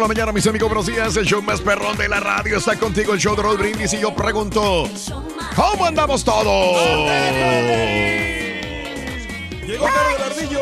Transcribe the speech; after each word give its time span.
Por 0.00 0.08
la 0.08 0.14
mañana, 0.14 0.32
mis 0.32 0.46
amigos, 0.46 0.70
buenos 0.70 0.86
días. 0.86 1.14
El 1.18 1.26
show 1.26 1.42
más 1.42 1.60
perrón 1.60 1.94
de 1.98 2.08
la 2.08 2.20
radio 2.20 2.56
está 2.56 2.74
contigo, 2.78 3.12
el 3.12 3.20
show 3.20 3.36
de 3.36 3.42
Rod 3.42 3.58
Brindis. 3.58 3.92
Y 3.92 4.00
yo 4.00 4.14
pregunto, 4.14 4.88
¿cómo 5.54 5.84
andamos 5.84 6.24
todos? 6.24 6.80
Llegó 9.66 9.84
tarde 9.84 10.14
el 10.16 10.22
ardillo. 10.22 10.60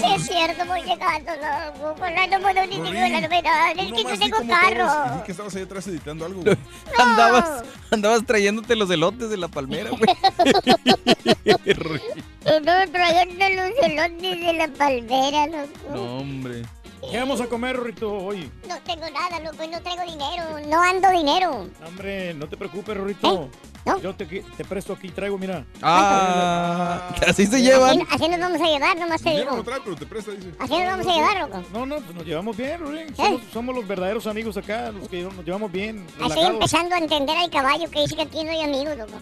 Sí, 0.00 0.06
es 0.16 0.26
cierto, 0.26 0.64
voy 0.66 0.82
llegando, 0.82 1.30
loco. 1.36 2.00
Con 2.00 2.12
la 2.12 2.26
número 2.26 2.66
ni 2.66 2.80
digo 2.80 2.90
la 2.90 3.20
novedad. 3.20 3.70
Es 3.78 3.92
que 3.92 4.02
no 4.02 4.18
tengo 4.18 4.38
carro. 4.48 5.12
Dije 5.12 5.24
que 5.24 5.32
estabas 5.32 5.54
ahí 5.54 5.62
atrás 5.62 5.86
editando 5.86 6.26
algo. 6.26 6.42
Andabas, 6.98 7.64
andabas 7.92 8.26
trayéndote 8.26 8.74
los 8.74 8.90
elotes 8.90 9.30
de 9.30 9.36
la 9.36 9.46
palmera, 9.46 9.90
güey. 9.90 10.02
No, 12.42 12.90
trayendo 12.90 13.48
los 13.50 13.70
elotes 13.82 14.40
de 14.40 14.52
la 14.54 14.68
palmera, 14.68 15.46
loco. 15.46 15.94
No, 15.94 16.18
hombre. 16.18 16.64
¿Qué 17.08 17.18
vamos 17.18 17.40
a 17.40 17.46
comer, 17.46 17.76
Rorrito, 17.76 18.12
hoy? 18.12 18.50
No 18.68 18.78
tengo 18.82 19.08
nada, 19.10 19.40
loco, 19.40 19.66
no 19.66 19.80
traigo 19.80 20.02
dinero. 20.04 20.60
No 20.68 20.82
ando 20.82 21.10
dinero. 21.10 21.68
Hombre, 21.86 22.34
no 22.34 22.46
te 22.48 22.56
preocupes, 22.56 22.96
Rorrito. 22.96 23.48
¿No? 23.86 23.98
Yo 24.00 24.14
te, 24.14 24.26
te 24.26 24.64
presto 24.64 24.92
aquí, 24.92 25.08
traigo, 25.08 25.38
mira. 25.38 25.64
Ah, 25.82 27.08
así 27.26 27.46
se 27.46 27.62
llevan. 27.62 27.90
Así, 28.02 28.06
así 28.10 28.28
nos 28.28 28.40
vamos 28.40 28.60
a 28.60 28.64
llevar, 28.66 28.98
nomás 28.98 29.22
te 29.22 29.30
Dinero 29.30 29.50
no 29.52 29.56
digo. 29.58 29.64
trae, 29.64 29.80
pero 29.82 29.96
te 29.96 30.06
presta, 30.06 30.30
dice. 30.32 30.50
Así 30.58 30.72
nos 30.78 30.86
vamos 30.86 31.06
a 31.06 31.14
llevar, 31.14 31.40
loco. 31.40 31.64
No, 31.72 31.86
no, 31.86 31.96
pues 31.96 32.14
nos 32.14 32.24
llevamos 32.26 32.56
bien, 32.56 32.78
Rorín. 32.80 33.16
Somos, 33.16 33.40
somos 33.52 33.74
los 33.74 33.86
verdaderos 33.88 34.26
amigos 34.26 34.56
acá, 34.56 34.90
los 34.92 35.08
que 35.08 35.22
nos 35.22 35.44
llevamos 35.44 35.72
bien. 35.72 36.04
Estoy 36.08 36.28
relajados. 36.28 36.50
empezando 36.54 36.94
a 36.94 36.98
entender 36.98 37.36
al 37.38 37.50
caballo 37.50 37.90
que 37.90 38.00
dice 38.02 38.16
que 38.16 38.22
aquí 38.22 38.44
no 38.44 38.50
hay 38.50 38.62
amigos, 38.62 38.96
loco. 38.98 39.12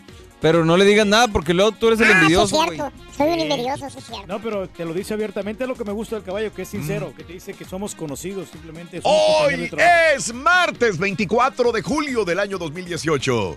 Pero 0.41 0.65
no 0.65 0.77
le 0.77 0.85
digas 0.85 1.05
nada 1.07 1.27
porque 1.27 1.53
luego 1.53 1.73
tú 1.73 1.89
eres 1.89 1.99
el 2.01 2.07
Ah, 2.07 2.09
sí 2.11 2.15
es 2.15 2.21
envidioso, 2.23 2.57
güey. 2.57 2.69
cierto. 2.79 2.93
Soy 3.17 3.27
un 3.29 3.41
envidioso, 3.41 3.91
sí 3.91 3.99
es 3.99 4.05
cierto. 4.05 4.27
No, 4.29 4.41
pero 4.41 4.69
te 4.69 4.85
lo 4.85 4.95
dice 4.95 5.15
abiertamente, 5.15 5.65
es 5.65 5.69
lo 5.69 5.75
que 5.75 5.85
me 5.85 5.91
gusta 5.91 6.15
del 6.15 6.25
caballo, 6.25 6.53
que 6.55 6.63
es 6.63 6.69
sincero, 6.69 7.13
que 7.17 7.25
te 7.25 7.33
dice 7.33 7.55
que 7.55 7.65
somos 7.65 7.97
conocidos, 7.97 8.49
simplemente 8.49 9.03
somos 9.03 9.19
Hoy 9.43 9.69
es 10.17 10.33
martes 10.33 10.97
24 10.97 11.73
de 11.73 11.83
julio 11.83 12.25
del 12.25 12.39
año 12.39 12.57
2018. 12.57 13.57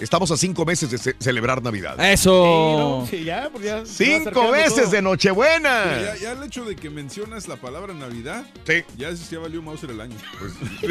Estamos 0.00 0.28
a 0.32 0.36
cinco 0.36 0.64
meses 0.66 0.90
de 0.90 0.98
ce- 0.98 1.16
celebrar 1.20 1.62
Navidad. 1.62 1.98
Eso. 2.12 3.06
Sí, 3.08 3.22
ya, 3.24 3.48
pues 3.50 3.64
ya. 3.64 3.86
se 3.86 4.04
Cinco 4.18 4.50
meses 4.50 4.74
todo. 4.82 4.90
de 4.90 5.02
Nochebuena. 5.02 6.00
Ya, 6.02 6.16
ya 6.16 6.32
el 6.32 6.42
hecho 6.42 6.64
de 6.64 6.74
que 6.74 6.90
mencionas 6.90 7.46
la 7.46 7.56
palabra 7.56 7.94
Navidad, 7.94 8.44
Sí. 8.66 8.82
ya 8.98 9.12
ya 9.12 9.38
valió 9.38 9.62
Mauser 9.62 9.90
el 9.90 10.00
año. 10.00 10.16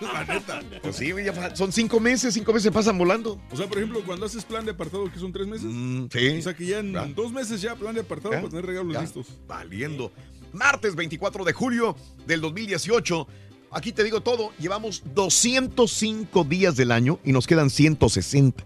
la 0.00 0.24
neta. 0.24 0.60
Pues 0.82 0.96
sí, 0.96 1.10
ya 1.24 1.56
son 1.56 1.72
cinco 1.72 1.98
meses, 2.00 2.34
cinco 2.34 2.52
meses 2.52 2.70
pasan 2.70 2.98
volando. 2.98 3.40
O 3.50 3.56
sea, 3.56 3.66
por 3.66 3.78
ejemplo, 3.78 4.02
cuando 4.04 4.26
haces 4.26 4.44
plan 4.44 4.64
de 4.64 4.72
apartado, 4.72 5.10
que 5.10 5.18
son 5.18 5.32
tres 5.32 5.46
meses, 5.46 5.66
Mm, 5.68 6.06
sí. 6.12 6.38
o 6.38 6.42
sea 6.42 6.54
que 6.54 6.66
ya 6.66 6.78
en 6.80 7.14
dos 7.14 7.32
meses 7.32 7.60
ya 7.62 7.74
plan 7.74 7.94
de 7.94 8.02
apartado 8.02 8.32
Ya. 8.34 8.40
para 8.40 8.50
tener 8.50 8.66
regalos 8.66 8.92
Ya. 8.92 9.00
listos. 9.00 9.26
Valiendo. 9.48 10.12
Martes 10.52 10.94
24 10.94 11.44
de 11.44 11.52
julio 11.52 11.96
del 12.26 12.40
2018. 12.42 13.26
Aquí 13.74 13.92
te 13.92 14.04
digo 14.04 14.20
todo, 14.20 14.52
llevamos 14.58 15.02
205 15.14 16.44
días 16.44 16.76
del 16.76 16.92
año 16.92 17.18
y 17.24 17.32
nos 17.32 17.46
quedan 17.46 17.70
160. 17.70 18.64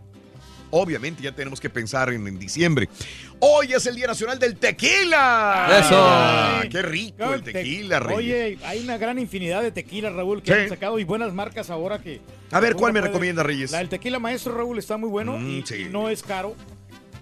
Obviamente 0.70 1.22
ya 1.22 1.32
tenemos 1.34 1.60
que 1.60 1.70
pensar 1.70 2.12
en, 2.12 2.26
en 2.28 2.38
diciembre. 2.38 2.90
Hoy 3.40 3.72
es 3.72 3.86
el 3.86 3.94
Día 3.96 4.06
Nacional 4.06 4.38
del 4.38 4.56
Tequila. 4.56 5.66
Eso. 5.80 5.94
Ah, 5.98 6.62
¡Qué 6.70 6.82
rico 6.82 7.32
el 7.32 7.42
te- 7.42 7.52
tequila, 7.52 8.00
Reyes! 8.00 8.18
Oye, 8.18 8.58
hay 8.66 8.80
una 8.84 8.98
gran 8.98 9.18
infinidad 9.18 9.62
de 9.62 9.72
tequilas, 9.72 10.12
Raúl, 10.12 10.42
que 10.42 10.52
Sí. 10.52 10.58
han 10.60 10.68
sacado 10.68 10.98
y 10.98 11.04
buenas 11.04 11.32
marcas 11.32 11.70
ahora 11.70 12.00
que... 12.02 12.20
A 12.50 12.60
ver, 12.60 12.74
¿cuál 12.74 12.92
me 12.92 13.00
puede- 13.00 13.10
recomienda, 13.12 13.42
Reyes? 13.42 13.70
La 13.70 13.78
del 13.78 13.88
tequila 13.88 14.18
maestro, 14.18 14.54
Raúl, 14.54 14.78
está 14.78 14.98
muy 14.98 15.08
bueno 15.08 15.38
Mm, 15.38 15.48
y 15.50 15.62
sí. 15.66 15.86
no 15.90 16.10
es 16.10 16.22
caro. 16.22 16.54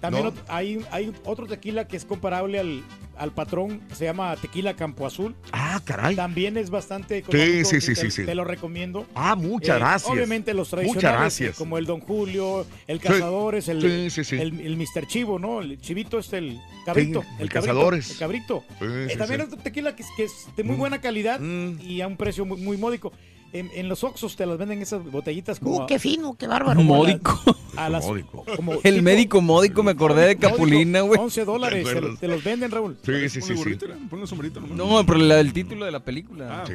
También 0.01 0.25
No. 0.25 0.33
hay, 0.47 0.79
hay 0.91 1.13
otro 1.25 1.47
tequila 1.47 1.87
que 1.87 1.97
es 1.97 2.05
comparable 2.05 2.59
al, 2.59 2.83
al 3.17 3.31
patrón, 3.31 3.81
se 3.93 4.05
llama 4.05 4.35
tequila 4.35 4.75
Campo 4.75 5.07
Azul. 5.07 5.35
Ah, 5.51 5.81
caray. 5.83 6.15
También 6.15 6.55
es 6.57 6.69
bastante 6.69 7.17
económico. 7.17 7.67
sí, 7.69 7.81
sí, 7.81 7.95
sí, 7.95 8.01
te, 8.01 8.11
sí. 8.11 8.25
te 8.25 8.35
lo 8.35 8.43
recomiendo. 8.43 9.07
Ah, 9.15 9.35
muchas 9.35 9.75
Eh, 9.77 9.79
gracias. 9.79 10.11
Obviamente 10.11 10.53
los 10.53 10.67
Muchas 10.71 10.79
tradicionales, 10.91 11.19
gracias. 11.19 11.49
eh, 11.51 11.57
como 11.57 11.77
el 11.77 11.85
Don 11.85 11.99
Julio, 11.99 12.65
el 12.87 12.99
Cazadores, 12.99 13.67
el, 13.69 13.81
Sí, 13.81 14.09
sí, 14.11 14.23
sí. 14.23 14.35
el, 14.41 14.59
el 14.61 14.77
Mr. 14.77 15.07
Chivo, 15.07 15.39
¿no? 15.39 15.61
El 15.61 15.79
chivito 15.81 16.19
es 16.19 16.31
el 16.33 16.59
cabrito. 16.85 17.21
El, 17.37 17.43
el 17.43 17.49
cabrito, 17.49 17.73
Cazadores. 17.73 18.11
El 18.11 18.17
cabrito. 18.17 18.63
Eh, 18.81 19.15
también 19.17 19.41
es 19.41 19.49
tequila 19.63 19.95
que, 19.95 20.03
es- 20.03 20.09
que 20.15 20.23
es 20.25 20.47
de 20.55 20.63
muy 20.63 20.75
Mm. 20.75 20.79
buena 20.79 21.01
calidad 21.01 21.39
Mm. 21.39 21.79
y 21.81 22.01
a 22.01 22.07
un 22.07 22.17
precio 22.17 22.45
muy, 22.45 22.61
muy 22.61 22.77
módico. 22.77 23.11
En, 23.59 23.69
en 23.73 23.89
los 23.89 24.03
Oxxos 24.03 24.35
te 24.35 24.45
las 24.45 24.57
venden 24.57 24.81
esas 24.81 25.03
botellitas 25.09 25.59
como... 25.59 25.83
Uh, 25.83 25.85
qué 25.87 25.99
fino, 25.99 26.35
qué 26.37 26.47
bárbaro. 26.47 26.79
a 26.79 26.83
Módico. 26.83 27.39
a 27.75 27.89
las- 27.89 28.05
Módico. 28.05 28.45
como 28.55 28.73
El 28.73 28.81
tipo- 28.81 29.01
médico 29.03 29.41
módico, 29.41 29.83
me 29.83 29.91
acordé 29.91 30.27
de 30.27 30.37
Capulina, 30.37 31.01
güey. 31.01 31.19
11 31.19 31.45
dólares, 31.45 31.87
¿Te 32.19 32.27
los 32.27 32.43
venden, 32.43 32.71
Raúl. 32.71 32.97
Sí, 33.03 33.29
sí, 33.29 33.41
sí, 33.41 33.55
sí. 33.57 33.75
ponle 34.09 34.25
nomás. 34.25 34.71
No, 34.71 35.05
pero 35.05 35.19
la- 35.19 35.39
el 35.39 35.53
título 35.53 35.85
de 35.85 35.91
la 35.91 35.99
película. 36.03 36.61
Ah, 36.61 36.63
Sí. 36.67 36.73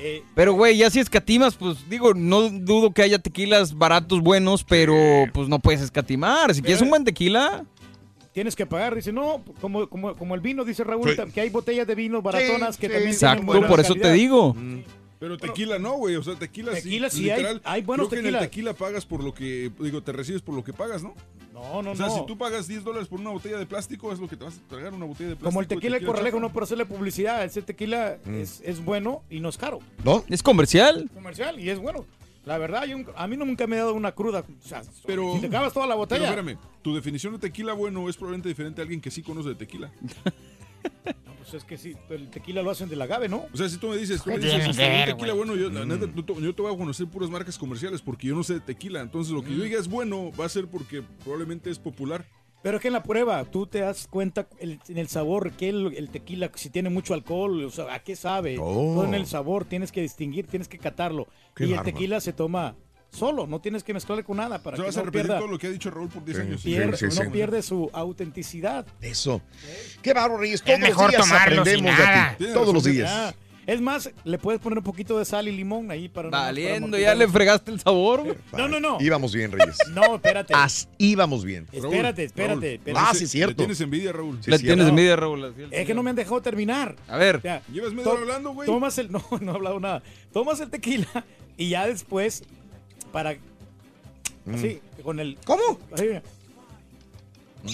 Eh, 0.00 0.22
Pero, 0.36 0.52
güey, 0.52 0.76
ya 0.76 0.90
si 0.90 1.00
escatimas, 1.00 1.56
pues 1.56 1.76
digo, 1.90 2.14
no 2.14 2.48
dudo 2.50 2.92
que 2.92 3.02
haya 3.02 3.18
tequilas 3.18 3.76
baratos 3.76 4.20
buenos, 4.20 4.62
pero 4.62 4.94
pues 5.34 5.48
no 5.48 5.58
puedes 5.58 5.80
escatimar. 5.80 6.54
Si 6.54 6.62
quieres 6.62 6.80
un 6.82 6.90
buen 6.90 7.02
tequila, 7.02 7.64
tienes 8.32 8.54
que 8.54 8.64
pagar. 8.64 8.94
Dice, 8.94 9.10
no, 9.12 9.42
como, 9.60 9.88
como, 9.88 10.14
como 10.14 10.36
el 10.36 10.40
vino, 10.40 10.64
dice 10.64 10.84
Raúl, 10.84 11.10
Sí. 11.16 11.32
que 11.34 11.40
hay 11.40 11.50
botellas 11.50 11.84
de 11.84 11.96
vino 11.96 12.22
baratonas 12.22 12.76
Sí, 12.76 12.80
que 12.82 12.86
sí. 12.86 12.92
también 12.92 13.12
exacto, 13.12 13.66
por 13.66 13.80
eso 13.80 13.96
te 13.96 14.12
digo. 14.12 14.54
Pero 15.18 15.36
tequila 15.36 15.78
no, 15.78 15.94
güey. 15.94 16.14
O 16.16 16.22
sea, 16.22 16.36
tequila, 16.36 16.72
Tequila 16.72 17.10
sí. 17.10 17.18
sí 17.24 17.30
hay- 17.30 17.38
literal. 17.38 17.60
hay 17.64 17.82
buenos 17.82 18.08
Creo 18.08 18.22
que 18.22 18.28
en 18.28 18.32
tequilas. 18.34 18.42
el 18.42 18.50
tequila 18.50 18.72
pagas 18.74 19.04
por 19.06 19.22
lo 19.24 19.34
que, 19.34 19.70
digo, 19.80 20.02
te 20.02 20.12
recibes 20.12 20.42
por 20.42 20.54
lo 20.54 20.62
que 20.62 20.72
pagas, 20.72 21.02
¿no? 21.02 21.14
No, 21.52 21.82
no, 21.82 21.90
o 21.90 21.96
sea, 21.96 22.06
no. 22.06 22.14
si 22.20 22.26
tú 22.26 22.38
pagas 22.38 22.68
10 22.68 22.84
dólares 22.84 23.08
por 23.08 23.18
una 23.18 23.30
botella 23.30 23.58
de 23.58 23.66
plástico, 23.66 24.12
es 24.12 24.20
lo 24.20 24.28
que 24.28 24.36
te 24.36 24.44
vas 24.44 24.58
a 24.64 24.68
tragar 24.68 24.94
una 24.94 25.06
botella 25.06 25.30
de 25.30 25.34
plástico. 25.34 25.48
Como 25.50 25.60
el 25.60 25.66
tequila 25.66 25.98
de 25.98 26.06
Corralejo, 26.06 26.38
no 26.38 26.52
por 26.52 26.62
hacerle 26.62 26.86
publicidad. 26.86 27.42
Ese 27.44 27.62
tequila 27.62 28.18
Mm. 28.24 28.34
es, 28.36 28.60
es 28.64 28.84
bueno 28.84 29.22
y 29.28 29.40
no 29.40 29.48
es 29.48 29.56
caro. 29.58 29.80
¿No? 30.04 30.24
¿Es 30.28 30.42
comercial? 30.44 31.10
Comercial 31.12 31.58
y 31.58 31.68
es 31.70 31.80
bueno. 31.80 32.06
La 32.44 32.56
verdad, 32.56 32.84
yo, 32.86 32.96
a 33.16 33.26
mí 33.26 33.36
nunca 33.36 33.66
me 33.66 33.76
ha 33.76 33.80
dado 33.80 33.94
una 33.94 34.12
cruda. 34.12 34.40
O 34.64 34.66
sea, 34.68 34.82
Pero, 35.04 35.34
si 35.34 35.40
te 35.40 35.46
acabas 35.48 35.72
toda 35.72 35.86
la 35.86 35.94
Pero 35.94 35.98
botella. 35.98 36.24
espérame, 36.30 36.56
tu 36.80 36.94
definición 36.94 37.32
de 37.34 37.40
tequila 37.40 37.72
bueno 37.74 38.08
es 38.08 38.16
probablemente 38.16 38.48
diferente 38.48 38.80
a 38.80 38.84
alguien 38.84 39.00
que 39.00 39.10
sí 39.10 39.22
conoce 39.22 39.48
de 39.50 39.54
tequila. 39.56 39.90
No, 41.24 41.32
pues 41.38 41.54
es 41.54 41.64
que 41.64 41.76
sí, 41.78 41.94
el 42.10 42.28
tequila 42.30 42.62
lo 42.62 42.70
hacen 42.70 42.88
del 42.88 43.00
agave, 43.02 43.28
¿no? 43.28 43.46
O 43.52 43.56
sea, 43.56 43.68
si 43.68 43.76
tú 43.78 43.88
me 43.88 43.96
dices, 43.96 44.22
tú 44.22 44.30
me 44.30 44.36
¿Qué 44.38 44.46
dices, 44.46 44.68
este, 44.68 44.82
que 44.82 44.88
un 44.88 44.92
ver, 44.92 45.08
tequila 45.10 45.32
bueno, 45.34 45.56
yo, 45.56 45.70
la 45.70 45.84
Mm. 45.84 45.88
neta, 45.88 46.06
yo 46.40 46.54
te 46.54 46.62
voy 46.62 46.74
a 46.74 46.76
conocer 46.76 47.06
puras 47.06 47.30
marcas 47.30 47.56
comerciales 47.58 48.02
porque 48.02 48.26
yo 48.28 48.34
no 48.34 48.42
sé 48.42 48.54
de 48.54 48.60
tequila. 48.60 49.00
Entonces, 49.00 49.32
lo 49.32 49.42
que 49.42 49.56
yo 49.56 49.62
diga 49.62 49.78
es 49.78 49.88
bueno 49.88 50.30
va 50.38 50.44
a 50.46 50.48
ser 50.48 50.66
porque 50.66 51.02
probablemente 51.22 51.70
es 51.70 51.78
popular. 51.78 52.26
Pero 52.60 52.76
es 52.78 52.82
que 52.82 52.88
en 52.88 52.94
la 52.94 53.04
prueba 53.04 53.44
tú 53.44 53.66
te 53.66 53.78
das 53.80 54.08
cuenta 54.08 54.48
el- 54.58 54.80
en 54.88 54.98
el 54.98 55.06
sabor 55.08 55.52
que 55.52 55.68
el, 55.68 55.94
el 55.96 56.10
tequila, 56.10 56.50
si 56.56 56.70
tiene 56.70 56.90
mucho 56.90 57.14
alcohol, 57.14 57.64
o 57.64 57.70
sea, 57.70 57.94
a 57.94 58.00
qué 58.00 58.16
sabe. 58.16 58.58
Oh. 58.58 58.94
Todo 58.94 59.04
en 59.04 59.14
el 59.14 59.26
sabor, 59.26 59.64
tienes 59.64 59.92
que 59.92 60.00
distinguir, 60.02 60.48
tienes 60.48 60.66
que 60.66 60.78
catarlo. 60.78 61.28
Qué 61.54 61.66
y 61.66 61.72
el 61.72 61.82
tequila 61.82 62.20
se 62.20 62.32
toma 62.32 62.74
solo, 63.10 63.46
no 63.46 63.60
tienes 63.60 63.82
que 63.84 63.92
mezclarle 63.94 64.24
con 64.24 64.36
nada 64.36 64.62
para 64.62 64.76
que 64.76 64.82
vas 64.82 64.96
a 64.96 65.00
no 65.00 65.06
repetir 65.06 65.26
pierda, 65.26 65.38
todo 65.40 65.48
lo 65.48 65.58
que 65.58 65.66
ha 65.66 65.70
dicho 65.70 65.90
Raúl 65.90 66.08
por 66.08 66.24
10 66.24 66.38
años. 66.40 66.64
pier- 66.64 66.94
Sí, 66.96 67.10
sí, 67.10 67.18
no 67.18 67.24
sí. 67.24 67.30
pierde 67.32 67.62
su 67.62 67.90
autenticidad. 67.92 68.86
Eso. 69.00 69.40
Qué 70.02 70.12
bárbaro, 70.12 70.38
Reyes. 70.40 70.62
Todos 70.62 70.78
los 70.78 70.88
mejor 70.88 71.10
días 71.10 71.32
aprendemos 71.32 71.96
de 71.96 72.02
nada. 72.04 72.36
ti. 72.38 72.44
Todos 72.52 72.74
los 72.74 72.84
días. 72.84 73.10
Ah, 73.12 73.34
es 73.66 73.80
más, 73.82 74.10
le 74.24 74.38
puedes 74.38 74.60
poner 74.62 74.78
un 74.78 74.84
poquito 74.84 75.18
de 75.18 75.26
sal 75.26 75.46
y 75.46 75.52
limón 75.52 75.90
ahí 75.90 76.08
para... 76.08 76.30
Valiendo, 76.30 76.96
ya 76.98 77.14
le 77.14 77.24
los- 77.24 77.32
fregaste 77.34 77.70
el 77.70 77.78
sabor. 77.80 78.22
güey. 78.24 78.36
No, 78.56 78.66
no, 78.66 78.80
no. 78.80 78.96
Íbamos 79.00 79.34
bien, 79.34 79.52
Reyes. 79.52 79.76
No, 79.92 80.14
espérate. 80.14 80.54
As- 80.54 80.88
íbamos 80.96 81.44
bien. 81.44 81.66
Espérate, 81.72 82.24
espérate, 82.24 82.74
espérate. 82.76 83.06
Ah, 83.10 83.12
sí, 83.14 83.24
es 83.24 83.30
cierto. 83.30 83.50
Le 83.52 83.56
tienes 83.56 83.80
envidia, 83.82 84.12
Raúl. 84.12 84.38
Sí, 84.42 84.50
Le 84.50 84.56
es 84.56 84.62
tienes 84.62 84.86
envidia, 84.88 85.16
Raúl. 85.16 85.54
Es 85.70 85.86
que 85.86 85.92
no 85.94 86.02
me 86.02 86.10
han 86.10 86.16
dejado 86.16 86.40
terminar. 86.40 86.96
A 87.08 87.18
ver. 87.18 87.36
O 87.36 87.40
sea, 87.42 87.62
Llevas 87.70 87.92
hora 88.06 88.20
hablando, 88.20 88.52
güey. 88.54 88.66
Tomas 88.66 88.96
el. 88.98 89.10
No, 89.12 89.22
no 89.40 89.52
he 89.52 89.54
hablado 89.56 89.80
nada. 89.80 90.02
Tomas 90.32 90.60
el 90.60 90.70
tequila 90.70 91.24
y 91.58 91.68
ya 91.70 91.86
después, 91.86 92.44
para. 93.12 93.36
Así, 94.52 94.80
con 95.02 95.20
el. 95.20 95.36
¿Cómo? 95.44 95.78
Así, 95.92 96.04
mira. 96.04 96.22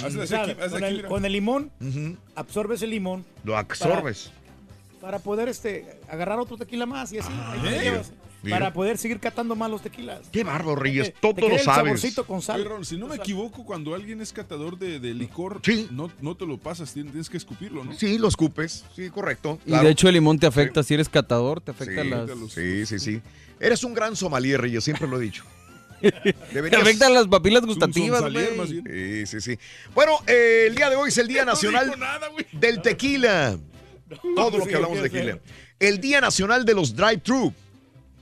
Hazle 0.02 0.20
O 0.20 0.22
así 0.22 0.26
sea, 0.28 0.42
aquí, 0.42 0.50
hazle 0.52 0.68
con, 0.70 0.76
aquí, 0.84 0.86
el, 0.86 0.96
mira. 0.96 1.08
con 1.08 1.24
el 1.24 1.32
limón, 1.32 1.70
absorbes 2.34 2.82
el 2.82 2.90
limón 2.90 3.24
Lo 3.44 3.56
absorbes. 3.56 4.30
para 5.00 5.18
poder 5.18 5.48
este 5.48 6.00
agarrar 6.08 6.38
otro 6.38 6.56
tequila 6.56 6.86
más 6.86 7.12
y 7.12 7.18
así. 7.18 7.30
ahí 7.32 7.60
te 7.60 7.76
¿eh? 7.76 7.82
llevas, 7.82 8.12
Para 8.50 8.72
poder 8.72 8.98
seguir 8.98 9.20
catando 9.20 9.54
más 9.56 9.70
los 9.70 9.82
tequilas. 9.82 10.20
Qué 10.32 10.44
bárbaro, 10.44 10.76
Reyes. 10.76 11.12
Te- 11.12 11.20
Todo 11.20 11.34
te 11.34 11.40
lo 11.42 11.58
sabes. 11.58 11.64
saborcito 11.64 12.26
con 12.26 12.42
sal. 12.42 12.66
Oye, 12.66 12.84
si 12.84 12.96
no 12.96 13.06
me 13.06 13.16
equivoco, 13.16 13.64
cuando 13.64 13.94
alguien 13.94 14.20
es 14.20 14.32
catador 14.32 14.78
de, 14.78 15.00
de 15.00 15.14
licor, 15.14 15.60
no, 15.90 16.10
no 16.20 16.36
te 16.36 16.46
lo 16.46 16.58
pasas, 16.58 16.92
tienes, 16.92 17.28
que 17.30 17.36
escupirlo, 17.36 17.84
¿no? 17.84 17.92
Sí, 17.94 18.18
lo 18.18 18.28
escupes. 18.28 18.84
Sí, 18.94 19.10
correcto. 19.10 19.58
Y 19.66 19.72
de 19.72 19.90
hecho 19.90 20.08
el 20.08 20.14
limón 20.14 20.38
te 20.38 20.46
afecta, 20.46 20.82
si 20.82 20.94
eres 20.94 21.08
catador, 21.08 21.60
te 21.60 21.70
afecta 21.70 22.02
Sí, 22.02 22.08
las... 22.08 22.30
sí, 22.52 22.86
sí, 22.86 22.98
sí. 22.98 23.20
Eres 23.60 23.84
un 23.84 23.94
gran 23.94 24.16
sommelier, 24.16 24.60
Reyes, 24.60 24.84
siempre 24.84 25.06
lo 25.08 25.18
he 25.18 25.22
dicho. 25.22 25.44
Te 26.52 26.76
afectan 26.76 27.14
las 27.14 27.26
papilas 27.28 27.64
gustativas, 27.64 28.20
güey. 28.30 28.46
Sí, 28.84 29.26
sí, 29.26 29.40
sí. 29.40 29.58
Bueno, 29.94 30.12
eh, 30.26 30.64
el 30.68 30.74
día 30.74 30.90
de 30.90 30.96
hoy 30.96 31.08
es 31.08 31.16
el 31.16 31.28
Día 31.28 31.44
Nacional 31.46 31.94
del 32.52 32.82
Tequila. 32.82 33.56
Todo 34.36 34.58
lo 34.58 34.64
sí, 34.64 34.70
que 34.70 34.76
hablamos 34.76 35.00
de 35.00 35.08
tequila. 35.08 35.38
El 35.78 36.00
Día 36.00 36.20
Nacional 36.20 36.64
de 36.66 36.74
los 36.74 36.94
Drive-Thru. 36.94 37.54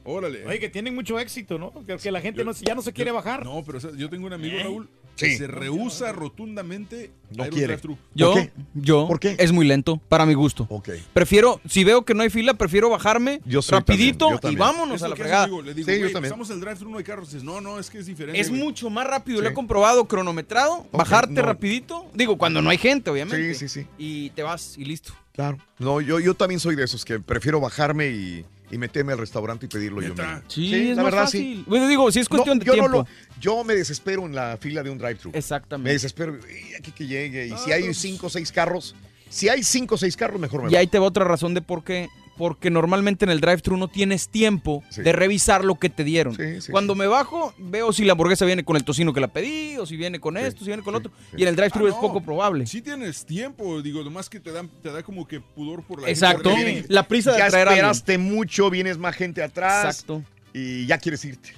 Órale. 0.05 0.47
Oye, 0.47 0.59
que 0.59 0.69
tienen 0.69 0.95
mucho 0.95 1.19
éxito, 1.19 1.59
¿no? 1.59 1.73
Que, 1.87 1.97
que 1.97 2.11
la 2.11 2.21
gente 2.21 2.45
no, 2.45 2.53
ya 2.53 2.75
no 2.75 2.83
se 2.83 2.93
quiere 2.93 3.11
bajar. 3.13 3.45
No, 3.45 3.63
pero 3.65 3.79
o 3.79 3.81
sea, 3.81 3.91
yo 3.97 4.09
tengo 4.11 4.27
un 4.27 4.33
amigo, 4.33 4.57
¿Eh? 4.59 4.63
Raúl, 4.65 4.89
Sí. 5.15 5.27
que 5.27 5.37
se 5.37 5.47
rehúsa 5.47 6.11
rotundamente 6.13 7.11
No 7.37 7.45
a 7.45 7.49
quiere. 7.49 7.79
Yo, 8.15 8.33
qué? 8.35 8.51
yo, 8.75 9.07
¿Por 9.07 9.21
qué? 9.21 9.37
es 9.39 9.53
muy 9.53 9.67
lento, 9.67 10.01
para 10.09 10.25
mi 10.25 10.33
gusto. 10.35 10.67
Ok. 10.71 10.89
Prefiero, 11.13 11.61
si 11.69 11.85
veo 11.85 12.03
que 12.05 12.15
no 12.15 12.23
hay 12.23 12.31
fila, 12.31 12.55
prefiero 12.55 12.89
bajarme 12.89 13.41
Yo 13.45 13.61
rapidito 13.69 14.27
también, 14.29 14.41
yo 14.43 14.51
y 14.53 14.57
vámonos 14.57 15.03
a 15.03 15.09
la 15.09 15.17
fregada. 15.17 15.45
amigo. 15.45 15.61
Le 15.61 15.75
digo, 15.75 15.87
Sí, 15.91 16.01
yo 16.01 16.11
también. 16.13 16.31
pasamos 16.33 16.49
el 16.51 16.61
drive-thru, 16.61 16.91
no 16.91 16.97
hay 16.99 17.05
carros. 17.05 17.29
Dices, 17.29 17.45
no, 17.45 17.61
no, 17.61 17.79
es 17.79 17.91
que 17.91 17.99
es 17.99 18.07
diferente. 18.07 18.41
Es 18.41 18.49
güey. 18.49 18.63
mucho 18.63 18.89
más 18.89 19.07
rápido, 19.07 19.43
lo 19.43 19.49
he 19.49 19.53
comprobado, 19.55 20.07
cronometrado, 20.07 20.87
bajarte 20.93 21.35
no. 21.35 21.43
rapidito. 21.43 22.07
Digo, 22.15 22.39
cuando 22.39 22.63
no 22.63 22.71
hay 22.71 22.79
gente, 22.79 23.11
obviamente. 23.11 23.55
Sí, 23.55 23.69
sí, 23.69 23.81
sí. 23.83 23.87
Y 23.99 24.31
te 24.31 24.43
vas 24.43 24.77
y 24.79 24.85
listo. 24.87 25.13
Claro. 25.33 25.59
No, 25.79 26.01
yo, 26.01 26.21
yo 26.21 26.35
también 26.35 26.59
soy 26.59 26.75
de 26.75 26.85
esos 26.85 27.05
que 27.05 27.21
prefiero 27.21 27.61
bajarme 27.61 28.09
y, 28.09 28.45
y 28.73 28.79
meterme 28.79 29.13
al 29.13 29.19
restaurante 29.19 29.67
y 29.67 29.69
pedirlo 29.69 30.01
yo 30.03 30.15
mismo. 30.15 30.25
Sí, 30.49 30.75
es 30.91 30.97
la 30.97 31.03
más 31.03 31.13
verdad, 31.13 31.25
fácil. 31.27 31.41
sí. 31.59 31.65
Bueno, 31.69 31.87
digo, 31.87 32.11
si 32.11 32.21
es 32.21 32.29
cuestión 32.29 32.59
No, 32.59 32.65
de 32.65 32.67
yo 32.67 32.73
tiempo. 32.73 32.89
No 32.91 32.97
lo, 33.03 33.07
yo 33.41 33.63
me 33.65 33.75
desespero 33.75 34.25
en 34.27 34.35
la 34.35 34.57
fila 34.57 34.83
de 34.83 34.91
un 34.91 34.99
drive-thru. 34.99 35.31
Me 35.33 35.39
Exactamente. 35.39 35.93
desespero. 35.93 36.37
y 36.49 36.75
aquí 36.75 36.91
que 36.91 37.07
llegue. 37.07 37.47
Y 37.49 37.53
Ah, 37.53 37.59
si 37.59 37.71
hay 37.71 37.83
pero- 37.83 37.95
cinco 37.95 38.27
o 38.27 38.31
seis 38.31 38.51
carros, 38.51 38.95
si 39.29 39.49
hay 39.49 39.63
cinco 39.63 39.95
o 39.97 39.99
seis 39.99 40.17
carros, 40.17 40.41
mejor 40.41 40.63
me 40.65 40.71
Y 40.73 40.77
ahí 40.77 40.87
te 40.87 40.99
va 40.99 41.07
otra 41.07 41.25
razón 41.25 41.55
de 41.55 41.61
por 41.63 41.85
qué. 41.85 42.09
Porque 42.39 42.71
normalmente 42.71 43.27
en 43.27 43.31
el 43.31 43.41
drive-thru 43.41 43.77
no 43.77 43.89
tienes 43.89 44.29
tiempo 44.29 44.83
Sí. 44.89 45.03
de 45.03 45.13
revisar 45.13 45.65
lo 45.65 45.75
que 45.79 45.91
te 45.91 46.03
dieron. 46.03 46.35
Sí, 46.35 46.63
sí, 46.63 46.73
Cuando 46.73 46.95
me 46.95 47.07
bajo, 47.07 47.53
veo 47.59 47.93
si 47.93 48.05
la 48.05 48.13
hamburguesa 48.13 48.47
viene 48.47 48.65
con 48.65 48.77
el 48.77 48.85
tocino 48.85 49.13
que 49.13 49.21
la 49.21 49.29
pedí, 49.29 49.77
o 49.77 49.85
si 49.85 49.97
viene 49.99 50.19
con 50.19 50.37
Sí, 50.37 50.43
esto, 50.43 50.61
si 50.61 50.67
viene 50.67 50.83
con 50.83 50.95
otro. 50.95 51.13
sí. 51.31 51.37
Y 51.39 51.43
en 51.43 51.49
el 51.49 51.57
drive-thru 51.57 51.87
Ah, 51.87 51.89
es 51.91 51.95
no. 51.95 52.01
poco 52.01 52.23
probable. 52.23 52.67
Sí 52.67 52.81
tienes 52.81 53.27
tiempo, 53.27 53.83
digo, 53.83 54.03
nomás 54.03 54.31
que 54.31 54.41
te 54.41 54.51
da, 54.51 54.65
te 54.83 54.91
da 54.91 55.03
como 55.03 55.29
que 55.29 55.41
pudor 55.41 55.83
por 55.83 56.01
la 56.01 56.09
Exacto. 56.09 56.49
gente. 56.49 56.51
porque 56.51 56.65
viene- 56.65 56.87
La 56.89 57.07
prisa 57.07 57.33
de 57.33 57.39
ya 57.39 57.49
traer 57.49 57.69
esperaste 57.69 58.17
mucho, 58.19 58.71
vienes 58.71 58.97
más 58.97 59.15
gente 59.15 59.43
atrás 59.43 59.85
Exacto. 59.85 60.23
y 60.55 60.87
ya 60.87 60.97
quieres 60.99 61.23
irte. 61.27 61.51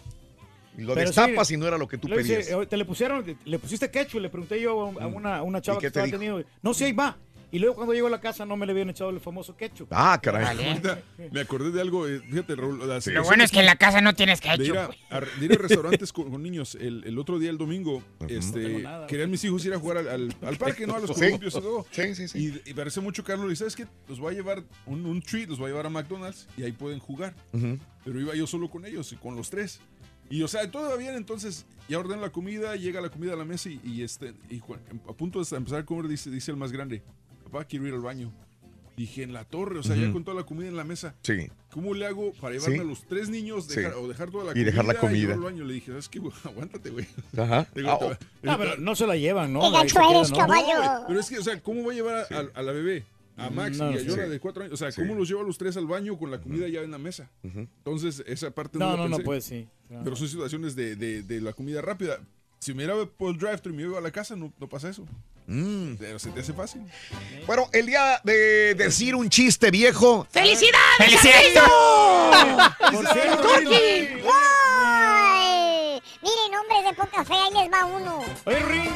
Y 0.77 0.83
lo 0.83 0.95
Pero 0.95 1.07
destapas 1.07 1.47
sí, 1.47 1.55
y 1.55 1.57
no 1.57 1.69
era 1.69 1.79
lo 1.79 1.87
que 1.87 1.99
tú 1.99 2.09
pedías. 2.09 2.49
eh, 2.49 2.67
te 2.69 2.77
le 2.77 2.85
pusieron, 2.85 3.25
le 3.45 3.59
pusiste 3.61 3.89
ketchup, 3.93 4.21
le 4.21 4.29
pregunté 4.29 4.61
yo 4.61 4.81
a 5.01 5.07
una, 5.07 5.37
a 5.37 5.43
una 5.45 5.61
chava 5.63 5.79
¿Y 5.79 5.81
qué 5.83 5.87
que 5.87 5.91
te 5.93 6.01
estaba 6.01 6.07
dijo? 6.07 6.19
teniendo. 6.19 6.45
No, 6.63 6.75
sí, 6.75 6.83
ahí 6.83 6.93
va. 6.93 7.17
Y 7.55 7.61
luego 7.61 7.77
cuando 7.77 7.95
llegó 7.95 8.09
a 8.09 8.11
la 8.11 8.21
casa 8.21 8.45
no 8.45 8.57
me 8.57 8.67
le 8.67 8.73
habían 8.73 8.91
echado 8.91 9.11
el 9.11 9.21
famoso 9.21 9.57
ketchup. 9.57 9.87
Ah, 9.93 10.19
caray. 10.21 10.81
Me 11.33 11.41
acordé 11.41 11.71
de 11.71 11.81
algo, 11.81 12.09
eh, 12.09 12.21
fíjate, 12.29 12.57
Raúl. 12.57 12.81
la 12.89 12.99
Lo 13.13 13.23
bueno 13.25 13.45
es 13.45 13.53
que 13.53 13.61
en 13.61 13.67
la 13.67 13.77
casa 13.77 14.01
no 14.01 14.13
tienes 14.15 14.41
de 14.41 14.49
ir 14.55 14.59
ketchup. 14.59 14.77
a, 15.11 15.17
a- 15.17 15.21
de 15.21 15.45
ir 15.45 15.53
a 15.53 15.57
restaurantes 15.57 16.13
con, 16.13 16.31
con 16.33 16.43
niños. 16.43 16.75
El, 16.75 17.05
el 17.05 17.17
otro 17.19 17.39
día, 17.39 17.51
el 17.51 17.57
domingo, 17.59 18.03
este, 18.29 18.81
nada. 18.83 19.07
querían 19.07 19.31
mis 19.31 19.45
hijos 19.45 19.65
ir 19.65 19.73
a 19.73 19.79
jugar 19.79 19.99
al, 19.99 20.09
al- 20.09 20.37
al 20.43 20.57
parque, 20.57 20.85
¿no? 20.87 20.97
A 20.97 20.99
los 20.99 21.11
Sí. 21.11 21.27
columpios 21.27 21.55
y 21.55 21.61
todo. 21.61 21.87
Sí, 21.93 22.15
sí, 22.17 22.27
sí. 22.29 22.61
Y, 22.67 22.71
y 22.71 22.75
parece 22.75 23.01
mucho 23.01 23.23
Carlos. 23.23 23.53
Y 23.53 23.57
sabes 23.57 23.77
qué? 23.77 23.87
Los 24.09 24.19
voy 24.19 24.35
a 24.35 24.37
llevar 24.37 24.65
un, 24.87 25.07
un 25.07 25.23
treat, 25.23 25.49
los 25.49 25.59
voy 25.61 25.67
a 25.67 25.69
llevar 25.71 25.87
a 25.87 25.91
McDonald's 25.91 26.49
y 26.57 26.65
ahí 26.65 26.73
pueden 26.73 26.99
jugar. 26.99 27.35
Pero 28.05 28.21
iba 28.21 28.35
yo 28.35 28.49
solo 28.49 28.69
con 28.69 28.85
ellos 28.85 29.13
y 29.13 29.17
con 29.17 29.37
los 29.37 29.49
tres. 29.51 29.81
Y 30.29 30.43
o 30.43 30.49
sea, 30.49 30.69
todo 30.71 30.89
va 30.91 30.97
bien, 30.97 31.15
entonces 31.15 31.67
ya 31.89 31.99
ordeno 31.99 32.21
la 32.23 32.31
comida, 32.33 32.75
llega 32.77 33.01
la 33.01 33.11
comida 33.11 33.35
a 33.35 33.37
la 33.37 33.45
mesa 33.45 33.69
y, 33.69 33.79
y, 33.85 34.03
este, 34.03 34.33
y 34.49 34.59
cu- 34.59 34.75
a 34.75 35.13
punto 35.13 35.41
de 35.45 35.57
empezar 35.57 35.81
a 35.81 35.85
comer, 35.85 36.09
dice, 36.09 36.31
dice 36.31 36.51
el 36.51 36.57
más 36.57 36.73
grande, 36.73 37.03
papá, 37.55 37.65
quiero 37.67 37.87
ir 37.87 37.95
al 37.95 38.01
baño. 38.01 38.33
Dije, 38.97 39.25
en 39.25 39.33
la 39.33 39.45
torre, 39.45 39.81
o 39.81 39.83
sea, 39.83 39.97
ya 39.97 40.13
con 40.13 40.23
toda 40.23 40.37
la 40.37 40.45
comida 40.47 40.69
en 40.69 40.77
la 40.77 40.85
mesa. 40.85 41.17
Sí. 41.23 41.49
¿Cómo 41.73 41.95
le 41.95 42.07
hago 42.07 42.33
para 42.41 42.55
llevarme 42.55 42.77
Sí. 42.77 42.81
a 42.81 42.85
los 42.85 43.03
tres 43.09 43.29
niños 43.29 43.65
Sí. 43.65 43.81
dejar- 43.81 43.95
o 43.95 44.07
dejar 44.07 44.31
toda 44.31 44.45
la 44.45 44.51
Y 44.51 44.55
comida? 44.55 44.67
dejar 44.67 44.85
la 44.85 44.95
comida. 44.95 45.19
llevarlo 45.19 45.49
al 45.49 45.53
baño? 45.55 45.65
Le 45.65 45.75
dije, 45.75 45.87
¿sabes 45.89 46.09
qué? 46.09 46.21
güey? 46.21 46.33
Aguántate, 46.45 46.91
güey. 46.91 47.07
Ajá. 47.37 47.67
Digo, 47.75 47.89
Ah, 47.91 47.99
oh. 48.01 48.11
va- 48.11 48.19
No, 48.43 48.59
pero 48.59 48.77
no 48.79 48.95
se 48.95 49.07
la 49.09 49.17
llevan, 49.17 49.53
¿no? 49.53 49.61
Qué 49.63 49.67
Ahí 49.67 49.73
gacho 49.73 49.89
se 49.89 49.95
queda, 50.01 50.11
eres, 50.19 50.31
¿no? 50.31 50.37
caballo. 50.37 50.85
No, 51.01 51.07
pero 51.09 51.21
es 51.21 51.29
que, 51.29 51.39
o 51.41 51.43
sea, 51.43 51.61
¿cómo 51.61 51.83
voy 51.83 51.95
a 51.95 51.97
llevar 51.97 52.15
a, 52.31 52.37
a- 52.39 52.51
a 52.61 52.63
la 52.63 52.71
bebé? 52.73 53.05
A 53.37 53.51
Max 53.51 53.79
No, 53.79 53.91
y 53.91 53.95
a 53.97 53.99
sí. 53.99 54.07
Yona 54.07 54.27
de 54.27 54.39
cuatro 54.39 54.63
años. 54.63 54.75
O 54.75 54.77
sea, 54.77 54.93
¿cómo 54.93 55.13
Sí. 55.15 55.19
los 55.19 55.29
llevo 55.29 55.41
a 55.41 55.45
los 55.45 55.59
tres 55.59 55.77
al 55.77 55.87
baño 55.89 56.17
con 56.17 56.31
la 56.31 56.39
comida 56.41 56.69
ya 56.69 56.83
en 56.83 56.93
la 56.93 56.99
mesa? 56.99 57.29
Entonces, 57.43 58.23
esa 58.29 58.53
parte 58.53 58.79
no, 58.79 58.91
No, 58.91 58.97
la 58.97 59.09
no, 59.09 59.19
no, 59.19 59.25
pues 59.25 59.45
sí. 59.45 59.67
Claro. 59.89 60.05
Pero 60.05 60.15
son 60.15 60.29
situaciones 60.29 60.77
de, 60.77 60.95
de- 60.95 61.23
de 61.25 61.41
la 61.41 61.53
comida 61.53 61.83
rápida. 61.83 62.21
Si 62.61 62.73
me 62.75 62.85
iba 62.85 63.05
por 63.07 63.33
el 63.35 63.39
drive-thru 63.41 63.73
y 63.73 63.77
me 63.77 63.83
iba 63.83 63.99
a 63.99 64.01
la 64.01 64.13
casa, 64.13 64.37
no, 64.37 64.53
no 64.61 64.69
pasa 64.69 64.89
eso. 64.89 65.05
Mm. 65.47 65.95
Pero 65.99 66.19
se 66.19 66.31
te 66.31 66.41
hace 66.41 66.53
fácil. 66.53 66.83
Bueno, 67.47 67.69
el 67.73 67.87
día 67.87 68.21
de 68.25 68.75
decir 68.75 69.15
un 69.15 69.29
chiste 69.29 69.71
viejo. 69.71 70.27
¡Felicidades! 70.31 70.79
Por 72.93 73.07
cierto, 73.13 73.49
¡Ay! 74.33 76.01
Miren, 76.23 76.55
hombres 76.59 76.85
de 76.85 76.95
poca 76.95 77.25
fe, 77.25 77.35
ahí 77.35 77.53
les 77.53 77.71
va 77.73 77.85
uno. 77.87 78.21
Rin, 78.47 78.91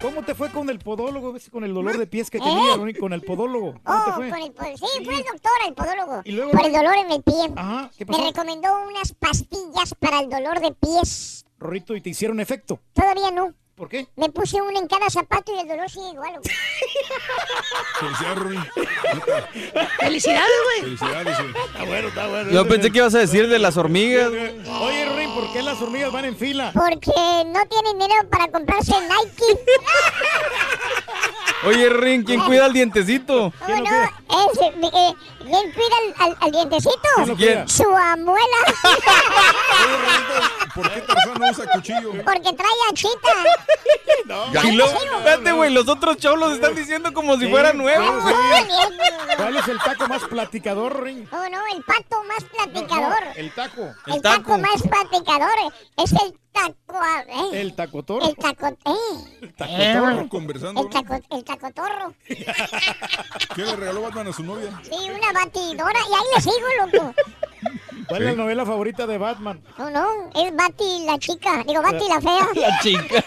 ¿cómo 0.00 0.22
te 0.24 0.34
fue 0.34 0.50
con 0.50 0.70
el 0.70 0.78
podólogo? 0.78 1.32
¿Ves? 1.32 1.48
Con 1.50 1.64
el 1.64 1.74
dolor 1.74 1.98
de 1.98 2.06
pies 2.06 2.30
que 2.30 2.38
¿Eh? 2.38 2.42
tenía, 2.42 2.76
Rin, 2.76 2.96
con 2.96 3.12
el 3.12 3.22
podólogo. 3.22 3.74
¿Cómo 3.82 4.04
te 4.04 4.10
Oh, 4.10 4.14
fue? 4.14 4.30
con 4.30 4.42
el, 4.42 4.54
pod- 4.54 4.76
sí, 4.78 5.04
fue 5.04 5.14
el 5.16 5.24
doctor, 5.24 5.52
el 5.66 5.74
podólogo. 5.74 6.22
Y 6.24 6.32
luego- 6.32 6.50
por 6.52 6.64
el 6.66 6.72
dolor 6.72 6.94
en 6.96 7.10
el 7.12 7.22
pie. 7.22 7.52
Ajá, 7.56 7.90
¿qué 7.96 8.04
Me 8.04 8.12
pasó? 8.12 8.24
recomendó 8.26 8.68
unas 8.88 9.12
pastillas 9.14 9.94
para 9.98 10.20
el 10.20 10.30
dolor 10.30 10.60
de 10.60 10.72
pies. 10.72 11.44
Rorrito, 11.58 11.94
¿y 11.94 12.00
te 12.00 12.10
hicieron 12.10 12.40
efecto? 12.40 12.80
Todavía 12.94 13.30
no. 13.30 13.54
¿Por 13.74 13.88
qué? 13.88 14.06
Me 14.16 14.28
puse 14.28 14.60
una 14.60 14.78
en 14.78 14.86
cada 14.86 15.08
zapato 15.10 15.52
y 15.54 15.58
el 15.60 15.66
dolor 15.66 15.88
sigue 15.90 16.10
igual. 16.12 16.32
güey. 16.40 16.54
Felicidades. 17.98 18.68
¡Felicidades, 19.98 20.50
güey! 20.64 20.80
Felicidades, 20.96 21.38
güey. 21.38 21.50
Está 21.66 21.84
bueno, 21.84 22.08
está 22.08 22.26
bueno. 22.28 22.50
Yo 22.50 22.68
pensé 22.68 22.90
que 22.92 22.98
ibas 22.98 23.14
a 23.14 23.18
decir 23.18 23.48
de 23.48 23.58
las 23.58 23.76
hormigas. 23.76 24.28
Oye, 24.28 25.06
Rin, 25.16 25.34
¿por 25.34 25.52
qué 25.52 25.62
las 25.62 25.80
hormigas 25.80 26.12
van 26.12 26.24
en 26.26 26.36
fila? 26.36 26.70
Porque 26.74 27.10
no 27.46 27.66
tienen 27.66 27.98
dinero 27.98 28.28
para 28.30 28.48
comprarse 28.48 28.92
Nike. 29.00 29.64
Oye, 31.64 31.88
Rin, 31.90 32.24
¿quién 32.24 32.40
cuida 32.40 32.66
el 32.66 32.72
dientecito? 32.72 33.46
Oh, 33.46 33.52
no, 33.68 33.84
es, 33.84 34.60
eh, 34.60 34.72
eh, 34.82 35.14
¿Quién 35.38 35.72
cuida 35.72 35.96
al, 36.18 36.30
al- 36.30 36.36
al 36.40 36.50
dientecito? 36.50 37.36
¿Quién? 37.36 37.68
Su 37.68 37.84
abuela. 37.84 38.56
¿Por 40.74 40.90
qué 40.92 41.00
Tarzán 41.02 41.34
no 41.38 41.50
usa 41.50 41.66
cuchillo? 41.72 42.10
Porque 42.24 42.52
trae 42.52 42.72
achita. 42.90 43.32
No. 44.26 44.46
Y 44.62 44.72
luego, 44.72 44.92
espérate, 44.92 45.52
güey, 45.52 45.72
los 45.72 45.88
otros 45.88 46.16
cholos 46.16 46.52
están 46.52 46.74
diciendo 46.74 47.12
como 47.12 47.36
si 47.38 47.48
fuera 47.48 47.72
nuevo. 47.72 48.20
¿Cuál 49.36 49.56
es 49.56 49.68
el 49.68 49.78
taco 49.78 50.06
más 50.06 50.22
platicador, 50.24 51.02
Ring? 51.02 51.26
No, 51.30 51.48
no, 51.48 51.58
el 51.74 51.82
pato 51.82 52.22
más 52.24 52.44
platicador. 52.44 53.18
El 53.36 53.52
taco. 53.52 53.94
el 54.06 54.22
taco. 54.22 54.58
más 54.58 54.82
platicador 54.82 55.50
es 55.96 56.12
el 56.12 56.38
taco. 56.52 57.00
¿eh? 57.28 57.60
El 57.60 57.74
tacotorro. 57.74 58.26
El 58.26 58.36
taco. 58.36 58.68
¿eh? 58.68 59.52
Tacotorro 59.56 60.28
conversando. 60.28 60.82
El, 60.82 60.90
taco, 60.90 61.20
el 61.30 61.44
tacotorro. 61.44 62.14
¿Qué 62.26 63.64
le 63.64 63.76
regaló 63.76 64.02
Batman 64.02 64.28
a 64.28 64.32
su 64.32 64.44
novia? 64.44 64.80
Sí, 64.84 65.10
una 65.10 65.32
batidora. 65.32 66.00
Y 66.08 66.14
ahí 66.14 66.24
le 66.34 66.40
sigo, 66.40 66.66
loco. 66.80 67.14
¿Cuál 68.06 68.22
es 68.22 68.28
la 68.30 68.34
novela 68.34 68.66
favorita 68.66 69.06
de 69.06 69.18
Batman? 69.18 69.60
No, 69.78 69.90
no, 69.90 70.30
es 70.34 70.54
Bati 70.54 71.04
la 71.06 71.18
chica. 71.18 71.64
Digo, 71.66 71.82
Bati 71.82 72.08
la 72.08 72.20
fea. 72.20 72.48
La 72.68 72.78
chica. 72.80 73.24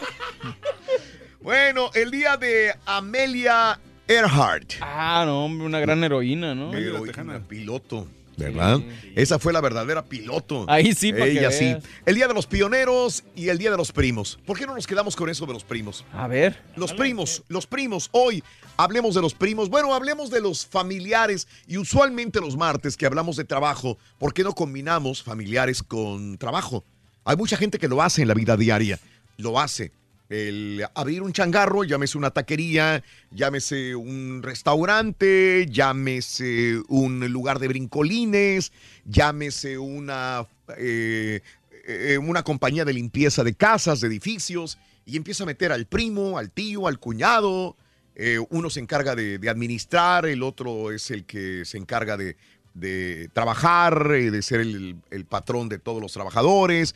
Bueno, 1.42 1.92
el 1.94 2.10
día 2.10 2.38
de 2.38 2.74
Amelia 2.86 3.80
Earhart. 4.08 4.74
Ah, 4.82 5.24
no, 5.26 5.46
hombre, 5.46 5.66
una 5.68 5.80
gran 5.80 6.04
heroína, 6.04 6.56
¿no? 6.56 6.74
Heroína, 6.74 7.40
piloto. 7.48 8.08
¿Verdad? 8.38 8.80
Esa 9.16 9.40
fue 9.40 9.54
la 9.54 9.62
verdadera 9.62 10.06
piloto. 10.06 10.66
Ahí 10.68 10.94
sí, 10.94 11.14
pa' 11.14 11.26
que 11.26 11.32
Ella 11.32 11.52
sí. 11.52 11.76
El 12.06 12.16
día 12.16 12.28
de 12.28 12.34
los 12.34 12.48
pioneros 12.48 13.24
y 13.36 13.50
el 13.50 13.58
día 13.58 13.72
de 13.72 13.78
los 13.78 13.92
primos. 13.92 14.40
¿Por 14.46 14.58
qué 14.58 14.66
no 14.66 14.76
nos 14.76 14.88
quedamos 14.88 15.16
con 15.16 15.30
eso 15.30 15.46
de 15.46 15.54
los 15.54 15.64
primos? 15.64 16.06
A 16.14 16.28
ver. 16.28 16.62
Los 16.76 16.94
primos, 16.94 17.44
los 17.48 17.66
primos. 17.66 18.10
Hoy 18.12 18.44
hablemos 18.78 19.16
de 19.16 19.22
los 19.22 19.34
primos. 19.34 19.70
Bueno, 19.70 19.94
hablemos 19.94 20.30
de 20.30 20.42
los 20.42 20.66
familiares 20.66 21.48
y 21.68 21.78
usualmente 21.78 22.42
los 22.42 22.58
martes 22.58 22.98
que 22.98 23.06
hablamos 23.06 23.38
de 23.38 23.46
trabajo, 23.46 23.98
¿por 24.18 24.34
qué 24.34 24.44
no 24.44 24.54
combinamos 24.54 25.24
familiares 25.24 25.82
con 25.82 26.38
trabajo? 26.38 26.84
Hay 27.24 27.38
mucha 27.38 27.58
gente 27.58 27.80
que 27.80 27.88
lo 27.88 28.02
hace 28.02 28.22
en 28.22 28.28
la 28.28 28.34
vida 28.34 28.58
diaria. 28.58 29.00
Lo 29.38 29.60
hace. 29.60 29.92
El 30.28 30.84
abrir 30.96 31.22
un 31.22 31.34
changarro, 31.34 31.84
llámese 31.84 32.18
una 32.18 32.32
taquería, 32.32 33.04
llámese 33.30 33.96
un 33.96 34.42
restaurante, 34.42 35.68
llámese 35.70 36.82
un 36.88 37.20
lugar 37.32 37.60
de 37.60 37.68
brincolines, 37.68 38.72
llámese 39.06 39.78
una, 39.78 40.48
eh, 40.78 41.42
eh, 41.88 42.18
una 42.18 42.44
compañía 42.44 42.86
de 42.86 42.94
limpieza 42.94 43.44
de 43.44 43.54
casas, 43.54 44.02
de 44.02 44.08
edificios, 44.08 44.80
y 45.06 45.16
empieza 45.16 45.44
a 45.44 45.48
meter 45.48 45.72
al 45.72 45.86
primo, 45.86 46.40
al 46.40 46.50
tío, 46.50 46.88
al 46.88 47.00
cuñado. 47.00 47.76
Eh, 48.16 48.40
uno 48.50 48.72
se 48.72 48.80
encarga 48.80 49.14
de, 49.14 49.38
de 49.38 49.50
administrar, 49.50 50.26
el 50.26 50.42
otro 50.42 50.92
es 50.92 51.12
el 51.12 51.26
que 51.26 51.66
se 51.66 51.78
encarga 51.78 52.18
de, 52.18 52.36
de 52.74 53.30
trabajar, 53.32 54.08
de 54.08 54.42
ser 54.42 54.62
el, 54.62 54.96
el 55.12 55.26
patrón 55.26 55.70
de 55.70 55.78
todos 55.78 56.02
los 56.02 56.14
trabajadores, 56.14 56.96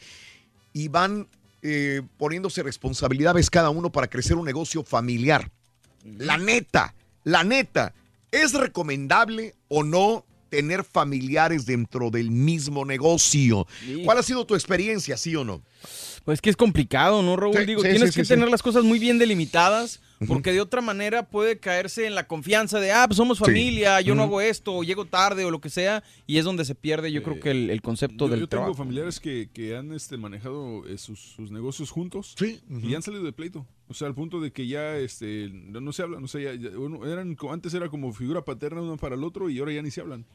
y 0.74 0.88
van 0.88 1.28
eh, 1.62 2.02
poniéndose 2.18 2.64
responsabilidades 2.64 3.50
cada 3.50 3.70
uno 3.70 3.92
para 3.92 4.08
crecer 4.08 4.38
un 4.38 4.46
negocio 4.46 4.84
familiar. 4.84 5.52
La 6.18 6.38
neta, 6.38 6.94
la 7.24 7.44
neta, 7.44 7.94
¿es 8.32 8.54
recomendable 8.54 9.56
o 9.68 9.84
no 9.84 10.26
tener 10.50 10.84
familiares 10.84 11.66
dentro 11.66 12.10
del 12.10 12.32
mismo 12.32 12.86
negocio? 12.86 13.68
¿Cuál 14.06 14.18
ha 14.18 14.24
sido 14.24 14.46
tu 14.46 14.56
experiencia, 14.56 15.18
sí 15.18 15.36
o 15.36 15.44
no? 15.44 15.62
Pues 16.26 16.42
que 16.42 16.50
es 16.50 16.56
complicado, 16.58 17.22
¿no, 17.24 17.36
Raúl? 17.36 17.56
Sí, 17.58 17.66
Digo, 17.66 17.82
sí, 17.82 17.90
tienes 17.90 18.12
sí, 18.14 18.20
que 18.20 18.26
sí, 18.26 18.30
tener 18.30 18.46
sí. 18.46 18.52
las 18.52 18.62
cosas 18.62 18.84
muy 18.84 19.00
bien 19.00 19.18
delimitadas, 19.18 20.02
porque 20.28 20.52
de 20.52 20.60
otra 20.62 20.82
manera 20.82 21.24
puede 21.28 21.60
caerse 21.60 22.06
en 22.06 22.14
la 22.14 22.28
confianza 22.28 22.80
de, 22.80 22.92
ah, 22.92 23.06
pues 23.08 23.18
somos 23.18 23.38
Sí. 23.38 23.46
familia, 23.46 24.02
yo 24.02 24.16
no 24.16 24.24
hago 24.24 24.42
esto, 24.42 24.76
o 24.76 24.84
llego 24.84 25.06
tarde, 25.06 25.46
o 25.46 25.52
lo 25.52 25.62
que 25.62 25.70
sea, 25.70 26.04
y 26.28 26.38
es 26.38 26.46
donde 26.46 26.66
se 26.66 26.76
pierde, 26.76 27.12
yo 27.12 27.24
creo 27.24 27.40
que 27.40 27.52
el, 27.52 27.70
el 27.70 27.82
concepto 27.82 28.26
Yo, 28.26 28.32
del 28.32 28.40
yo 28.42 28.48
tengo 28.48 28.64
trabajo. 28.64 28.76
familiares 28.78 29.20
que, 29.20 29.50
que 29.54 29.76
han 29.78 29.94
este, 29.94 30.18
manejado 30.18 30.86
eh, 30.88 30.98
sus, 30.98 31.20
sus 31.20 31.52
negocios 31.52 31.90
juntos 31.90 32.36
y 32.42 32.94
han 32.94 33.02
salido 33.02 33.24
de 33.24 33.32
pleito. 33.34 33.66
O 33.88 33.94
sea, 33.96 34.08
al 34.08 34.14
punto 34.14 34.40
de 34.40 34.52
que 34.52 34.68
ya 34.68 34.98
este, 34.98 35.50
no, 35.52 35.82
no 35.82 35.92
se 35.94 36.04
hablan. 36.04 36.24
O 36.24 36.28
sea, 36.28 36.42
ya- 36.54 36.70
eran, 37.12 37.34
como- 37.34 37.54
antes 37.54 37.74
era 37.74 37.90
como 37.90 38.14
figura 38.14 38.46
paterna 38.46 38.82
uno 38.82 38.98
para 38.98 39.16
el 39.16 39.24
otro 39.24 39.50
y 39.50 39.58
ahora 39.58 39.72
ya 39.74 39.82
ni 39.82 39.90
se 39.90 40.02
hablan. 40.02 40.26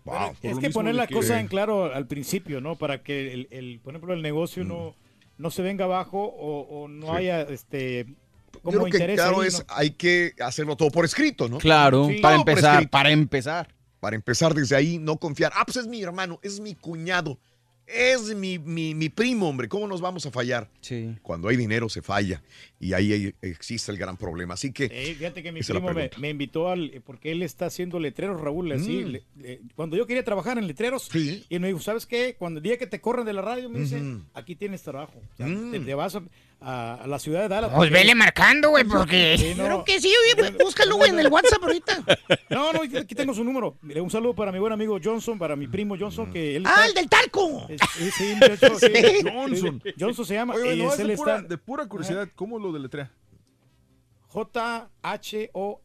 Es 0.42 0.58
que 0.58 0.70
poner 0.70 0.96
la 0.96 1.06
que- 1.06 1.14
cosa 1.14 1.38
en 1.38 1.46
claro 1.46 1.94
al 1.94 2.08
principio, 2.08 2.60
¿no? 2.60 2.74
Para 2.74 3.02
que, 3.04 3.32
el, 3.32 3.46
el- 3.52 3.78
por 3.80 3.92
ejemplo, 3.94 4.12
el 4.12 4.22
negocio 4.22 4.64
no, 4.64 4.96
no 5.38 5.50
se 5.50 5.62
venga 5.62 5.84
abajo 5.84 6.18
o, 6.24 6.82
o 6.84 6.88
no. 6.88 7.06
Sí. 7.06 7.12
haya 7.16 7.42
este 7.42 8.06
Yo 8.52 8.60
como 8.62 8.70
creo 8.78 8.84
que 8.86 8.96
interés 8.98 9.16
claro 9.20 9.40
ahí, 9.40 9.48
es, 9.48 9.58
¿no? 9.60 9.64
hay 9.68 9.90
que 9.90 10.32
hacerlo 10.40 10.76
todo 10.76 10.90
por 10.90 11.04
escrito, 11.04 11.48
¿no? 11.48 11.58
Claro, 11.58 12.06
Sí. 12.08 12.18
para 12.20 12.36
empezar, 12.36 12.90
para 12.90 13.10
empezar. 13.10 13.74
Para 14.00 14.16
empezar 14.16 14.52
desde 14.54 14.76
ahí, 14.76 14.98
no 14.98 15.16
confiar. 15.16 15.50
Ah, 15.54 15.64
pues 15.64 15.78
es 15.78 15.86
mi 15.86 16.02
hermano, 16.02 16.38
es 16.42 16.60
mi 16.60 16.74
cuñado, 16.74 17.38
es 17.86 18.34
mi, 18.34 18.58
mi, 18.58 18.94
mi 18.94 19.08
primo, 19.08 19.48
hombre. 19.48 19.66
¿Cómo 19.68 19.86
nos 19.88 20.00
vamos 20.02 20.26
a 20.26 20.30
fallar? 20.30 20.70
Sí. 20.82 21.16
Cuando 21.22 21.48
hay 21.48 21.56
dinero 21.56 21.88
se 21.88 22.02
falla 22.02 22.42
y 22.84 22.92
ahí 22.94 23.34
existe 23.42 23.90
el 23.92 23.98
gran 23.98 24.16
problema. 24.16 24.54
Así 24.54 24.72
que... 24.72 24.84
Eh, 24.84 25.14
fíjate 25.18 25.42
que 25.42 25.52
mi 25.52 25.60
es 25.60 25.66
primo 25.68 25.90
me, 26.18 26.28
invitó 26.30 26.68
al 26.68 27.02
porque 27.04 27.32
él 27.32 27.42
está 27.42 27.66
haciendo 27.66 27.98
letreros, 27.98 28.40
Raúl, 28.40 28.70
así. 28.72 29.04
Mm. 29.04 29.08
le- 29.08 29.22
le- 29.40 29.60
cuando 29.74 29.96
yo 29.96 30.06
quería 30.06 30.24
trabajar 30.24 30.58
en 30.58 30.66
letreros, 30.66 31.08
y 31.14 31.58
me 31.58 31.68
dijo, 31.68 31.80
¿sabes 31.80 32.06
qué? 32.06 32.36
Cuando 32.38 32.58
el 32.58 32.64
día 32.64 32.76
que 32.78 32.86
te 32.86 33.00
corren 33.00 33.24
de 33.26 33.32
la 33.32 33.42
radio, 33.42 33.68
me 33.70 33.80
dice, 33.80 34.00
aquí 34.34 34.54
tienes 34.56 34.82
trabajo. 34.82 35.14
O 35.32 35.36
sea, 35.36 35.46
Mm. 35.46 35.70
te, 35.72 35.80
te 35.80 35.94
vas 35.94 36.14
a, 36.16 36.22
a- 36.60 36.94
a 37.02 37.06
la 37.06 37.18
ciudad 37.18 37.42
de 37.42 37.48
Dallas. 37.48 37.70
Pues 37.74 37.88
porque- 37.90 38.00
vele 38.00 38.14
marcando, 38.14 38.70
güey, 38.70 38.84
porque... 38.84 39.36
Sí, 39.38 39.54
no. 39.56 39.64
Creo 39.64 39.84
que 39.84 40.00
sí, 40.00 40.12
oye, 40.36 40.52
búscalo, 40.62 40.96
güey, 40.96 41.10
en 41.10 41.18
el 41.18 41.28
WhatsApp 41.28 41.62
ahorita. 41.62 42.04
No, 42.50 42.72
no, 42.72 42.82
aquí 42.82 43.14
tengo 43.16 43.34
su 43.34 43.42
número. 43.42 43.76
Mire, 43.82 44.00
un 44.00 44.10
saludo 44.10 44.32
para 44.34 44.52
mi 44.52 44.58
buen 44.60 44.72
amigo 44.72 44.98
Johnson, 45.02 45.38
para 45.38 45.56
mi 45.56 45.66
primo 45.66 45.96
Johnson, 45.98 46.30
que 46.32 46.54
él 46.56 46.64
¡Ah, 46.66 46.70
está- 46.70 46.86
el 46.86 46.94
del 46.94 47.08
talco! 47.08 47.66
Eh, 47.68 47.76
Sí, 47.96 48.10
sí, 48.10 48.34
sí. 48.80 48.86
Sí. 48.86 49.28
Johnson. 49.28 49.82
Johnson 49.98 50.24
se 50.26 50.34
llama. 50.34 50.54
Oye, 50.54 50.76
no, 50.76 50.88
es 50.88 50.94
es 50.94 51.00
él 51.00 51.08
de, 51.08 51.16
pura, 51.16 51.36
está- 51.36 51.48
de 51.48 51.58
pura 51.58 51.86
curiosidad, 51.86 52.28
¿cómo 52.36 52.58
lo 52.58 52.72
deletrea? 52.74 53.10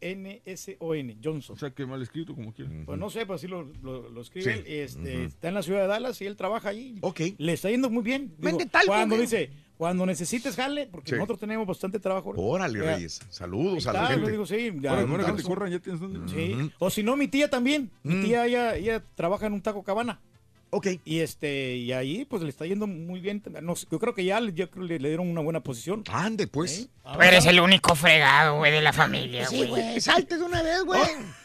J-H-O-N-S-O-N, 0.01 1.17
Johnson. 1.24 1.55
O 1.55 1.60
sea, 1.60 1.69
que 1.72 1.86
mal 1.86 2.01
escrito, 2.01 2.34
como 2.36 2.51
quieran. 2.53 2.84
Pues 2.86 2.98
no 3.00 3.10
sé, 3.10 3.25
pues 3.25 3.39
así 3.41 3.48
lo, 3.48 3.63
lo, 3.81 4.10
lo. 4.10 4.24
Sí. 4.24 4.39
este. 4.65 5.25
Está 5.25 5.48
en 5.50 5.53
la 5.53 5.62
ciudad 5.63 5.81
de 5.81 5.88
Dallas 5.88 6.19
y 6.22 6.25
él 6.25 6.36
trabaja 6.36 6.69
ahí. 6.69 6.98
Ok. 7.01 7.22
Le 7.38 7.53
está 7.53 7.69
yendo 7.69 7.89
muy 7.89 8.03
bien. 8.03 8.29
Digo, 8.29 8.41
Vende 8.41 8.65
talco, 8.65 8.88
cuando 8.88 9.17
dice, 9.17 9.51
cuando 9.77 10.05
necesites 10.05 10.55
jale, 10.55 10.88
porque 10.88 11.10
Sí. 11.12 11.15
nosotros 11.15 11.39
tenemos 11.39 11.67
bastante 11.67 12.00
trabajo. 12.00 12.34
Órale, 12.36 12.79
Ya. 12.79 12.96
Reyes. 12.96 13.19
Saludos 13.29 13.86
a 13.88 13.93
la 13.93 14.08
gente. 14.08 14.25
yo 14.25 14.31
digo, 14.31 14.46
sí, 14.46 14.72
ya, 14.79 14.91
Ahora, 14.91 15.01
ahora 15.03 15.17
que 15.17 15.24
te 15.25 15.31
Johnson. 15.31 15.50
corran, 15.50 15.72
ya 15.72 15.79
tienes 15.79 16.01
dónde. 16.01 16.19
Sí. 16.34 16.53
Ujú. 16.55 16.72
O 16.79 16.89
si 16.89 17.03
no, 17.03 17.15
mi 17.15 17.27
tía 17.27 17.50
también. 17.50 17.91
Mi 18.03 18.15
Mm. 18.15 18.24
tía, 18.24 18.46
ella, 18.48 18.75
ella 18.75 19.03
trabaja 19.15 19.46
en 19.46 19.53
un 19.53 19.62
taco 19.62 19.84
cabana. 19.84 20.22
Ok. 20.71 20.88
Y 21.03 21.19
este, 21.19 21.75
y 21.77 21.91
ahí 21.93 22.25
pues 22.25 22.43
le 22.43 22.49
está 22.49 22.65
yendo 22.65 22.85
muy 22.88 23.19
bien. 23.19 23.41
No 23.61 23.75
sé, 23.75 23.88
yo 23.91 23.97
creo 23.99 24.13
que 24.13 24.23
ya 24.23 24.39
le- 24.39 24.53
yo 24.53 24.69
creo 24.69 24.85
que 24.88 24.93
le, 24.93 24.99
le 24.99 25.07
dieron 25.09 25.27
una 25.29 25.41
buena 25.41 25.61
posición. 25.61 26.03
Ande, 26.11 26.45
pues. 26.47 26.89
Tú 27.11 27.21
eres 27.21 27.45
el 27.47 27.59
único 27.59 27.95
fregado, 27.95 28.57
güey, 28.59 28.71
de 28.71 28.81
la 28.81 28.93
familia, 28.93 29.47
Sí, 29.47 29.57
güey. 29.65 29.69
güey. 29.69 30.01
Salte 30.01 30.38
de 30.38 30.43
una 30.43 30.61
vez, 30.61 30.83
güey. 30.83 31.01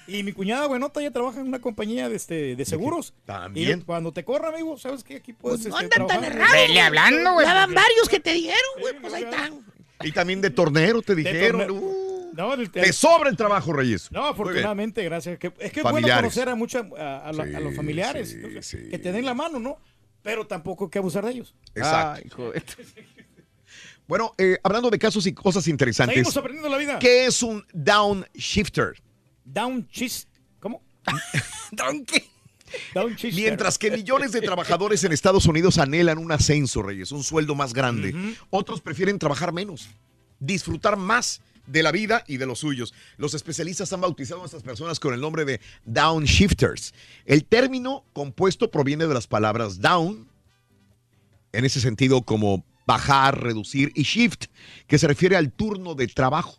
Y 0.06 0.22
mi 0.22 0.32
cuñada, 0.32 0.66
buenota, 0.66 1.00
ella 1.00 1.10
trabaja 1.10 1.40
en 1.40 1.46
una 1.48 1.60
compañía 1.60 2.10
de, 2.10 2.16
este, 2.16 2.54
de 2.54 2.64
seguros. 2.66 3.14
También. 3.24 3.80
Y 3.80 3.82
cuando 3.84 4.12
te 4.12 4.24
corra, 4.24 4.48
amigo, 4.50 4.76
¿sabes 4.78 5.02
qué? 5.02 5.16
Aquí 5.16 5.32
puedes 5.32 5.62
Pues 5.62 5.68
no 5.72 5.80
este, 5.80 5.94
andan 6.02 6.06
tan 6.06 6.20
trabajar. 6.20 6.36
errados. 6.50 6.66
Güey. 6.68 6.78
hablando, 6.78 7.32
güey. 7.32 7.46
Ya 7.46 7.54
van 7.54 7.72
varios 7.74 8.08
que 8.10 8.20
te 8.20 8.32
dijeron, 8.34 8.60
güey, 8.80 8.94
pues 9.00 9.14
ahí 9.14 9.22
están. 9.24 9.64
Y 10.02 10.12
también 10.12 10.42
de 10.42 10.50
tornero 10.50 11.00
te 11.00 11.14
De 11.14 11.22
dijeron. 11.22 11.70
Uh, 11.70 12.03
No, 12.36 12.54
el- 12.54 12.70
te 12.70 12.92
sobra 12.92 13.30
el 13.30 13.36
trabajo, 13.36 13.72
Reyes. 13.72 14.10
No, 14.12 14.26
afortunadamente, 14.26 15.02
gracias. 15.04 15.38
Que- 15.38 15.52
es 15.58 15.72
que 15.72 15.80
es 15.80 15.90
bueno 15.90 16.08
conocer 16.08 16.48
a, 16.48 16.54
mucha, 16.54 16.86
a, 16.98 17.28
a 17.28 17.32
la- 17.32 17.44
a 17.56 17.60
los 17.60 17.74
familiares. 17.74 18.30
sí, 18.30 18.38
sí. 18.62 18.88
Que 18.90 18.98
te 18.98 19.12
den 19.12 19.24
la 19.24 19.34
mano, 19.34 19.58
¿no? 19.58 19.78
Pero 20.22 20.46
tampoco 20.46 20.84
hay 20.84 20.90
que 20.90 20.98
abusar 20.98 21.24
de 21.24 21.32
ellos. 21.32 21.54
Exacto. 21.74 22.52
Ay. 22.54 22.62
Bueno, 24.06 24.34
eh, 24.36 24.58
hablando 24.62 24.90
de 24.90 24.98
casos 24.98 25.26
y 25.26 25.32
cosas 25.32 25.66
interesantes. 25.66 26.14
Seguimos 26.14 26.36
aprendiendo 26.36 26.68
la 26.68 26.76
vida. 26.76 26.98
¿Qué 26.98 27.24
es 27.24 27.42
un 27.42 27.64
downshifters? 27.72 29.02
Downchist. 29.46 30.28
¿Cómo? 30.60 30.82
¿Donkey? 31.72 32.22
Downchist. 32.92 33.34
Mientras 33.38 33.78
que 33.78 33.90
millones 33.90 34.32
de 34.32 34.42
trabajadores 34.42 35.02
en 35.04 35.12
Estados 35.12 35.46
Unidos 35.46 35.78
anhelan 35.78 36.18
un 36.18 36.30
ascenso, 36.32 36.82
Reyes, 36.82 37.12
un 37.12 37.22
sueldo 37.22 37.54
más 37.54 37.72
grande, 37.72 38.14
otros 38.50 38.82
prefieren 38.82 39.18
trabajar 39.18 39.52
menos, 39.54 39.88
disfrutar 40.38 40.96
más 40.98 41.40
de 41.66 41.83
la 41.83 41.92
vida 41.92 42.25
y 42.26 42.37
de 42.37 42.47
los 42.47 42.61
suyos. 42.61 42.94
Los 43.16 43.35
especialistas 43.35 43.92
han 43.92 44.00
bautizado 44.00 44.42
a 44.42 44.47
estas 44.47 44.62
personas 44.62 45.00
con 45.00 45.14
el 45.14 45.21
nombre 45.21 45.44
de 45.44 45.61
downshifters. 45.85 46.94
El 47.25 47.44
término 47.44 48.04
compuesto 48.12 48.71
proviene 48.71 49.06
de 49.06 49.14
las 49.14 49.26
palabras 49.26 49.80
down, 49.80 50.28
en 51.52 51.64
ese 51.64 51.80
sentido 51.80 52.23
como 52.23 52.64
bajar, 52.87 53.40
reducir, 53.42 53.92
y 53.94 54.02
shift, 54.02 54.47
que 54.87 54.99
se 54.99 55.06
refiere 55.06 55.37
al 55.37 55.50
turno 55.52 55.94
de 55.94 56.06
trabajo. 56.09 56.59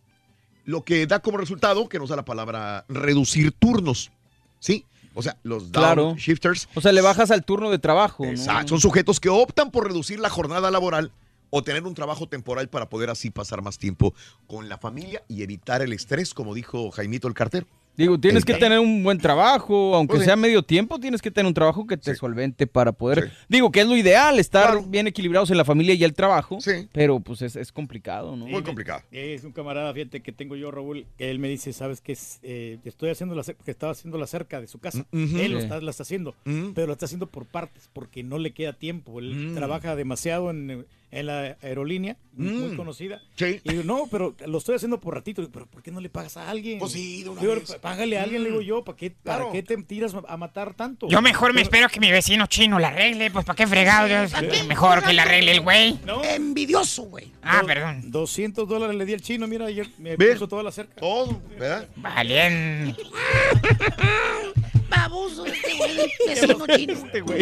Lo 0.64 0.84
que 0.84 1.06
da 1.06 1.20
como 1.20 1.38
resultado 1.38 1.88
que 1.88 2.00
nos 2.00 2.10
da 2.10 2.16
la 2.16 2.26
palabra 2.26 2.86
reducir 2.90 3.52
turnos. 3.52 4.12
¿Sí? 4.60 4.86
O 5.14 5.22
sea, 5.22 5.38
los 5.44 5.66
Claro. 5.66 6.06
downshifters 6.06 6.68
O 6.76 6.82
sea, 6.82 6.92
le 6.92 7.02
bajas 7.02 7.30
al 7.30 7.46
turno 7.46 7.70
de 7.70 7.78
trabajo. 7.78 8.26
¿no? 8.26 8.32
Exacto. 8.32 8.70
Son 8.70 8.82
sujetos 8.82 9.20
que 9.20 9.30
optan 9.30 9.70
por 9.70 9.88
reducir 9.88 10.20
la 10.20 10.30
jornada 10.30 10.72
laboral 10.72 11.12
o 11.58 11.64
tener 11.64 11.84
un 11.84 11.96
trabajo 11.96 12.28
temporal 12.28 12.68
para 12.68 12.90
poder 12.90 13.10
así 13.10 13.30
pasar 13.30 13.62
más 13.62 13.78
tiempo 13.78 14.14
con 14.46 14.68
la 14.68 14.78
familia 14.78 15.24
y 15.30 15.42
evitar 15.42 15.82
el 15.82 15.94
estrés, 15.94 16.34
como 16.34 16.54
dijo 16.54 16.92
Jaimito 16.92 17.30
el 17.30 17.34
cartero. 17.34 17.66
Digo, 17.96 18.20
tienes 18.20 18.44
que 18.44 18.56
tener 18.56 18.80
un 18.80 19.06
buen 19.06 19.18
trabajo, 19.20 19.96
aunque 19.96 20.16
Pues 20.16 20.24
sí. 20.24 20.26
sea 20.26 20.36
medio 20.36 20.64
tiempo, 20.64 21.00
tienes 21.00 21.22
que 21.22 21.32
tener 21.32 21.48
un 21.48 21.54
trabajo 21.54 21.88
que 21.88 21.96
te 21.96 22.14
solvente 22.14 22.68
para 22.68 22.92
poder... 22.92 23.32
Digo, 23.48 23.72
que 23.72 23.80
es 23.80 23.88
lo 23.88 23.96
ideal, 23.96 24.38
estar 24.38 24.84
bien 24.90 25.08
equilibrados 25.08 25.50
en 25.50 25.56
la 25.56 25.64
familia 25.64 25.94
y 25.94 26.04
el 26.04 26.14
trabajo, 26.14 26.58
pero 26.92 27.22
pues 27.22 27.42
es, 27.42 27.56
es 27.56 27.72
complicado, 27.72 28.36
¿no? 28.36 28.48
Muy 28.48 28.64
complicado. 28.64 29.02
Es 29.12 29.46
un 29.46 29.54
camarada, 29.54 29.94
fíjate, 29.94 30.22
que 30.22 30.34
tengo 30.34 30.58
yo, 30.58 30.72
Raúl, 30.72 31.06
que 31.18 31.32
él 31.32 31.40
me 31.40 31.48
dice, 31.48 31.72
¿sabes 31.72 32.02
qué? 32.02 32.12
Es, 32.12 32.40
Eh, 32.44 32.80
estoy 32.84 33.12
haciendo 33.12 33.34
la 33.34 33.44
cerca, 33.44 33.64
que 33.64 33.72
estaba 33.72 33.94
haciendo 33.94 34.18
la 34.18 34.28
cerca 34.28 34.60
de 34.60 34.68
su 34.68 34.80
casa. 34.80 35.06
Mm. 35.14 35.38
Él 35.40 35.52
lo 35.54 35.60
Sí. 35.60 35.64
está, 35.64 35.80
la 35.80 35.92
está 35.92 36.04
haciendo, 36.04 36.36
pero 36.44 36.88
lo 36.88 36.92
está 36.94 37.06
haciendo 37.06 37.28
por 37.28 37.46
partes, 37.46 37.90
porque 37.94 38.24
no 38.24 38.40
le 38.40 38.52
queda 38.52 38.74
tiempo. 38.74 39.20
Él 39.20 39.52
Mm. 39.52 39.56
trabaja 39.56 39.96
demasiado 39.96 40.50
en, 40.52 40.86
en 41.16 41.26
la 41.28 41.58
aerolínea, 41.62 42.18
muy 42.34 42.74
Mm. 42.74 42.76
conocida. 42.78 43.22
Sí. 43.38 43.62
Y 43.64 43.70
digo, 43.72 43.84
no, 43.84 44.04
pero 44.12 44.36
lo 44.46 44.58
estoy 44.58 44.76
haciendo 44.76 45.00
por 45.00 45.14
ratito. 45.14 45.42
Digo, 45.42 45.52
pero 45.54 45.66
¿por 45.68 45.82
qué 45.82 45.92
no 45.92 46.00
le 46.02 46.10
pagas 46.10 46.36
a 46.38 46.50
alguien? 46.50 46.80
Pues 46.80 46.92
sí, 46.92 47.24
de 47.24 47.30
una 47.30 47.42
Digo, 47.42 47.56
vez. 47.56 47.76
Págale 47.82 48.18
a 48.20 48.24
alguien, 48.24 48.44
le 48.44 48.50
digo 48.50 48.62
yo, 48.62 48.84
¿para 48.84 48.98
qué, 48.98 49.12
¿para 49.12 49.50
qué 49.52 49.64
te 49.64 49.78
tiras 49.84 50.14
a 50.28 50.38
matar 50.38 50.74
tanto? 50.74 51.08
Yo 51.08 51.22
mejor 51.22 51.52
me 51.54 51.62
Pero- 51.62 51.64
espero 51.64 51.90
que 51.90 52.00
mi 52.00 52.12
vecino 52.12 52.48
chino 52.48 52.78
la 52.80 52.90
arregle, 52.90 53.32
pues 53.32 53.46
¿para 53.46 53.56
qué 53.56 53.66
fregado? 53.68 54.08
Yo- 54.08 54.66
Mejor 54.68 55.04
que 55.04 55.14
la 55.14 55.24
arregle 55.24 55.52
el 55.54 55.62
güey. 55.62 55.98
Envidioso, 56.32 57.04
güey. 57.04 57.32
Ah, 57.42 57.62
Do- 57.62 57.68
perdón. 57.68 58.12
200 58.12 58.68
dólares 58.68 58.96
le 58.96 59.06
di 59.06 59.14
al 59.14 59.22
chino, 59.22 59.48
mira, 59.48 59.66
ayer 59.68 59.88
me 59.98 60.16
Ve. 60.18 60.34
puso 60.34 60.48
toda 60.48 60.64
la 60.64 60.72
cerca. 60.72 60.96
Todo, 60.96 61.42
¿verdad? 61.58 61.88
Valen. 61.96 62.96
Baboso 64.90 65.46
este 65.46 65.76
güey, 65.78 65.98
vecino 66.28 66.68
chino. 66.76 66.94
Este 66.94 67.22
güey. 67.22 67.42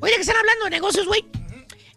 Oye, 0.00 0.14
que 0.14 0.20
están 0.20 0.36
hablando 0.36 0.64
de 0.64 0.70
negocios, 0.70 1.06
güey. 1.06 1.24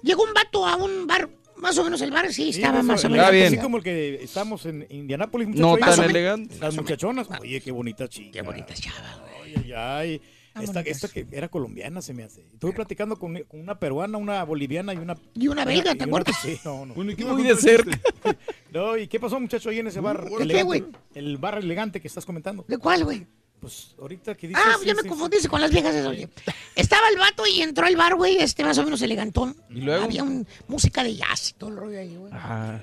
Llegó 0.01 0.23
un 0.23 0.33
vato 0.33 0.65
a 0.65 0.75
un 0.75 1.07
bar, 1.07 1.29
más 1.57 1.77
o 1.77 1.83
menos 1.83 2.01
el 2.01 2.11
bar, 2.11 2.31
sí, 2.31 2.49
estaba 2.49 2.81
más 2.81 3.03
o 3.05 3.09
menos. 3.09 3.27
Así 3.27 3.57
como 3.57 3.77
el 3.77 3.83
que 3.83 4.23
estamos 4.23 4.65
en 4.65 4.85
Indianápolis. 4.89 5.49
No 5.49 5.77
tan 5.77 6.03
elegante. 6.03 6.57
Las 6.59 6.75
muchachonas. 6.75 7.27
Oye, 7.39 7.61
qué 7.61 7.71
bonitas 7.71 8.09
chicas. 8.09 8.33
Qué 8.33 8.41
bonitas 8.41 8.79
chavas, 8.79 9.19
güey. 9.19 9.55
Ay, 9.55 9.73
ay. 9.73 10.21
Esta, 10.61 10.81
esta 10.81 11.07
que 11.07 11.25
era 11.31 11.47
colombiana 11.47 12.01
se 12.01 12.13
me 12.13 12.23
hace. 12.23 12.41
Estuve 12.53 12.73
platicando 12.73 13.17
con, 13.17 13.37
con 13.43 13.59
una 13.59 13.79
peruana, 13.79 14.17
una 14.17 14.43
boliviana 14.43 14.93
y 14.93 14.97
una... 14.97 15.15
Y 15.33 15.47
una 15.47 15.63
belga, 15.63 15.95
¿te 15.95 16.03
acuerdas? 16.03 16.35
Sí, 16.41 16.59
no, 16.65 16.85
no. 16.85 16.93
Bueno, 16.95 17.11
¿y 17.11 17.15
qué 17.15 17.25
Muy 17.25 17.43
de 17.43 17.55
cerca. 17.55 17.97
no, 18.73 18.97
¿y 18.97 19.07
qué 19.07 19.19
pasó, 19.19 19.39
muchacho, 19.39 19.69
ahí 19.69 19.79
en 19.79 19.87
ese 19.87 19.99
bar? 19.99 20.27
¿Por 20.27 20.37
qué, 20.39 20.43
elegante? 20.43 20.63
güey? 20.65 20.85
El 21.13 21.37
bar 21.37 21.59
elegante 21.59 22.01
que 22.01 22.07
estás 22.07 22.25
comentando. 22.25 22.65
¿De 22.67 22.77
cuál, 22.77 23.05
güey? 23.05 23.25
Pues 23.59 23.93
ahorita 23.99 24.35
que 24.35 24.47
dices... 24.47 24.63
Ah, 24.65 24.77
sí, 24.79 24.85
ya 24.85 24.95
me 24.95 25.01
sí, 25.01 25.09
confundiste 25.09 25.49
con 25.49 25.59
las 25.59 25.69
viejas 25.71 25.93
esas, 25.93 26.07
oye. 26.07 26.29
Estaba 26.75 27.09
el 27.09 27.17
vato 27.17 27.45
y 27.45 27.61
entró 27.61 27.85
al 27.87 27.95
bar, 27.97 28.15
güey, 28.15 28.37
este 28.37 28.63
más 28.63 28.77
o 28.77 28.83
menos 28.83 29.01
elegantón. 29.01 29.55
¿Y 29.69 29.81
luego? 29.81 30.05
Había 30.05 30.23
un, 30.23 30.47
música 30.67 31.03
de 31.03 31.15
jazz 31.15 31.49
y 31.51 31.53
todo 31.53 31.69
el 31.71 31.75
rollo 31.75 31.99
ahí, 31.99 32.15
güey. 32.15 32.31
Ah, 32.33 32.79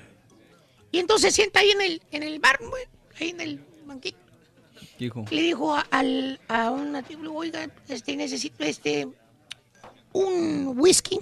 Y 0.91 0.99
entonces 0.99 1.33
se 1.33 1.41
sienta 1.41 1.61
ahí 1.61 1.71
en 1.71 1.81
el, 1.81 2.01
en 2.11 2.21
el 2.23 2.39
bar, 2.39 2.59
güey, 2.59 2.83
ahí 3.19 3.29
en 3.29 3.41
el 3.41 3.65
banquito. 3.85 4.17
hijo. 4.99 5.25
Le 5.31 5.41
dijo 5.41 5.75
a, 5.75 5.81
al, 5.89 6.39
a 6.47 6.69
un 6.69 6.91
nativo, 6.91 7.33
oiga, 7.35 7.67
este, 7.87 8.15
necesito 8.15 8.63
este, 8.63 9.07
un 10.13 10.73
whisky. 10.77 11.19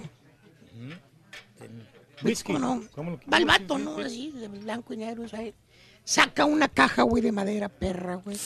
Whisky. 2.22 2.52
¿Cómo 2.54 2.58
no? 2.58 2.84
¿Cómo 2.94 3.10
lo- 3.12 3.20
Va 3.32 3.38
el 3.38 3.44
vato, 3.44 3.78
¿no? 3.78 3.96
sí. 3.96 4.02
Así, 4.02 4.30
de 4.32 4.48
blanco 4.48 4.92
y 4.94 4.96
negro, 4.98 5.28
¿sabes? 5.28 5.54
Saca 6.04 6.44
una 6.44 6.68
caja, 6.68 7.02
güey, 7.02 7.22
de 7.22 7.32
madera, 7.32 7.68
perra, 7.68 8.14
güey. 8.16 8.36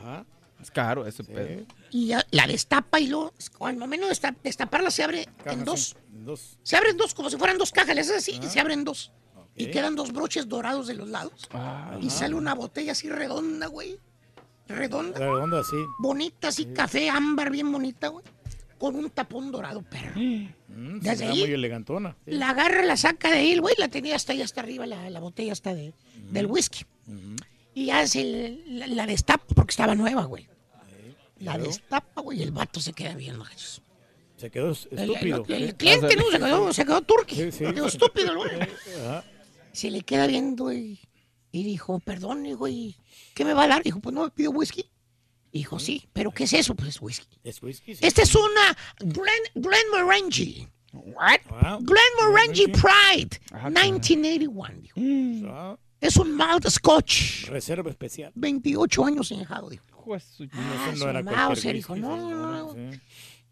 Ajá. 0.00 0.24
Es 0.60 0.70
caro 0.70 1.06
ese 1.06 1.24
pedo. 1.24 1.64
Y 1.90 2.08
ya 2.08 2.24
la 2.30 2.46
destapa 2.46 3.00
y 3.00 3.06
luego, 3.06 3.32
al 3.60 3.76
momento 3.76 4.06
de 4.06 4.10
desta- 4.12 4.36
destaparla, 4.42 4.90
se 4.90 5.02
abre 5.02 5.26
en 5.46 5.64
dos. 5.64 5.96
en 6.12 6.24
dos. 6.24 6.58
Se 6.62 6.76
abren 6.76 6.96
dos, 6.96 7.14
como 7.14 7.30
si 7.30 7.36
fueran 7.36 7.56
dos 7.58 7.70
cajas, 7.72 7.94
le 7.94 8.02
haces 8.02 8.16
así 8.18 8.38
y 8.42 8.46
se 8.48 8.60
abren 8.60 8.84
dos. 8.84 9.12
Y 9.56 9.66
quedan 9.70 9.96
dos 9.96 10.12
broches 10.12 10.48
dorados 10.48 10.86
de 10.86 10.94
los 10.94 11.08
lados. 11.08 11.48
Ah, 11.52 11.98
y 12.00 12.08
sale 12.10 12.34
una 12.34 12.54
botella 12.54 12.92
así 12.92 13.08
redonda, 13.10 13.66
güey. 13.66 13.98
Redonda. 14.68 15.18
Redonda, 15.18 15.64
sí. 15.64 15.76
Bonita, 15.98 16.48
así, 16.48 16.66
café 16.66 17.10
ámbar, 17.10 17.50
bien 17.50 17.70
bonita, 17.72 18.08
güey. 18.08 18.24
Con 18.78 18.96
un 18.96 19.10
tapón 19.10 19.50
dorado, 19.52 19.82
perro. 19.82 20.12
Mm, 20.18 21.00
Desde 21.00 21.16
se 21.16 21.24
ve 21.26 21.30
ahí, 21.32 21.40
muy 21.40 21.52
elegantona. 21.52 22.16
sí. 22.24 22.30
La 22.32 22.50
agarra, 22.50 22.82
la 22.84 22.96
saca 22.96 23.30
de 23.30 23.38
ahí, 23.38 23.58
güey, 23.58 23.74
la 23.76 23.88
tenía 23.88 24.16
hasta 24.16 24.32
ahí, 24.32 24.40
hasta 24.40 24.60
arriba, 24.62 24.86
la, 24.86 25.10
la 25.10 25.20
botella 25.20 25.52
hasta 25.52 25.74
de, 25.74 25.92
del 26.30 26.46
whisky. 26.46 26.84
Y 27.80 27.86
ya 27.86 28.06
se 28.06 28.58
la, 28.66 28.86
la 28.88 29.06
destapa, 29.06 29.44
porque 29.54 29.70
estaba 29.70 29.94
nueva, 29.94 30.24
güey. 30.24 30.46
La 31.38 31.54
luego? 31.56 31.68
destapa, 31.72 32.20
güey, 32.20 32.40
y 32.40 32.42
el 32.42 32.50
vato 32.52 32.78
se 32.78 32.92
queda 32.92 33.14
viendo. 33.14 33.42
Se 34.36 34.50
quedó 34.50 34.72
estúpido. 34.72 35.44
el- 35.48 35.74
cliente, 35.76 36.14
¿no? 36.16 36.30
Se 36.30 36.38
quedó, 36.38 36.72
se 36.74 36.84
quedó 36.84 37.00
turqui. 37.02 37.36
Sí, 37.36 37.52
sí. 37.52 37.64
Se 37.64 37.72
quedó 37.74 37.86
estúpido. 37.86 38.32
Ajá. 39.06 39.24
Se 39.72 39.90
le 39.90 40.02
queda 40.02 40.26
viendo 40.26 40.70
y, 40.72 41.00
y 41.52 41.62
dijo, 41.64 42.00
perdón, 42.00 42.44
hijo, 42.44 42.68
¿y 42.68 42.96
qué 43.34 43.46
me 43.46 43.54
va 43.54 43.62
a 43.64 43.68
dar? 43.68 43.82
Dijo, 43.82 43.98
pues 44.00 44.14
no, 44.14 44.24
me 44.24 44.30
pido 44.30 44.50
whisky. 44.50 44.84
Dijo, 45.50 45.78
sí, 45.78 46.06
pero 46.12 46.30
¿qué 46.32 46.44
es 46.44 46.52
eso? 46.52 46.74
Pues 46.74 47.00
whisky. 47.00 47.38
Es 47.44 47.62
whisky. 47.62 47.94
sí. 47.94 48.04
Esta 48.06 48.22
es 48.22 48.34
una 48.34 48.76
Glen, 48.98 49.42
Glenmorangie. 49.54 50.68
What? 50.92 51.40
Wow. 51.48 51.78
Glenmorangie 51.80 52.68
Pride, 52.68 53.40
Ajá, 53.52 53.70
1981. 53.70 54.80
dijo. 54.82 55.50
Ah, 55.50 55.78
Es 56.00 56.16
un 56.16 56.34
malt 56.34 56.66
scotch. 56.68 57.46
Reserva 57.48 57.90
especial. 57.90 58.32
28 58.34 59.04
años 59.04 59.28
dijo. 59.28 59.84
No, 60.06 60.14
eso 60.16 60.44
Ah, 60.52 60.92
no 60.96 61.08
era 61.10 61.22
Mauser, 61.22 61.74
dijo, 61.74 61.94
no, 61.94 62.16
no, 62.16 62.74
no. 62.74 62.74
sí. 62.92 63.00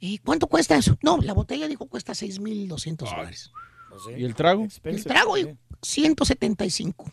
¿Y 0.01 0.19
cuánto 0.19 0.47
cuesta 0.47 0.77
eso? 0.77 0.97
No, 1.03 1.19
la 1.19 1.33
botella, 1.35 1.69
dijo, 1.69 1.87
cuesta 1.87 2.15
6,200 2.15 3.11
dólares. 3.11 3.51
No 3.91 3.99
sé. 3.99 4.19
¿Y 4.19 4.25
el 4.25 4.35
trago? 4.35 4.67
El 4.85 5.05
trago, 5.05 5.37
sí. 5.37 5.45
dijo, 5.45 5.59
175. 5.83 7.13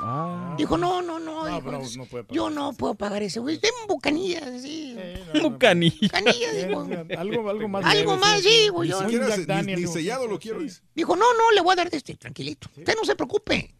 Ah. 0.00 0.54
Dijo, 0.58 0.76
no, 0.76 1.00
no, 1.00 1.18
no. 1.18 1.48
No, 1.48 1.56
dijo, 1.60 1.70
no 1.96 2.04
puede 2.06 2.24
pagar 2.24 2.34
yo 2.36 2.50
no 2.50 2.72
puedo 2.72 2.94
pagar 2.94 3.22
ese, 3.22 3.40
güey. 3.40 3.58
Deme 3.58 3.76
un 3.82 3.86
bucanilla, 3.86 4.40
sí. 4.60 4.96
Bucanilla. 5.40 5.96
Bucanilla, 6.02 6.50
Sí, 6.50 6.66
dijo. 6.66 6.86
Algo, 7.18 7.48
algo 7.50 7.68
más. 7.68 7.84
Algo 7.86 8.16
más, 8.16 8.40
sí, 8.42 8.48
sí, 8.48 8.62
sí. 8.64 8.68
güey, 8.68 8.90
yo- 8.90 9.02
Ni 9.04 9.74
digo, 9.76 9.92
sellado 9.92 10.26
lo 10.26 10.34
sí, 10.36 10.40
quiero, 10.42 10.68
sí. 10.68 10.80
Dijo, 10.94 11.16
no, 11.16 11.32
no, 11.34 11.52
le 11.52 11.60
voy 11.60 11.72
a 11.72 11.76
dar 11.76 11.90
de 11.90 11.96
este, 11.96 12.16
tranquilito. 12.16 12.68
Usted 12.76 12.94
no 12.96 13.04
se 13.04 13.14
preocupe. 13.16 13.74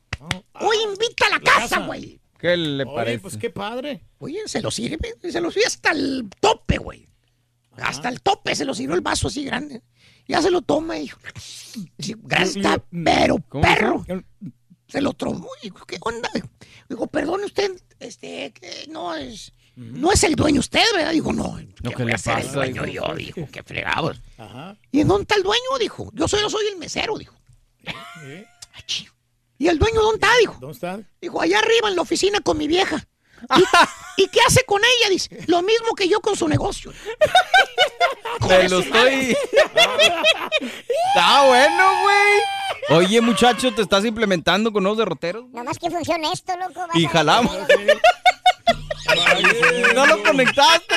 Hoy 0.61 0.77
invita 0.85 1.27
a 1.27 1.31
la, 1.31 1.39
La 1.39 1.43
casa, 1.43 1.81
güey. 1.87 2.21
¿Qué 2.39 2.57
le 2.57 2.85
Oye, 2.85 2.95
parece? 2.95 3.19
pues 3.21 3.37
qué 3.37 3.51
padre. 3.51 4.03
Oye, 4.19 4.41
se 4.47 4.61
lo 4.61 4.71
sirve, 4.71 5.15
se 5.23 5.41
lo 5.41 5.51
sirve 5.51 5.67
hasta 5.67 5.91
el 5.93 6.29
tope, 6.41 6.79
güey. 6.79 7.09
Hasta 7.77 8.09
el 8.09 8.21
tope 8.21 8.55
se 8.55 8.65
lo 8.65 8.75
sirvió 8.75 8.95
el 8.95 9.01
vaso 9.01 9.29
así 9.29 9.45
grande. 9.45 9.83
Ya 10.29 10.41
se 10.41 10.51
lo 10.51 10.63
toma 10.63 10.97
y 10.99 11.03
dijo, 11.03 11.19
sí, 11.99 12.15
gracias, 12.19 12.79
pero 13.05 13.39
¿Cómo 13.49 13.63
perro. 13.63 14.05
Se 14.89 15.01
lo 15.01 15.13
tomó 15.13 15.49
y 15.63 15.67
dijo, 15.71 15.85
¿qué 15.87 15.99
onda? 16.01 16.31
Dijo, 16.89 17.07
perdone 17.09 17.47
usted, 17.47 17.73
este, 17.99 18.53
que 18.53 18.87
no 18.91 19.15
es, 19.17 19.53
no 19.77 20.13
es 20.13 20.23
el 20.25 20.37
dueño 20.37 20.61
usted, 20.61 20.85
¿verdad? 20.95 21.13
Dijo, 21.13 21.33
no, 21.33 21.59
No, 21.59 21.91
¿qué 21.91 21.91
¿qué 21.91 21.97
voy 21.97 22.07
le 22.07 22.15
a 22.15 22.19
ser 22.19 22.37
el 22.39 22.43
pasa, 22.45 22.55
dueño 22.55 22.87
hijo? 22.87 23.07
yo? 23.09 23.15
Dijo, 23.17 23.49
qué 23.51 23.63
fregados. 23.63 24.23
Ajá. 24.39 24.77
¿Y 24.93 25.01
en 25.01 25.09
dónde 25.09 25.23
está 25.23 25.35
el 25.37 25.43
dueño? 25.43 25.63
Dijo, 25.81 26.11
yo 26.15 26.29
solo 26.29 26.49
soy 26.49 26.67
el 26.69 26.77
mesero, 26.79 27.19
dijo. 27.19 27.35
¿Eh? 28.23 28.47
Achí. 28.75 29.09
¿Y 29.59 29.69
el 29.69 29.79
dueño 29.79 30.01
dónde 30.03 30.27
está? 30.27 30.37
Dijo. 30.39 30.57
¿Dónde 30.61 30.75
está? 30.75 31.01
Dijo, 31.21 31.41
allá 31.41 31.59
arriba 31.59 31.89
en 31.89 31.97
la 31.97 32.03
oficina 32.03 32.41
con 32.41 32.59
mi 32.59 32.67
vieja. 32.67 33.07
¿Y, 33.57 33.63
¿y 34.23 34.29
qué 34.29 34.41
hace 34.47 34.65
con 34.65 34.81
ella? 34.81 35.11
Dice, 35.11 35.39
lo 35.47 35.63
mismo 35.63 35.95
que 35.95 36.09
yo 36.09 36.21
con 36.21 36.37
su 36.37 36.49
negocio. 36.49 36.93
Te 38.49 38.69
lo 38.69 38.81
estoy. 38.81 39.37
Está 41.15 41.47
bueno, 41.47 42.03
güey. 42.03 42.99
Oye, 42.99 43.21
muchacho, 43.21 43.73
te 43.75 43.83
estás 43.83 44.05
implementando 44.05 44.73
con 44.73 44.83
nuevos 44.83 44.99
derroteros. 44.99 45.49
Nomás 45.51 45.79
que 45.79 45.91
funcione 45.91 46.31
esto, 46.33 46.53
loco. 46.59 46.87
Y 46.95 47.07
jalamos. 47.07 47.57
No 49.95 50.07
lo 50.07 50.23
conectaste. 50.23 50.97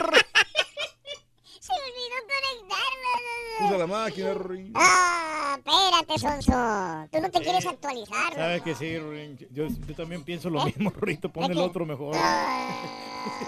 Usa 3.60 3.78
la 3.78 3.88
máquina, 3.88 4.34
Rorín. 4.34 4.72
Ah, 4.76 5.58
espérate, 5.58 6.20
Sonso. 6.20 7.10
Tú 7.12 7.22
no 7.22 7.32
te 7.32 7.42
quieres 7.42 7.66
actualizar. 7.66 8.34
Sabes 8.34 8.62
que 8.62 8.76
sí, 8.76 9.00
Ruin. 9.00 9.38
Yo, 9.52 9.68
yo 9.68 9.96
también 9.96 10.24
pienso 10.24 10.50
lo 10.50 10.64
mismo, 10.64 10.92
Rito. 11.02 11.30
Pon 11.30 11.52
el 11.52 11.58
otro 11.58 11.86
mejor. 11.86 12.16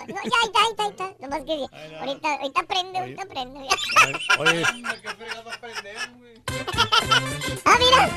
No, 0.08 0.16
ya, 0.16 0.22
ahí 0.24 0.30
está, 0.46 0.60
ahí 0.62 0.70
está, 0.72 0.84
ahí 0.84 0.90
está. 0.92 1.14
Nomás 1.20 1.42
que 1.44 1.66
ahorita, 2.00 2.34
ahorita 2.36 2.60
aprende, 2.62 3.00
ahorita 3.00 3.22
aprende. 3.24 3.60
Oye, 4.40 4.64
ah, 7.66 7.76
mira. 7.80 8.10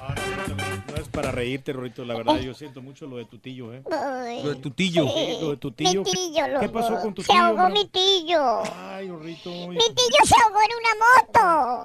ah, 0.00 0.14
no, 0.48 0.54
no, 0.54 0.64
no 0.88 0.96
es 0.96 1.08
para 1.08 1.30
reírte, 1.30 1.72
Rorito. 1.72 2.04
La 2.04 2.14
verdad, 2.14 2.36
yo 2.40 2.54
siento 2.54 2.82
mucho 2.82 3.06
lo 3.06 3.16
de 3.16 3.24
tu 3.26 3.38
tío, 3.38 3.72
¿eh? 3.74 3.82
Uy. 3.84 4.42
Lo 4.42 4.48
de 4.50 4.56
tu 4.56 4.70
tillo. 4.70 5.06
Sí, 5.08 5.36
lo 5.40 5.50
de 5.50 5.56
tu 5.56 5.70
tío. 5.72 6.02
Mi 6.02 6.12
tío, 6.12 6.44
¿Qué 6.44 6.48
loco. 6.50 6.72
pasó 6.72 7.00
con 7.00 7.14
tu 7.14 7.22
Se 7.22 7.32
tío? 7.32 7.40
ahogó 7.42 7.62
mano? 7.62 7.74
mi 7.74 7.86
tío. 7.88 8.62
Ay, 8.74 9.08
Rorito. 9.08 9.50
Mi 9.50 9.76
tío 9.78 10.24
se 10.24 10.34
ahogó 10.42 10.58
en 10.60 10.70
una 10.78 10.94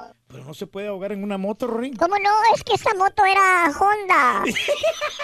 moto. 0.08 0.17
Pero 0.30 0.44
no 0.44 0.54
se 0.54 0.68
puede 0.68 0.88
ahogar 0.88 1.14
en 1.14 1.24
una 1.24 1.38
moto, 1.38 1.68
Rorín. 1.68 1.96
¿Cómo 1.96 2.16
no? 2.20 2.30
Es 2.54 2.62
que 2.64 2.74
esa 2.74 2.94
moto 2.96 3.24
era 3.26 3.66
Honda. 3.80 4.44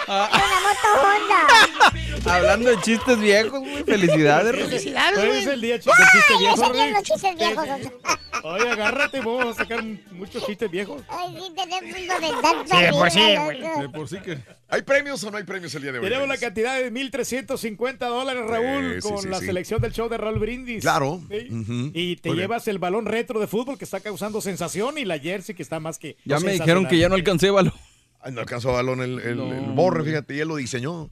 Ah. 0.08 0.30
Era 0.32 0.44
una 0.46 0.60
moto 0.60 0.88
Honda. 1.04 2.34
Hablando 2.34 2.70
de 2.70 2.80
chistes 2.80 3.18
viejos, 3.20 3.60
güey. 3.60 3.84
Felicidades, 3.84 4.54
Rick. 4.54 4.64
Felicidades, 4.64 5.18
Hoy 5.18 5.26
güey. 5.28 5.40
es 5.40 5.46
el 5.46 5.60
día 5.60 5.78
chiste 5.78 5.92
Ay, 5.98 6.38
viejo, 6.38 6.72
ya 6.72 6.84
Rick. 6.86 6.94
los 6.94 7.02
chistes 7.02 7.36
viejos. 7.36 7.68
Oye, 8.44 8.68
agárrate, 8.70 9.18
vamos 9.20 9.46
a 9.46 9.54
sacar 9.54 9.84
muchos 10.12 10.44
chistes 10.46 10.70
viejos. 10.70 11.02
Ay, 11.08 11.36
sí, 11.38 11.54
tenemos 11.54 12.00
uno 12.00 12.20
de 12.20 12.42
tanta 12.42 12.76
Sí, 12.76 12.82
de 12.82 12.90
por 12.92 13.10
sí, 13.10 13.36
güey. 13.36 13.60
De 13.80 13.88
por 13.90 14.08
sí 14.08 14.16
que. 14.20 14.38
¿Hay 14.74 14.82
premios 14.82 15.22
o 15.24 15.30
no 15.30 15.36
hay 15.36 15.44
premios 15.44 15.74
el 15.74 15.82
día 15.82 15.92
de 15.92 15.98
hoy? 16.00 16.04
Tenemos 16.04 16.26
la 16.28 16.36
cantidad 16.36 16.76
de 16.78 16.92
1.350 16.92 17.98
dólares, 17.98 18.42
Raúl, 18.46 19.00
sí, 19.00 19.08
con 19.08 19.22
sí, 19.22 19.28
la 19.28 19.38
sí. 19.38 19.46
selección 19.46 19.80
del 19.80 19.92
show 19.92 20.08
de 20.08 20.18
Raúl 20.18 20.38
Brindis. 20.40 20.82
Claro. 20.82 21.22
Y 21.30 22.16
te 22.16 22.28
Muy 22.30 22.36
bien. 22.36 22.44
llevas 22.48 22.66
el 22.68 22.78
balón 22.78 23.06
retro 23.06 23.38
de 23.40 23.46
fútbol 23.46 23.78
que 23.78 23.84
está 23.84 24.00
causando 24.00 24.40
sensación 24.40 24.98
y 24.98 25.04
la 25.04 25.18
jersey 25.18 25.54
que 25.54 25.62
está 25.62 25.78
más 25.80 25.98
que. 25.98 26.16
Ya 26.24 26.40
me 26.40 26.52
dijeron 26.52 26.86
que 26.88 26.98
ya 26.98 27.08
no 27.08 27.14
alcancé 27.14 27.50
balón. 27.50 27.72
Ay, 28.20 28.32
no 28.32 28.40
alcanzó 28.40 28.72
balón 28.72 29.00
el, 29.02 29.20
el- 29.20 29.36
No. 29.36 29.52
el 29.52 29.72
borre, 29.74 30.02
fíjate, 30.02 30.34
y 30.34 30.40
él 30.40 30.48
lo 30.48 30.56
diseñó. 30.56 31.10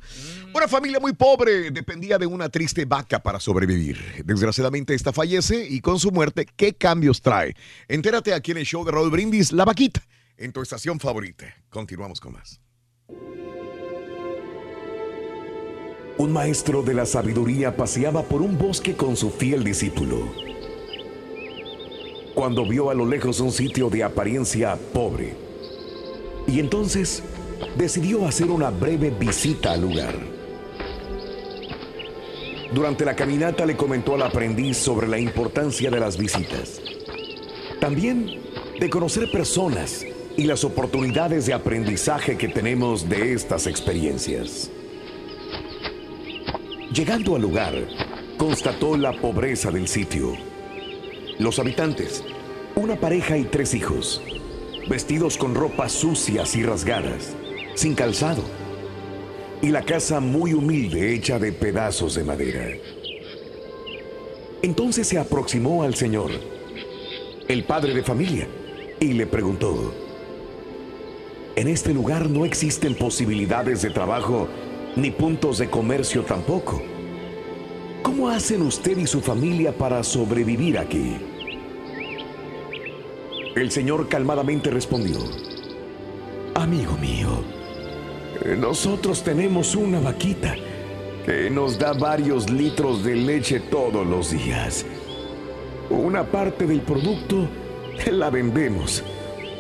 Una 0.55 0.67
familia 0.67 0.99
muy 0.99 1.13
pobre 1.13 1.71
dependía 1.71 2.17
de 2.19 2.25
una 2.27 2.49
triste 2.49 2.87
vaca 2.87 3.23
para 3.23 3.39
sobrevivir. 3.39 3.99
Desgraciadamente 4.25 4.95
esta 4.95 5.13
fallece 5.13 5.67
y 5.69 5.81
con 5.83 6.01
su 6.01 6.11
muerte, 6.11 6.47
¿qué 6.57 6.73
cambios 6.75 7.21
trae? 7.21 7.55
Entérate 7.87 8.33
aquí 8.33 8.53
en 8.53 8.57
el 8.59 8.65
show 8.65 8.83
de 8.85 8.93
Raúl 8.93 9.11
Brindis, 9.11 9.53
La 9.53 9.67
Vaquita, 9.67 10.03
en 10.39 10.53
tu 10.53 10.63
estación 10.63 10.99
favorita. 10.99 11.55
Continuamos 11.69 12.19
con 12.19 12.33
más. 12.33 12.61
Un 16.19 16.31
maestro 16.31 16.83
de 16.83 16.93
la 16.93 17.07
sabiduría 17.07 17.75
paseaba 17.75 18.23
por 18.23 18.43
un 18.43 18.59
bosque 18.59 18.95
con 18.95 19.17
su 19.17 19.31
fiel 19.31 19.65
discípulo. 19.65 20.31
Cuando 22.35 22.67
vio 22.67 22.91
a 22.91 22.95
lo 22.95 23.07
lejos 23.07 23.41
un 23.41 23.51
sitio 23.51 23.89
de 23.89 24.05
apariencia 24.05 24.77
pobre. 24.93 25.35
Y 26.47 26.61
entonces 26.61 27.23
decidió 27.79 28.27
hacer 28.27 28.51
una 28.51 28.71
breve 28.71 29.11
visita 29.11 29.73
al 29.73 29.83
lugar. 29.83 30.15
Durante 32.75 33.05
la 33.05 33.17
caminata 33.17 33.65
le 33.65 33.77
comentó 33.77 34.15
al 34.15 34.23
aprendiz 34.23 34.77
sobre 34.77 35.09
la 35.09 35.19
importancia 35.19 35.91
de 35.91 36.01
las 36.01 36.19
visitas. 36.19 36.81
También 37.81 38.39
de 38.79 38.91
conocer 38.91 39.31
personas 39.31 40.05
y 40.37 40.45
las 40.45 40.63
oportunidades 40.65 41.47
de 41.47 41.55
aprendizaje 41.55 42.37
que 42.37 42.49
tenemos 42.49 43.09
de 43.09 43.33
estas 43.33 43.67
experiencias. 43.67 44.71
Llegando 46.93 47.37
al 47.37 47.43
lugar, 47.43 47.73
constató 48.37 48.99
la 48.99 49.13
pobreza 49.13 49.71
del 49.71 49.89
sitio. 49.89 50.37
Los 51.39 51.59
habitantes, 51.59 52.23
una 52.75 52.97
pareja 52.97 53.39
y 53.39 53.45
tres 53.45 53.73
hijos, 53.73 54.21
vestidos 54.91 55.39
con 55.39 55.55
ropas 55.55 55.93
sucias 55.93 56.55
y 56.55 56.63
rasgadas, 56.63 57.35
sin 57.75 57.95
calzado, 57.95 58.43
y 59.63 59.69
la 59.69 59.83
casa 59.83 60.21
muy 60.21 60.53
humilde 60.53 61.15
hecha 61.15 61.39
de 61.39 61.53
pedazos 61.53 62.15
de 62.15 62.25
madera. 62.25 62.77
Entonces 64.61 65.09
se 65.09 65.19
aproximó 65.19 65.85
al 65.85 65.95
señor, 65.95 66.31
el 67.49 67.65
padre 67.65 67.95
de 67.95 68.03
familia, 68.03 68.47
y 69.01 69.15
le 69.15 69.27
preguntó, 69.27 69.95
en 71.57 71.69
este 71.69 71.95
lugar 71.95 72.29
no 72.29 72.45
existen 72.45 72.95
posibilidades 72.95 73.81
de 73.81 73.89
trabajo 73.89 74.49
ni 74.97 75.11
puntos 75.11 75.59
de 75.59 75.69
comercio 75.71 76.23
tampoco. 76.23 76.83
¿Cómo 78.03 78.29
hacen 78.29 78.63
usted 78.63 78.99
y 78.99 79.07
su 79.07 79.21
familia 79.21 79.73
para 79.73 80.03
sobrevivir 80.03 80.79
aquí? 80.79 81.17
El 83.55 83.71
señor 83.71 84.09
calmadamente 84.09 84.71
respondió, 84.71 85.19
Amigo 86.55 86.97
mío, 86.99 87.43
eh, 88.45 88.57
nosotros 88.59 89.23
tenemos 89.23 89.75
una 89.75 90.01
vaquita 90.01 90.55
que 91.25 91.49
nos 91.49 91.79
da 91.79 91.93
varios 91.93 92.51
litros 92.51 93.05
de 93.05 93.15
leche 93.17 93.61
todos 93.61 94.07
los 94.07 94.31
días. 94.31 94.85
Una 95.91 96.25
parte 96.25 96.67
del 96.67 96.81
producto 96.81 97.49
la 98.11 98.31
vendemos 98.31 99.05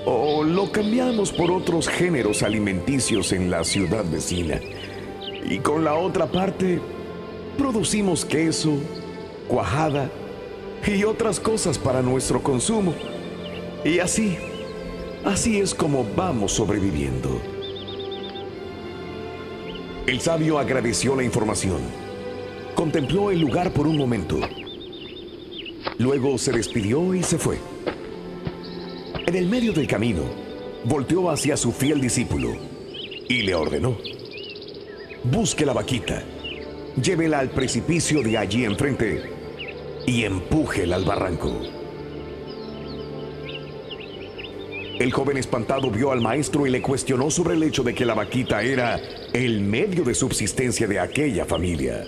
o 0.05 0.43
lo 0.43 0.73
cambiamos 0.73 1.33
por 1.33 1.51
otros 1.51 1.89
géneros 1.89 2.43
alimenticios 2.43 3.33
en 3.33 3.51
la 3.51 3.63
ciudad 3.63 4.05
vecina. 4.11 4.61
Y 5.49 5.59
con 5.59 5.85
la 5.85 5.95
otra 5.95 6.27
parte 6.27 6.81
producimos 7.59 8.25
queso, 8.25 8.73
cuajada 9.49 10.11
y 10.87 11.05
otras 11.05 11.39
cosas 11.39 11.79
para 11.79 12.03
nuestro 12.03 12.43
consumo. 12.43 12.95
Y 13.85 13.99
así, 13.99 14.37
así 15.25 15.61
es 15.61 15.75
como 15.75 16.07
vamos 16.17 16.53
sobreviviendo. 16.53 17.41
El 20.07 20.21
sabio 20.21 20.59
agradeció 20.59 21.15
la 21.15 21.23
información. 21.23 21.79
Contempló 22.75 23.31
el 23.31 23.41
lugar 23.41 23.73
por 23.73 23.87
un 23.87 23.97
momento. 23.97 24.41
Luego 25.99 26.39
se 26.39 26.53
despidió 26.53 27.15
y 27.15 27.23
se 27.23 27.39
fue. 27.39 27.59
En 29.27 29.37
el 29.37 29.49
medio 29.49 29.73
del 29.73 29.87
camino, 29.87 30.23
volteó 30.85 31.31
hacia 31.31 31.57
su 31.57 31.71
fiel 31.71 32.01
discípulo 32.01 32.57
y 33.29 33.43
le 33.43 33.55
ordenó. 33.55 33.97
Busque 35.25 35.65
la 35.65 35.73
vaquita, 35.73 36.21
llévela 37.01 37.39
al 37.39 37.51
precipicio 37.51 38.23
de 38.23 38.37
allí 38.37 38.65
enfrente 38.65 39.23
y 40.05 40.25
empújela 40.25 40.97
al 40.97 41.05
barranco. 41.05 41.61
El 44.99 45.13
joven 45.13 45.37
espantado 45.37 45.93
vio 45.93 46.11
al 46.11 46.21
maestro 46.21 46.67
y 46.67 46.71
le 46.71 46.83
cuestionó 46.83 47.31
sobre 47.31 47.55
el 47.55 47.63
hecho 47.63 47.85
de 47.85 47.95
que 47.95 48.05
la 48.05 48.15
vaquita 48.15 48.65
era 48.65 49.01
el 49.33 49.61
medio 49.61 50.03
de 50.03 50.15
subsistencia 50.15 50.89
de 50.89 50.99
aquella 50.99 51.45
familia. 51.45 52.05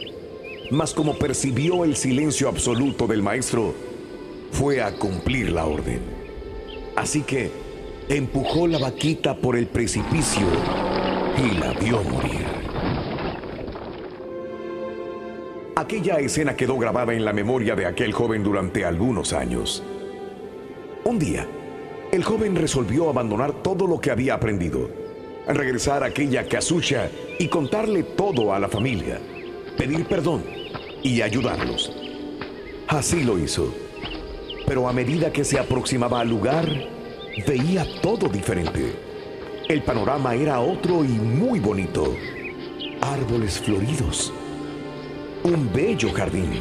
Mas 0.72 0.92
como 0.92 1.16
percibió 1.16 1.84
el 1.84 1.94
silencio 1.94 2.48
absoluto 2.48 3.06
del 3.06 3.22
maestro, 3.22 3.76
fue 4.50 4.82
a 4.82 4.92
cumplir 4.92 5.52
la 5.52 5.66
orden. 5.66 6.00
Así 6.96 7.22
que 7.22 7.52
empujó 8.08 8.66
la 8.66 8.78
vaquita 8.78 9.36
por 9.36 9.56
el 9.56 9.68
precipicio 9.68 10.46
y 11.38 11.58
la 11.58 11.72
vio 11.74 12.02
morir. 12.02 12.63
Aquella 15.76 16.20
escena 16.20 16.54
quedó 16.54 16.78
grabada 16.78 17.14
en 17.14 17.24
la 17.24 17.32
memoria 17.32 17.74
de 17.74 17.84
aquel 17.84 18.12
joven 18.12 18.44
durante 18.44 18.84
algunos 18.84 19.32
años. 19.32 19.82
Un 21.04 21.18
día, 21.18 21.48
el 22.12 22.22
joven 22.22 22.54
resolvió 22.54 23.10
abandonar 23.10 23.52
todo 23.54 23.88
lo 23.88 24.00
que 24.00 24.12
había 24.12 24.34
aprendido, 24.34 24.88
regresar 25.48 26.04
a 26.04 26.06
aquella 26.06 26.46
casucha 26.46 27.10
y 27.40 27.48
contarle 27.48 28.04
todo 28.04 28.54
a 28.54 28.60
la 28.60 28.68
familia, 28.68 29.18
pedir 29.76 30.06
perdón 30.06 30.44
y 31.02 31.20
ayudarlos. 31.22 31.90
Así 32.86 33.24
lo 33.24 33.36
hizo. 33.36 33.74
Pero 34.68 34.88
a 34.88 34.92
medida 34.92 35.32
que 35.32 35.42
se 35.42 35.58
aproximaba 35.58 36.20
al 36.20 36.30
lugar, 36.30 36.68
veía 37.48 37.84
todo 38.00 38.28
diferente. 38.28 38.94
El 39.68 39.82
panorama 39.82 40.36
era 40.36 40.60
otro 40.60 41.04
y 41.04 41.08
muy 41.08 41.58
bonito. 41.58 42.14
Árboles 43.00 43.58
floridos. 43.58 44.32
Un 45.44 45.70
bello 45.74 46.10
jardín. 46.10 46.52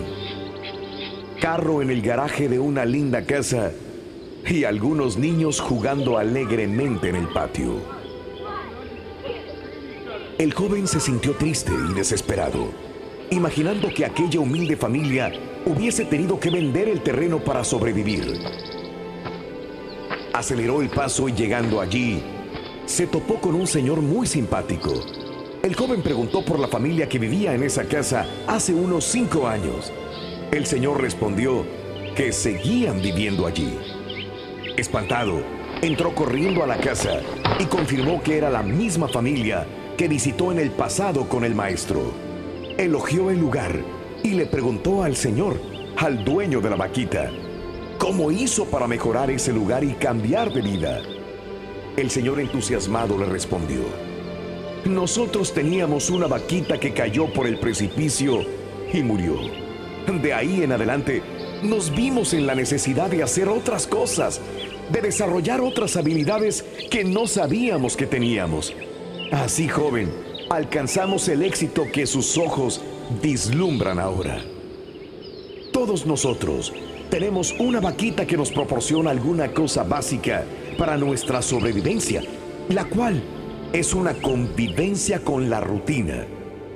Carro 1.40 1.82
en 1.82 1.90
el 1.90 2.02
garaje 2.02 2.50
de 2.50 2.60
una 2.60 2.84
linda 2.84 3.26
casa 3.26 3.72
y 4.46 4.66
algunos 4.66 5.16
niños 5.16 5.62
jugando 5.62 6.18
alegremente 6.18 7.08
en 7.08 7.16
el 7.16 7.30
patio. 7.30 7.78
El 10.38 10.54
joven 10.54 10.86
se 10.86 11.00
sintió 11.00 11.32
triste 11.36 11.72
y 11.90 11.94
desesperado, 11.94 12.72
imaginando 13.30 13.88
que 13.88 14.04
aquella 14.04 14.42
humilde 14.42 14.76
familia 14.76 15.32
hubiese 15.66 16.04
tenido 16.04 16.38
que 16.38 16.50
vender 16.50 16.90
el 16.90 17.00
terreno 17.00 17.40
para 17.40 17.64
sobrevivir. 17.64 18.38
Aceleró 20.34 20.82
el 20.82 20.90
paso 20.90 21.30
y 21.30 21.32
llegando 21.32 21.80
allí, 21.80 22.22
se 22.86 23.08
topó 23.08 23.36
con 23.36 23.56
un 23.56 23.66
señor 23.66 24.02
muy 24.02 24.28
simpático. 24.28 24.92
El 25.64 25.78
joven 25.78 26.02
preguntó 26.02 26.44
por 26.44 26.60
la 26.60 26.68
familia 26.68 27.08
que 27.08 27.18
vivía 27.18 27.56
en 27.56 27.64
esa 27.64 27.86
casa 27.86 28.26
hace 28.48 28.74
unos 28.74 29.06
cinco 29.06 29.48
años. 29.48 29.94
El 30.52 30.66
señor 30.66 31.02
respondió 31.02 31.64
que 32.18 32.34
seguían 32.34 33.02
viviendo 33.02 33.48
allí. 33.48 33.80
Espantado, 34.76 35.42
entró 35.82 36.14
corriendo 36.14 36.66
a 36.66 36.68
la 36.68 36.76
casa 36.82 37.22
y 37.60 37.66
confirmó 37.68 38.22
que 38.22 38.38
era 38.38 38.50
la 38.50 38.62
misma 38.62 39.08
familia 39.08 39.66
que 39.96 40.10
visitó 40.10 40.52
en 40.52 40.60
el 40.60 40.70
pasado 40.70 41.30
con 41.30 41.46
el 41.46 41.56
maestro. 41.56 42.12
Elogió 42.78 43.32
el 43.32 43.40
lugar 43.40 43.74
y 44.22 44.32
le 44.32 44.46
preguntó 44.48 45.02
al 45.02 45.16
señor, 45.16 45.62
al 45.96 46.26
dueño 46.26 46.60
de 46.60 46.72
la 46.72 46.76
vaquita, 46.76 47.32
cómo 48.00 48.32
hizo 48.32 48.66
para 48.66 48.86
mejorar 48.86 49.32
ese 49.32 49.54
lugar 49.54 49.86
y 49.86 49.94
cambiar 49.94 50.52
de 50.52 50.62
vida. 50.62 51.02
El 51.96 52.12
señor 52.12 52.42
entusiasmado 52.42 53.18
le 53.18 53.28
respondió, 53.28 54.13
nosotros 54.86 55.54
teníamos 55.54 56.10
una 56.10 56.28
vaquita 56.28 56.80
que 56.80 56.94
cayó 56.94 57.32
por 57.32 57.48
el 57.48 57.60
precipicio 57.60 58.46
y 58.92 59.02
murió. 59.02 59.36
De 60.22 60.34
ahí 60.34 60.64
en 60.64 60.74
adelante 60.74 61.24
nos 61.64 61.96
vimos 61.96 62.34
en 62.34 62.46
la 62.46 62.56
necesidad 62.56 63.10
de 63.10 63.24
hacer 63.24 63.48
otras 63.48 63.88
cosas, 63.88 64.42
de 64.92 65.02
desarrollar 65.02 65.62
otras 65.62 65.96
habilidades 65.96 66.64
que 66.92 67.04
no 67.04 67.28
sabíamos 67.28 67.96
que 67.96 68.06
teníamos. 68.06 68.74
Así, 69.32 69.68
joven, 69.68 70.12
alcanzamos 70.50 71.28
el 71.30 71.44
éxito 71.44 71.86
que 71.92 72.06
sus 72.06 72.38
ojos 72.38 72.82
vislumbran 73.22 74.00
ahora. 74.00 74.44
Todos 75.72 76.06
nosotros 76.06 76.74
tenemos 77.10 77.56
una 77.58 77.80
vaquita 77.80 78.26
que 78.26 78.38
nos 78.38 78.52
proporciona 78.52 79.12
alguna 79.12 79.54
cosa 79.54 79.84
básica 79.84 80.44
para 80.78 80.98
nuestra 80.98 81.42
sobrevivencia, 81.42 82.22
la 82.70 82.86
cual 82.86 83.24
es 83.74 83.96
una 83.96 84.14
convivencia 84.14 85.20
con 85.24 85.50
la 85.50 85.60
rutina. 85.60 86.28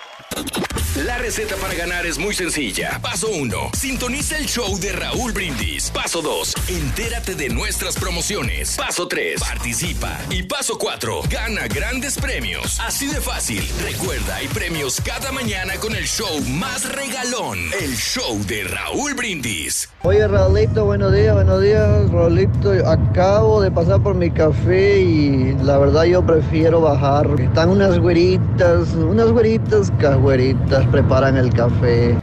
La 0.96 1.18
receta 1.18 1.56
para 1.56 1.74
ganar 1.74 2.06
es 2.06 2.20
muy 2.20 2.36
sencilla. 2.36 3.00
Paso 3.02 3.28
1. 3.28 3.72
Sintoniza 3.76 4.38
el 4.38 4.46
show 4.46 4.78
de 4.80 4.92
Raúl 4.92 5.32
Brindis. 5.32 5.90
Paso 5.90 6.22
2. 6.22 6.54
Entérate 6.68 7.34
de 7.34 7.50
nuestras 7.50 7.96
promociones. 7.96 8.78
Paso 8.78 9.08
3. 9.08 9.40
Participa. 9.40 10.20
Y 10.30 10.44
paso 10.44 10.78
4. 10.78 11.22
Gana 11.32 11.68
grandes 11.68 12.20
premios. 12.20 12.80
Así 12.80 13.08
de 13.08 13.20
fácil. 13.22 13.68
Recuerda, 13.82 14.36
hay 14.36 14.48
premios 14.50 15.02
cada 15.02 15.32
mañana 15.32 15.78
con 15.80 15.96
el 15.96 16.06
show 16.06 16.40
más 16.60 16.88
regalón. 16.88 17.58
El 17.82 17.96
show 17.96 18.40
de 18.46 18.64
Raúl 18.66 19.16
Brindis. 19.16 19.90
Oye, 20.04 20.28
Raulito, 20.28 20.86
buenos 20.86 21.12
días, 21.12 21.34
buenos 21.34 21.62
días, 21.62 22.12
Raulito. 22.12 22.72
Acabo 22.88 23.62
de 23.62 23.72
pasar 23.72 24.04
por 24.04 24.14
mi 24.14 24.30
café 24.30 25.00
y 25.00 25.54
la 25.64 25.80
verdad 25.80 26.04
yo 26.04 26.24
prefiero 26.24 26.82
bajar. 26.82 27.28
Están 27.40 27.70
unas 27.70 27.98
güeritas, 27.98 28.90
unas 28.90 29.32
güeritas 29.32 29.92
cagüeritas, 30.00 30.83
preparan 30.88 31.38
el 31.38 31.54
café. 31.54 32.18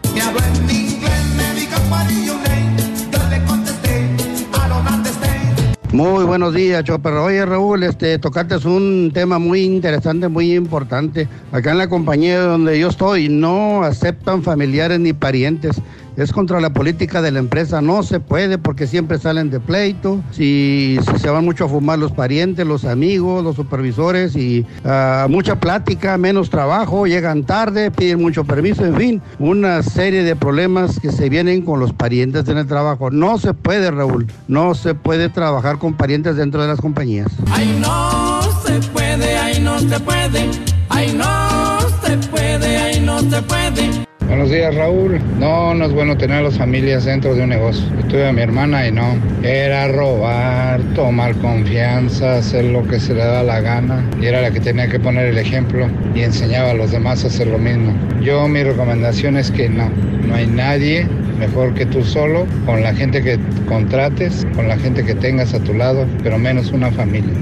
Muy 5.93 6.25
buenos 6.25 6.55
días, 6.55 6.85
Chopper. 6.85 7.15
Oye, 7.15 7.45
Raúl, 7.45 7.83
este, 7.83 8.17
tocarte 8.19 8.55
es 8.55 8.65
un 8.65 9.11
tema 9.13 9.41
muy 9.41 9.63
interesante, 9.63 10.29
muy 10.29 10.55
importante. 10.55 11.27
Acá 11.51 11.73
en 11.73 11.79
la 11.79 11.89
compañía 11.89 12.43
donde 12.43 12.79
yo 12.79 12.89
estoy 12.89 13.29
no 13.29 13.83
aceptan 13.83 14.45
familiares 14.45 15.01
ni 15.01 15.13
parientes. 15.13 15.83
Es 16.21 16.35
contra 16.35 16.61
la 16.61 16.69
política 16.69 17.23
de 17.23 17.31
la 17.31 17.39
empresa. 17.39 17.81
No 17.81 18.03
se 18.03 18.21
puede 18.21 18.59
porque 18.59 18.87
siempre 18.87 19.19
salen 19.19 19.49
de 19.49 19.59
pleito. 19.59 20.23
Si, 20.33 20.99
se 21.19 21.31
van 21.31 21.47
mucho 21.47 21.65
a 21.65 21.69
fumar 21.71 21.99
los 21.99 22.13
parientes, 22.13 22.67
los 22.67 22.85
amigos, 22.85 23.43
los 23.43 23.57
supervisores 23.57 24.37
y 24.37 24.67
ah, 24.85 25.29
mucha 25.31 25.59
plática, 25.59 26.19
menos 26.19 26.51
trabajo, 26.51 27.07
llegan 27.07 27.45
tarde, 27.45 27.91
piden 27.91 28.21
mucho 28.21 28.45
permiso, 28.45 28.85
en 28.85 28.97
fin, 28.97 29.23
una 29.39 29.83
serie 29.83 30.23
de 30.23 30.37
problemas 30.37 31.01
que 31.01 31.11
se 31.11 31.31
vienen 31.31 31.63
con 31.63 31.81
los 31.81 31.95
parientes 31.95 32.47
en 32.49 32.59
el 32.59 32.67
trabajo. 32.67 33.11
No 33.11 33.39
se 33.39 33.55
puede, 33.55 33.91
Raúl. 33.91 34.27
No 34.47 34.75
se 34.75 34.95
puede 34.95 35.31
trabajar 35.31 35.79
con 35.79 35.95
parientes 35.95 36.37
dentro 36.37 36.61
de 36.61 36.69
las 36.69 36.83
compañías. 36.83 37.29
Ay, 37.51 37.79
no 37.81 38.43
se 38.67 38.79
puede, 38.91 39.39
ay, 39.39 39.59
no 39.63 39.79
se 39.79 39.99
puede. 40.01 40.51
Ay, 40.91 41.15
no 41.15 41.79
se 42.05 42.29
puede, 42.29 42.77
ay, 42.77 43.01
no 43.01 43.21
se 43.21 43.41
puede. 43.41 44.11
Buenos 44.31 44.49
días, 44.49 44.73
Raúl. 44.77 45.21
No, 45.41 45.75
no 45.75 45.87
es 45.87 45.93
bueno 45.93 46.17
tener 46.17 46.39
a 46.39 46.43
las 46.43 46.57
familias 46.57 47.05
dentro 47.05 47.35
de 47.35 47.43
un 47.43 47.49
negocio. 47.49 47.85
Yo 48.01 48.07
tuve 48.07 48.29
a 48.29 48.33
mi 48.33 48.41
hermana 48.43 48.87
y 48.87 48.93
no. 48.93 49.19
Era 49.43 49.89
robar, 49.89 50.81
tomar 50.95 51.35
confianza, 51.39 52.37
hacer 52.37 52.67
lo 52.67 52.87
que 52.87 53.01
se 53.01 53.13
le 53.13 53.25
da 53.25 53.43
la 53.43 53.61
gana. 53.61 54.09
Y 54.23 54.27
era 54.27 54.41
la 54.41 54.53
que 54.53 54.61
tenía 54.61 54.89
que 54.89 55.01
poner 55.01 55.27
el 55.27 55.37
ejemplo 55.37 55.89
y 56.15 56.21
enseñaba 56.21 56.71
a 56.71 56.75
los 56.75 56.93
demás 56.93 57.25
a 57.25 57.27
hacer 57.27 57.49
lo 57.49 57.59
mismo. 57.59 57.93
Yo, 58.23 58.47
mi 58.47 58.63
recomendación 58.63 59.37
es 59.37 59.51
que 59.51 59.69
no. 59.69 59.91
No 60.25 60.37
hay 60.37 60.47
nadie 60.47 61.09
mejor 61.37 61.75
que 61.75 61.85
tú 61.87 62.05
solo, 62.05 62.47
con 62.67 62.85
la 62.85 62.95
gente 62.95 63.25
que 63.25 63.37
contrates, 63.67 64.47
con 64.55 64.69
la 64.69 64.77
gente 64.77 65.05
que 65.05 65.17
tengas 65.17 65.55
a 65.55 65.59
tu 65.59 65.75
lado, 65.75 66.07
pero 66.23 66.39
menos 66.39 66.71
una 66.71 66.93
familia. 66.93 67.33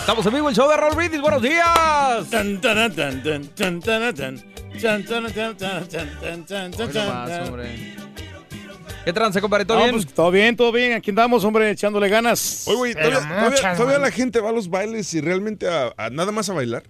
Estamos 0.00 0.26
en 0.26 0.34
vivo 0.34 0.48
el 0.48 0.54
show 0.54 0.68
de 0.68 0.76
Raúl 0.76 0.96
Brindis. 0.96 1.20
Buenos 1.20 1.42
días. 1.42 1.64
Tan, 2.30 2.60
tan, 2.60 2.94
tan, 2.94 3.22
tan, 3.22 3.46
tan, 3.48 3.80
tan, 3.80 4.14
tan. 4.14 4.44
Tan, 4.80 5.04
tan, 5.04 5.32
tan, 5.32 5.56
tan, 5.56 5.88
tan, 5.88 5.88
tan, 5.88 6.46
tan, 6.46 6.70
tan, 6.70 6.74
Hoy 6.88 6.94
nomás, 6.94 7.28
tan. 7.28 7.48
hombre. 7.48 7.94
¿Qué 9.04 9.12
trance, 9.12 9.40
compadre? 9.40 9.64
¿Todo 9.64 9.78
No, 9.78 9.84
bien? 9.84 9.94
pues, 9.94 10.06
todo 10.12 10.30
bien, 10.30 10.56
todo 10.56 10.72
bien. 10.72 10.92
Aquí 10.92 11.10
andamos, 11.10 11.44
hombre, 11.44 11.70
echándole 11.70 12.08
ganas. 12.08 12.64
Oye, 12.66 12.76
güey, 12.76 12.94
¿todavía, 12.94 13.20
todavía- 13.20 13.76
todavía 13.76 13.98
la 13.98 14.10
gente 14.10 14.40
va 14.40 14.50
a 14.50 14.52
los 14.52 14.68
bailes 14.68 15.12
y 15.14 15.20
realmente 15.20 15.68
a, 15.68 15.94
a 15.96 16.10
nada 16.10 16.32
más 16.32 16.50
a 16.50 16.54
bailar? 16.54 16.82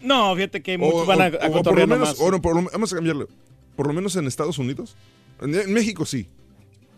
No, 0.00 0.34
fíjate 0.34 0.62
que 0.62 0.78
muchos 0.78 1.02
O- 1.02 1.06
van 1.06 1.20
a, 1.20 1.24
a 1.26 1.48
o 1.48 1.62
por 1.62 1.66
lo 1.78 1.86
menos, 1.86 1.98
nomás. 1.98 2.20
o 2.20 2.30
no, 2.30 2.40
por 2.40 2.54
lo- 2.56 2.70
vamos 2.72 2.92
a 2.92 2.96
cambiarlo. 2.96 3.28
Por 3.76 3.86
lo 3.86 3.92
menos 3.92 4.16
en 4.16 4.26
Estados 4.26 4.58
Unidos. 4.58 4.96
En, 5.42 5.54
en 5.54 5.72
México 5.72 6.06
sí. 6.06 6.28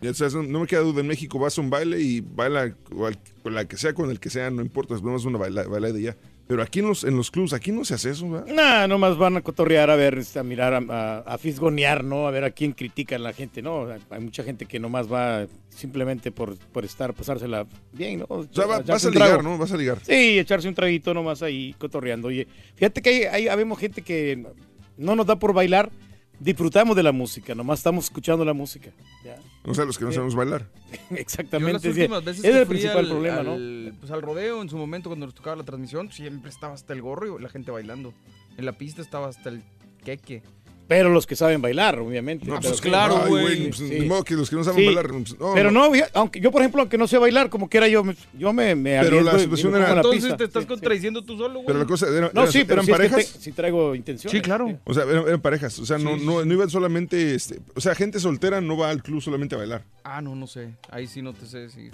No, 0.02 0.60
me 0.60 0.66
queda 0.66 0.80
duda, 0.80 1.00
en 1.00 1.06
México 1.06 1.38
vas 1.38 1.58
a 1.58 1.60
un 1.60 1.70
baile 1.70 2.00
y 2.00 2.20
baila 2.20 2.74
con 3.42 3.54
la 3.54 3.66
que 3.66 3.76
sea, 3.76 3.92
con 3.92 4.10
el 4.10 4.18
que 4.18 4.30
sea, 4.30 4.50
no 4.50 4.62
importa, 4.62 4.94
es 4.94 5.02
una 5.02 5.38
baila, 5.38 5.64
baila 5.64 5.92
de 5.92 6.02
ya. 6.02 6.16
Pero 6.46 6.62
aquí 6.64 6.80
en 6.80 6.88
los, 6.88 7.04
en 7.04 7.16
los 7.16 7.30
clubs, 7.30 7.52
aquí 7.52 7.70
no 7.70 7.84
se 7.84 7.94
hace 7.94 8.10
eso, 8.10 8.28
¿verdad? 8.28 8.52
Nah, 8.52 8.88
nomás 8.88 9.16
van 9.16 9.36
a 9.36 9.40
cotorrear, 9.40 9.88
a 9.88 9.94
ver, 9.94 10.18
este, 10.18 10.40
a 10.40 10.42
mirar, 10.42 10.74
a, 10.74 11.38
fisgonear, 11.38 12.02
¿no? 12.02 12.26
A 12.26 12.32
ver 12.32 12.42
a 12.42 12.50
quién 12.50 12.72
critican 12.72 13.22
la 13.22 13.32
gente, 13.32 13.62
¿no? 13.62 13.86
Hay 14.10 14.20
mucha 14.20 14.42
gente 14.42 14.66
que 14.66 14.80
nomás 14.80 15.06
va 15.10 15.46
simplemente 15.68 16.32
por, 16.32 16.56
por 16.56 16.84
estar, 16.84 17.14
pasársela 17.14 17.68
bien, 17.92 18.18
¿no? 18.18 18.26
O 18.28 18.46
sea, 18.50 18.66
va- 18.66 18.80
vas 18.80 19.04
a 19.04 19.10
ligar, 19.10 19.28
trago. 19.28 19.42
¿no? 19.42 19.58
Vas 19.58 19.70
a 19.70 19.76
ligar. 19.76 19.98
Sí, 20.02 20.40
echarse 20.40 20.66
un 20.66 20.74
traguito 20.74 21.14
nomás 21.14 21.40
ahí 21.42 21.72
cotorreando. 21.78 22.26
Oye, 22.26 22.48
fíjate 22.74 23.00
que 23.00 23.10
hay, 23.10 23.22
hay 23.26 23.48
habemos 23.48 23.78
gente 23.78 24.02
que 24.02 24.44
no 24.96 25.14
nos 25.14 25.26
da 25.26 25.38
por 25.38 25.52
bailar, 25.52 25.92
disfrutamos 26.40 26.96
de 26.96 27.02
la 27.02 27.12
música, 27.12 27.54
nomás 27.54 27.78
estamos 27.80 28.04
escuchando 28.06 28.44
la 28.44 28.52
música. 28.54 28.90
¿ya? 29.24 29.36
O 29.64 29.74
sea, 29.74 29.84
los 29.84 29.96
que 29.98 30.04
no 30.06 30.12
sabemos 30.12 30.34
bailar. 30.34 30.66
Exactamente. 31.10 31.72
Yo 31.82 31.88
las 31.88 31.94
sí. 31.94 32.00
últimas 32.00 32.24
veces 32.24 32.44
Ese 32.44 32.48
es 32.48 32.54
que 32.54 32.60
el 32.60 32.66
fui 32.66 32.74
principal 32.76 33.04
al- 33.04 33.10
problema, 33.10 33.42
¿no? 33.42 33.96
Pues 34.00 34.10
al 34.10 34.22
rodeo, 34.22 34.62
en 34.62 34.68
su 34.68 34.76
momento, 34.76 35.08
cuando 35.10 35.26
nos 35.26 35.34
tocaba 35.34 35.56
la 35.56 35.64
transmisión, 35.64 36.10
siempre 36.10 36.50
estaba 36.50 36.74
hasta 36.74 36.92
el 36.92 37.02
gorro 37.02 37.38
y 37.38 37.42
la 37.42 37.48
gente 37.48 37.70
bailando. 37.70 38.12
En 38.56 38.64
la 38.64 38.72
pista 38.72 39.02
estaba 39.02 39.28
hasta 39.28 39.50
el 39.50 39.62
queque. 40.04 40.42
Pero 40.90 41.08
los 41.08 41.24
que 41.24 41.36
saben 41.36 41.62
bailar, 41.62 42.00
obviamente. 42.00 42.46
No, 42.46 42.58
pues 42.58 42.74
sí. 42.78 42.82
claro, 42.82 43.20
Ay, 43.22 43.28
güey. 43.28 43.42
güey, 43.44 43.68
pues, 43.68 43.80
ni 43.80 44.06
modo 44.06 44.24
que 44.24 44.34
los 44.34 44.50
que 44.50 44.56
no 44.56 44.64
saben 44.64 44.80
Sí. 44.80 44.86
bailar, 44.86 45.06
pues, 45.06 45.38
no, 45.38 45.52
pero 45.54 45.70
no. 45.70 45.88
aunque 46.14 46.40
yo, 46.40 46.50
por 46.50 46.62
ejemplo, 46.62 46.80
aunque 46.80 46.98
no 46.98 47.06
sé 47.06 47.16
bailar, 47.16 47.48
como 47.48 47.68
quiera 47.68 47.86
yo, 47.86 48.02
yo 48.36 48.52
me, 48.52 48.74
me 48.74 48.98
Pero 49.00 49.20
la 49.20 49.38
situación 49.38 49.72
era- 49.76 49.84
pongo 49.86 49.88
en 49.90 49.94
la 49.94 50.00
Entonces 50.00 50.22
pista. 50.24 50.36
te 50.36 50.44
estás 50.44 50.62
Sí, 50.62 50.66
sí. 50.66 50.68
contradiciendo 50.74 51.22
tú 51.22 51.36
solo, 51.38 51.54
güey. 51.54 51.66
Pero 51.68 51.78
la 51.78 51.86
cosa 51.86 52.08
era, 52.08 52.30
No, 52.34 52.42
era- 52.42 52.50
sí, 52.50 52.64
pero 52.64 52.82
eran 52.82 52.86
si 52.86 52.90
es 52.90 52.96
que 52.98 53.08
parejas. 53.08 53.32
te- 53.34 53.38
si 53.38 53.52
traigo 53.52 53.94
intención. 53.94 54.32
Sí, 54.32 54.40
claro. 54.40 54.80
O 54.84 54.92
sea, 54.92 55.04
eran, 55.04 55.28
eran 55.28 55.40
parejas. 55.40 55.78
O 55.78 55.86
sea, 55.86 55.96
no, 55.96 56.18
Sí, 56.18 56.26
no, 56.26 56.44
no 56.44 56.52
iban 56.54 56.68
solamente. 56.68 57.36
Este, 57.36 57.60
o 57.76 57.80
sea, 57.80 57.94
gente 57.94 58.18
soltera 58.18 58.60
no 58.60 58.76
va 58.76 58.90
al 58.90 59.00
club 59.04 59.22
solamente 59.22 59.54
a 59.54 59.58
bailar. 59.58 59.84
Ah, 60.02 60.20
no, 60.20 60.34
no 60.34 60.48
sé. 60.48 60.70
Ahí 60.90 61.06
sí 61.06 61.22
no 61.22 61.32
te 61.34 61.46
sé 61.46 61.58
decir. 61.58 61.92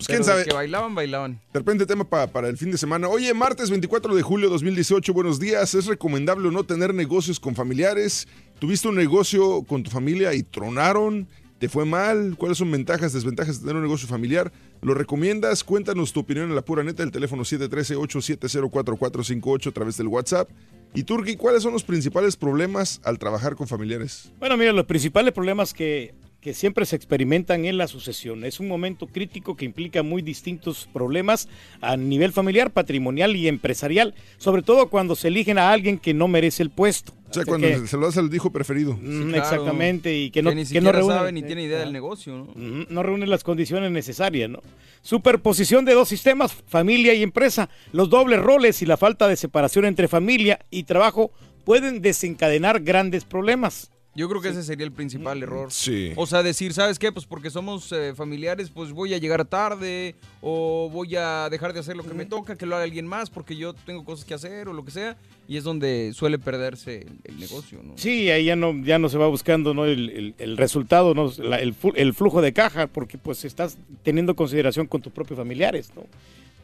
Pues 0.00 0.08
quién 0.08 0.20
de 0.20 0.24
sabe. 0.24 0.44
que 0.44 0.54
bailaban, 0.54 0.94
bailaban. 0.94 1.38
De 1.52 1.58
repente, 1.60 1.84
tema 1.84 2.04
pa- 2.04 2.26
para 2.26 2.48
el 2.48 2.56
fin 2.56 2.70
de 2.70 2.78
semana. 2.78 3.06
Oye, 3.08 3.34
martes 3.34 3.68
24 3.68 4.14
de 4.14 4.22
julio 4.22 4.48
2018, 4.48 5.12
buenos 5.12 5.38
días. 5.38 5.74
¿Es 5.74 5.84
recomendable 5.84 6.48
o 6.48 6.50
no 6.50 6.64
tener 6.64 6.94
negocios 6.94 7.38
con 7.38 7.54
familiares? 7.54 8.26
¿Tuviste 8.58 8.88
un 8.88 8.94
negocio 8.96 9.62
con 9.64 9.82
tu 9.82 9.90
familia 9.90 10.32
y 10.32 10.42
tronaron? 10.42 11.28
¿Te 11.58 11.68
fue 11.68 11.84
mal? 11.84 12.36
¿Cuáles 12.38 12.56
son 12.56 12.70
ventajas, 12.70 13.12
desventajas 13.12 13.56
de 13.60 13.66
tener 13.66 13.76
un 13.76 13.82
negocio 13.82 14.08
familiar? 14.08 14.50
¿Lo 14.80 14.94
recomiendas? 14.94 15.62
Cuéntanos 15.62 16.14
tu 16.14 16.20
opinión 16.20 16.48
en 16.48 16.54
la 16.54 16.62
pura 16.62 16.82
neta. 16.82 17.02
El 17.02 17.10
teléfono 17.10 17.44
713-870-4458 17.44 19.66
a 19.68 19.72
través 19.72 19.98
del 19.98 20.06
WhatsApp. 20.08 20.48
Y 20.94 21.02
Turki, 21.04 21.36
¿cuáles 21.36 21.62
son 21.62 21.74
los 21.74 21.84
principales 21.84 22.36
problemas 22.36 23.00
al 23.04 23.18
trabajar 23.18 23.54
con 23.54 23.68
familiares? 23.68 24.32
Bueno, 24.40 24.56
mira, 24.56 24.72
los 24.72 24.86
principales 24.86 25.34
problemas 25.34 25.74
que 25.74 26.14
que 26.40 26.54
siempre 26.54 26.86
se 26.86 26.96
experimentan 26.96 27.66
en 27.66 27.76
la 27.76 27.86
sucesión. 27.86 28.44
Es 28.44 28.60
un 28.60 28.68
momento 28.68 29.06
crítico 29.06 29.56
que 29.56 29.66
implica 29.66 30.02
muy 30.02 30.22
distintos 30.22 30.88
problemas 30.92 31.48
a 31.82 31.96
nivel 31.98 32.32
familiar, 32.32 32.70
patrimonial 32.70 33.36
y 33.36 33.46
empresarial, 33.46 34.14
sobre 34.38 34.62
todo 34.62 34.88
cuando 34.88 35.16
se 35.16 35.28
eligen 35.28 35.58
a 35.58 35.70
alguien 35.70 35.98
que 35.98 36.14
no 36.14 36.28
merece 36.28 36.62
el 36.62 36.70
puesto. 36.70 37.12
O 37.28 37.32
sea, 37.32 37.42
Así 37.42 37.48
cuando 37.48 37.68
que- 37.68 37.86
se 37.86 37.96
lo 37.96 38.06
das 38.06 38.16
al 38.16 38.34
hijo 38.34 38.50
preferido. 38.50 38.96
Mm, 39.00 39.34
Exactamente, 39.34 40.16
y 40.16 40.30
que 40.30 40.42
no, 40.42 40.50
Que 40.50 40.56
ni 40.56 40.62
que 40.62 40.66
siquiera 40.66 40.84
no 40.86 40.92
reúne, 40.92 41.14
sabe 41.14 41.32
ni 41.32 41.42
tiene 41.42 41.62
idea 41.64 41.78
del 41.78 41.92
negocio, 41.92 42.34
¿no? 42.34 42.86
No 42.88 43.02
reúne 43.02 43.26
las 43.26 43.44
condiciones 43.44 43.90
necesarias, 43.92 44.48
¿no? 44.50 44.60
Superposición 45.02 45.84
de 45.84 45.92
dos 45.94 46.08
sistemas, 46.08 46.54
familia 46.66 47.12
y 47.14 47.22
empresa, 47.22 47.68
los 47.92 48.08
dobles 48.10 48.40
roles 48.40 48.80
y 48.82 48.86
la 48.86 48.96
falta 48.96 49.28
de 49.28 49.36
separación 49.36 49.84
entre 49.84 50.08
familia 50.08 50.60
y 50.70 50.84
trabajo 50.84 51.32
pueden 51.64 52.00
desencadenar 52.00 52.80
grandes 52.80 53.24
problemas. 53.24 53.90
Yo 54.16 54.28
creo 54.28 54.40
que 54.42 54.48
ese 54.48 54.64
sería 54.64 54.84
el 54.84 54.90
principal 54.92 55.40
error. 55.40 55.70
Sí. 55.70 56.12
O 56.16 56.26
sea, 56.26 56.42
decir, 56.42 56.72
¿sabes 56.74 56.98
qué? 56.98 57.12
Pues 57.12 57.26
porque 57.26 57.48
somos 57.48 57.92
eh, 57.92 58.12
familiares, 58.16 58.68
pues 58.68 58.90
voy 58.90 59.14
a 59.14 59.18
llegar 59.18 59.44
tarde 59.44 60.16
o 60.42 60.90
voy 60.92 61.14
a 61.14 61.48
dejar 61.48 61.72
de 61.72 61.78
hacer 61.80 61.96
lo 61.96 62.02
que 62.02 62.12
me 62.12 62.26
toca, 62.26 62.56
que 62.56 62.66
lo 62.66 62.74
haga 62.74 62.84
alguien 62.84 63.06
más 63.06 63.30
porque 63.30 63.54
yo 63.56 63.72
tengo 63.72 64.04
cosas 64.04 64.24
que 64.24 64.34
hacer 64.34 64.66
o 64.68 64.72
lo 64.72 64.84
que 64.84 64.90
sea. 64.90 65.16
Y 65.46 65.56
es 65.56 65.64
donde 65.64 66.12
suele 66.12 66.38
perderse 66.40 67.02
el, 67.02 67.18
el 67.24 67.38
negocio, 67.38 67.80
¿no? 67.84 67.92
Sí, 67.96 68.30
ahí 68.30 68.46
ya 68.46 68.56
no, 68.56 68.74
ya 68.84 68.98
no 68.98 69.08
se 69.08 69.16
va 69.16 69.28
buscando 69.28 69.74
¿no? 69.74 69.84
el, 69.84 70.10
el- 70.10 70.34
el 70.38 70.56
resultado, 70.56 71.14
¿no? 71.14 71.32
La- 71.38 71.60
el 71.60 72.12
flujo 72.14 72.42
de 72.42 72.52
caja, 72.52 72.88
porque 72.88 73.16
pues 73.16 73.44
estás 73.44 73.78
teniendo 74.02 74.34
consideración 74.34 74.86
con 74.88 75.02
tus 75.02 75.12
propios 75.12 75.38
familiares. 75.38 75.92
¿no? 75.94 76.02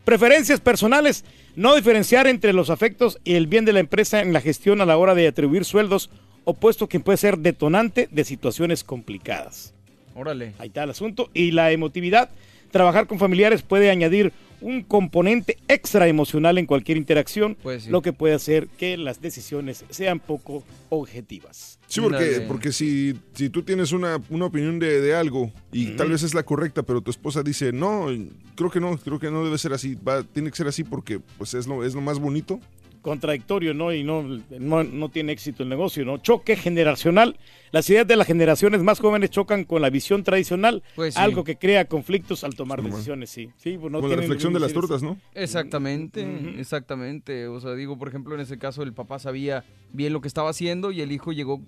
Preferencias 0.05 0.61
personales, 0.61 1.25
no 1.57 1.75
diferenciar 1.75 2.27
entre 2.29 2.53
los 2.53 2.71
afectos 2.71 3.19
y 3.25 3.35
el 3.35 3.47
bien 3.49 3.65
de 3.65 3.73
la 3.73 3.81
empresa 3.81 4.21
en 4.21 4.33
la 4.33 4.41
gestión 4.41 4.81
a 4.81 4.87
la 4.87 4.97
hora 4.99 5.15
de 5.17 5.27
atribuir 5.27 5.65
sueldos, 5.65 6.11
opuesto 6.47 6.89
que 6.89 7.01
puede 7.01 7.19
ser 7.19 7.37
detonante 7.39 8.09
de 8.11 8.25
situaciones 8.25 8.83
complicadas. 8.85 9.75
Órale. 10.15 10.55
Ahí 10.59 10.69
está 10.69 10.85
el 10.85 10.91
asunto. 10.91 11.29
Y 11.35 11.51
la 11.51 11.73
emotividad, 11.73 12.31
trabajar 12.71 13.07
con 13.07 13.19
familiares 13.19 13.61
puede 13.61 13.91
añadir 13.91 14.33
un 14.63 14.83
componente 14.83 15.59
extra 15.69 16.09
emocional 16.09 16.57
en 16.57 16.65
cualquier 16.65 16.97
interacción, 16.97 17.59
Pues 17.63 17.83
sí. 17.83 17.91
lo 17.91 18.01
que 18.01 18.15
puede 18.15 18.33
hacer 18.33 18.69
que 18.79 18.97
las 18.97 19.21
decisiones 19.21 19.85
sean 19.91 20.19
poco 20.19 20.65
objetivas. 20.89 21.79
Sí, 21.89 22.01
porque, 22.01 22.43
porque 22.49 22.73
si, 22.73 23.15
si 23.35 23.51
tú 23.51 23.63
tienes 23.63 23.93
una, 23.93 24.19
una 24.31 24.47
opinión 24.47 24.79
de, 24.79 25.03
de 25.03 25.15
algo 25.15 25.53
y 25.73 25.89
tal 25.97 26.09
vez 26.11 26.23
es 26.23 26.33
la 26.33 26.43
correcta, 26.43 26.83
pero 26.83 27.03
tu 27.03 27.11
esposa 27.11 27.43
dice, 27.43 27.71
no, 27.73 28.07
creo 28.55 28.71
que 28.71 28.81
no, 28.81 28.97
creo 28.97 29.19
que 29.21 29.31
no 29.31 29.45
debe 29.45 29.59
ser 29.59 29.75
así, 29.75 29.95
va, 29.95 30.23
tiene 30.23 30.51
que 30.51 30.57
ser 30.57 30.69
así 30.69 30.85
porque 30.85 31.21
pues 31.37 31.53
es 31.53 31.67
lo, 31.67 31.85
es 31.85 31.95
lo 31.95 32.01
más 32.01 32.19
bonito. 32.19 32.59
Contradictorio, 33.07 33.73
¿no? 33.73 33.93
Y 33.93 34.03
no, 34.03 34.23
no, 34.59 34.83
no 34.83 35.09
tiene 35.11 35.31
éxito 35.33 35.63
el 35.63 35.69
negocio, 35.69 36.05
¿no? 36.05 36.19
Choque 36.19 36.57
generacional. 36.57 37.37
Las 37.71 37.89
ideas 37.89 38.07
de 38.07 38.17
las 38.17 38.27
generaciones 38.27 38.83
más 38.83 38.99
jóvenes 38.99 39.31
chocan 39.31 39.63
con 39.65 39.81
la 39.81 39.91
visión 39.91 40.25
tradicional, 40.25 40.83
Pues 40.97 41.15
sí. 41.15 41.21
algo 41.21 41.45
que 41.45 41.57
crea 41.57 41.85
conflictos 41.85 42.43
al 42.43 42.55
tomar 42.57 42.83
decisiones, 42.83 43.31
sí. 43.31 43.51
sí 43.59 43.79
pues 43.79 43.93
no 43.93 44.01
Como 44.01 44.09
la 44.11 44.17
reflexión 44.17 44.53
de 44.53 44.59
las 44.61 44.73
tortas, 44.73 45.03
¿no? 45.05 45.19
Exactamente, 45.35 46.27
exactamente. 46.59 47.47
O 47.49 47.61
sea, 47.61 47.75
digo, 47.75 47.97
por 47.97 48.09
ejemplo, 48.09 48.35
en 48.35 48.41
ese 48.41 48.59
caso 48.59 48.83
el 48.83 48.93
papá 48.93 49.19
sabía 49.19 49.65
bien 49.93 50.13
lo 50.13 50.21
que 50.21 50.29
estaba 50.29 50.51
haciendo 50.51 50.91
y 50.91 51.01
el 51.01 51.13
hijo 51.13 51.33
llegó 51.33 51.59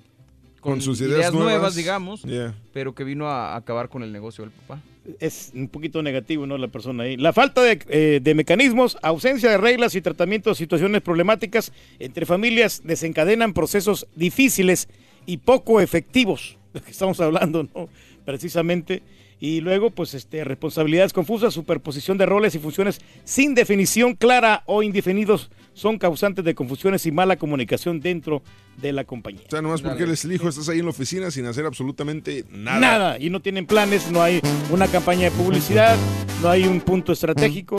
con, 0.61 0.73
Con 0.73 0.81
sus 0.81 1.01
ideas 1.01 1.33
nuevas, 1.33 1.53
nuevas. 1.55 1.75
digamos, 1.77 2.23
Yeah. 2.23 2.55
pero 2.73 2.93
que 2.95 3.05
vino 3.05 3.29
a 3.29 3.55
acabar 3.55 3.89
con 3.89 4.03
el 4.03 4.13
negocio 4.13 4.43
del 4.45 4.53
papá. 4.53 4.81
Es 5.21 5.53
un 5.55 5.69
poquito 5.69 6.03
negativo, 6.03 6.47
¿no? 6.47 6.59
La 6.59 6.69
persona 6.69 7.05
ahí. 7.05 7.17
La 7.17 7.33
falta 7.33 7.63
de, 7.63 7.79
eh, 7.89 8.21
de 8.23 8.35
mecanismos, 8.35 8.99
ausencia 9.03 9.51
de 9.51 9.59
reglas 9.59 9.95
y 9.95 10.01
tratamiento 10.01 10.51
de 10.51 10.57
situaciones 10.57 11.03
problemáticas 11.03 11.73
entre 11.99 12.27
familias 12.27 12.83
desencadenan 12.85 13.55
procesos 13.55 14.07
difíciles 14.15 14.89
y 15.27 15.39
poco 15.39 15.81
efectivos, 15.81 16.59
de 16.73 16.81
que 16.81 16.91
estamos 16.91 17.21
hablando, 17.21 17.69
¿no? 17.75 17.89
Precisamente. 18.25 19.03
Y 19.41 19.61
luego, 19.61 19.91
pues, 19.91 20.15
este, 20.15 20.43
responsabilidades 20.45 21.13
confusas, 21.13 21.55
superposición 21.55 22.19
de 22.19 22.27
roles 22.27 22.55
y 22.55 22.59
funciones 22.59 23.01
sin 23.25 23.55
definición 23.55 24.15
clara 24.15 24.65
o 24.67 24.83
indefinidos 24.83 25.51
son 25.79 25.97
causantes 25.97 26.45
de 26.45 26.57
confusiones 26.57 27.07
y 27.07 27.13
mala 27.13 27.37
comunicación 27.37 28.01
dentro 28.01 28.43
de 28.79 28.93
la 28.93 29.05
compañía. 29.05 29.45
O 29.47 29.51
sea, 29.51 29.63
nomás 29.63 29.81
porque 29.81 30.03
eres 30.03 30.25
el 30.25 30.33
hijo, 30.33 30.49
estás 30.49 30.69
ahí 30.69 30.81
en 30.81 30.87
la 30.87 30.91
oficina 30.91 31.31
sin 31.31 31.47
hacer 31.47 31.65
absolutamente 31.67 32.45
nada. 32.51 32.81
Nada. 32.81 33.19
Y 33.21 33.31
no 33.31 33.41
tienen 33.41 33.65
planes, 33.65 34.11
no 34.11 34.21
hay 34.21 34.41
una 34.71 34.89
campaña 34.89 35.25
de 35.27 35.31
publicidad, 35.31 35.97
no 36.43 36.51
hay 36.51 36.65
un 36.65 36.81
punto 36.81 37.13
estratégico. 37.13 37.77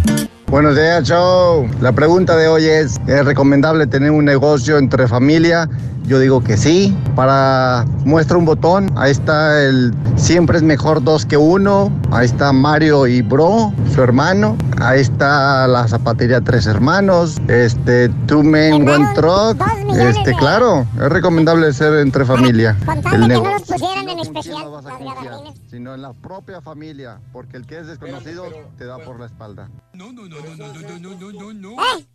Buenos 0.49 0.75
días, 0.75 1.05
show. 1.05 1.69
La 1.81 1.93
pregunta 1.93 2.37
de 2.37 2.49
hoy 2.49 2.67
es, 2.67 3.01
¿es 3.07 3.25
recomendable 3.25 3.87
tener 3.87 4.11
un 4.11 4.25
negocio 4.25 4.79
entre 4.79 5.07
familia? 5.07 5.69
Yo 6.05 6.19
digo 6.19 6.43
que 6.43 6.57
sí. 6.57 6.97
Para 7.15 7.85
muestra 8.05 8.37
un 8.37 8.45
botón, 8.45 8.91
ahí 8.97 9.13
está 9.13 9.63
el 9.63 9.95
siempre 10.17 10.57
es 10.57 10.63
mejor 10.63 11.03
dos 11.03 11.27
que 11.27 11.37
uno. 11.37 11.91
Ahí 12.11 12.27
está 12.27 12.53
Mario 12.53 13.07
y 13.07 13.23
Bro, 13.23 13.73
su 13.95 14.03
hermano. 14.03 14.57
Ahí 14.81 15.01
está 15.01 15.67
la 15.67 15.87
zapatería 15.87 16.41
Tres 16.41 16.67
Hermanos. 16.67 17.41
Este, 17.49 18.09
Two 18.27 18.43
Men 18.43 18.89
One 18.89 19.09
Truck. 19.15 19.63
Este, 19.97 20.35
claro, 20.35 20.87
es 20.95 21.09
recomendable 21.09 21.73
ser 21.73 21.95
entre 21.95 22.25
familia. 22.25 22.77
El 23.13 23.29
negocio. 23.29 23.77
pusieran 23.77 24.09
en 24.09 24.19
especial 24.19 24.73
las 24.73 24.85
gabardines. 24.85 25.55
Sino 25.71 25.95
en 25.95 26.03
la 26.03 26.13
propia 26.13 26.61
familia, 26.61 27.19
porque 27.33 27.57
el 27.57 27.67
que 27.67 27.79
es 27.79 27.87
desconocido 27.87 28.47
te 28.77 28.85
da 28.85 28.99
por 28.99 29.21
la 29.21 29.27
espalda. 29.27 29.69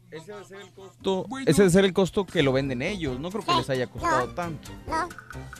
Ese 0.09 0.31
debe 0.31 0.45
ser 0.45 0.61
el 0.61 0.71
costo, 0.71 1.25
ese 1.45 1.61
debe 1.61 1.69
ser 1.71 1.85
el 1.85 1.93
costo 1.93 2.25
que 2.25 2.41
lo 2.41 2.53
venden 2.53 2.81
ellos. 2.81 3.19
No 3.19 3.29
creo 3.29 3.43
que 3.45 3.53
les 3.55 3.69
haya 3.69 3.87
costado 3.87 4.29
tanto. 4.29 4.71
No, 4.87 5.07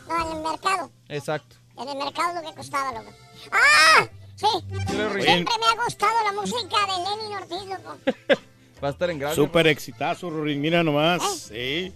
no, 0.08 0.30
en 0.30 0.36
el 0.38 0.42
mercado. 0.42 0.90
Exacto. 1.08 1.56
En 1.78 1.88
el 1.88 1.96
mercado 1.98 2.40
lo 2.42 2.48
que 2.48 2.56
costaba, 2.56 2.92
loco. 2.92 3.12
¡Ah! 3.52 4.08
Sí. 4.36 4.46
Oye. 4.46 5.22
Siempre 5.22 5.54
me 5.60 5.66
ha 5.80 5.84
gustado 5.84 6.12
la 6.24 6.32
música 6.32 6.76
de 6.86 6.92
Lenny 7.04 7.34
Ortiz, 7.34 7.68
loco. 7.68 7.98
Va 8.82 8.88
a 8.88 8.90
estar 8.92 9.10
en 9.10 9.18
grande. 9.18 9.36
Súper 9.36 9.66
exitazo, 9.66 10.30
Rorín, 10.30 10.60
mira 10.60 10.82
nomás. 10.82 11.22
Sí. 11.22 11.92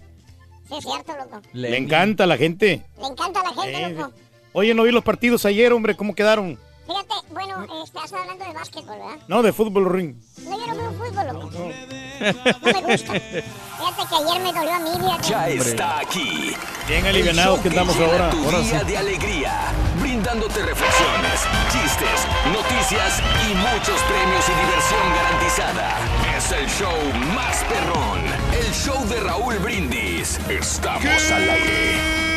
Sí, 0.67 0.75
es 0.77 0.83
cierto, 0.83 1.13
loco. 1.17 1.41
Le 1.53 1.77
encanta 1.77 2.25
a 2.25 2.27
la 2.27 2.37
gente. 2.37 2.85
Le 2.99 3.07
encanta 3.07 3.39
a 3.39 3.43
la 3.43 3.49
gente, 3.61 3.83
Eh, 3.83 3.89
loco. 3.93 4.13
Oye, 4.53 4.73
no 4.75 4.83
vi 4.83 4.91
los 4.91 5.03
partidos 5.03 5.45
ayer, 5.45 5.73
hombre, 5.73 5.95
¿cómo 5.95 6.13
quedaron? 6.13 6.59
Fíjate, 6.85 7.13
bueno, 7.31 7.63
eh, 7.63 7.83
estás 7.83 8.11
hablando 8.11 8.43
de 8.43 8.53
básquetbol, 8.53 8.97
¿verdad? 8.97 9.17
No, 9.27 9.41
de 9.41 9.53
fútbol, 9.53 9.85
Rorín. 9.85 10.21
No, 10.43 10.51
yo 10.59 10.67
no 10.67 10.75
veo 10.75 10.91
fútbol, 10.91 11.27
loco. 11.27 11.49
No, 11.51 12.73
me 12.73 12.81
gusta. 12.81 13.13
Fíjate 13.13 14.09
que 14.09 14.15
ayer 14.15 14.41
me 14.41 14.53
dolió 14.53 14.73
a 14.73 14.79
mí, 14.79 14.89
fíjate. 14.99 15.29
Ya 15.29 15.47
está 15.49 15.99
aquí. 15.99 16.53
Bien 16.87 17.05
alivianados 17.05 17.59
que 17.61 17.69
estamos 17.69 17.95
ahora. 17.97 18.29
Tu 18.31 18.43
Ahora 18.43 18.59
día 18.59 18.79
sí. 18.81 18.85
de 18.85 18.97
alegría, 18.97 19.71
brindándote 20.01 20.61
reflexiones, 20.65 21.39
chistes, 21.71 22.27
noticias 22.51 23.21
y 23.49 23.55
muchos 23.55 24.01
premios 24.01 24.45
y 24.49 24.65
diversión 24.65 25.13
garantizada. 25.15 25.97
Es 26.37 26.51
el 26.51 26.67
show 26.67 27.13
más 27.33 27.63
perrón, 27.63 28.21
el 28.59 28.73
show 28.73 29.05
de 29.07 29.19
Raúl 29.21 29.57
Brindis. 29.59 30.37
brindis. 30.37 30.67
Estamos 30.67 31.31
al 31.31 31.49
aire. 31.49 32.32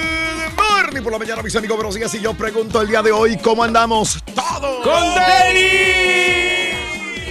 Morning 0.77 1.03
por 1.03 1.13
la 1.13 1.19
mañana, 1.19 1.43
mis 1.43 1.57
amigos, 1.57 1.75
buenos 1.79 1.95
días. 1.95 2.15
Y 2.15 2.21
yo 2.21 2.35
pregunto 2.35 2.83
el 2.83 2.89
día 2.89 3.01
de 3.03 3.11
hoy, 3.11 3.39
¿cómo 3.39 3.65
andamos? 3.65 4.23
¡Todos! 4.35 4.85
¡Con 4.85 5.03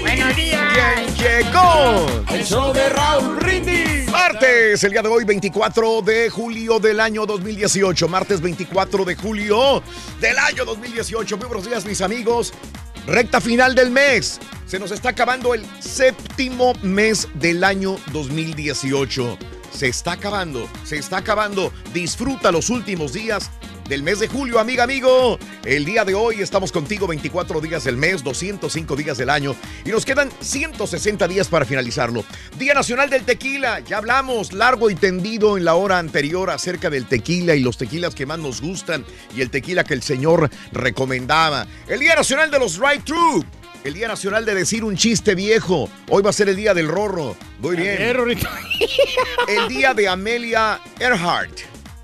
Buenos 0.02 0.36
días. 0.36 0.64
¿Quién 0.74 1.16
llegó? 1.16 2.08
El 2.34 2.44
show 2.44 2.74
de 2.74 2.90
Raúl 2.90 3.36
Brindis. 3.36 4.10
Martes, 4.10 4.84
el 4.84 4.92
día 4.92 5.04
de 5.04 5.10
hoy, 5.10 5.26
24 5.26 6.02
de 6.02 6.32
julio 6.32 6.80
del 6.80 7.00
año 7.00 7.28
2018. 7.28 8.08
Martes 8.08 8.42
24 8.42 9.06
de 9.06 9.16
julio 9.16 9.84
del 10.20 10.40
año 10.40 10.66
2018. 10.66 11.38
Muy 11.38 11.46
buenos 11.46 11.68
días, 11.68 11.86
mis 11.86 12.02
amigos. 12.02 12.52
Recta 13.06 13.40
final 13.40 13.76
del 13.76 13.92
mes. 13.92 14.40
Se 14.66 14.80
nos 14.80 14.90
está 14.90 15.10
acabando 15.10 15.54
el 15.54 15.64
séptimo 15.80 16.74
mes 16.82 17.28
del 17.36 17.64
año 17.64 17.98
2018. 18.12 19.38
Se 19.76 19.90
está 19.90 20.14
acabando, 20.14 20.70
se 20.86 20.98
está 20.98 21.18
acabando. 21.18 21.74
Disfruta 21.94 22.50
los 22.50 22.70
últimos 22.70 23.12
días 23.12 23.52
del 23.90 24.04
mes 24.04 24.20
de 24.20 24.30
julio, 24.30 24.58
amiga, 24.58 24.86
amigo. 24.86 25.38
El 25.66 25.84
día 25.84 26.06
de 26.06 26.16
hoy 26.16 26.40
estamos 26.40 26.72
contigo 26.72 27.08
24 27.08 27.60
días 27.60 27.84
del 27.84 27.98
mes, 27.98 28.24
205 28.24 28.96
días 28.96 29.18
del 29.18 29.30
año 29.30 29.54
y 29.84 29.90
nos 29.90 30.06
quedan 30.06 30.30
160 30.40 31.28
días 31.28 31.50
para 31.50 31.66
finalizarlo. 31.66 32.24
Día 32.58 32.74
Nacional 32.74 33.10
del 33.10 33.26
Tequila. 33.26 33.82
Ya 33.82 33.98
hablamos 33.98 34.54
largo 34.54 34.90
y 34.90 34.96
tendido 34.96 35.58
en 35.58 35.66
la 35.66 35.76
hora 35.76 36.00
anterior 36.00 36.50
acerca 36.52 36.90
del 36.90 37.06
tequila 37.06 37.54
y 37.56 37.60
los 37.60 37.78
tequilas 37.78 38.16
que 38.16 38.26
más 38.26 38.40
nos 38.40 38.62
gustan 38.62 39.04
y 39.36 39.42
el 39.42 39.50
tequila 39.50 39.84
que 39.84 39.94
el 39.94 40.04
Señor 40.04 40.50
recomendaba. 40.72 41.68
El 41.90 42.00
Día 42.00 42.16
Nacional 42.16 42.50
de 42.50 42.60
los 42.60 42.80
Right 42.80 43.04
True. 43.04 43.44
El 43.86 43.94
Día 43.94 44.08
Nacional 44.08 44.46
de 44.46 44.56
decir 44.56 44.84
un 44.84 44.98
chiste 44.98 45.36
viejo. 45.36 45.88
Hoy 46.10 46.24
va 46.24 46.32
a 46.32 46.34
ser 46.34 46.50
el 46.50 46.56
Día 46.56 46.74
del 46.74 46.88
Rorro. 46.88 47.38
Muy 47.60 47.76
bien. 47.76 48.02
El 49.48 49.68
Día 49.68 49.94
de 49.94 50.08
Amelia 50.08 50.82
Earhart. 51.00 51.60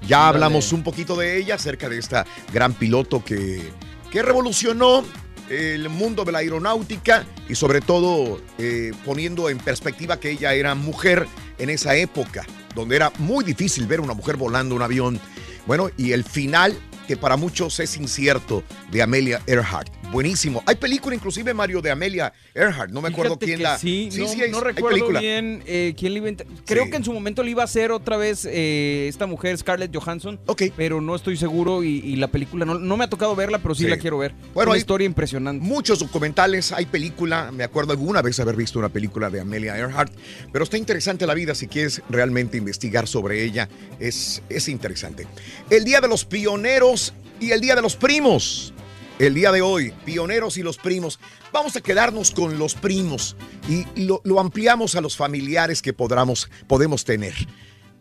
Ya 0.07 0.27
hablamos 0.27 0.73
un 0.73 0.84
poquito 0.84 1.15
de 1.15 1.38
ella, 1.38 1.55
acerca 1.55 1.89
de 1.89 1.97
esta 1.97 2.27
gran 2.53 2.75
piloto 2.75 3.23
que, 3.23 3.67
que 4.11 4.21
revolucionó 4.21 5.03
el 5.49 5.89
mundo 5.89 6.23
de 6.23 6.32
la 6.32 6.38
aeronáutica 6.39 7.25
y 7.49 7.55
sobre 7.55 7.82
todo 7.82 8.39
eh, 8.59 8.91
poniendo 9.03 9.49
en 9.49 9.57
perspectiva 9.57 10.19
que 10.19 10.29
ella 10.29 10.53
era 10.53 10.75
mujer 10.75 11.25
en 11.57 11.71
esa 11.71 11.95
época, 11.95 12.45
donde 12.75 12.95
era 12.95 13.11
muy 13.17 13.43
difícil 13.43 13.88
ver 13.88 14.01
una 14.01 14.13
mujer 14.13 14.38
volando 14.38 14.75
un 14.75 14.84
avión. 14.84 15.19
Bueno, 15.65 15.89
y 15.97 16.11
el 16.11 16.25
final, 16.25 16.77
que 17.12 17.18
para 17.18 17.36
muchos 17.36 17.78
es 17.82 17.97
incierto, 17.97 18.64
de 18.89 19.01
Amelia 19.01 19.41
Earhart. 19.45 19.89
Buenísimo. 20.14 20.64
Hay 20.66 20.76
película 20.76 21.14
inclusive, 21.14 21.53
Mario, 21.53 21.82
de 21.82 21.91
Amelia 21.91 22.32
Earhart. 22.53 22.91
No 22.91 23.01
me 23.01 23.09
acuerdo 23.09 23.33
Fíjate 23.35 23.45
quién 23.45 23.63
la... 23.63 23.77
Sí, 23.77 24.09
no, 24.17 24.27
hay- 24.29 24.51
no 24.51 24.57
hay 24.57 24.63
recuerdo 24.63 24.89
película. 24.97 25.19
bien 25.19 25.63
eh, 25.65 25.93
quién 25.97 26.13
le 26.13 26.19
iba 26.19 26.43
Creo 26.65 26.89
que 26.89 26.97
en 26.97 27.03
su 27.03 27.13
momento 27.13 27.43
le 27.43 27.51
iba 27.51 27.61
a 27.61 27.65
hacer 27.65 27.91
otra 27.91 28.17
vez 28.17 28.45
eh, 28.49 29.07
esta 29.09 29.25
mujer, 29.25 29.57
Scarlett 29.57 29.95
Johansson. 29.95 30.39
Pero 30.75 31.01
no 31.01 31.15
estoy 31.15 31.37
seguro 31.37 31.83
y, 31.83 31.99
y 31.99 32.15
la 32.17 32.27
película 32.27 32.65
no, 32.65 32.77
no 32.77 32.97
me 32.97 33.05
ha 33.05 33.09
tocado 33.09 33.35
verla, 33.35 33.59
pero 33.59 33.75
sí, 33.75 33.83
Sí. 33.83 33.89
la 33.89 33.97
quiero 33.97 34.17
ver. 34.17 34.33
Bueno, 34.53 34.71
Una 34.71 34.75
hay- 34.75 34.79
historia 34.81 35.05
impresionante. 35.05 35.65
Muchos 35.65 35.99
documentales, 35.99 36.71
hay 36.71 36.85
película, 36.85 37.51
me 37.51 37.63
acuerdo 37.63 37.91
alguna 37.93 38.21
vez 38.21 38.39
haber 38.39 38.55
visto 38.55 38.79
una 38.79 38.89
película 38.89 39.29
de 39.29 39.39
Amelia 39.41 39.77
Earhart, 39.77 40.13
pero 40.51 40.63
está 40.63 40.77
interesante 40.77 41.25
la 41.25 41.33
vida 41.33 41.55
si 41.55 41.67
quieres 41.67 42.01
realmente 42.09 42.57
investigar 42.57 43.07
sobre 43.07 43.43
ella, 43.43 43.69
es, 43.99 44.41
es 44.49 44.67
interesante. 44.69 45.25
El 45.69 45.83
Día 45.85 46.01
de 46.01 46.07
los 46.07 46.25
Pioneros 46.25 47.13
y 47.39 47.51
el 47.51 47.61
Día 47.61 47.75
de 47.75 47.81
los 47.81 47.95
Primos. 47.95 48.73
El 49.22 49.36
día 49.36 49.51
de 49.51 49.61
hoy, 49.61 49.93
pioneros 50.03 50.57
y 50.57 50.63
los 50.63 50.78
primos. 50.78 51.19
Vamos 51.53 51.76
a 51.76 51.82
quedarnos 51.82 52.32
con 52.32 52.57
los 52.57 52.74
primos 52.74 53.36
y 53.69 53.86
lo, 54.05 54.19
lo 54.24 54.39
ampliamos 54.39 54.95
a 54.95 55.01
los 55.01 55.15
familiares 55.15 55.84
que 55.84 55.93
podamos, 55.93 56.49
podemos 56.67 57.05
tener. 57.05 57.36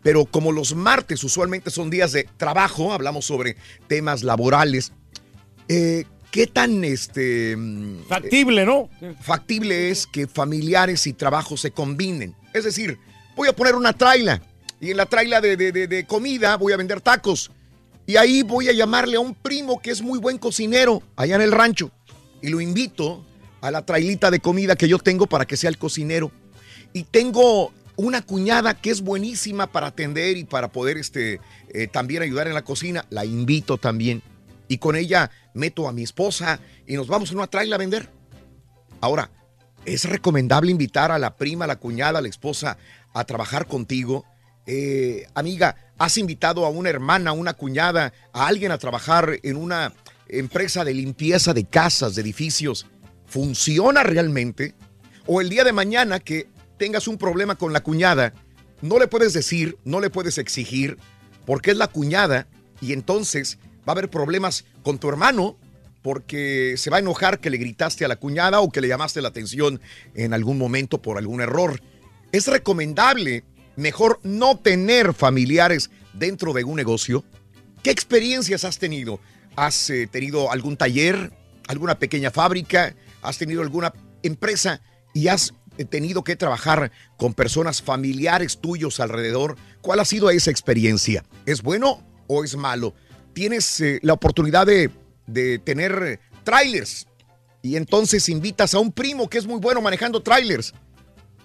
Pero 0.02 0.24
como 0.24 0.50
los 0.50 0.74
martes 0.74 1.22
usualmente 1.22 1.70
son 1.70 1.90
días 1.90 2.12
de 2.12 2.26
trabajo, 2.38 2.94
hablamos 2.94 3.26
sobre 3.26 3.56
temas 3.86 4.22
laborales. 4.22 4.92
Eh, 5.68 6.04
¿Qué 6.30 6.46
tan 6.46 6.84
este 6.84 7.54
Factible, 8.08 8.64
¿no? 8.64 8.88
Factible 9.20 9.90
es 9.90 10.06
que 10.06 10.26
familiares 10.26 11.06
y 11.06 11.12
trabajo 11.12 11.58
se 11.58 11.70
combinen. 11.70 12.34
Es 12.54 12.64
decir, 12.64 12.98
voy 13.36 13.48
a 13.48 13.52
poner 13.54 13.74
una 13.74 13.92
traila 13.92 14.40
y 14.80 14.92
en 14.92 14.96
la 14.96 15.04
traila 15.04 15.42
de, 15.42 15.58
de- 15.58 15.72
de- 15.72 15.86
de 15.86 16.06
comida 16.06 16.56
voy 16.56 16.72
a 16.72 16.78
vender 16.78 17.02
tacos 17.02 17.50
y 18.10 18.16
ahí 18.16 18.42
voy 18.42 18.68
a 18.68 18.72
llamarle 18.72 19.18
a 19.18 19.20
un 19.20 19.36
primo 19.36 19.80
que 19.80 19.92
es 19.92 20.02
muy 20.02 20.18
buen 20.18 20.36
cocinero 20.36 21.00
allá 21.14 21.36
en 21.36 21.42
el 21.42 21.52
rancho 21.52 21.92
y 22.42 22.48
lo 22.48 22.60
invito 22.60 23.24
a 23.60 23.70
la 23.70 23.86
trailita 23.86 24.32
de 24.32 24.40
comida 24.40 24.74
que 24.74 24.88
yo 24.88 24.98
tengo 24.98 25.28
para 25.28 25.44
que 25.44 25.56
sea 25.56 25.70
el 25.70 25.78
cocinero. 25.78 26.32
Y 26.92 27.04
tengo 27.04 27.72
una 27.94 28.22
cuñada 28.22 28.74
que 28.74 28.90
es 28.90 29.02
buenísima 29.02 29.70
para 29.70 29.86
atender 29.86 30.36
y 30.38 30.42
para 30.42 30.72
poder 30.72 30.98
este, 30.98 31.40
eh, 31.68 31.86
también 31.86 32.22
ayudar 32.22 32.48
en 32.48 32.54
la 32.54 32.64
cocina. 32.64 33.06
La 33.10 33.24
invito 33.24 33.78
también. 33.78 34.24
Y 34.66 34.78
con 34.78 34.96
ella 34.96 35.30
meto 35.54 35.86
a 35.86 35.92
mi 35.92 36.02
esposa 36.02 36.58
y 36.88 36.94
nos 36.94 37.06
vamos 37.06 37.30
en 37.30 37.36
una 37.36 37.46
traila 37.46 37.76
a 37.76 37.78
vender. 37.78 38.10
Ahora, 39.00 39.30
¿es 39.84 40.04
recomendable 40.04 40.72
invitar 40.72 41.12
a 41.12 41.18
la 41.20 41.36
prima, 41.36 41.66
a 41.66 41.68
la 41.68 41.76
cuñada, 41.76 42.18
a 42.18 42.22
la 42.22 42.28
esposa 42.28 42.76
a 43.14 43.24
trabajar 43.24 43.68
contigo? 43.68 44.24
Eh, 44.66 45.26
amiga, 45.34 45.76
¿has 46.00 46.16
invitado 46.16 46.64
a 46.64 46.70
una 46.70 46.88
hermana, 46.88 47.30
a 47.30 47.34
una 47.34 47.52
cuñada, 47.52 48.14
a 48.32 48.46
alguien 48.46 48.72
a 48.72 48.78
trabajar 48.78 49.38
en 49.42 49.56
una 49.56 49.92
empresa 50.28 50.82
de 50.82 50.94
limpieza 50.94 51.52
de 51.52 51.66
casas, 51.66 52.14
de 52.14 52.22
edificios? 52.22 52.86
¿Funciona 53.26 54.02
realmente? 54.02 54.74
O 55.26 55.42
el 55.42 55.50
día 55.50 55.62
de 55.62 55.74
mañana 55.74 56.18
que 56.18 56.48
tengas 56.78 57.06
un 57.06 57.18
problema 57.18 57.56
con 57.56 57.74
la 57.74 57.82
cuñada, 57.82 58.32
no 58.80 58.98
le 58.98 59.08
puedes 59.08 59.34
decir, 59.34 59.76
no 59.84 60.00
le 60.00 60.08
puedes 60.08 60.38
exigir, 60.38 60.96
porque 61.44 61.72
es 61.72 61.76
la 61.76 61.88
cuñada 61.88 62.48
y 62.80 62.94
entonces 62.94 63.58
va 63.80 63.88
a 63.88 63.92
haber 63.92 64.08
problemas 64.08 64.64
con 64.82 64.98
tu 64.98 65.10
hermano 65.10 65.58
porque 66.00 66.76
se 66.78 66.88
va 66.88 66.96
a 66.96 67.00
enojar 67.00 67.40
que 67.40 67.50
le 67.50 67.58
gritaste 67.58 68.06
a 68.06 68.08
la 68.08 68.16
cuñada 68.16 68.60
o 68.60 68.70
que 68.70 68.80
le 68.80 68.88
llamaste 68.88 69.20
la 69.20 69.28
atención 69.28 69.82
en 70.14 70.32
algún 70.32 70.56
momento 70.56 71.02
por 71.02 71.18
algún 71.18 71.42
error. 71.42 71.78
Es 72.32 72.46
recomendable 72.46 73.44
mejor 73.80 74.20
no 74.22 74.58
tener 74.58 75.14
familiares 75.14 75.90
dentro 76.12 76.52
de 76.52 76.64
un 76.64 76.76
negocio. 76.76 77.24
¿Qué 77.82 77.90
experiencias 77.90 78.64
has 78.64 78.78
tenido? 78.78 79.20
¿Has 79.56 79.90
eh, 79.90 80.06
tenido 80.06 80.50
algún 80.52 80.76
taller, 80.76 81.32
alguna 81.66 81.98
pequeña 81.98 82.30
fábrica? 82.30 82.94
¿Has 83.22 83.38
tenido 83.38 83.62
alguna 83.62 83.92
empresa 84.22 84.80
y 85.14 85.28
has 85.28 85.54
eh, 85.78 85.84
tenido 85.84 86.22
que 86.22 86.36
trabajar 86.36 86.92
con 87.16 87.34
personas 87.34 87.82
familiares 87.82 88.58
tuyos 88.60 89.00
alrededor? 89.00 89.56
¿Cuál 89.80 90.00
ha 90.00 90.04
sido 90.04 90.30
esa 90.30 90.50
experiencia? 90.50 91.24
¿Es 91.46 91.62
bueno 91.62 92.06
o 92.26 92.44
es 92.44 92.56
malo? 92.56 92.94
Tienes 93.32 93.80
eh, 93.80 93.98
la 94.02 94.12
oportunidad 94.12 94.66
de, 94.66 94.90
de 95.26 95.58
tener 95.58 96.20
trailers 96.44 97.06
y 97.62 97.76
entonces 97.76 98.28
invitas 98.28 98.74
a 98.74 98.78
un 98.78 98.92
primo 98.92 99.28
que 99.28 99.38
es 99.38 99.46
muy 99.46 99.60
bueno 99.60 99.80
manejando 99.80 100.22
trailers, 100.22 100.74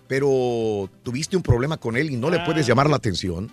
pero 0.08 0.90
tuviste 1.04 1.36
un 1.36 1.44
problema 1.44 1.78
con 1.78 1.98
él 1.98 2.12
y 2.12 2.18
no 2.18 2.30
le 2.30 2.40
puedes 2.42 2.68
llamar 2.68 2.90
la 2.90 2.98
atención. 2.98 3.52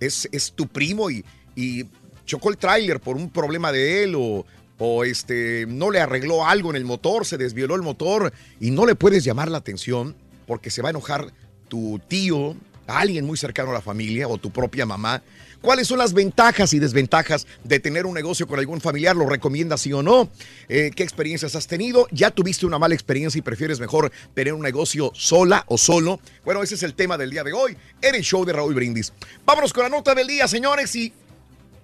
Es, 0.00 0.28
es 0.32 0.52
tu 0.52 0.66
primo 0.66 1.10
y, 1.10 1.24
y 1.54 1.84
chocó 2.24 2.50
el 2.50 2.56
tráiler 2.56 3.00
por 3.00 3.16
un 3.16 3.30
problema 3.30 3.70
de 3.72 4.04
él 4.04 4.14
o, 4.16 4.44
o 4.78 5.04
este, 5.04 5.66
no 5.68 5.90
le 5.90 6.00
arregló 6.00 6.46
algo 6.46 6.70
en 6.70 6.76
el 6.76 6.84
motor, 6.84 7.26
se 7.26 7.38
desvioló 7.38 7.74
el 7.74 7.82
motor 7.82 8.32
y 8.60 8.70
no 8.70 8.86
le 8.86 8.94
puedes 8.94 9.24
llamar 9.24 9.50
la 9.50 9.58
atención 9.58 10.16
porque 10.46 10.70
se 10.70 10.82
va 10.82 10.88
a 10.88 10.90
enojar 10.90 11.32
tu 11.68 12.00
tío, 12.08 12.56
alguien 12.86 13.24
muy 13.24 13.36
cercano 13.36 13.70
a 13.70 13.74
la 13.74 13.80
familia 13.80 14.28
o 14.28 14.38
tu 14.38 14.50
propia 14.50 14.86
mamá. 14.86 15.22
¿Cuáles 15.64 15.88
son 15.88 15.96
las 15.96 16.12
ventajas 16.12 16.74
y 16.74 16.78
desventajas 16.78 17.46
de 17.64 17.80
tener 17.80 18.04
un 18.04 18.12
negocio 18.12 18.46
con 18.46 18.58
algún 18.58 18.82
familiar? 18.82 19.16
¿Lo 19.16 19.26
recomiendas 19.26 19.80
sí 19.80 19.94
o 19.94 20.02
no? 20.02 20.28
Eh, 20.68 20.90
¿Qué 20.94 21.02
experiencias 21.02 21.56
has 21.56 21.66
tenido? 21.66 22.06
¿Ya 22.10 22.30
tuviste 22.30 22.66
una 22.66 22.78
mala 22.78 22.94
experiencia 22.94 23.38
y 23.38 23.42
prefieres 23.42 23.80
mejor 23.80 24.12
tener 24.34 24.52
un 24.52 24.60
negocio 24.60 25.10
sola 25.14 25.64
o 25.68 25.78
solo? 25.78 26.20
Bueno, 26.44 26.62
ese 26.62 26.74
es 26.74 26.82
el 26.82 26.92
tema 26.92 27.16
del 27.16 27.30
día 27.30 27.42
de 27.42 27.54
hoy 27.54 27.78
en 28.02 28.14
el 28.14 28.20
show 28.20 28.44
de 28.44 28.52
Raúl 28.52 28.74
Brindis. 28.74 29.14
Vámonos 29.46 29.72
con 29.72 29.84
la 29.84 29.88
nota 29.88 30.14
del 30.14 30.26
día, 30.26 30.46
señores, 30.48 30.94
y 30.96 31.14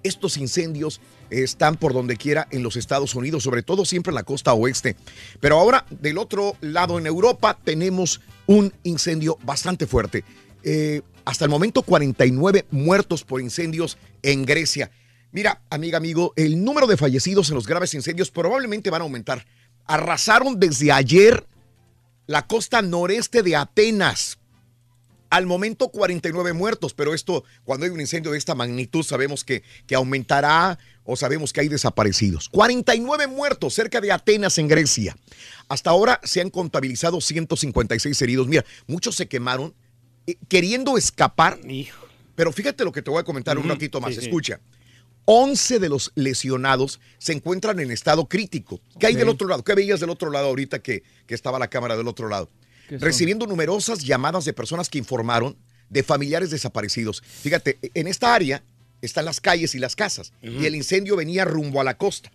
estos 0.03 0.37
incendios 0.37 1.01
están 1.31 1.78
por 1.78 1.95
donde 1.95 2.18
quiera 2.18 2.49
en 2.51 2.62
los 2.62 2.76
Estados 2.76 3.14
Unidos, 3.14 3.45
sobre 3.45 3.62
todo 3.62 3.87
siempre 3.87 4.11
en 4.11 4.16
la 4.16 4.24
costa 4.24 4.53
oeste. 4.53 4.95
Pero 5.41 5.59
ahora, 5.59 5.87
del 5.89 6.18
otro 6.18 6.55
lado, 6.61 6.99
en 6.99 7.07
Europa, 7.07 7.57
tenemos 7.64 8.20
un 8.47 8.74
incendio 8.83 9.39
bastante 9.43 9.87
fuerte. 9.87 10.22
Eh, 10.63 11.03
hasta 11.25 11.45
el 11.45 11.51
momento, 11.51 11.83
49 11.83 12.67
muertos 12.71 13.25
por 13.25 13.41
incendios 13.41 13.99
en 14.23 14.45
Grecia. 14.45 14.91
Mira, 15.33 15.63
amiga, 15.71 15.99
amigo, 15.99 16.33
el 16.37 16.65
número 16.65 16.87
de 16.87 16.97
fallecidos 16.97 17.51
en 17.51 17.55
los 17.55 17.67
graves 17.67 17.95
incendios 17.95 18.31
probablemente 18.31 18.91
van 18.91 19.03
a 19.03 19.05
aumentar. 19.05 19.47
Arrasaron 19.87 20.59
desde 20.59 20.91
ayer 20.91 21.47
la 22.27 22.47
costa 22.47 22.83
noreste 22.83 23.43
de 23.43 23.57
Atenas. 23.57 24.39
Al 25.31 25.47
momento 25.47 25.91
49 25.91 26.53
muertos, 26.53 26.93
pero 26.93 27.15
esto, 27.15 27.45
cuando 27.63 27.87
hay 27.87 27.93
un 27.93 28.01
incendio 28.01 28.33
de 28.33 28.39
esta 28.39 28.57
magnitud, 28.57 29.05
sabemos 29.05 29.45
que, 29.45 29.63
que 29.87 29.95
aumentará 29.95 30.77
o 31.05 31.15
sabemos 31.15 31.53
que 31.53 31.61
hay 31.61 31.69
desaparecidos. 31.69 32.49
49 32.49 33.29
muertos 33.29 33.75
cerca 33.75 34.01
de 34.01 34.11
Atenas 34.11 34.59
en 34.59 34.67
Grecia. 34.67 35.17
Hasta 35.69 35.91
ahora 35.91 36.21
se 36.25 36.41
han 36.41 36.51
contabilizado 36.51 37.21
156 37.21 38.21
heridos. 38.23 38.49
Mira, 38.49 38.65
muchos 38.89 39.15
se 39.15 39.29
quemaron 39.29 39.73
queriendo 40.49 40.97
escapar, 40.97 41.59
Pero 42.35 42.53
fíjate 42.53 42.85
lo 42.85 42.93
que 42.93 43.03
te 43.03 43.11
voy 43.11 43.20
a 43.20 43.24
comentar 43.24 43.59
un 43.59 43.68
ratito 43.68 44.01
más. 44.01 44.14
sí. 44.14 44.20
Escucha. 44.20 44.61
11 45.26 45.78
de 45.78 45.89
los 45.89 46.12
lesionados 46.14 46.99
se 47.18 47.33
encuentran 47.33 47.78
en 47.78 47.91
estado 47.91 48.26
crítico. 48.26 48.81
¿Qué 48.99 49.07
hay 49.07 49.14
del 49.14 49.28
otro 49.28 49.47
lado? 49.47 49.62
¿Qué 49.62 49.74
veías 49.74 50.01
del 50.01 50.11
otro 50.11 50.31
lado 50.31 50.49
ahorita 50.49 50.81
que, 50.81 51.05
que 51.26 51.35
estaba 51.35 51.59
la 51.59 51.68
cámara 51.68 51.97
del 51.97 52.09
otro 52.09 52.28
lado? 52.28 52.51
Recibiendo 52.89 53.47
numerosas 53.47 54.01
llamadas 54.03 54.45
de 54.45 54.53
personas 54.53 54.89
que 54.89 54.99
informaron 54.99 55.57
de 55.89 56.03
familiares 56.03 56.51
desaparecidos. 56.51 57.22
Fíjate, 57.22 57.78
en 57.95 58.09
esta 58.09 58.35
área 58.35 58.64
están 59.03 59.24
las 59.24 59.41
calles 59.41 59.74
y 59.74 59.78
las 59.78 59.95
casas. 59.95 60.33
Y 60.43 60.64
el 60.66 60.74
incendio 60.74 61.16
venía 61.16 61.45
rumbo 61.45 61.81
a 61.81 61.85
la 61.85 61.97
costa. 61.97 62.33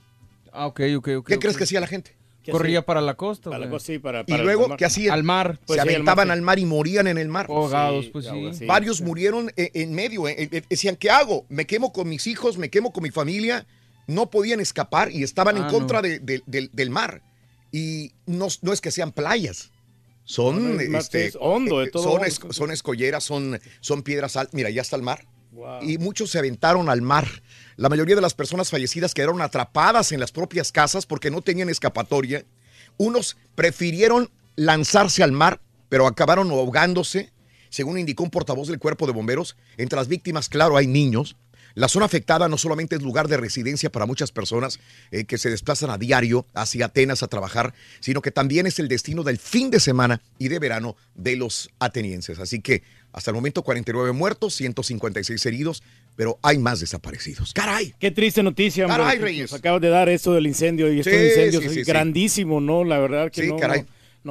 Ah, 0.54 0.68
ok, 0.68 0.82
ok, 0.98 1.08
ok. 1.18 1.28
¿Qué 1.28 1.40
crees 1.40 1.58
que 1.58 1.66
hacía 1.66 1.82
la 1.82 1.88
gente? 1.88 2.16
Corría 2.52 2.86
para 2.86 3.02
la 3.02 3.16
costa. 3.16 3.50
Para 3.50 3.60
la 3.60 3.66
güey. 3.68 3.72
costa, 3.76 3.94
sí, 3.94 4.00
para, 4.00 4.22
Y 4.22 4.24
para 4.26 4.44
luego, 4.44 4.68
mar. 4.70 4.78
¿qué 4.78 4.86
hacían? 4.86 5.14
Al 5.14 5.24
mar. 5.24 5.60
Pues 5.66 5.78
se 5.80 5.84
sí, 5.84 5.90
al 5.90 5.96
aventaban 5.96 6.28
mar, 6.30 6.38
al 6.38 6.42
mar 6.42 6.60
y 6.60 6.66
morían 6.66 7.08
en 7.08 7.18
el 7.18 7.28
mar. 7.28 7.48
Ahogados, 7.50 8.06
Sí, 8.06 8.12
pues 8.12 8.26
sí. 8.58 8.66
Varios 8.66 9.02
murieron 9.02 9.52
en, 9.56 9.70
en 9.74 9.94
medio. 9.94 10.28
eh, 10.28 10.36
eh, 10.52 10.62
decían, 10.70 10.96
¿qué 10.96 11.10
hago? 11.10 11.46
¿Me 11.50 11.66
quemo 11.66 11.92
con 11.94 12.08
mis 12.10 12.28
hijos? 12.28 12.58
¿Me 12.58 12.70
quemo 12.70 12.92
con 12.94 13.04
mi 13.04 13.12
familia? 13.12 13.66
No 14.08 14.30
podían 14.30 14.60
escapar 14.60 15.12
y 15.12 15.24
estaban 15.24 15.58
en 15.58 15.64
Ah, 15.64 15.68
contra 15.68 16.02
no. 16.02 16.08
de- 16.08 16.20
de- 16.20 16.44
del, 16.46 16.70
del 16.74 16.90
mar. 16.90 17.22
Y 17.72 18.12
no, 18.26 18.48
no 18.62 18.72
es 18.74 18.82
que 18.82 18.92
sean 18.92 19.12
playas. 19.12 19.72
Son, 20.24 20.76
No, 20.92 20.98
este, 21.00 21.28
es 21.28 21.38
hondo, 21.40 21.80
de 21.80 21.86
eh, 21.88 21.92
todo 21.92 22.04
son, 22.04 22.12
hondo. 22.14 22.26
es- 22.26 22.40
son 22.50 22.72
escolleras, 22.72 23.24
son, 23.24 23.60
son 23.80 24.02
piedras 24.04 24.36
altas. 24.38 24.54
Mira, 24.54 24.70
ya 24.70 24.82
está 24.82 24.96
el 24.96 25.02
mar. 25.04 25.26
Wow. 25.52 25.84
Y 25.84 25.98
muchos 26.00 26.32
se 26.32 26.40
aventaron 26.40 26.90
al 26.90 27.02
mar. 27.02 27.28
La 27.78 27.90
mayoría 27.90 28.16
de 28.16 28.22
las 28.22 28.34
personas 28.34 28.70
fallecidas 28.70 29.14
quedaron 29.14 29.42
atrapadas 29.42 30.14
en 30.14 30.22
las 30.22 30.32
propias 30.32 30.72
casas 30.72 31.06
porque 31.06 31.30
no 31.30 31.42
tenían 31.42 31.70
escapatoria. 31.70 32.46
Unos 32.96 33.36
prefirieron 33.54 34.30
lanzarse 34.56 35.24
al 35.24 35.34
mar, 35.34 35.60
pero 35.90 36.08
acabaron 36.08 36.50
ahogándose. 36.52 37.34
Según 37.70 37.98
indicó 37.98 38.24
un 38.24 38.30
portavoz 38.30 38.70
del 38.70 38.80
cuerpo 38.80 39.06
de 39.08 39.12
bomberos, 39.12 39.58
entre 39.76 39.98
las 39.98 40.08
víctimas, 40.08 40.48
claro, 40.48 40.78
hay 40.78 40.88
niños. 40.88 41.36
La 41.76 41.88
zona 41.90 42.06
afectada 42.06 42.48
no 42.50 42.58
solamente 42.58 42.96
es 42.96 43.02
lugar 43.04 43.28
de 43.28 43.38
residencia 43.38 43.92
para 43.92 44.06
muchas 44.06 44.32
personas 44.32 44.80
eh, 45.12 45.26
que 45.26 45.38
se 45.38 45.50
desplazan 45.50 45.90
a 45.90 45.98
diario 45.98 46.46
hacia 46.54 46.86
Atenas 46.86 47.22
a 47.22 47.28
trabajar, 47.28 47.74
sino 48.00 48.22
que 48.22 48.32
también 48.32 48.66
es 48.66 48.80
el 48.80 48.88
destino 48.88 49.24
del 49.24 49.38
fin 49.38 49.70
de 49.70 49.80
semana 49.80 50.22
y 50.40 50.48
de 50.48 50.60
verano 50.60 50.96
de 51.16 51.36
los 51.36 51.70
atenienses. 51.80 52.40
Así 52.40 52.62
que 52.62 52.82
hasta 53.12 53.32
el 53.32 53.36
momento 53.36 53.62
49 53.62 54.12
muertos, 54.14 54.56
156 54.56 55.46
heridos, 55.46 55.84
pero 56.16 56.40
hay 56.42 56.58
más 56.58 56.80
desaparecidos. 56.80 57.54
¡Caray! 57.54 57.94
Qué 58.00 58.12
triste 58.12 58.42
noticia, 58.44 58.86
hombre. 58.86 59.04
Caray, 59.04 59.20
Reyes. 59.20 59.52
Nos 59.52 59.60
acabas 59.60 59.82
de 59.82 59.90
dar 59.90 60.10
eso 60.10 60.34
del 60.34 60.48
incendio 60.48 60.92
y 60.92 61.00
estos 61.00 61.14
Sí, 61.14 61.20
incendios 61.20 61.64
sí, 61.64 61.68
es 61.70 61.74
sí, 61.76 61.84
grandísimo, 61.84 62.60
¿no? 62.62 62.84
La 62.84 63.00
verdad 63.00 63.32
que 63.32 63.42
Sí, 63.44 63.48
no, 63.48 63.58
caray. 63.58 63.82
no, 63.82 63.88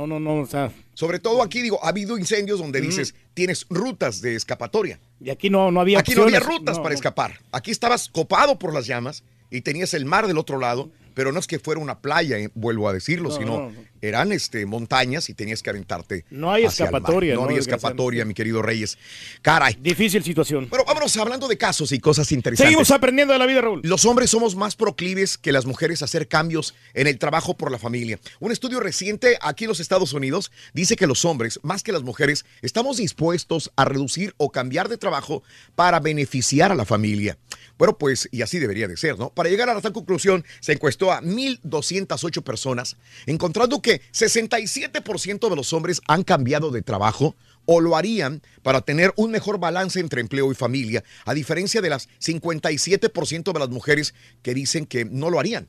no, 0.07 0.19
no, 0.19 0.41
o 0.41 0.47
sea, 0.47 0.73
Sobre 0.95 1.19
todo 1.19 1.43
aquí, 1.43 1.63
digo, 1.63 1.79
ha 1.85 1.89
habido 1.89 2.19
incendios 2.19 2.59
donde 2.59 2.81
dices, 2.81 3.15
tienes 3.35 3.67
rutas 3.71 4.21
de 4.21 4.35
escapatoria. 4.35 4.99
y 5.21 5.31
aquí 5.31 5.51
no, 5.51 5.71
no 5.71 5.81
había 5.81 6.01
Aquí 6.01 6.15
no 6.15 6.25
había 6.25 6.41
rutas 6.41 6.77
No, 6.77 6.83
para 6.83 6.93
no. 6.93 6.97
escapar. 6.97 7.41
Aquí 7.53 7.71
estabas 7.71 8.09
copado 8.09 8.59
por 8.59 8.75
las 8.75 8.87
llamas 8.87 9.23
y 9.51 9.61
tenías 9.61 9.95
el 9.95 10.05
mar 10.05 10.27
del 10.27 10.39
otro 10.39 10.59
lado, 10.59 10.91
pero 11.15 11.31
no 11.31 11.39
es 11.39 11.47
que 11.47 11.59
fuera 11.61 11.81
una 11.81 12.01
playa, 12.01 12.39
eh, 12.39 12.51
vuelvo 12.55 12.89
a 12.89 12.93
decirlo, 12.93 13.29
No, 13.29 13.35
sino 13.37 13.51
no, 13.59 13.71
no. 13.71 13.81
Eran 14.09 14.33
este, 14.33 14.67
montañas 14.67 15.29
y 15.31 15.35
tenías 15.35 15.63
que 15.63 15.71
aventarte. 15.71 16.25
No 16.31 16.53
hay 16.53 16.65
hacia 16.65 16.87
el 16.87 16.93
mar. 16.93 17.01
escapatoria, 17.03 17.35
No, 17.35 17.41
¿no? 17.41 17.47
había 17.47 17.59
escapatoria, 17.59 18.25
mi 18.25 18.35
querido 18.35 18.63
Reyes. 18.63 18.99
Caray. 19.43 19.77
Difícil 19.81 20.23
situación. 20.23 20.69
Pero 20.71 20.85
vámonos 20.85 21.17
hablando 21.17 21.49
de 21.49 21.57
casos 21.59 21.93
y 21.93 21.99
cosas 21.99 22.31
interesantes. 22.33 22.67
Seguimos 22.69 22.91
aprendiendo 22.91 23.33
de 23.33 23.39
la 23.39 23.47
vida, 23.47 23.61
Raúl. 23.61 23.81
Los 23.85 24.05
hombres 24.05 24.31
somos 24.31 24.57
más 24.57 24.77
proclives 24.77 25.39
que 25.39 25.53
las 25.53 25.67
mujeres 25.67 26.03
a 26.03 26.05
hacer 26.07 26.29
cambios 26.29 26.75
en 26.95 27.07
el 27.07 27.19
trabajo 27.19 27.57
por 27.57 27.71
la 27.71 27.79
familia. 27.79 28.19
Un 28.41 28.53
estudio 28.53 28.81
reciente 28.81 29.39
aquí 29.41 29.65
en 29.65 29.69
los 29.69 29.81
Estados 29.81 30.13
Unidos 30.13 30.53
dice 30.73 30.97
que 30.97 31.07
los 31.07 31.25
hombres, 31.25 31.61
más 31.63 31.83
que 31.83 31.93
las 31.93 32.03
mujeres, 32.03 32.45
estamos 32.63 32.97
dispuestos 32.99 33.73
a 33.77 33.85
reducir 33.85 34.35
o 34.37 34.51
cambiar 34.51 34.89
de 34.89 34.99
trabajo 34.99 35.43
para 35.75 36.01
beneficiar 36.01 36.73
a 36.73 36.75
la 36.75 36.85
familia. 36.85 37.39
Bueno, 37.77 37.99
pues, 37.99 38.29
y 38.31 38.43
así 38.43 38.59
debería 38.59 38.87
de 38.87 38.97
ser, 38.97 39.19
¿no? 39.19 39.31
Para 39.31 39.49
llegar 39.49 39.69
a 39.69 39.81
tal 39.81 39.93
conclusión, 39.93 40.45
se 40.61 40.73
encuestó 40.73 41.13
a 41.13 41.21
1.208 41.23 42.43
personas, 42.43 42.97
encontrando 43.27 43.83
que 43.83 43.94
67% 44.13 45.49
de 45.49 45.57
los 45.57 45.73
hombres 45.73 46.01
han 46.07 46.25
cambiado 46.25 46.71
de 46.71 46.83
trabajo 46.83 47.35
o 47.67 47.81
lo 47.81 47.97
harían 47.97 48.43
para 48.63 48.81
tener 48.83 49.13
un 49.17 49.31
mejor 49.31 49.59
balance 49.59 50.01
entre 50.01 50.21
empleo 50.21 50.51
y 50.53 50.55
familia, 50.55 51.05
a 51.25 51.35
diferencia 51.35 51.81
de 51.81 51.91
las 51.91 52.09
57% 52.21 53.53
de 53.53 53.59
las 53.59 53.69
mujeres 53.71 54.15
que 54.43 54.55
dicen 54.55 54.87
que 54.87 55.05
no 55.05 55.31
lo 55.31 55.41
harían. 55.41 55.67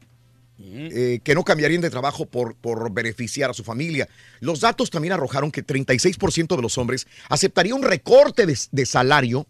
eh, 0.57 1.19
que 1.21 1.35
no 1.35 1.43
cambiarían 1.43 1.81
de 1.81 1.89
trabajo 1.89 2.27
por, 2.27 2.55
por 2.55 2.89
beneficiar 2.93 3.49
a 3.49 3.53
su 3.53 3.65
familia. 3.65 4.07
Los 4.39 4.61
datos 4.61 4.89
también 4.89 5.11
arrojaron 5.11 5.51
que 5.51 5.65
36% 5.65 6.55
de 6.55 6.61
los 6.61 6.77
hombres 6.77 7.07
aceptaría 7.27 7.75
un 7.75 7.83
recorte 7.83 8.45
de, 8.45 8.57
de 8.71 8.85
salario 8.85 9.47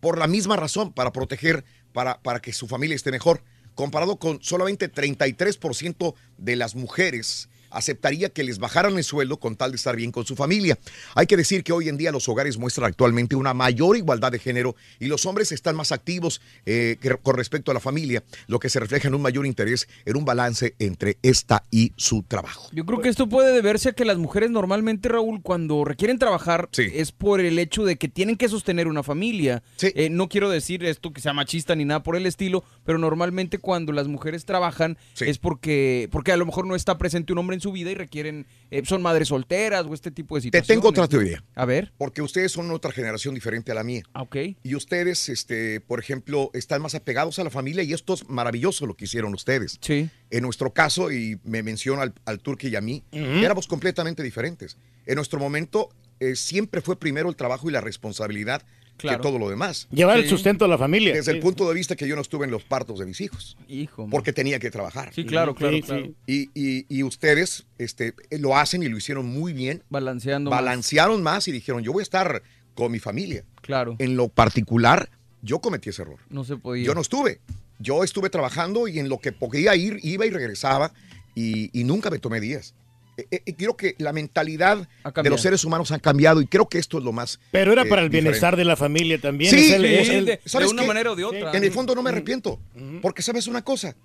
por 0.00 0.18
la 0.18 0.26
misma 0.26 0.56
razón, 0.56 0.92
para 0.92 1.12
proteger, 1.12 1.64
para, 1.92 2.20
para 2.22 2.40
que 2.40 2.52
su 2.52 2.66
familia 2.66 2.96
esté 2.96 3.12
mejor, 3.12 3.42
comparado 3.76 4.16
con 4.16 4.42
solamente 4.42 4.92
33% 4.92 6.14
de 6.38 6.56
las 6.56 6.74
mujeres 6.74 7.48
aceptaría 7.70 8.28
que 8.30 8.44
les 8.44 8.58
bajaran 8.58 8.96
el 8.96 9.04
sueldo 9.04 9.38
con 9.38 9.56
tal 9.56 9.70
de 9.72 9.76
estar 9.76 9.96
bien 9.96 10.12
con 10.12 10.24
su 10.26 10.36
familia. 10.36 10.78
Hay 11.14 11.26
que 11.26 11.36
decir 11.36 11.64
que 11.64 11.72
hoy 11.72 11.88
en 11.88 11.96
día 11.96 12.12
los 12.12 12.28
hogares 12.28 12.58
muestran 12.58 12.88
actualmente 12.88 13.36
una 13.36 13.54
mayor 13.54 13.96
igualdad 13.96 14.32
de 14.32 14.38
género 14.38 14.76
y 14.98 15.06
los 15.06 15.26
hombres 15.26 15.52
están 15.52 15.76
más 15.76 15.92
activos 15.92 16.40
eh, 16.66 16.96
que- 17.00 17.16
con 17.16 17.36
respecto 17.36 17.70
a 17.70 17.74
la 17.74 17.80
familia, 17.80 18.22
lo 18.46 18.58
que 18.58 18.68
se 18.68 18.80
refleja 18.80 19.08
en 19.08 19.14
un 19.14 19.22
mayor 19.22 19.46
interés 19.46 19.88
en 20.04 20.16
un 20.16 20.24
balance 20.24 20.74
entre 20.78 21.18
esta 21.22 21.64
y 21.70 21.92
su 21.96 22.22
trabajo. 22.22 22.68
Yo 22.72 22.84
creo 22.86 23.00
que 23.00 23.08
esto 23.08 23.28
puede 23.28 23.52
deberse 23.52 23.90
a 23.90 23.92
que 23.92 24.04
las 24.04 24.18
mujeres 24.18 24.50
normalmente, 24.50 25.08
Raúl, 25.08 25.40
cuando 25.42 25.84
requieren 25.84 26.18
trabajar, 26.18 26.68
es 26.76 27.12
por 27.12 27.40
el 27.40 27.58
hecho 27.58 27.84
de 27.84 27.96
que 27.96 28.08
tienen 28.08 28.36
que 28.36 28.48
sostener 28.48 28.88
una 28.88 29.02
familia. 29.02 29.62
Eh, 29.82 30.08
no 30.10 30.28
quiero 30.28 30.50
decir 30.50 30.84
esto 30.84 31.12
que 31.12 31.20
sea 31.20 31.32
machista 31.32 31.74
ni 31.74 31.84
nada 31.84 32.02
por 32.02 32.16
el 32.16 32.26
estilo, 32.26 32.64
pero 32.84 32.98
normalmente 32.98 33.58
cuando 33.58 33.92
las 33.92 34.08
mujeres 34.08 34.44
trabajan 34.44 34.96
es 35.20 35.38
porque, 35.38 36.08
porque 36.10 36.32
a 36.32 36.36
lo 36.36 36.46
mejor 36.46 36.66
no 36.66 36.74
está 36.76 36.98
presente 36.98 37.32
un 37.32 37.38
hombre 37.38 37.57
en 37.58 37.62
su 37.62 37.72
vida 37.72 37.90
y 37.90 37.94
requieren, 37.94 38.46
eh, 38.70 38.82
son 38.84 39.02
madres 39.02 39.28
solteras 39.28 39.84
o 39.86 39.94
este 39.94 40.10
tipo 40.10 40.36
de 40.36 40.40
Te 40.40 40.44
situaciones. 40.44 40.68
tengo 40.68 40.88
otra 40.88 41.08
teoría. 41.08 41.44
A 41.54 41.64
ver. 41.64 41.92
Porque 41.98 42.22
ustedes 42.22 42.52
son 42.52 42.70
otra 42.70 42.92
generación 42.92 43.34
diferente 43.34 43.72
a 43.72 43.74
la 43.74 43.84
mía. 43.84 44.02
Ok. 44.14 44.36
Y 44.62 44.74
ustedes, 44.74 45.28
este, 45.28 45.80
por 45.80 46.00
ejemplo, 46.00 46.50
están 46.54 46.80
más 46.80 46.94
apegados 46.94 47.38
a 47.38 47.44
la 47.44 47.50
familia 47.50 47.82
y 47.82 47.92
esto 47.92 48.14
es 48.14 48.28
maravilloso 48.28 48.86
lo 48.86 48.94
que 48.94 49.04
hicieron 49.04 49.34
ustedes. 49.34 49.78
Sí. 49.80 50.08
En 50.30 50.42
nuestro 50.42 50.72
caso, 50.72 51.10
y 51.12 51.38
me 51.44 51.62
menciona 51.62 52.02
al, 52.02 52.14
al 52.24 52.40
Turque 52.40 52.68
y 52.68 52.76
a 52.76 52.80
mí, 52.80 53.02
éramos 53.12 53.66
completamente 53.66 54.22
diferentes. 54.22 54.76
En 55.06 55.16
nuestro 55.16 55.38
momento 55.38 55.88
eh, 56.20 56.36
siempre 56.36 56.80
fue 56.80 56.98
primero 56.98 57.28
el 57.28 57.36
trabajo 57.36 57.68
y 57.68 57.72
la 57.72 57.80
responsabilidad 57.80 58.62
Claro. 58.98 59.18
que 59.18 59.22
todo 59.22 59.38
lo 59.38 59.48
demás. 59.48 59.88
Llevar 59.90 60.18
el 60.18 60.28
sustento 60.28 60.64
a 60.64 60.68
la 60.68 60.76
familia. 60.76 61.14
Desde 61.14 61.32
el 61.32 61.38
punto 61.40 61.66
de 61.68 61.74
vista 61.74 61.96
que 61.96 62.06
yo 62.06 62.14
no 62.16 62.20
estuve 62.20 62.44
en 62.44 62.50
los 62.50 62.64
partos 62.64 62.98
de 62.98 63.06
mis 63.06 63.20
hijos. 63.20 63.56
Hijo. 63.68 64.08
Porque 64.10 64.32
tenía 64.32 64.58
que 64.58 64.70
trabajar. 64.70 65.14
Sí, 65.14 65.24
claro, 65.24 65.54
claro, 65.54 65.76
Sí, 65.76 65.82
claro. 65.82 66.04
sí. 66.06 66.14
Y, 66.26 66.50
y- 66.54 66.86
y 66.88 67.02
ustedes 67.04 67.64
este, 67.78 68.12
lo 68.30 68.56
hacen 68.56 68.82
y 68.82 68.88
lo 68.88 68.98
hicieron 68.98 69.26
muy 69.26 69.52
bien. 69.52 69.82
Balanceando. 69.88 70.50
más. 70.50 70.58
Balancearon 70.60 71.22
más 71.22 71.48
y 71.48 71.52
dijeron, 71.52 71.82
yo 71.82 71.92
voy 71.92 72.00
a 72.00 72.02
estar 72.02 72.42
con 72.74 72.92
mi 72.92 72.98
familia. 72.98 73.44
Claro. 73.62 73.96
En 73.98 74.16
lo 74.16 74.28
particular, 74.28 75.08
yo 75.42 75.60
cometí 75.60 75.90
ese 75.90 76.02
error. 76.02 76.18
No 76.28 76.44
se 76.44 76.56
podía. 76.56 76.84
Yo 76.84 76.94
no 76.94 77.00
estuve. 77.00 77.40
Yo 77.78 78.02
estuve 78.02 78.28
trabajando 78.30 78.88
y 78.88 78.98
en 78.98 79.08
lo 79.08 79.18
que 79.18 79.30
podía 79.30 79.76
ir, 79.76 80.00
iba 80.02 80.26
y 80.26 80.30
regresaba 80.30 80.92
y, 81.36 81.70
y 81.78 81.84
nunca 81.84 82.10
me 82.10 82.18
tomé 82.18 82.40
días. 82.40 82.74
Eh, 83.18 83.42
eh, 83.46 83.54
creo 83.54 83.76
que 83.76 83.96
la 83.98 84.12
mentalidad 84.12 84.88
de 85.22 85.28
los 85.30 85.42
seres 85.42 85.64
humanos 85.64 85.90
ha 85.90 85.98
cambiado 85.98 86.40
y 86.40 86.46
creo 86.46 86.68
que 86.68 86.78
esto 86.78 86.98
es 86.98 87.04
lo 87.04 87.12
más. 87.12 87.40
Pero 87.50 87.72
era 87.72 87.82
eh, 87.82 87.86
para 87.86 88.02
el 88.02 88.08
diferente. 88.08 88.28
bienestar 88.30 88.56
de 88.56 88.64
la 88.64 88.76
familia 88.76 89.20
también. 89.20 89.50
Sí, 89.50 89.70
es 89.70 89.72
el- 89.72 89.84
es 89.84 90.06
sí, 90.06 90.14
el- 90.14 90.24
de- 90.26 90.40
¿sabes 90.44 90.70
una 90.70 90.82
qué? 90.82 90.88
manera 90.88 91.10
o 91.12 91.16
de 91.16 91.24
otra. 91.24 91.52
En 91.52 91.64
el 91.64 91.72
fondo 91.72 91.94
no 91.96 92.02
me 92.02 92.10
arrepiento. 92.10 92.60
Porque 93.02 93.22
sabes 93.22 93.48
una 93.48 93.62
cosa, 93.62 93.96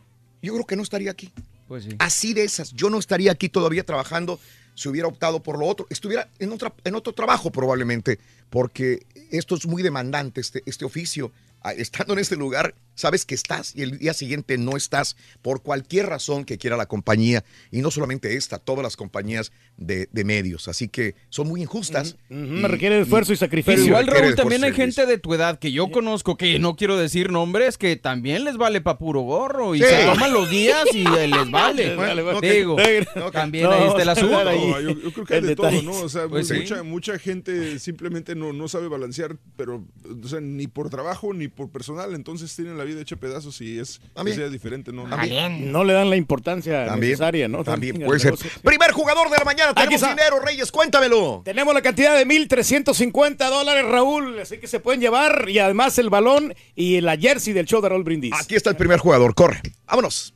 yo 0.41 0.53
creo 0.53 0.65
que 0.65 0.75
no 0.75 0.81
estaría 0.81 1.11
aquí. 1.11 1.31
Pues 1.67 1.83
sí. 1.83 1.91
Así 1.99 2.33
de 2.33 2.43
esas, 2.43 2.73
yo 2.73 2.89
no 2.89 2.97
estaría 2.99 3.31
aquí 3.31 3.49
todavía 3.49 3.83
trabajando 3.83 4.39
si 4.75 4.89
hubiera 4.89 5.07
optado 5.07 5.43
por 5.43 5.59
lo 5.59 5.67
otro. 5.67 5.85
Estuviera 5.91 6.27
en, 6.39 6.51
otra, 6.51 6.73
en 6.83 6.95
otro 6.95 7.13
trabajo 7.13 7.51
probablemente, 7.51 8.17
porque 8.49 9.05
esto 9.31 9.55
es 9.55 9.67
muy 9.67 9.83
demandante, 9.83 10.41
este, 10.41 10.63
este 10.65 10.85
oficio. 10.85 11.31
Estando 11.77 12.13
en 12.13 12.19
este 12.19 12.35
lugar, 12.35 12.73
sabes 12.95 13.25
que 13.25 13.35
estás 13.35 13.75
y 13.75 13.81
el 13.81 13.97
día 13.99 14.13
siguiente 14.13 14.57
no 14.57 14.77
estás 14.77 15.15
por 15.41 15.61
cualquier 15.63 16.07
razón 16.07 16.45
que 16.45 16.57
quiera 16.57 16.77
la 16.77 16.85
compañía. 16.85 17.43
Y 17.71 17.81
no 17.81 17.91
solamente 17.91 18.35
esta, 18.35 18.59
todas 18.59 18.83
las 18.83 18.95
compañías 18.97 19.51
de, 19.77 20.07
de 20.11 20.23
medios. 20.23 20.67
Así 20.67 20.87
que 20.87 21.15
son 21.29 21.47
muy 21.47 21.61
injustas. 21.61 22.17
me 22.29 22.67
requiere 22.67 23.01
esfuerzo 23.01 23.33
y 23.33 23.37
sacrificio. 23.37 23.75
Pero 23.75 23.87
igual, 23.87 24.07
Raúl, 24.07 24.35
también 24.35 24.63
hay 24.63 24.73
gente 24.73 25.05
de 25.05 25.17
tu 25.17 25.33
edad 25.33 25.59
que 25.59 25.71
yo 25.71 25.89
conozco, 25.91 26.37
que 26.37 26.59
no 26.59 26.75
quiero 26.75 26.97
decir 26.97 27.31
nombres, 27.31 27.77
que 27.77 27.95
también 27.95 28.43
les 28.43 28.57
vale 28.57 28.81
pa' 28.81 28.97
puro 28.97 29.21
gorro 29.21 29.75
y 29.75 29.79
Sí. 29.79 29.85
se 29.85 30.05
toman 30.05 30.31
los 30.33 30.49
días 30.49 30.85
y 30.93 31.03
eh, 31.05 31.27
les 31.27 31.49
vale. 31.51 31.95
Vale, 31.95 32.21
vale. 32.21 32.53
Digo, 32.53 32.75
Ok. 32.75 33.31
también 33.31 33.65
No, 33.65 33.71
ahí 33.71 33.87
está 33.87 34.01
el 34.01 34.09
asunto. 34.09 34.43
No, 34.43 34.79
yo, 34.81 34.89
yo 34.99 35.11
creo 35.13 35.25
que 35.25 35.33
hay 35.35 35.41
de 35.41 35.55
todo. 35.55 35.81
¿no? 35.81 35.91
O 35.91 36.09
sea, 36.09 36.27
Pues 36.27 36.47
sí. 36.47 36.55
mucha, 36.55 36.83
mucha 36.83 37.19
gente 37.19 37.79
simplemente 37.79 38.35
no, 38.35 38.53
no 38.53 38.67
sabe 38.67 38.87
balancear, 38.87 39.37
pero, 39.55 39.83
o 40.23 40.27
sea, 40.27 40.39
ni 40.41 40.67
por 40.67 40.89
trabajo 40.89 41.33
ni 41.33 41.47
por 41.47 41.69
personal, 41.69 42.13
entonces 42.13 42.55
tienen 42.55 42.77
la 42.77 42.82
la 42.83 42.89
vida 42.89 43.01
hecha 43.01 43.15
pedazos 43.15 43.59
y 43.61 43.79
es 43.79 43.99
También. 44.13 44.37
que 44.37 44.43
sea 44.43 44.49
diferente. 44.51 44.91
No, 44.91 45.07
no. 45.07 45.17
No 45.17 45.83
le 45.83 45.93
dan 45.93 46.09
la 46.09 46.15
importancia 46.15 46.85
También, 46.85 47.11
necesaria, 47.11 47.47
¿no? 47.47 47.63
También 47.63 48.01
puede 48.01 48.19
ser. 48.19 48.31
negocio. 48.33 48.49
Primer 48.63 48.91
jugador 48.91 49.29
de 49.29 49.37
la 49.37 49.45
mañana, 49.45 49.73
tenemos 49.73 50.01
dinero, 50.01 50.39
Reyes, 50.39 50.71
cuéntamelo. 50.71 51.41
Tenemos 51.45 51.73
la 51.73 51.81
cantidad 51.81 52.15
de 52.17 52.25
1.350 52.27 53.49
dólares, 53.49 53.85
Raúl, 53.85 54.39
así 54.39 54.57
que 54.57 54.67
se 54.67 54.79
pueden 54.79 55.01
llevar 55.01 55.45
y 55.49 55.59
además 55.59 55.97
el 55.97 56.09
balón 56.09 56.53
y 56.75 56.99
la 57.01 57.17
jersey 57.17 57.53
del 57.53 57.65
show 57.65 57.81
de 57.81 57.89
Raúl 57.89 58.03
Brindis. 58.03 58.33
Aquí 58.39 58.55
está 58.55 58.69
el 58.69 58.75
primer 58.75 58.99
jugador, 58.99 59.33
corre. 59.35 59.61
Vámonos. 59.85 60.33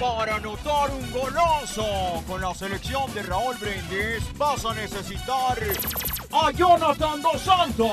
Para 0.00 0.36
anotar 0.36 0.90
un 0.90 1.10
golazo 1.10 2.22
con 2.26 2.40
la 2.40 2.54
selección 2.54 3.12
de 3.14 3.22
Raúl 3.22 3.56
Brindis 3.56 4.22
vas 4.36 4.64
a 4.64 4.74
necesitar 4.74 5.58
a 6.30 6.50
Jonathan 6.52 7.22
Dos 7.22 7.40
Santos. 7.42 7.88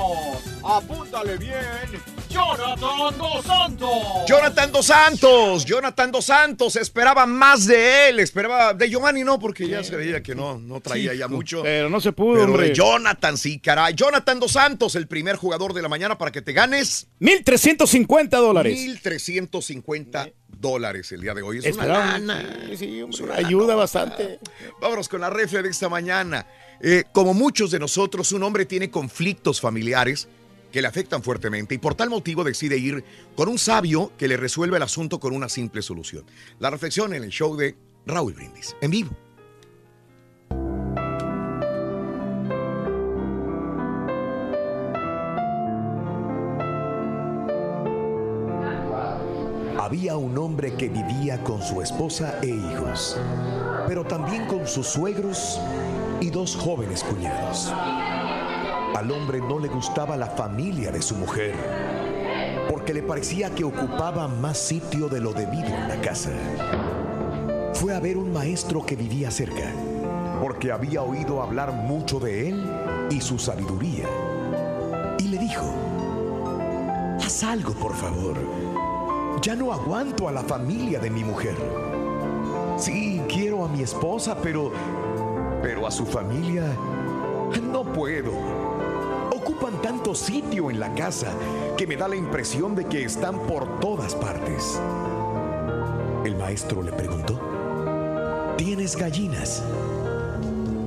Apúntale 0.64 1.38
bien, 1.38 1.56
Jonathan 2.30 3.18
Dos 3.18 3.46
Santos. 3.46 3.90
Jonathan 4.28 4.72
Dos 4.72 4.86
Santos, 4.88 5.66
Jonathan 5.66 6.12
Dos 6.12 6.26
Santos, 6.26 6.76
esperaba 6.76 7.26
más 7.26 7.66
de 7.66 8.10
él, 8.10 8.20
esperaba 8.20 8.74
de 8.74 8.90
Giovanni 8.90 9.24
no, 9.24 9.40
porque 9.40 9.68
ya 9.68 9.84
se 9.84 9.96
veía 9.96 10.22
que 10.22 10.36
no, 10.36 10.58
no 10.58 10.82
traía 10.82 11.14
ya 11.14 11.28
mucho. 11.28 11.62
Pero 11.64 11.90
no 11.90 12.02
se 12.02 12.12
pudo, 12.12 12.34
Pero 12.40 12.46
hombre. 12.54 12.70
de 12.70 12.74
Jonathan, 12.76 13.38
sí, 13.38 13.60
caray. 13.60 13.94
Jonathan 13.94 14.40
Dos 14.40 14.52
Santos, 14.54 14.96
el 14.96 15.08
primer 15.08 15.36
jugador 15.38 15.74
de 15.74 15.82
la 15.82 15.88
mañana 15.90 16.18
para 16.18 16.32
que 16.32 16.42
te 16.42 16.52
ganes 16.54 17.08
1.350 17.22 18.30
dólares. 18.32 18.78
1.350 18.78 20.34
dólares 20.60 21.12
el 21.12 21.22
día 21.22 21.34
de 21.34 21.42
hoy. 21.42 21.60
Es 21.60 21.66
Esperaba- 21.66 22.00
una 22.18 22.20
lana. 22.20 22.60
Sí, 22.70 22.78
sí, 22.78 23.02
hombre, 23.02 23.16
Es 23.18 23.22
una 23.22 23.36
ayuda 23.36 23.76
bastante. 23.76 24.40
Vámonos 24.82 25.08
con 25.10 25.22
la 25.22 25.30
refle 25.30 25.62
de 25.62 25.70
esta 25.70 25.90
mañana. 25.90 26.46
Eh, 26.82 27.04
como 27.12 27.34
muchos 27.34 27.72
de 27.72 27.80
nosotros, 27.80 28.32
un 28.32 28.44
hombre 28.44 28.66
tiene 28.66 28.90
conflictos 28.90 29.62
familiares 29.62 30.28
que 30.72 30.82
le 30.82 30.88
afectan 30.88 31.24
fuertemente 31.24 31.76
y 31.76 31.78
por 31.78 31.96
tal 31.96 32.10
motivo 32.10 32.44
decide 32.44 32.78
ir 32.78 33.04
con 33.36 33.48
un 33.48 33.58
sabio 33.58 34.12
que 34.18 34.28
le 34.28 34.36
resuelve 34.36 34.78
el 34.78 34.84
asunto 34.84 35.20
con 35.20 35.34
una 35.34 35.48
simple 35.48 35.82
solución. 35.82 36.26
La 36.60 36.70
reflexión 36.70 37.14
en 37.14 37.24
el 37.24 37.30
show 37.30 37.56
de 37.56 37.76
Raúl 38.06 38.34
Brindis, 38.34 38.76
en 38.82 38.92
vivo. 38.92 39.25
Había 49.96 50.18
un 50.18 50.38
hombre 50.38 50.74
que 50.74 50.90
vivía 50.90 51.42
con 51.42 51.62
su 51.62 51.82
esposa 51.82 52.40
e 52.42 52.48
hijos, 52.48 53.18
pero 53.88 54.04
también 54.04 54.46
con 54.46 54.68
sus 54.68 54.88
suegros 54.88 55.58
y 56.20 56.30
dos 56.32 56.54
jóvenes 56.54 57.02
cuñados. 57.02 57.72
Al 58.94 59.10
hombre 59.10 59.40
no 59.40 59.58
le 59.58 59.70
gustaba 59.70 60.18
la 60.18 60.28
familia 60.28 60.92
de 60.92 61.02
su 61.02 61.16
mujer, 61.16 61.56
porque 62.70 62.94
le 62.94 63.04
parecía 63.04 63.56
que 63.56 63.64
ocupaba 63.64 64.28
más 64.28 64.58
sitio 64.58 65.08
de 65.08 65.22
lo 65.22 65.32
debido 65.32 65.70
en 65.70 65.88
la 65.88 66.02
casa. 66.02 66.32
Fue 67.74 67.96
a 67.96 68.02
ver 68.02 68.18
un 68.18 68.34
maestro 68.34 68.86
que 68.86 68.98
vivía 68.98 69.32
cerca, 69.32 69.72
porque 70.42 70.74
había 70.74 71.04
oído 71.04 71.42
hablar 71.42 71.72
mucho 71.72 72.20
de 72.20 72.50
él 72.50 72.70
y 73.12 73.22
su 73.22 73.40
sabiduría. 73.40 74.10
Y 75.20 75.30
le 75.30 75.38
dijo, 75.38 75.74
haz 77.24 77.46
algo 77.46 77.72
por 77.76 77.96
favor. 77.96 78.65
Ya 79.46 79.56
no 79.56 79.72
aguanto 79.72 80.28
a 80.28 80.32
la 80.32 80.42
familia 80.42 80.98
de 81.00 81.12
mi 81.12 81.24
mujer. 81.24 81.56
Sí, 82.80 83.22
quiero 83.30 83.64
a 83.64 83.68
mi 83.68 83.84
esposa, 83.84 84.36
pero... 84.42 84.72
Pero 85.62 85.86
a 85.86 85.92
su 85.92 86.04
familia... 86.04 86.76
No 87.72 87.84
puedo. 87.84 88.32
Ocupan 89.32 89.80
tanto 89.84 90.16
sitio 90.16 90.72
en 90.72 90.80
la 90.80 90.92
casa 90.96 91.32
que 91.78 91.86
me 91.86 91.96
da 91.96 92.08
la 92.08 92.16
impresión 92.16 92.74
de 92.74 92.86
que 92.86 93.04
están 93.04 93.38
por 93.42 93.80
todas 93.80 94.16
partes. 94.16 94.82
El 96.26 96.36
maestro 96.38 96.82
le 96.82 96.92
preguntó, 96.92 97.40
¿tienes 98.58 98.96
gallinas? 98.98 99.62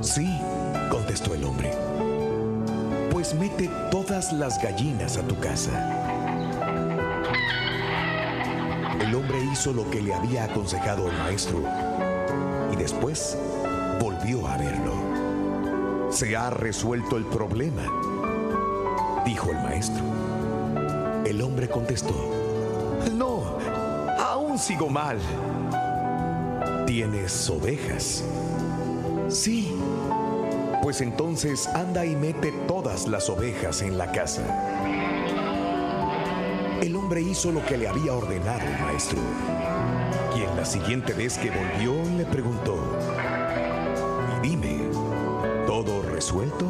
Sí, 0.00 0.36
contestó 0.90 1.32
el 1.32 1.44
hombre. 1.44 1.70
Pues 3.12 3.36
mete 3.36 3.70
todas 3.92 4.32
las 4.32 4.60
gallinas 4.60 5.16
a 5.16 5.22
tu 5.22 5.38
casa. 5.38 6.07
Hizo 9.52 9.72
lo 9.72 9.90
que 9.90 10.02
le 10.02 10.14
había 10.14 10.44
aconsejado 10.44 11.08
el 11.08 11.16
maestro 11.16 11.62
y 12.72 12.76
después 12.76 13.36
volvió 14.00 14.46
a 14.46 14.56
verlo. 14.56 14.94
Se 16.10 16.36
ha 16.36 16.50
resuelto 16.50 17.16
el 17.16 17.24
problema, 17.24 17.82
dijo 19.24 19.50
el 19.50 19.58
maestro. 19.58 20.04
El 21.24 21.42
hombre 21.42 21.68
contestó, 21.68 22.14
no, 23.14 23.58
aún 24.18 24.58
sigo 24.58 24.88
mal. 24.88 25.18
¿Tienes 26.86 27.50
ovejas? 27.50 28.24
Sí. 29.28 29.74
Pues 30.82 31.00
entonces 31.02 31.66
anda 31.66 32.06
y 32.06 32.16
mete 32.16 32.52
todas 32.66 33.06
las 33.08 33.28
ovejas 33.28 33.82
en 33.82 33.98
la 33.98 34.10
casa. 34.10 34.42
Hombre 37.08 37.22
hizo 37.22 37.50
lo 37.50 37.64
que 37.64 37.78
le 37.78 37.88
había 37.88 38.12
ordenado 38.12 38.60
el 38.60 38.78
maestro, 38.84 39.18
quien 40.34 40.54
la 40.54 40.66
siguiente 40.66 41.14
vez 41.14 41.38
que 41.38 41.50
volvió 41.50 41.94
le 42.18 42.26
preguntó, 42.26 42.76
dime, 44.42 44.90
¿todo 45.66 46.02
resuelto? 46.02 46.66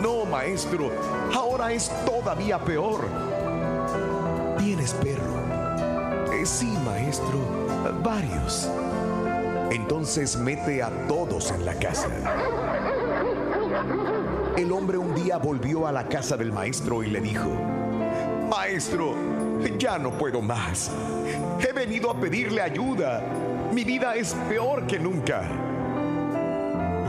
No, 0.00 0.24
maestro, 0.24 0.88
ahora 1.34 1.72
es 1.72 1.90
todavía 2.06 2.60
peor. 2.60 3.00
¿Tienes 4.56 4.92
perro? 4.94 6.32
"Eh, 6.32 6.46
sí, 6.46 6.72
maestro, 6.84 7.40
varios. 8.04 8.70
Entonces 9.72 10.36
mete 10.36 10.80
a 10.80 10.90
todos 11.08 11.50
en 11.50 11.64
la 11.64 11.74
casa. 11.74 12.06
El 14.56 14.70
hombre 14.70 14.96
un 14.96 15.12
día 15.12 15.38
volvió 15.38 15.88
a 15.88 15.92
la 15.92 16.06
casa 16.06 16.36
del 16.36 16.52
maestro 16.52 17.02
y 17.02 17.10
le 17.10 17.20
dijo, 17.20 17.50
Maestro, 18.56 19.16
ya 19.78 19.98
no 19.98 20.12
puedo 20.12 20.40
más. 20.40 20.88
He 21.58 21.72
venido 21.72 22.08
a 22.08 22.20
pedirle 22.20 22.62
ayuda. 22.62 23.20
Mi 23.72 23.82
vida 23.82 24.14
es 24.14 24.32
peor 24.48 24.86
que 24.86 24.96
nunca. 24.96 25.42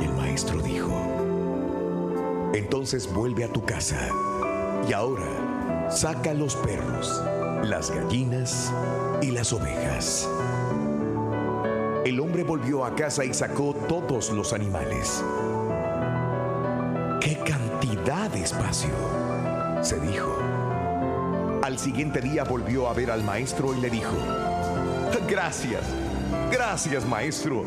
Y 0.01 0.05
el 0.05 0.13
maestro 0.13 0.59
dijo, 0.61 0.91
entonces 2.53 3.11
vuelve 3.13 3.43
a 3.43 3.47
tu 3.47 3.63
casa 3.63 4.09
y 4.89 4.93
ahora 4.93 5.91
saca 5.91 6.33
los 6.33 6.55
perros, 6.55 7.21
las 7.63 7.91
gallinas 7.91 8.73
y 9.21 9.29
las 9.29 9.53
ovejas. 9.53 10.27
El 12.05 12.19
hombre 12.21 12.43
volvió 12.43 12.83
a 12.83 12.95
casa 12.95 13.23
y 13.23 13.35
sacó 13.35 13.75
todos 13.87 14.31
los 14.31 14.51
animales. 14.51 15.23
¡Qué 17.21 17.37
cantidad 17.45 18.31
de 18.31 18.41
espacio! 18.41 18.89
se 19.85 19.99
dijo. 19.99 20.54
Al 21.75 21.81
siguiente 21.81 22.21
día 22.21 22.45
volvió 22.45 22.87
a 22.87 22.93
ver 22.93 23.11
al 23.11 23.21
maestro 23.21 23.75
y 23.75 23.81
le 23.81 23.89
dijo, 23.89 24.15
Gracias, 25.27 25.81
gracias 26.49 27.05
maestro. 27.05 27.65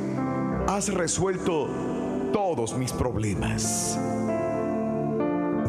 Has 0.66 0.88
resuelto 0.94 1.68
todos 2.32 2.72
mis 2.72 2.90
problemas. 2.90 3.98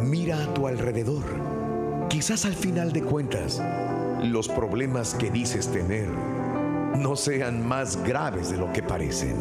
Mira 0.03 0.41
a 0.41 0.53
tu 0.53 0.67
alrededor. 0.67 1.25
Quizás 2.07 2.45
al 2.45 2.55
final 2.55 2.93
de 2.93 3.01
cuentas, 3.01 3.61
los 4.23 4.47
problemas 4.47 5.15
que 5.15 5.29
dices 5.29 5.69
tener 5.69 6.07
no 6.07 7.17
sean 7.17 7.67
más 7.67 8.01
graves 8.05 8.49
de 8.49 8.55
lo 8.55 8.71
que 8.71 8.81
parecen. 8.81 9.35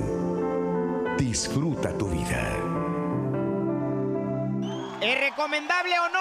Disfruta 1.16 1.96
tu 1.96 2.08
vida. 2.08 2.48
¿Es 5.00 5.20
recomendable 5.20 5.94
o 6.00 6.08
no 6.12 6.17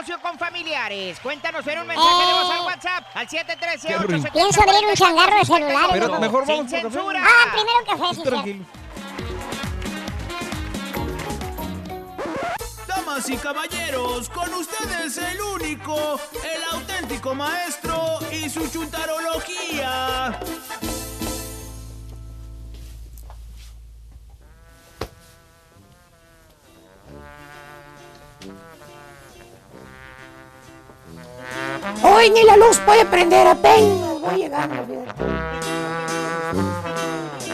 negocio 0.00 0.20
con 0.22 0.38
familiares? 0.38 1.20
Cuéntanos 1.20 1.66
en 1.66 1.78
un 1.80 1.86
mensaje 1.86 2.26
de 2.26 2.32
voz 2.32 2.50
al 2.50 2.60
WhatsApp 2.64 3.04
al 3.14 3.28
713 3.28 3.88
870 3.96 4.32
Pienso 4.32 4.62
abrir 4.62 4.88
un 4.88 4.94
changarro 4.94 5.38
de 5.38 5.44
celulares. 5.44 5.90
Pero 5.92 6.20
mejor 6.20 6.46
vamos 6.46 6.70
Sin 6.70 6.80
por 6.82 6.90
café. 6.90 6.92
censura. 6.94 7.22
Ah, 7.22 7.52
primero 7.52 7.84
café, 7.86 8.14
sí, 8.14 8.22
Tranquilo. 8.22 8.64
Damas 12.86 13.28
y 13.28 13.36
caballeros, 13.36 14.30
con 14.30 14.54
ustedes 14.54 15.18
el 15.18 15.40
único, 15.40 16.18
el 16.44 16.62
auténtico 16.78 17.34
maestro 17.34 18.18
y 18.32 18.48
su 18.48 18.66
chuntarología. 18.70 20.38
Hoy 32.20 32.28
ni 32.28 32.42
la 32.42 32.54
luz 32.58 32.76
puede 32.84 33.06
prender, 33.06 33.46
apenas 33.46 34.20
voy 34.20 34.36
llegando. 34.36 34.84
fíjate. 34.86 35.22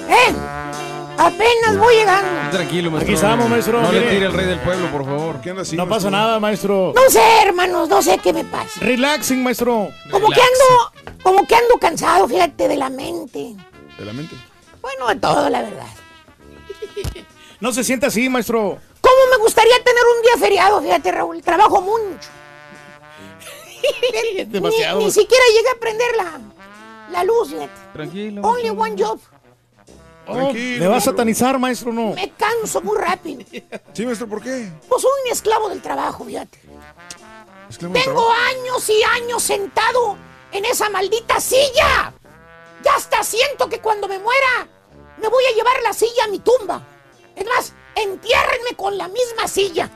¡Eh! 0.08 0.34
¿A 1.16 1.26
apenas 1.26 1.78
voy 1.78 1.94
llegando. 1.94 2.50
Tranquilo, 2.50 2.90
maestro. 2.90 3.06
Aquí 3.06 3.14
estamos, 3.14 3.48
maestro, 3.48 3.80
No 3.80 3.92
le 3.92 4.00
tire 4.00 4.26
el 4.26 4.32
rey 4.32 4.46
del 4.46 4.58
pueblo, 4.58 4.90
por 4.90 5.04
favor. 5.04 5.40
¿Qué 5.40 5.50
así? 5.50 5.76
No 5.76 5.88
pasa 5.88 6.10
nada, 6.10 6.40
maestro. 6.40 6.92
No 6.96 7.08
sé, 7.08 7.22
hermanos, 7.44 7.88
no 7.88 8.02
sé 8.02 8.18
qué 8.18 8.32
me 8.32 8.44
pasa. 8.44 8.80
Relaxing, 8.80 9.40
maestro. 9.40 9.92
Como 10.10 10.30
que 10.30 10.40
ando, 10.40 11.14
como 11.22 11.46
que 11.46 11.54
ando 11.54 11.78
cansado, 11.78 12.26
fíjate, 12.26 12.66
de 12.66 12.76
la 12.76 12.90
mente. 12.90 13.54
De 13.96 14.04
la 14.04 14.12
mente. 14.12 14.34
Bueno, 14.82 15.06
de 15.06 15.14
todo, 15.14 15.48
la 15.48 15.62
verdad. 15.62 15.86
No 17.60 17.72
se 17.72 17.84
sienta 17.84 18.08
así, 18.08 18.28
maestro. 18.28 18.78
¿Cómo 19.00 19.30
me 19.30 19.36
gustaría 19.36 19.76
tener 19.84 20.02
un 20.16 20.22
día 20.22 20.36
feriado? 20.40 20.82
Fíjate, 20.82 21.12
Raúl, 21.12 21.40
trabajo 21.40 21.80
mucho. 21.80 22.28
Es 24.36 24.50
demasiado. 24.52 24.98
Ni, 24.98 25.06
ni 25.06 25.10
siquiera 25.10 25.44
llegué 25.54 25.68
a 25.70 25.80
prender 25.80 26.16
la, 26.16 26.40
la 27.12 27.24
luz. 27.24 27.54
Tranquilo. 27.92 28.42
Only 28.42 28.70
one 28.70 28.94
job. 29.02 29.18
Oh, 30.28 30.52
¿Me 30.52 30.86
va 30.88 30.96
a 30.96 31.00
satanizar, 31.00 31.56
maestro, 31.58 31.92
no? 31.92 32.10
Me 32.14 32.32
canso 32.32 32.80
muy 32.82 32.98
rápido. 32.98 33.44
Sí, 33.92 34.04
maestro, 34.04 34.26
¿por 34.28 34.42
qué? 34.42 34.68
Pues 34.88 35.02
soy 35.02 35.10
un 35.24 35.32
esclavo 35.32 35.68
del 35.68 35.80
trabajo, 35.80 36.24
fíjate. 36.24 36.58
Esclavo 37.70 37.94
Tengo 37.94 38.04
trabajo. 38.26 38.32
años 38.50 38.88
y 38.90 39.02
años 39.22 39.42
sentado 39.42 40.16
en 40.50 40.64
esa 40.64 40.90
maldita 40.90 41.38
silla. 41.40 42.12
Ya 42.82 42.94
hasta 42.96 43.22
siento 43.22 43.68
que 43.68 43.80
cuando 43.80 44.08
me 44.08 44.18
muera 44.18 44.66
me 45.18 45.28
voy 45.28 45.44
a 45.44 45.54
llevar 45.54 45.80
la 45.84 45.92
silla 45.92 46.24
a 46.24 46.28
mi 46.28 46.40
tumba. 46.40 46.82
Es 47.36 47.46
más, 47.46 47.72
entiérrenme 47.94 48.74
con 48.76 48.98
la 48.98 49.06
misma 49.06 49.46
silla. 49.46 49.88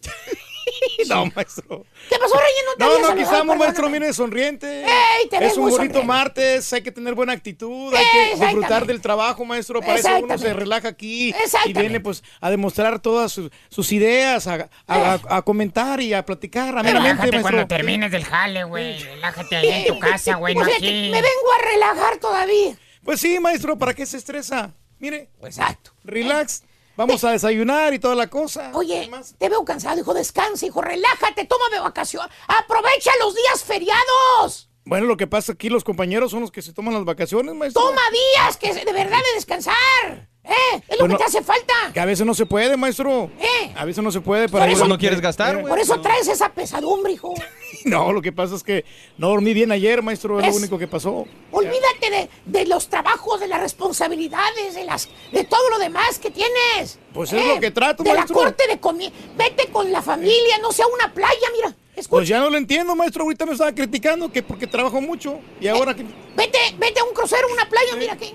No, 1.08 1.26
maestro. 1.34 1.84
¿Qué 2.08 2.16
pasó, 2.18 2.34
Reyes? 2.34 2.64
No 2.66 2.72
te 2.76 2.84
No, 2.84 3.16
perdóname. 3.16 3.56
maestro, 3.58 3.88
mire, 3.90 4.12
sonriente. 4.12 4.82
Ey, 4.84 5.28
te 5.28 5.36
es 5.44 5.56
un 5.56 5.64
bonito 5.64 5.76
sonriente. 5.76 6.02
martes, 6.04 6.72
hay 6.72 6.82
que 6.82 6.92
tener 6.92 7.14
buena 7.14 7.32
actitud, 7.32 7.94
hay 7.94 8.04
que 8.12 8.36
disfrutar 8.40 8.86
del 8.86 9.00
trabajo, 9.00 9.44
maestro. 9.44 9.80
Para 9.80 9.96
eso 9.96 10.08
uno 10.22 10.38
se 10.38 10.52
relaja 10.54 10.88
aquí 10.88 11.34
y 11.66 11.72
viene 11.72 12.00
pues 12.00 12.22
a 12.40 12.50
demostrar 12.50 13.00
todas 13.00 13.32
sus, 13.32 13.50
sus 13.68 13.92
ideas, 13.92 14.46
a, 14.46 14.68
a- 14.86 15.14
a- 15.14 15.36
a 15.36 15.42
comentar 15.42 16.00
y 16.00 16.14
a 16.14 16.24
platicar 16.24 16.74
Relájate 16.74 17.00
maestro. 17.30 17.42
cuando 17.42 17.66
termines 17.66 18.10
del 18.10 18.24
jale, 18.24 18.64
güey. 18.64 18.98
Relájate 19.02 19.56
ahí 19.56 19.68
en 19.68 19.86
tu 19.86 19.98
casa, 19.98 20.36
güey, 20.36 20.54
no 20.56 20.62
Pues 20.64 20.76
aquí. 20.76 20.86
me 21.10 21.20
vengo 21.22 21.52
a 21.58 21.64
relajar 21.70 22.16
todavía. 22.18 22.76
Pues 23.04 23.20
sí, 23.20 23.38
maestro, 23.40 23.76
¿para 23.76 23.94
qué 23.94 24.06
se 24.06 24.16
estresa? 24.16 24.74
Mire, 25.00 25.28
Exacto. 25.42 25.92
relax, 26.04 26.62
vamos 26.96 27.24
a 27.24 27.30
desayunar 27.32 27.94
y 27.94 27.98
toda 27.98 28.14
la 28.14 28.28
cosa. 28.28 28.70
Oye, 28.74 29.10
te 29.38 29.48
veo 29.48 29.64
cansado, 29.64 30.00
hijo. 30.00 30.14
Descansa, 30.14 30.66
hijo. 30.66 30.82
Relájate, 30.82 31.44
tómame 31.44 31.80
vacación. 31.80 32.28
Aprovecha 32.46 33.10
los 33.20 33.34
días 33.34 33.64
feriados. 33.64 34.68
Bueno, 34.84 35.06
lo 35.06 35.16
que 35.16 35.26
pasa 35.26 35.52
aquí 35.52 35.68
los 35.68 35.84
compañeros 35.84 36.32
son 36.32 36.40
los 36.40 36.50
que 36.50 36.62
se 36.62 36.72
toman 36.72 36.94
las 36.94 37.04
vacaciones, 37.04 37.54
maestro. 37.54 37.82
Toma 37.82 38.02
días 38.10 38.56
que 38.56 38.72
de 38.74 38.92
verdad 38.92 39.18
de 39.18 39.34
descansar. 39.34 40.31
¿Eh? 40.44 40.52
Es 40.88 40.98
lo 40.98 41.04
Bueno, 41.06 41.16
que 41.16 41.22
te 41.22 41.28
hace 41.28 41.42
falta. 41.42 41.72
Que 41.94 42.00
a 42.00 42.04
veces 42.04 42.26
no 42.26 42.34
se 42.34 42.46
puede, 42.46 42.76
maestro. 42.76 43.30
¿Eh? 43.38 43.72
A 43.76 43.84
veces 43.84 44.02
no 44.02 44.10
se 44.10 44.20
puede. 44.20 44.48
Por 44.48 44.58
Para 44.60 44.72
eso- 44.72 44.88
no 44.88 44.98
quieres 44.98 45.20
gastar, 45.20 45.54
güey. 45.56 45.68
Por 45.68 45.78
eso 45.78 46.00
traes 46.00 46.26
esa 46.28 46.48
pesadumbre, 46.50 47.12
hijo. 47.12 47.32
No, 47.84 48.12
lo 48.12 48.22
que 48.22 48.30
pasa 48.30 48.54
es 48.54 48.62
que 48.62 48.84
no 49.18 49.28
dormí 49.30 49.54
bien 49.54 49.72
ayer, 49.72 50.02
maestro, 50.02 50.38
es 50.38 50.46
Es- 50.46 50.52
lo 50.52 50.58
único 50.60 50.78
que 50.78 50.86
pasó. 50.86 51.26
Olvídate 51.50 52.10
de, 52.10 52.30
de 52.46 52.66
los 52.66 52.88
trabajos, 52.88 53.40
de 53.40 53.48
las 53.48 53.60
responsabilidades, 53.60 54.74
de 54.74 54.84
las 54.84 55.08
de 55.32 55.42
todo 55.44 55.68
lo 55.70 55.78
demás 55.80 56.18
que 56.20 56.30
tienes. 56.30 56.94
¿Eh? 56.94 56.98
Pues 57.12 57.32
es 57.32 57.44
lo 57.44 57.58
que 57.58 57.72
trato, 57.72 58.04
De 58.04 58.12
maestro. 58.14 58.36
la 58.36 58.42
corte 58.44 58.68
de 58.68 58.78
comida. 58.78 59.10
Vete 59.36 59.66
con 59.72 59.90
la 59.90 60.00
familia, 60.00 60.58
no 60.60 60.70
sea 60.70 60.86
una 60.86 61.12
playa, 61.12 61.48
mira. 61.56 61.74
Pues 62.08 62.28
ya 62.28 62.38
no 62.38 62.50
lo 62.50 62.56
entiendo, 62.56 62.94
maestro. 62.94 63.24
Ahorita 63.24 63.46
me 63.46 63.52
estaba 63.52 63.72
criticando 63.74 64.30
que 64.30 64.42
porque 64.44 64.66
trabajo 64.68 65.00
mucho 65.00 65.40
y 65.60 65.66
ahora 65.66 65.94
que... 65.94 66.04
Vete, 66.36 66.58
vete 66.78 67.00
a 67.00 67.04
un 67.04 67.12
crucero, 67.14 67.48
una 67.52 67.68
playa, 67.68 67.96
mira 67.96 68.12
aquí. 68.14 68.32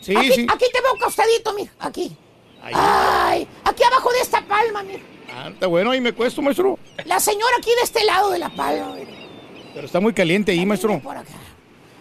Sí, 0.00 0.16
aquí, 0.16 0.32
sí. 0.32 0.46
aquí 0.50 0.66
te 0.72 0.80
veo 0.80 0.94
acostadito, 0.96 1.52
mira, 1.54 1.72
aquí. 1.78 2.16
Ay, 2.62 3.46
aquí 3.64 3.82
abajo 3.84 4.10
de 4.12 4.20
esta 4.20 4.46
palma, 4.46 4.82
mira. 4.82 5.00
Ah, 5.32 5.48
está 5.52 5.66
bueno, 5.66 5.90
ahí 5.92 6.00
me 6.00 6.12
cuesto, 6.12 6.42
maestro. 6.42 6.78
La 7.04 7.20
señora 7.20 7.52
aquí 7.58 7.70
de 7.70 7.82
este 7.82 8.04
lado 8.04 8.30
de 8.30 8.38
la 8.38 8.48
palma, 8.50 8.94
mira. 8.94 9.10
Pero 9.74 9.86
está 9.86 10.00
muy 10.00 10.12
caliente 10.12 10.52
ahí, 10.52 10.66
maestro. 10.66 11.00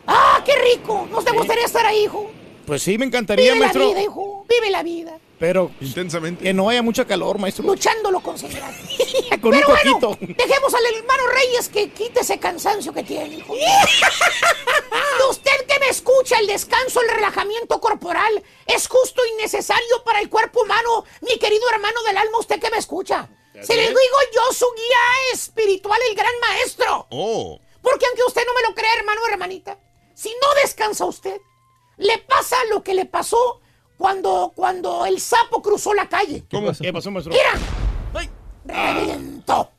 ¡Ah, 0.08 0.41
qué 0.43 0.54
rico! 0.74 1.08
¿No 1.12 1.22
te 1.22 1.32
gustaría 1.32 1.66
estar 1.66 1.86
ahí, 1.86 2.06
hijo? 2.06 2.32
Pues 2.66 2.82
sí, 2.82 2.97
me 2.97 3.06
encantaría, 3.06 3.54
Vive 3.54 3.56
la 3.60 3.60
maestro. 3.66 3.88
vida, 3.89 4.02
hijo. 4.02 4.45
Vive 4.50 4.70
la 4.72 4.84
vida. 4.84 5.18
Pero 5.40 5.72
intensamente. 5.80 6.44
Que 6.44 6.54
no 6.54 6.70
haya 6.70 6.82
mucha 6.82 7.06
calor, 7.06 7.40
maestro. 7.40 7.64
Luchándolo 7.66 8.20
con 8.20 8.38
seguridad. 8.38 8.72
Con 9.42 9.52
Pero 9.52 9.68
un 9.68 9.74
bueno, 9.74 10.00
poquito. 10.00 10.36
dejemos 10.36 10.74
al 10.74 10.86
hermano 10.96 11.28
Reyes 11.28 11.70
que 11.70 11.92
quite 11.92 12.22
ese 12.22 12.40
cansancio 12.40 12.92
que 12.92 13.04
tiene, 13.04 13.36
hijo. 13.36 13.56
Y 13.56 13.62
usted 15.30 15.66
que 15.66 15.80
me 15.80 15.88
escucha, 15.88 16.40
el 16.40 16.48
descanso, 16.48 17.02
el 17.02 17.10
relajamiento 17.10 17.80
corporal 17.80 18.44
es 18.66 18.88
justo 18.88 19.22
y 19.26 19.42
necesario 19.42 20.04
para 20.04 20.20
el 20.20 20.30
cuerpo 20.30 20.64
humano, 20.64 21.06
mi 21.22 21.38
querido 21.38 21.70
hermano 21.70 22.02
del 22.04 22.18
alma, 22.18 22.40
usted 22.40 22.60
que 22.60 22.70
me 22.72 22.78
escucha. 22.78 23.30
Se 23.62 23.76
le 23.76 23.88
digo 23.88 24.00
yo, 24.34 24.54
su 24.54 24.66
guía 24.76 25.34
espiritual, 25.34 26.00
el 26.10 26.16
gran 26.16 26.34
maestro. 26.42 27.08
Oh. 27.12 27.60
Porque 27.82 28.06
aunque 28.08 28.24
usted 28.24 28.42
no 28.46 28.54
me 28.54 28.68
lo 28.68 28.76
crea, 28.76 28.94
hermano 28.96 29.22
o 29.22 29.28
hermanita, 29.32 29.78
si 30.16 30.30
no 30.30 30.62
descansa 30.62 31.06
usted, 31.06 31.40
le 31.98 32.18
pasa 32.18 32.58
lo 32.72 32.84
que 32.84 32.94
le 32.94 33.06
pasó 33.06 33.62
cuando, 34.00 34.54
cuando 34.56 35.06
el 35.06 35.20
sapo 35.20 35.62
cruzó 35.62 35.93
la 35.93 36.08
calle. 36.08 36.45
¿Cómo? 36.50 36.72
¿Qué 36.72 36.93
pasó, 36.93 37.12
maestro? 37.12 37.34
¡Mira! 37.34 38.32
¡Reventó! 38.66 39.72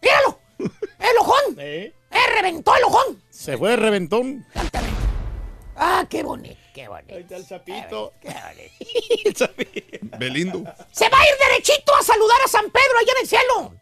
¡Míralo! 0.00 0.38
¡El 0.58 1.18
ojón! 1.20 1.56
¡Eh, 1.58 1.92
reventó 2.36 2.76
el 2.76 2.84
ojón! 2.84 3.22
Se 3.28 3.58
fue 3.58 3.70
de 3.70 3.76
reventón. 3.76 4.46
¡Ah, 5.74 6.06
qué 6.08 6.22
bonito! 6.22 6.56
¡Qué 6.72 6.86
bonito! 6.86 7.14
Ahí 7.14 7.22
está 7.22 7.36
el 7.36 7.44
sapito. 7.44 8.12
¡Qué 8.20 8.28
bonito! 8.28 9.50
Belindo. 10.18 10.64
¡Se 10.92 11.08
va 11.08 11.18
a 11.18 11.24
ir 11.24 11.34
derechito 11.50 11.92
a 11.94 12.02
saludar 12.02 12.38
a 12.44 12.48
San 12.48 12.66
Pedro 12.70 12.98
allá 13.00 13.12
en 13.16 13.20
el 13.20 13.28
cielo! 13.28 13.74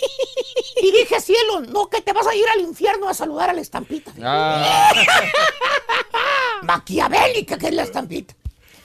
Y 0.80 0.92
dije 0.92 1.20
cielo, 1.20 1.60
no 1.60 1.88
que 1.90 2.00
te 2.00 2.12
vas 2.12 2.26
a 2.26 2.34
ir 2.34 2.48
al 2.48 2.60
infierno 2.60 3.08
a 3.08 3.14
saludar 3.14 3.50
a 3.50 3.52
la 3.52 3.60
estampita. 3.60 4.12
Ah. 4.22 4.92
Maquiavélica 6.62 7.58
que 7.58 7.66
es 7.66 7.74
la 7.74 7.82
estampita. 7.82 8.34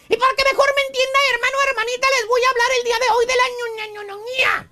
Y 0.10 0.18
para 0.18 0.36
que 0.36 0.44
mejor 0.44 0.70
me 0.76 0.82
entienda, 0.88 1.20
hermano 1.34 1.58
hermanita, 1.70 2.08
les 2.20 2.28
voy 2.28 2.42
a 2.44 2.50
hablar 2.50 2.68
el 2.78 2.84
día 2.84 3.00
de 3.00 3.10
hoy 3.16 3.26
de 3.26 3.34
la 3.36 3.48
ñoñoñoñía. 3.96 4.70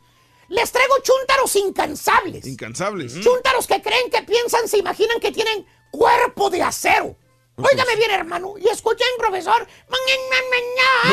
Les 0.49 0.71
traigo 0.71 0.95
chúntaros 1.01 1.55
incansables. 1.55 2.45
Incansables. 2.45 3.19
Chúntaros 3.21 3.67
que 3.67 3.81
creen, 3.81 4.09
que 4.09 4.21
piensan, 4.23 4.67
se 4.67 4.77
imaginan 4.77 5.19
que 5.19 5.31
tienen 5.31 5.65
cuerpo 5.91 6.49
de 6.49 6.61
acero. 6.61 7.15
Óigame 7.55 7.95
bien, 7.95 8.11
hermano, 8.11 8.55
y 8.57 8.67
escuchen, 8.67 9.07
profesor. 9.17 9.67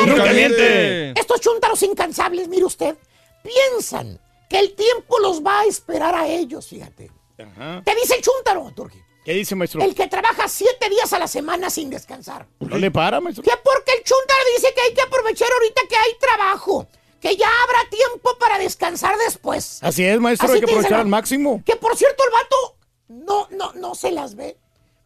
Nunca 0.07 0.33
miente. 0.33 1.11
Estos 1.19 1.41
chúntaros 1.41 1.83
incansables, 1.83 2.49
mire 2.49 2.64
usted, 2.64 2.97
piensan 3.43 4.21
que 4.49 4.59
el 4.59 4.75
tiempo 4.75 5.19
los 5.19 5.43
va 5.43 5.61
a 5.61 5.64
esperar 5.66 6.14
a 6.14 6.27
ellos, 6.27 6.66
fíjate. 6.66 7.11
Ajá. 7.39 7.83
Te 7.85 7.95
dice 7.95 8.16
el 8.16 8.23
chúntaro, 8.23 8.73
Turki. 8.75 8.99
¿Qué 9.29 9.35
dice, 9.35 9.55
maestro? 9.55 9.83
El 9.83 9.95
que 9.95 10.09
trabaja 10.09 10.49
siete 10.49 10.89
días 10.89 11.12
a 11.12 11.18
la 11.18 11.29
semana 11.29 11.68
sin 11.68 11.91
descansar. 11.91 12.47
¿No 12.61 12.79
le 12.79 12.91
para, 12.91 13.20
maestro? 13.20 13.45
Que 13.45 13.51
porque 13.62 13.93
el 13.93 14.03
chúntaro 14.03 14.41
dice 14.57 14.72
que 14.72 14.81
hay 14.81 14.95
que 14.95 15.03
aprovechar 15.03 15.49
ahorita 15.53 15.83
que 15.87 15.97
hay 15.97 16.12
trabajo. 16.18 16.87
Que 17.20 17.37
ya 17.37 17.47
habrá 17.47 17.91
tiempo 17.91 18.39
para 18.41 18.59
descansar 18.59 19.18
después. 19.18 19.81
Así 19.83 20.03
es, 20.03 20.18
maestro, 20.18 20.47
Así 20.47 20.55
hay 20.55 20.61
que 20.61 20.70
aprovechar 20.70 21.01
al 21.01 21.09
máximo. 21.09 21.62
Que 21.66 21.76
por 21.76 21.95
cierto, 21.95 22.24
el 22.24 22.31
vato 22.31 22.76
no, 23.09 23.49
no, 23.51 23.74
no 23.74 23.95
se 23.95 24.12
las 24.12 24.35
ve. 24.35 24.57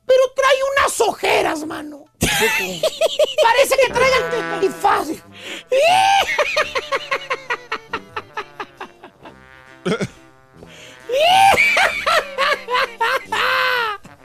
Pero 0.06 0.22
trae 0.36 0.56
unas 0.76 1.00
ojeras, 1.00 1.66
mano. 1.66 2.04
Parece 2.20 3.76
que 3.76 3.92
traigan 3.92 4.62
y 4.62 4.68
fácil. 4.68 5.20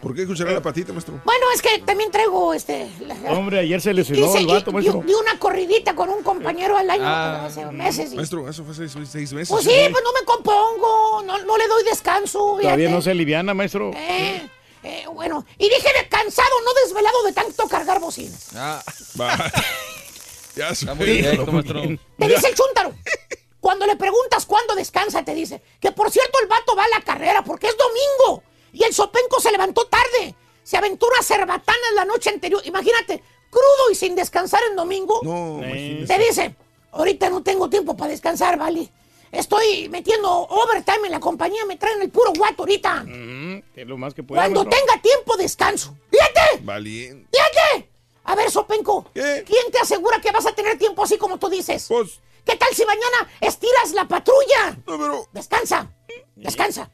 ¿Por 0.07 0.15
qué 0.15 0.21
escuchar 0.21 0.47
la 0.49 0.61
patita, 0.61 0.93
maestro? 0.93 1.19
Bueno, 1.25 1.45
es 1.53 1.61
que 1.61 1.79
también 1.79 2.09
traigo 2.11 2.53
este. 2.53 2.89
la- 3.01 3.15
Hombre, 3.33 3.59
ayer 3.59 3.81
se 3.81 3.93
lesionó 3.93 4.33
el 4.37 4.47
vato, 4.47 4.69
y- 4.69 4.73
maestro. 4.73 5.03
di 5.05 5.13
una 5.13 5.37
corridita 5.37 5.95
con 5.95 6.09
un 6.09 6.23
compañero 6.23 6.77
al 6.77 6.89
año 6.89 7.03
Ah. 7.05 7.45
hace 7.45 7.65
meses. 7.65 8.13
y- 8.13 8.15
Maestro, 8.15 8.47
eso 8.49 8.63
fue 8.63 8.73
seis, 8.73 8.93
seis 9.11 9.33
meses. 9.33 9.49
Pues 9.49 9.65
sí, 9.65 9.71
pues 9.91 10.01
no 10.03 10.13
me 10.13 10.25
compongo, 10.25 11.23
no, 11.25 11.37
no 11.43 11.57
le 11.57 11.67
doy 11.67 11.83
descanso. 11.83 12.39
Todavía 12.39 12.75
fíjate. 12.75 12.89
no 12.89 13.01
se 13.01 13.11
aliviana, 13.11 13.53
maestro. 13.53 13.91
Eh, 13.95 14.49
eh, 14.83 15.03
bueno, 15.13 15.45
y 15.57 15.65
dije 15.67 15.89
de 16.01 16.07
cansado, 16.07 16.47
no 16.63 16.73
desvelado 16.85 17.23
de 17.23 17.33
tanto 17.33 17.67
cargar 17.67 17.99
bocinas. 17.99 18.47
Ah. 18.55 18.81
Va. 19.19 19.35
Ya 20.55 20.73
se 20.73 20.91
muy 20.95 21.05
directo, 21.05 21.51
maestro. 21.51 21.81
Te 21.83 22.27
dice 22.27 22.47
el 22.47 22.55
chúntaro. 22.55 22.91
Cuando 23.59 23.85
le 23.85 23.95
preguntas 23.97 24.45
cuándo 24.45 24.73
descansa, 24.73 25.23
te 25.25 25.35
dice 25.35 25.61
que 25.81 25.91
por 25.91 26.09
cierto 26.09 26.39
el 26.41 26.47
vato 26.47 26.75
va 26.75 26.85
a 26.85 26.89
la 26.97 27.01
carrera 27.01 27.43
porque 27.43 27.67
es 27.67 27.75
domingo 27.77 28.43
y 28.80 28.84
el 28.84 28.93
sopenco 28.93 29.39
se 29.39 29.51
levantó 29.51 29.86
tarde. 29.88 30.36
Se 30.63 30.78
aventó 30.78 31.07
una 31.07 31.23
cerbatana 31.23 31.91
la 31.95 32.05
noche 32.05 32.30
anterior. 32.30 32.61
Imagínate, 32.65 33.23
crudo 33.49 33.91
y 33.91 33.95
sin 33.95 34.15
descansar 34.15 34.61
en 34.69 34.75
domingo. 34.75 35.21
No, 35.23 35.59
Te 35.61 36.17
dice, 36.19 36.55
ahorita 36.91 37.30
no 37.30 37.41
tengo 37.43 37.69
tiempo 37.69 37.95
para 37.95 38.11
descansar, 38.11 38.57
¿vale? 38.57 38.91
Estoy 39.32 39.89
metiendo 39.89 40.30
overtime 40.32 41.05
en 41.07 41.11
la 41.11 41.19
compañía, 41.19 41.65
me 41.65 41.75
traen 41.78 42.01
el 42.01 42.09
puro 42.09 42.32
guato 42.38 42.63
ahorita. 42.63 43.03
Que 43.05 43.82
es 43.82 43.88
lo 43.88 43.97
más 43.97 44.13
que 44.13 44.23
puede, 44.23 44.39
Cuando 44.41 44.63
maestro. 44.63 44.80
tenga 44.86 45.01
tiempo, 45.01 45.38
descanso. 45.38 45.95
Fíjate, 46.11 46.63
Valiente. 46.63 47.28
fíjate. 47.32 47.89
A 48.25 48.36
ver, 48.36 48.51
Sopenco, 48.51 49.09
¿quién 49.13 49.71
te 49.71 49.80
asegura 49.80 50.19
que 50.21 50.32
vas 50.32 50.45
a 50.45 50.53
tener 50.53 50.78
tiempo 50.78 51.03
así 51.03 51.17
como 51.17 51.38
tú 51.39 51.49
dices? 51.49 51.86
Pues, 51.88 52.19
¿Qué 52.45 52.55
tal 52.55 52.73
si 52.73 52.86
mañana 52.86 53.30
estiras 53.41 53.91
la 53.93 54.05
patrulla? 54.07 54.78
No, 54.86 54.97
pero... 54.97 55.28
Descansa, 55.34 55.89
descansa. 56.36 56.89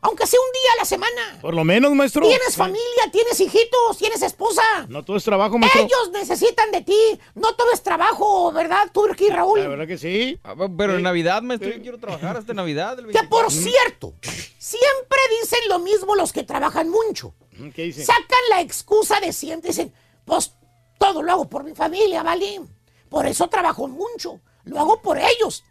Aunque 0.00 0.26
sea 0.26 0.38
un 0.40 0.52
día 0.52 0.72
a 0.74 0.76
la 0.78 0.84
semana. 0.84 1.38
Por 1.40 1.54
lo 1.54 1.64
menos, 1.64 1.92
maestro. 1.92 2.22
Tienes 2.26 2.56
familia, 2.56 3.10
tienes 3.10 3.38
hijitos, 3.40 3.98
tienes 3.98 4.22
esposa. 4.22 4.62
No 4.88 5.04
todo 5.04 5.16
es 5.16 5.24
trabajo, 5.24 5.58
maestro. 5.58 5.82
Ellos 5.82 6.10
necesitan 6.12 6.70
de 6.70 6.82
ti. 6.82 7.20
No 7.34 7.54
todo 7.54 7.72
es 7.72 7.82
trabajo, 7.82 8.52
¿verdad, 8.52 8.90
Turki 8.92 9.28
Raúl? 9.28 9.60
La 9.60 9.68
verdad 9.68 9.86
que 9.86 9.98
sí. 9.98 10.38
Ah, 10.44 10.54
Pero 10.76 10.96
en 10.96 11.02
Navidad, 11.02 11.42
maestro, 11.42 11.70
yo 11.70 11.80
quiero 11.82 11.98
trabajar 11.98 12.36
hasta 12.36 12.54
Navidad. 12.54 12.98
el 12.98 13.06
Que 13.06 13.22
por 13.24 13.48
24. 13.48 13.50
cierto, 13.50 14.14
siempre 14.58 15.18
dicen 15.42 15.58
lo 15.68 15.78
mismo 15.80 16.14
los 16.14 16.32
que 16.32 16.44
trabajan 16.44 16.88
mucho. 16.88 17.34
¿Qué 17.74 17.82
dice? 17.84 18.04
Sacan 18.04 18.42
la 18.50 18.60
excusa 18.60 19.18
de 19.20 19.32
siempre. 19.32 19.70
Dicen, 19.70 19.92
pues 20.24 20.52
todo 20.98 21.22
lo 21.22 21.32
hago 21.32 21.48
por 21.48 21.64
mi 21.64 21.74
familia, 21.74 22.22
¿vale? 22.22 22.60
Por 23.08 23.26
eso 23.26 23.48
trabajo 23.48 23.88
mucho. 23.88 24.40
Lo 24.64 24.78
hago 24.80 25.00
por 25.00 25.18
ellos. 25.18 25.64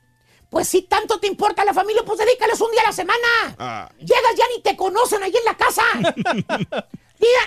Pues 0.49 0.67
si 0.67 0.83
tanto 0.83 1.19
te 1.19 1.27
importa 1.27 1.65
la 1.65 1.73
familia, 1.73 2.03
pues 2.05 2.19
dedícales 2.19 2.59
un 2.61 2.71
día 2.71 2.81
a 2.81 2.87
la 2.87 2.93
semana. 2.93 3.55
Ah. 3.57 3.89
Llegas 3.99 4.35
ya 4.37 4.45
ni 4.55 4.61
te 4.61 4.75
conocen 4.75 5.23
ahí 5.23 5.33
en 5.35 5.45
la 5.45 5.57
casa. 5.57 5.83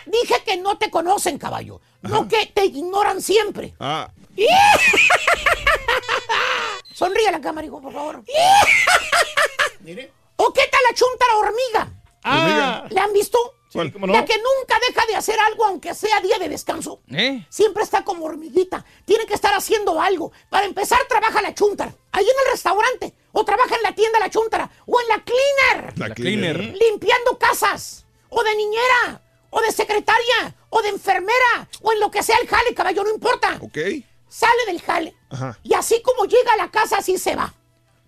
Dije 0.07 0.43
que 0.45 0.57
no 0.57 0.79
te 0.79 0.91
conocen, 0.91 1.39
caballo. 1.39 1.81
No 2.03 2.29
que 2.29 2.47
te 2.47 2.65
ignoran 2.67 3.21
siempre. 3.21 3.75
Ah, 3.79 4.11
Sonríe 6.95 7.29
a 7.29 7.33
la 7.33 7.41
cámara, 7.41 7.67
hijo, 7.67 7.81
por 7.81 7.93
favor. 7.93 8.23
¿O 10.37 10.53
qué 10.53 10.63
tal 10.71 10.81
la 10.89 10.95
chuntara 10.95 11.37
hormiga? 11.37 11.93
Ah. 12.25 12.85
¿Le 12.89 13.01
han 13.01 13.13
visto? 13.13 13.39
Sí, 13.69 13.79
cómo 13.93 14.07
no. 14.07 14.13
La 14.15 14.25
que 14.25 14.35
nunca 14.37 14.79
deja 14.89 15.07
de 15.07 15.17
hacer 15.17 15.39
algo 15.41 15.65
aunque 15.67 15.95
sea 15.95 16.21
día 16.21 16.39
de 16.39 16.49
descanso. 16.49 17.01
¿Eh? 17.11 17.45
Siempre 17.51 17.83
está 17.83 18.03
como 18.05 18.25
hormiguita. 18.25 18.85
Tiene 19.05 19.27
que 19.27 19.35
estar 19.35 19.53
haciendo 19.55 20.01
algo. 20.01 20.33
Para 20.49 20.65
empezar, 20.67 20.99
trabaja 21.09 21.43
la 21.43 21.55
chuntara. 21.55 21.95
Ahí 22.13 22.25
en 22.25 22.47
el 22.47 22.53
restaurante. 22.53 23.15
O 23.33 23.45
trabaja 23.45 23.75
en 23.77 23.83
la 23.83 23.95
tienda 23.95 24.19
la 24.19 24.31
chuntara. 24.31 24.71
O 24.87 25.01
en 25.01 25.09
la 25.09 25.23
cleaner. 25.23 25.99
la, 25.99 26.09
La 26.09 26.15
cleaner. 26.15 26.57
cleaner. 26.57 26.77
Limpiando 26.79 27.39
casas. 27.39 28.07
O 28.31 28.43
de 28.43 28.57
niñera. 28.57 29.23
O 29.51 29.61
de 29.61 29.71
secretaria. 29.73 30.55
O 30.71 30.81
de 30.81 30.89
enfermera. 30.89 31.69
O 31.83 31.93
en 31.93 32.01
lo 32.01 32.11
que 32.11 32.23
sea 32.23 32.37
el 32.41 32.49
jale, 32.49 32.75
caballo, 32.75 33.05
no 33.05 33.11
importa. 33.11 33.59
Ok. 33.61 33.79
Sale 34.29 34.67
del 34.67 34.81
jale. 34.83 35.15
Ajá. 35.31 35.59
Y 35.63 35.75
así 35.75 36.01
como 36.03 36.25
llega 36.27 36.53
a 36.55 36.57
la 36.57 36.71
casa, 36.71 36.99
así 36.99 37.17
se 37.19 37.35
va. 37.37 37.55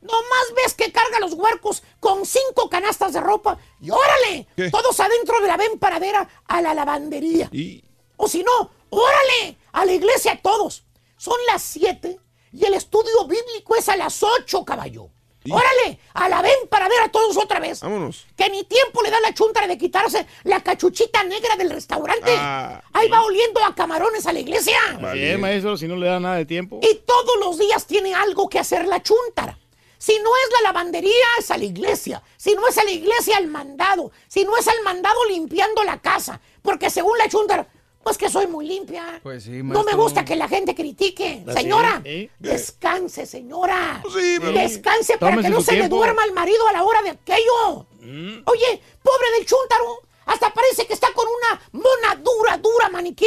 Nomás 0.00 0.54
ves 0.56 0.74
que 0.74 0.90
carga 0.92 1.20
los 1.20 1.34
huercos 1.34 1.82
con 2.00 2.24
cinco 2.24 2.70
canastas 2.70 3.12
de 3.12 3.20
ropa 3.20 3.58
y 3.80 3.90
órale, 3.90 4.46
¿Qué? 4.56 4.70
todos 4.70 4.98
adentro 4.98 5.40
de 5.40 5.48
la 5.48 5.56
ven 5.58 5.78
paradera 5.78 6.26
a 6.46 6.62
la 6.62 6.72
lavandería. 6.74 7.48
Y... 7.52 7.84
O 8.16 8.28
si 8.28 8.42
no, 8.42 8.70
órale, 8.90 9.56
a 9.72 9.84
la 9.84 9.92
iglesia 9.92 10.40
todos. 10.42 10.84
Son 11.16 11.36
las 11.48 11.62
siete 11.62 12.18
y 12.52 12.64
el 12.64 12.74
estudio 12.74 13.26
bíblico 13.26 13.76
es 13.76 13.88
a 13.88 13.96
las 13.96 14.22
ocho, 14.22 14.64
caballo. 14.64 15.10
Y- 15.42 15.52
Órale, 15.52 15.98
a 16.12 16.28
la 16.28 16.42
ven 16.42 16.68
paradera 16.68 17.10
todos 17.10 17.36
otra 17.38 17.60
vez. 17.60 17.80
Vámonos. 17.80 18.26
Que 18.36 18.50
ni 18.50 18.62
tiempo 18.64 19.02
le 19.02 19.10
da 19.10 19.20
la 19.20 19.32
chuntara 19.32 19.66
de 19.66 19.78
quitarse 19.78 20.26
la 20.44 20.62
cachuchita 20.62 21.24
negra 21.24 21.56
del 21.56 21.70
restaurante. 21.70 22.30
Ah. 22.36 22.82
Ahí 22.92 23.08
va 23.08 23.22
oliendo 23.22 23.64
a 23.64 23.74
camarones 23.74 24.26
a 24.26 24.34
la 24.34 24.40
iglesia. 24.40 24.78
Es, 25.14 25.38
maestro, 25.38 25.78
si 25.78 25.88
no 25.88 25.96
le 25.96 26.06
da 26.08 26.20
nada 26.20 26.36
de 26.36 26.44
tiempo. 26.44 26.80
Y 26.82 26.94
todos 27.06 27.36
los 27.40 27.58
días 27.58 27.86
tiene 27.86 28.14
algo 28.14 28.50
que 28.50 28.58
hacer 28.58 28.86
la 28.86 29.02
chuntara. 29.02 29.58
Si 30.00 30.18
no 30.18 30.30
es 30.34 30.50
la 30.54 30.68
lavandería, 30.72 31.26
es 31.38 31.50
a 31.50 31.58
la 31.58 31.64
iglesia. 31.64 32.22
Si 32.38 32.54
no 32.54 32.66
es 32.66 32.78
a 32.78 32.84
la 32.84 32.90
iglesia, 32.90 33.36
al 33.36 33.48
mandado. 33.48 34.10
Si 34.28 34.44
no 34.44 34.56
es 34.56 34.66
al 34.66 34.82
mandado, 34.82 35.14
limpiando 35.28 35.84
la 35.84 36.00
casa. 36.00 36.40
Porque 36.62 36.88
según 36.88 37.18
la 37.18 37.28
chuntara, 37.28 37.68
pues 38.02 38.16
que 38.16 38.30
soy 38.30 38.46
muy 38.46 38.66
limpia. 38.66 39.20
Pues 39.22 39.44
sí, 39.44 39.50
no 39.50 39.62
me 39.62 39.74
maestro. 39.74 39.98
gusta 39.98 40.24
que 40.24 40.36
la 40.36 40.48
gente 40.48 40.74
critique. 40.74 41.44
Así, 41.46 41.58
Señora, 41.58 42.00
¿eh? 42.06 42.30
descanse, 42.38 43.26
señora. 43.26 44.00
Pues 44.02 44.14
sí, 44.14 44.36
pero- 44.40 44.52
Descanse 44.52 45.18
para 45.18 45.32
Tómese 45.36 45.48
que 45.50 45.54
no 45.54 45.60
se 45.60 45.72
le 45.76 45.88
duerma 45.88 46.22
al 46.22 46.32
marido 46.32 46.66
a 46.68 46.72
la 46.72 46.82
hora 46.82 47.02
de 47.02 47.10
aquello. 47.10 47.86
Mm. 48.00 48.40
Oye, 48.46 48.82
pobre 49.02 49.30
del 49.36 49.46
chúntaro. 49.46 49.98
Hasta 50.24 50.50
parece 50.54 50.86
que 50.86 50.94
está 50.94 51.12
con 51.12 51.26
una 51.26 51.60
mona 51.72 52.14
dura, 52.22 52.56
dura 52.56 52.88
maniquí. 52.88 53.26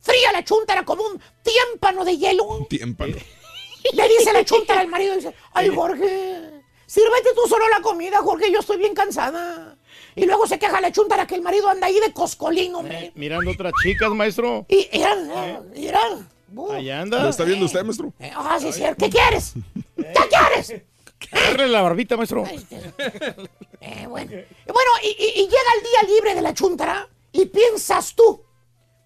Fría 0.00 0.30
la 0.32 0.44
chúntara 0.44 0.84
como 0.84 1.02
un 1.04 1.20
tímpano 1.42 2.04
de 2.04 2.16
hielo. 2.16 2.64
Tiempano. 2.70 3.16
Le 3.92 4.08
dice 4.08 4.32
la 4.32 4.44
chuntara 4.44 4.80
al 4.80 4.88
marido, 4.88 5.14
dice, 5.14 5.34
ay 5.52 5.68
Jorge, 5.74 6.40
sírvete 6.86 7.30
tú 7.34 7.48
solo 7.48 7.68
la 7.68 7.80
comida, 7.80 8.18
Jorge, 8.22 8.50
yo 8.52 8.60
estoy 8.60 8.76
bien 8.78 8.94
cansada. 8.94 9.76
Y 10.14 10.26
luego 10.26 10.46
se 10.46 10.58
queja 10.58 10.80
la 10.80 10.92
chuntara 10.92 11.26
que 11.26 11.34
el 11.34 11.42
marido 11.42 11.68
anda 11.68 11.86
ahí 11.86 11.98
de 12.00 12.12
coscolín, 12.12 12.74
hombre. 12.74 13.12
Mirando 13.14 13.50
otras 13.50 13.72
chicas, 13.82 14.10
maestro. 14.10 14.66
Y 14.68 14.88
eran, 14.92 15.30
eran. 15.74 16.28
Allá 16.70 16.96
¿Lo 16.96 17.02
anda. 17.02 17.28
está 17.30 17.44
viendo 17.44 17.64
usted, 17.64 17.82
maestro? 17.82 18.12
Ah, 18.34 18.58
sí, 18.60 18.72
sí, 18.72 18.82
¿qué 18.98 19.08
quieres? 19.08 19.54
¿Qué 19.96 20.28
quieres? 20.28 20.82
Agarre 21.30 21.68
la 21.68 21.80
barbita, 21.82 22.16
maestro. 22.16 22.44
Eh, 23.80 24.06
bueno, 24.08 24.30
bueno 24.30 24.90
y, 25.02 25.08
y- 25.08 25.40
y 25.40 25.44
llega 25.44 25.72
el 25.76 25.82
día 25.82 26.14
libre 26.14 26.34
de 26.34 26.42
la 26.42 26.52
chuntara 26.54 27.08
y 27.32 27.46
piensas 27.46 28.14
tú, 28.14 28.42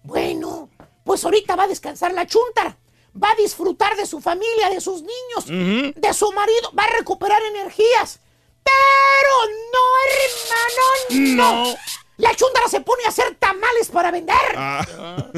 bueno, 0.03 0.69
pues 1.03 1.23
ahorita 1.23 1.55
va 1.55 1.63
a 1.63 1.67
descansar 1.67 2.13
la 2.13 2.25
chuntara, 2.27 2.77
va 3.21 3.31
a 3.31 3.35
disfrutar 3.35 3.95
de 3.95 4.05
su 4.05 4.19
familia, 4.21 4.69
de 4.69 4.81
sus 4.81 5.01
niños, 5.01 5.93
de 5.95 6.13
su 6.13 6.31
marido, 6.31 6.71
va 6.77 6.83
a 6.83 6.97
recuperar 6.97 7.41
energías. 7.43 8.19
Pero 8.63 9.53
no, 9.73 11.17
hermano, 11.17 11.35
no. 11.35 11.65
No. 11.65 11.75
La 12.17 12.33
chuntara 12.35 12.67
se 12.67 12.81
pone 12.81 13.05
a 13.05 13.09
hacer 13.09 13.35
tamales 13.35 13.89
para 13.89 14.09
vender. 14.09 14.35
Ah, 14.55 14.83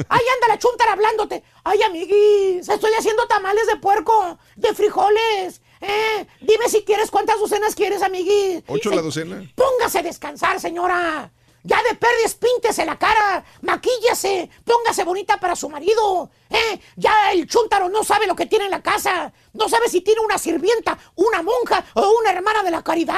Ahí 0.08 0.22
anda 0.34 0.48
la 0.48 0.58
chuntara 0.58 0.92
hablándote. 0.92 1.42
Ay, 1.62 1.82
amiguis, 1.82 2.66
estoy 2.68 2.92
haciendo 2.98 3.26
tamales 3.26 3.66
de 3.66 3.76
puerco, 3.76 4.38
de 4.56 4.74
frijoles. 4.74 5.60
Eh, 5.82 6.26
dime 6.40 6.68
si 6.70 6.82
quieres 6.82 7.10
cuántas 7.10 7.38
docenas 7.38 7.74
quieres, 7.74 8.02
amiguis. 8.02 8.62
¿Ocho 8.66 8.88
Se- 8.90 8.96
la 8.96 9.02
docena? 9.02 9.42
Póngase 9.54 9.98
a 9.98 10.02
descansar, 10.02 10.58
señora. 10.58 11.30
Ya 11.62 11.82
de 11.82 11.94
perdiz, 11.94 12.34
píntese 12.36 12.86
la 12.86 12.98
cara, 12.98 13.44
maquíllese, 13.60 14.48
póngase 14.64 15.04
bonita 15.04 15.38
para 15.38 15.54
su 15.54 15.68
marido. 15.68 16.30
¿eh? 16.48 16.80
Ya 16.96 17.32
el 17.32 17.46
chúntaro 17.46 17.88
no 17.88 18.02
sabe 18.02 18.26
lo 18.26 18.34
que 18.34 18.46
tiene 18.46 18.64
en 18.64 18.70
la 18.70 18.82
casa. 18.82 19.32
No 19.52 19.68
sabe 19.68 19.88
si 19.88 20.00
tiene 20.00 20.20
una 20.20 20.38
sirvienta, 20.38 20.98
una 21.16 21.42
monja 21.42 21.84
o 21.94 22.12
una 22.20 22.32
hermana 22.32 22.62
de 22.62 22.70
la 22.70 22.82
caridad. 22.82 23.14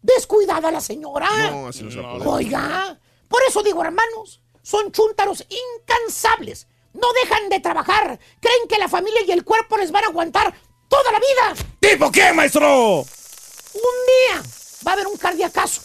Descuidada 0.00 0.70
la 0.70 0.80
señora. 0.80 1.28
no, 1.50 1.68
así 1.68 1.82
no 1.82 1.90
se 1.90 2.00
puede. 2.00 2.26
Oiga, 2.26 2.98
por 3.28 3.42
eso 3.46 3.62
digo, 3.62 3.82
hermanos, 3.82 4.40
son 4.62 4.90
chúntaros 4.90 5.44
incansables. 5.48 6.66
No 6.94 7.12
dejan 7.12 7.48
de 7.48 7.60
trabajar. 7.60 8.18
Creen 8.40 8.68
que 8.68 8.78
la 8.78 8.88
familia 8.88 9.20
y 9.26 9.32
el 9.32 9.44
cuerpo 9.44 9.76
les 9.76 9.90
van 9.90 10.04
a 10.04 10.08
aguantar 10.08 10.54
toda 10.88 11.12
la 11.12 11.18
vida. 11.18 11.66
¿Tipo 11.80 12.10
qué, 12.10 12.32
maestro? 12.32 13.00
Un 13.00 13.96
día 14.06 14.42
va 14.86 14.92
a 14.92 14.94
haber 14.94 15.06
un 15.06 15.16
cardiacazo. 15.16 15.82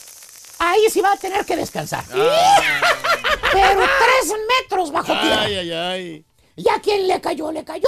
Ahí 0.60 0.82
sí 0.90 1.02
va 1.02 1.14
a 1.14 1.18
tener 1.18 1.46
que 1.46 1.56
descansar. 1.56 2.04
Pero 2.10 3.82
tres 3.82 4.34
metros 4.62 4.92
bajo 4.92 5.08
tierra. 5.08 5.42
Ay, 5.42 5.56
ay, 5.56 5.72
ay. 5.72 6.26
¿Y 6.56 6.70
a 6.70 6.80
quién 6.82 7.08
le 7.08 7.20
cayó? 7.22 7.52
¡Le 7.52 7.64
cayó! 7.64 7.88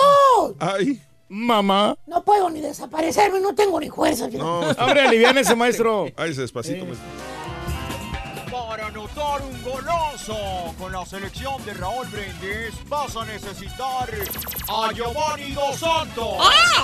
Ay, 0.59 0.99
Mamá. 1.33 1.97
No 2.07 2.23
puedo 2.25 2.49
ni 2.49 2.59
desaparecerme, 2.59 3.39
no 3.39 3.55
tengo 3.55 3.79
ni 3.79 3.89
fuerza. 3.89 4.27
no. 4.27 4.59
Hombre, 4.59 5.01
alivian 5.01 5.37
ese 5.37 5.55
maestro. 5.55 6.07
Ay, 6.17 6.31
ese 6.31 6.41
despacito, 6.41 6.83
maestro. 6.85 7.07
Anotar 8.95 9.41
un 9.41 9.63
golazo 9.63 10.35
con 10.77 10.91
la 10.91 11.05
selección 11.05 11.63
de 11.63 11.73
Raúl 11.75 12.05
Brindis 12.07 12.73
vas 12.89 13.15
a 13.15 13.23
necesitar 13.23 14.09
a 14.67 14.91
Giovanni 14.91 15.53
Dos 15.53 15.77
Santos. 15.77 16.35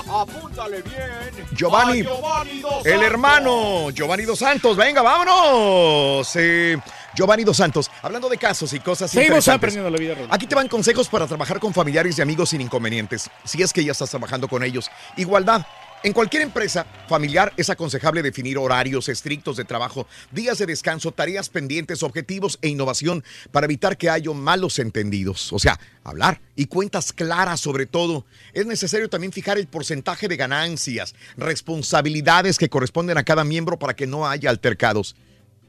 Apúntale 0.10 0.82
bien. 0.84 1.46
Giovanni, 1.52 2.00
A 2.00 2.04
Giovanni 2.06 2.60
Dos 2.62 2.86
El 2.86 3.04
hermano 3.04 3.90
Giovanni 3.92 4.24
Dos 4.24 4.40
Santos. 4.40 4.78
Venga, 4.78 5.02
vámonos. 5.02 6.34
Eh, 6.38 6.78
Giovanni 7.14 7.44
Dos 7.44 7.58
Santos. 7.58 7.92
Hablando 8.02 8.30
de 8.30 8.38
casos 8.38 8.72
y 8.72 8.80
cosas 8.80 9.12
Seguimos 9.12 9.46
interesantes. 9.46 9.58
aprendiendo 9.58 9.90
la 9.90 9.98
vida, 9.98 10.16
Raúl. 10.16 10.28
Aquí 10.32 10.48
te 10.48 10.56
van 10.56 10.70
consejos 10.70 11.10
para 11.10 11.28
trabajar 11.28 11.60
con 11.60 11.74
familiares 11.74 12.18
y 12.18 12.22
amigos 12.22 12.50
sin 12.52 12.62
inconvenientes. 12.62 13.30
Si 13.44 13.62
es 13.62 13.74
que 13.74 13.84
ya 13.84 13.92
estás 13.92 14.10
trabajando 14.10 14.48
con 14.48 14.64
ellos. 14.64 14.90
Igualdad. 15.18 15.66
En 16.04 16.14
cualquier 16.14 16.44
empresa 16.44 16.86
familiar 17.10 17.52
es 17.58 17.70
aconsejable 17.70 18.22
definir 18.22 18.58
horarios 18.60 19.10
estrictos 19.10 19.58
de 19.58 19.66
trabajo, 19.66 20.08
días 20.32 20.58
de 20.60 20.68
descanso, 20.68 21.12
tareas 21.12 21.50
pendientes, 21.50 22.04
objetivos 22.04 22.60
e 22.62 22.70
innovación 22.70 23.24
para 23.52 23.66
evitar 23.66 23.98
que 23.98 24.10
haya 24.10 24.32
malos 24.32 24.80
entendidos. 24.80 25.52
O 25.52 25.60
sea, 25.60 25.80
hablar 26.04 26.40
y 26.56 26.68
cuentas 26.68 27.12
claras 27.12 27.60
sobre 27.60 27.88
todo. 27.88 28.26
Es 28.54 28.66
necesario 28.68 29.10
también 29.10 29.34
fijar 29.34 29.58
el 29.58 29.68
porcentaje 29.68 30.28
de 30.28 30.38
ganancias, 30.38 31.16
responsabilidades 31.36 32.58
que 32.58 32.70
corresponden 32.70 33.18
a 33.18 33.24
cada 33.24 33.44
miembro 33.44 33.78
para 33.80 33.96
que 33.96 34.08
no 34.08 34.28
haya 34.28 34.50
altercados. 34.52 35.16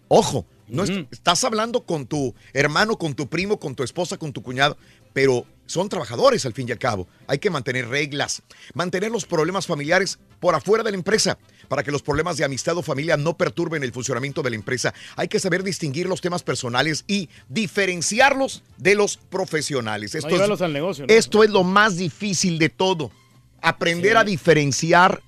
Ojo, 0.08 0.46
no 0.68 0.84
est- 0.84 1.10
estás 1.10 1.42
hablando 1.44 1.84
con 1.84 2.06
tu 2.06 2.34
hermano, 2.52 2.96
con 2.96 3.14
tu 3.14 3.28
primo, 3.28 3.58
con 3.58 3.74
tu 3.74 3.82
esposa, 3.82 4.18
con 4.18 4.32
tu 4.32 4.42
cuñado, 4.42 4.76
pero 5.14 5.46
son 5.68 5.88
trabajadores 5.88 6.44
al 6.46 6.54
fin 6.54 6.66
y 6.68 6.72
al 6.72 6.78
cabo. 6.78 7.06
Hay 7.26 7.38
que 7.38 7.50
mantener 7.50 7.88
reglas, 7.88 8.42
mantener 8.74 9.12
los 9.12 9.26
problemas 9.26 9.66
familiares 9.66 10.18
por 10.40 10.54
afuera 10.54 10.82
de 10.82 10.90
la 10.90 10.96
empresa, 10.96 11.38
para 11.68 11.82
que 11.82 11.92
los 11.92 12.02
problemas 12.02 12.38
de 12.38 12.44
amistad 12.44 12.76
o 12.76 12.82
familia 12.82 13.16
no 13.16 13.36
perturben 13.36 13.84
el 13.84 13.92
funcionamiento 13.92 14.42
de 14.42 14.50
la 14.50 14.56
empresa. 14.56 14.94
Hay 15.14 15.28
que 15.28 15.38
saber 15.38 15.62
distinguir 15.62 16.06
los 16.06 16.20
temas 16.20 16.42
personales 16.42 17.04
y 17.06 17.28
diferenciarlos 17.48 18.62
de 18.78 18.94
los 18.94 19.18
profesionales. 19.18 20.14
No 20.14 20.18
Esto, 20.18 20.30
llevarlos 20.30 20.60
es, 20.60 20.64
al 20.64 20.72
negocio. 20.72 21.06
¿no? 21.06 21.14
esto 21.14 21.44
es 21.44 21.50
lo 21.50 21.64
más 21.64 21.96
difícil 21.96 22.58
de 22.58 22.70
todo. 22.70 23.10
Aprender 23.60 24.16
a 24.16 24.24
diferenciar 24.24 25.22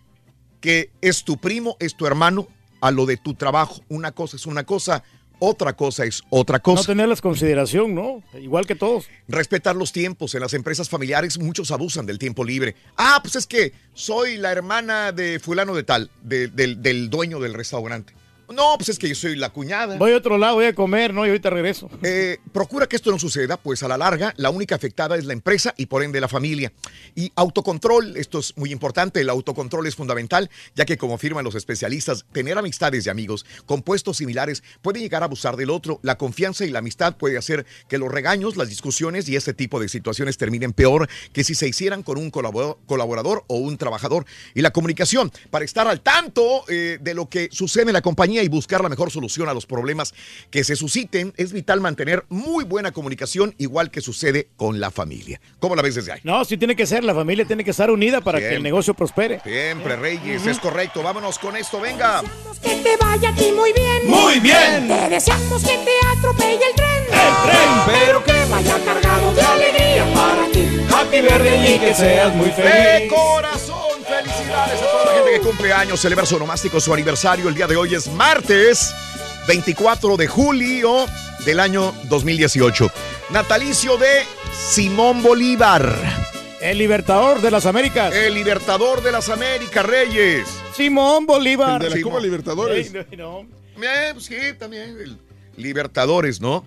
que 0.60 0.90
es 1.02 1.24
tu 1.24 1.36
primo, 1.36 1.76
es 1.80 1.96
tu 1.96 2.06
hermano, 2.06 2.48
a 2.80 2.90
lo 2.90 3.04
de 3.04 3.18
tu 3.18 3.34
trabajo. 3.34 3.82
Una 3.88 4.12
cosa 4.12 4.36
es 4.36 4.46
una 4.46 4.64
cosa, 4.64 5.04
otra 5.40 5.72
cosa 5.74 6.04
es 6.04 6.22
otra 6.30 6.58
No 6.58 6.62
cosa. 6.62 6.84
tenerlas 6.86 7.20
consideración, 7.20 7.94
¿no? 7.94 8.22
Igual 8.40 8.66
que 8.66 8.76
todos. 8.76 9.08
Respetar 9.26 9.74
los 9.74 9.90
tiempos. 9.92 10.34
En 10.34 10.40
las 10.42 10.54
empresas 10.54 10.88
familiares 10.88 11.38
muchos 11.38 11.70
abusan 11.72 12.06
del 12.06 12.18
tiempo 12.18 12.44
libre. 12.44 12.76
Ah, 12.96 13.18
pues 13.22 13.34
es 13.36 13.46
que 13.46 13.72
soy 13.94 14.36
la 14.36 14.52
hermana 14.52 15.10
de 15.12 15.40
fulano 15.40 15.74
de 15.74 15.82
tal, 15.82 16.10
de- 16.22 16.46
del, 16.48 16.80
del 16.82 17.10
dueño 17.10 17.40
del 17.40 17.54
restaurante. 17.54 18.12
No, 18.50 18.74
pues 18.76 18.88
es 18.88 18.98
que 18.98 19.08
yo 19.08 19.14
soy 19.14 19.36
la 19.36 19.50
cuñada. 19.50 19.96
Voy 19.96 20.12
a 20.12 20.16
otro 20.16 20.36
lado, 20.36 20.56
voy 20.56 20.64
a 20.64 20.74
comer, 20.74 21.14
¿no? 21.14 21.24
Y 21.24 21.28
ahorita 21.28 21.50
regreso. 21.50 21.88
Eh, 22.02 22.38
procura 22.52 22.88
que 22.88 22.96
esto 22.96 23.12
no 23.12 23.18
suceda, 23.18 23.56
pues 23.56 23.82
a 23.84 23.88
la 23.88 23.96
larga 23.96 24.34
la 24.36 24.50
única 24.50 24.74
afectada 24.74 25.16
es 25.16 25.24
la 25.24 25.32
empresa 25.32 25.72
y 25.76 25.86
por 25.86 26.02
ende 26.02 26.20
la 26.20 26.26
familia. 26.26 26.72
Y 27.14 27.30
autocontrol, 27.36 28.16
esto 28.16 28.40
es 28.40 28.56
muy 28.56 28.72
importante, 28.72 29.20
el 29.20 29.30
autocontrol 29.30 29.86
es 29.86 29.94
fundamental, 29.94 30.50
ya 30.74 30.84
que 30.84 30.98
como 30.98 31.14
afirman 31.14 31.44
los 31.44 31.54
especialistas, 31.54 32.24
tener 32.32 32.58
amistades 32.58 33.06
y 33.06 33.10
amigos 33.10 33.46
con 33.66 33.82
puestos 33.82 34.16
similares 34.16 34.64
puede 34.82 34.98
llegar 34.98 35.22
a 35.22 35.26
abusar 35.26 35.56
del 35.56 35.70
otro. 35.70 36.00
La 36.02 36.18
confianza 36.18 36.64
y 36.64 36.70
la 36.70 36.80
amistad 36.80 37.16
puede 37.16 37.38
hacer 37.38 37.66
que 37.88 37.98
los 37.98 38.10
regaños, 38.10 38.56
las 38.56 38.68
discusiones 38.68 39.28
y 39.28 39.36
este 39.36 39.54
tipo 39.54 39.78
de 39.78 39.88
situaciones 39.88 40.38
terminen 40.38 40.72
peor 40.72 41.08
que 41.32 41.44
si 41.44 41.54
se 41.54 41.68
hicieran 41.68 42.02
con 42.02 42.18
un 42.18 42.30
colaborador, 42.30 42.78
colaborador 42.86 43.44
o 43.46 43.58
un 43.58 43.78
trabajador. 43.78 44.24
Y 44.54 44.62
la 44.62 44.72
comunicación, 44.72 45.30
para 45.50 45.64
estar 45.64 45.86
al 45.86 46.00
tanto 46.00 46.64
eh, 46.68 46.98
de 47.00 47.14
lo 47.14 47.28
que 47.28 47.48
sucede 47.52 47.84
en 47.84 47.92
la 47.92 48.02
compañía 48.02 48.39
y 48.42 48.48
buscar 48.48 48.82
la 48.82 48.88
mejor 48.88 49.10
solución 49.10 49.48
a 49.48 49.54
los 49.54 49.66
problemas 49.66 50.14
que 50.50 50.64
se 50.64 50.76
susciten, 50.76 51.32
es 51.36 51.52
vital 51.52 51.80
mantener 51.80 52.24
muy 52.28 52.64
buena 52.64 52.92
comunicación, 52.92 53.54
igual 53.58 53.90
que 53.90 54.00
sucede 54.00 54.48
con 54.56 54.80
la 54.80 54.90
familia. 54.90 55.40
¿Cómo 55.58 55.76
la 55.76 55.82
ves 55.82 55.94
desde 55.94 56.12
ahí? 56.12 56.20
No, 56.24 56.44
sí 56.44 56.56
tiene 56.56 56.76
que 56.76 56.86
ser, 56.86 57.04
la 57.04 57.14
familia 57.14 57.44
tiene 57.44 57.64
que 57.64 57.70
estar 57.70 57.90
unida 57.90 58.20
para 58.20 58.38
que 58.38 58.44
el 58.46 58.50
Siempre. 58.52 58.70
negocio 58.70 58.94
prospere. 58.94 59.40
Siempre, 59.42 59.96
Reyes, 59.96 60.46
es 60.46 60.58
correcto. 60.58 61.02
Vámonos 61.02 61.38
con 61.38 61.56
esto, 61.56 61.80
venga. 61.80 62.22
Que 62.62 62.76
te 62.76 62.96
vaya 62.96 63.30
a 63.30 63.34
ti 63.34 63.52
muy 63.56 63.72
bien. 63.72 64.06
Muy 64.06 64.40
bien. 64.40 64.88
Te 64.88 65.08
deseamos 65.08 65.62
que 65.62 65.78
te 65.78 66.18
atropelle 66.18 66.54
el 66.70 66.74
tren. 66.74 67.04
El 67.04 67.50
tren, 67.50 67.70
pero 67.86 68.24
que 68.24 68.44
vaya 68.50 68.76
cargado 68.84 69.32
de 69.34 69.42
alegría 69.42 70.14
para 70.14 70.46
ti. 70.52 70.66
Happy 70.92 71.20
birthday 71.20 71.74
y 71.74 71.78
que 71.78 71.94
seas 71.94 72.34
muy 72.34 72.48
De 72.50 73.08
corazón, 73.08 73.79
toda 75.40 75.48
la 75.48 75.48
gente 75.48 75.48
que 75.48 75.48
cumple 75.48 75.72
años, 75.72 76.00
celebra 76.00 76.26
su 76.26 76.38
nomástico, 76.38 76.80
su 76.80 76.92
aniversario. 76.92 77.48
El 77.48 77.54
día 77.54 77.66
de 77.66 77.76
hoy 77.76 77.94
es 77.94 78.08
martes 78.08 78.94
24 79.46 80.16
de 80.16 80.26
julio 80.26 81.06
del 81.44 81.60
año 81.60 81.92
2018. 82.08 82.90
Natalicio 83.30 83.96
de 83.96 84.22
Simón 84.52 85.22
Bolívar. 85.22 85.96
El 86.60 86.78
libertador 86.78 87.40
de 87.40 87.50
las 87.50 87.66
Américas. 87.66 88.14
El 88.14 88.34
libertador 88.34 89.02
de 89.02 89.12
las 89.12 89.28
Américas, 89.28 89.84
Reyes. 89.84 90.46
Simón 90.76 91.26
Bolívar. 91.26 91.82
El 91.82 91.90
de 91.90 91.96
la 91.96 92.02
Copa 92.02 92.20
Libertadores. 92.20 92.94
Ey, 92.94 93.06
no, 93.16 93.42
no. 93.42 93.82
Eh, 93.82 94.10
pues 94.12 94.26
sí, 94.26 94.36
también. 94.58 94.90
el 95.00 95.18
Libertadores, 95.56 96.40
¿no? 96.40 96.64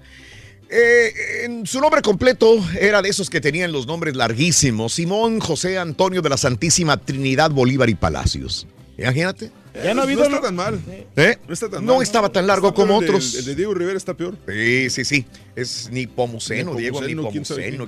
Eh, 0.76 1.46
en 1.46 1.68
su 1.68 1.80
nombre 1.80 2.02
completo 2.02 2.58
era 2.80 3.02
de 3.04 3.10
esos 3.10 3.30
que 3.30 3.40
tenían 3.40 3.72
los 3.72 3.86
nombres 3.86 4.16
larguísimos. 4.16 4.94
Simón 4.94 5.40
José 5.40 5.78
Antonio 5.78 6.22
de 6.24 6.30
la 6.30 6.38
Santísima 6.38 6.98
Trinidad 6.98 7.52
Bolívar 7.52 7.90
y 7.90 7.96
Palacios. 7.96 8.66
Imagínate. 8.98 9.52
Ya 9.76 9.86
no 9.86 9.90
ha 9.90 9.94
no 9.94 10.02
habido. 10.04 10.24
está 10.24 10.40
tan 10.42 10.56
mal. 10.56 10.80
¿Eh? 11.16 11.38
No 11.48 11.54
está 11.54 11.68
tan 11.70 11.84
No 11.86 11.96
mal. 11.96 12.04
estaba 12.04 12.30
tan 12.32 12.46
largo 12.48 12.68
Está 12.70 12.76
como 12.82 13.00
el 13.00 13.06
de- 13.06 13.10
otros. 13.10 13.34
El 13.36 13.46
de 13.46 13.56
Diego 13.56 13.74
Rivera 13.74 13.98
está 13.98 14.14
peor. 14.16 14.36
Sí, 14.48 14.90
sí, 14.92 15.04
sí. 15.06 15.26
Es 15.56 15.90
Nipomuceno, 15.92 16.76
Diego 16.76 17.02
Nipomuceno. 17.02 17.88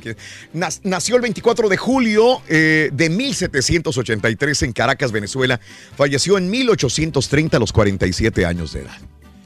Nació 0.83 1.15
el 1.15 1.21
24 1.21 1.69
de 1.69 1.77
julio 1.77 2.41
eh, 2.49 2.89
de 2.91 3.09
1783 3.11 4.63
en 4.63 4.73
Caracas, 4.73 5.11
Venezuela. 5.11 5.59
Falleció 5.95 6.37
en 6.39 6.49
1830 6.49 7.57
a 7.57 7.59
los 7.59 7.71
47 7.71 8.45
años 8.45 8.73
de 8.73 8.81
edad. 8.81 8.97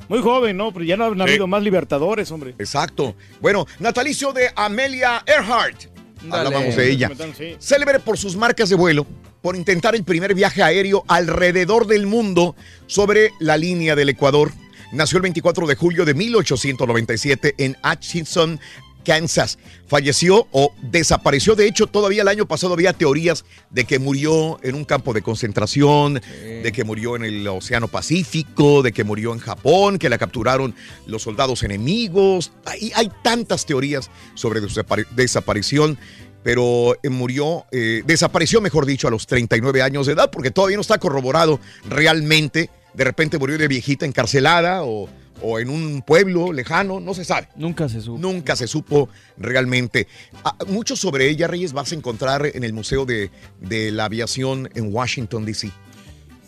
Muy 0.09 0.21
joven, 0.21 0.57
¿no? 0.57 0.73
Pero 0.73 0.83
ya 0.83 0.97
no 0.97 1.05
han 1.05 1.21
habido 1.21 1.47
más 1.47 1.61
libertadores, 1.63 2.31
hombre. 2.31 2.55
Exacto. 2.57 3.15
Bueno, 3.39 3.67
natalicio 3.79 4.33
de 4.33 4.49
Amelia 4.55 5.23
Earhart. 5.25 5.83
Hablábamos 6.29 6.75
de 6.75 6.91
ella. 6.91 7.11
Sí. 7.37 7.55
Célebre 7.59 7.99
por 7.99 8.17
sus 8.17 8.35
marcas 8.35 8.69
de 8.69 8.75
vuelo, 8.75 9.05
por 9.41 9.55
intentar 9.55 9.95
el 9.95 10.03
primer 10.03 10.33
viaje 10.33 10.63
aéreo 10.63 11.05
alrededor 11.07 11.87
del 11.87 12.07
mundo 12.07 12.55
sobre 12.87 13.31
la 13.39 13.55
línea 13.55 13.95
del 13.95 14.09
Ecuador. 14.09 14.51
Nació 14.91 15.17
el 15.17 15.21
24 15.21 15.67
de 15.67 15.75
julio 15.75 16.03
de 16.03 16.15
1897 16.15 17.53
en 17.59 17.77
Atchison, 17.83 18.59
Kansas. 19.03 19.57
Falleció 19.87 20.47
o 20.51 20.73
desapareció. 20.81 21.55
De 21.55 21.67
hecho, 21.67 21.87
todavía 21.87 22.21
el 22.21 22.27
año 22.27 22.47
pasado 22.47 22.73
había 22.73 22.93
teorías 22.93 23.45
de 23.69 23.85
que 23.85 23.99
murió 23.99 24.59
en 24.63 24.75
un 24.75 24.85
campo 24.85 25.13
de 25.13 25.21
concentración, 25.21 26.21
de 26.63 26.71
que 26.73 26.83
murió 26.83 27.15
en 27.15 27.23
el 27.25 27.47
Océano 27.47 27.87
Pacífico, 27.87 28.81
de 28.83 28.91
que 28.91 29.03
murió 29.03 29.33
en 29.33 29.39
Japón, 29.39 29.97
que 29.97 30.09
la 30.09 30.17
capturaron 30.17 30.75
los 31.07 31.23
soldados 31.23 31.63
enemigos. 31.63 32.51
Hay, 32.65 32.91
hay 32.95 33.11
tantas 33.23 33.65
teorías 33.65 34.09
sobre 34.35 34.59
su 34.61 34.67
desapari- 34.67 35.07
desaparición. 35.11 35.97
Pero 36.41 36.95
eh, 37.03 37.09
murió, 37.09 37.65
eh, 37.71 38.01
desapareció, 38.05 38.61
mejor 38.61 38.85
dicho, 38.85 39.09
a 39.09 39.11
los 39.11 39.27
39 39.27 39.81
años 39.81 40.07
de 40.07 40.13
edad, 40.13 40.31
porque 40.31 40.51
todavía 40.51 40.77
no 40.77 40.81
está 40.81 40.97
corroborado 40.97 41.59
realmente. 41.89 42.69
De 42.93 43.03
repente 43.03 43.37
murió 43.37 43.57
de 43.57 43.67
viejita 43.67 44.05
encarcelada 44.05 44.83
o, 44.83 45.09
o 45.41 45.59
en 45.59 45.69
un 45.69 46.01
pueblo 46.01 46.51
lejano, 46.53 46.99
no 46.99 47.13
se 47.13 47.25
sabe. 47.25 47.47
Nunca 47.55 47.87
se 47.89 48.01
supo. 48.01 48.19
Nunca 48.19 48.55
se 48.55 48.67
supo 48.67 49.09
realmente. 49.37 50.07
Ah, 50.43 50.55
mucho 50.67 50.95
sobre 50.95 51.29
ella, 51.29 51.47
Reyes, 51.47 51.73
vas 51.73 51.91
a 51.91 51.95
encontrar 51.95 52.45
en 52.53 52.63
el 52.63 52.73
Museo 52.73 53.05
de, 53.05 53.29
de 53.61 53.91
la 53.91 54.05
Aviación 54.05 54.69
en 54.75 54.93
Washington, 54.93 55.45
D.C. 55.45 55.69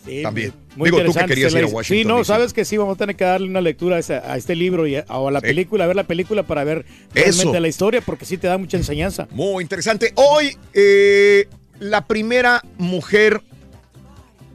Sí, 0.03 0.23
También. 0.23 0.51
muy 0.75 0.87
Digo, 0.89 0.97
tú 0.97 1.03
que 1.03 1.07
interesante 1.09 1.27
querías 1.35 1.53
ir 1.53 1.59
a. 1.63 1.67
Washington. 1.67 1.97
Sí, 2.01 2.05
no, 2.07 2.17
DC. 2.17 2.25
sabes 2.27 2.53
que 2.53 2.65
sí, 2.65 2.75
vamos 2.75 2.95
a 2.95 2.97
tener 2.97 3.15
que 3.15 3.23
darle 3.23 3.47
una 3.47 3.61
lectura 3.61 3.97
a, 3.97 3.99
esa- 3.99 4.31
a 4.33 4.35
este 4.35 4.55
libro 4.55 4.87
y 4.87 4.95
a, 4.95 5.05
o 5.09 5.27
a 5.27 5.31
la 5.31 5.41
Sí. 5.41 5.45
película, 5.45 5.83
a 5.83 5.87
ver 5.87 5.95
la 5.95 6.05
película 6.05 6.41
para 6.41 6.63
ver 6.63 6.85
Eso. 7.13 7.23
realmente 7.37 7.59
la 7.59 7.67
historia, 7.67 8.01
porque 8.01 8.25
sí 8.25 8.37
te 8.39 8.47
da 8.47 8.57
mucha 8.57 8.77
enseñanza. 8.77 9.27
Muy 9.31 9.61
interesante. 9.61 10.11
Hoy, 10.15 10.57
eh, 10.73 11.47
la 11.79 12.07
primera 12.07 12.63
mujer 12.79 13.41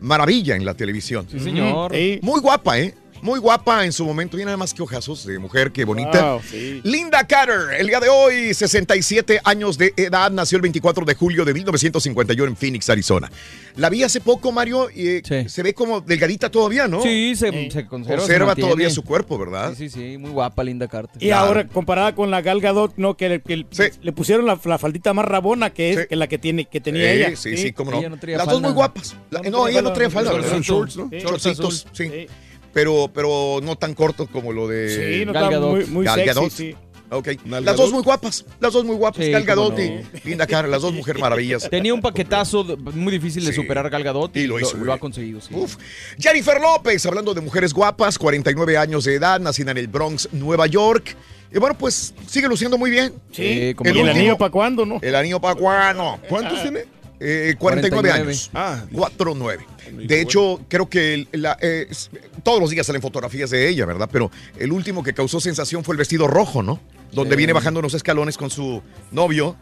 maravilla 0.01 0.57
en 0.57 0.65
la 0.65 0.75
televisión. 0.75 1.27
Sí, 1.31 1.39
señor. 1.41 1.93
Sí. 1.95 2.19
Muy 2.23 2.41
guapa, 2.41 2.79
¿eh? 2.81 2.95
Muy 3.27 3.41
guapa 3.41 3.85
en 3.85 3.93
su 3.93 4.05
momento. 4.07 4.39
Y 4.39 4.45
nada 4.45 4.57
más 4.57 4.73
que 4.73 4.83
ojazos 4.83 5.27
de 5.27 5.37
mujer, 5.41 5.73
qué 5.73 5.85
bonita. 5.85 6.35
Wow, 6.35 6.43
sí. 6.49 6.81
Linda 6.85 7.27
Carter, 7.27 7.75
el 7.81 7.89
día 7.89 7.99
de 7.99 8.09
hoy, 8.09 8.55
67 8.55 9.41
años 9.43 9.77
de 9.77 9.93
edad, 9.97 10.31
nació 10.31 10.55
el 10.57 10.63
24 10.63 11.05
de 11.05 11.15
julio 11.17 11.45
de 11.45 11.53
1951 11.53 12.49
en 12.49 12.57
Phoenix, 12.57 12.89
Arizona. 12.89 13.29
La 13.75 13.91
vi 13.91 14.05
hace 14.05 14.21
poco, 14.21 14.53
Mario, 14.53 14.89
y 14.95 15.09
eh, 15.09 15.23
Sí. 15.25 15.49
se 15.49 15.65
ve 15.65 15.75
como 15.75 16.01
delgadita 16.01 16.53
todavía, 16.53 16.87
¿no? 16.87 17.03
Sí, 17.03 17.35
se, 17.35 17.51
Sí. 17.51 17.69
se 17.73 17.87
conserva. 17.87 18.21
se 18.23 18.27
Conserva 18.29 18.55
todavía 18.55 18.91
su 18.91 19.03
cuerpo, 19.03 19.37
¿verdad? 19.39 19.75
Sí, 19.77 19.91
sí, 19.91 20.13
sí. 20.13 20.19
Muy 20.19 20.31
guapa, 20.31 20.63
Linda 20.63 20.87
Carter. 20.87 21.21
Y 21.21 21.27
Claro. 21.27 21.47
ahora, 21.49 21.67
comparada 21.67 22.15
con 22.15 22.31
la 22.31 22.43
Gal 22.43 22.61
Gadot, 22.61 22.93
¿no? 22.97 23.17
Que, 23.17 23.29
le- 23.29 23.41
que 23.43 23.67
Sí. 23.73 23.83
le 24.03 24.13
pusieron 24.13 24.47
la, 24.47 24.61
la 24.65 24.79
faldita 24.79 25.13
más 25.15 25.25
rabona 25.25 25.71
que 25.71 25.91
es 25.91 25.99
Sí. 26.03 26.07
que 26.11 26.15
la 26.15 26.29
que, 26.29 26.39
tiene, 26.39 26.67
que 26.67 26.81
tenía 26.81 27.03
Sí, 27.03 27.19
ella. 27.19 27.37
sí, 27.37 27.57
sí, 27.57 27.73
cómo 27.73 27.91
no. 27.91 27.99
Ella 27.99 28.09
no 28.09 28.19
traía 28.21 28.39
Las 28.39 28.47
dos 28.47 28.63
muy 28.63 28.71
guapas. 28.71 29.17
La- 29.31 29.41
No, 29.43 29.51
no, 29.51 29.59
no 29.59 29.69
ella 29.69 29.83
no 29.83 29.93
traía 29.93 30.11
falda, 30.11 30.33
¿verdad? 30.33 30.49
Son 30.51 30.61
shorts, 30.63 30.97
¿no? 30.97 31.09
Sí. 31.11 31.19
Shortcitos, 31.19 31.89
sí. 31.93 32.29
Pero, 32.77 33.11
pero 33.11 33.61
no 33.63 33.77
tan 33.77 33.95
cortos 33.95 34.29
como 34.29 34.53
lo 34.53 34.69
de... 34.69 34.91
Sí, 35.19 35.25
no 35.25 35.33
Gal 35.33 35.51
Gadot. 35.51 35.71
muy, 35.71 35.87
muy 35.87 36.05
Gal 36.05 36.17
sexy, 36.17 36.27
Gadot. 36.29 36.51
sí. 36.51 36.75
Ok. 37.09 37.29
Nalgadot. 37.47 37.65
Las 37.65 37.77
dos 37.79 37.91
muy 37.91 38.03
guapas. 38.03 38.45
Las 38.61 38.75
dos 38.75 38.85
muy 38.85 38.97
guapas. 38.97 39.25
Sí, 39.25 39.31
Gal 39.31 39.47
cómo 39.47 39.71
Gadot 39.71 39.79
no. 39.79 39.83
y 39.83 40.05
Linda 40.29 40.47
Carter, 40.47 40.71
las 40.71 40.83
dos 40.83 40.93
mujeres 40.93 41.23
maravillas. 41.23 41.71
Tenía 41.71 41.95
un 41.95 42.03
paquetazo 42.03 42.65
muy 42.93 43.15
difícil 43.15 43.47
de 43.47 43.53
Sí. 43.53 43.57
superar 43.63 43.89
Gal 43.89 44.03
Gadot 44.03 44.37
y, 44.37 44.41
Y 44.41 44.47
lo 44.47 44.61
hizo, 44.61 44.77
lo, 44.77 44.93
ha 44.93 44.99
conseguido. 44.99 45.41
Sí. 45.41 45.55
Uf. 45.55 45.77
Jennifer 46.19 46.61
López, 46.61 47.07
hablando 47.07 47.33
de 47.33 47.41
mujeres 47.41 47.73
guapas, 47.73 48.19
49 48.19 48.77
años 48.77 49.05
de 49.05 49.15
edad, 49.15 49.41
nacida 49.41 49.71
en 49.71 49.79
el 49.79 49.89
Bronx, 49.89 50.29
Nueva 50.33 50.67
York. 50.67 51.17
Y 51.51 51.59
bueno, 51.59 51.79
pues 51.79 52.13
sigue 52.27 52.47
luciendo 52.47 52.77
muy 52.77 52.91
bien. 52.91 53.15
Sí, 53.33 53.73
como 53.75 53.89
¿Y 53.89 53.93
el 53.93 54.01
el 54.01 54.09
anillo 54.11 54.37
para 54.37 54.51
cuándo, 54.51 54.85
no? 54.85 54.99
El 55.01 55.15
anillo 55.15 55.41
pacuano. 55.41 56.21
¿Cuántos 56.29 56.61
tiene? 56.61 56.85
Eh, 57.19 57.55
49, 57.59 58.11
49. 58.11 58.31
años. 58.31 58.51
Ah, 58.55 58.85
4-9. 58.93 59.59
Muy 59.93 60.07
De 60.07 60.21
hecho, 60.21 60.61
creo 60.69 60.89
que 60.89 61.27
la- 61.33 61.57
eh, 61.61 61.89
todos 62.43 62.61
los 62.61 62.71
días 62.71 62.87
salen 62.87 63.01
fotografías 63.03 63.51
de 63.51 63.69
ella, 63.69 63.87
¿verdad? 63.87 64.09
Pero 64.13 64.31
el 64.59 64.73
último 64.73 65.03
que 65.03 65.15
causó 65.15 65.41
sensación 65.41 65.83
fue 65.85 65.95
el 65.95 65.99
vestido 65.99 66.27
rojo, 66.27 66.63
¿no? 66.63 66.81
Donde 67.13 67.35
Sí. 67.35 67.37
viene 67.39 67.53
bajando 67.53 67.81
unos 67.81 67.95
escalones 67.95 68.37
con 68.37 68.51
su 68.51 68.83
novio 69.13 69.57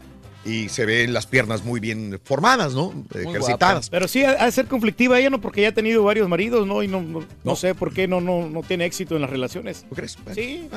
y 0.45 0.69
se 0.69 0.85
ven 0.85 1.11
las 1.11 1.25
piernas 1.25 1.63
muy 1.65 1.79
bien 1.79 2.19
formadas, 2.23 2.73
¿no? 2.73 2.93
Ejercitadas. 3.13 3.89
Pero 3.89 4.07
sí, 4.07 4.23
ha 4.23 4.45
de 4.45 4.51
ser 4.51 4.67
conflictiva 4.67 5.19
ella, 5.19 5.29
¿no? 5.31 5.41
Porque 5.41 5.61
ya 5.61 5.69
ha 5.69 5.71
tenido 5.73 6.03
varios 6.03 6.29
maridos, 6.29 6.67
¿no? 6.67 6.83
Y 6.83 6.87
no, 6.87 7.01
no, 7.01 7.25
no 7.43 7.55
sé 7.55 7.73
por 7.73 7.93
qué 7.93 8.07
no, 8.07 8.21
no, 8.21 8.47
no 8.47 8.61
tiene 8.61 8.85
éxito 8.85 9.15
en 9.15 9.21
las 9.21 9.29
relaciones. 9.31 9.85
¿Tú 9.89 9.95
crees? 9.95 10.17
Sí. 10.33 10.69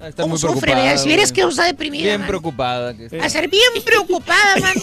Está 0.00 0.22
¿Cómo 0.22 0.32
muy 0.34 0.38
sufre, 0.38 0.60
preocupada? 0.72 0.98
Si 0.98 1.12
eres 1.12 1.30
que 1.32 1.42
está 1.42 1.64
deprimida, 1.64 2.04
Bien 2.04 2.20
man. 2.20 2.28
preocupada. 2.28 2.96
que. 2.96 3.20
A 3.20 3.28
ser 3.28 3.48
bien 3.48 3.70
preocupada, 3.84 4.56
man. 4.60 4.74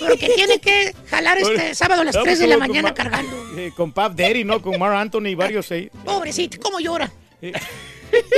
Porque 0.00 0.28
tiene 0.34 0.58
que 0.58 0.94
jalar 1.08 1.38
este 1.38 1.74
sábado 1.74 2.02
a 2.02 2.04
las 2.04 2.16
No, 2.16 2.22
3 2.22 2.38
de 2.40 2.46
la 2.48 2.58
mañana 2.58 2.92
cargando. 2.92 3.32
Eh, 3.56 3.70
con 3.76 3.92
Pap 3.92 4.14
Daddy, 4.14 4.44
¿no? 4.44 4.60
Con 4.60 4.78
Mar 4.78 4.92
Anthony 4.94 5.26
y 5.28 5.34
varios 5.34 5.70
ahí. 5.70 5.88
Pobrecita, 6.04 6.58
¿cómo 6.58 6.80
llora? 6.80 7.12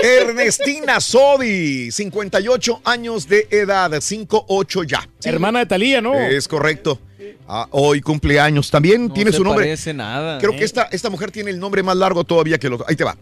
Ernestina 0.03 1.01
Sodi, 1.01 1.91
58 1.91 2.81
años 2.85 3.29
de 3.29 3.47
edad, 3.51 3.91
5'8 3.93 4.87
ya. 4.87 5.09
Hermana 5.25 5.61
de 5.61 5.67
Talía, 5.67 6.01
¿no? 6.01 6.15
Es 6.15 6.49
correcto. 6.49 7.01
Ah, 7.49 7.67
hoy 7.71 8.01
cumpleaños. 8.01 8.71
También 8.71 9.09
No 9.09 9.15
tiene 9.15 9.31
se 9.31 9.39
su 9.39 9.45
nombre. 9.45 9.65
parece 9.67 9.93
nada. 9.95 10.39
Creo 10.39 10.53
¿eh? 10.53 10.57
que 10.57 10.65
esta, 10.65 10.85
esta 10.85 11.11
mujer 11.11 11.31
tiene 11.31 11.51
el 11.51 11.59
nombre 11.59 11.83
más 11.83 11.97
largo 11.97 12.25
todavía 12.25 12.59
que 12.59 12.67
el 12.69 12.75
otro. 12.75 12.87
Ahí 12.89 12.97
te 12.97 13.05
va. 13.05 13.17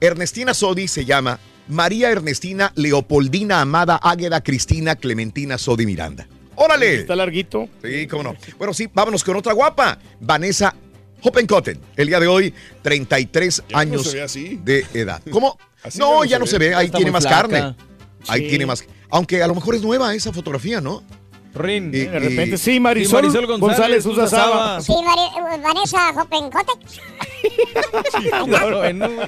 Ernestina 0.00 0.52
Sodi 0.54 0.88
se 0.88 1.04
llama 1.04 1.38
María 1.68 2.10
Ernestina 2.10 2.72
Leopoldina 2.76 3.60
Amada 3.60 3.98
Águeda 4.02 4.42
Cristina 4.42 4.96
Clementina 4.96 5.58
Sodi 5.58 5.86
Miranda. 5.86 6.26
¡Órale! 6.54 6.96
Está 7.00 7.16
larguito. 7.16 7.68
Sí, 7.82 8.06
cómo 8.06 8.22
no. 8.22 8.36
Bueno, 8.58 8.72
sí, 8.72 8.88
vámonos 8.92 9.22
con 9.24 9.36
otra 9.36 9.52
guapa. 9.52 9.98
Vanessa 10.20 10.74
Hoppenkotten. 11.22 11.78
El 11.96 12.06
día 12.08 12.20
de 12.20 12.26
hoy, 12.26 12.52
33 12.82 13.56
Ya 13.56 13.72
no 13.72 13.78
años 13.78 14.14
así. 14.14 14.60
de 14.62 14.86
edad. 14.94 15.20
¿Cómo? 15.30 15.58
Así 15.86 15.98
no, 15.98 16.24
ya 16.24 16.38
no 16.38 16.44
no 16.44 16.50
se 16.50 16.58
ve. 16.58 16.74
Ahí 16.74 16.86
Está 16.86 16.98
tiene 16.98 17.10
más 17.12 17.22
flaca. 17.26 17.36
carne. 17.48 17.74
Ahí 18.28 18.48
tiene 18.48 18.66
más. 18.66 18.84
Aunque 19.10 19.42
a 19.42 19.46
lo 19.46 19.54
mejor 19.54 19.74
es 19.74 19.82
nueva 19.82 20.14
esa 20.14 20.32
fotografía, 20.32 20.80
¿no? 20.80 21.02
Rin. 21.54 21.88
Y- 21.94 21.98
De 22.00 22.18
repente, 22.18 22.56
y- 22.56 22.58
sí, 22.58 22.80
Marisol, 22.80 23.20
Sí, 23.20 23.26
Marisol 23.28 23.46
González, 23.46 24.04
González 24.04 24.06
usa 24.06 24.26
Saba. 24.26 24.80
Sí, 24.80 24.92
Mari- 24.92 25.62
Vanessa 25.62 26.10
Hoppenkotek. 26.20 26.78
Claro, 28.46 28.78
bueno. 28.78 29.08
No, 29.08 29.22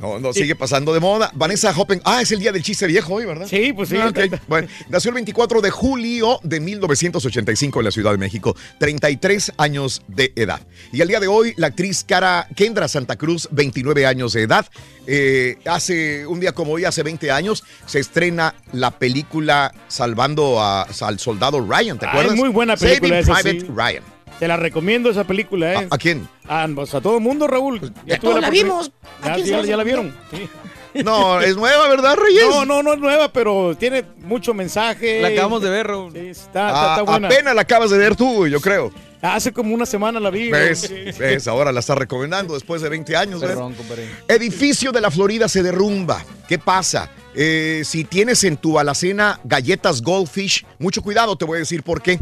no, 0.00 0.32
sigue 0.32 0.54
pasando 0.56 0.94
de 0.94 1.00
moda. 1.00 1.30
Vanessa 1.34 1.72
Hoppen. 1.76 2.00
Ah, 2.04 2.22
es 2.22 2.32
el 2.32 2.40
día 2.40 2.52
del 2.52 2.62
chiste 2.62 2.86
viejo 2.86 3.14
hoy, 3.14 3.26
¿verdad? 3.26 3.46
Sí, 3.48 3.72
pues 3.72 3.90
sí. 3.90 3.96
Ah. 3.98 4.10
Bueno, 4.48 4.66
nació 4.88 5.10
el 5.10 5.14
24 5.16 5.60
de 5.60 5.70
julio 5.70 6.40
de 6.42 6.58
1985 6.60 7.80
en 7.80 7.84
la 7.84 7.90
Ciudad 7.90 8.12
de 8.12 8.18
México, 8.18 8.56
33 8.78 9.52
años 9.58 10.02
de 10.08 10.32
edad. 10.36 10.60
Y 10.92 11.02
al 11.02 11.08
día 11.08 11.20
de 11.20 11.28
hoy, 11.28 11.52
la 11.56 11.68
actriz 11.68 12.04
Cara 12.04 12.48
Kendra 12.56 12.88
Santa 12.88 13.16
Cruz, 13.16 13.48
29 13.50 14.06
años 14.06 14.32
de 14.32 14.42
edad. 14.42 14.66
Eh, 15.06 15.58
hace 15.66 16.26
un 16.26 16.40
día 16.40 16.52
como 16.52 16.72
hoy, 16.72 16.84
hace 16.84 17.02
20 17.02 17.30
años, 17.30 17.64
se 17.86 17.98
estrena 17.98 18.54
la 18.72 18.90
película 18.92 19.72
Salvando 19.88 20.60
a- 20.60 20.86
al 21.00 21.18
Soldado 21.18 21.60
Ryan, 21.60 21.98
¿te 21.98 22.06
acuerdas? 22.06 22.32
es 22.34 22.38
muy 22.38 22.48
buena 22.50 22.76
película 22.76 23.08
Saving 23.08 23.18
esa, 23.18 23.34
Private 23.42 23.60
sí. 23.60 23.66
Ryan. 23.74 24.02
Te 24.40 24.48
la 24.48 24.56
recomiendo 24.56 25.08
esa 25.10 25.22
película, 25.24 25.74
¿eh? 25.74 25.88
¿A, 25.90 25.94
a 25.94 25.98
quién? 25.98 26.26
Ah, 26.48 26.66
pues 26.74 26.92
a 26.94 27.00
todo 27.00 27.16
el 27.18 27.22
mundo, 27.22 27.46
Raúl. 27.46 27.78
Ya 28.06 28.18
todos 28.18 28.40
la 28.40 28.48
oportunidad- 28.48 28.50
vimos. 28.50 28.90
¿A 29.22 29.36
Ya, 29.36 29.44
ya, 29.44 29.56
la 29.58 29.64
ya 29.66 29.76
la 29.76 29.84
vieron. 29.84 30.16
Sí. 30.32 30.48
No, 31.04 31.40
es 31.40 31.56
nueva, 31.56 31.86
¿verdad, 31.86 32.16
Reyes? 32.16 32.42
No, 32.50 32.64
no, 32.64 32.82
no 32.82 32.94
es 32.94 32.98
nueva, 32.98 33.32
pero 33.32 33.76
tiene 33.78 34.04
mucho 34.24 34.52
mensaje. 34.54 35.22
La 35.22 35.28
acabamos 35.28 35.62
de 35.62 35.70
ver, 35.70 35.86
Raúl. 35.86 36.12
Sí, 36.12 36.18
está, 36.18 36.42
está, 36.42 36.68
Ah, 36.68 36.90
está 36.98 37.02
buena. 37.02 37.28
apenas 37.28 37.54
la 37.54 37.60
acabas 37.62 37.90
de 37.90 37.98
ver 37.98 38.16
tú, 38.16 38.48
yo 38.48 38.60
creo. 38.60 38.92
Hace 39.22 39.52
como 39.52 39.72
una 39.72 39.86
semana 39.86 40.18
la 40.18 40.30
vi. 40.30 40.50
¿Ves? 40.50 40.90
¿Ves? 41.16 41.46
Ahora 41.46 41.70
la 41.70 41.78
estás 41.78 41.96
recomendando 41.96 42.54
después 42.54 42.82
de 42.82 42.88
20 42.88 43.16
años. 43.16 43.40
compadre. 43.40 44.08
Edificio 44.26 44.90
de 44.90 45.00
la 45.00 45.12
Florida 45.12 45.46
se 45.48 45.62
derrumba. 45.62 46.24
¿Qué 46.48 46.58
pasa? 46.58 47.08
Eh, 47.36 47.82
si 47.84 48.02
tienes 48.02 48.42
en 48.42 48.56
tu 48.56 48.76
alacena 48.76 49.38
galletas 49.44 50.02
Goldfish, 50.02 50.66
mucho 50.80 51.02
cuidado, 51.02 51.36
te 51.36 51.44
voy 51.44 51.56
a 51.56 51.60
decir 51.60 51.84
por 51.84 52.02
qué. 52.02 52.18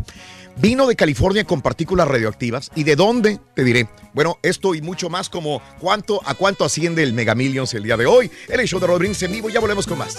Vino 0.59 0.87
de 0.89 0.97
California 0.97 1.45
con 1.45 1.63
partículas 1.63 2.09
radioactivas. 2.09 2.71
¿Y 2.75 2.83
de 2.85 2.97
dónde? 2.97 3.39
Te 3.55 3.63
diré. 3.63 3.89
Bueno, 4.13 4.39
esto 4.43 4.75
y 4.75 4.83
mucho 4.83 5.09
más 5.09 5.29
como 5.29 5.63
cuánto 5.79 6.21
a 6.25 6.35
cuánto 6.35 6.65
asciende 6.65 7.05
el 7.05 7.13
Mega 7.13 7.37
Millions 7.37 7.73
el 7.75 7.85
día 7.85 7.97
de 7.97 8.07
hoy. 8.07 8.29
El 8.49 8.67
show 8.67 8.81
de 8.81 8.89
Rodríguez 8.89 9.23
en 9.23 9.31
vivo, 9.33 9.49
ya 9.51 9.61
volvemos 9.61 9.87
con 9.87 9.99
más. 9.99 10.17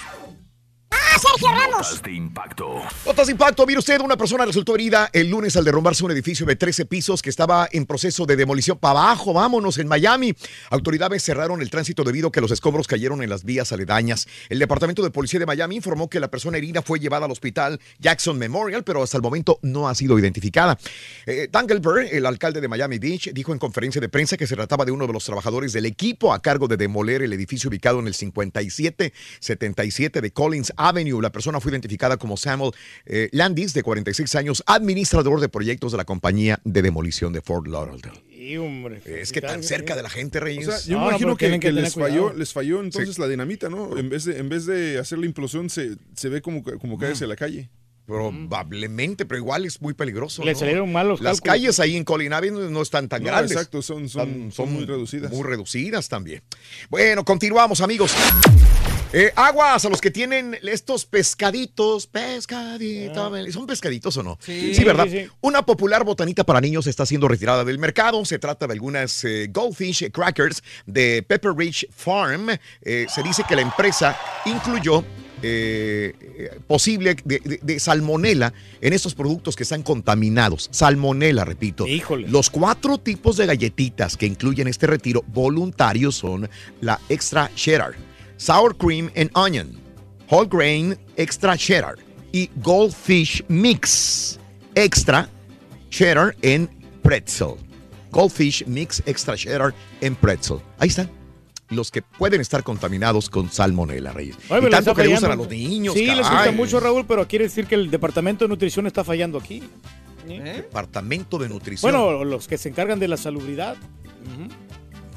¡Ah, 0.90 1.18
Sergio 1.18 1.48
Ramos! 1.48 2.02
de 2.02 2.12
impacto. 2.12 2.82
Notas 3.06 3.26
de 3.26 3.32
impacto. 3.32 3.66
Mire 3.66 3.78
usted, 3.78 4.00
una 4.00 4.16
persona 4.16 4.44
resultó 4.44 4.74
herida 4.74 5.08
el 5.12 5.30
lunes 5.30 5.56
al 5.56 5.64
derrumbarse 5.64 6.04
un 6.04 6.10
edificio 6.10 6.46
de 6.46 6.56
13 6.56 6.86
pisos 6.86 7.22
que 7.22 7.30
estaba 7.30 7.68
en 7.72 7.86
proceso 7.86 8.26
de 8.26 8.36
demolición. 8.36 8.78
Para 8.78 9.00
abajo, 9.00 9.32
vámonos, 9.32 9.78
en 9.78 9.88
Miami. 9.88 10.34
Autoridades 10.70 11.24
cerraron 11.24 11.62
el 11.62 11.70
tránsito 11.70 12.04
debido 12.04 12.28
a 12.28 12.32
que 12.32 12.40
los 12.40 12.50
escombros 12.50 12.86
cayeron 12.86 13.22
en 13.22 13.30
las 13.30 13.44
vías 13.44 13.72
aledañas. 13.72 14.26
El 14.48 14.58
Departamento 14.58 15.02
de 15.02 15.10
Policía 15.10 15.40
de 15.40 15.46
Miami 15.46 15.76
informó 15.76 16.08
que 16.08 16.20
la 16.20 16.28
persona 16.28 16.58
herida 16.58 16.82
fue 16.82 17.00
llevada 17.00 17.26
al 17.26 17.32
hospital 17.32 17.80
Jackson 17.98 18.38
Memorial, 18.38 18.84
pero 18.84 19.02
hasta 19.02 19.16
el 19.16 19.22
momento 19.22 19.58
no 19.62 19.88
ha 19.88 19.94
sido 19.94 20.18
identificada. 20.18 20.78
Eh, 21.26 21.48
Dangelberg, 21.50 22.08
el 22.12 22.26
alcalde 22.26 22.60
de 22.60 22.68
Miami 22.68 22.98
Beach, 22.98 23.30
dijo 23.32 23.52
en 23.52 23.58
conferencia 23.58 24.00
de 24.00 24.08
prensa 24.08 24.36
que 24.36 24.46
se 24.46 24.56
trataba 24.56 24.84
de 24.84 24.92
uno 24.92 25.06
de 25.06 25.12
los 25.12 25.24
trabajadores 25.24 25.72
del 25.72 25.86
equipo 25.86 26.32
a 26.32 26.42
cargo 26.42 26.68
de 26.68 26.76
demoler 26.76 27.22
el 27.22 27.32
edificio 27.32 27.68
ubicado 27.68 28.00
en 28.00 28.06
el 28.06 28.14
5777 28.14 30.20
de 30.20 30.32
Collins 30.32 30.72
Avenue. 30.88 31.20
La 31.20 31.30
persona 31.30 31.60
fue 31.60 31.70
identificada 31.72 32.16
como 32.16 32.36
Samuel 32.36 32.72
eh, 33.06 33.28
Landis, 33.32 33.74
de 33.74 33.82
46 33.82 34.34
años, 34.36 34.62
administrador 34.66 35.40
de 35.40 35.48
proyectos 35.48 35.92
de 35.92 35.98
la 35.98 36.04
compañía 36.04 36.60
de 36.64 36.82
demolición 36.82 37.32
de 37.32 37.40
Fort 37.42 37.66
Lauderdale. 37.66 38.22
Sí, 38.30 38.56
hombre. 38.56 39.02
Es 39.04 39.32
que 39.32 39.40
tan 39.40 39.62
cerca 39.62 39.94
de 39.94 40.02
la 40.02 40.08
gente, 40.10 40.38
O 40.38 40.40
Reyes. 40.40 40.64
sea, 40.66 40.78
yo 40.92 40.98
No, 40.98 41.08
imagino 41.10 41.36
que, 41.36 41.48
les 41.72 41.94
falló, 41.94 42.32
les 42.32 42.52
falló 42.52 42.80
entonces 42.80 43.18
la 43.18 43.28
dinamita, 43.28 43.68
¿no? 43.68 43.96
En 43.98 44.08
vez 44.08 44.24
de, 44.24 44.38
en 44.38 44.48
vez 44.48 44.66
de 44.66 44.98
hacer 44.98 45.18
la 45.18 45.26
implosión, 45.26 45.68
se, 45.70 45.96
se 46.16 46.28
ve 46.28 46.40
como, 46.42 46.62
como 46.62 46.98
cae 46.98 47.12
hacia 47.12 47.26
la 47.26 47.36
calle. 47.36 47.68
Probablemente, 48.06 49.24
pero 49.24 49.38
igual 49.38 49.66
es 49.66 49.80
muy 49.80 49.94
peligroso. 49.94 50.42
Le 50.44 50.52
¿no? 50.54 50.58
salieron 50.58 50.90
mal 50.90 51.06
los 51.06 51.20
Las 51.20 51.40
cálculos. 51.40 51.52
calles 51.76 51.80
ahí 51.80 51.96
en 51.96 52.02
Collin 52.04 52.32
Avenue 52.32 52.68
no 52.70 52.82
están 52.82 53.08
tan 53.08 53.22
No, 53.22 53.28
grandes. 53.28 53.52
exacto, 53.52 53.82
son, 53.82 54.08
son, 54.08 54.50
son 54.50 54.72
muy 54.72 54.84
reducidas. 54.84 55.30
Muy 55.30 55.44
reducidas 55.44 56.08
también. 56.08 56.42
Bueno, 56.88 57.24
continuamos, 57.24 57.80
amigos. 57.80 58.12
Eh, 59.12 59.32
aguas 59.34 59.84
a 59.84 59.88
los 59.88 60.00
que 60.00 60.12
tienen 60.12 60.56
estos 60.62 61.04
pescaditos, 61.04 62.06
pescaditos, 62.06 63.52
¿son 63.52 63.66
pescaditos 63.66 64.16
o 64.16 64.22
no? 64.22 64.38
Sí. 64.40 64.72
¿verdad? 64.84 65.06
Sí, 65.10 65.24
sí. 65.24 65.28
Una 65.40 65.66
popular 65.66 66.04
botanita 66.04 66.44
para 66.44 66.60
niños 66.60 66.86
está 66.86 67.04
siendo 67.04 67.26
retirada 67.26 67.64
del 67.64 67.78
mercado. 67.80 68.24
Se 68.24 68.38
trata 68.38 68.68
de 68.68 68.72
algunas 68.74 69.24
eh, 69.24 69.48
Goldfish 69.52 70.10
Crackers 70.12 70.62
de 70.86 71.24
Pepper 71.26 71.52
Ridge 71.56 71.88
Farm. 71.92 72.50
Eh, 72.82 73.06
se 73.12 73.22
dice 73.24 73.42
que 73.48 73.56
la 73.56 73.62
empresa 73.62 74.16
incluyó 74.44 75.04
eh, 75.42 76.14
eh, 76.20 76.60
posible 76.68 77.16
de, 77.24 77.40
de- 77.40 77.58
de 77.62 77.80
salmonela 77.80 78.52
en 78.80 78.92
estos 78.92 79.14
productos 79.16 79.56
que 79.56 79.64
están 79.64 79.82
contaminados. 79.82 80.68
Salmonela, 80.70 81.44
repito. 81.44 81.84
Híjole. 81.84 82.28
Los 82.28 82.48
cuatro 82.48 82.98
tipos 82.98 83.38
de 83.38 83.46
galletitas 83.46 84.16
que 84.16 84.26
incluyen 84.26 84.68
este 84.68 84.86
retiro 84.86 85.24
voluntario 85.26 86.12
son 86.12 86.48
la 86.80 87.00
Extra 87.08 87.50
Cheddar, 87.56 87.94
Sour 88.40 88.74
Cream 88.74 89.10
and 89.16 89.30
Onion, 89.34 89.78
Whole 90.30 90.46
Grain 90.46 90.96
Extra 91.18 91.58
Cheddar 91.58 91.96
y 92.32 92.48
Goldfish 92.62 93.44
Mix 93.48 94.40
Extra 94.74 95.28
Cheddar 95.90 96.34
en 96.40 96.66
Pretzel. 97.02 97.56
Goldfish 98.10 98.64
Mix 98.66 99.02
Extra 99.04 99.36
Cheddar 99.36 99.74
en 100.00 100.16
Pretzel. 100.16 100.56
Ahí 100.78 100.88
están. 100.88 101.10
Los 101.68 101.90
que 101.90 102.00
pueden 102.00 102.40
estar 102.40 102.62
contaminados 102.62 103.28
con 103.28 103.52
salmonela, 103.52 104.12
Reyes. 104.12 104.36
Oye, 104.48 104.60
y 104.60 104.62
pero 104.62 104.70
tanto 104.70 104.90
está 104.92 105.02
que 105.02 105.08
le 105.08 105.12
gustan 105.12 105.32
a 105.32 105.36
los 105.36 105.48
niños. 105.50 105.92
Sí, 105.92 106.06
les 106.06 106.26
gusta 106.26 106.50
mucho, 106.52 106.80
Raúl, 106.80 107.04
pero 107.06 107.28
quiere 107.28 107.44
decir 107.44 107.66
que 107.66 107.74
el 107.74 107.90
departamento 107.90 108.46
de 108.46 108.48
nutrición 108.48 108.86
está 108.86 109.04
fallando 109.04 109.36
aquí. 109.36 109.62
¿Eh? 110.26 110.62
Departamento 110.62 111.36
de 111.36 111.50
Nutrición. 111.50 111.92
Bueno, 111.92 112.24
los 112.24 112.48
que 112.48 112.56
se 112.56 112.70
encargan 112.70 112.98
de 112.98 113.08
la 113.08 113.18
salubridad. 113.18 113.76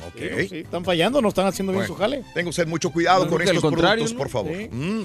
Ok. 0.08 0.39
Sí, 0.39 0.47
sí, 0.47 0.58
están 0.60 0.84
fallando, 0.84 1.22
no 1.22 1.30
están 1.30 1.47
haciendo 1.47 1.74
bien 1.74 1.88
su 1.88 1.95
jale. 1.95 2.24
Tenga 2.34 2.49
usted 2.49 2.68
mucho 2.68 2.91
cuidado 2.91 3.28
con 3.28 3.41
estos 3.41 3.62
productos, 3.62 4.12
¿no? 4.14 4.18
por 4.18 4.30
favor. 4.30 4.51
Sí. 4.56 4.70
Mm. 4.72 5.04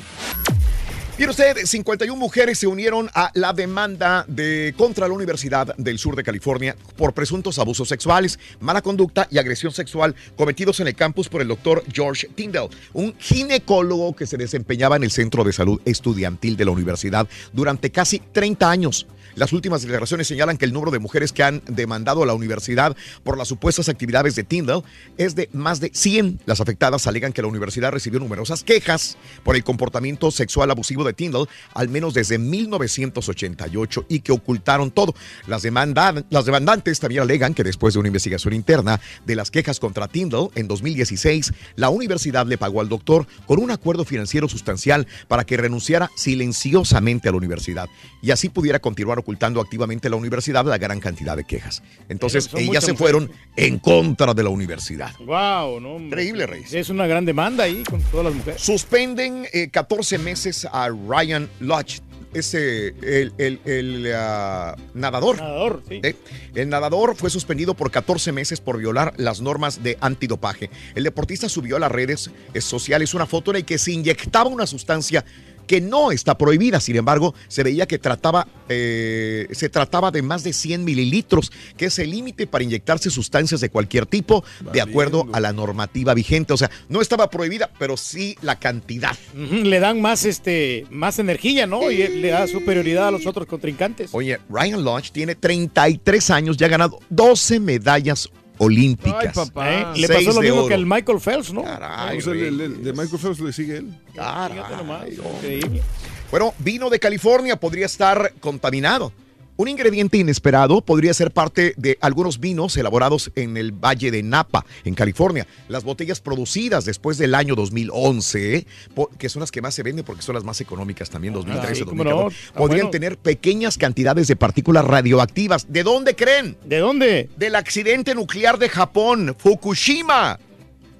Mire 1.19 1.33
usted, 1.33 1.57
51 1.65 2.17
mujeres 2.17 2.61
se 2.61 2.69
unieron 2.69 3.11
a 3.13 3.33
la 3.35 3.53
demanda 3.53 4.25
de 4.29 4.73
contra 4.77 5.09
la 5.09 5.15
Universidad 5.15 5.75
del 5.77 5.99
Sur 5.99 6.15
de 6.15 6.23
California 6.23 6.77
por 6.97 7.13
presuntos 7.13 7.59
abusos 7.59 7.89
sexuales, 7.89 8.39
mala 8.61 8.83
conducta 8.83 9.27
y 9.29 9.39
agresión 9.39 9.73
sexual 9.73 10.15
cometidos 10.37 10.79
en 10.79 10.87
el 10.87 10.95
campus 10.95 11.29
por 11.29 11.43
el 11.43 11.49
doctor 11.49 11.83
George 11.93 12.29
Tyndall, 12.37 12.69
un 12.93 13.17
ginecólogo 13.19 14.15
que 14.15 14.29
se 14.29 14.37
desempeñaba 14.37 14.95
en 14.95 15.03
el 15.03 15.11
Centro 15.11 15.43
de 15.43 15.53
Salud 15.53 15.81
Estudiantil 15.85 16.57
de 16.57 16.67
la 16.67 16.71
universidad 16.71 17.27
durante 17.53 17.91
casi 17.91 18.21
30 18.21 18.71
años. 18.71 19.09
Las 19.39 19.53
últimas 19.53 19.83
declaraciones 19.83 20.27
señalan 20.27 20.59
que 20.59 20.65
el 20.65 20.73
número 20.73 20.91
de 20.91 20.99
mujeres 20.99 21.33
que 21.33 21.45
han 21.45 21.63
demandado 21.69 22.25
a 22.25 22.27
la 22.27 22.35
universidad 22.35 22.97
por 23.23 23.39
las 23.39 23.47
supuestas 23.47 23.89
actividades 23.89 24.35
de 24.35 24.43
Tyndall 24.43 24.83
es 25.17 25.37
de 25.37 25.49
más 25.53 25.79
de 25.79 25.93
100. 25.95 26.41
Las 26.45 26.61
afectadas 26.61 27.07
alegan 27.07 27.33
que 27.33 27.41
la 27.41 27.47
universidad 27.47 27.93
recibió 27.93 28.19
numerosas 28.19 28.65
quejas 28.65 29.17
por 29.45 29.55
el 29.55 29.63
comportamiento 29.63 30.33
sexual 30.33 30.73
abusivo 30.73 31.05
de 31.05 31.13
Tyndall, 31.13 31.49
al 31.75 31.89
menos 31.89 32.15
desde 32.15 32.37
1988, 32.37 34.07
y 34.09 34.21
que 34.21 34.33
ocultaron 34.33 34.91
todo. 34.91 35.15
Las, 35.47 35.63
las 35.63 36.45
demandantes 36.45 36.99
también 36.99 37.23
alegan 37.23 37.55
que 37.55 37.63
después 37.63 37.95
de 37.95 38.01
una 38.01 38.09
investigación 38.09 38.55
interna 38.55 39.01
de 39.25 39.37
las 39.37 39.53
quejas 39.53 39.79
contra 39.79 40.09
Tyndall 40.09 40.51
en 40.57 40.67
2016, 40.67 41.53
la 41.77 41.91
universidad 41.91 42.45
le 42.45 42.59
pagó 42.59 42.81
al 42.81 42.89
doctor 42.89 43.29
con 43.47 43.63
un 43.63 43.71
acuerdo 43.71 44.05
financiero 44.05 44.49
sustancial 44.49 45.07
para 45.29 45.45
que 45.45 45.57
renunciara 45.57 46.11
silenciosamente 46.17 47.29
a 47.29 47.31
la 47.31 47.39
universidad 47.39 47.89
y 48.21 48.33
así 48.33 48.49
pudiera 48.49 48.81
continuar 48.81 49.19
ocultando 49.29 49.61
activamente 49.61 50.09
la 50.09 50.17
universidad 50.17 50.65
la 50.65 50.79
gran 50.79 51.01
cantidad 51.01 51.37
de 51.37 51.45
quejas. 51.45 51.83
Entonces, 52.09 52.49
ellas 52.55 52.83
se 52.83 52.93
mujeres. 52.93 52.99
fueron 52.99 53.31
en 53.57 53.79
contra 53.79 54.33
de 54.33 54.43
la 54.43 54.49
universidad. 54.49 55.11
Wow, 55.19 55.81
no. 55.81 55.99
Increíble, 55.99 56.47
Reyes. 56.47 56.73
Es 56.73 56.89
una 56.89 57.07
gran 57.07 57.27
demanda 57.27 57.65
ahí 57.65 57.83
con 57.85 58.01
todas 58.05 58.25
las 58.25 58.35
mujeres. 58.35 58.63
Suspenden 58.63 59.47
eh, 59.53 59.69
14 59.69 60.17
meses 60.17 60.67
a 60.73 60.89
Ryan 60.89 61.47
Lodge. 61.61 62.01
Ese, 62.33 62.89
el, 63.03 63.33
el- 63.39 63.61
el, 63.67 64.13
ah, 64.15 64.75
nadador. 64.95 65.37
Nadador, 65.37 65.83
sí. 65.89 66.01
Eh, 66.03 66.15
El 66.55 66.69
nadador 66.71 67.15
fue 67.15 67.29
suspendido 67.29 67.75
por 67.75 67.91
14 67.91 68.33
meses 68.33 68.61
por 68.63 68.79
violar 68.79 69.13
las 69.19 69.41
normas 69.43 69.83
de 69.83 69.99
antidopaje. 70.01 70.71
El 70.95 71.05
deportista 71.05 71.49
subió 71.51 71.77
a 71.77 71.81
las 71.81 71.93
redes 71.93 72.31
eh, 72.55 72.61
sociales 72.63 73.13
una 73.13 73.27
foto 73.27 73.51
en 73.51 73.59
la 73.59 73.63
que 73.67 73.77
se 73.79 73.93
inyectaba 73.93 74.49
una 74.49 74.67
sustancia 74.67 75.25
que 75.69 75.81
no 75.81 76.11
está 76.11 76.37
prohibida. 76.37 76.81
Sin 76.81 76.97
embargo, 76.97 77.35
se 77.47 77.63
veía 77.63 77.87
que 77.87 77.99
trataba, 77.99 78.49
eh, 78.69 79.47
se 79.53 79.69
trataba 79.69 80.11
de 80.11 80.23
más 80.23 80.43
de 80.43 80.53
100 80.53 80.85
mililitros, 80.85 81.53
que 81.77 81.87
es 81.87 81.99
el 82.01 82.11
límite 82.11 82.49
para 82.49 82.65
inyectarse 82.65 83.11
sustancias 83.11 83.61
de 83.61 83.71
cualquier 83.71 84.07
tipo, 84.07 84.43
de 84.73 84.81
acuerdo 84.81 85.29
a 85.33 85.39
la 85.39 85.53
normativa 85.53 86.15
vigente. 86.15 86.53
O 86.53 86.57
sea, 86.57 86.71
no 86.89 87.01
estaba 87.01 87.31
prohibida, 87.31 87.71
pero 87.79 87.97
sí 87.97 88.37
la 88.43 88.59
cantidad. 88.59 89.17
Le 89.35 89.79
dan 89.79 90.01
más, 90.01 90.25
este, 90.25 90.87
más 90.91 91.19
energía, 91.21 91.67
¿no? 91.67 91.91
Y 91.91 92.09
le 92.09 92.29
da 92.29 92.49
superioridad 92.49 93.09
a 93.09 93.11
los 93.11 93.27
otros 93.27 93.47
contrincantes. 93.47 94.11
Oye, 94.13 94.39
Ryan 94.49 94.83
Lodge 94.83 95.11
tiene 95.13 95.35
33 95.35 96.31
años, 96.31 96.57
ya 96.57 96.67
ha 96.67 96.71
ganado 96.71 96.99
12 97.11 97.61
medallas 97.61 98.31
olímpicas. 98.59 99.37
¿Eh? 99.37 99.87
Le 99.97 100.09
pasó 100.09 100.33
lo 100.33 100.41
mismo 100.41 100.59
oro. 100.59 100.69
que 100.69 100.75
al 100.75 100.87
Michael 100.87 101.21
Phelps, 101.21 101.53
¿no? 101.53 101.63
Caray, 101.65 102.19
O 102.19 102.21
sea, 102.21 102.33
el- 102.33 102.61
el- 102.61 102.83
de 102.85 102.93
Michael 102.93 103.19
Phelps 103.21 103.41
le 103.41 103.53
sigue 103.53 103.77
él. 103.79 103.95
Fíjate 104.13 104.77
nomás, 104.77 105.05
increíble. 105.09 105.83
Bueno, 106.31 106.53
vino 106.59 106.91
de 106.91 106.99
California 106.99 107.57
podría 107.57 107.87
estar 107.87 108.33
contaminado. 108.41 109.13
Un 109.61 109.67
ingrediente 109.67 110.17
inesperado 110.19 110.81
podría 110.83 111.13
ser 111.13 111.33
parte 111.33 111.75
de 111.77 111.99
algunos 112.01 112.39
vinos 112.39 112.77
elaborados 112.77 113.33
en 113.35 113.57
el 113.57 113.73
Valle 113.73 114.13
de 114.13 114.23
Napa, 114.23 114.65
en 114.85 114.95
California. 114.95 115.49
Las 115.69 115.83
botellas 115.83 116.21
producidas 116.21 116.85
después 116.85 117.19
del 117.19 117.35
año 117.35 117.57
2011, 117.57 118.65
po- 118.95 119.11
que 119.19 119.29
son 119.29 119.41
las 119.41 119.51
que 119.51 119.61
más 119.61 119.75
se 119.75 119.83
venden 119.83 120.05
porque 120.05 120.23
son 120.23 120.37
las 120.37 120.45
más 120.45 120.61
económicas 120.61 121.11
también, 121.11 121.35
2013, 121.35 121.73
Ah, 121.73 121.75
sí, 121.75 121.85
cómo 121.85 122.05
2014, 122.05 122.37
no. 122.37 122.47
Está 122.47 122.59
podrían 122.61 122.79
bueno. 122.87 122.91
tener 122.93 123.19
pequeñas 123.19 123.77
cantidades 123.79 124.29
de 124.29 124.37
partículas 124.37 124.85
radioactivas. 124.85 125.67
¿De 125.69 125.83
dónde 125.83 126.15
creen? 126.15 126.57
¿De 126.65 126.79
dónde? 126.79 127.29
Del 127.37 127.57
accidente 127.57 128.15
nuclear 128.15 128.59
de 128.61 128.69
Japón, 128.69 129.35
Fukushima. 129.37 130.39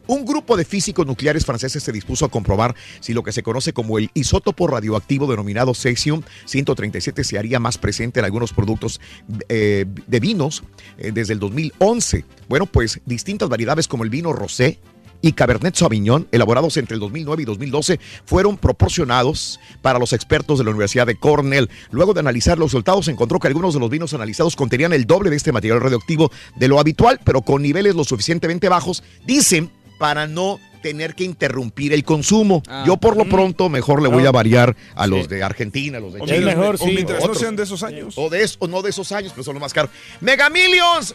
Un 0.09 0.25
grupo 0.25 0.57
de 0.57 0.65
físicos 0.65 1.07
nucleares 1.07 1.45
franceses 1.45 1.83
se 1.83 1.93
dispuso 1.93 2.25
a 2.25 2.31
comprobar 2.31 2.75
si 3.01 3.13
lo 3.13 3.23
que 3.23 3.31
se 3.31 3.43
conoce 3.43 3.75
como 3.75 3.99
el 3.99 4.11
isótopo 4.15 4.67
radioactivo 4.67 5.27
denominado 5.27 5.73
cesium-137 5.73 7.23
se 7.23 7.39
haría 7.39 7.61
más 7.61 7.77
presente 7.77 8.19
en 8.19 8.25
algunos 8.25 8.55
productos 8.55 9.03
eh, 9.51 9.85
de 10.07 10.21
vinos 10.21 10.65
eh, 10.97 11.13
desde 11.13 11.35
el 11.35 11.39
2011. 11.39 12.25
Bueno, 12.49 12.65
pues 12.65 13.03
distintas 13.05 13.51
variedades 13.51 13.87
como 13.87 14.03
el 14.03 14.09
vino 14.09 14.33
rosé, 14.33 14.81
y 15.21 15.33
Cabernet 15.33 15.75
Sauvignon, 15.75 16.29
elaborados 16.31 16.77
entre 16.77 16.95
el 16.95 17.01
2009 17.01 17.43
y 17.43 17.47
2012, 17.47 18.01
fueron 18.25 18.57
proporcionados 18.57 19.59
para 19.83 19.99
los 19.99 20.13
expertos 20.13 20.59
de 20.59 20.65
la 20.65 20.71
Universidad 20.71 21.07
de 21.07 21.17
Cornell. 21.17 21.69
Luego 21.91 22.15
de 22.15 22.21
analizar 22.21 22.59
los 22.59 22.71
resultados, 22.71 23.07
se 23.07 23.11
encontró 23.11 23.39
que 23.41 23.49
algunos 23.49 23.75
de 23.75 23.81
los 23.81 23.91
vinos 23.91 24.15
analizados 24.15 24.57
contenían 24.57 24.93
el 24.93 25.07
doble 25.07 25.31
de 25.31 25.37
este 25.37 25.53
material 25.53 25.81
radioactivo 25.81 26.31
de 26.57 26.69
lo 26.69 26.79
habitual, 26.79 27.21
pero 27.25 27.43
con 27.43 27.63
niveles 27.63 27.95
lo 27.95 28.05
suficientemente 28.05 28.69
bajos, 28.69 29.03
dicen, 29.27 29.71
para 29.99 30.27
no 30.27 30.59
tener 30.83 31.15
que 31.17 31.25
interrumpir 31.25 31.93
el 31.93 32.05
consumo. 32.05 32.63
Ah. 32.69 32.85
Yo 32.87 32.97
por 32.97 33.17
lo 33.17 33.25
pronto 33.29 33.69
mejor 33.69 34.01
le 34.01 34.09
voy 34.09 34.23
No. 34.23 34.29
a 34.29 34.33
variar 34.33 34.77
a 34.95 35.05
Sí. 35.05 35.11
los 35.11 35.29
de 35.29 35.43
Argentina, 35.43 35.99
los 35.99 36.15
de 36.15 36.21
O 36.21 36.25
Chile. 36.27 36.55
mientras- 36.55 36.81
o 36.81 36.87
mientras 36.87 37.27
no 37.27 37.35
sean 37.35 37.57
de 37.57 37.65
esos 37.65 37.83
años. 37.83 38.15
O 38.17 38.31
de, 38.31 38.43
es- 38.45 38.57
o 38.61 38.69
no 38.69 38.81
de 38.83 38.91
esos 38.91 39.11
años, 39.13 39.33
pero 39.33 39.43
son 39.45 39.55
los 39.55 39.61
más 39.61 39.73
caros. 39.75 39.91
Mega 40.21 40.49
Millions. 40.49 41.15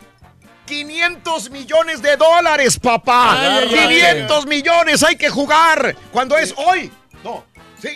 500 0.65 1.49
millones 1.49 2.01
de 2.01 2.15
dólares, 2.15 2.79
papá. 2.79 3.33
Ay, 3.57 3.67
ay, 3.69 3.75
ay. 3.77 3.87
500 3.87 4.45
millones, 4.47 5.03
hay 5.03 5.15
que 5.17 5.29
jugar. 5.29 5.95
¿Cuándo 6.11 6.37
es? 6.37 6.53
Hoy. 6.57 6.89
No, 7.23 7.43
sí. 7.81 7.89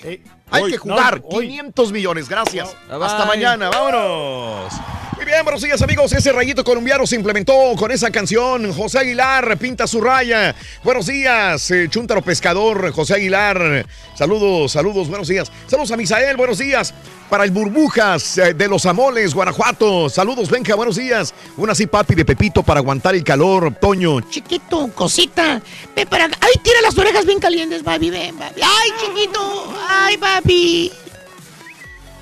Hay 0.49 0.63
Hoy. 0.63 0.71
que 0.71 0.77
jugar. 0.77 1.21
No, 1.21 1.27
hoy. 1.29 1.47
500 1.47 1.91
millones, 1.91 2.27
gracias. 2.29 2.75
Bye, 2.89 3.05
Hasta 3.05 3.25
mañana, 3.25 3.69
vámonos. 3.69 4.73
Muy 5.17 5.25
bien, 5.25 5.43
buenos 5.43 5.63
días 5.63 5.81
amigos. 5.81 6.13
Ese 6.13 6.31
rayito 6.31 6.63
colombiano 6.63 7.07
se 7.07 7.15
implementó 7.15 7.55
con 7.75 7.89
esa 7.89 8.11
canción. 8.11 8.71
José 8.71 8.99
Aguilar 8.99 9.57
pinta 9.57 9.87
su 9.87 9.99
raya. 9.99 10.53
Buenos 10.83 11.07
días, 11.07 11.71
eh, 11.71 11.87
Chuntaro 11.89 12.21
Pescador, 12.21 12.91
José 12.91 13.15
Aguilar. 13.15 13.83
Saludos, 14.13 14.73
saludos, 14.73 15.07
buenos 15.07 15.27
días. 15.27 15.51
Saludos 15.65 15.89
a 15.89 15.97
Misael, 15.97 16.37
buenos 16.37 16.59
días. 16.59 16.93
Para 17.31 17.45
el 17.45 17.51
Burbujas 17.51 18.37
eh, 18.37 18.53
de 18.53 18.67
los 18.67 18.85
Amoles, 18.85 19.33
Guanajuato. 19.33 20.07
Saludos, 20.07 20.51
Benja, 20.51 20.75
buenos 20.75 20.97
días. 20.97 21.33
Una 21.57 21.71
así, 21.71 21.87
papi 21.87 22.13
de 22.13 22.23
Pepito 22.23 22.61
para 22.61 22.79
aguantar 22.79 23.15
el 23.15 23.23
calor, 23.23 23.73
Toño. 23.81 24.21
Chiquito, 24.21 24.91
cosita. 24.93 25.59
Ven 25.95 26.07
para. 26.07 26.25
Ay, 26.25 26.61
tira 26.61 26.79
las 26.83 26.95
orejas 26.95 27.25
bien 27.25 27.39
calientes, 27.39 27.81
papi. 27.81 28.11
Ven, 28.11 28.35
papi. 28.37 28.61
Ay, 28.61 28.91
chiquito. 28.99 29.73
Ay, 29.89 30.17
papi. 30.17 30.91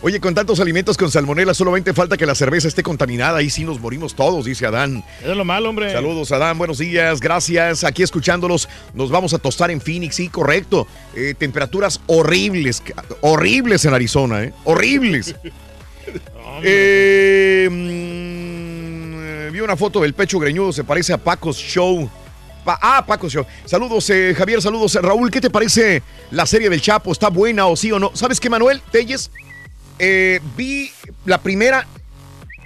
Oye, 0.06 0.20
con 0.20 0.36
tantos 0.36 0.60
alimentos 0.60 0.98
con 0.98 1.10
salmonela, 1.10 1.56
solamente 1.56 1.92
falta 1.92 2.16
que 2.16 2.28
la 2.28 2.36
cerveza 2.36 2.68
esté 2.68 2.84
contaminada. 2.84 3.40
Ahí 3.40 3.50
sí 3.50 3.64
nos 3.64 3.80
morimos 3.80 4.14
todos, 4.14 4.46
dice 4.46 4.68
Adán. 4.68 5.04
Eso 5.20 5.32
es 5.32 5.36
lo 5.36 5.44
malo, 5.44 5.68
hombre. 5.68 5.92
Saludos, 5.92 6.32
Adán. 6.32 6.60
Buenos 6.60 6.78
días. 6.78 7.20
Gracias. 7.20 7.84
Aquí 7.84 8.04
escuchándolos. 8.04 8.70
Nos 8.94 9.10
vamos 9.10 9.34
a 9.34 9.40
tostar 9.40 9.72
en 9.72 9.82
Phoenix. 9.82 10.18
Sí, 10.18 10.30
correcto. 10.30 10.86
Eh, 11.16 11.34
temperaturas 11.36 12.02
horribles. 12.06 12.84
Horribles 13.22 13.84
en 13.86 13.96
Arizona, 13.96 14.44
¿eh? 14.44 14.54
Horribles. 14.66 15.36
Eh, 16.64 17.68
mm, 17.70 19.52
vi 19.52 19.60
una 19.60 19.76
foto 19.76 20.00
del 20.02 20.14
pecho 20.14 20.40
greñudo. 20.40 20.72
Se 20.72 20.84
parece 20.84 21.12
a 21.14 21.18
Paco's 21.18 21.58
Show. 21.58 22.08
Ah, 22.66 23.04
Show. 23.28 23.46
Saludos, 23.66 24.10
eh, 24.12 24.36
Javier. 24.38 24.62
Saludos, 24.62 24.94
Raúl. 25.02 25.32
¿Qué 25.32 25.42
te 25.42 25.50
parece 25.50 26.04
la 26.30 26.46
serie 26.46 26.70
del 26.70 26.80
Chapo? 26.80 27.12
¿Está 27.12 27.30
buena 27.30 27.66
o 27.66 27.76
sí 27.76 27.92
o 27.92 27.98
no? 27.98 28.12
¿Sabes 28.14 28.40
qué, 28.40 28.52
Manuel? 28.52 28.82
Telles. 28.92 29.32
Eh, 30.00 30.40
vi 30.58 30.92
la 31.26 31.40
primera. 31.40 31.88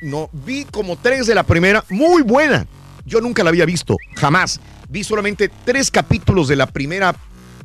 No, 0.02 0.30
vi 0.32 0.66
como 0.66 0.98
tres 0.98 1.28
de 1.28 1.36
la 1.36 1.44
primera. 1.44 1.84
Muy 1.90 2.22
buena. 2.22 2.66
Yo 3.06 3.22
nunca 3.22 3.44
la 3.44 3.50
había 3.50 3.66
visto. 3.66 3.98
Jamás. 4.16 4.60
Vi 4.88 5.04
solamente 5.04 5.50
tres 5.66 5.92
capítulos 5.92 6.48
de 6.48 6.56
la 6.56 6.68
primera 6.68 7.16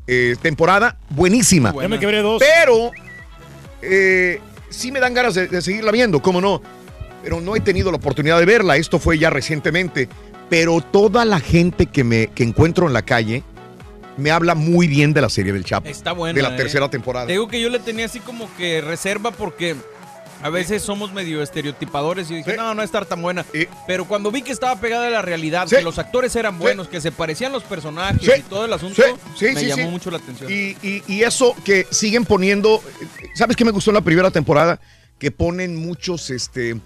eh, 0.07 0.36
temporada. 0.41 0.97
Buenísima. 1.11 1.74
Ya 1.81 1.89
me 1.89 1.99
quebré 1.99 2.23
dos. 2.23 2.43
Pero 2.43 2.91
eh, 3.82 4.41
sí 4.69 4.93
me 4.93 5.01
dan 5.01 5.15
ganas 5.15 5.35
de, 5.35 5.49
de 5.49 5.62
seguirla 5.62 5.93
viendo, 5.93 6.20
¿cómo 6.20 6.41
no? 6.41 6.61
Pero 7.23 7.41
no 7.41 7.57
he 7.57 7.61
tenido 7.61 7.91
la 7.91 7.97
oportunidad 7.97 8.39
de 8.39 8.47
verla. 8.47 8.77
Esto 8.77 8.99
fue 8.99 9.19
ya 9.19 9.31
recientemente. 9.31 10.09
Pero 10.51 10.81
toda 10.82 11.24
la 11.24 11.41
gente 11.41 11.86
que 11.86 12.05
me 12.05 12.27
que 12.28 12.43
encuentro 12.43 12.86
en 12.86 12.93
la 12.93 13.03
calle 13.03 13.43
me 14.16 14.31
habla 14.31 14.55
muy 14.55 14.86
bien 14.86 15.12
de 15.12 15.20
la 15.20 15.28
serie 15.28 15.53
del 15.53 15.65
Chapo. 15.65 15.89
Está 15.89 16.12
buena. 16.12 16.36
De 16.36 16.43
la 16.43 16.55
eh. 16.55 16.57
tercera 16.57 16.89
temporada. 16.91 17.27
Te 17.27 17.32
digo 17.32 17.49
que 17.49 17.61
yo 17.61 17.69
le 17.69 17.78
tenía 17.78 18.07
así 18.07 18.20
como 18.20 18.49
que 18.57 18.81
reserva 18.81 19.31
porque 19.31 19.74
a 20.43 20.51
veces 20.51 20.82
somos 20.82 21.12
medio 21.12 21.43
estereotipadores 21.43 22.31
y 22.31 22.35
dije, 22.35 22.55
no, 22.57 22.74
no 22.74 22.82
a 22.82 22.85
estar 22.85 23.07
tan 23.07 23.23
buena. 23.23 23.47
Pero 23.86 24.05
cuando 24.05 24.31
vi 24.31 24.43
que 24.43 24.53
estaba 24.53 24.78
pegada 24.78 25.07
a 25.07 25.11
la 25.11 25.23
realidad, 25.23 25.66
que 25.69 25.81
los 25.81 25.99
actores 25.99 26.36
eran 26.36 26.59
buenos, 26.59 26.86
que 26.89 27.01
se 27.01 27.12
parecían 27.12 27.51
los 27.53 27.62
personajes 27.62 28.20
Sí. 28.23 28.41
y 28.41 28.43
todo 28.43 28.66
el 28.66 28.73
asunto, 28.73 29.03
Sí, 29.03 29.47
sí, 29.49 29.55
me 29.55 29.61
sí, 29.61 29.66
llamó 29.69 29.85
sí. 29.85 29.89
mucho 29.89 30.11
la 30.11 30.19
atención. 30.19 30.51
Y, 30.53 30.77
y- 30.86 31.03
y 31.07 31.23
eso 31.23 31.57
que 31.65 31.86
siguen 31.91 32.24
poniendo, 32.27 32.82
¿sabes 33.35 33.57
qué 33.57 33.65
me 33.65 33.70
gustó 33.70 33.91
en 33.91 33.95
la 33.95 34.01
primera 34.03 34.31
temporada? 34.31 34.78
Que 35.19 35.31
ponen 35.31 35.77
muchos, 35.77 36.28
este, 36.28 36.77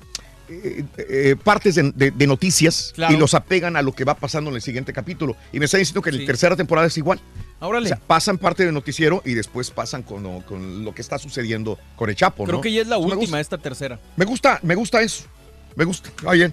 eh, 0.48 0.84
eh, 0.98 1.36
partes 1.42 1.74
de, 1.74 1.92
de- 1.94 2.10
de 2.10 2.26
noticias 2.26 2.92
Claro. 2.94 3.14
y 3.14 3.16
los 3.16 3.34
apegan 3.34 3.76
a 3.76 3.82
lo 3.82 3.92
que 3.92 4.04
va 4.04 4.14
pasando 4.14 4.50
en 4.50 4.56
el 4.56 4.62
siguiente 4.62 4.92
capítulo. 4.92 5.36
Y 5.52 5.58
me 5.58 5.64
está 5.66 5.78
diciendo 5.78 6.02
que 6.02 6.10
en 6.10 6.18
la 6.20 6.26
tercera 6.26 6.56
temporada 6.56 6.86
es 6.86 6.96
igual. 6.98 7.20
Órale. 7.60 7.86
O 7.86 7.88
sea, 7.88 7.98
pasan 8.06 8.38
parte 8.38 8.64
del 8.64 8.72
noticiero 8.74 9.20
y 9.24 9.34
después 9.34 9.70
pasan 9.70 10.02
con, 10.02 10.22
lo- 10.22 10.44
con 10.46 10.84
lo 10.84 10.94
que 10.94 11.02
está 11.02 11.18
sucediendo 11.18 11.78
con 11.96 12.08
el 12.10 12.16
Chapo. 12.16 12.44
Creo 12.44 12.56
¿no? 12.56 12.60
que 12.62 12.72
ya 12.72 12.82
es 12.82 12.88
la 12.88 12.96
Eso 12.98 13.06
última, 13.06 13.40
esta 13.40 13.58
tercera. 13.58 13.98
Me 14.16 14.24
gusta, 14.24 14.60
me 14.62 14.74
gusta 14.74 15.02
eso. 15.02 15.24
Me 15.76 15.84
gusta. 15.84 16.10
Bien. 16.32 16.52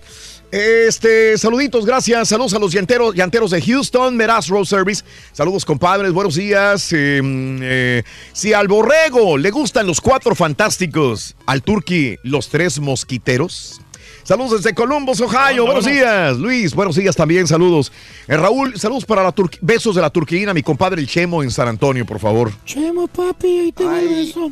Este, 0.51 1.37
saluditos, 1.37 1.85
gracias. 1.85 2.29
Saludos 2.29 2.53
a 2.53 2.59
los 2.59 2.71
llanteros, 2.71 3.15
llanteros 3.15 3.49
de 3.51 3.61
Houston, 3.61 4.15
Meraz 4.15 4.47
Road 4.47 4.65
Service. 4.65 5.03
Saludos, 5.33 5.65
compadres. 5.65 6.11
Buenos 6.13 6.35
días. 6.35 6.93
Eh, 6.93 7.21
eh, 7.23 8.03
si 8.33 8.53
al 8.53 8.67
borrego 8.67 9.37
le 9.37 9.49
gustan 9.49 9.87
los 9.87 9.99
cuatro 9.99 10.35
fantásticos, 10.35 11.35
al 11.47 11.63
turqui 11.63 12.17
los 12.23 12.49
tres 12.49 12.79
mosquiteros. 12.79 13.81
Saludos 14.25 14.63
desde 14.63 14.73
Columbus, 14.73 15.21
Ohio. 15.21 15.65
buenos 15.65 15.85
días, 15.85 16.35
Luis. 16.37 16.73
Buenos 16.73 16.95
días 16.95 17.15
también. 17.15 17.45
Saludos. 17.47 17.91
Eh, 18.27 18.35
Raúl, 18.35 18.75
saludos 18.75 19.05
para 19.05 19.21
la 19.21 19.31
turqui- 19.31 19.59
besos 19.61 19.95
de 19.95 20.01
la 20.01 20.09
turquina, 20.09 20.51
mi 20.51 20.63
compadre 20.63 20.99
el 20.99 21.07
Chemo 21.07 21.43
en 21.43 21.51
San 21.51 21.67
Antonio, 21.67 22.07
por 22.07 22.19
favor. 22.19 22.51
Chemo, 22.65 23.05
papi, 23.07 23.59
ahí 23.59 23.71
te 23.71 23.85
beso. 23.85 24.51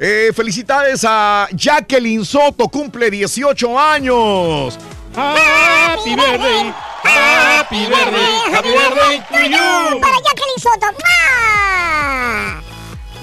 Eh, 0.00 0.32
felicidades 0.34 1.04
a 1.08 1.46
Jacqueline 1.52 2.24
Soto, 2.24 2.66
cumple 2.68 3.08
18 3.08 3.78
años. 3.78 4.76
Happy 5.14 6.10
birthday, 6.16 6.74
happy 7.04 7.76
birthday, 7.86 8.54
happy 8.54 8.68
birthday 8.70 9.18
to 9.30 9.48
you. 9.48 10.00
Para 10.00 10.16
Jacqueline 10.16 10.58
Soto. 10.58 10.86
¡Mua! 10.98 12.62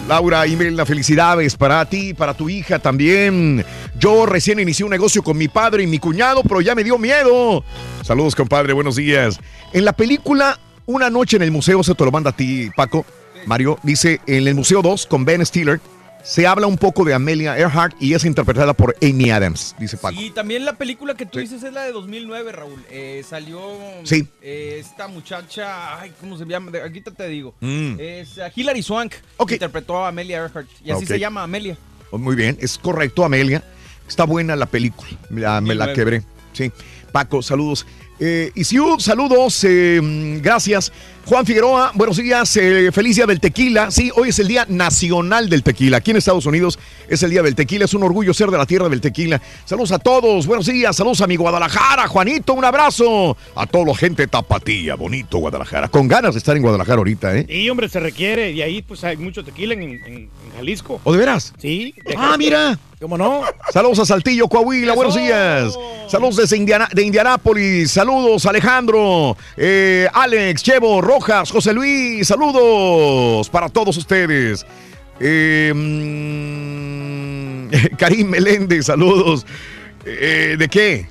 Laura 0.08 0.46
Imelda, 0.48 0.86
felicidades 0.86 1.56
para 1.56 1.86
ti, 1.86 2.14
para 2.14 2.34
tu 2.34 2.50
hija 2.50 2.80
también. 2.80 3.66
Yo 4.04 4.26
recién 4.26 4.60
inicié 4.60 4.84
un 4.84 4.92
negocio 4.92 5.24
con 5.24 5.38
mi 5.38 5.48
padre 5.48 5.82
y 5.84 5.88
mi 5.88 5.98
cuñado, 5.98 6.44
pero 6.44 6.60
ya 6.60 6.76
me 6.76 6.84
dio 6.84 6.98
miedo. 6.98 7.64
Saludos, 8.04 8.36
compadre, 8.36 8.74
buenos 8.74 8.98
días. 8.98 9.40
En 9.72 9.86
la 9.86 9.94
película 9.94 10.60
Una 10.86 11.10
noche 11.10 11.38
en 11.38 11.44
el 11.44 11.52
museo, 11.52 11.82
se 11.84 11.96
te 11.96 12.04
lo 12.04 12.12
manda 12.12 12.32
a 12.32 12.36
ti, 12.36 12.70
Paco, 12.76 13.06
Mario, 13.46 13.80
dice, 13.84 14.20
en 14.28 14.46
el 14.46 14.56
Museo 14.56 14.82
2, 14.82 15.06
con 15.06 15.24
Ben 15.24 15.46
Stiller, 15.46 15.80
se 16.22 16.46
habla 16.46 16.68
un 16.68 16.78
poco 16.78 17.06
de 17.06 17.14
Amelia 17.14 17.58
Earhart 17.58 17.96
y 18.02 18.14
es 18.14 18.26
interpretada 18.26 18.74
por 18.74 18.94
Amy 19.02 19.32
Adams, 19.32 19.74
dice 19.80 19.96
Paco. 19.96 20.20
Y 20.20 20.32
también 20.32 20.66
la 20.66 20.74
película 20.74 21.16
que 21.16 21.26
tú 21.26 21.40
Sí. 21.40 21.46
dices 21.46 21.64
es 21.64 21.72
la 21.72 21.84
de 21.84 21.94
2009, 21.94 22.52
Raúl. 22.52 22.84
Eh, 22.92 23.24
salió 23.26 23.62
Sí. 24.04 24.28
eh, 24.42 24.80
esta 24.82 25.08
muchacha, 25.08 25.98
ay, 26.02 26.12
¿cómo 26.20 26.38
se 26.38 26.44
llama? 26.44 26.70
Ahorita 26.78 27.12
te 27.12 27.30
digo. 27.30 27.56
Mm. 27.62 27.96
Es 28.02 28.38
uh, 28.38 28.42
Hilary 28.54 28.84
Swank, 28.84 29.14
que 29.48 29.54
interpretó 29.54 30.04
a 30.04 30.10
Amelia 30.10 30.40
Earhart. 30.40 30.68
Y 30.84 30.92
así 30.92 31.06
se 31.06 31.18
llama 31.18 31.44
Amelia. 31.44 31.78
Oh, 32.12 32.18
Muy 32.18 32.36
bien, 32.36 32.58
es 32.60 32.78
correcto, 32.78 33.24
Amelia. 33.24 33.64
Está 34.08 34.26
buena 34.26 34.56
la 34.56 34.66
película. 34.66 35.10
La- 35.30 35.62
me 35.62 35.76
la 35.76 35.94
quebré. 35.94 36.24
Sí. 36.54 36.72
Paco, 37.12 37.42
saludos. 37.42 37.86
Eh, 38.20 38.52
Isiu, 38.56 39.00
saludos. 39.00 39.64
eh, 39.64 40.00
gracias. 40.42 40.92
Juan 41.26 41.46
Figueroa, 41.46 41.92
buenos 41.96 42.18
días. 42.18 42.56
eh, 42.58 42.92
feliz 42.92 43.16
día 43.16 43.26
del 43.26 43.40
tequila. 43.40 43.92
Sí, 43.92 44.12
hoy 44.16 44.30
es 44.30 44.40
el 44.40 44.48
Día 44.48 44.66
Nacional 44.70 45.50
del 45.50 45.64
Tequila. 45.64 45.98
Aquí 45.98 46.12
en 46.12 46.18
Estados 46.18 46.46
Unidos 46.46 46.78
es 47.08 47.24
el 47.24 47.32
Día 47.32 47.42
del 47.42 47.56
Tequila. 47.56 47.86
Es 47.86 47.94
un 47.94 48.04
orgullo 48.04 48.34
ser 48.34 48.50
de 48.50 48.58
la 48.58 48.66
tierra 48.66 48.88
del 48.90 49.02
tequila. 49.02 49.42
Saludos 49.66 49.92
a 49.94 50.00
todos. 50.00 50.46
Buenos 50.48 50.66
días. 50.68 50.96
Saludos 50.96 51.22
a 51.22 51.28
mi 51.28 51.36
Guadalajara. 51.38 52.08
Juanito, 52.08 52.54
un 52.54 52.66
abrazo. 52.66 53.36
A 53.56 53.66
toda 53.66 53.86
la 53.86 53.96
gente 53.96 54.28
tapatía. 54.28 54.96
Bonito 54.96 55.38
Guadalajara. 55.40 55.88
Con 55.90 56.08
ganas 56.08 56.34
de 56.34 56.38
estar 56.40 56.56
en 56.56 56.62
Guadalajara 56.62 56.98
ahorita, 57.00 57.36
¿eh? 57.38 57.46
Y 57.50 57.70
hombre, 57.70 57.90
se 57.90 58.00
requiere. 58.00 58.52
Y 58.52 58.62
ahí 58.62 58.82
pues 58.82 59.04
hay 59.04 59.18
mucho 59.18 59.44
tequila 59.44 59.74
en, 59.74 59.84
en- 59.84 60.06
en 60.06 60.30
Jalisco. 60.56 61.02
¿O 61.04 61.12
de 61.12 61.18
veras? 61.20 61.54
Sí. 61.58 61.94
Ah, 62.18 62.36
mira. 62.38 62.78
¿Cómo 63.04 63.18
no? 63.18 63.42
Saludos 63.74 64.00
a 64.00 64.06
Saltillo, 64.06 64.48
Coahuila, 64.48 64.94
buenos 64.94 65.16
días. 65.16 65.78
Saludos 66.08 66.38
desde 66.38 66.56
Indiana, 66.56 66.88
de 66.90 67.04
Indianápolis, 67.04 67.92
saludos 67.92 68.46
Alejandro, 68.46 69.36
eh, 69.58 70.08
Alex, 70.14 70.64
Chevo, 70.64 71.02
Rojas, 71.02 71.52
José 71.52 71.74
Luis, 71.74 72.26
saludos 72.26 73.50
para 73.50 73.68
todos 73.68 73.98
ustedes. 73.98 74.66
Eh, 75.20 75.74
mm, 75.76 77.68
Karim 77.98 78.30
Meléndez, 78.30 78.86
saludos. 78.86 79.46
Eh, 80.06 80.56
¿De 80.58 80.70
qué? 80.70 81.10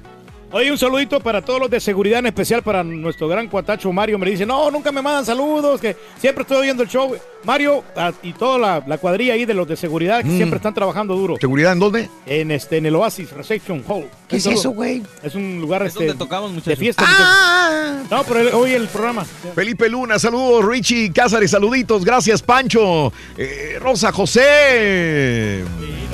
Oye, 0.55 0.70
un 0.70 0.77
saludito 0.77 1.19
para 1.19 1.41
todos 1.41 1.59
los 1.61 1.70
de 1.70 1.81
seguridad, 1.81 2.19
en 2.19 2.27
especial 2.27 2.62
para 2.62 2.85
nuestro 2.85 3.27
gran 3.27 3.49
cuatacho 3.49 3.91
Mario. 3.91 4.19
Me 4.19 4.29
dice, 4.29 4.45
no, 4.45 4.70
nunca 4.70 4.93
me 4.93 5.01
mandan 5.01 5.24
saludos, 5.24 5.81
que 5.81 5.97
siempre 6.20 6.43
estoy 6.43 6.59
oyendo 6.59 6.83
el 6.83 6.91
show. 6.91 7.16
Mario 7.45 7.83
ah, 7.97 8.12
y 8.23 8.35
toda 8.35 8.59
la, 8.59 8.85
la 8.87 8.99
cuadrilla 8.99 9.33
ahí 9.33 9.47
de 9.47 9.55
los 9.55 9.66
de 9.66 9.77
seguridad 9.77 10.20
que 10.23 10.29
Mm. 10.29 10.37
siempre 10.37 10.59
están 10.59 10.74
trabajando 10.74 11.16
duro. 11.16 11.37
¿Seguridad 11.41 11.73
en 11.73 11.79
dónde? 11.79 12.11
En 12.27 12.51
este, 12.51 12.77
en 12.77 12.85
el 12.87 12.95
Oasis 12.95 13.31
Reception 13.33 13.83
Hall. 13.89 14.05
¿Qué 14.29 14.37
es 14.37 14.45
eso, 14.47 14.70
güey? 14.73 15.03
Es 15.23 15.35
un 15.35 15.59
lugar 15.59 15.83
este, 15.85 16.05
donde 16.07 16.19
tocamos, 16.19 16.51
de 16.51 16.57
muchachos. 16.57 16.79
fiesta. 16.79 17.05
Ah. 17.07 17.95
muchachos. 18.03 18.11
No, 18.11 18.24
pero 18.24 18.41
el- 18.49 18.55
hoy 18.55 18.73
el 18.74 18.89
programa. 18.89 19.24
Felipe 19.55 19.89
Luna, 19.89 20.19
saludos, 20.19 20.66
Richie 20.66 21.11
Cázares, 21.15 21.51
saluditos, 21.51 22.05
gracias 22.05 22.43
Pancho, 22.43 23.11
Eh, 23.39 23.79
Rosa 23.81 24.12
José. 24.12 25.65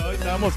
Hoy 0.07 0.15
estamos. 0.15 0.55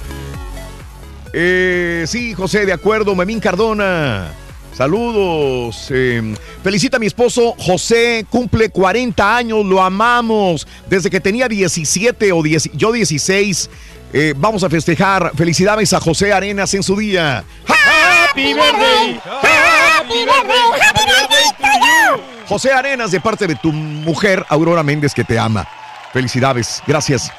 Eh, 1.34 2.06
sí, 2.08 2.34
José, 2.34 2.66
de 2.66 2.74
acuerdo. 2.74 3.16
Memín 3.16 3.40
Cardona. 3.40 4.32
Saludos. 4.74 5.88
Eh, 5.90 6.34
felicita 6.64 6.98
a 6.98 7.00
mi 7.00 7.06
esposo 7.06 7.54
José, 7.58 8.26
cumple 8.30 8.70
40 8.70 9.38
años, 9.38 9.66
lo 9.66 9.82
amamos. 9.82 10.68
Desde 10.90 11.10
que 11.10 11.20
tenía 11.20 11.48
17 11.48 12.32
o 12.32 12.42
10, 12.42 12.72
yo 12.74 12.92
16. 12.92 13.70
eh, 14.14 14.34
vamos 14.38 14.64
a 14.64 14.70
festejar. 14.70 15.32
Felicidades 15.36 15.94
a 15.94 16.00
José 16.00 16.34
Arenas 16.34 16.74
en 16.74 16.84
su 16.84 16.96
día. 16.96 17.44
Happy 17.68 18.54
birthday. 18.54 19.20
Happy 19.24 20.26
birthday, 20.26 20.82
happy 20.82 21.02
birthday 21.06 21.44
to 21.58 22.18
you. 22.18 22.22
José 22.48 22.72
Arenas, 22.72 23.12
de 23.12 23.20
parte 23.22 23.48
de 23.48 23.56
tu 23.56 23.72
mujer, 23.72 24.46
Aurora 24.50 24.84
Méndez, 24.84 25.14
que 25.14 25.24
te 25.24 25.38
ama. 25.38 25.68
Felicidades, 26.12 26.82
gracias. 26.88 27.32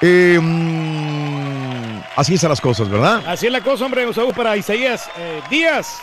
Eh, 0.00 0.38
así 2.18 2.34
están 2.34 2.50
las 2.50 2.60
cosas, 2.60 2.88
¿verdad? 2.88 3.22
Así 3.26 3.46
es 3.46 3.52
la 3.52 3.62
cosa, 3.62 3.84
hombre. 3.86 4.04
Un 4.04 4.12
saludo 4.12 4.32
para 4.32 4.56
Isaías 4.56 5.08
eh, 5.16 5.40
Díaz. 5.48 5.98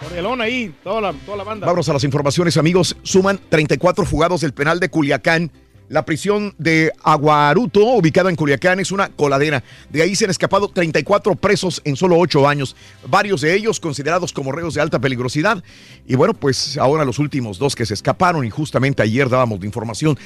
Cordialón 0.00 0.40
ahí, 0.40 0.72
toda 0.84 1.00
la, 1.00 1.12
toda 1.12 1.38
la 1.38 1.44
banda. 1.44 1.66
Vámonos 1.66 1.88
a 1.88 1.94
las 1.94 2.04
informaciones, 2.04 2.56
amigos. 2.56 2.96
Suman 3.02 3.40
34 3.48 4.04
fugados 4.04 4.42
del 4.42 4.52
penal 4.52 4.78
de 4.78 4.88
Culiacán. 4.88 5.50
La 5.88 6.04
prisión 6.04 6.52
de 6.58 6.92
Aguaruto, 7.02 7.80
ubicada 7.80 8.28
en 8.28 8.36
Culiacán, 8.36 8.80
es 8.80 8.90
una 8.90 9.08
coladera. 9.08 9.62
De 9.88 10.02
ahí 10.02 10.16
se 10.16 10.24
han 10.24 10.30
escapado 10.30 10.68
34 10.68 11.36
presos 11.36 11.80
en 11.84 11.94
solo 11.94 12.18
8 12.18 12.48
años, 12.48 12.74
varios 13.08 13.40
de 13.40 13.54
ellos 13.54 13.78
considerados 13.78 14.32
como 14.32 14.50
reos 14.50 14.74
de 14.74 14.80
alta 14.80 14.98
peligrosidad. 14.98 15.62
Y 16.06 16.16
bueno, 16.16 16.34
pues 16.34 16.76
ahora 16.76 17.04
los 17.04 17.20
últimos 17.20 17.58
dos 17.58 17.76
que 17.76 17.86
se 17.86 17.94
escaparon, 17.94 18.44
y 18.44 18.50
justamente 18.50 19.02
ayer 19.02 19.28
dábamos 19.28 19.60
de 19.60 19.66
información. 19.66 20.18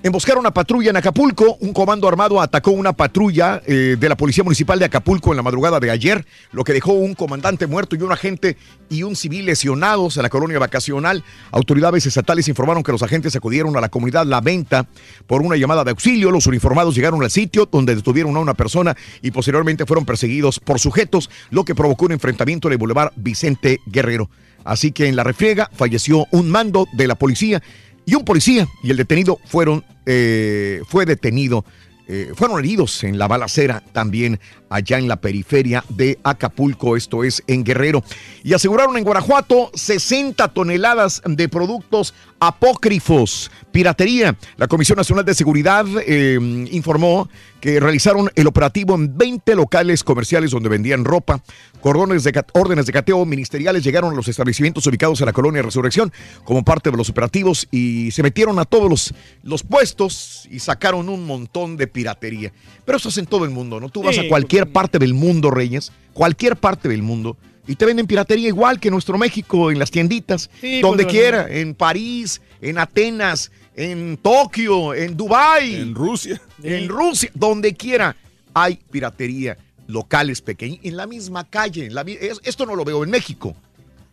Emboscaron 0.00 0.42
una 0.42 0.52
patrulla 0.52 0.90
en 0.90 0.96
Acapulco. 0.96 1.56
Un 1.58 1.72
comando 1.72 2.06
armado 2.06 2.40
atacó 2.40 2.70
una 2.70 2.92
patrulla 2.92 3.60
eh, 3.66 3.96
de 3.98 4.08
la 4.08 4.16
Policía 4.16 4.44
Municipal 4.44 4.78
de 4.78 4.84
Acapulco 4.84 5.32
en 5.32 5.36
la 5.36 5.42
madrugada 5.42 5.80
de 5.80 5.90
ayer, 5.90 6.24
lo 6.52 6.62
que 6.62 6.72
dejó 6.72 6.92
un 6.92 7.14
comandante 7.14 7.66
muerto 7.66 7.96
y 7.96 8.02
un 8.02 8.12
agente 8.12 8.56
y 8.88 9.02
un 9.02 9.16
civil 9.16 9.46
lesionados 9.46 10.16
en 10.16 10.22
la 10.22 10.28
colonia 10.28 10.60
vacacional. 10.60 11.24
Autoridades 11.50 12.06
estatales 12.06 12.46
informaron 12.46 12.84
que 12.84 12.92
los 12.92 13.02
agentes 13.02 13.34
acudieron 13.34 13.76
a 13.76 13.80
la 13.80 13.88
comunidad 13.88 14.24
La 14.24 14.40
Venta 14.40 14.86
por 15.26 15.42
una 15.42 15.56
llamada 15.56 15.82
de 15.82 15.90
auxilio. 15.90 16.30
Los 16.30 16.46
uniformados 16.46 16.94
llegaron 16.94 17.20
al 17.24 17.32
sitio 17.32 17.68
donde 17.70 17.96
detuvieron 17.96 18.36
a 18.36 18.38
una 18.38 18.54
persona 18.54 18.96
y 19.20 19.32
posteriormente 19.32 19.84
fueron 19.84 20.04
perseguidos 20.04 20.60
por 20.60 20.78
sujetos, 20.78 21.28
lo 21.50 21.64
que 21.64 21.74
provocó 21.74 22.04
un 22.04 22.12
enfrentamiento 22.12 22.68
en 22.68 22.72
el 22.72 22.78
Boulevard 22.78 23.10
Vicente 23.16 23.80
Guerrero. 23.84 24.30
Así 24.64 24.92
que 24.92 25.06
en 25.06 25.16
la 25.16 25.24
refriega 25.24 25.70
falleció 25.74 26.26
un 26.30 26.50
mando 26.50 26.86
de 26.92 27.06
la 27.06 27.14
policía 27.14 27.62
y 28.08 28.14
un 28.14 28.24
policía 28.24 28.66
y 28.82 28.90
el 28.90 28.96
detenido 28.96 29.38
fueron, 29.44 29.84
eh, 30.06 30.80
fue 30.88 31.04
detenido, 31.04 31.66
eh, 32.06 32.32
fueron 32.34 32.58
heridos 32.58 33.04
en 33.04 33.18
la 33.18 33.28
balacera 33.28 33.82
también 33.92 34.40
allá 34.68 34.98
en 34.98 35.08
la 35.08 35.20
periferia 35.20 35.84
de 35.88 36.18
Acapulco, 36.22 36.96
esto 36.96 37.24
es 37.24 37.42
en 37.46 37.64
Guerrero. 37.64 38.02
Y 38.44 38.52
aseguraron 38.54 38.96
en 38.96 39.04
Guanajuato 39.04 39.70
60 39.74 40.48
toneladas 40.48 41.22
de 41.24 41.48
productos 41.48 42.14
apócrifos, 42.40 43.50
piratería. 43.72 44.36
La 44.56 44.68
Comisión 44.68 44.96
Nacional 44.96 45.24
de 45.24 45.34
Seguridad 45.34 45.86
eh, 46.06 46.38
informó 46.70 47.28
que 47.60 47.80
realizaron 47.80 48.30
el 48.36 48.46
operativo 48.46 48.94
en 48.94 49.16
20 49.16 49.54
locales 49.56 50.04
comerciales 50.04 50.50
donde 50.52 50.68
vendían 50.68 51.04
ropa. 51.04 51.42
Cordones 51.80 52.24
de, 52.24 52.44
órdenes 52.54 52.86
de 52.86 52.92
cateo 52.92 53.24
ministeriales 53.24 53.84
llegaron 53.84 54.12
a 54.12 54.16
los 54.16 54.28
establecimientos 54.28 54.86
ubicados 54.86 55.20
en 55.20 55.26
la 55.26 55.32
colonia 55.32 55.62
Resurrección 55.62 56.12
como 56.44 56.64
parte 56.64 56.90
de 56.90 56.96
los 56.96 57.08
operativos 57.08 57.68
y 57.70 58.10
se 58.10 58.22
metieron 58.22 58.58
a 58.58 58.64
todos 58.64 58.88
los, 58.88 59.14
los 59.42 59.62
puestos 59.62 60.48
y 60.50 60.60
sacaron 60.60 61.08
un 61.08 61.26
montón 61.26 61.76
de 61.76 61.86
piratería. 61.86 62.52
Pero 62.84 62.98
eso 62.98 63.08
es 63.08 63.18
en 63.18 63.26
todo 63.26 63.44
el 63.44 63.50
mundo, 63.50 63.80
¿no? 63.80 63.88
Tú 63.90 64.02
vas 64.02 64.16
Sí, 64.16 64.26
a 64.26 64.28
cualquier 64.28 64.57
parte 64.66 64.98
del 64.98 65.14
mundo, 65.14 65.50
Reyes, 65.50 65.92
cualquier 66.12 66.56
parte 66.56 66.88
del 66.88 67.02
mundo. 67.02 67.36
Y 67.66 67.76
te 67.76 67.84
venden 67.84 68.06
piratería 68.06 68.48
igual 68.48 68.80
que 68.80 68.88
en 68.88 68.92
nuestro 68.92 69.18
México, 69.18 69.70
en 69.70 69.78
las 69.78 69.90
tienditas, 69.90 70.50
Sí, 70.60 70.80
donde 70.80 71.04
pues, 71.04 71.14
quiera, 71.14 71.46
en 71.48 71.74
París, 71.74 72.40
en 72.62 72.78
Atenas, 72.78 73.52
en 73.76 74.16
Tokio, 74.16 74.94
en 74.94 75.16
Dubái. 75.16 75.74
En 75.74 75.94
Rusia. 75.94 76.40
En 76.62 76.88
Rusia, 76.88 77.30
donde 77.34 77.74
quiera 77.74 78.16
hay 78.54 78.80
piratería. 78.90 79.56
locales 79.86 80.42
pequeños, 80.42 80.80
en 80.82 80.96
la 80.96 81.06
misma 81.06 81.44
calle. 81.44 81.86
en 81.86 81.94
la 81.94 82.04
esto 82.42 82.66
no 82.66 82.74
lo 82.74 82.84
veo 82.84 83.04
en 83.04 83.10
México. 83.10 83.54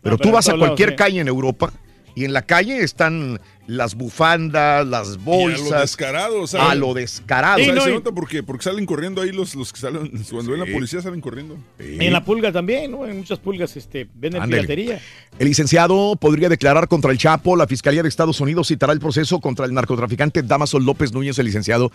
Pero 0.02 0.16
pero 0.16 0.18
tú 0.18 0.30
vas 0.30 0.48
a 0.48 0.52
lados, 0.52 0.68
cualquier 0.68 0.90
sí. 0.90 0.96
calle 0.96 1.20
en 1.20 1.28
Europa 1.28 1.72
y 2.14 2.24
en 2.24 2.32
la 2.32 2.42
calle 2.42 2.82
están 2.82 3.40
las 3.66 3.94
bufandas, 3.96 4.86
las 4.86 5.08
Y 5.08 5.12
a 5.12 5.14
lo 5.16 5.20
bolsas. 5.24 5.80
descarado, 5.80 6.46
sea, 6.46 6.70
a 6.70 6.74
lo 6.74 6.94
descarado. 6.94 7.58
Sí, 7.58 7.70
no, 7.72 7.80
se 7.82 7.90
y- 7.90 7.94
nota 7.94 8.12
porque, 8.12 8.42
porque 8.42 8.62
salen 8.64 8.86
corriendo 8.86 9.22
ahí 9.22 9.32
los, 9.32 9.54
los 9.54 9.72
que 9.72 9.80
salen, 9.80 10.10
cuando 10.30 10.52
ven 10.52 10.60
la 10.60 10.66
policía 10.66 11.02
salen 11.02 11.20
corriendo. 11.20 11.58
En 11.78 12.12
la 12.12 12.24
pulga 12.24 12.52
también, 12.52 12.90
¿no? 12.92 13.06
En 13.06 13.16
muchas 13.18 13.38
pulgas 13.38 13.76
este, 13.76 14.08
venden 14.14 14.42
Ándele. 14.42 14.62
piratería. 14.62 15.00
El 15.38 15.48
licenciado 15.48 16.16
podría 16.16 16.48
declarar 16.48 16.88
contra 16.88 17.10
el 17.10 17.18
Chapo. 17.18 17.56
La 17.56 17.66
Fiscalía 17.66 18.02
de 18.02 18.08
Estados 18.08 18.40
Unidos 18.40 18.68
citará 18.68 18.92
el 18.92 19.00
proceso 19.00 19.40
contra 19.40 19.66
el 19.66 19.74
narcotraficante 19.74 20.42
Damaso 20.42 20.78
López 20.78 21.12
Núñez, 21.12 21.38
el 21.38 21.46
licenciado, 21.46 21.90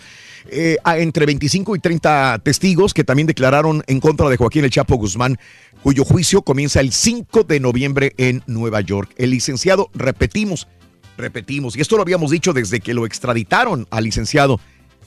eh, 0.49 0.77
a 0.83 0.97
entre 0.99 1.25
25 1.25 1.75
y 1.75 1.79
30 1.79 2.39
testigos 2.43 2.93
que 2.93 3.03
también 3.03 3.27
declararon 3.27 3.83
en 3.87 3.99
contra 3.99 4.29
de 4.29 4.37
Joaquín 4.37 4.65
El 4.65 4.71
Chapo 4.71 4.95
Guzmán, 4.95 5.39
cuyo 5.83 6.03
juicio 6.03 6.41
comienza 6.41 6.81
el 6.81 6.91
5 6.91 7.43
de 7.45 7.59
noviembre 7.59 8.13
en 8.17 8.43
Nueva 8.45 8.81
York. 8.81 9.11
El 9.17 9.31
licenciado, 9.31 9.89
repetimos, 9.93 10.67
repetimos, 11.17 11.75
y 11.75 11.81
esto 11.81 11.95
lo 11.97 12.03
habíamos 12.03 12.31
dicho 12.31 12.53
desde 12.53 12.79
que 12.79 12.93
lo 12.93 13.05
extraditaron 13.05 13.87
al 13.89 14.03
licenciado, 14.03 14.59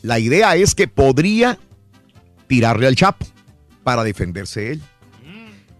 la 0.03 0.19
idea 0.19 0.55
es 0.57 0.75
que 0.75 0.89
podría 0.89 1.59
tirarle 2.47 2.87
al 2.87 2.97
Chapo 2.97 3.27
para 3.83 4.05
defenderse 4.05 4.73
él. 4.73 4.83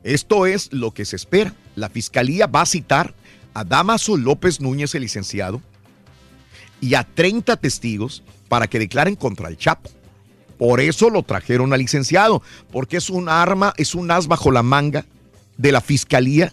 Esto 0.03 0.47
es 0.47 0.73
lo 0.73 0.93
que 0.93 1.05
se 1.05 1.17
espera. 1.17 1.55
La 1.77 1.89
fiscalía 1.89 2.47
va 2.47 2.63
a 2.63 2.67
citar 2.67 3.15
a 3.55 3.65
Damaso 3.65 4.17
López 4.17 4.61
Núñez, 4.61 4.95
el 4.95 5.03
licenciado, 5.03 5.63
y 6.81 6.95
a 6.95 7.05
30 7.05 7.57
testigos 7.57 8.23
para 8.49 8.67
que 8.67 8.79
declaren 8.79 9.17
contra 9.17 9.49
el 9.49 9.57
Chapo. 9.57 9.91
Por 10.59 10.81
eso 10.81 11.11
lo 11.11 11.23
trajeron 11.23 11.73
al 11.73 11.81
licenciado, 11.81 12.43
porque 12.71 12.99
es 12.99 13.11
un 13.11 13.29
arma, 13.29 13.73
es 13.77 13.95
un 13.95 14.11
as 14.11 14.27
bajo 14.27 14.51
la 14.51 14.63
manga 14.63 15.07
de 15.57 15.73
la 15.73 15.81
fiscalía 15.81 16.53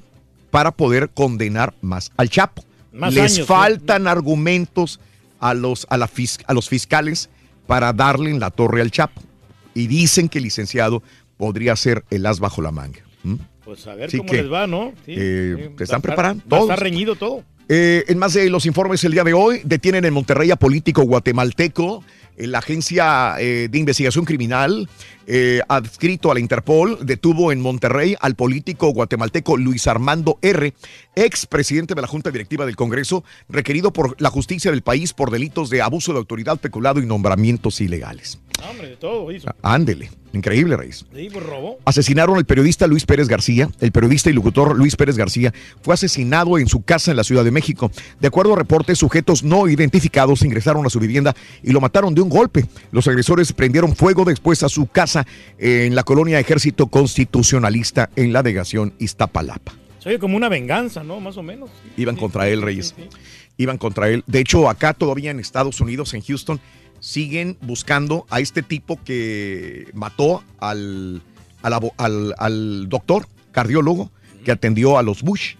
para 0.49 0.71
poder 0.71 1.09
condenar 1.09 1.73
más 1.81 2.11
al 2.17 2.29
Chapo. 2.29 2.63
Más 2.91 3.13
Les 3.13 3.33
años, 3.35 3.39
¿no? 3.39 3.45
faltan 3.45 4.07
argumentos 4.07 4.99
a 5.39 5.53
los, 5.53 5.87
a, 5.89 5.97
la 5.97 6.07
fis- 6.07 6.43
a 6.47 6.53
los 6.53 6.67
fiscales 6.69 7.29
para 7.67 7.93
darle 7.93 8.29
en 8.31 8.39
la 8.39 8.51
torre 8.51 8.81
al 8.81 8.91
Chapo. 8.91 9.21
Y 9.73 9.87
dicen 9.87 10.27
que 10.29 10.39
el 10.39 10.43
licenciado 10.45 11.01
podría 11.37 11.75
ser 11.75 12.03
el 12.09 12.25
as 12.25 12.39
bajo 12.39 12.61
la 12.61 12.71
manga. 12.71 12.99
¿Mm? 13.23 13.35
Pues 13.63 13.87
a 13.87 13.95
ver 13.95 14.07
Así 14.07 14.17
cómo 14.17 14.29
que, 14.29 14.41
les 14.43 14.51
va, 14.51 14.67
¿no? 14.67 14.91
Sí, 15.05 15.13
eh, 15.15 15.71
se 15.77 15.83
están 15.83 15.99
estar- 15.99 16.01
preparando 16.01 16.43
Va 16.51 16.57
a 16.57 16.61
estar 16.61 16.79
reñido 16.79 17.15
todo. 17.15 17.43
Eh, 17.69 18.03
en 18.07 18.17
más 18.17 18.33
de 18.33 18.49
los 18.49 18.65
informes 18.65 19.03
el 19.03 19.13
día 19.13 19.23
de 19.23 19.33
hoy, 19.33 19.61
detienen 19.63 20.05
en 20.05 20.13
Monterrey 20.13 20.51
a 20.51 20.55
político 20.55 21.03
guatemalteco. 21.03 22.03
eh, 22.37 22.47
La 22.47 22.59
agencia 22.59 23.35
eh, 23.39 23.67
de 23.71 23.79
investigación 23.79 24.25
criminal 24.25 24.89
adscrito 25.69 26.29
a 26.29 26.33
la 26.33 26.41
Interpol 26.41 26.97
detuvo 27.05 27.53
en 27.53 27.61
Monterrey 27.61 28.17
al 28.19 28.35
político 28.35 28.89
guatemalteco 28.89 29.55
Luis 29.55 29.87
Armando 29.87 30.37
R., 30.41 30.73
ex 31.15 31.45
presidente 31.45 31.95
de 31.95 32.01
la 32.01 32.07
Junta 32.07 32.31
Directiva 32.31 32.65
del 32.65 32.75
Congreso, 32.75 33.23
requerido 33.47 33.93
por 33.93 34.19
la 34.19 34.29
justicia 34.29 34.71
del 34.71 34.81
país 34.81 35.13
por 35.13 35.31
delitos 35.31 35.69
de 35.69 35.81
abuso 35.81 36.11
de 36.11 36.19
autoridad, 36.19 36.59
peculado 36.59 36.99
y 36.99 37.05
nombramientos 37.05 37.79
ilegales. 37.79 38.39
No, 38.61 38.69
hombre, 38.69 38.89
de 38.89 38.95
todo 38.95 39.31
hizo. 39.31 39.47
Ándele, 39.63 40.11
increíble, 40.33 40.77
Reis. 40.77 41.05
Sí, 41.15 41.29
pues 41.31 41.43
robó. 41.43 41.79
Asesinaron 41.85 42.37
al 42.37 42.45
periodista 42.45 42.85
Luis 42.85 43.05
Pérez 43.05 43.27
García. 43.27 43.69
El 43.79 43.91
periodista 43.91 44.29
y 44.29 44.33
locutor 44.33 44.77
Luis 44.77 44.95
Pérez 44.95 45.17
García 45.17 45.51
fue 45.81 45.95
asesinado 45.95 46.59
en 46.59 46.67
su 46.67 46.83
casa 46.83 47.11
en 47.11 47.17
la 47.17 47.23
Ciudad 47.23 47.43
de 47.43 47.51
México. 47.51 47.91
De 48.19 48.27
acuerdo 48.27 48.53
a 48.53 48.57
reportes, 48.57 48.99
sujetos 48.99 49.43
no 49.43 49.67
identificados 49.67 50.43
ingresaron 50.43 50.85
a 50.85 50.89
su 50.89 50.99
vivienda 50.99 51.35
y 51.63 51.71
lo 51.71 51.81
mataron 51.81 52.13
de 52.13 52.21
un 52.21 52.29
golpe. 52.29 52.65
Los 52.91 53.07
agresores 53.07 53.51
prendieron 53.51 53.95
fuego 53.95 54.25
después 54.25 54.61
a 54.61 54.69
su 54.69 54.85
casa 54.85 55.25
en 55.57 55.95
la 55.95 56.03
colonia 56.03 56.39
Ejército 56.39 56.87
Constitucionalista 56.87 58.09
en 58.15 58.31
la 58.31 58.43
delegación 58.43 58.93
Iztapalapa. 58.99 59.73
Se 59.99 60.09
oye 60.09 60.19
como 60.19 60.35
una 60.35 60.49
venganza, 60.49 61.03
¿no? 61.03 61.19
Más 61.19 61.37
o 61.37 61.43
menos. 61.43 61.69
Iban 61.95 62.15
contra 62.15 62.47
él, 62.47 62.61
Reyes. 62.61 62.95
Iban 63.57 63.77
contra 63.77 64.09
él. 64.09 64.23
De 64.25 64.39
hecho, 64.39 64.69
acá 64.69 64.93
todavía 64.93 65.29
en 65.31 65.39
Estados 65.39 65.79
Unidos, 65.79 66.13
en 66.13 66.21
Houston, 66.21 66.59
siguen 67.01 67.57
buscando 67.61 68.25
a 68.29 68.39
este 68.39 68.61
tipo 68.61 68.97
que 69.03 69.87
mató 69.93 70.43
al, 70.59 71.21
al, 71.63 71.73
al- 71.97 72.35
al 72.37 72.87
doctor, 72.89 73.27
cardiólogo, 73.51 74.09
que 74.45 74.51
atendió 74.51 74.97
a 74.97 75.03
los 75.03 75.21
Bush, 75.23 75.55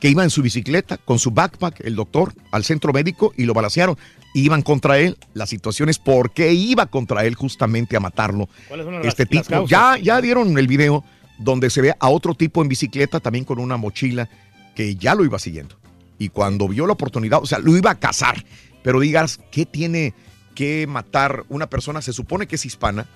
que 0.00 0.08
iba 0.10 0.22
en 0.24 0.30
su 0.30 0.42
bicicleta 0.42 0.98
con 0.98 1.18
su 1.18 1.30
backpack, 1.30 1.80
el 1.86 1.94
doctor, 1.96 2.34
al 2.50 2.64
centro 2.64 2.92
médico 2.92 3.32
y 3.36 3.44
lo 3.44 3.54
balacearon. 3.54 3.96
Iban 4.34 4.62
contra 4.62 4.98
él. 4.98 5.16
La 5.32 5.46
situación 5.46 5.88
es 5.88 5.98
por 6.00 6.32
qué 6.32 6.52
iba 6.52 6.86
contra 6.86 7.24
él 7.24 7.36
justamente 7.36 7.96
a 7.96 8.00
matarlo. 8.00 8.48
¿Cuáles 8.68 8.84
son 8.84 8.94
las- 8.96 9.06
Este 9.06 9.22
las 9.30 9.30
tipo. 9.46 9.48
causas? 9.48 9.70
Ya, 9.70 9.96
ya 9.96 10.20
dieron 10.20 10.58
el 10.58 10.66
video 10.66 11.04
donde 11.38 11.70
se 11.70 11.80
ve 11.80 11.94
a 11.98 12.08
otro 12.08 12.34
tipo 12.34 12.60
en 12.60 12.68
bicicleta, 12.68 13.20
también 13.20 13.44
con 13.44 13.58
una 13.60 13.76
mochila, 13.76 14.28
que 14.74 14.96
ya 14.96 15.14
lo 15.14 15.24
iba 15.24 15.38
siguiendo. 15.38 15.76
Y 16.18 16.28
cuando 16.30 16.66
vio 16.68 16.86
la 16.86 16.92
oportunidad, 16.94 17.40
o 17.42 17.46
sea, 17.46 17.58
lo 17.60 17.76
iba 17.76 17.92
a 17.92 17.98
cazar. 17.98 18.44
Pero 18.82 19.00
digas, 19.00 19.40
¿qué 19.52 19.64
tiene 19.66 20.14
que 20.54 20.86
matar 20.86 21.44
una 21.48 21.68
persona? 21.68 22.00
Se 22.02 22.12
supone 22.12 22.46
que 22.46 22.56
es 22.56 22.64
hispana, 22.66 23.06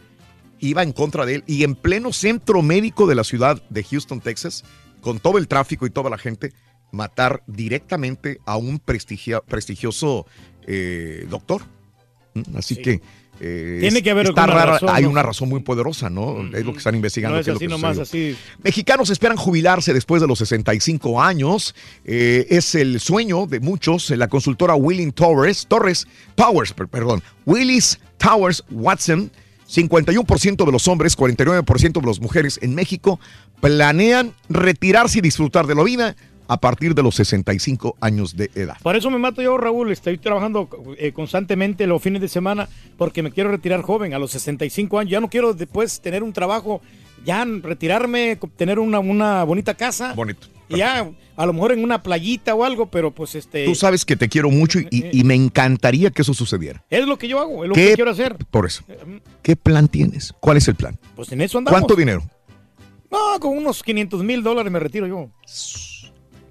iba 0.60 0.82
en 0.82 0.92
contra 0.92 1.24
de 1.24 1.36
él 1.36 1.44
y 1.46 1.64
en 1.64 1.74
pleno 1.74 2.12
centro 2.12 2.62
médico 2.62 3.06
de 3.06 3.14
la 3.14 3.24
ciudad 3.24 3.62
de 3.70 3.84
Houston, 3.84 4.20
Texas, 4.20 4.64
con 5.00 5.20
todo 5.20 5.38
el 5.38 5.46
tráfico 5.48 5.86
y 5.86 5.90
toda 5.90 6.10
la 6.10 6.18
gente, 6.18 6.52
matar 6.90 7.42
directamente 7.46 8.40
a 8.46 8.56
un 8.56 8.78
prestigia- 8.80 9.40
prestigioso 9.42 10.26
eh, 10.66 11.26
doctor. 11.30 11.62
¿Mm? 12.34 12.56
Así 12.56 12.74
Sí. 12.74 12.82
que 12.82 13.00
eh, 13.40 13.78
Tiene 13.80 14.02
que 14.02 14.10
haber 14.10 14.32
rara- 14.34 14.66
razón, 14.66 14.88
hay 14.92 15.04
¿no? 15.04 15.10
una 15.10 15.22
razón 15.22 15.48
muy 15.48 15.60
poderosa, 15.60 16.10
¿no? 16.10 16.40
Es 16.56 16.64
lo 16.64 16.72
que 16.72 16.78
están 16.78 16.94
investigando. 16.94 17.36
No 17.36 17.40
es 17.40 17.44
qué 17.46 17.50
lo 17.52 17.56
así 17.56 17.66
que 17.66 17.70
nomás, 17.70 17.96
sucedió. 17.96 18.34
así. 18.34 18.40
Mexicanos 18.64 19.10
esperan 19.10 19.36
jubilarse 19.36 19.92
después 19.94 20.20
de 20.20 20.28
los 20.28 20.38
65 20.40 21.22
años. 21.22 21.74
Eh, 22.04 22.46
es 22.50 22.74
el 22.74 23.00
sueño 23.00 23.46
de 23.46 23.60
muchos. 23.60 24.10
La 24.10 24.28
consultora 24.28 24.74
Willing 24.74 25.12
Torres, 25.12 25.66
Torres, 25.68 26.06
Powers, 26.34 26.72
per- 26.72 26.88
perdón, 26.88 27.22
Willis 27.46 28.00
Towers 28.18 28.64
Watson, 28.70 29.30
51% 29.68 30.64
de 30.64 30.72
los 30.72 30.88
hombres, 30.88 31.16
49% 31.16 32.00
de 32.00 32.06
las 32.06 32.20
mujeres 32.20 32.58
en 32.62 32.74
México 32.74 33.20
planean 33.60 34.32
retirarse 34.48 35.18
y 35.18 35.20
disfrutar 35.22 35.66
de 35.66 35.74
la 35.74 35.82
vida 35.84 36.16
a 36.48 36.58
partir 36.58 36.94
de 36.94 37.02
los 37.02 37.14
65 37.14 37.96
años 38.00 38.36
de 38.36 38.50
edad. 38.54 38.76
Por 38.82 38.96
eso 38.96 39.10
me 39.10 39.18
mato 39.18 39.40
yo, 39.42 39.56
Raúl. 39.58 39.92
Estoy 39.92 40.18
trabajando 40.18 40.68
eh, 40.98 41.12
constantemente 41.12 41.86
los 41.86 42.02
fines 42.02 42.20
de 42.20 42.28
semana 42.28 42.68
porque 42.96 43.22
me 43.22 43.30
quiero 43.30 43.50
retirar 43.50 43.82
joven, 43.82 44.14
a 44.14 44.18
los 44.18 44.30
65 44.32 44.98
años. 44.98 45.10
Ya 45.12 45.20
no 45.20 45.28
quiero 45.30 45.52
después 45.54 46.00
tener 46.00 46.22
un 46.22 46.32
trabajo, 46.32 46.80
ya 47.24 47.44
retirarme, 47.44 48.38
tener 48.56 48.78
una, 48.78 48.98
una 48.98 49.44
bonita 49.44 49.74
casa. 49.74 50.14
Bonito. 50.14 50.48
Y 50.70 50.78
ya, 50.78 51.10
a 51.36 51.46
lo 51.46 51.52
mejor 51.54 51.72
en 51.72 51.82
una 51.82 52.02
playita 52.02 52.54
o 52.54 52.62
algo, 52.62 52.86
pero 52.90 53.10
pues 53.10 53.34
este. 53.34 53.64
Tú 53.64 53.74
sabes 53.74 54.04
que 54.04 54.16
te 54.16 54.28
quiero 54.28 54.50
mucho 54.50 54.78
y, 54.80 54.86
y- 54.90 55.20
y 55.20 55.24
me 55.24 55.34
encantaría 55.34 56.10
que 56.10 56.20
eso 56.20 56.34
sucediera. 56.34 56.84
Es 56.90 57.06
lo 57.06 57.16
que 57.16 57.26
yo 57.26 57.40
hago, 57.40 57.64
es 57.64 57.68
lo 57.70 57.74
¿Qué- 57.74 57.88
que 57.88 57.94
quiero 57.94 58.10
hacer. 58.10 58.36
Por 58.50 58.66
eso. 58.66 58.84
¿Qué 59.42 59.56
plan 59.56 59.88
tienes? 59.88 60.34
¿Cuál 60.40 60.58
es 60.58 60.68
el 60.68 60.74
plan? 60.74 60.98
Pues 61.16 61.32
en 61.32 61.40
eso 61.40 61.56
andamos. 61.56 61.78
¿Cuánto 61.80 61.96
dinero? 61.96 62.22
No, 63.10 63.40
con 63.40 63.56
unos 63.56 63.82
500 63.82 64.22
mil 64.22 64.42
dólares 64.42 64.70
me 64.70 64.78
retiro 64.78 65.06
yo. 65.06 65.30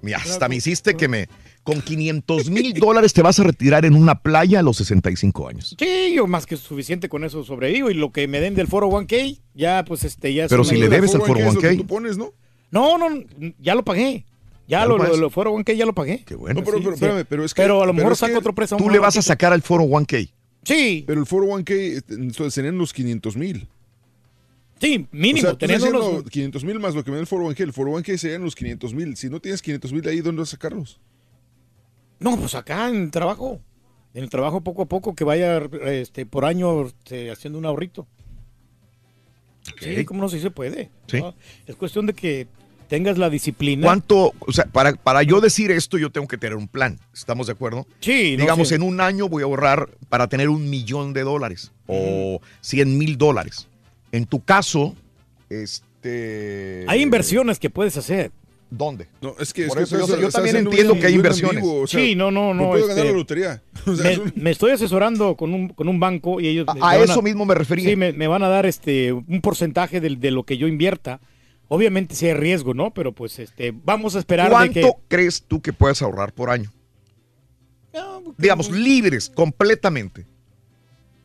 Mira, 0.02 0.18
hasta 0.18 0.48
me 0.48 0.56
hiciste 0.56 0.94
que 0.94 1.08
me... 1.08 1.28
Con 1.64 1.82
500 1.82 2.48
mil 2.48 2.72
dólares 2.72 3.12
te 3.12 3.20
vas 3.20 3.38
a 3.40 3.42
retirar 3.42 3.84
en 3.84 3.94
una 3.94 4.22
playa 4.22 4.60
a 4.60 4.62
los 4.62 4.78
65 4.78 5.48
años. 5.48 5.76
Sí, 5.78 6.14
yo 6.14 6.26
más 6.26 6.46
que 6.46 6.56
suficiente 6.56 7.10
con 7.10 7.24
eso 7.24 7.44
sobrevivo 7.44 7.90
y 7.90 7.94
lo 7.94 8.10
que 8.10 8.26
me 8.26 8.40
den 8.40 8.54
del 8.54 8.68
foro 8.68 8.88
1K, 8.88 9.38
ya 9.54 9.84
pues 9.84 10.04
este 10.04 10.32
ya 10.32 10.48
Pero 10.48 10.64
si 10.64 10.76
le 10.76 10.88
debes 10.88 11.14
al 11.14 11.20
foro 11.20 11.40
1K. 11.40 11.76
Tú 11.76 11.86
pones, 11.86 12.16
¿no? 12.16 12.32
No, 12.70 12.96
no, 12.96 13.22
ya 13.58 13.74
lo 13.74 13.84
pagué. 13.84 14.24
Ya, 14.66 14.80
¿Ya 14.80 14.86
lo, 14.86 14.96
lo 14.98 15.16
lo, 15.16 15.30
foro 15.30 15.54
1K 15.54 15.74
ya 15.74 15.84
lo 15.84 15.94
pagué. 15.94 16.24
Qué 16.24 16.34
bueno. 16.34 16.60
No, 16.60 16.64
pero, 16.64 16.78
pero, 16.78 16.92
Sí, 16.92 16.98
sí. 16.98 17.04
espérame, 17.04 17.26
pero 17.28 17.44
es 17.44 17.52
que. 17.52 17.62
Pero 17.62 17.82
a 17.82 17.86
lo 17.86 17.92
mejor 17.92 18.16
saco 18.16 18.38
otro 18.38 18.54
préstamo. 18.54 18.82
Tú 18.82 18.90
le 18.90 18.98
vas 18.98 19.16
a 19.18 19.22
sacar 19.22 19.52
al 19.52 19.60
foro 19.60 19.84
1K. 19.84 20.30
Sí. 20.64 21.04
Pero 21.06 21.20
el 21.20 21.26
foro 21.26 21.46
1K, 21.46 21.70
este, 21.70 22.14
entonces 22.14 22.54
serían 22.54 22.78
los 22.78 22.92
500 22.92 23.36
mil. 23.36 23.68
Sí, 24.80 25.06
mínimo. 25.10 25.38
O 25.48 25.50
sea, 25.50 25.58
teniendo 25.58 25.86
diciendo 25.86 26.12
los- 26.22 26.30
500 26.30 26.64
mil 26.64 26.78
más 26.78 26.94
lo 26.94 27.02
que 27.04 27.10
me 27.10 27.16
da 27.16 27.20
el 27.20 27.26
foro 27.26 27.44
1K. 27.44 27.60
El 27.64 27.72
foro 27.72 27.90
1K 27.92 28.16
serían 28.18 28.42
los 28.44 28.54
500 28.54 28.94
mil. 28.94 29.16
Si 29.16 29.28
no 29.28 29.40
tienes 29.40 29.60
500 29.62 29.92
mil 29.92 30.06
ahí, 30.08 30.20
¿dónde 30.20 30.40
vas 30.40 30.48
a 30.50 30.52
sacarlos? 30.52 31.00
No, 32.20 32.36
pues 32.38 32.54
acá 32.54 32.88
en 32.88 32.96
el 33.02 33.10
trabajo. 33.10 33.60
En 34.14 34.24
el 34.24 34.30
trabajo 34.30 34.60
poco 34.62 34.82
a 34.82 34.86
poco 34.86 35.14
que 35.14 35.24
vaya 35.24 35.58
este, 35.84 36.26
por 36.26 36.44
año 36.44 36.86
este, 36.86 37.30
haciendo 37.30 37.58
un 37.58 37.66
ahorrito. 37.66 38.06
Sí, 39.80 40.04
como 40.04 40.22
no, 40.22 40.28
sí 40.28 40.40
se 40.40 40.50
puede. 40.50 40.90
Sí. 41.08 41.20
¿no? 41.20 41.34
Es 41.66 41.76
cuestión 41.76 42.06
de 42.06 42.14
que 42.14 42.46
tengas 42.88 43.18
la 43.18 43.28
disciplina. 43.28 43.86
¿Cuánto? 43.86 44.32
O 44.40 44.52
sea, 44.52 44.64
para, 44.64 44.94
para 44.94 45.22
yo 45.22 45.40
decir 45.40 45.70
esto, 45.70 45.98
yo 45.98 46.10
tengo 46.10 46.26
que 46.26 46.38
tener 46.38 46.56
un 46.56 46.68
plan. 46.68 46.98
¿Estamos 47.12 47.46
de 47.48 47.52
acuerdo? 47.52 47.86
Sí, 48.00 48.34
no, 48.36 48.42
Digamos, 48.44 48.68
sí. 48.68 48.74
en 48.74 48.82
un 48.82 49.00
año 49.00 49.28
voy 49.28 49.42
a 49.42 49.46
ahorrar 49.46 49.90
para 50.08 50.26
tener 50.28 50.48
un 50.48 50.70
millón 50.70 51.12
de 51.12 51.22
dólares 51.22 51.70
o 51.86 52.40
100 52.62 52.96
mil 52.96 53.18
dólares. 53.18 53.68
En 54.18 54.26
tu 54.26 54.42
caso, 54.42 54.96
este. 55.48 56.84
Hay 56.88 57.02
inversiones 57.02 57.60
que 57.60 57.70
puedes 57.70 57.96
hacer. 57.96 58.32
¿Dónde? 58.68 59.06
No, 59.22 59.34
es 59.38 59.52
que, 59.54 59.62
es 59.62 59.68
Por 59.68 59.78
que 59.78 59.84
eso 59.84 60.20
yo- 60.20 60.28
también 60.30 60.56
entiendo 60.56 60.94
que 60.98 61.06
hay 61.06 61.14
inversiones. 61.14 61.58
ambiguo, 61.58 61.82
o 61.82 61.86
sea, 61.86 62.00
sí, 62.00 62.14
no, 62.16 62.30
no, 62.32 62.52
no. 62.52 62.68
puedo 62.70 62.86
ganar 62.88 63.04
este, 63.06 63.12
la 63.12 63.16
lotería. 63.18 63.62
O 63.86 63.94
sea, 63.94 64.04
me, 64.04 64.12
es 64.12 64.18
un- 64.18 64.32
me 64.34 64.50
estoy 64.50 64.72
asesorando 64.72 65.36
con 65.36 65.54
un, 65.54 65.68
con 65.68 65.88
un 65.88 65.98
banco 66.00 66.40
y 66.40 66.48
ellos... 66.48 66.66
me- 66.74 66.80
A 66.82 66.90
me 66.90 66.98
van 66.98 67.02
eso 67.10 67.22
mismo 67.22 67.46
me 67.46 67.54
refería. 67.54 67.88
Sí, 67.90 67.96
me, 67.96 68.12
me 68.12 68.26
van 68.26 68.42
a 68.42 68.48
dar 68.48 68.66
este 68.66 69.12
un 69.12 69.40
porcentaje 69.40 70.00
del- 70.02 70.18
de, 70.20 70.32
lo 70.32 70.42
que 70.42 70.58
yo 70.58 70.66
invierta. 70.66 71.20
Obviamente 71.68 72.14
sí 72.16 72.26
hay 72.26 72.34
riesgo, 72.34 72.74
¿no? 72.74 72.92
Pero 72.92 73.12
pues 73.12 73.38
este 73.38 73.72
vamos 73.84 74.16
a 74.16 74.18
esperar 74.18 74.48
de 74.48 74.52
¿Cuánto 74.52 74.80
que... 74.80 74.92
crees 75.08 75.42
tú 75.46 75.62
que 75.62 75.72
puedes 75.72 76.02
ahorrar 76.02 76.32
por 76.34 76.50
año? 76.50 76.72
Digamos, 78.36 78.70
libres 78.70 79.30
completamente. 79.30 80.26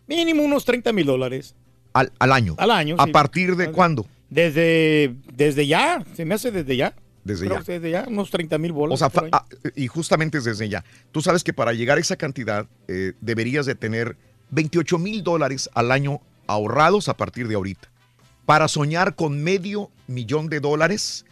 Mínimo 0.08 0.44
unos 0.44 0.64
30 0.66 0.94
mil 0.94 1.06
dólares. 1.06 1.56
Al, 1.94 2.12
al 2.20 2.32
año. 2.32 2.56
Al 2.58 2.72
año, 2.72 2.96
¿A 3.00 3.06
sí. 3.06 3.12
partir 3.12 3.56
de 3.56 3.72
cuándo? 3.72 4.06
Desde, 4.30 5.16
desde 5.36 5.68
ya, 5.68 6.04
se 6.16 6.26
me 6.26 6.36
hace 6.36 6.52
desde 6.52 6.76
ya. 6.76 6.96
Desde 7.24 7.46
Creo 7.46 7.60
ya. 7.62 7.64
Desde 7.74 7.92
ya, 7.92 8.06
unos 8.08 8.30
30 8.32 8.58
mil 8.58 8.72
bolas. 8.74 8.96
O 8.96 8.98
sea, 8.98 9.10
por 9.10 9.30
fa- 9.30 9.38
ahí. 9.38 9.58
ah, 9.64 9.70
y 9.76 9.88
justamente 9.88 10.40
es 10.40 10.44
desde 10.44 10.68
ya. 10.70 10.84
Tú 11.12 11.22
sabes 11.22 11.44
que 11.44 11.54
para 11.54 11.72
llegar 11.74 11.98
a 11.98 12.02
esa 12.02 12.16
cantidad 12.18 12.68
eh, 12.88 13.14
deberías 13.22 13.66
de 13.66 13.76
tener 13.76 14.18
28 14.50 14.98
mil 15.00 15.24
dólares 15.24 15.70
al 15.74 15.92
año 15.92 16.20
ahorrados 16.48 17.08
a 17.10 17.16
partir 17.16 17.48
de 17.48 17.56
ahorita. 17.56 17.88
Para 18.46 18.68
soñar 18.68 19.16
con 19.16 19.42
medio 19.42 19.90
millón 20.08 20.50
de 20.50 20.60
dólares 20.60 21.26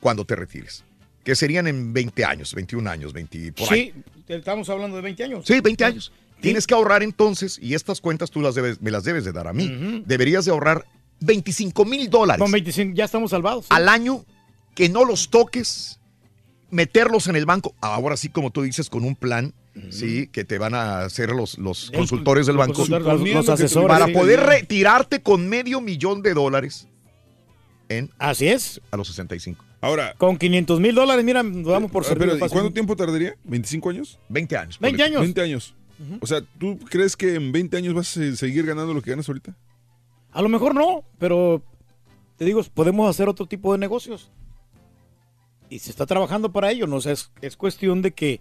cuando 0.00 0.24
te 0.24 0.36
retires. 0.36 0.84
Que 1.24 1.34
serían 1.34 1.66
en 1.66 1.92
20 1.92 2.24
años, 2.24 2.54
21 2.54 2.88
años, 2.90 3.12
20 3.12 3.52
por 3.52 3.72
ahí. 3.72 3.92
Sí, 4.26 4.32
estamos 4.34 4.68
hablando 4.68 4.96
de 4.96 5.02
20 5.02 5.24
años. 5.24 5.44
Sí, 5.46 5.60
20 5.60 5.84
años. 5.84 6.12
Tienes 6.40 6.66
que 6.66 6.74
ahorrar 6.74 7.02
entonces, 7.02 7.58
y 7.60 7.74
estas 7.74 8.00
cuentas 8.00 8.30
tú 8.30 8.40
las 8.40 8.54
debes, 8.54 8.80
me 8.82 8.90
las 8.90 9.04
debes 9.04 9.24
de 9.24 9.32
dar 9.32 9.48
a 9.48 9.52
mí. 9.52 10.02
Deberías 10.06 10.44
de 10.44 10.50
ahorrar 10.52 10.84
25 11.20 11.84
mil 11.86 12.10
dólares 12.10 12.42
Con 12.42 12.52
25 12.52 12.94
ya 12.94 13.04
estamos 13.06 13.30
salvados. 13.30 13.64
sí. 13.64 13.68
al 13.70 13.88
año 13.88 14.24
que 14.74 14.88
no 14.90 15.04
los 15.04 15.30
toques, 15.30 15.98
meterlos 16.70 17.26
en 17.28 17.36
el 17.36 17.46
banco. 17.46 17.74
Ahora 17.80 18.16
sí, 18.16 18.28
como 18.28 18.50
tú 18.50 18.62
dices, 18.62 18.90
con 18.90 19.04
un 19.04 19.16
plan, 19.16 19.54
sí, 19.90 20.26
que 20.28 20.44
te 20.44 20.58
van 20.58 20.74
a 20.74 21.00
hacer 21.00 21.30
los, 21.30 21.56
los 21.58 21.88
El- 21.90 21.96
consultores 21.98 22.46
del 22.46 22.56
los 22.56 22.66
banco. 22.66 22.78
consultores, 22.80 23.20
los- 23.20 23.28
los 23.34 23.48
asesores, 23.48 23.88
Para 23.88 24.06
poder 24.12 24.40
retirarte 24.40 25.22
con 25.22 25.48
medio 25.48 25.80
millón 25.80 26.20
de 26.22 26.34
dólares 26.34 26.86
en 27.88 28.10
Así 28.18 28.48
es. 28.48 28.80
a 28.90 28.96
los 28.98 29.08
65. 29.08 29.64
Ahora, 29.80 30.14
Con 30.18 30.36
500 30.36 30.80
mil 30.80 30.94
dólares, 30.94 31.24
mira, 31.24 31.42
nos 31.42 31.66
damos 31.70 31.90
por 31.90 32.02
¿y 32.04 32.38
¿cuánto 32.48 32.72
tiempo 32.72 32.96
tardaría? 32.96 33.36
¿25 33.48 33.90
años? 33.90 34.18
20 34.28 34.56
años. 34.56 34.78
20 34.80 35.02
años. 35.02 35.20
20 35.20 35.40
años. 35.40 35.74
O 36.20 36.26
sea, 36.26 36.42
¿tú 36.58 36.78
crees 36.90 37.16
que 37.16 37.34
en 37.34 37.52
20 37.52 37.76
años 37.76 37.94
vas 37.94 38.16
a 38.16 38.36
seguir 38.36 38.66
ganando 38.66 38.92
lo 38.94 39.02
que 39.02 39.10
ganas 39.10 39.28
ahorita? 39.28 39.54
A 40.32 40.42
lo 40.42 40.48
mejor 40.48 40.74
no, 40.74 41.02
pero 41.18 41.62
te 42.36 42.44
digo, 42.44 42.62
podemos 42.74 43.08
hacer 43.08 43.28
otro 43.28 43.46
tipo 43.46 43.72
de 43.72 43.78
negocios. 43.78 44.30
Y 45.70 45.78
se 45.78 45.90
está 45.90 46.06
trabajando 46.06 46.52
para 46.52 46.70
ello, 46.70 46.86
¿no? 46.86 46.96
O 46.96 47.00
sea, 47.00 47.12
es, 47.12 47.30
es 47.40 47.56
cuestión 47.56 48.02
de 48.02 48.12
que 48.12 48.40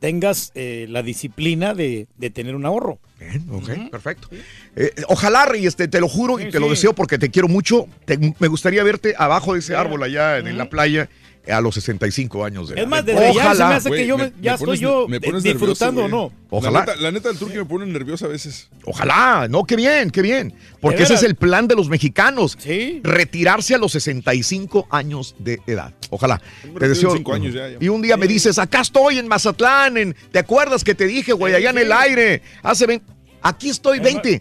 tengas 0.00 0.52
eh, 0.54 0.86
la 0.90 1.02
disciplina 1.02 1.72
de, 1.72 2.08
de 2.18 2.30
tener 2.30 2.54
un 2.54 2.66
ahorro. 2.66 2.98
Bien, 3.18 3.46
ok, 3.50 3.90
perfecto. 3.90 4.28
Eh, 4.76 4.92
ojalá, 5.08 5.46
Reyes, 5.46 5.76
te, 5.76 5.88
te 5.88 6.00
lo 6.00 6.08
juro 6.08 6.38
y 6.38 6.44
Sí, 6.44 6.50
te 6.50 6.60
lo 6.60 6.68
deseo 6.68 6.92
porque 6.94 7.16
te 7.16 7.30
quiero 7.30 7.48
mucho. 7.48 7.86
Te- 8.04 8.18
me 8.38 8.48
gustaría 8.48 8.82
verte 8.84 9.14
abajo 9.16 9.54
de 9.54 9.60
ese 9.60 9.74
árbol 9.76 10.02
allá 10.02 10.38
en, 10.38 10.46
en 10.48 10.58
la 10.58 10.68
playa 10.68 11.08
a 11.46 11.60
los 11.60 11.74
65 11.74 12.44
años 12.44 12.68
de 12.68 12.74
Es 12.74 12.80
edad. 12.80 12.88
más, 12.88 13.04
desde 13.04 13.34
ya 13.34 13.54
se 13.54 13.64
me 13.64 13.74
hace 13.74 13.88
Güey, 13.90 14.00
que 14.02 14.06
yo 14.06 14.16
me- 14.18 14.32
ya 14.40 14.52
me 14.52 14.56
estoy 14.56 14.78
yo 14.78 15.06
me 15.08 15.20
pones 15.20 15.42
disfrutando 15.42 16.04
o 16.04 16.08
no. 16.08 16.32
Ojalá. 16.50 16.80
La 16.80 16.86
neta, 16.86 16.96
la 17.02 17.10
neta, 17.12 17.30
el 17.30 17.36
turqui 17.38 17.58
me 17.58 17.64
pone 17.64 17.84
nervioso 17.86 18.24
a 18.26 18.28
veces. 18.28 18.68
Ojalá, 18.84 19.46
no, 19.50 19.64
qué 19.64 19.76
bien, 19.76 20.10
qué 20.10 20.22
bien. 20.22 20.54
Porque 20.80 21.02
ese 21.02 21.14
es 21.14 21.22
el 21.22 21.34
plan 21.34 21.68
de 21.68 21.74
los 21.74 21.88
mexicanos. 21.88 22.56
Sí. 22.58 23.00
Retirarse 23.04 23.74
a 23.74 23.78
los 23.78 23.92
65 23.92 24.86
años 24.90 25.34
de 25.38 25.60
edad. 25.66 25.92
Ojalá. 26.10 26.40
Te 26.78 26.88
deseo. 26.88 27.10
en 27.10 27.16
cinco 27.18 27.34
años 27.34 27.52
ya, 27.54 27.68
ya. 27.68 27.76
Y 27.80 27.88
un 27.88 28.00
día 28.02 28.16
me 28.16 28.26
dices, 28.26 28.58
acá 28.58 28.80
estoy 28.80 29.18
en 29.18 29.28
Mazatlán. 29.28 29.96
en- 29.98 30.16
¿Te 30.32 30.38
acuerdas 30.38 30.82
que 30.84 30.94
te 30.94 31.06
dije, 31.06 31.32
güey, 31.32 31.52
Sí, 31.52 31.56
allá 31.58 31.70
en 31.70 31.78
el 31.78 31.92
aire? 31.92 32.42
Hace 32.62 32.86
20. 32.86 33.04
Aquí 33.42 33.68
estoy, 33.68 33.98
20. 34.00 34.34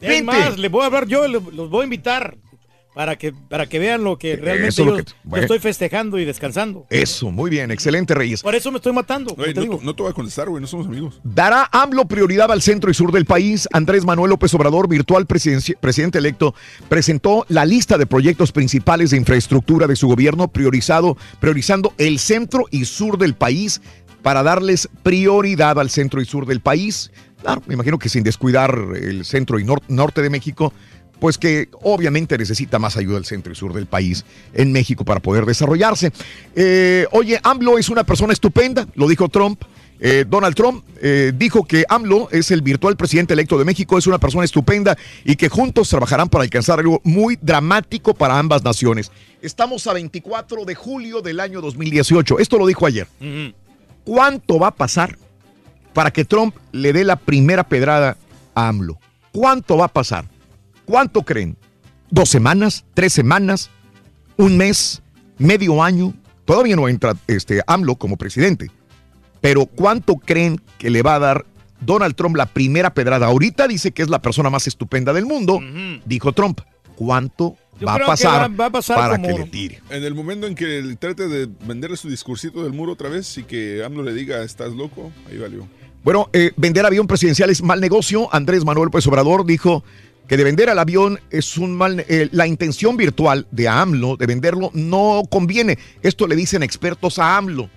Es 0.00 0.08
20. 0.08 0.24
más, 0.24 0.58
les 0.58 0.70
voy 0.70 0.82
a 0.82 0.86
hablar 0.86 1.06
yo, 1.06 1.26
los 1.28 1.70
voy 1.70 1.80
a 1.82 1.84
invitar 1.84 2.36
para 2.94 3.16
que, 3.16 3.32
para 3.32 3.66
que 3.66 3.78
vean 3.78 4.02
lo 4.02 4.18
que 4.18 4.34
realmente 4.36 4.68
Eso 4.70 4.84
lo 4.84 4.98
yo 4.98 5.04
bueno. 5.22 5.42
estoy 5.44 5.58
festejando 5.60 6.18
y 6.18 6.24
descansando. 6.24 6.86
Eso, 6.90 7.30
muy 7.30 7.48
bien, 7.48 7.70
excelente, 7.70 8.14
Reyes. 8.14 8.42
Por 8.42 8.54
eso 8.54 8.70
me 8.72 8.78
estoy 8.78 8.92
matando. 8.92 9.34
te 9.34 9.54
no, 9.54 9.60
digo. 9.60 9.78
te- 9.78 9.84
no 9.84 9.94
te 9.94 10.02
voy 10.02 10.10
a 10.10 10.14
contestar, 10.14 10.48
güey, 10.48 10.60
no 10.60 10.66
somos 10.66 10.86
amigos. 10.86 11.20
Dará 11.22 11.68
AMLO 11.70 12.06
prioridad 12.06 12.50
al 12.50 12.62
centro 12.62 12.90
y 12.90 12.94
sur 12.94 13.12
del 13.12 13.26
país. 13.26 13.68
Andrés 13.72 14.04
Manuel 14.04 14.30
López 14.30 14.52
Obrador, 14.54 14.88
virtual 14.88 15.26
presidente 15.26 16.18
electo, 16.18 16.54
presentó 16.88 17.46
la 17.48 17.64
lista 17.64 17.96
de 17.96 18.06
proyectos 18.06 18.50
principales 18.52 19.10
de 19.10 19.18
infraestructura 19.18 19.86
de 19.86 19.94
su 19.96 20.08
gobierno, 20.08 20.48
priorizado, 20.48 21.16
priorizando 21.38 21.92
el 21.98 22.18
centro 22.18 22.64
y 22.70 22.84
sur 22.86 23.18
del 23.18 23.34
país 23.34 23.80
para 24.22 24.42
darles 24.42 24.88
prioridad 25.02 25.78
al 25.78 25.90
centro 25.90 26.20
y 26.20 26.24
sur 26.24 26.44
del 26.46 26.60
país. 26.60 27.10
Claro, 27.40 27.62
me 27.66 27.74
imagino 27.74 27.98
que 27.98 28.08
sin 28.10 28.22
descuidar 28.22 28.76
el 29.00 29.24
centro 29.24 29.58
y 29.58 29.64
nor- 29.64 29.82
norte 29.88 30.20
de 30.20 30.28
México, 30.28 30.74
pues 31.20 31.38
que 31.38 31.68
obviamente 31.82 32.36
necesita 32.36 32.78
más 32.78 32.96
ayuda 32.96 33.18
el 33.18 33.26
centro 33.26 33.52
y 33.52 33.56
sur 33.56 33.72
del 33.74 33.86
país 33.86 34.24
en 34.54 34.72
México 34.72 35.04
para 35.04 35.20
poder 35.20 35.44
desarrollarse. 35.44 36.12
Eh, 36.56 37.06
oye, 37.12 37.38
AMLO 37.42 37.78
es 37.78 37.90
una 37.90 38.04
persona 38.04 38.32
estupenda, 38.32 38.88
lo 38.94 39.06
dijo 39.06 39.28
Trump. 39.28 39.62
Eh, 40.02 40.24
Donald 40.26 40.54
Trump 40.54 40.82
eh, 41.02 41.30
dijo 41.36 41.64
que 41.64 41.84
AMLO 41.86 42.30
es 42.30 42.50
el 42.50 42.62
virtual 42.62 42.96
presidente 42.96 43.34
electo 43.34 43.58
de 43.58 43.66
México, 43.66 43.98
es 43.98 44.06
una 44.06 44.18
persona 44.18 44.46
estupenda 44.46 44.96
y 45.26 45.36
que 45.36 45.50
juntos 45.50 45.90
trabajarán 45.90 46.30
para 46.30 46.42
alcanzar 46.42 46.78
algo 46.78 47.02
muy 47.04 47.38
dramático 47.40 48.14
para 48.14 48.38
ambas 48.38 48.64
naciones. 48.64 49.12
Estamos 49.42 49.86
a 49.86 49.92
24 49.92 50.64
de 50.64 50.74
julio 50.74 51.20
del 51.20 51.38
año 51.38 51.60
2018. 51.60 52.38
Esto 52.38 52.56
lo 52.56 52.66
dijo 52.66 52.86
ayer. 52.86 53.06
¿Cuánto 54.04 54.58
va 54.58 54.68
a 54.68 54.74
pasar 54.74 55.18
para 55.92 56.10
que 56.10 56.24
Trump 56.24 56.56
le 56.72 56.94
dé 56.94 57.04
la 57.04 57.16
primera 57.16 57.64
pedrada 57.64 58.16
a 58.54 58.68
AMLO? 58.68 58.98
¿Cuánto 59.32 59.76
va 59.76 59.84
a 59.84 59.88
pasar? 59.88 60.24
¿Cuánto 60.90 61.22
creen? 61.22 61.56
¿Dos 62.10 62.28
semanas? 62.30 62.84
¿Tres 62.94 63.12
semanas? 63.12 63.70
¿Un 64.36 64.56
mes? 64.56 65.02
¿Medio 65.38 65.84
año? 65.84 66.12
Todavía 66.44 66.74
no 66.74 66.88
entra 66.88 67.14
este, 67.28 67.62
AMLO 67.68 67.94
como 67.94 68.16
presidente. 68.16 68.72
Pero 69.40 69.66
¿cuánto 69.66 70.16
creen 70.16 70.60
que 70.78 70.90
le 70.90 71.02
va 71.02 71.14
a 71.14 71.18
dar 71.20 71.46
Donald 71.80 72.16
Trump 72.16 72.34
la 72.34 72.46
primera 72.46 72.92
pedrada? 72.92 73.28
Ahorita 73.28 73.68
dice 73.68 73.92
que 73.92 74.02
es 74.02 74.10
la 74.10 74.20
persona 74.20 74.50
más 74.50 74.66
estupenda 74.66 75.12
del 75.12 75.26
mundo, 75.26 75.60
dijo 76.06 76.32
Trump. 76.32 76.60
¿Cuánto 76.96 77.56
va 77.86 77.94
a 77.94 77.98
pasar, 78.00 78.50
va- 78.50 78.56
va 78.56 78.66
a 78.66 78.70
pasar 78.70 78.96
para 78.96 79.14
como- 79.16 79.28
que 79.28 79.38
le 79.44 79.46
tire? 79.46 79.80
En 79.90 80.02
el 80.02 80.16
momento 80.16 80.48
en 80.48 80.56
que 80.56 80.76
él 80.80 80.98
trate 80.98 81.28
de 81.28 81.48
venderle 81.68 81.96
su 81.98 82.08
discursito 82.10 82.64
del 82.64 82.72
muro 82.72 82.94
otra 82.94 83.08
vez 83.08 83.38
y 83.38 83.44
que 83.44 83.84
AMLO 83.84 84.02
le 84.02 84.12
diga, 84.12 84.42
estás 84.42 84.72
loco, 84.72 85.12
ahí 85.30 85.38
valió. 85.38 85.68
Bueno, 86.02 86.28
eh, 86.32 86.50
vender 86.56 86.84
avión 86.84 87.06
presidencial 87.06 87.48
es 87.48 87.62
mal 87.62 87.80
negocio. 87.80 88.28
Andrés 88.34 88.64
Manuel 88.64 88.86
López 88.86 89.06
Obrador 89.06 89.46
dijo 89.46 89.84
que 90.30 90.36
de 90.36 90.44
vender 90.44 90.70
al 90.70 90.78
avión 90.78 91.18
es 91.30 91.58
un 91.58 91.74
mal... 91.74 92.04
eh, 92.06 92.28
la 92.30 92.46
intención 92.46 92.96
virtual 92.96 93.48
de 93.50 93.66
AMLO 93.66 94.16
de 94.16 94.26
venderlo 94.26 94.70
no 94.74 95.24
conviene. 95.28 95.76
Esto 96.02 96.28
le 96.28 96.36
dicen 96.36 96.62
expertos 96.62 97.18
a 97.18 97.36
AMLO. 97.36 97.68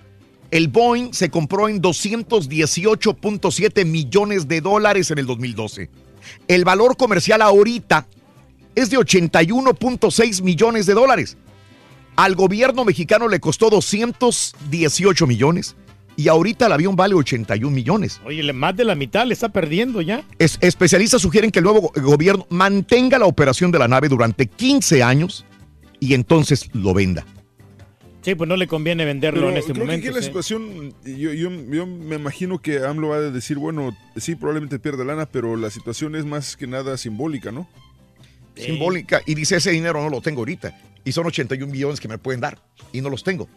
El 0.52 0.68
Boeing 0.68 1.12
se 1.12 1.30
compró 1.30 1.68
en 1.68 1.82
218.7 1.82 3.84
millones 3.84 4.46
de 4.46 4.60
dólares 4.60 5.10
en 5.10 5.18
el 5.18 5.26
2012. 5.26 5.90
El 6.46 6.64
valor 6.64 6.96
comercial 6.96 7.42
ahorita 7.42 8.06
es 8.76 8.88
de 8.88 8.98
81.6 8.98 10.42
millones 10.44 10.86
de 10.86 10.94
dólares. 10.94 11.36
Al 12.14 12.36
gobierno 12.36 12.84
mexicano 12.84 13.26
le 13.26 13.40
costó 13.40 13.68
218 13.68 15.26
millones 15.26 15.74
y 16.16 16.28
ahorita 16.28 16.66
el 16.66 16.72
avión 16.72 16.96
vale 16.96 17.14
81 17.14 17.74
millones. 17.74 18.20
Oye, 18.24 18.52
más 18.52 18.76
de 18.76 18.84
la 18.84 18.94
mitad 18.94 19.26
le 19.26 19.34
está 19.34 19.48
perdiendo 19.50 20.00
ya. 20.00 20.22
Es- 20.38 20.58
especialistas 20.60 21.20
sugieren 21.22 21.50
que 21.50 21.58
el 21.58 21.64
nuevo 21.64 21.80
go- 21.80 21.92
gobierno 22.02 22.46
mantenga 22.50 23.18
la 23.18 23.26
operación 23.26 23.70
de 23.72 23.78
la 23.78 23.88
nave 23.88 24.08
durante 24.08 24.46
15 24.46 25.02
años 25.02 25.44
y 26.00 26.14
entonces 26.14 26.68
lo 26.72 26.94
venda. 26.94 27.24
Sí, 28.22 28.34
pues 28.34 28.48
no 28.48 28.56
le 28.56 28.66
conviene 28.66 29.04
venderlo 29.04 29.40
Pero 29.40 29.50
en 29.52 29.58
este 29.58 29.72
creo 29.72 29.84
momento. 29.84 30.02
que 30.02 30.08
aquí 30.08 30.14
la 30.16 30.22
sí. 30.22 30.28
situación, 30.28 30.94
yo, 31.04 31.32
yo, 31.34 31.50
yo 31.50 31.86
me 31.86 32.16
imagino 32.16 32.58
que 32.58 32.78
AMLO 32.78 33.08
va 33.08 33.16
a 33.16 33.20
decir, 33.20 33.58
bueno, 33.58 33.94
sí, 34.16 34.34
probablemente 34.34 34.78
pierda 34.78 35.04
lana, 35.04 35.26
pero 35.26 35.56
la 35.56 35.68
situación 35.68 36.14
es 36.16 36.24
más 36.24 36.56
que 36.56 36.66
nada 36.66 36.96
simbólica, 36.96 37.52
¿no? 37.52 37.68
Simbólica. 38.56 39.20
Y 39.26 39.34
dice, 39.34 39.56
ese 39.56 39.72
dinero 39.72 40.02
no 40.02 40.08
lo 40.08 40.20
tengo 40.20 40.40
ahorita. 40.40 40.78
Y 41.04 41.12
son 41.12 41.26
81 41.26 41.70
millones 41.70 42.00
que 42.00 42.08
me 42.08 42.16
pueden 42.18 42.40
dar. 42.40 42.58
Y 42.92 43.00
no 43.00 43.10
los 43.10 43.24
tengo. 43.24 43.48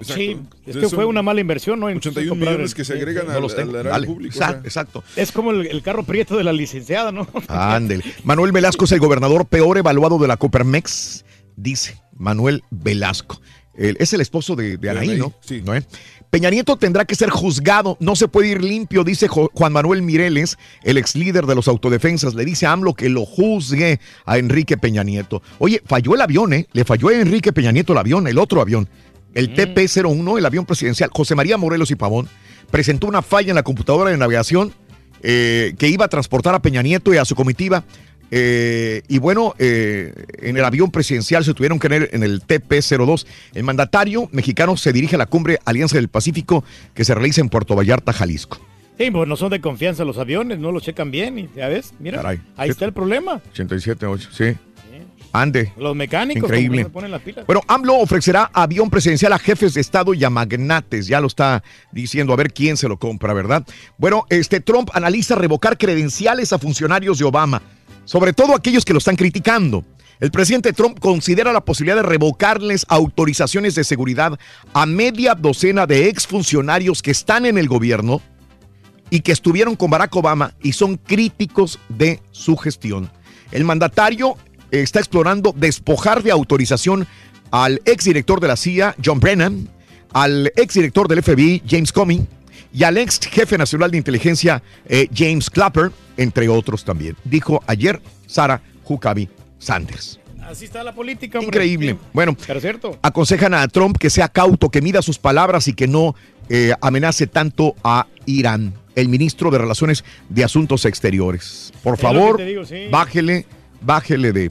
Sí, 0.00 0.38
es 0.66 0.76
que 0.76 0.88
fue 0.88 1.04
una 1.04 1.22
mala 1.22 1.40
inversión, 1.40 1.78
¿no? 1.80 1.86
81 1.86 2.30
Comprar- 2.34 2.48
millones 2.52 2.74
que 2.74 2.84
se 2.84 2.94
agregan 2.94 3.30
al, 3.30 3.40
los 3.42 3.54
tengo. 3.54 3.70
al 3.70 3.76
erario 3.76 3.90
Dale. 3.92 4.06
público. 4.06 4.38
Exacto. 4.64 5.04
Es 5.16 5.30
como 5.32 5.50
el, 5.50 5.66
el 5.66 5.82
carro 5.82 6.02
prieto 6.04 6.36
de 6.36 6.44
la 6.44 6.52
licenciada, 6.52 7.12
¿no? 7.12 7.26
Ándele. 7.48 8.02
Manuel 8.24 8.52
Velasco 8.52 8.84
es 8.84 8.92
el 8.92 9.00
gobernador 9.00 9.46
peor 9.46 9.78
evaluado 9.78 10.18
de 10.18 10.28
la 10.28 10.36
Copermex, 10.36 11.24
dice 11.56 12.00
Manuel 12.16 12.62
Velasco. 12.70 13.40
el- 13.74 13.96
es 14.00 14.12
el 14.12 14.20
esposo 14.20 14.56
de, 14.56 14.76
de 14.76 14.90
Anaí, 14.90 15.16
¿no? 15.18 15.32
sí. 15.40 15.62
¿No, 15.64 15.74
eh? 15.74 15.84
Peña 16.30 16.48
Nieto 16.48 16.76
tendrá 16.76 17.04
que 17.04 17.16
ser 17.16 17.28
juzgado, 17.28 17.96
no 17.98 18.14
se 18.14 18.28
puede 18.28 18.46
ir 18.50 18.62
limpio, 18.62 19.02
dice 19.02 19.26
Jo- 19.26 19.50
Juan 19.52 19.72
Manuel 19.72 20.00
Mireles, 20.02 20.58
el 20.84 20.96
ex 20.96 21.16
líder 21.16 21.44
de 21.46 21.56
los 21.56 21.66
autodefensas. 21.66 22.34
Le 22.34 22.44
dice 22.44 22.66
a 22.66 22.72
AMLO 22.72 22.94
que 22.94 23.08
lo 23.08 23.24
juzgue 23.26 23.98
a 24.26 24.38
Enrique 24.38 24.76
Peña 24.78 25.02
Nieto. 25.02 25.42
Oye, 25.58 25.82
falló 25.84 26.14
el 26.14 26.20
avión, 26.20 26.52
¿eh? 26.52 26.68
Le 26.72 26.84
falló 26.84 27.08
a 27.08 27.14
Enrique 27.14 27.52
Peña 27.52 27.72
Nieto 27.72 27.94
el 27.94 27.98
avión, 27.98 28.28
el 28.28 28.38
otro 28.38 28.60
avión. 28.60 28.88
El 29.34 29.54
TP-01, 29.54 30.38
el 30.38 30.46
avión 30.46 30.66
presidencial. 30.66 31.10
José 31.12 31.34
María 31.34 31.56
Morelos 31.56 31.90
y 31.90 31.94
Pavón 31.94 32.28
presentó 32.70 33.06
una 33.06 33.22
falla 33.22 33.50
en 33.50 33.56
la 33.56 33.62
computadora 33.62 34.10
de 34.10 34.16
navegación 34.16 34.72
eh, 35.22 35.74
que 35.78 35.88
iba 35.88 36.04
a 36.04 36.08
transportar 36.08 36.54
a 36.54 36.62
Peña 36.62 36.82
Nieto 36.82 37.12
y 37.12 37.16
a 37.16 37.24
su 37.24 37.34
comitiva. 37.34 37.84
Eh, 38.32 39.02
y 39.08 39.18
bueno, 39.18 39.54
eh, 39.58 40.14
en 40.38 40.56
el 40.56 40.64
avión 40.64 40.90
presidencial 40.90 41.44
se 41.44 41.52
tuvieron 41.52 41.78
que 41.78 41.88
ir 41.88 42.10
en 42.12 42.22
el 42.22 42.42
TP-02. 42.42 43.26
El 43.54 43.64
mandatario 43.64 44.28
mexicano 44.32 44.76
se 44.76 44.92
dirige 44.92 45.16
a 45.16 45.18
la 45.18 45.26
cumbre 45.26 45.58
Alianza 45.64 45.96
del 45.96 46.08
Pacífico 46.08 46.64
que 46.94 47.04
se 47.04 47.14
realiza 47.14 47.40
en 47.40 47.48
Puerto 47.48 47.74
Vallarta, 47.74 48.12
Jalisco. 48.12 48.60
Sí, 48.98 49.10
pues 49.10 49.26
no 49.26 49.36
son 49.36 49.50
de 49.50 49.62
confianza 49.62 50.04
los 50.04 50.18
aviones, 50.18 50.58
no 50.58 50.72
los 50.72 50.82
checan 50.82 51.10
bien. 51.10 51.38
Y, 51.38 51.48
ya 51.56 51.68
ves, 51.68 51.94
mira, 51.98 52.18
Caray. 52.18 52.40
ahí 52.56 52.68
está 52.68 52.84
el 52.84 52.92
problema. 52.92 53.40
87.8, 53.54 54.28
sí. 54.30 54.58
Ande. 55.32 55.72
Los 55.76 55.94
mecánicos 55.94 56.44
Increíble. 56.44 56.82
como 56.82 56.82
no 56.82 56.88
se 56.88 56.92
ponen 56.92 57.10
las 57.10 57.22
pilas. 57.22 57.46
Bueno, 57.46 57.62
AMLO 57.68 57.98
ofrecerá 57.98 58.50
avión 58.52 58.90
presidencial 58.90 59.32
a 59.32 59.38
jefes 59.38 59.74
de 59.74 59.80
Estado 59.80 60.14
y 60.14 60.24
a 60.24 60.30
magnates. 60.30 61.06
Ya 61.06 61.20
lo 61.20 61.26
está 61.26 61.62
diciendo, 61.92 62.32
a 62.32 62.36
ver 62.36 62.52
quién 62.52 62.76
se 62.76 62.88
lo 62.88 62.98
compra, 62.98 63.32
¿verdad? 63.32 63.64
Bueno, 63.98 64.26
este 64.28 64.60
Trump 64.60 64.90
analiza 64.92 65.34
revocar 65.34 65.78
credenciales 65.78 66.52
a 66.52 66.58
funcionarios 66.58 67.18
de 67.18 67.24
Obama, 67.24 67.62
sobre 68.04 68.32
todo 68.32 68.54
aquellos 68.54 68.84
que 68.84 68.92
lo 68.92 68.98
están 68.98 69.16
criticando. 69.16 69.84
El 70.20 70.30
presidente 70.30 70.74
Trump 70.74 70.98
considera 71.00 71.50
la 71.50 71.64
posibilidad 71.64 71.96
de 71.96 72.02
revocarles 72.02 72.84
autorizaciones 72.88 73.74
de 73.74 73.84
seguridad 73.84 74.38
a 74.74 74.84
media 74.84 75.34
docena 75.34 75.86
de 75.86 76.08
exfuncionarios 76.08 77.00
que 77.00 77.10
están 77.10 77.46
en 77.46 77.56
el 77.56 77.68
gobierno 77.68 78.20
y 79.08 79.20
que 79.20 79.32
estuvieron 79.32 79.76
con 79.76 79.90
Barack 79.90 80.14
Obama 80.14 80.54
y 80.62 80.72
son 80.72 80.96
críticos 80.96 81.78
de 81.88 82.20
su 82.32 82.56
gestión. 82.58 83.10
El 83.50 83.64
mandatario 83.64 84.36
está 84.70 84.98
explorando 84.98 85.54
despojar 85.56 86.22
de 86.22 86.30
autorización 86.30 87.06
al 87.50 87.80
exdirector 87.84 88.40
de 88.40 88.48
la 88.48 88.56
CIA, 88.56 88.94
John 89.04 89.20
Brennan, 89.20 89.68
al 90.12 90.52
exdirector 90.56 91.08
del 91.08 91.22
FBI, 91.22 91.62
James 91.68 91.92
Comey, 91.92 92.26
y 92.72 92.84
al 92.84 92.98
ex 92.98 93.18
jefe 93.18 93.58
nacional 93.58 93.90
de 93.90 93.98
inteligencia, 93.98 94.62
eh, 94.88 95.08
James 95.14 95.50
Clapper, 95.50 95.90
entre 96.16 96.48
otros 96.48 96.84
también. 96.84 97.16
Dijo 97.24 97.62
ayer 97.66 98.00
Sarah 98.26 98.60
Huckabee 98.84 99.28
Sanders. 99.58 100.20
Así 100.42 100.64
está 100.64 100.82
la 100.82 100.94
política, 100.94 101.38
hombre. 101.38 101.64
Increíble. 101.64 101.96
Bueno, 102.12 102.36
Pero 102.46 102.60
cierto. 102.60 102.98
aconsejan 103.02 103.54
a 103.54 103.66
Trump 103.68 103.96
que 103.98 104.10
sea 104.10 104.28
cauto, 104.28 104.68
que 104.68 104.82
mida 104.82 105.00
sus 105.02 105.18
palabras 105.18 105.68
y 105.68 105.74
que 105.74 105.86
no 105.86 106.14
eh, 106.48 106.72
amenace 106.80 107.26
tanto 107.28 107.76
a 107.84 108.06
Irán, 108.26 108.74
el 108.96 109.08
ministro 109.08 109.50
de 109.52 109.58
Relaciones 109.58 110.04
de 110.28 110.42
Asuntos 110.42 110.84
Exteriores. 110.86 111.72
Por 111.84 111.94
Es 111.94 112.00
favor, 112.00 112.44
digo, 112.44 112.64
sí. 112.64 112.88
bájele, 112.90 113.46
bájele 113.80 114.32
de, 114.32 114.50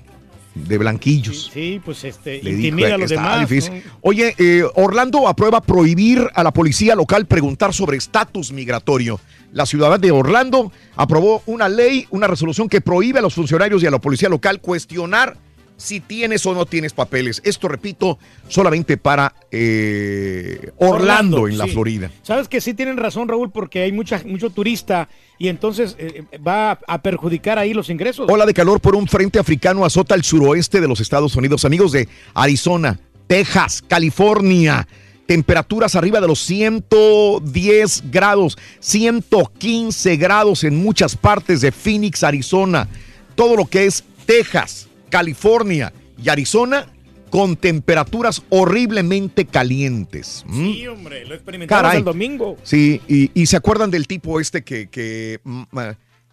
de 0.56 0.78
blanquillos. 0.78 1.50
Sí, 1.54 1.82
pues 1.84 2.04
este, 2.04 2.42
Le 2.44 2.52
intimida 2.52 2.88
dijo, 2.88 2.96
a 2.96 3.00
los 3.00 3.10
demás. 3.10 3.40
difícil. 3.50 3.76
¿no? 3.86 3.92
Oye, 4.02 4.36
eh, 4.38 4.64
Orlando 4.76 5.28
aprueba 5.28 5.62
prohibir 5.62 6.28
a 6.34 6.44
la 6.44 6.52
policía 6.52 6.96
local 6.96 7.26
preguntar 7.26 7.74
sobre 7.74 7.98
estatus 7.98 8.52
migratorio. 8.52 9.20
La 9.52 9.66
ciudad 9.66 10.00
de 10.00 10.12
Orlando 10.12 10.72
aprobó 10.96 11.42
una 11.48 11.68
ley, 11.70 12.06
una 12.12 12.28
resolución 12.28 12.70
que 12.70 12.82
prohíbe 12.82 13.20
a 13.20 13.22
los 13.22 13.34
funcionarios 13.34 13.82
y 13.82 13.88
a 13.88 13.92
la 13.92 14.00
policía 14.00 14.30
local 14.30 14.62
cuestionar 14.62 15.38
si 15.80 16.02
tienes 16.02 16.46
o 16.46 16.54
no 16.54 16.66
tienes 16.66 16.94
papeles. 16.94 17.42
Esto, 17.44 17.68
repito, 17.68 18.20
solamente 18.48 18.98
para 18.98 19.34
eh, 19.50 20.72
Orlando, 20.78 21.48
en 21.48 21.58
la 21.58 21.66
sí. 21.66 21.72
Florida. 21.72 22.12
Sabes 22.22 22.48
que 22.48 22.62
sí 22.62 22.74
tienen 22.74 22.98
razón, 22.98 23.28
Raúl, 23.28 23.50
porque 23.50 23.84
hay 23.84 23.92
mucha, 23.92 24.22
mucho 24.26 24.50
turista 24.50 25.08
y 25.38 25.48
entonces 25.48 25.96
eh, 25.98 26.26
va 26.46 26.72
a, 26.72 26.80
a 26.88 27.02
perjudicar 27.02 27.58
ahí 27.58 27.74
los 27.74 27.90
ingresos. 27.90 28.30
Ola 28.30 28.46
de 28.46 28.54
calor 28.54 28.82
por 28.82 28.96
un 28.96 29.08
frente 29.08 29.40
africano 29.40 29.86
azota 29.86 30.16
el 30.16 30.24
suroeste 30.24 30.82
de 30.82 30.88
los 30.88 31.00
Estados 31.00 31.36
Unidos. 31.36 31.64
Amigos 31.64 31.94
de 31.94 32.10
Arizona, 32.34 33.00
Texas, 33.28 33.82
California. 33.88 34.86
Temperaturas 35.26 35.96
arriba 35.96 36.20
de 36.20 36.28
los 36.28 36.40
110 36.40 38.04
grados, 38.10 38.58
115 38.80 40.18
grados 40.18 40.64
en 40.64 40.76
muchas 40.76 41.16
partes 41.16 41.62
de 41.62 41.72
Phoenix, 41.72 42.24
Arizona. 42.24 42.90
Todo 43.36 43.56
lo 43.56 43.66
que 43.66 43.86
es 43.86 44.04
Texas, 44.26 44.89
California 45.10 45.94
y 46.22 46.30
Arizona 46.30 46.88
con 47.30 47.56
temperaturas 47.56 48.42
horriblemente 48.50 49.46
calientes. 49.46 50.44
¿Mm? 50.48 50.66
Sí, 50.66 50.88
hombre, 50.88 51.26
lo 51.26 51.36
experimentamos 51.36 51.82
Caray. 51.84 52.00
el 52.00 52.06
domingo. 52.06 52.58
Sí, 52.64 53.02
y, 53.08 53.32
y 53.40 53.46
se 53.46 53.58
acuerdan 53.58 53.92
del 53.92 54.08
tipo 54.08 54.40
este 54.40 54.64
que, 54.64 54.90
que, 54.90 55.40
mm, 55.44 55.64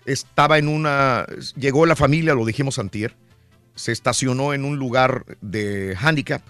estaba 0.06 0.58
en 0.58 0.68
una. 0.68 1.26
Llegó 1.56 1.84
la 1.86 1.96
familia, 1.96 2.34
lo 2.34 2.44
dijimos 2.44 2.78
antier, 2.78 3.14
se 3.74 3.92
estacionó 3.92 4.54
en 4.54 4.64
un 4.64 4.76
lugar 4.78 5.24
de 5.40 5.96
handicap 6.00 6.42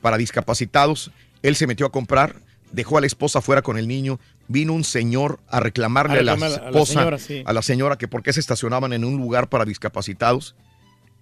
para 0.00 0.18
discapacitados. 0.18 1.10
Él 1.42 1.56
se 1.56 1.66
metió 1.66 1.86
a 1.86 1.92
comprar, 1.92 2.36
dejó 2.72 2.98
a 2.98 3.00
la 3.00 3.06
esposa 3.06 3.40
fuera 3.40 3.62
con 3.62 3.78
el 3.78 3.88
niño. 3.88 4.20
Vino 4.48 4.72
un 4.72 4.84
señor 4.84 5.40
a 5.48 5.60
reclamarle 5.60 6.18
A 6.18 6.20
a, 6.20 6.22
la 6.22 6.32
reclamar 6.32 6.58
a 6.58 6.62
la 6.62 6.68
esposa, 6.70 6.92
señora, 6.92 7.18
sí. 7.18 7.42
a 7.44 7.52
la 7.52 7.62
señora 7.62 7.98
que 7.98 8.08
por 8.08 8.22
qué 8.22 8.32
se 8.32 8.40
estacionaban 8.40 8.92
en 8.92 9.04
un 9.04 9.16
lugar 9.16 9.48
para 9.48 9.64
discapacitados. 9.64 10.54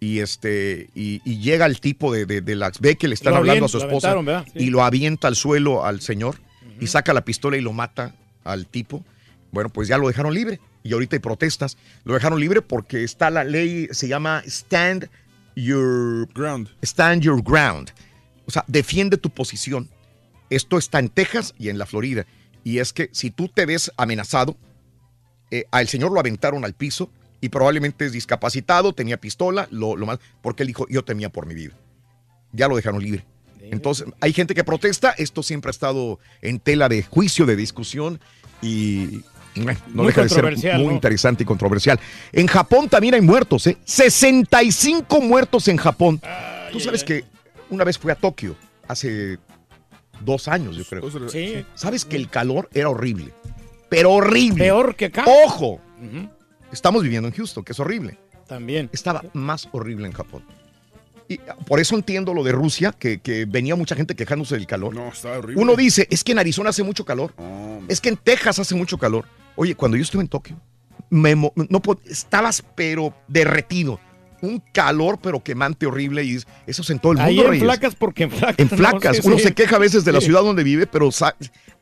Y 0.07 0.21
este 0.21 0.89
y, 0.95 1.21
y 1.25 1.41
llega 1.41 1.67
el 1.67 1.81
tipo 1.81 2.13
de, 2.13 2.27
de, 2.27 2.41
de 2.41 2.55
las 2.55 2.79
ve 2.79 2.95
que 2.95 3.09
le 3.09 3.15
están 3.15 3.33
Lo 3.33 3.39
hablando 3.39 3.65
a 3.65 3.69
su 3.69 3.79
esposa 3.79 4.15
y 4.55 4.71
lo 4.71 4.85
avienta 4.85 5.27
al 5.27 5.35
suelo 5.35 5.85
al 5.85 6.01
señor 6.01 6.37
y 6.81 6.87
saca 6.87 7.13
la 7.13 7.25
pistola 7.25 7.57
y 7.57 7.61
lo 7.61 7.73
mata 7.73 8.15
al 8.45 8.69
tipo. 8.69 9.05
Bueno, 9.51 9.69
pues 9.69 9.89
ya 9.89 9.99
lo 9.99 10.07
dejaron 10.07 10.33
libre 10.33 10.61
y 10.85 10.93
ahorita 10.93 11.17
hay 11.17 11.21
protestas. 11.21 11.77
Lo 12.05 12.15
dejaron 12.15 12.39
libre 12.39 12.63
porque 12.63 13.03
está 13.03 13.31
la 13.31 13.43
ley, 13.43 13.89
se 13.91 14.07
llama 14.07 14.45
Stand 14.47 15.11
Your 15.57 16.29
Ground. 16.33 16.69
Stand 16.83 17.23
Your 17.23 17.43
Ground. 17.43 17.91
O 18.47 18.53
sea, 18.53 18.65
defiende 18.69 19.17
tu 19.17 19.31
posición. 19.31 19.91
Esto 20.51 20.79
está 20.79 21.01
en 21.01 21.09
Texas 21.09 21.53
y 21.59 21.69
en 21.69 21.79
la 21.79 21.87
Florida. 21.87 22.27
Y 22.63 22.79
es 22.79 22.93
que 22.93 23.11
si 23.11 23.33
tú 23.33 23.49
te 23.49 23.67
ves 23.67 23.91
amenazado, 23.97 24.57
eh, 25.51 25.65
al 25.73 25.89
señor 25.89 26.13
lo 26.13 26.21
aventaron 26.21 26.65
al 26.65 26.75
piso 26.75 27.11
y 27.41 27.49
probablemente 27.49 28.07
es 28.07 28.13
discapacitado, 28.13 28.93
tenía 28.93 29.19
pistola, 29.21 29.69
lo, 29.71 29.97
lo 29.97 30.07
más, 30.07 30.19
porque 30.43 30.63
él 30.63 30.69
dijo, 30.69 30.87
yo 30.89 31.05
temía 31.05 31.31
por 31.31 31.47
mi 31.47 31.55
vida. 31.55 31.75
Ya 32.53 32.69
lo 32.69 32.77
dejaron 32.77 33.03
libre. 33.03 33.25
Entonces, 33.61 34.07
hay 34.21 34.33
gente 34.33 34.55
que 34.55 34.65
protesta, 34.65 35.15
esto 35.19 35.43
siempre 35.43 35.71
ha 35.71 35.73
estado 35.73 36.19
en 36.41 36.61
tela 36.61 36.89
de 36.89 37.03
juicio, 37.03 37.47
de 37.47 37.57
discusión 37.57 38.21
y 38.63 39.23
bueno, 39.57 39.81
no 39.89 40.03
Muy 40.03 40.07
deja 40.09 40.23
de 40.23 40.29
ser 40.29 40.45
muy 40.77 40.87
¿no? 40.87 40.93
interesante 40.93 41.43
y 41.43 41.47
controversial. 41.47 41.99
En 42.33 42.47
Japón 42.47 42.89
también 42.89 43.15
hay 43.15 43.23
muertos, 43.23 43.67
¿eh? 43.67 43.79
65 43.85 45.21
muertos 45.21 45.69
en 45.69 45.79
Japón. 45.79 46.21
Tú 46.73 46.81
sabes 46.81 47.03
que 47.03 47.25
una 47.71 47.85
vez 47.85 47.99
fui 47.99 48.13
a 48.13 48.15
Tokio, 48.15 48.55
hace 48.87 49.39
dos 50.21 50.49
años, 50.49 50.77
yo 50.77 50.85
creo. 50.85 51.29
Sí. 51.29 51.65
¿Sabes 51.75 52.05
que 52.05 52.17
el 52.17 52.29
calor 52.29 52.69
era 52.73 52.89
horrible? 52.89 53.33
Pero 53.89 54.13
horrible. 54.13 54.65
Peor 54.65 54.95
que 54.95 55.07
acá. 55.07 55.25
¡Ojo! 55.45 55.81
Estamos 56.77 57.03
viviendo 57.03 57.27
en 57.29 57.35
Houston, 57.35 57.65
que 57.65 57.73
es 57.73 57.81
horrible. 57.81 58.19
También. 58.47 58.91
Estaba 58.93 59.25
más 59.33 59.67
horrible 59.73 60.07
en 60.07 60.13
Japón. 60.13 60.45
Y 61.27 61.39
por 61.67 61.81
eso 61.81 61.97
entiendo 61.97 62.35
lo 62.35 62.45
de 62.45 62.53
Rusia, 62.53 62.93
que, 62.93 63.19
que 63.19 63.47
venía 63.47 63.75
mucha 63.75 63.97
gente 63.97 64.15
quejándose 64.15 64.55
del 64.57 64.67
calor. 64.67 64.95
No, 64.95 65.09
está 65.09 65.39
horrible. 65.39 65.61
Uno 65.63 65.75
dice, 65.75 66.07
es 66.11 66.23
que 66.23 66.33
en 66.33 66.39
Arizona 66.39 66.69
hace 66.71 66.83
mucho 66.83 67.05
calor. 67.05 67.33
es 67.89 68.01
que 68.01 68.11
en 68.11 68.17
Texas 68.19 68.59
hace 68.59 68.75
mucho 68.75 68.99
calor. 68.99 69.25
Oye, 69.57 69.75
cuando 69.75 69.97
yo 69.97 70.03
estuve 70.03 70.21
en 70.23 70.29
Tokio, 70.29 70.55
me 71.09 71.35
no, 71.35 71.53
estabas 72.05 72.63
pero 72.77 73.15
derretido. 73.27 73.99
Un 74.43 74.63
calor 74.73 75.19
pero 75.21 75.43
quemante 75.43 75.87
horrible 75.87 76.23
y 76.23 76.37
es- 76.37 76.47
eso 76.67 76.83
es 76.83 76.91
en 76.91 76.99
todo 76.99 77.13
el 77.13 77.19
mundo. 77.19 77.31
Ahí 77.31 77.41
en 77.41 77.47
Reyes. 77.49 77.65
flacas 77.65 77.95
porque 77.95 78.25
en 78.25 78.31
flacas. 78.31 78.59
En 78.59 78.69
no, 78.71 78.77
flacas. 78.77 79.17
sí, 79.17 79.23
Uno 79.25 79.39
sí. 79.39 79.45
se 79.45 79.55
queja 79.55 79.77
a 79.77 79.79
veces 79.79 80.05
de 80.05 80.13
la 80.13 80.21
Sí. 80.21 80.27
ciudad 80.27 80.43
donde 80.43 80.63
vive, 80.63 80.87
pero 80.87 81.09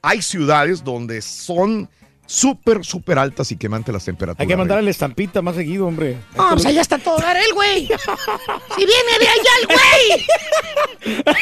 hay 0.02 0.22
ciudades 0.22 0.84
donde 0.84 1.20
son 1.20 1.90
súper, 2.26 2.84
súper 2.84 3.18
altas 3.18 3.50
y 3.52 3.56
quemantes 3.56 3.92
las 3.92 4.04
temperaturas. 4.04 4.40
Hay 4.40 4.46
que 4.46 4.56
mandar 4.56 4.82
la 4.82 4.90
estampita 4.90 5.42
más 5.42 5.56
seguido, 5.56 5.86
hombre. 5.86 6.18
No, 6.36 6.50
pues 6.50 6.66
allá 6.66 6.80
está 6.80 6.98
todo 6.98 7.18
dar 7.18 7.36
el 7.36 7.52
güey. 7.54 7.86
Si 7.86 8.86
viene 8.86 9.18
de 9.18 9.28
allá 9.28 9.50
el 9.60 9.66
güey. 9.66 11.24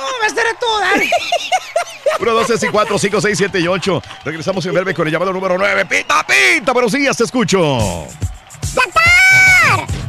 No, 0.00 0.06
va 0.06 0.24
a 0.24 0.28
estar 0.28 0.46
a 0.46 0.54
todo 0.58 0.80
dar. 0.80 0.98
1, 2.20 2.32
2, 2.32 2.46
3, 2.46 2.66
4, 2.72 2.98
5, 2.98 3.20
6, 3.20 3.38
7 3.38 3.60
y 3.60 3.68
8. 3.68 4.02
Regresamos 4.24 4.64
en 4.64 4.72
breve 4.72 4.94
con 4.94 5.06
el 5.06 5.12
llamado 5.12 5.30
número 5.30 5.58
9. 5.58 5.84
Pita, 5.84 6.26
pita, 6.26 6.72
buenos 6.72 6.92
días, 6.92 7.16
te 7.18 7.24
escucho. 7.24 8.06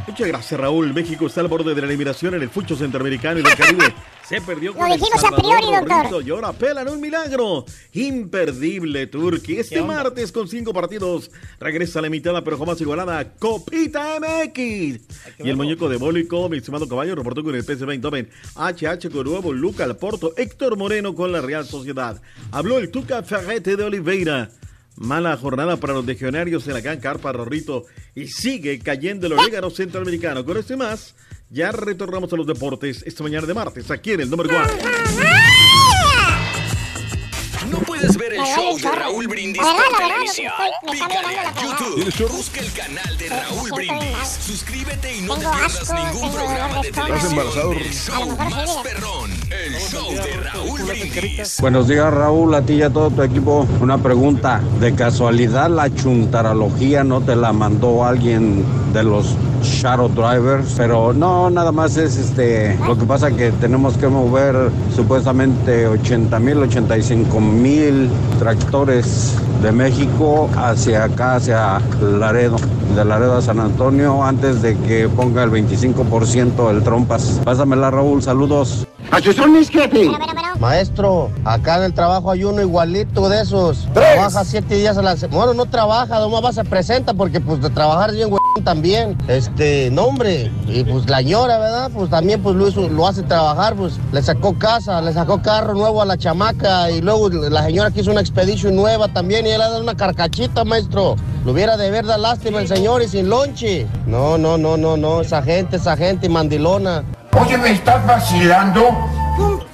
Muchas 0.07 0.27
gracias, 0.27 0.59
Raúl. 0.59 0.93
México 0.93 1.27
está 1.27 1.41
al 1.41 1.47
borde 1.47 1.75
de 1.75 1.81
la 1.81 1.87
eliminación 1.87 2.33
en 2.33 2.41
el 2.41 2.49
fucho 2.49 2.75
centroamericano 2.75 3.39
y 3.39 3.43
del 3.43 3.55
Caribe. 3.55 3.93
Se 4.27 4.39
perdió 4.41 4.73
con 4.73 4.87
Lo 4.87 4.93
El 4.93 4.99
dijimos 4.99 5.23
a 5.23 5.29
Salvador, 5.29 5.57
priori, 5.59 5.85
doctor. 5.85 6.23
Y 6.25 6.29
ahora 6.29 6.53
pelan 6.53 6.87
un 6.87 7.01
milagro. 7.01 7.65
Imperdible, 7.93 9.07
Turquía. 9.07 9.59
Este 9.61 9.81
martes 9.81 10.31
con 10.31 10.47
cinco 10.47 10.73
partidos 10.73 11.31
regresa 11.59 11.99
la 12.01 12.07
limitada 12.07 12.41
pero 12.41 12.57
jamás 12.57 12.79
igualada 12.79 13.33
Copita 13.33 14.19
MX. 14.19 14.61
Y 15.39 15.49
el 15.49 15.57
muñeco 15.57 15.89
de 15.89 15.97
Bólico, 15.97 16.47
mi 16.47 16.57
estimado 16.57 16.87
caballo, 16.87 17.13
reportó 17.13 17.43
con 17.43 17.55
el 17.55 17.63
PSV 17.63 17.89
Eindhoven. 17.91 18.29
HH 18.55 19.09
con 19.11 19.25
nuevo 19.25 19.51
Luca 19.51 19.83
Alporto, 19.83 20.33
Héctor 20.37 20.77
Moreno 20.77 21.13
con 21.13 21.31
la 21.31 21.41
Real 21.41 21.65
Sociedad. 21.65 22.21
Habló 22.51 22.77
el 22.77 22.89
Tuca 22.89 23.23
Ferrete 23.23 23.75
de 23.75 23.83
Oliveira. 23.83 24.49
Mala 24.97 25.35
jornada 25.37 25.77
para 25.77 25.93
los 25.93 26.05
legionarios 26.05 26.67
en 26.67 26.73
la 26.73 26.81
Can 26.81 26.99
Carpa 26.99 27.31
Rorrito 27.31 27.85
y 28.13 28.27
sigue 28.27 28.79
cayendo 28.79 29.27
el 29.27 29.33
orégano 29.33 29.69
centroamericano. 29.69 30.45
Con 30.45 30.57
esto 30.57 30.73
y 30.73 30.77
más, 30.77 31.15
ya 31.49 31.71
retornamos 31.71 32.31
a 32.33 32.35
los 32.35 32.45
deportes 32.45 33.03
esta 33.05 33.23
mañana 33.23 33.47
de 33.47 33.53
martes 33.53 33.89
aquí 33.89 34.11
en 34.11 34.21
el 34.21 34.29
número 34.29 34.49
1. 34.49 34.67
No 37.69 37.79
puedes 37.79 38.17
ver 38.17 38.33
el 38.33 38.41
show 38.41 38.77
de. 38.77 38.91
Raúl 38.91 39.27
Brindis 39.27 39.61
por 39.61 39.97
televisión. 39.97 40.53
Pícale 40.91 41.39
a. 41.39 41.53
YouTube. 41.61 42.27
Busca 42.29 42.59
el 42.59 42.71
canal 42.73 43.17
de 43.17 43.29
Raúl 43.29 43.71
Brindis. 43.71 44.27
Suscríbete 44.45 45.17
y 45.17 45.21
no 45.21 45.35
te 45.35 45.47
pierdas 45.47 45.93
ningún 45.93 46.33
programa 46.33 46.81
de 46.81 46.91
televisión 46.91 47.75
del 47.77 47.93
show 47.93 48.37
más 48.37 48.77
perrón. 48.83 49.40
El 49.63 49.73
show 49.75 50.09
de 50.11 50.37
Raúl 50.37 50.81
Brindis. 50.81 51.57
Buenos 51.61 51.87
días 51.87 52.11
Raúl, 52.11 52.55
a 52.55 52.63
ti 52.63 52.73
y 52.73 52.81
a 52.81 52.89
todo 52.89 53.11
tu 53.11 53.21
equipo. 53.21 53.67
Una 53.79 53.99
pregunta, 53.99 54.59
¿de 54.79 54.95
casualidad 54.95 55.69
la 55.69 55.93
chuntarología 55.93 57.03
no 57.03 57.21
te 57.21 57.35
la 57.35 57.53
mandó 57.53 58.03
alguien 58.03 58.65
de 58.91 59.03
los 59.03 59.35
Shadow 59.61 60.09
Drivers? 60.09 60.73
Pero 60.77 61.13
no, 61.13 61.51
nada 61.51 61.71
más 61.71 61.95
es 61.97 62.17
este, 62.17 62.75
lo 62.87 62.97
que 62.97 63.05
pasa 63.05 63.29
que 63.29 63.51
tenemos 63.51 63.97
que 63.97 64.07
mover 64.07 64.55
supuestamente 64.95 65.85
80 65.85 66.39
mil, 66.39 66.57
85 66.57 67.39
mil 67.39 68.09
tractores 68.39 69.35
de 69.61 69.71
México 69.71 70.49
hacia 70.55 71.03
acá, 71.03 71.35
hacia 71.35 71.79
Laredo, 72.01 72.55
de 72.95 73.05
Laredo 73.05 73.37
a 73.37 73.41
San 73.43 73.59
Antonio, 73.59 74.23
antes 74.23 74.63
de 74.63 74.75
que 74.75 75.07
ponga 75.07 75.43
el 75.43 75.51
25% 75.51 76.71
el 76.71 76.81
trompas. 76.81 77.39
Pásamela 77.45 77.91
Raúl, 77.91 78.23
saludos. 78.23 78.87
Maestro, 80.59 81.29
acá 81.43 81.77
en 81.77 81.83
el 81.83 81.93
trabajo 81.93 82.31
hay 82.31 82.43
uno 82.43 82.61
igualito 82.61 83.27
de 83.29 83.41
esos. 83.41 83.87
Trabaja 83.93 84.43
siete 84.45 84.75
días 84.75 84.97
a 84.97 85.01
la 85.01 85.17
semana. 85.17 85.37
Bueno, 85.37 85.53
no 85.53 85.65
trabaja, 85.65 86.19
nomás 86.19 86.43
va, 86.45 86.53
se 86.53 86.63
presenta 86.63 87.13
porque 87.13 87.39
pues 87.41 87.61
de 87.61 87.69
trabajar 87.69 88.11
bien 88.13 88.29
güey 88.29 88.39
también. 88.63 89.17
Este, 89.27 89.89
nombre. 89.91 90.51
Y 90.67 90.83
pues 90.83 91.09
la 91.09 91.21
ñora, 91.21 91.57
¿verdad? 91.57 91.91
Pues 91.93 92.09
también 92.09 92.41
pues 92.41 92.55
lo, 92.55 92.67
hizo- 92.67 92.87
lo 92.89 93.07
hace 93.07 93.23
trabajar, 93.23 93.75
pues 93.75 93.93
le 94.11 94.21
sacó 94.21 94.57
casa, 94.57 95.01
le 95.01 95.13
sacó 95.13 95.41
carro 95.41 95.73
nuevo 95.73 96.01
a 96.01 96.05
la 96.05 96.17
chamaca 96.17 96.89
y 96.91 97.01
luego 97.01 97.29
la 97.29 97.63
señora 97.63 97.91
quiso 97.91 98.11
una 98.11 98.21
expedition 98.21 98.75
nueva 98.75 99.07
también 99.07 99.45
y 99.45 99.49
él 99.49 99.59
le 99.59 99.69
da 99.69 99.79
una 99.79 99.95
carcachita, 99.95 100.63
maestro. 100.63 101.15
Lo 101.45 101.51
hubiera 101.53 101.75
de 101.75 101.89
verdad 101.89 102.19
lástima 102.19 102.59
el 102.61 102.67
señor 102.67 103.01
y 103.01 103.07
sin 103.07 103.27
lonche. 103.29 103.87
No, 104.05 104.37
no, 104.37 104.57
no, 104.57 104.77
no, 104.77 104.95
no, 104.95 105.21
esa 105.21 105.41
gente, 105.41 105.77
esa 105.77 105.97
gente 105.97 106.29
mandilona. 106.29 107.03
Oye, 107.39 107.57
¿me 107.57 107.71
estás 107.71 108.05
vacilando? 108.05 109.09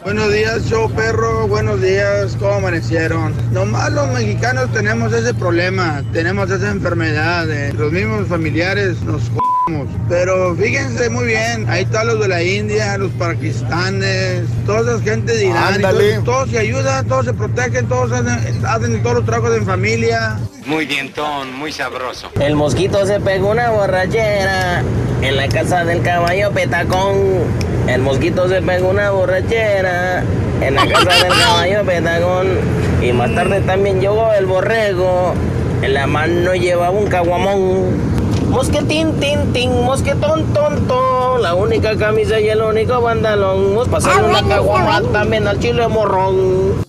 Buenos 0.08 0.32
días, 0.32 0.64
show 0.70 0.90
perro. 0.90 1.50
Buenos 1.50 1.82
días, 1.82 2.38
¿cómo 2.40 2.54
amanecieron? 2.54 3.34
Nomás 3.52 3.92
los 3.92 4.08
mexicanos 4.14 4.72
tenemos 4.72 5.12
ese 5.12 5.34
problema, 5.34 6.02
tenemos 6.14 6.50
esa 6.50 6.72
enfermedad. 6.72 7.46
de 7.46 7.74
los 7.74 7.92
mismos 7.92 8.26
familiares 8.30 9.02
nos 9.02 9.24
jodemos. 9.24 9.90
Pero 10.08 10.56
fíjense 10.56 11.10
muy 11.10 11.26
bien, 11.26 11.70
ahí 11.70 11.84
están 11.84 12.08
los 12.08 12.22
de 12.22 12.30
la 12.30 12.42
India, 12.42 12.98
los 12.98 13.12
pakistanes, 13.12 14.44
toda 14.66 14.96
esa 14.96 15.04
gente 15.04 15.34
de 15.34 15.48
Irán. 15.48 15.82
Todos, 15.82 16.24
todos 16.24 16.50
se 16.52 16.60
ayudan, 16.60 17.06
todos 17.06 17.26
se 17.26 17.34
protegen, 17.34 17.86
todos 17.90 18.14
hacen, 18.14 18.66
hacen 18.66 19.04
todos 19.04 19.18
los 19.18 19.26
trabajos 19.26 19.58
en 19.58 19.66
familia. 19.66 20.40
Muy 20.66 20.86
dientón, 20.86 21.54
muy 21.54 21.74
sabroso. 21.74 22.32
El 22.40 22.56
mosquito 22.56 23.06
se 23.06 23.20
pegó 23.20 23.52
una 23.52 23.72
borrachera 23.72 24.84
en 25.22 25.36
la 25.36 25.50
casa 25.50 25.84
del 25.84 26.02
caballo 26.02 26.52
petacón. 26.52 27.68
El 27.88 28.02
mosquito 28.02 28.50
se 28.50 28.62
pegó 28.62 28.90
una 28.90 29.12
borrachera 29.12 29.97
en 30.62 30.76
la 30.76 30.88
casa 30.88 31.24
del 31.24 31.34
caballo 31.44 31.84
petacón. 31.86 32.48
Y 33.02 33.14
más 33.14 33.34
tarde 33.36 33.62
también 33.62 34.00
llegó 34.00 34.32
el 34.34 34.46
borrego. 34.46 35.34
En 35.82 35.94
la 35.94 36.08
mano 36.08 36.56
llevaba 36.56 36.90
un 36.90 37.08
caguamón. 37.08 38.18
Mosquetín, 38.50 39.14
tin, 39.20 39.54
tin, 39.54 39.84
mosquetón, 39.84 40.46
tonto. 40.54 41.38
La 41.40 41.54
única 41.54 41.96
camisa 41.98 42.40
y 42.40 42.50
el 42.50 42.62
único 42.62 43.02
pantalón. 43.02 43.76
Vamos 43.76 43.88
a 43.88 43.92
pasarle 43.92 44.30
una 44.30 44.42
caguama 44.44 45.02
también 45.12 45.48
al 45.48 45.60
chile 45.60 45.88
morrón. 45.88 46.86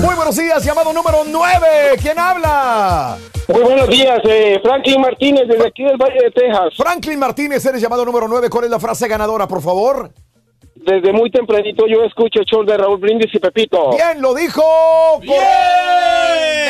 Muy 0.00 0.14
buenos 0.14 0.36
días, 0.36 0.64
llamado 0.64 0.92
número 0.92 1.18
9. 1.26 1.66
¿Quién 2.00 2.18
habla? 2.18 3.18
Muy 3.48 3.62
buenos 3.62 3.88
días, 3.88 4.20
eh, 4.24 4.58
Franklin 4.62 5.00
Martínez, 5.00 5.44
desde 5.48 5.66
aquí 5.66 5.84
del 5.84 5.96
Valle 5.96 6.18
de 6.24 6.30
Texas. 6.30 6.74
Franklin 6.76 7.18
Martínez, 7.18 7.64
eres 7.64 7.80
llamado 7.80 8.04
número 8.04 8.28
9. 8.28 8.50
¿Cuál 8.50 8.64
es 8.64 8.70
la 8.70 8.80
frase 8.80 9.08
ganadora, 9.08 9.46
por 9.46 9.62
favor? 9.62 10.10
Desde 10.74 11.12
muy 11.12 11.30
tempranito 11.30 11.86
yo 11.88 12.04
escucho 12.04 12.40
el 12.40 12.46
show 12.46 12.64
de 12.64 12.76
Raúl 12.76 12.98
Brindis 12.98 13.34
y 13.34 13.38
Pepito. 13.38 13.90
Bien, 13.90 14.20
lo 14.20 14.34
dijo. 14.34 14.62
Bien. 15.20 15.34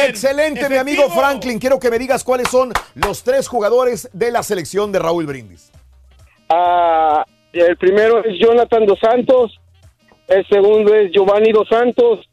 Excelente, 0.08 0.68
mi 0.68 0.76
amigo 0.76 1.10
Franklin. 1.10 1.58
Quiero 1.58 1.78
que 1.78 1.90
me 1.90 1.98
digas 1.98 2.24
cuáles 2.24 2.48
son 2.48 2.72
los 2.94 3.22
tres 3.22 3.48
jugadores 3.48 4.08
de 4.12 4.30
la 4.30 4.42
selección 4.42 4.92
de 4.92 5.00
Raúl 5.00 5.26
Brindis. 5.26 5.70
Ah, 6.48 7.24
el 7.52 7.76
primero 7.76 8.24
es 8.24 8.38
Jonathan 8.38 8.86
Dos 8.86 8.98
Santos, 9.00 9.60
el 10.28 10.46
segundo 10.46 10.94
es 10.94 11.10
Giovanni 11.12 11.52
Dos 11.52 11.68
Santos 11.68 12.26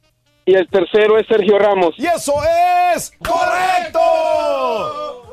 y 0.45 0.55
el 0.55 0.67
tercero 0.69 1.17
es 1.17 1.27
Sergio 1.27 1.57
Ramos. 1.57 1.95
¡Y 1.97 2.05
eso 2.05 2.33
es 2.95 3.11
correcto! 3.19 3.99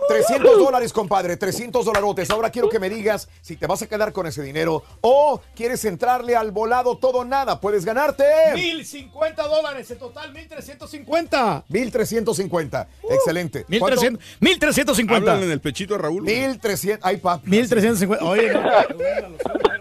300 0.09 0.59
dólares, 0.59 0.93
compadre, 0.93 1.37
300 1.37 1.85
dolarotes. 1.85 2.31
Ahora 2.31 2.51
quiero 2.51 2.69
que 2.69 2.81
me 2.81 2.91
digas 2.91 3.29
si 3.41 3.57
te 3.57 3.69
vas 3.69 3.83
a 3.83 3.87
quedar 3.87 4.13
con 4.13 4.27
ese 4.27 4.43
dinero 4.43 4.83
o 5.01 5.41
quieres 5.55 5.85
entrarle 5.85 6.35
al 6.35 6.51
volado 6.51 6.99
todo 6.99 7.25
nada. 7.25 7.61
Puedes 7.61 7.85
ganarte 7.85 8.25
1050 8.55 9.47
dólares 9.47 9.89
en 9.91 9.99
total, 9.99 10.33
1350. 10.33 11.65
1350. 11.69 12.89
Excelente. 13.09 13.65
1300, 13.69 14.25
1350. 14.41 15.31
Háblale 15.31 15.47
en 15.47 15.53
el 15.53 15.61
pechito 15.61 15.95
a 15.95 15.99
Raúl. 15.99 16.23
1300. 16.23 17.07
Ay, 17.07 17.19
papi. 17.19 17.49
1350. 17.49 18.25
Oye, 18.25 18.53
no. 18.53 18.61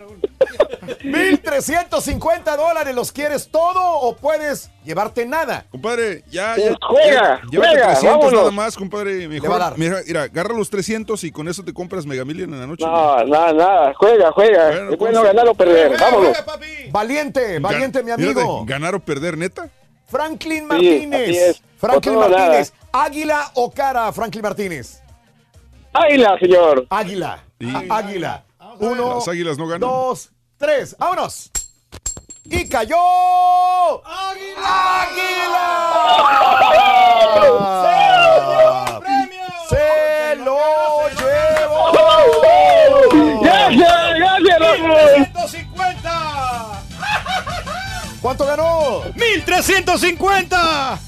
1350 1.03 2.56
dólares. 2.57 2.95
¿Los 2.95 3.11
quieres 3.11 3.49
todo 3.49 3.82
o 3.99 4.16
puedes 4.16 4.70
llevarte 4.84 5.26
nada? 5.26 5.66
Compadre, 5.72 6.24
ya, 6.30 6.53
Pues 6.56 6.70
ya. 6.70 6.78
juega, 6.88 7.11
ya- 7.11 7.41
llévate 7.49 7.70
juega, 7.72 7.86
300 7.88 8.03
vámonos. 8.20 8.34
nada 8.34 8.52
más, 8.52 8.76
compadre. 8.76 9.28
Mejor, 9.28 9.52
va 9.52 9.56
a 9.56 9.60
dar. 9.60 9.78
Mira, 9.78 9.98
mira, 10.06 10.24
agarra 10.24 10.53
los 10.56 10.70
300 10.70 11.24
y 11.24 11.32
con 11.32 11.48
eso 11.48 11.64
te 11.64 11.74
compras 11.74 12.06
Mega 12.06 12.26
Million 12.26 12.53
en 12.53 12.60
la 12.60 12.68
noche. 12.68 12.86
No, 12.86 13.24
nada, 13.26 13.53
nada, 13.53 13.94
juega, 13.98 14.32
juega. 14.32 14.68
Bueno, 14.70 14.91
es 14.91 14.98
bueno 14.98 15.22
pues, 15.22 15.34
ganar 15.34 15.48
o 15.49 15.53
perder, 15.53 15.98
vámonos. 15.99 16.38
Valiente, 16.91 17.60
valiente, 17.60 18.03
mi 18.03 18.11
amigo. 18.11 18.64
Ganar 18.66 18.95
o 18.95 18.99
perder, 18.99 19.38
neta. 19.38 19.70
Franklin 20.07 20.66
Martínez. 20.66 21.61
Franklin 21.78 22.16
nada. 22.20 22.30
Martínez. 22.30 22.74
¿Águila 22.91 23.52
o 23.53 23.70
cara, 23.72 24.11
Franklin 24.11 24.41
Martínez? 24.41 25.02
Águila, 25.94 26.38
señor. 26.40 26.86
Águila. 26.90 27.44
Águila. 27.90 28.44
Uno, 28.80 29.16
Las 29.16 29.28
águilas 29.28 29.57
no 29.57 29.68
ganan. 29.68 29.82
dos, 29.82 30.32
tres. 30.60 30.95
¡Vámonos! 30.99 31.49
Y 32.44 32.68
cayó. 32.68 32.98
¡Águila! 34.06 34.60
¡Se 39.69 40.36
lo 40.36 40.57
llevó! 41.10 41.91
¡Gracias, 43.41 44.15
gracias, 44.18 44.60
Raúl! 44.60 45.26
150. 45.26 46.84
¿Cuánto 48.22 48.45
ganó? 48.45 49.02
1350. 49.15 50.99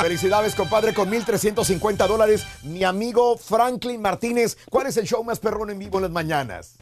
Felicidades, 0.00 0.54
compadre, 0.54 0.92
con 0.92 1.08
1,350 1.08 2.06
dólares. 2.06 2.44
Mi 2.62 2.84
amigo 2.84 3.38
Franklin 3.38 4.02
Martínez. 4.02 4.58
¿Cuál 4.68 4.88
es 4.88 4.96
el 4.98 5.06
show 5.06 5.24
más 5.24 5.38
perrón 5.38 5.70
en 5.70 5.78
vivo 5.78 5.96
en 5.98 6.02
las 6.02 6.10
mañanas? 6.12 6.74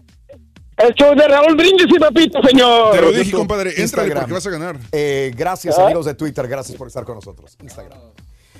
El 0.76 0.92
show 0.94 1.14
de 1.14 1.26
Raúl 1.26 1.56
Brindis 1.56 1.86
y 1.88 1.98
Pepito, 1.98 2.40
señor. 2.42 2.92
Te 2.94 3.00
lo 3.00 3.08
dije, 3.08 3.24
YouTube, 3.24 3.38
compadre. 3.38 3.72
Instagram. 3.78 4.18
porque 4.18 4.34
vas 4.34 4.46
a 4.46 4.50
ganar. 4.50 4.76
Eh, 4.92 5.32
gracias, 5.34 5.78
¿Ah? 5.78 5.84
amigos 5.84 6.04
de 6.04 6.14
Twitter. 6.14 6.46
Gracias 6.46 6.76
por 6.76 6.86
estar 6.88 7.04
con 7.04 7.14
nosotros. 7.14 7.56
Instagram. 7.62 7.98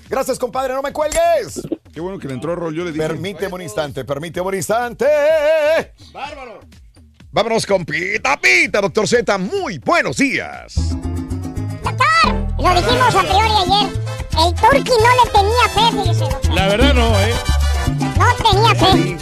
Gracias, 0.08 0.38
compadre. 0.38 0.72
No 0.72 0.82
me 0.82 0.92
cuelgues. 0.92 1.60
Qué 1.92 2.00
bueno 2.00 2.18
que 2.18 2.28
le 2.28 2.34
entró 2.34 2.54
rol. 2.54 2.74
Yo 2.74 2.84
le 2.84 2.92
dije. 2.92 3.06
Permíteme 3.06 3.54
un 3.54 3.62
instante. 3.62 4.04
Permíteme 4.04 4.46
un 4.46 4.54
instante. 4.54 5.06
Bárbaro. 6.12 6.60
Vámonos 7.32 7.66
con 7.66 7.84
Pita 7.84 8.38
Pita, 8.38 8.80
doctor 8.80 9.06
Z. 9.06 9.36
Muy 9.36 9.78
buenos 9.78 10.16
días. 10.16 10.74
Doctor, 11.82 12.54
lo 12.56 12.74
dijimos 12.74 13.14
a 13.14 13.20
priori 13.20 13.50
ayer. 13.50 14.06
El 14.38 14.54
Turqui 14.54 14.92
no 15.02 15.10
le 15.24 15.30
tenía 15.32 15.68
fe, 15.74 16.14
doctor. 16.20 16.54
La 16.54 16.68
verdad 16.68 16.94
sé. 18.76 19.16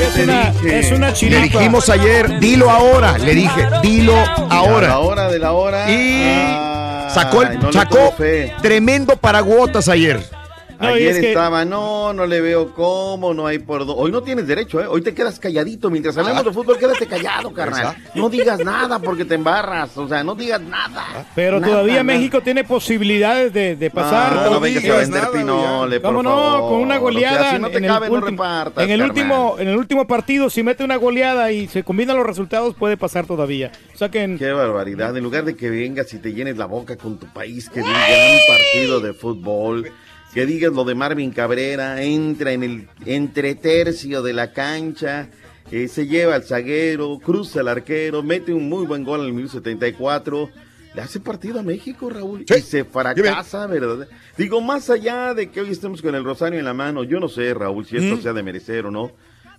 Es 0.00 0.16
una, 0.16 0.52
es 0.64 0.92
una 0.92 1.10
Le 1.10 1.40
dijimos 1.42 1.88
ayer, 1.88 2.38
dilo 2.40 2.70
ahora. 2.70 3.16
Le 3.18 3.34
dije, 3.34 3.68
dilo 3.82 4.14
A 4.16 4.46
la 4.48 4.54
ahora. 4.56 4.98
hora 4.98 5.28
de 5.28 5.38
la 5.38 5.52
hora. 5.52 5.90
Y 5.90 5.94
Ay, 5.94 7.10
sacó, 7.14 7.42
el- 7.42 7.58
no 7.60 7.72
sacó 7.72 8.14
tremendo 8.60 9.16
paraguotas 9.16 9.88
ayer. 9.88 10.20
No, 10.80 10.88
Ayer 10.88 11.08
es 11.12 11.20
que- 11.20 11.28
estaba, 11.28 11.64
no, 11.64 12.12
no 12.12 12.26
le 12.26 12.40
veo 12.40 12.74
cómo, 12.74 13.32
no 13.34 13.46
hay 13.46 13.58
por 13.58 13.86
dónde. 13.86 13.94
Hoy 14.02 14.10
no 14.12 14.22
tienes 14.22 14.46
derecho, 14.46 14.80
¿eh? 14.80 14.86
Hoy 14.88 15.02
te 15.02 15.14
quedas 15.14 15.38
calladito. 15.38 15.90
Mientras 15.90 16.16
hablamos 16.16 16.44
de 16.44 16.52
fútbol, 16.52 16.78
quédate 16.78 17.06
callado, 17.06 17.52
carnal. 17.54 17.96
No 18.14 18.28
digas 18.28 18.64
nada 18.64 18.98
porque 18.98 19.24
te 19.24 19.34
embarras. 19.34 19.96
O 19.96 20.08
sea, 20.08 20.24
no 20.24 20.34
digas 20.34 20.60
nada. 20.60 21.26
Pero 21.34 21.60
Nada, 21.60 21.72
todavía 21.72 22.02
nada. 22.02 22.04
México 22.04 22.40
tiene 22.40 22.64
posibilidades 22.64 23.52
de, 23.52 23.76
de 23.76 23.90
pasar. 23.90 24.32
No, 24.34 24.40
no 24.40 24.46
todavía. 24.48 24.80
vengas 24.80 24.96
a 24.96 25.00
vender 25.00 25.28
pinole, 25.32 26.00
por 26.00 26.10
¿Cómo 26.14 26.22
no? 26.22 26.60
Con 26.68 26.80
una 26.80 26.98
goleada. 26.98 27.52
si 27.52 27.58
no 27.60 27.68
te 27.70 27.78
en, 27.78 27.84
cabe, 27.86 28.06
el 28.06 28.12
no 28.12 28.18
último, 28.18 28.42
repartas, 28.42 28.84
en, 28.84 28.90
el 28.90 29.02
último, 29.02 29.56
en 29.58 29.68
el 29.68 29.76
último 29.76 30.06
partido, 30.06 30.50
si 30.50 30.62
mete 30.62 30.84
una 30.84 30.96
goleada 30.96 31.52
y 31.52 31.68
se 31.68 31.82
combinan 31.84 32.16
los 32.16 32.26
resultados, 32.26 32.74
puede 32.74 32.96
pasar 32.96 33.26
todavía. 33.26 33.70
O 33.94 33.96
sea 33.98 34.10
que 34.10 34.22
en- 34.22 34.38
Qué 34.38 34.50
barbaridad. 34.52 35.16
En 35.16 35.22
lugar 35.22 35.44
de 35.44 35.56
que 35.56 35.70
vengas 35.70 36.12
y 36.14 36.18
te 36.18 36.32
llenes 36.32 36.56
la 36.56 36.66
boca 36.66 36.96
con 36.96 37.18
tu 37.18 37.26
país, 37.32 37.68
que 37.70 37.80
de 37.80 37.86
un 37.86 37.92
gran 37.92 38.38
partido 38.48 39.00
de 39.00 39.12
fútbol, 39.14 39.90
que 40.34 40.44
digas 40.46 40.72
lo 40.72 40.84
de 40.84 40.94
Marvin 40.94 41.30
Cabrera, 41.30 42.02
entra 42.02 42.52
en 42.52 42.62
el 42.64 42.88
entretercio 43.06 44.22
de 44.22 44.32
la 44.32 44.52
cancha, 44.52 45.28
eh, 45.70 45.88
se 45.88 46.06
lleva 46.06 46.34
al 46.34 46.42
zaguero, 46.44 47.18
cruza 47.20 47.60
al 47.60 47.68
arquero, 47.68 48.22
mete 48.22 48.52
un 48.52 48.68
muy 48.68 48.84
buen 48.84 49.04
gol 49.04 49.20
en 49.20 49.26
el 49.26 49.32
minuto 49.32 49.54
74. 49.54 50.50
Le 50.94 51.02
hace 51.02 51.18
partido 51.18 51.58
a 51.58 51.62
México, 51.62 52.08
Raúl, 52.08 52.44
y 52.48 52.60
se 52.60 52.84
fracasa, 52.84 53.66
¿verdad? 53.66 54.06
Digo, 54.38 54.60
más 54.60 54.90
allá 54.90 55.34
de 55.34 55.50
que 55.50 55.60
hoy 55.60 55.70
estemos 55.70 56.00
con 56.02 56.14
el 56.14 56.22
rosario 56.22 56.58
en 56.58 56.64
la 56.64 56.74
mano, 56.74 57.02
yo 57.02 57.18
no 57.18 57.28
sé, 57.28 57.52
Raúl, 57.54 57.84
si 57.86 57.96
esto 57.96 58.16
Mm. 58.16 58.22
sea 58.22 58.32
de 58.32 58.42
merecer 58.44 58.86
o 58.86 58.92
no, 58.92 59.10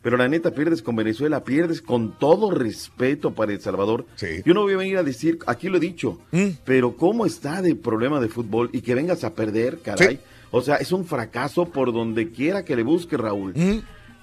pero 0.01 0.15
la 0.15 0.29
neta 0.29 0.51
pierdes 0.51 0.81
con 0.81 0.95
Venezuela, 0.95 1.43
pierdes 1.43 1.81
con 1.81 2.17
todo 2.19 2.51
respeto 2.51 3.33
para 3.33 3.51
El 3.51 3.59
Salvador. 3.59 4.05
Yo 4.45 4.53
no 4.53 4.61
voy 4.61 4.73
a 4.73 4.77
venir 4.77 4.97
a 4.97 5.03
decir, 5.03 5.39
aquí 5.47 5.67
lo 5.67 5.75
he 5.77 5.81
dicho, 5.81 6.19
Mm. 6.31 6.49
pero 6.63 6.95
cómo 6.95 7.25
está 7.25 7.61
de 7.61 7.75
problema 7.75 8.21
de 8.21 8.29
fútbol 8.29 8.69
y 8.71 8.79
que 8.81 8.95
vengas 8.95 9.23
a 9.25 9.33
perder, 9.33 9.79
caray. 9.79 10.19
O 10.57 10.61
sea, 10.61 10.77
es 10.77 10.93
un 10.93 11.03
fracaso 11.03 11.65
por 11.65 11.91
donde 11.91 12.31
quiera 12.31 12.63
que 12.63 12.77
le 12.77 12.83
busque 12.83 13.17
Raúl. 13.17 13.53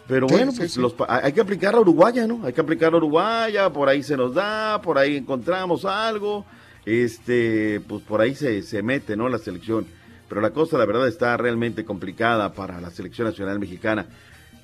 Pero. 0.09 0.26
Sí, 0.26 0.34
bueno, 0.34 0.52
pues 0.56 0.72
sí. 0.72 0.80
los 0.80 0.94
hay 1.06 1.30
que 1.34 1.42
aplicar 1.42 1.74
a 1.74 1.80
Uruguaya, 1.80 2.26
¿no? 2.26 2.40
Hay 2.46 2.54
que 2.54 2.60
aplicar 2.62 2.94
a 2.94 2.96
Uruguaya, 2.96 3.70
por 3.70 3.90
ahí 3.90 4.02
se 4.02 4.16
nos 4.16 4.32
da, 4.32 4.80
por 4.80 4.96
ahí 4.96 5.18
encontramos 5.18 5.84
algo, 5.84 6.46
este, 6.86 7.80
pues 7.86 8.02
por 8.04 8.22
ahí 8.22 8.34
se, 8.34 8.62
se 8.62 8.82
mete, 8.82 9.14
¿no? 9.14 9.28
La 9.28 9.36
selección. 9.36 9.86
Pero 10.26 10.40
la 10.40 10.52
cosa, 10.52 10.78
la 10.78 10.86
verdad, 10.86 11.06
está 11.06 11.36
realmente 11.36 11.84
complicada 11.84 12.54
para 12.54 12.80
la 12.80 12.88
selección 12.88 13.28
nacional 13.28 13.59
mexicana. 13.59 14.06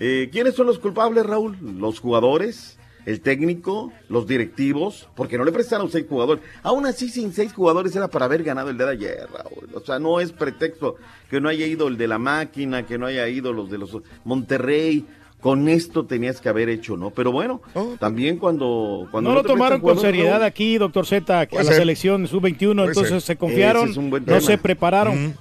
Eh, 0.00 0.30
¿Quiénes 0.32 0.54
son 0.54 0.68
los 0.68 0.78
culpables, 0.78 1.26
Raúl? 1.26 1.58
Los 1.60 2.00
jugadores, 2.00 2.77
el 3.06 3.20
técnico, 3.20 3.92
los 4.08 4.26
directivos, 4.26 5.08
porque 5.14 5.38
no 5.38 5.44
le 5.44 5.52
prestaron 5.52 5.90
seis 5.90 6.06
jugadores. 6.08 6.42
Aún 6.62 6.86
así, 6.86 7.08
sin 7.08 7.32
seis 7.32 7.52
jugadores 7.52 7.94
era 7.96 8.08
para 8.08 8.26
haber 8.26 8.42
ganado 8.42 8.70
el 8.70 8.76
día 8.76 8.86
de 8.86 8.92
ayer, 8.92 9.26
Raúl. 9.32 9.68
O 9.74 9.80
sea, 9.80 9.98
no 9.98 10.20
es 10.20 10.32
pretexto 10.32 10.96
que 11.30 11.40
no 11.40 11.48
haya 11.48 11.66
ido 11.66 11.88
el 11.88 11.96
de 11.96 12.08
la 12.08 12.18
máquina, 12.18 12.84
que 12.84 12.98
no 12.98 13.06
haya 13.06 13.28
ido 13.28 13.52
los 13.52 13.70
de 13.70 13.78
los 13.78 13.96
Monterrey. 14.24 15.06
Con 15.40 15.68
esto 15.68 16.04
tenías 16.04 16.40
que 16.40 16.48
haber 16.48 16.68
hecho, 16.68 16.96
¿no? 16.96 17.10
Pero 17.10 17.30
bueno, 17.30 17.62
también 18.00 18.38
cuando... 18.38 19.06
cuando 19.12 19.30
no 19.30 19.36
lo 19.36 19.44
tomaron 19.44 19.80
con 19.80 19.96
seriedad 20.00 20.32
Raúl, 20.32 20.42
aquí, 20.46 20.78
doctor 20.78 21.06
Z, 21.06 21.40
a 21.40 21.46
la 21.52 21.62
ser. 21.64 21.74
selección 21.74 22.26
sub-21, 22.26 22.74
Puede 22.74 22.88
entonces 22.88 23.08
ser. 23.10 23.20
se 23.20 23.36
confiaron, 23.36 23.84
Ese 23.84 23.92
es 23.92 23.96
un 23.98 24.10
buen 24.10 24.24
no 24.26 24.40
se 24.40 24.58
prepararon. 24.58 25.36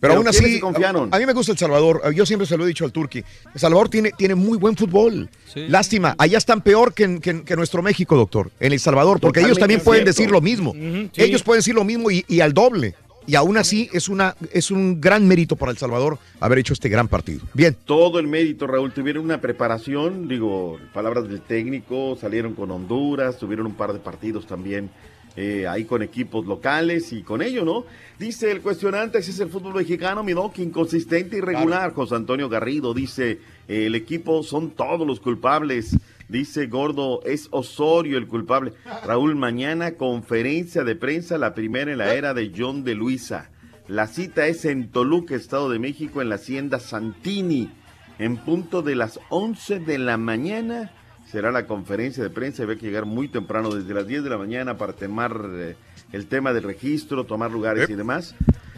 Pero 0.00 0.14
aún 0.14 0.24
¿quiénes 0.24 0.40
así, 0.40 0.60
confiaron? 0.60 1.08
A, 1.12 1.16
a 1.16 1.18
mí 1.18 1.26
me 1.26 1.32
gusta 1.32 1.52
El 1.52 1.58
Salvador. 1.58 2.02
Yo 2.14 2.26
siempre 2.26 2.46
se 2.46 2.56
lo 2.56 2.64
he 2.64 2.68
dicho 2.68 2.84
al 2.84 2.92
Turqui. 2.92 3.24
El 3.54 3.60
Salvador 3.60 3.88
tiene, 3.88 4.10
tiene 4.16 4.34
muy 4.34 4.58
buen 4.58 4.76
fútbol. 4.76 5.28
Lástima, 5.54 6.14
allá 6.18 6.38
están 6.38 6.60
peor 6.60 6.92
que, 6.94 7.04
en- 7.04 7.20
que 7.20 7.30
en- 7.30 7.44
que 7.44 7.56
nuestro 7.56 7.82
México, 7.82 8.16
doctor, 8.16 8.50
en 8.60 8.72
El 8.72 8.80
Salvador, 8.80 9.20
porque 9.20 9.40
ellos 9.40 9.58
también 9.58 9.80
pueden 9.80 10.04
cierto. 10.04 10.18
decir 10.18 10.30
lo 10.30 10.40
mismo. 10.40 10.72
Sí. 10.74 11.10
Ellos 11.22 11.42
pueden 11.42 11.60
decir 11.60 11.74
lo 11.74 11.84
mismo 11.84 12.10
y, 12.10 12.24
y 12.28 12.40
al 12.40 12.52
doble. 12.52 12.94
Y 13.28 13.34
aún 13.34 13.56
así 13.58 13.90
es, 13.92 14.08
una, 14.08 14.36
es 14.52 14.70
un 14.70 15.00
gran 15.00 15.26
mérito 15.26 15.56
para 15.56 15.72
El 15.72 15.78
Salvador 15.78 16.16
haber 16.38 16.58
hecho 16.60 16.72
este 16.74 16.88
gran 16.88 17.08
partido. 17.08 17.40
Bien. 17.54 17.76
todo 17.84 18.20
el 18.20 18.28
mérito, 18.28 18.68
Raúl. 18.68 18.92
Tuvieron 18.92 19.24
una 19.24 19.40
preparación, 19.40 20.28
digo, 20.28 20.78
palabras 20.94 21.28
del 21.28 21.40
técnico, 21.40 22.16
salieron 22.20 22.54
con 22.54 22.70
Honduras, 22.70 23.36
tuvieron 23.36 23.66
un 23.66 23.74
par 23.74 23.92
de 23.92 23.98
partidos 23.98 24.46
también 24.46 24.90
eh, 25.36 25.66
ahí 25.68 25.84
con 25.84 26.02
equipos 26.02 26.46
locales 26.46 27.12
y 27.12 27.22
con 27.22 27.42
ello, 27.42 27.64
¿no? 27.64 27.84
Dice 28.18 28.50
el 28.50 28.62
cuestionante, 28.62 29.18
ese 29.18 29.32
es 29.32 29.40
el 29.40 29.50
fútbol 29.50 29.74
mexicano, 29.74 30.24
mi 30.24 30.32
doc, 30.32 30.58
inconsistente 30.58 31.36
y 31.36 31.38
irregular. 31.40 31.92
José 31.92 32.14
Antonio 32.14 32.48
Garrido 32.48 32.94
dice, 32.94 33.38
eh, 33.68 33.86
el 33.86 33.94
equipo 33.94 34.42
son 34.42 34.70
todos 34.70 35.06
los 35.06 35.20
culpables. 35.20 35.96
Dice 36.28 36.66
Gordo, 36.66 37.22
es 37.24 37.48
Osorio 37.50 38.16
el 38.16 38.26
culpable. 38.26 38.72
Raúl, 39.04 39.36
mañana 39.36 39.92
conferencia 39.92 40.82
de 40.82 40.96
prensa, 40.96 41.36
la 41.36 41.54
primera 41.54 41.92
en 41.92 41.98
la 41.98 42.14
era 42.14 42.32
de 42.32 42.52
John 42.56 42.82
de 42.82 42.94
Luisa. 42.94 43.50
La 43.88 44.06
cita 44.06 44.46
es 44.46 44.64
en 44.64 44.90
Toluca, 44.90 45.36
Estado 45.36 45.70
de 45.70 45.78
México, 45.78 46.22
en 46.22 46.30
la 46.30 46.36
hacienda 46.36 46.80
Santini. 46.80 47.70
En 48.18 48.38
punto 48.38 48.80
de 48.80 48.96
las 48.96 49.20
11 49.28 49.80
de 49.80 49.98
la 49.98 50.16
mañana 50.16 50.90
será 51.30 51.50
la 51.50 51.66
conferencia 51.66 52.22
de 52.22 52.30
prensa. 52.30 52.64
Hay 52.64 52.76
que 52.76 52.86
llegar 52.86 53.04
muy 53.04 53.28
temprano, 53.28 53.70
desde 53.70 53.92
las 53.94 54.06
10 54.06 54.24
de 54.24 54.30
la 54.30 54.38
mañana, 54.38 54.76
para 54.76 54.92
tomar 54.92 55.40
eh, 55.52 55.76
el 56.12 56.26
tema 56.26 56.52
del 56.52 56.62
registro, 56.62 57.24
tomar 57.24 57.50
lugares 57.50 57.88
y 57.90 57.94
demás. 57.94 58.34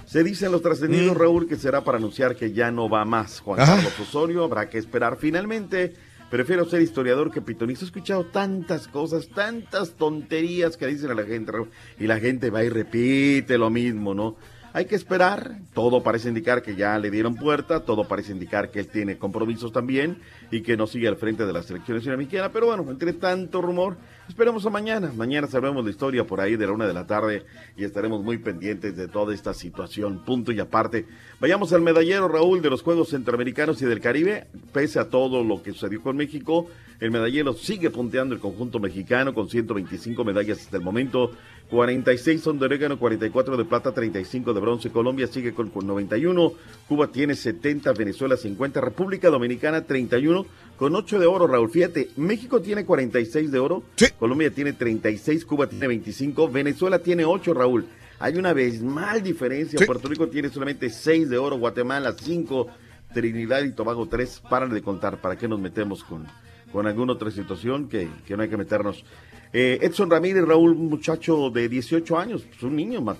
Se 0.06 0.24
dicen 0.24 0.50
los 0.50 0.62
trascendidos, 0.62 1.16
Raúl, 1.16 1.46
que 1.46 1.56
será 1.56 1.84
para 1.84 1.98
anunciar 1.98 2.34
que 2.34 2.52
ya 2.52 2.70
no 2.70 2.88
va 2.88 3.04
más 3.04 3.40
Juan. 3.40 3.58
Carlos 3.58 4.00
Osorio. 4.00 4.42
Habrá 4.44 4.70
que 4.70 4.78
esperar 4.78 5.18
finalmente. 5.18 5.94
Prefiero 6.30 6.64
ser 6.64 6.80
historiador 6.80 7.30
que 7.30 7.42
pitonista. 7.42 7.84
He 7.84 7.88
escuchado 7.88 8.24
tantas 8.24 8.88
cosas, 8.88 9.28
tantas 9.28 9.92
tonterías 9.92 10.76
que 10.76 10.86
dicen 10.86 11.10
a 11.10 11.14
la 11.14 11.24
gente, 11.24 11.52
Raúl, 11.52 11.70
y 11.98 12.06
la 12.06 12.18
gente 12.20 12.50
va 12.50 12.64
y 12.64 12.70
repite 12.70 13.58
lo 13.58 13.70
mismo, 13.70 14.14
¿no? 14.14 14.36
Hay 14.72 14.84
que 14.84 14.94
esperar, 14.94 15.56
todo 15.72 16.02
parece 16.02 16.28
indicar 16.28 16.62
que 16.62 16.76
ya 16.76 16.98
le 16.98 17.10
dieron 17.10 17.34
puerta, 17.36 17.80
todo 17.80 18.06
parece 18.06 18.32
indicar 18.32 18.70
que 18.70 18.80
él 18.80 18.88
tiene 18.88 19.16
compromisos 19.16 19.72
también 19.72 20.18
y 20.50 20.60
que 20.60 20.76
no 20.76 20.86
sigue 20.86 21.08
al 21.08 21.16
frente 21.16 21.46
de 21.46 21.52
la 21.52 21.62
selección 21.62 21.96
nacional 21.96 22.18
mexicana, 22.18 22.50
pero 22.52 22.66
bueno, 22.66 22.84
entre 22.90 23.14
tanto 23.14 23.62
rumor, 23.62 23.96
esperemos 24.28 24.66
a 24.66 24.70
mañana, 24.70 25.10
mañana 25.16 25.46
sabremos 25.46 25.84
la 25.84 25.90
historia 25.90 26.26
por 26.26 26.40
ahí 26.40 26.56
de 26.56 26.66
la 26.66 26.72
una 26.72 26.86
de 26.86 26.92
la 26.92 27.06
tarde 27.06 27.46
y 27.76 27.84
estaremos 27.84 28.22
muy 28.22 28.36
pendientes 28.38 28.94
de 28.94 29.08
toda 29.08 29.34
esta 29.34 29.54
situación, 29.54 30.22
punto 30.24 30.52
y 30.52 30.60
aparte. 30.60 31.06
Vayamos 31.40 31.72
al 31.72 31.80
medallero, 31.80 32.28
Raúl, 32.28 32.60
de 32.60 32.68
los 32.68 32.82
Juegos 32.82 33.08
Centroamericanos 33.08 33.80
y 33.80 33.86
del 33.86 34.00
Caribe, 34.00 34.48
pese 34.72 34.98
a 35.00 35.08
todo 35.08 35.42
lo 35.42 35.62
que 35.62 35.72
sucedió 35.72 36.02
con 36.02 36.16
México, 36.16 36.68
el 37.00 37.10
medallero 37.12 37.52
sigue 37.52 37.90
punteando 37.90 38.34
el 38.34 38.40
conjunto 38.40 38.80
mexicano 38.80 39.32
con 39.32 39.48
125 39.48 40.24
medallas 40.24 40.58
hasta 40.58 40.76
el 40.76 40.82
momento, 40.82 41.30
46 41.70 42.40
son 42.40 42.58
de 42.58 42.64
orégano, 42.64 42.98
44 42.98 43.56
de 43.56 43.64
plata, 43.64 43.92
35 43.92 44.54
de 44.54 44.60
bronce. 44.60 44.90
Colombia 44.90 45.26
sigue 45.26 45.52
con, 45.52 45.68
con 45.68 45.86
91, 45.86 46.52
Cuba 46.88 47.08
tiene 47.08 47.34
70, 47.34 47.92
Venezuela 47.92 48.36
50, 48.36 48.80
República 48.80 49.28
Dominicana 49.28 49.82
31 49.82 50.46
con 50.78 50.94
8 50.94 51.18
de 51.18 51.26
oro, 51.26 51.46
Raúl. 51.46 51.70
Fíjate, 51.70 52.10
México 52.16 52.62
tiene 52.62 52.84
46 52.84 53.50
de 53.50 53.58
oro, 53.58 53.82
Colombia 54.18 54.50
tiene 54.50 54.72
36, 54.72 55.44
Cuba 55.44 55.66
tiene 55.66 55.88
25, 55.88 56.48
Venezuela 56.50 57.00
tiene 57.00 57.24
8, 57.24 57.52
Raúl. 57.52 57.86
Hay 58.20 58.36
una 58.36 58.54
mal 58.82 59.22
diferencia, 59.22 59.84
Puerto 59.84 60.08
Rico 60.08 60.28
tiene 60.28 60.48
solamente 60.48 60.90
6 60.90 61.28
de 61.28 61.38
oro, 61.38 61.58
Guatemala 61.58 62.14
5, 62.18 62.66
Trinidad 63.12 63.62
y 63.62 63.72
Tobago 63.72 64.08
3. 64.08 64.42
Paran 64.48 64.70
de 64.70 64.82
contar, 64.82 65.20
¿para 65.20 65.36
qué 65.36 65.46
nos 65.46 65.60
metemos 65.60 66.02
con, 66.02 66.26
con 66.72 66.86
alguna 66.86 67.12
otra 67.12 67.30
situación 67.30 67.88
que, 67.88 68.08
que 68.26 68.36
no 68.36 68.42
hay 68.42 68.48
que 68.48 68.56
meternos? 68.56 69.04
Eh, 69.52 69.78
Edson 69.82 70.10
Ramírez, 70.10 70.44
Raúl, 70.44 70.72
un 70.72 70.88
muchacho 70.88 71.50
de 71.50 71.68
18 71.68 72.18
años, 72.18 72.44
pues 72.48 72.62
un 72.62 72.76
niño 72.76 73.00
más, 73.00 73.16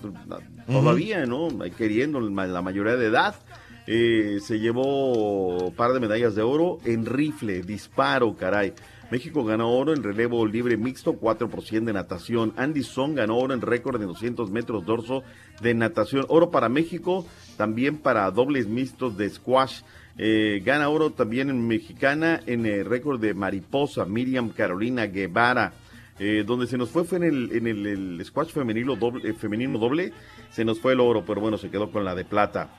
todavía, 0.67 1.25
¿no? 1.25 1.47
Queriendo 1.77 2.19
la 2.19 2.61
mayoría 2.61 2.95
de 2.95 3.07
edad. 3.07 3.35
Eh, 3.87 4.37
se 4.41 4.59
llevó 4.59 5.65
un 5.69 5.73
par 5.73 5.93
de 5.93 5.99
medallas 5.99 6.35
de 6.35 6.43
oro 6.43 6.77
en 6.85 7.05
rifle, 7.05 7.63
disparo, 7.63 8.35
caray. 8.35 8.73
México 9.09 9.43
ganó 9.43 9.71
oro 9.71 9.93
en 9.93 10.03
relevo 10.03 10.45
libre 10.45 10.77
mixto, 10.77 11.13
4 11.13 11.49
por 11.49 11.63
100 11.63 11.85
de 11.85 11.93
natación. 11.93 12.53
Andy 12.55 12.83
Son 12.83 13.15
ganó 13.15 13.37
oro 13.37 13.55
en 13.55 13.61
récord 13.61 13.99
de 13.99 14.05
200 14.05 14.51
metros 14.51 14.85
dorso 14.85 15.23
de 15.61 15.73
natación. 15.73 16.25
Oro 16.29 16.51
para 16.51 16.69
México, 16.69 17.25
también 17.57 17.97
para 17.97 18.29
dobles 18.29 18.67
mixtos 18.67 19.17
de 19.17 19.31
squash. 19.31 19.81
Eh, 20.19 20.61
gana 20.63 20.89
oro 20.89 21.09
también 21.11 21.49
en 21.49 21.67
mexicana 21.67 22.41
en 22.45 22.67
el 22.67 22.85
récord 22.85 23.19
de 23.19 23.33
mariposa, 23.33 24.05
Miriam 24.05 24.49
Carolina 24.49 25.07
Guevara. 25.07 25.73
Eh, 26.19 26.43
donde 26.45 26.67
se 26.67 26.77
nos 26.77 26.89
fue 26.89 27.05
fue 27.05 27.17
en 27.17 27.23
el, 27.23 27.51
en 27.53 27.67
el, 27.67 28.25
squash 28.25 28.49
femenino 28.49 28.97
doble, 28.97 29.29
eh, 29.29 29.33
femenino 29.33 29.79
doble, 29.79 30.11
se 30.51 30.65
nos 30.65 30.79
fue 30.79 30.91
el 30.91 30.99
oro, 30.99 31.23
pero 31.25 31.39
bueno, 31.39 31.57
se 31.57 31.69
quedó 31.69 31.91
con 31.91 32.03
la 32.03 32.13
de 32.13 32.25
plata. 32.25 32.69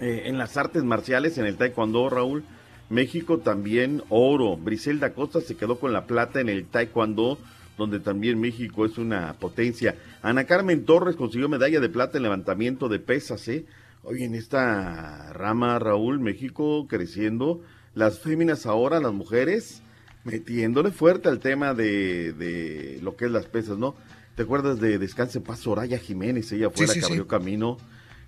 Eh, 0.00 0.22
en 0.26 0.38
las 0.38 0.56
artes 0.56 0.84
marciales, 0.84 1.36
en 1.38 1.46
el 1.46 1.56
taekwondo, 1.56 2.08
Raúl, 2.08 2.44
México 2.90 3.38
también 3.38 4.02
oro. 4.08 4.56
Briselda 4.56 5.14
Costa 5.14 5.40
se 5.40 5.56
quedó 5.56 5.80
con 5.80 5.92
la 5.92 6.06
plata 6.06 6.40
en 6.40 6.48
el 6.48 6.66
taekwondo, 6.66 7.38
donde 7.76 7.98
también 7.98 8.40
México 8.40 8.86
es 8.86 8.98
una 8.98 9.34
potencia. 9.34 9.96
Ana 10.22 10.44
Carmen 10.44 10.84
Torres 10.84 11.16
consiguió 11.16 11.48
medalla 11.48 11.80
de 11.80 11.88
plata 11.88 12.18
en 12.18 12.22
levantamiento 12.22 12.88
de 12.88 13.00
pesas, 13.00 13.48
¿eh? 13.48 13.66
Oye, 14.04 14.26
en 14.26 14.34
esta 14.34 15.32
rama, 15.32 15.78
Raúl, 15.78 16.20
México 16.20 16.86
creciendo, 16.88 17.62
las 17.94 18.20
féminas 18.20 18.66
ahora, 18.66 19.00
las 19.00 19.14
mujeres, 19.14 19.82
metiéndole 20.24 20.90
fuerte 20.90 21.28
al 21.28 21.38
tema 21.40 21.74
de, 21.74 22.32
de 22.32 22.98
lo 23.02 23.16
que 23.16 23.26
es 23.26 23.30
las 23.30 23.46
pesas, 23.46 23.78
¿no? 23.78 23.94
¿Te 24.34 24.42
acuerdas 24.42 24.80
de 24.80 24.98
Descanse 24.98 25.40
Paz 25.40 25.60
Soraya 25.60 25.98
Jiménez? 25.98 26.50
Ella 26.52 26.70
fue 26.70 26.86
Sí, 26.86 26.86
la 26.86 26.92
sí, 26.94 27.00
que 27.00 27.06
sí. 27.06 27.12
abrió 27.12 27.28
camino, 27.28 27.76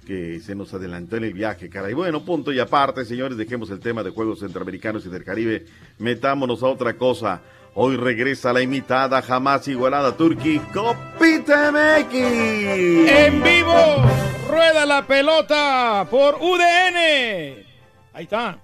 que 0.07 0.39
se 0.41 0.55
nos 0.55 0.73
adelantó 0.73 1.17
en 1.17 1.25
el 1.25 1.33
viaje, 1.33 1.69
cara. 1.69 1.91
Y 1.91 1.95
bueno, 1.95 2.25
punto 2.25 2.53
y 2.53 2.61
aparte, 2.61 3.05
señores, 3.05 3.37
dejemos 3.37 3.71
el 3.71 3.81
tema 3.81 4.05
de 4.05 4.11
Juegos 4.11 4.39
Centroamericanos 4.41 5.05
y 5.05 5.09
del 5.09 5.25
Caribe. 5.25 5.65
Metámonos 5.99 6.63
a 6.63 6.67
otra 6.67 6.97
cosa. 6.97 7.43
Hoy 7.75 7.97
regresa 7.97 8.53
la 8.53 8.63
imitada, 8.63 9.21
jamás 9.21 9.67
igualada 9.69 10.17
Turkey, 10.17 10.59
Copita 10.73 11.73
MX. 11.73 12.15
En 12.15 13.43
vivo, 13.43 13.75
rueda 14.49 14.87
la 14.87 15.07
pelota 15.07 16.07
por 16.11 16.37
UDN. 16.37 17.65
Ahí 18.15 18.23
está. 18.25 18.63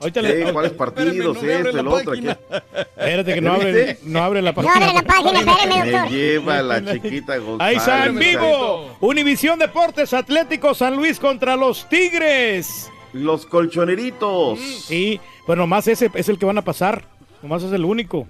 Ahorita 0.00 0.22
le- 0.22 0.52
¿Cuáles 0.52 0.72
partidos? 0.72 1.36
Espérame, 1.36 1.62
no 1.62 1.68
Esto, 1.68 1.72
la 1.72 1.80
el 1.80 1.88
otro. 1.88 2.10
página. 2.12 2.34
¿qué? 2.48 2.56
Espérate 2.96 3.34
que 3.34 3.40
¿Ya 3.40 3.48
no 3.48 3.52
abre, 3.54 3.98
no 4.04 4.22
abre 4.22 4.42
la 4.42 4.50
No 4.52 4.54
página. 4.56 4.74
abre 4.86 4.94
la 4.94 5.02
página, 5.02 5.38
espérame, 5.40 6.02
Me 6.04 6.10
lleva 6.10 6.62
la 6.62 6.92
chiquita 6.92 7.36
González. 7.38 7.60
Ahí 7.60 7.76
está 7.76 8.06
en 8.06 8.18
vivo. 8.18 8.96
Univisión 9.00 9.58
Deportes 9.58 10.12
Atlético 10.14 10.74
San 10.74 10.96
Luis 10.96 11.18
contra 11.18 11.56
los 11.56 11.88
Tigres. 11.88 12.90
Los 13.12 13.46
colchoneritos. 13.46 14.58
Sí, 14.60 15.20
pero 15.46 15.62
nomás 15.62 15.88
ese 15.88 16.10
es 16.14 16.28
el 16.28 16.38
que 16.38 16.46
van 16.46 16.58
a 16.58 16.62
pasar. 16.62 17.04
Nomás 17.42 17.62
es 17.62 17.72
el 17.72 17.84
único. 17.84 18.26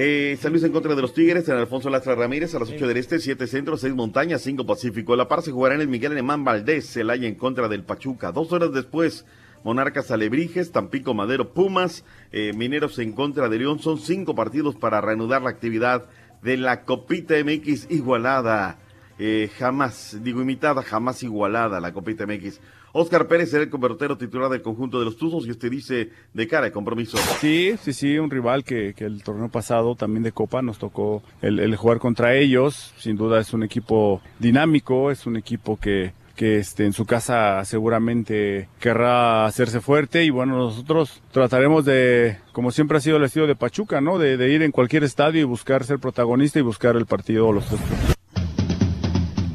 Eh, 0.00 0.38
San 0.40 0.52
Luis 0.52 0.62
en 0.62 0.70
contra 0.72 0.94
de 0.94 1.02
los 1.02 1.12
Tigres, 1.12 1.48
en 1.48 1.56
Alfonso 1.56 1.90
Lastra 1.90 2.14
Ramírez, 2.14 2.54
a 2.54 2.60
las 2.60 2.70
8 2.70 2.86
del 2.86 2.96
Este, 2.98 3.18
7 3.18 3.48
Centro, 3.48 3.76
6 3.76 3.92
Montañas, 3.94 4.42
5 4.42 4.64
Pacífico. 4.64 5.16
La 5.16 5.26
par 5.26 5.42
se 5.42 5.50
jugará 5.50 5.74
en 5.74 5.80
el 5.80 5.88
Miguel 5.88 6.12
Alemán 6.12 6.44
Valdés, 6.44 6.88
Celaya 6.88 7.26
en 7.26 7.34
contra 7.34 7.66
del 7.68 7.82
Pachuca. 7.82 8.30
Dos 8.30 8.52
horas 8.52 8.72
después, 8.72 9.24
Monarcas 9.64 10.10
Alebrijes, 10.10 10.72
Tampico 10.72 11.14
Madero 11.14 11.52
Pumas, 11.52 12.04
eh, 12.32 12.52
Mineros 12.54 12.98
en 12.98 13.12
contra 13.12 13.48
de 13.48 13.58
León. 13.58 13.78
Son 13.78 13.98
cinco 13.98 14.34
partidos 14.34 14.76
para 14.76 15.00
reanudar 15.00 15.42
la 15.42 15.50
actividad 15.50 16.06
de 16.42 16.56
la 16.56 16.84
Copita 16.84 17.34
MX 17.42 17.90
igualada. 17.90 18.78
Eh, 19.18 19.50
jamás, 19.58 20.18
digo 20.22 20.40
imitada, 20.40 20.82
jamás 20.82 21.22
igualada 21.22 21.80
la 21.80 21.92
Copita 21.92 22.26
MX. 22.26 22.60
Oscar 22.92 23.28
Pérez 23.28 23.50
será 23.50 23.64
el 23.64 23.70
convertero 23.70 24.16
titular 24.16 24.48
del 24.48 24.62
conjunto 24.62 24.98
de 24.98 25.04
los 25.04 25.16
Tuzos 25.16 25.46
y 25.46 25.50
este 25.50 25.68
dice 25.68 26.10
de 26.32 26.48
cara 26.48 26.66
de 26.66 26.72
compromiso. 26.72 27.18
Sí, 27.40 27.74
sí, 27.82 27.92
sí, 27.92 28.18
un 28.18 28.30
rival 28.30 28.64
que, 28.64 28.94
el 28.96 29.22
torneo 29.22 29.48
pasado 29.48 29.94
también 29.94 30.22
de 30.22 30.32
Copa 30.32 30.62
nos 30.62 30.78
tocó 30.78 31.22
el 31.42 31.76
jugar 31.76 31.98
contra 31.98 32.34
ellos. 32.34 32.94
Sin 32.96 33.16
duda 33.16 33.40
es 33.40 33.52
un 33.52 33.62
equipo 33.62 34.22
dinámico, 34.38 35.10
es 35.10 35.26
un 35.26 35.36
equipo 35.36 35.78
que, 35.78 36.12
que 36.38 36.58
este, 36.58 36.86
en 36.86 36.92
su 36.92 37.04
casa 37.04 37.64
seguramente 37.64 38.68
querrá 38.78 39.44
hacerse 39.44 39.80
fuerte 39.80 40.22
y 40.22 40.30
bueno, 40.30 40.56
nosotros 40.56 41.20
trataremos 41.32 41.84
de, 41.84 42.38
como 42.52 42.70
siempre 42.70 42.96
ha 42.96 43.00
sido 43.00 43.16
el 43.16 43.24
estilo 43.24 43.48
de 43.48 43.56
Pachuca, 43.56 44.00
¿no? 44.00 44.18
De, 44.18 44.36
de 44.36 44.48
ir 44.48 44.62
en 44.62 44.70
cualquier 44.70 45.02
estadio 45.02 45.40
y 45.40 45.44
buscar 45.44 45.82
ser 45.82 45.98
protagonista 45.98 46.60
y 46.60 46.62
buscar 46.62 46.94
el 46.94 47.06
partido 47.06 47.48
o 47.48 47.52
los 47.52 47.66
tres. 47.66 47.80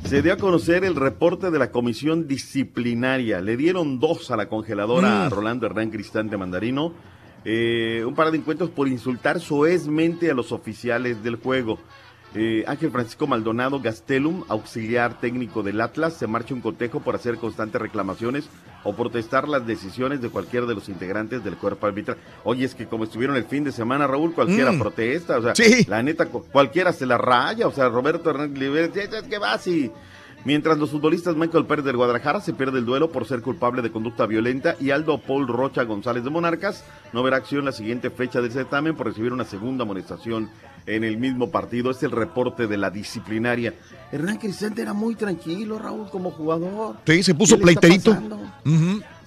Se 0.03 0.22
dio 0.22 0.34
a 0.34 0.38
conocer 0.38 0.84
el 0.84 0.95
reporte 0.95 1.51
de 1.51 1.57
la 1.57 1.72
comisión 1.72 2.27
disciplinaria. 2.27 3.39
Le 3.39 3.55
dieron 3.55 4.01
dos 4.01 4.30
a 4.30 4.35
la 4.35 4.49
congeladora 4.49 5.27
Mm. 5.27 5.31
Rolando 5.31 5.65
Hernán 5.65 5.89
Cristante 5.89 6.35
Mandarino. 6.35 6.93
Eh, 7.45 8.03
un 8.05 8.14
par 8.14 8.30
de 8.31 8.39
encuentros 8.39 8.69
por 8.69 8.89
insultar 8.89 9.39
soezmente 9.39 10.30
a 10.30 10.34
los 10.34 10.51
oficiales 10.51 11.23
del 11.23 11.38
juego. 11.38 11.80
Eh, 12.35 12.64
Ángel 12.68 12.89
Francisco 12.89 13.27
Maldonado 13.27 13.80
Gastelum, 13.80 14.43
auxiliar 14.49 15.19
técnico 15.19 15.61
del 15.61 15.80
Atlas, 15.80 16.14
se 16.15 16.26
marcha 16.26 16.55
un 16.55 16.61
cotejo 16.61 16.99
por 16.99 17.14
hacer 17.14 17.38
constantes 17.38 17.80
reclamaciones 17.80 18.49
o 18.84 18.95
protestar 18.95 19.47
las 19.47 19.68
decisiones 19.68 20.19
de 20.19 20.30
cualquiera 20.30 20.65
de 20.65 20.73
los 20.73 20.89
integrantes 20.89 21.43
del 21.43 21.57
cuerpo 21.57 21.85
arbitral. 21.85 22.18
Oye, 22.43 22.65
es 22.65 22.73
que 22.73 22.88
como 22.88 23.03
estuvieron 23.03 23.35
el 23.35 23.45
fin 23.45 23.64
de 23.64 23.72
semana, 23.72 24.07
Raúl, 24.07 24.34
cualquiera 24.34 24.72
Mm. 24.72 24.80
protesta, 24.80 25.38
o 25.38 25.41
sea, 25.43 25.53
Sí. 25.53 25.85
la 25.88 26.01
neta, 26.01 26.26
cu- 26.26 26.43
cualquiera 26.51 26.91
se 26.91 27.05
la 27.05 27.19
raya, 27.19 27.68
o 27.68 27.72
sea, 27.72 27.88
Roberto 27.89 28.31
Hernández 28.31 28.91
¿qué 29.30 29.38
va 29.38 29.53
así? 29.53 29.91
Mientras 30.45 30.77
los 30.77 30.89
futbolistas 30.89 31.35
Michael 31.38 31.65
Pérez 31.68 31.85
del 31.85 31.95
Guadalajara 31.95 32.41
se 32.41 32.51
pierde 32.53 32.80
el 32.80 32.85
duelo 32.85 33.10
por 33.11 33.26
ser 33.26 33.41
culpable 33.41 33.81
de 33.81 33.91
conducta 33.91 34.26
violenta 34.26 34.76
y 34.80 34.89
Aldo 34.89 35.18
Paul 35.19 35.47
Rocha 35.47 35.84
González 35.84 36.23
de 36.26 36.30
Monarcas 36.31 36.84
no 37.14 37.23
verá 37.23 37.38
acción 37.38 37.64
la 37.64 37.72
siguiente 37.72 38.10
fecha 38.10 38.41
del 38.41 38.51
certamen 38.51 38.93
por 38.95 39.07
recibir 39.07 39.31
una 39.31 39.45
segunda 39.45 39.84
amonestación 39.84 40.49
en 40.85 41.03
el 41.03 41.18
mismo 41.18 41.49
partido. 41.49 41.91
Es 41.91 42.03
el 42.03 42.11
reporte 42.11 42.68
de 42.68 42.77
la 42.77 42.89
disciplinaria. 42.89 43.73
Hernán 44.11 44.38
Cristante 44.38 44.81
era 44.81 44.93
muy 44.93 45.15
tranquilo, 45.15 45.80
Raúl, 45.80 46.10
como 46.10 46.31
jugador. 46.31 46.97
Sí, 47.05 47.23
se 47.23 47.34
puso 47.34 47.57
¿Qué 47.57 47.65
le 47.65 47.72
está 47.72 47.81
pleiterito. 47.81 48.18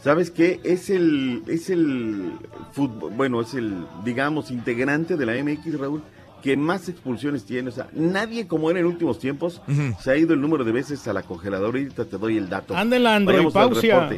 ¿Sabes 0.03 0.31
qué? 0.31 0.61
Es 0.63 0.89
el, 0.89 1.43
es 1.49 1.69
el 1.69 2.33
fútbol, 2.73 3.13
bueno, 3.17 3.41
es 3.41 3.55
el, 3.55 3.75
digamos, 4.05 4.53
integrante 4.53 5.17
de 5.17 5.27
la 5.27 5.33
MX, 5.43 5.81
Raúl, 5.81 6.01
que 6.43 6.57
más 6.57 6.89
expulsiones 6.89 7.45
tiene. 7.45 7.71
O 7.71 7.73
sea, 7.73 7.89
nadie 7.93 8.47
como 8.47 8.71
era 8.71 8.79
en 8.79 8.87
últimos 8.87 9.19
tiempos 9.19 9.61
se 10.01 10.11
ha 10.13 10.17
ido 10.17 10.35
el 10.35 10.41
número 10.41 10.63
de 10.65 10.71
veces 10.71 11.09
a 11.09 11.13
la 11.13 11.23
congeladora. 11.23 11.79
Ahorita 11.79 12.05
te 12.05 12.19
doy 12.19 12.37
el 12.37 12.49
dato. 12.49 12.77
Anda 12.77 12.97
en 12.97 13.03
la 13.03 13.17
andropausia. 13.17 14.09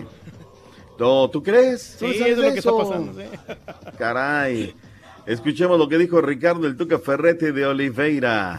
No, 0.99 1.31
¿tú 1.31 1.43
crees? 1.43 1.97
¿Tú 1.99 2.07
Sí, 2.07 2.17
es 2.23 2.37
de 2.37 2.43
lo 2.43 2.53
que 2.53 2.59
está 2.59 2.77
pasando. 2.77 3.13
sí. 3.15 3.55
Caray. 3.97 4.75
Escuchemos 5.29 5.79
lo 5.79 5.91
que 5.91 5.99
dijo 5.99 6.23
Ricardo 6.23 6.67
el 6.67 6.75
Tuca 6.79 6.99
Ferrete 6.99 7.53
de 7.53 7.67
Oliveira. 7.67 8.57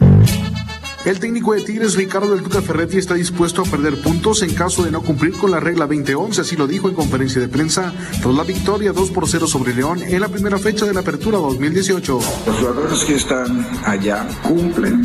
El 1.04 1.20
técnico 1.20 1.56
de 1.56 1.64
Tigres, 1.64 1.96
Ricardo 1.96 2.36
del 2.36 2.44
Tuca 2.44 2.62
Ferretti, 2.62 3.00
está 3.00 3.16
dispuesto 3.16 3.64
a 3.64 3.66
perder 3.66 4.00
puntos 4.00 4.44
en 4.44 4.54
caso 4.54 4.84
de 4.84 4.92
no 4.92 5.02
cumplir 5.02 5.34
con 5.34 5.50
la 5.50 5.60
regla 5.60 5.88
2011, 5.88 6.42
así 6.42 6.56
lo 6.56 6.68
dijo 6.68 6.88
en 6.88 6.94
conferencia 6.94 7.42
de 7.42 7.48
prensa 7.48 7.92
tras 8.22 8.36
la 8.36 8.44
victoria 8.44 8.92
2 8.92 9.10
por 9.10 9.28
0 9.28 9.48
sobre 9.48 9.74
León 9.74 10.00
en 10.04 10.22
la 10.22 10.28
primera 10.28 10.60
fecha 10.60 10.86
de 10.86 10.94
la 10.94 11.00
apertura 11.00 11.40
2018. 11.40 12.20
Los 12.46 12.56
jugadores 12.58 13.04
que 13.04 13.16
están 13.16 13.66
allá 13.84 14.28
cumplen 14.44 15.02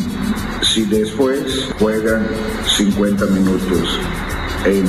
si 0.61 0.85
después 0.85 1.70
juegan 1.78 2.27
50 2.77 3.24
minutos 3.24 4.01
en 4.66 4.85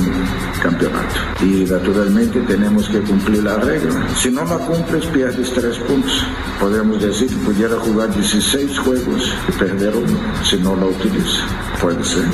campeonato. 0.66 1.14
Y 1.42 1.64
naturalmente 1.64 2.40
tenemos 2.40 2.88
que 2.88 3.00
cumplir 3.00 3.44
la 3.44 3.56
regla. 3.56 4.08
Si 4.16 4.30
no 4.30 4.44
la 4.44 4.58
cumples, 4.58 5.06
pierdes 5.06 5.52
tres 5.52 5.76
puntos. 5.78 6.24
Podemos 6.58 7.00
decir 7.00 7.28
que 7.28 7.36
pudiera 7.36 7.76
jugar 7.78 8.12
16 8.12 8.78
juegos 8.80 9.32
y 9.48 9.52
perder 9.52 9.94
uno 9.96 10.18
si 10.42 10.56
no 10.58 10.74
la 10.74 10.86
utiliza. 10.86 11.44
Puede 11.80 12.02
ser. 12.04 12.24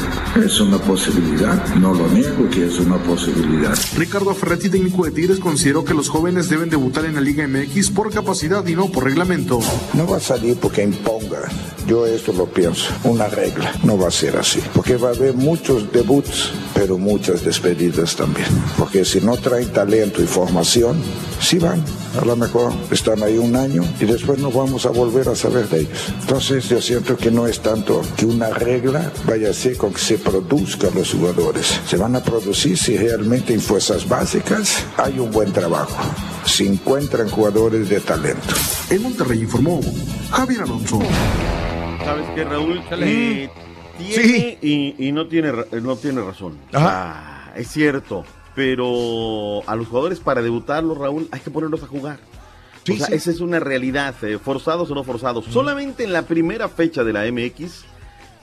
Es 0.43 0.61
una 0.61 0.79
posibilidad. 0.79 1.63
No 1.77 1.93
lo 1.93 2.09
niego 2.09 2.49
que 2.49 2.67
es 2.67 2.79
una 2.79 2.97
posibilidad. 3.03 3.77
Ricardo 3.97 4.35
Ferretti, 4.35 4.71
técnico 4.71 5.05
de 5.05 5.11
Tigres, 5.11 5.41
consideró 5.41 5.85
que 5.85 5.95
los 5.95 6.09
jóvenes 6.09 6.49
deben 6.49 6.71
debutar 6.71 7.05
en 7.05 7.17
la 7.17 7.21
Liga 7.21 7.47
MX 7.47 7.91
por 7.91 8.13
capacidad 8.13 8.67
y 8.67 8.75
no 8.75 8.87
por 8.87 9.05
reglamento. 9.05 9.61
No 9.95 10.07
va 10.07 10.19
a 10.19 10.21
salir 10.21 10.57
porque 10.57 10.83
imponga. 10.83 11.49
Yo 11.87 12.07
esto 12.07 12.33
lo 12.33 12.47
pienso. 12.47 12.93
Una 13.05 13.27
regla. 13.27 13.73
No 13.83 13.99
va 13.99 14.09
a 14.09 14.11
ser 14.13 14.37
así. 14.37 14.61
Porque 14.75 14.97
va 14.97 15.09
a 15.09 15.13
haber 15.13 15.35
muchos 15.35 15.93
debuts, 15.93 16.53
pero 16.75 16.97
muchas 16.97 17.45
despedidas 17.45 18.15
también. 18.23 18.47
Porque 18.79 19.05
si 19.05 19.21
no 19.21 19.37
traen 19.37 19.73
talento 19.73 20.23
y 20.23 20.27
formación, 20.27 21.01
sí 21.41 21.59
van. 21.59 21.83
A 22.21 22.25
lo 22.25 22.37
mejor 22.37 22.73
están 22.91 23.23
ahí 23.23 23.37
un 23.39 23.57
año 23.57 23.83
y 23.99 24.05
después 24.05 24.39
no 24.39 24.51
vamos 24.53 24.87
a 24.87 24.91
volver 24.91 25.29
a 25.29 25.35
saber 25.35 25.67
de 25.69 25.81
ellos. 25.81 25.99
Entonces 26.21 26.69
yo 26.69 26.81
siento 26.81 27.17
que 27.17 27.31
no 27.31 27.47
es 27.47 27.61
tanto 27.61 28.03
que 28.17 28.27
una 28.27 28.51
regla 28.51 29.11
vaya 29.27 29.51
a 29.51 29.53
ser 29.55 29.77
con 29.77 29.93
que 29.93 29.99
se 30.01 30.19
produzcan 30.19 30.91
los 30.95 31.11
jugadores. 31.13 31.81
Se 31.89 31.97
van 31.97 32.15
a 32.15 32.23
producir 32.23 32.77
si 32.79 32.97
realmente 32.97 33.55
en 33.55 33.61
fuerzas 33.61 34.07
básicas 34.09 34.85
hay 34.99 35.19
un 35.19 35.31
buen 35.33 35.53
trabajo. 35.53 35.97
Si 36.45 36.67
encuentran 36.67 37.29
jugadores 37.31 37.89
de 37.89 37.99
talento. 38.01 38.55
En 38.91 39.03
Monterrey 39.03 39.41
informó 39.41 39.81
Javier 40.31 40.63
Alonso. 40.63 41.01
¿Sabes 42.05 42.27
qué, 42.35 42.45
Raúl? 42.45 42.83
Eh, 43.01 43.49
tiene 43.99 44.59
y, 44.61 45.09
y 45.09 45.13
no 45.13 45.27
tiene 45.29 45.51
ra- 45.53 45.67
no 45.83 45.97
tiene 45.97 46.21
razón. 46.21 46.59
Ah, 46.75 47.32
es 47.57 47.69
cierto, 47.69 48.25
pero 48.55 49.69
a 49.69 49.77
los 49.77 49.89
jugadores 49.89 50.21
para 50.21 50.43
debutarlos, 50.43 50.99
Raúl, 50.99 51.29
hay 51.31 51.41
que 51.41 51.51
ponerlos 51.51 51.83
a 51.83 51.87
jugar. 51.87 52.19
Sí, 52.85 52.93
o 52.93 52.97
sea, 52.97 53.07
sí. 53.07 53.15
esa 53.15 53.31
es 53.31 53.41
una 53.41 53.61
realidad, 53.61 54.15
eh, 54.25 54.39
forzados 54.39 54.91
o 54.91 54.95
no 54.95 55.05
forzados. 55.05 55.45
Solamente 55.47 56.05
en 56.05 56.13
la 56.13 56.23
primera 56.23 56.69
fecha 56.69 57.05
de 57.05 57.13
la 57.13 57.31
MX 57.31 57.85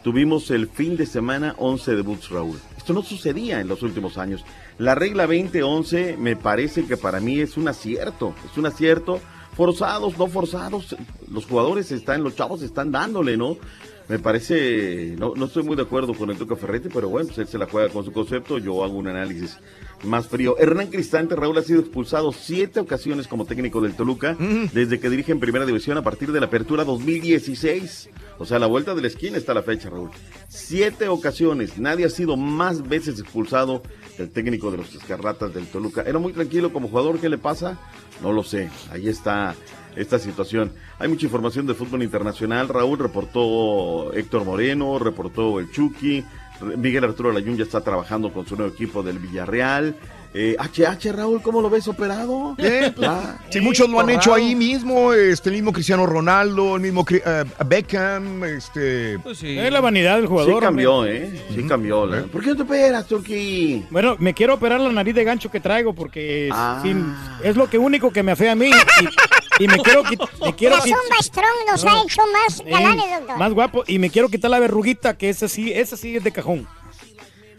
tuvimos 0.04 0.50
el 0.52 0.68
fin 0.68 0.96
de 0.96 1.06
semana 1.06 1.56
11 1.58 1.96
debuts, 1.96 2.30
Raúl. 2.30 2.58
Esto 2.78 2.94
no 2.94 3.04
sucedía 3.04 3.60
en 3.60 3.68
los 3.68 3.84
últimos 3.84 4.18
años. 4.18 4.44
La 4.78 4.96
regla 4.96 5.28
2011 5.28 6.16
me 6.18 6.36
parece 6.36 6.86
que 6.86 6.98
para 6.98 7.20
mí 7.20 7.40
es 7.40 7.58
un 7.58 7.68
acierto, 7.68 8.34
es 8.50 8.58
un 8.58 8.66
acierto. 8.66 9.20
Forzados, 9.56 10.18
no 10.18 10.28
forzados, 10.28 10.96
los 11.30 11.46
jugadores 11.46 11.92
están, 11.92 12.24
los 12.24 12.36
chavos 12.36 12.62
están 12.62 12.94
dándole, 12.94 13.36
¿no? 13.36 13.58
Me 14.10 14.18
parece, 14.18 15.16
no, 15.20 15.36
no 15.36 15.46
estoy 15.46 15.62
muy 15.62 15.76
de 15.76 15.84
acuerdo 15.84 16.16
con 16.16 16.32
el 16.32 16.38
Tuca 16.38 16.56
Ferretti, 16.56 16.90
pero 16.92 17.10
bueno, 17.10 17.28
pues 17.28 17.38
él 17.38 17.48
se 17.48 17.60
la 17.60 17.68
juega 17.68 17.90
con 17.90 18.04
su 18.04 18.12
concepto, 18.12 18.58
yo 18.58 18.84
hago 18.84 18.98
un 18.98 19.08
análisis 19.08 19.60
más 20.04 20.28
frío. 20.28 20.58
Hernán 20.58 20.88
Cristante, 20.88 21.36
Raúl, 21.36 21.60
ha 21.60 21.62
sido 21.62 21.82
expulsado 21.82 22.32
siete 22.32 22.80
ocasiones 22.80 23.28
como 23.28 23.46
técnico 23.46 23.82
del 23.82 23.94
Toluca, 23.94 24.36
desde 24.74 25.00
que 25.00 25.12
dirige 25.12 25.32
en 25.32 25.40
Primera 25.40 25.64
División 25.64 25.96
a 26.00 26.02
partir 26.02 26.32
de 26.32 26.40
la 26.40 26.48
apertura 26.48 26.84
2016. 26.86 28.10
O 28.40 28.46
sea, 28.46 28.58
la 28.58 28.66
vuelta 28.66 28.96
de 28.96 29.02
la 29.04 29.10
esquina 29.10 29.38
está 29.38 29.54
la 29.54 29.62
fecha, 29.62 29.92
Raúl. 29.92 30.10
Siete 30.48 31.08
ocasiones, 31.08 31.78
nadie 31.78 32.06
ha 32.06 32.10
sido 32.10 32.36
más 32.36 32.90
veces 32.90 33.20
expulsado 33.20 33.84
el 34.18 34.32
técnico 34.32 34.72
de 34.72 34.78
los 34.78 34.96
Escarlatas 34.96 35.54
del 35.54 35.68
Toluca. 35.68 36.02
Era 36.02 36.18
muy 36.18 36.34
tranquilo 36.34 36.74
como 36.74 36.88
jugador, 36.88 37.20
¿qué 37.20 37.30
le 37.30 37.38
pasa? 37.38 37.78
No 38.24 38.34
lo 38.34 38.44
sé, 38.44 38.72
ahí 38.92 39.08
está 39.08 39.56
esta 39.96 40.20
situación. 40.20 40.72
Hay 41.00 41.08
mucha 41.08 41.26
información 41.26 41.66
de 41.68 41.74
fútbol 41.74 42.04
internacional. 42.04 42.68
Raúl 42.70 43.00
reportó 43.00 44.14
Héctor 44.14 44.46
Moreno, 44.46 45.00
reportó 45.00 45.60
el 45.60 45.72
Chucky. 45.72 46.24
Miguel 46.78 47.06
Arturo 47.06 47.32
Layún 47.32 47.56
ya 47.56 47.64
está 47.64 47.80
trabajando 47.82 48.34
con 48.34 48.46
su 48.46 48.56
nuevo 48.58 48.74
equipo 48.74 49.02
del 49.02 49.18
Villarreal. 49.20 49.96
Eh, 50.32 50.56
HH, 50.60 51.12
Raúl, 51.14 51.42
¿cómo 51.42 51.60
lo 51.60 51.72
ves 51.72 51.88
operado? 51.88 52.54
Bien, 52.56 52.94
pues, 52.94 53.08
Ya. 53.10 53.40
sí, 53.50 53.62
muchos 53.62 53.90
lo 53.90 54.00
han 54.00 54.12
hecho 54.12 54.32
ahí 54.32 54.54
mismo, 54.54 55.12
este, 55.12 55.50
el 55.50 55.56
mismo 55.56 55.74
Cristiano 55.74 56.06
Ronaldo, 56.06 56.76
el 56.76 56.84
mismo 56.84 57.04
eh, 57.10 57.46
Beckham, 57.66 58.44
este... 58.44 59.16
Es 59.16 59.72
la 59.74 59.82
vanidad 59.82 60.18
del 60.18 60.28
jugador. 60.28 60.54
Sí 60.56 60.60
cambió, 60.60 60.96
hombre. 60.98 61.18
¿eh? 61.26 61.46
Sí 61.56 61.64
cambió. 61.64 62.06
la- 62.06 62.24
¿Por 62.26 62.44
qué 62.44 62.50
no 62.52 62.58
te 62.58 62.62
operas, 62.62 63.08
Turki? 63.08 63.86
Bueno, 63.90 64.18
me 64.20 64.36
quiero 64.36 64.54
operar 64.54 64.80
la 64.82 64.92
nariz 64.92 65.16
de 65.16 65.24
gancho 65.24 65.50
que 65.50 65.60
traigo 65.62 65.94
porque 65.96 66.50
Ah. 66.52 66.80
sin- 66.84 67.16
es 67.44 67.56
lo 67.56 67.68
que 67.68 67.80
único 67.80 68.12
que 68.12 68.22
me 68.22 68.34
afea 68.34 68.52
a 68.52 68.56
mí. 68.56 68.68
Y, 68.70 69.06
y 69.60 69.68
me 69.68 69.78
quiero 69.80 70.04
quit- 70.04 70.28
me 70.44 70.56
quiero 70.56 70.78
La 70.78 70.82
quit- 70.84 70.96
Zumba 70.96 71.22
Strong 71.22 71.46
nos 71.70 71.84
No. 71.86 71.92
ha 71.92 72.04
hecho 72.04 72.22
más 72.34 72.60
eh, 72.62 72.64
galanes, 72.72 73.06
doctor. 73.20 73.38
más 73.38 73.54
guapo 73.54 73.84
y 73.88 74.00
me 74.00 74.10
quiero 74.10 74.30
quitar 74.30 74.50
la 74.50 74.60
verruguita 74.60 75.18
que 75.18 75.30
ese 75.30 75.48
sí, 75.50 75.72
ese 75.72 75.96
sí 75.98 76.16
es 76.16 76.24
de 76.24 76.32
cajón. 76.32 76.68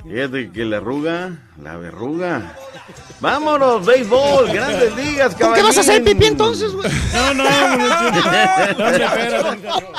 Fíjate 0.02 0.50
que 0.50 0.64
la 0.64 0.78
arruga, 0.78 1.42
la 1.62 1.76
verruga. 1.76 2.56
Vámonos, 3.20 3.84
béisbol, 3.84 4.50
grandes 4.50 4.96
ligas, 4.96 5.34
¿Con 5.34 5.52
qué 5.52 5.62
vas 5.62 5.76
a 5.76 5.80
hacer 5.82 6.02
pipí 6.02 6.24
entonces, 6.24 6.72
güey? 6.72 6.90
No, 7.12 7.34
no, 7.34 7.44
muchacho. 7.76 8.30
No, 8.78 8.88
espérate, 8.88 9.56
muchacho. 9.58 9.92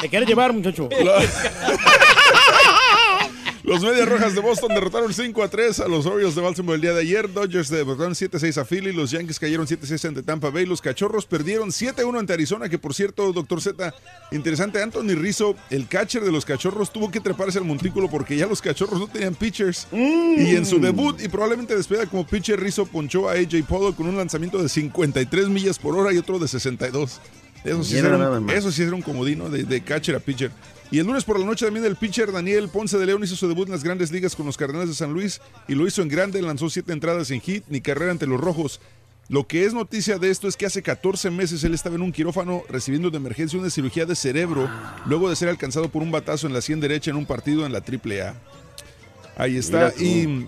Te 0.00 0.08
quieres 0.08 0.28
llevar, 0.28 0.52
muchacho. 0.52 0.88
Los 3.66 3.82
Medias 3.82 4.08
Rojas 4.08 4.32
de 4.32 4.40
Boston 4.40 4.68
derrotaron 4.68 5.12
5 5.12 5.42
a 5.42 5.48
3 5.48 5.80
a 5.80 5.88
los 5.88 6.06
Orioles 6.06 6.36
de 6.36 6.40
Baltimore 6.40 6.76
el 6.76 6.82
día 6.82 6.92
de 6.92 7.00
ayer. 7.00 7.32
Dodgers 7.32 7.68
derrotaron 7.68 8.14
7 8.14 8.36
a 8.36 8.40
6 8.40 8.58
a 8.58 8.64
Philly. 8.64 8.92
Los 8.92 9.10
Yankees 9.10 9.40
cayeron 9.40 9.66
7 9.66 9.84
a 9.84 9.88
6 9.88 10.04
ante 10.04 10.22
Tampa 10.22 10.50
Bay. 10.50 10.66
Los 10.66 10.80
Cachorros 10.80 11.26
perdieron 11.26 11.72
7 11.72 12.02
a 12.02 12.06
1 12.06 12.16
ante 12.16 12.32
Arizona. 12.32 12.68
Que 12.68 12.78
por 12.78 12.94
cierto, 12.94 13.32
doctor 13.32 13.60
Z, 13.60 13.92
interesante. 14.30 14.80
Anthony 14.80 15.16
Rizzo, 15.16 15.56
el 15.70 15.88
catcher 15.88 16.22
de 16.22 16.30
los 16.30 16.44
Cachorros, 16.44 16.92
tuvo 16.92 17.10
que 17.10 17.20
treparse 17.20 17.58
al 17.58 17.64
montículo 17.64 18.08
porque 18.08 18.36
ya 18.36 18.46
los 18.46 18.62
Cachorros 18.62 19.00
no 19.00 19.08
tenían 19.08 19.34
pitchers. 19.34 19.88
Y 19.90 20.54
en 20.54 20.64
su 20.64 20.78
debut 20.78 21.20
y 21.20 21.26
probablemente 21.26 21.74
despedida 21.74 22.06
como 22.06 22.24
pitcher, 22.24 22.60
Rizzo 22.60 22.86
ponchó 22.86 23.28
a 23.28 23.32
AJ 23.32 23.64
Pollock 23.68 23.96
con 23.96 24.06
un 24.06 24.16
lanzamiento 24.16 24.62
de 24.62 24.68
53 24.68 25.48
millas 25.48 25.80
por 25.80 25.98
hora 25.98 26.12
y 26.12 26.18
otro 26.18 26.38
de 26.38 26.46
62. 26.46 27.20
Eso 27.64 27.82
sí, 27.82 27.96
era 27.96 28.16
un, 28.16 28.48
eso 28.50 28.70
sí 28.70 28.84
era 28.84 28.94
un 28.94 29.02
comodino 29.02 29.48
de, 29.48 29.64
de 29.64 29.80
catcher 29.80 30.14
a 30.14 30.20
pitcher. 30.20 30.52
Y 30.90 31.00
el 31.00 31.06
lunes 31.06 31.24
por 31.24 31.38
la 31.38 31.44
noche 31.44 31.64
también 31.64 31.84
el 31.84 31.96
pitcher 31.96 32.30
Daniel 32.30 32.68
Ponce 32.68 32.96
de 32.96 33.06
León 33.06 33.22
hizo 33.24 33.34
su 33.34 33.48
debut 33.48 33.66
en 33.66 33.72
las 33.72 33.82
grandes 33.82 34.12
ligas 34.12 34.36
con 34.36 34.46
los 34.46 34.56
Cardenales 34.56 34.88
de 34.88 34.94
San 34.94 35.12
Luis 35.12 35.40
y 35.66 35.74
lo 35.74 35.86
hizo 35.86 36.00
en 36.02 36.08
grande, 36.08 36.40
lanzó 36.40 36.70
siete 36.70 36.92
entradas 36.92 37.30
en 37.30 37.40
hit, 37.40 37.64
ni 37.68 37.80
carrera 37.80 38.12
ante 38.12 38.26
los 38.26 38.40
rojos. 38.40 38.80
Lo 39.28 39.48
que 39.48 39.64
es 39.64 39.74
noticia 39.74 40.18
de 40.18 40.30
esto 40.30 40.46
es 40.46 40.56
que 40.56 40.66
hace 40.66 40.82
14 40.82 41.30
meses 41.30 41.64
él 41.64 41.74
estaba 41.74 41.96
en 41.96 42.02
un 42.02 42.12
quirófano 42.12 42.62
recibiendo 42.68 43.10
de 43.10 43.16
emergencia 43.16 43.58
una 43.58 43.70
cirugía 43.70 44.06
de 44.06 44.14
cerebro 44.14 44.70
luego 45.06 45.28
de 45.28 45.34
ser 45.34 45.48
alcanzado 45.48 45.88
por 45.88 46.02
un 46.02 46.12
batazo 46.12 46.46
en 46.46 46.52
la 46.52 46.60
sien 46.60 46.78
derecha 46.78 47.10
en 47.10 47.16
un 47.16 47.26
partido 47.26 47.66
en 47.66 47.72
la 47.72 47.78
AAA. 47.78 48.34
Ahí 49.36 49.56
está. 49.56 49.92
Y 49.98 50.46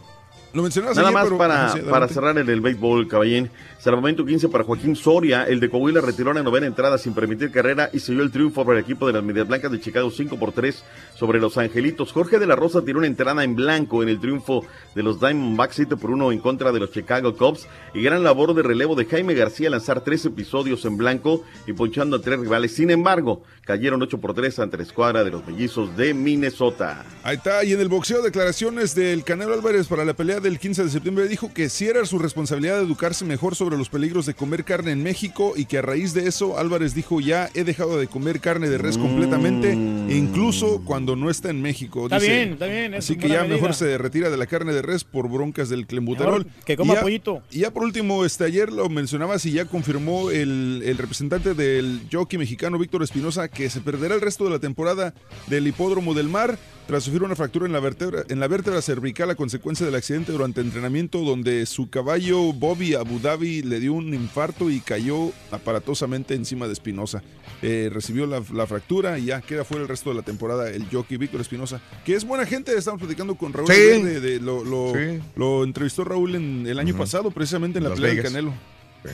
lo 0.58 0.62
mencionabas 0.64 0.96
Nada 0.96 1.08
ayer, 1.08 1.14
más 1.14 1.24
pero- 1.24 1.38
para, 1.38 1.68
sí, 1.70 1.78
para 1.88 2.08
cerrar 2.08 2.36
en 2.36 2.48
el 2.48 2.60
béisbol, 2.60 3.08
caballín. 3.08 3.50
Salvamento 3.78 4.26
15 4.26 4.48
para 4.48 4.64
Joaquín 4.64 4.96
Soria. 4.96 5.44
El 5.44 5.60
de 5.60 5.70
Coahuila 5.70 6.00
retiró 6.00 6.32
la 6.32 6.42
novena 6.42 6.66
entrada 6.66 6.98
sin 6.98 7.14
permitir 7.14 7.50
carrera 7.52 7.88
y 7.92 8.00
selló 8.00 8.22
el 8.22 8.30
triunfo 8.32 8.64
para 8.64 8.78
el 8.78 8.84
equipo 8.84 9.06
de 9.06 9.12
las 9.12 9.22
Medias 9.22 9.46
Blancas 9.46 9.70
de 9.70 9.80
Chicago 9.80 10.10
5 10.10 10.36
por 10.38 10.52
3 10.52 10.84
sobre 11.14 11.38
los 11.40 11.56
Angelitos. 11.56 12.12
Jorge 12.12 12.38
de 12.40 12.46
la 12.46 12.56
Rosa 12.56 12.82
tiró 12.84 12.98
una 12.98 13.06
entrada 13.06 13.44
en 13.44 13.54
blanco 13.54 14.02
en 14.02 14.08
el 14.08 14.18
triunfo 14.20 14.64
de 14.94 15.02
los 15.04 15.20
Diamondbacks 15.20 15.76
7 15.76 15.96
por 15.96 16.10
1 16.10 16.32
en 16.32 16.40
contra 16.40 16.72
de 16.72 16.80
los 16.80 16.90
Chicago 16.90 17.34
Cubs. 17.36 17.68
Y 17.94 18.02
gran 18.02 18.24
labor 18.24 18.52
de 18.54 18.62
relevo 18.64 18.96
de 18.96 19.04
Jaime 19.04 19.34
García 19.34 19.70
lanzar 19.70 20.02
tres 20.02 20.24
episodios 20.26 20.84
en 20.84 20.96
blanco 20.96 21.44
y 21.68 21.72
ponchando 21.72 22.16
a 22.16 22.20
tres 22.20 22.40
rivales. 22.40 22.74
Sin 22.74 22.90
embargo, 22.90 23.42
cayeron 23.68 24.00
8 24.00 24.18
por 24.18 24.32
3 24.32 24.60
ante 24.60 24.78
la 24.78 24.82
escuadra 24.82 25.24
de 25.24 25.30
los 25.30 25.46
mellizos 25.46 25.94
de 25.94 26.14
Minnesota. 26.14 27.04
Ahí 27.22 27.36
está, 27.36 27.62
y 27.64 27.74
en 27.74 27.80
el 27.80 27.88
boxeo, 27.88 28.22
declaraciones 28.22 28.94
del 28.94 29.24
Canelo 29.24 29.52
Álvarez 29.52 29.88
para 29.88 30.06
la 30.06 30.14
pelea 30.14 30.40
del 30.40 30.58
15 30.58 30.84
de 30.84 30.88
septiembre 30.90 31.28
dijo 31.28 31.52
que 31.52 31.68
sí 31.68 31.84
era 31.86 32.06
su 32.06 32.18
responsabilidad 32.18 32.80
educarse 32.80 33.26
mejor 33.26 33.54
sobre 33.56 33.76
los 33.76 33.90
peligros 33.90 34.24
de 34.24 34.32
comer 34.32 34.64
carne 34.64 34.92
en 34.92 35.02
México 35.02 35.52
y 35.54 35.66
que 35.66 35.76
a 35.76 35.82
raíz 35.82 36.14
de 36.14 36.26
eso 36.26 36.56
Álvarez 36.58 36.94
dijo 36.94 37.20
ya 37.20 37.50
he 37.52 37.62
dejado 37.62 37.98
de 37.98 38.06
comer 38.06 38.40
carne 38.40 38.70
de 38.70 38.78
res 38.78 38.96
completamente, 38.96 39.74
incluso 39.74 40.80
cuando 40.86 41.14
no 41.14 41.28
está 41.28 41.50
en 41.50 41.60
México. 41.60 42.04
Está 42.04 42.18
Dice, 42.20 42.32
bien, 42.34 42.52
está 42.54 42.66
bien, 42.66 42.94
Así 42.94 43.16
que 43.16 43.28
ya 43.28 43.44
mejor 43.44 43.74
se 43.74 43.98
retira 43.98 44.30
de 44.30 44.38
la 44.38 44.46
carne 44.46 44.72
de 44.72 44.80
res 44.80 45.04
por 45.04 45.28
broncas 45.28 45.68
del 45.68 45.86
clembuterol. 45.86 46.46
Mejor 46.46 46.64
que 46.64 46.76
coma 46.76 46.94
Y 46.94 46.96
ya- 46.96 47.02
pollito. 47.02 47.42
y 47.50 47.58
ya 47.60 47.70
por 47.70 47.82
último, 47.82 48.24
este, 48.24 48.44
ayer 48.44 48.72
lo 48.72 48.88
mencionabas 48.88 49.44
y 49.44 49.52
ya 49.52 49.66
confirmó 49.66 50.30
el, 50.30 50.82
el 50.86 50.96
representante 50.96 51.52
del 51.52 52.00
jockey 52.10 52.38
mexicano 52.38 52.78
Víctor 52.78 53.02
Espinosa 53.02 53.48
que 53.58 53.68
se 53.70 53.80
perderá 53.80 54.14
el 54.14 54.20
resto 54.20 54.44
de 54.44 54.50
la 54.50 54.60
temporada 54.60 55.14
del 55.48 55.66
hipódromo 55.66 56.14
del 56.14 56.28
mar 56.28 56.56
tras 56.86 57.02
sufrir 57.02 57.24
una 57.24 57.34
fractura 57.34 57.66
en 57.66 57.72
la 57.72 57.80
vértebra, 57.80 58.22
en 58.28 58.38
la 58.38 58.46
vértebra 58.46 58.80
cervical 58.80 59.28
a 59.30 59.34
consecuencia 59.34 59.84
del 59.84 59.96
accidente 59.96 60.30
durante 60.30 60.60
entrenamiento 60.60 61.18
donde 61.18 61.66
su 61.66 61.90
caballo 61.90 62.52
Bobby 62.52 62.94
Abu 62.94 63.18
Dhabi 63.18 63.62
le 63.62 63.80
dio 63.80 63.94
un 63.94 64.14
infarto 64.14 64.70
y 64.70 64.78
cayó 64.78 65.32
aparatosamente 65.50 66.34
encima 66.34 66.68
de 66.68 66.72
Espinosa. 66.72 67.20
Eh, 67.60 67.90
recibió 67.92 68.26
la, 68.26 68.42
la 68.54 68.68
fractura 68.68 69.18
y 69.18 69.24
ya 69.26 69.40
queda 69.40 69.64
fuera 69.64 69.82
el 69.82 69.88
resto 69.88 70.10
de 70.10 70.16
la 70.16 70.22
temporada 70.22 70.70
el 70.70 70.86
jockey 70.88 71.16
Víctor 71.16 71.40
Espinosa, 71.40 71.80
que 72.06 72.14
es 72.14 72.24
buena 72.24 72.46
gente, 72.46 72.72
estamos 72.78 73.00
platicando 73.00 73.34
con 73.34 73.52
Raúl 73.52 73.66
Sí. 73.66 73.74
de- 73.74 74.20
de- 74.20 74.38
lo, 74.40 74.62
lo- 74.64 74.92
Sí. 74.94 75.20
lo 75.34 75.64
entrevistó 75.64 76.04
Raúl 76.04 76.36
en 76.36 76.64
el 76.64 76.78
año 76.78 76.96
pasado, 76.96 77.32
precisamente 77.32 77.78
en 77.78 77.82
la 77.84 77.90
Las 77.90 77.98
pelea 77.98 78.14
Vegas. 78.14 78.32
Canelo. 78.32 78.54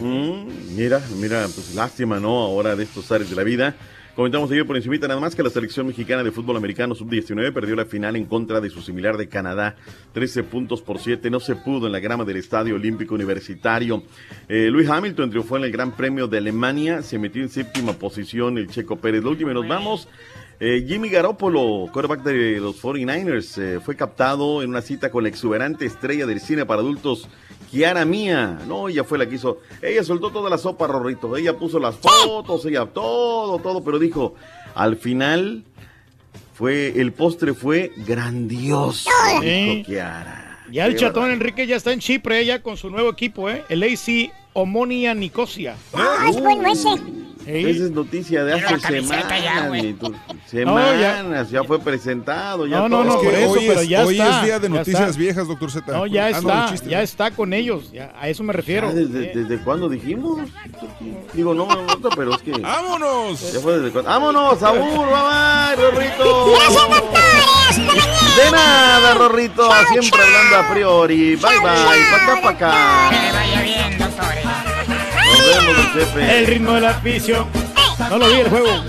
Mm, 0.01 0.77
mira, 0.77 1.03
mira, 1.17 1.47
pues 1.55 1.75
lástima, 1.75 2.19
¿no? 2.21 2.39
Ahora 2.41 2.75
de 2.77 2.85
estos 2.85 3.11
áreas 3.13 3.29
de 3.31 3.37
la 3.37 3.43
vida. 3.43 3.75
Comentamos 4.15 4.49
ayer 4.53 4.65
por 4.65 4.77
encimita 4.77 5.09
nada 5.09 5.19
más 5.19 5.35
que 5.35 5.43
la 5.43 5.51
selección 5.51 5.89
mexicana 5.89 6.23
de 6.23 6.31
fútbol 6.31 6.57
americano 6.57 6.95
sub-19 6.95 7.53
perdió 7.53 7.75
la 7.75 7.85
final 7.85 8.15
en 8.15 8.27
contra 8.27 8.61
de 8.61 8.71
su 8.71 8.81
similar 8.81 9.17
de 9.17 9.29
Canadá, 9.29 9.75
13 10.13 10.45
puntos 10.45 10.83
por 10.83 11.01
7, 11.01 11.31
no 11.31 11.41
se 11.41 11.57
pudo 11.57 11.87
en 11.87 11.93
la 11.93 11.99
grama 11.99 12.25
del 12.25 12.37
Estadio 12.37 12.77
Olímpico 12.77 13.17
Universitario. 13.17 14.05
Eh, 14.49 14.69
Luis 14.71 14.89
Hamilton 14.89 15.31
triunfó 15.31 15.57
en 15.57 15.65
el 15.65 15.73
Gran 15.73 15.97
Premio 15.97 16.29
de 16.29 16.39
Alemania, 16.39 17.03
se 17.03 17.19
metió 17.19 17.43
en 17.43 17.49
séptima 17.49 17.95
posición 17.95 18.57
el 18.57 18.69
Checo 18.69 18.95
Pérez. 19.01 19.25
Lo 19.25 19.31
último, 19.31 19.51
y 19.51 19.55
nos 19.55 19.67
vamos. 19.67 20.07
Eh, 20.61 20.85
Jimmy 20.87 21.09
Garoppolo, 21.09 21.91
quarterback 21.93 22.23
de 22.23 22.61
los 22.61 22.81
49ers, 22.81 23.61
eh, 23.61 23.81
fue 23.81 23.97
captado 23.97 24.63
en 24.63 24.71
una 24.71 24.83
cita 24.83 25.11
con 25.11 25.25
la 25.25 25.29
exuberante 25.29 25.87
estrella 25.87 26.25
del 26.27 26.39
cine 26.39 26.65
para 26.65 26.81
adultos, 26.81 27.29
Kiara 27.75 28.05
Mía. 28.05 28.61
No, 28.69 28.89
ella 28.89 29.03
fue 29.03 29.19
la 29.19 29.29
que 29.29 29.35
hizo. 29.35 29.59
Ella 29.83 30.05
soltó 30.05 30.31
toda 30.31 30.49
la 30.49 30.59
sopa, 30.59 30.87
Rorrito. 30.87 31.37
Ella 31.37 31.57
puso 31.59 31.81
las 31.81 31.97
fotos, 31.97 32.65
ella 32.67 32.87
todo, 32.87 33.59
todo, 33.59 33.83
pero 33.83 33.99
dijo, 33.99 34.37
al 34.77 34.97
final 34.97 35.65
fue, 36.55 36.93
el 37.01 37.13
postre 37.13 37.53
fue 37.53 37.91
grandioso, 37.97 39.11
Sí. 39.41 39.47
dijo 39.47 39.87
Kiara. 39.87 40.65
Ya 40.71 40.87
el 40.87 40.97
chatón. 40.97 41.31
Enrique 41.33 41.67
ya 41.67 41.77
está 41.77 41.93
en 41.93 41.99
Chipre, 42.01 42.45
ya 42.47 42.63
con 42.63 42.77
su 42.77 42.91
nuevo 42.91 43.11
equipo, 43.11 43.51
¿eh? 43.51 43.65
El 43.69 43.83
AC 43.83 44.31
Omonia 44.53 45.13
Nicosia. 45.15 45.77
Ah, 45.93 46.27
es 46.29 46.41
bueno 46.41 46.71
ese. 46.73 46.89
Ey. 47.47 47.71
Esa 47.71 47.85
es 47.85 47.91
noticia 47.91 48.45
de 48.45 48.55
hace 48.55 48.79
camiseta 48.81 49.39
ya, 49.39 49.63
semanas, 49.65 50.41
semanas, 50.47 51.51
ya. 51.51 51.63
fue 51.65 51.79
presentado, 51.79 52.67
ya 52.67 52.79
No, 52.79 52.89
no, 52.89 52.97
todo. 52.99 53.05
no, 53.05 53.15
Es 53.15 53.21
que 53.21 53.27
por 53.27 53.35
eso, 53.35 53.51
hoy 53.53 53.65
pero 53.69 53.81
es, 53.81 53.89
ya 53.89 54.05
hoy 54.07 54.21
está, 54.21 54.37
es 54.39 54.45
día 54.45 54.59
de 54.59 54.69
noticias 54.69 55.09
está. 55.09 55.19
viejas, 55.21 55.49
doctor 55.49 55.71
Z. 55.71 55.93
No, 55.93 56.07
ya 56.07 56.27
de 56.27 56.31
está, 56.33 56.67
chiste. 56.71 56.89
ya 56.91 57.03
está 57.03 57.31
con 57.31 57.53
ellos, 57.53 57.93
ya, 57.93 58.13
a 58.19 58.29
eso 58.29 58.43
me 58.43 58.53
refiero. 58.53 58.89
Ah, 58.89 58.93
¿Desde, 58.93 59.25
Eh, 59.27 59.33
desde 59.35 59.59
cuándo 59.65 59.89
dijimos? 59.89 60.41
Digo, 61.33 61.55
no, 61.55 61.67
no, 61.67 62.09
pero 62.17 62.35
es 62.35 62.43
que. 62.43 62.53
¡Vámonos! 62.53 63.53
Ya 63.53 63.61
fue 63.61 63.79
desde 63.79 63.91
cuándo. 63.93 64.11
¡Vámonos, 64.11 64.63
Abur! 64.63 65.07
¡Bye, 65.07 65.77
bye, 65.77 65.77
Rorrito! 65.77 66.47
De 68.37 68.51
nada, 68.51 69.15
Rorrito. 69.15 69.69
Siempre 69.91 70.21
hablando 70.23 70.57
a 70.57 70.73
priori. 70.73 71.37
Bye, 71.37 71.59
bye. 71.59 71.61
Pa' 71.63 72.17
acá, 72.17 72.41
pa' 72.43 72.51
acá. 72.51 73.11
Que 73.11 73.17
le 73.27 73.33
vaya 73.33 73.63
bien, 73.63 73.99
doctores. 73.99 74.45
Nos 75.45 75.95
vemos. 75.95 76.31
El 76.31 76.47
ritmo 76.47 76.73
del 76.73 76.87
aficio. 76.87 77.47
No 78.11 78.19
lo 78.19 78.29
vi 78.29 78.41
el 78.41 78.49
juego. 78.49 78.85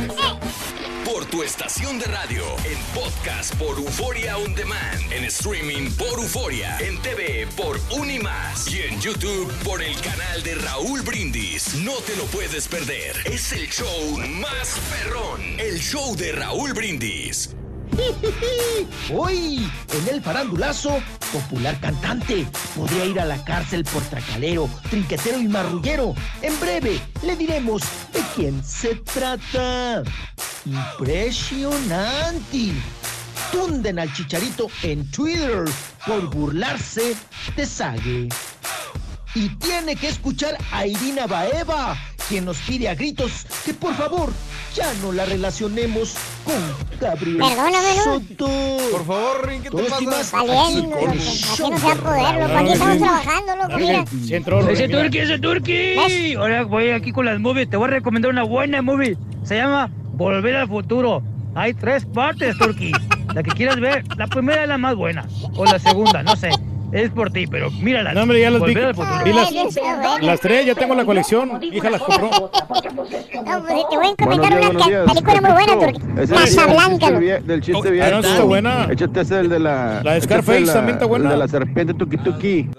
Por 1.04 1.26
tu 1.26 1.44
estación 1.44 2.00
de 2.00 2.06
radio, 2.06 2.44
en 2.66 2.78
podcast 2.94 3.54
por 3.56 3.78
Euforia 3.78 4.38
On 4.38 4.56
Demand, 4.56 5.12
en 5.12 5.24
streaming 5.26 5.92
por 5.92 6.20
Euforia, 6.20 6.78
en 6.80 6.98
TV 7.02 7.48
por 7.56 7.80
Unimas 7.92 8.68
y 8.68 8.82
en 8.82 9.00
YouTube 9.02 9.52
por 9.64 9.82
el 9.82 9.96
canal 10.02 10.44
de 10.44 10.56
Raúl 10.56 11.02
Brindis. 11.02 11.76
No 11.76 11.94
te 12.06 12.16
lo 12.16 12.24
puedes 12.26 12.68
perder. 12.68 13.16
Es 13.26 13.52
el 13.52 13.70
show 13.70 14.18
más 14.40 14.80
perrón. 14.90 15.42
El 15.60 15.80
show 15.80 16.16
de 16.16 16.32
Raúl 16.32 16.74
Brindis. 16.74 17.56
Hoy, 19.14 19.70
en 19.94 20.14
el 20.14 20.22
farandulazo, 20.22 20.98
popular 21.32 21.80
cantante, 21.80 22.48
podría 22.76 23.06
ir 23.06 23.20
a 23.20 23.26
la 23.26 23.44
cárcel 23.44 23.84
por 23.86 24.02
tracalero, 24.04 24.70
trinquetero 24.90 25.40
y 25.40 25.48
marrullero. 25.48 26.16
En 26.42 26.60
breve, 26.60 27.00
le 27.24 27.36
diremos 27.36 27.82
de 28.14 28.22
quién 28.36 28.64
se 28.64 28.96
trata. 28.96 30.04
Impresionante. 30.66 32.72
tunden 33.52 34.00
al 34.00 34.12
chicharito 34.14 34.68
en 34.82 35.10
Twitter 35.12 35.66
por 36.06 36.30
burlarse 36.30 37.16
de 37.56 37.66
Sage. 37.66 38.30
Y 39.36 39.50
tiene 39.58 39.96
que 39.96 40.08
escuchar 40.08 40.58
a 40.72 40.88
Irina 40.88 41.28
Baeva, 41.28 41.98
quien 42.28 42.46
nos 42.46 42.58
pide 42.60 42.90
a 42.90 42.96
gritos 42.96 43.46
que 43.66 43.74
por 43.74 43.94
favor 43.96 44.32
ya 44.76 44.94
no 45.02 45.12
la 45.12 45.26
relacionemos 45.26 46.16
con 46.44 47.00
Gabriel 47.00 47.38
Perdóname, 47.38 47.96
¿no? 47.98 48.04
Soto. 48.04 48.48
Por 48.92 49.06
favor, 49.06 49.48
Rin, 49.48 49.62
¿qué 49.64 49.70
te 49.70 49.84
pasa? 49.84 50.02
más 50.04 50.32
Valiendo, 50.34 50.96
loco. 50.96 51.08
no 51.08 51.20
se 51.22 51.64
va 51.64 51.92
a 51.92 51.96
de 51.96 52.02
poder, 52.02 52.36
loco. 52.36 52.48
Raúl 52.48 52.58
Aquí 52.58 52.72
estamos 52.74 52.98
trabajando, 52.98 53.56
loco. 53.56 53.78
Mira. 53.78 54.06
Ese 54.72 54.88
turqui, 54.90 55.18
ese 55.20 55.40
turqui. 55.40 56.36
Ahora 56.36 56.64
voy 56.64 56.90
aquí 56.90 57.12
con 57.12 57.26
las 57.26 57.40
movies. 57.40 57.70
Te 57.70 57.78
voy 57.78 57.88
a 57.88 57.92
recomendar 57.92 58.32
una 58.32 58.44
buena 58.44 58.82
movie. 58.82 59.18
Se 59.44 59.56
llama 59.56 59.90
Volver 60.14 60.56
al 60.58 60.68
Futuro. 60.68 61.24
Hay 61.56 61.74
tres 61.74 62.06
partes, 62.06 62.58
turqui. 62.58 62.92
La 63.34 63.44
que 63.44 63.52
quieras 63.52 63.80
ver. 63.80 64.04
La 64.18 64.28
primera 64.28 64.64
es 64.64 64.68
la 64.68 64.78
más 64.78 64.96
buena. 64.96 65.26
O 65.56 65.66
la 65.66 65.80
segunda, 65.80 66.22
no 66.22 66.36
sé. 66.36 66.50
Es 66.92 67.10
por 67.12 67.30
ti, 67.32 67.46
pero 67.48 67.70
mírala. 67.72 68.14
No, 68.14 68.22
hombre, 68.22 68.40
ya 68.40 68.50
las 68.52 68.62
vi. 68.64 68.74
Vi 68.74 69.34
las, 69.34 69.52
las 70.22 70.40
tres, 70.40 70.66
ya 70.66 70.76
tengo 70.76 70.96
la 70.96 71.04
colección. 71.04 71.60
Hija 71.62 71.90
las 71.90 72.02
compró. 72.02 72.30
No, 72.30 72.50
pues, 72.50 73.84
te 73.90 73.98
voy 73.98 74.08
a 74.08 74.16
comentar 74.16 74.58
días, 74.58 74.70
una 74.72 74.86
días. 74.88 75.06
película 75.06 75.42
muy 75.42 75.52
buena, 75.52 75.92
chiste- 75.92 76.34
Casablanca, 76.36 77.12
del 77.12 77.62
chiste 77.62 77.88
Ah, 77.88 77.92
viejo. 77.92 78.12
no, 78.12 78.20
está 78.20 78.44
buena. 78.44 78.88
Échate 78.92 79.22
ese 79.22 79.40
el 79.42 79.50
de 79.50 79.60
la. 79.60 80.02
La 80.04 80.14
de 80.14 80.22
Scarface 80.22 80.62
la- 80.62 80.74
también 80.74 80.96
está 80.96 81.06
buena. 81.06 81.26
El 81.26 81.32
de 81.32 81.38
la 81.38 81.48
serpiente 81.48 81.94
tuki 81.94 82.18
tuki. 82.18 82.70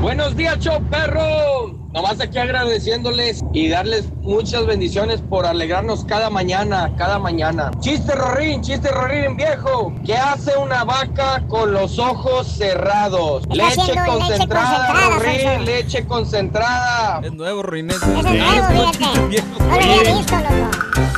Buenos 0.00 0.36
días, 0.36 0.58
show 0.58 0.80
perro. 0.90 1.81
Nomás 1.92 2.18
aquí 2.20 2.38
agradeciéndoles 2.38 3.44
y 3.52 3.68
darles 3.68 4.06
muchas 4.22 4.64
bendiciones 4.64 5.20
por 5.20 5.44
alegrarnos 5.44 6.06
cada 6.06 6.30
mañana, 6.30 6.90
cada 6.96 7.18
mañana. 7.18 7.70
Chiste 7.80 8.14
Rorín, 8.14 8.62
chiste 8.62 8.90
Rorín 8.90 9.36
viejo. 9.36 9.92
¿Qué 10.04 10.16
hace 10.16 10.56
una 10.56 10.84
vaca 10.84 11.44
con 11.48 11.72
los 11.74 11.98
ojos 11.98 12.46
cerrados? 12.46 13.46
Leche 13.48 13.78
haciendo 13.78 14.04
leche 14.04 14.06
concentrada, 14.06 14.86
concentrada, 14.86 15.18
Rorín, 15.18 15.64
leche 15.66 16.06
concentrada. 16.06 17.20
Es 17.22 17.32
nuevo, 17.34 17.62
Rin. 17.62 17.90
Ese 17.90 17.98
es 17.98 18.24
nuevo, 18.24 18.92
fíjate. 18.92 19.42
No 19.58 19.66
lo 19.66 19.74
había 19.74 20.14
visto, 20.14 20.36
loco. 20.36 21.11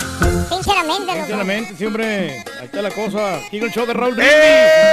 Sinceramente, 0.48 1.06
loco. 1.06 1.18
Sinceramente, 1.18 1.74
sí, 1.76 1.86
hombre. 1.86 2.30
Ahí 2.60 2.64
está 2.64 2.82
la 2.82 2.90
cosa. 2.90 3.36
Aquí 3.36 3.58
con 3.58 3.68
el 3.68 3.74
show 3.74 3.86
de 3.86 3.94
Raúl 3.94 4.14
Brindis. 4.14 4.34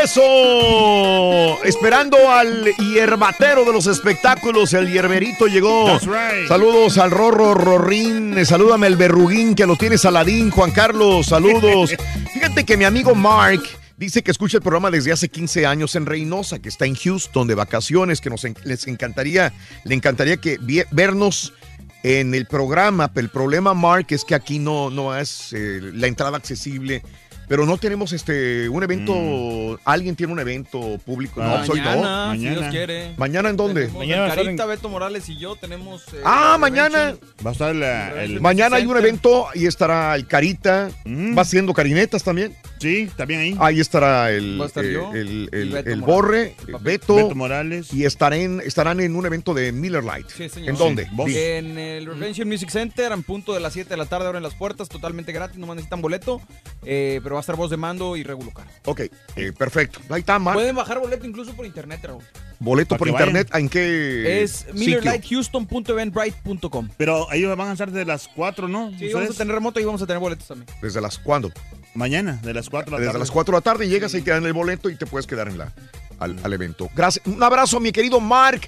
¡Eso! 0.03 1.63
Esperando 1.63 2.17
al 2.29 2.65
hierbatero 2.75 3.65
de 3.65 3.73
los 3.73 3.87
espectáculos, 3.87 4.73
el 4.73 4.91
hierberito 4.91 5.47
llegó. 5.47 5.85
That's 5.85 6.05
right. 6.05 6.47
Saludos 6.47 6.97
al 6.97 7.11
Rorro 7.11 7.53
Rorín, 7.53 8.37
eh, 8.37 8.45
salúdame 8.45 8.87
el 8.87 8.95
Berruguín 8.95 9.55
que 9.55 9.65
lo 9.65 9.75
tiene 9.75 9.97
Saladín, 9.97 10.51
Juan 10.51 10.71
Carlos, 10.71 11.27
saludos. 11.27 11.91
Fíjate 12.33 12.63
que 12.63 12.77
mi 12.77 12.85
amigo 12.85 13.15
Mark 13.15 13.61
dice 13.97 14.23
que 14.23 14.31
escucha 14.31 14.57
el 14.57 14.63
programa 14.63 14.89
desde 14.89 15.11
hace 15.11 15.29
15 15.29 15.65
años 15.65 15.95
en 15.95 16.05
Reynosa, 16.05 16.59
que 16.59 16.69
está 16.69 16.85
en 16.85 16.95
Houston 16.95 17.47
de 17.47 17.55
vacaciones, 17.55 18.19
que 18.19 18.29
nos 18.29 18.45
les 18.63 18.87
encantaría, 18.87 19.53
le 19.83 19.93
encantaría 19.95 20.37
que 20.37 20.57
vernos 20.91 21.53
en 22.03 22.33
el 22.33 22.45
programa, 22.45 23.13
pero 23.13 23.25
el 23.25 23.31
problema, 23.31 23.73
Mark, 23.73 24.07
es 24.09 24.25
que 24.25 24.35
aquí 24.35 24.59
no, 24.59 24.89
no 24.89 25.15
es 25.15 25.53
eh, 25.53 25.79
la 25.93 26.07
entrada 26.07 26.37
accesible. 26.37 27.03
Pero 27.51 27.65
no 27.65 27.77
tenemos 27.77 28.13
este 28.13 28.69
un 28.69 28.81
evento, 28.81 29.77
alguien 29.83 30.15
tiene 30.15 30.31
un 30.31 30.39
evento 30.39 30.97
público, 31.05 31.43
no, 31.43 31.65
soy 31.65 31.81
no. 31.81 31.85
Mañana, 32.01 32.33
si 32.37 32.47
Dios 32.47 32.65
quiere. 32.71 33.13
¿Mañana 33.17 33.49
en 33.49 33.57
dónde? 33.57 33.89
Mañana 33.89 34.33
Carita, 34.33 34.65
Beto 34.65 34.87
Morales 34.87 35.27
y 35.27 35.37
yo 35.37 35.57
tenemos... 35.57 36.01
eh, 36.13 36.21
Ah, 36.23 36.55
mañana. 36.57 37.13
Va 37.45 37.49
a 37.49 37.51
estar 37.51 37.75
la- 37.75 38.23
el... 38.23 38.39
Mañana 38.39 38.77
hay 38.77 38.85
un 38.85 38.95
evento 38.95 39.47
y 39.53 39.65
estará 39.65 40.15
el 40.15 40.27
Carita. 40.27 40.91
Mm. 41.03 41.37
Va 41.37 41.41
haciendo 41.41 41.73
carinetas 41.73 42.23
también. 42.23 42.55
Sí, 42.79 43.09
también 43.17 43.41
ahí. 43.41 43.55
Ahí 43.59 43.79
estará 43.81 44.31
el, 44.31 44.57
Va 44.59 44.63
a 44.63 44.67
estar 44.67 44.85
eh, 44.85 44.93
yo 44.93 45.11
el, 45.13 45.49
el- 45.51 45.69
Beto 45.71 45.89
el. 45.89 46.01
Borre. 46.01 46.55
Beto, 46.79 47.15
Beto 47.15 47.35
Morales. 47.35 47.93
y 47.93 48.05
estarán, 48.05 48.61
estarán 48.63 49.01
en 49.01 49.13
un 49.13 49.25
evento 49.25 49.53
de 49.53 49.73
Miller 49.73 50.05
Light. 50.05 50.27
Sí, 50.29 50.47
señor. 50.47 50.69
¿En 50.69 50.77
dónde? 50.77 51.09
Sí. 51.27 51.37
En 51.37 51.77
el 51.77 52.05
Revention 52.05 52.47
Music 52.47 52.69
Center, 52.69 53.11
en 53.11 53.23
punto 53.23 53.53
de 53.53 53.59
las 53.59 53.73
7 53.73 53.89
de 53.89 53.97
la 53.97 54.05
tarde, 54.05 54.27
abren 54.27 54.41
las 54.41 54.55
puertas, 54.55 54.87
totalmente 54.87 55.33
gratis, 55.33 55.57
no 55.57 55.67
necesitan 55.75 56.01
boleto, 56.01 56.41
eh, 56.85 57.19
pero 57.21 57.35
va 57.35 57.40
a 57.41 57.43
estar 57.43 57.55
voz 57.55 57.69
de 57.69 57.77
mando 57.77 58.15
y 58.15 58.23
Regu 58.23 58.43
local. 58.43 58.65
Ok, 58.85 59.01
eh, 59.35 59.53
perfecto. 59.57 59.99
Ahí 60.09 60.21
está, 60.21 60.39
Mark. 60.39 60.55
Pueden 60.57 60.75
bajar 60.75 60.99
boleto 60.99 61.25
incluso 61.27 61.53
por 61.53 61.65
internet, 61.65 61.99
Raúl. 62.03 62.23
Boleto 62.59 62.97
por 62.97 63.07
internet. 63.07 63.49
¿En 63.53 63.69
qué 63.69 64.41
Es 64.43 64.65
sitio? 64.73 64.75
millerlighthhouston.eventbrite.com. 64.75 66.89
Pero 66.97 67.31
ellos 67.31 67.55
van 67.57 67.69
a 67.69 67.71
estar 67.73 67.91
de 67.91 68.05
las 68.05 68.27
4, 68.35 68.67
¿no? 68.67 68.91
Sí, 68.97 69.11
vamos 69.13 69.31
a 69.31 69.37
tener 69.37 69.55
remoto 69.55 69.79
y 69.79 69.85
vamos 69.85 70.01
a 70.01 70.07
tener 70.07 70.19
boletos 70.19 70.47
también. 70.47 70.67
¿Desde 70.81 71.01
las 71.01 71.17
cuándo? 71.17 71.51
Mañana, 71.93 72.39
de 72.43 72.53
las 72.53 72.69
4 72.69 72.85
de 72.85 72.91
la 72.91 72.97
Desde 72.99 73.09
tarde. 73.11 73.19
las 73.19 73.31
4 73.31 73.51
de 73.51 73.57
la 73.57 73.61
tarde 73.61 73.89
llegas, 73.89 74.13
ahí 74.13 74.21
te 74.21 74.31
dan 74.31 74.45
el 74.45 74.53
boleto 74.53 74.89
y 74.89 74.95
te 74.95 75.05
puedes 75.05 75.27
quedar 75.27 75.47
en 75.49 75.57
la, 75.57 75.73
al, 76.19 76.37
al 76.43 76.53
evento. 76.53 76.89
Gracias. 76.95 77.25
Un 77.27 77.41
abrazo, 77.43 77.79
mi 77.79 77.91
querido 77.91 78.19
Mark. 78.19 78.61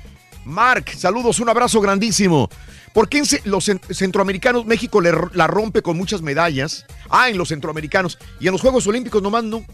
Mark, 0.45 0.89
saludos, 0.97 1.39
un 1.39 1.47
abrazo 1.47 1.79
grandísimo. 1.79 2.49
¿Por 2.93 3.09
qué 3.09 3.17
en 3.19 3.25
los 3.45 3.67
cen- 3.67 3.81
centroamericanos 3.93 4.65
México 4.65 5.01
le 5.01 5.11
la 5.33 5.47
rompe 5.47 5.81
con 5.81 5.97
muchas 5.97 6.21
medallas? 6.21 6.85
Ah, 7.09 7.29
en 7.29 7.37
los 7.37 7.49
centroamericanos. 7.49 8.19
Y 8.39 8.47
en 8.47 8.51
los 8.53 8.61
Juegos 8.61 8.85
Olímpicos 8.87 9.21
nomás 9.21 9.43
no. 9.43 9.65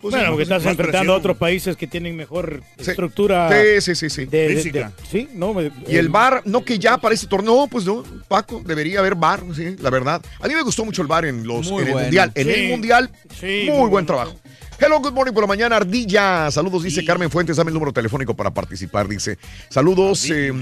Pues 0.00 0.12
bueno, 0.12 0.26
sí, 0.26 0.30
porque 0.30 0.42
estás 0.42 0.62
más 0.64 0.70
enfrentando 0.72 1.14
a 1.14 1.16
otros 1.16 1.36
países 1.38 1.76
que 1.76 1.86
tienen 1.86 2.14
mejor 2.16 2.62
Sí. 2.78 2.90
estructura. 2.90 3.48
Sí, 3.50 3.80
sí, 3.80 3.94
sí, 3.94 4.10
sí. 4.10 4.24
de- 4.26 4.48
de- 4.48 4.56
Física. 4.56 4.92
de- 5.00 5.06
sí, 5.10 5.28
no. 5.34 5.54
Y 5.88 5.96
el 5.96 6.08
bar, 6.10 6.42
no 6.44 6.64
que 6.64 6.78
ya 6.78 6.98
para 6.98 7.14
ese 7.14 7.26
torneo, 7.26 7.56
no, 7.62 7.66
pues 7.66 7.86
no, 7.86 8.04
Paco, 8.28 8.62
debería 8.64 8.98
haber 9.00 9.14
bar, 9.14 9.42
sí, 9.54 9.74
la 9.80 9.90
verdad. 9.90 10.20
A 10.40 10.46
mí 10.48 10.54
me 10.54 10.62
gustó 10.62 10.84
mucho 10.84 11.00
el 11.02 11.08
bar 11.08 11.24
en 11.24 11.46
los 11.46 11.68
en 11.70 11.78
el 11.88 11.94
mundial. 11.94 12.30
En 12.34 12.46
Sí. 12.46 12.52
el 12.52 12.70
mundial, 12.70 13.10
Sí, 13.40 13.46
muy, 13.46 13.70
muy 13.70 13.78
buen 13.78 13.90
bueno. 13.90 14.06
trabajo. 14.06 14.36
Hello, 14.78 15.00
good 15.00 15.12
morning 15.12 15.32
por 15.32 15.42
la 15.44 15.46
mañana, 15.48 15.76
Ardilla. 15.76 16.50
Saludos, 16.50 16.82
dice 16.82 17.02
Carmen 17.02 17.30
Fuentes. 17.30 17.56
Dame 17.56 17.70
el 17.70 17.74
número 17.74 17.94
telefónico 17.94 18.34
para 18.36 18.50
participar, 18.52 19.08
dice. 19.08 19.38
Saludos. 19.70 20.28
eh, 20.30 20.52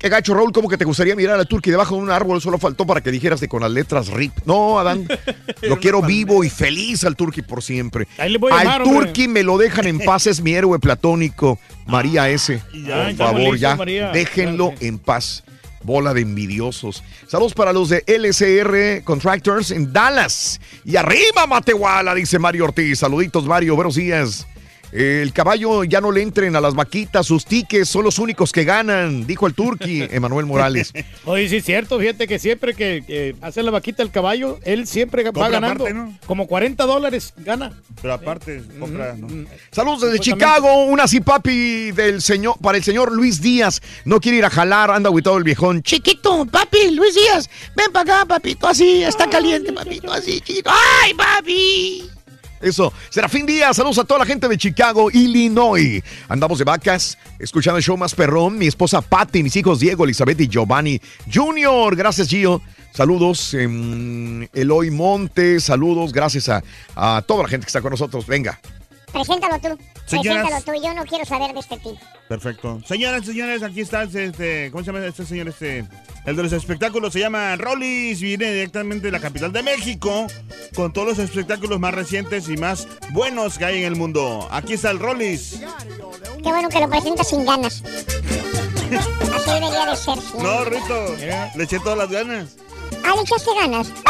qué 0.00 0.08
gacho, 0.08 0.34
Raúl, 0.34 0.50
como 0.50 0.68
que 0.68 0.78
te 0.78 0.84
gustaría 0.84 1.14
mirar 1.14 1.38
al 1.38 1.46
turqui 1.46 1.70
debajo 1.70 1.94
de 1.94 2.02
un 2.02 2.10
árbol. 2.10 2.40
Solo 2.40 2.58
faltó 2.58 2.86
para 2.86 3.02
que 3.02 3.10
dijeras 3.10 3.38
de 3.40 3.48
con 3.48 3.62
las 3.62 3.70
letras 3.70 4.08
RIP. 4.08 4.32
No, 4.46 4.78
Adán. 4.78 5.06
lo 5.62 5.78
quiero 5.78 6.02
vivo 6.02 6.42
y 6.42 6.50
feliz 6.50 7.04
al 7.04 7.14
turqui 7.14 7.42
por 7.42 7.62
siempre. 7.62 8.08
Ahí 8.18 8.30
le 8.30 8.38
voy 8.38 8.52
a 8.52 8.76
al 8.76 8.82
turqui 8.82 9.28
me 9.28 9.42
lo 9.42 9.58
dejan 9.58 9.86
en 9.86 9.98
paz, 10.00 10.26
es 10.26 10.40
mi 10.40 10.54
héroe 10.54 10.78
platónico. 10.78 11.58
María 11.86 12.28
S. 12.30 12.60
Ya, 12.72 13.06
por 13.06 13.14
favor, 13.16 13.56
ya. 13.58 13.76
María. 13.76 14.10
Déjenlo 14.10 14.72
en 14.80 14.98
paz. 14.98 15.44
Bola 15.82 16.12
de 16.12 16.20
envidiosos. 16.20 17.02
Saludos 17.26 17.54
para 17.54 17.72
los 17.72 17.88
de 17.88 18.04
LCR 18.06 19.02
Contractors 19.02 19.70
en 19.70 19.92
Dallas. 19.92 20.60
Y 20.84 20.96
arriba, 20.96 21.46
Matehuala, 21.46 22.14
dice 22.14 22.38
Mario 22.38 22.64
Ortiz. 22.64 22.98
Saluditos, 22.98 23.46
Mario. 23.46 23.76
Buenos 23.76 23.94
días. 23.94 24.46
El 24.92 25.32
caballo 25.32 25.84
ya 25.84 26.00
no 26.00 26.10
le 26.10 26.22
entren 26.22 26.56
a 26.56 26.60
las 26.60 26.74
vaquitas, 26.74 27.26
sus 27.26 27.44
tickets 27.44 27.88
son 27.88 28.04
los 28.04 28.18
únicos 28.18 28.50
que 28.50 28.64
ganan, 28.64 29.26
dijo 29.26 29.46
el 29.46 29.54
turqui, 29.54 30.02
Emanuel 30.10 30.46
Morales. 30.46 30.92
Oye, 31.24 31.48
sí 31.48 31.56
es 31.56 31.64
cierto, 31.64 31.98
fíjate 31.98 32.26
que 32.26 32.38
siempre 32.38 32.74
que, 32.74 33.04
que 33.06 33.36
hace 33.40 33.62
la 33.62 33.70
vaquita 33.70 34.02
el 34.02 34.10
caballo, 34.10 34.58
él 34.64 34.86
siempre 34.86 35.22
va 35.30 35.48
ganando. 35.48 35.84
aparte, 35.84 35.94
¿no? 35.94 36.18
Como 36.26 36.46
40 36.46 36.84
dólares 36.86 37.34
gana. 37.36 37.72
Pero 38.02 38.14
aparte, 38.14 38.62
compra, 38.78 39.14
¿no? 39.14 39.46
Saludos 39.70 40.02
desde. 40.02 40.18
Chicago, 40.20 40.84
una 40.84 41.04
papi 41.24 41.92
del 41.92 42.20
señor, 42.20 42.56
para 42.60 42.78
el 42.78 42.84
señor 42.84 43.12
Luis 43.12 43.40
Díaz. 43.40 43.80
No 44.04 44.20
quiere 44.20 44.38
ir 44.38 44.44
a 44.44 44.50
jalar, 44.50 44.90
anda 44.90 45.08
aguitado 45.08 45.38
el 45.38 45.44
viejón. 45.44 45.82
Chiquito, 45.82 46.46
papi, 46.46 46.90
Luis 46.92 47.14
Díaz, 47.14 47.48
ven 47.76 47.92
para 47.92 48.18
acá, 48.18 48.26
papito, 48.26 48.66
así, 48.66 49.02
está 49.02 49.28
caliente, 49.28 49.72
papito, 49.72 50.12
así, 50.12 50.40
chiquito. 50.40 50.70
¡Ay, 51.02 51.14
papi! 51.14 52.10
Eso, 52.60 52.92
Serafín 53.08 53.46
Díaz, 53.46 53.76
saludos 53.76 53.98
a 53.98 54.04
toda 54.04 54.20
la 54.20 54.26
gente 54.26 54.46
de 54.46 54.58
Chicago, 54.58 55.10
Illinois. 55.10 56.02
Andamos 56.28 56.58
de 56.58 56.64
vacas, 56.64 57.16
escuchando 57.38 57.78
el 57.78 57.82
show 57.82 57.96
más 57.96 58.14
perrón. 58.14 58.58
Mi 58.58 58.66
esposa 58.66 59.00
Patty, 59.00 59.42
mis 59.42 59.56
hijos 59.56 59.80
Diego, 59.80 60.04
Elizabeth 60.04 60.40
y 60.40 60.48
Giovanni 60.48 61.00
Junior. 61.32 61.96
Gracias, 61.96 62.28
Gio. 62.28 62.60
Saludos, 62.92 63.54
em, 63.54 64.46
Eloy 64.52 64.90
Montes, 64.90 65.64
saludos, 65.64 66.12
gracias 66.12 66.50
a 66.50 67.22
toda 67.22 67.44
la 67.44 67.48
gente 67.48 67.64
que 67.64 67.68
está 67.68 67.80
con 67.80 67.92
nosotros. 67.92 68.26
Venga. 68.26 68.60
Preséntalo 69.12 69.58
tú. 69.58 69.78
Señoras. 70.06 70.46
Preséntalo 70.46 70.78
tú. 70.78 70.84
Yo 70.86 70.94
no 70.94 71.04
quiero 71.04 71.24
saber 71.24 71.52
de 71.52 71.60
este 71.60 71.76
tipo. 71.76 71.98
Perfecto. 72.28 72.80
Señoras, 72.86 73.24
señores, 73.26 73.62
aquí 73.62 73.80
está 73.80 74.04
este, 74.04 74.70
¿cómo 74.70 74.84
se 74.84 74.92
llama 74.92 75.04
este 75.06 75.26
señor? 75.26 75.48
Este, 75.48 75.84
el 76.26 76.36
de 76.36 76.42
los 76.42 76.52
espectáculos 76.52 77.12
se 77.12 77.20
llama 77.20 77.56
Rollis, 77.56 78.20
viene 78.20 78.52
directamente 78.52 79.06
de 79.06 79.12
la 79.12 79.20
capital 79.20 79.52
de 79.52 79.62
México, 79.62 80.26
con 80.74 80.92
todos 80.92 81.08
los 81.08 81.18
espectáculos 81.18 81.80
más 81.80 81.92
recientes 81.94 82.48
y 82.48 82.56
más 82.56 82.86
buenos 83.10 83.58
que 83.58 83.64
hay 83.64 83.78
en 83.78 83.84
el 83.84 83.96
mundo. 83.96 84.46
Aquí 84.50 84.74
está 84.74 84.90
el 84.90 84.98
Rollis. 85.00 85.60
Qué 86.42 86.48
bueno 86.48 86.68
que 86.68 86.80
lo 86.80 86.88
presentas 86.88 87.28
sin 87.28 87.44
ganas. 87.44 87.82
Así 89.34 89.50
debería 89.50 89.86
de 89.86 89.96
ser. 89.96 90.18
sí. 90.18 90.32
No, 90.40 90.64
Rito, 90.64 91.16
le 91.56 91.64
eché 91.64 91.78
todas 91.80 91.98
las 91.98 92.10
ganas. 92.10 92.56
Ah, 93.04 93.14
le 93.16 93.22
echaste 93.22 93.50
ganas. 93.60 93.92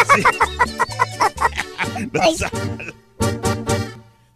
No 2.12 2.34
sabe. 2.34 3.49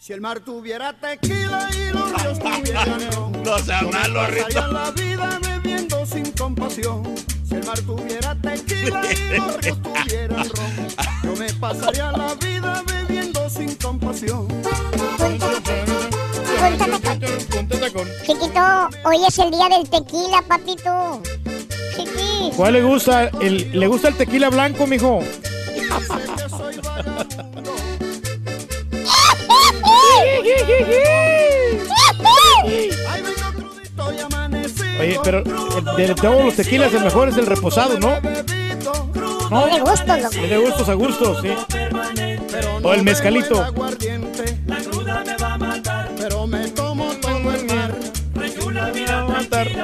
Si 0.04 0.12
el 0.12 0.20
mar 0.20 0.40
tuviera 0.40 0.92
tequila 0.92 1.66
y 1.72 1.90
los 1.90 2.12
ríos 2.12 2.38
tuvieran 2.38 3.10
ron, 3.12 3.32
No 3.42 3.58
sea 3.58 3.80
yo 3.80 3.86
me 3.86 3.92
malo, 3.94 4.20
pasaría 4.20 4.44
Rito. 4.48 4.68
la 4.68 4.90
vida 4.90 5.38
bebiendo 5.40 6.04
sin 6.04 6.30
compasión. 6.32 7.14
Si 7.48 7.54
el 7.54 7.64
mar 7.64 7.80
tuviera 7.80 8.34
tequila 8.34 9.00
y 9.10 9.38
los 9.38 9.56
ríos 9.62 9.78
tuvieran 9.82 10.44
ron, 10.50 10.88
yo 11.22 11.36
me 11.36 11.50
pasaría 11.54 12.12
la 12.12 12.34
vida 12.34 12.82
bebiendo 12.86 13.48
sin 13.48 13.74
compasión. 13.76 14.46
Chiquito, 18.26 18.88
hoy 19.06 19.24
es 19.26 19.38
el 19.38 19.50
día 19.52 19.68
del 19.70 19.88
tequila, 19.88 20.44
papito. 20.46 21.22
Chiqui. 21.96 22.50
¿Cuál 22.54 22.74
le 22.74 22.82
gusta? 22.82 23.28
El, 23.40 23.80
¿Le 23.80 23.86
gusta 23.86 24.08
el 24.08 24.18
tequila 24.18 24.50
blanco, 24.50 24.86
mijo? 24.86 25.20
Oye, 35.00 35.18
pero 35.22 35.38
el- 35.38 35.96
de 36.08 36.14
todos 36.14 36.44
los 36.44 36.54
tequilas 36.54 36.92
el 36.94 37.02
mejor 37.04 37.28
es 37.28 37.36
el 37.36 37.46
reposado, 37.46 37.98
¿no? 37.98 38.20
¿No? 39.50 39.66
De 39.66 39.80
gustos, 39.80 40.22
loco. 40.22 40.46
De 40.48 40.56
gustos 40.58 40.88
a 40.88 40.94
gustos, 40.94 41.42
sí. 41.42 41.50
O 42.82 42.92
el 42.94 43.02
mezcalito. 43.02 43.62
Aguardiente, 43.62 44.58
la 44.66 44.76
cruda 44.78 45.22
me 45.24 45.36
va 45.36 45.54
a 45.54 45.58
matar, 45.58 46.10
pero 46.18 46.46
me 46.46 46.68
tomo 46.68 47.12
todo 47.20 47.52
el 47.52 47.64
mar. 47.66 47.94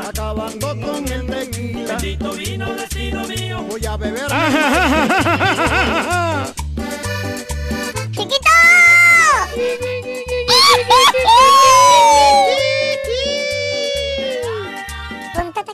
Acabando 0.08 0.68
con 0.68 1.08
el 1.12 1.26
tequila. 1.26 1.94
Bendito 1.96 2.32
vino 2.32 2.74
destino 2.74 3.24
mío. 3.26 3.62
Voy 3.68 3.86
a 3.86 3.96
beber. 3.96 4.26
¡Chiquito! 8.12 8.50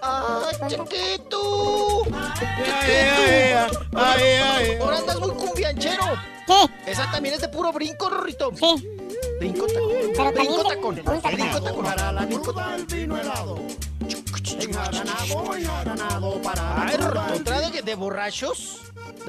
¡Ay, 0.02 0.56
chiquito! 0.68 2.04
¡Chiquito! 2.34 3.86
Ahora 4.80 4.98
andas 4.98 5.20
muy 5.20 5.30
cumbianchero. 5.30 6.04
¿Qué? 6.46 6.90
Esa 6.90 7.10
también 7.10 7.34
es 7.34 7.40
de 7.40 7.48
puro 7.48 7.72
brinco, 7.72 8.08
Rorrito. 8.08 8.50
Sí. 8.54 8.88
Brinco 9.38 9.66
tacón. 9.66 9.90
Pero 10.16 10.32
Brinco 10.32 10.62
tacón. 10.64 10.94
Brinco 11.32 11.60
tacón. 11.60 11.84
Para 11.84 12.12
la 12.12 12.26
vino 12.88 13.18
helado. 13.18 13.58
Enjaranado, 14.54 16.40
para 16.42 16.82
Ay, 16.82 16.96
la 16.98 17.08
Rorrito, 17.08 17.10
cruda. 17.10 17.34
¿otra 17.34 17.70
de, 17.70 17.82
de 17.82 17.94
borrachos? 17.94 18.80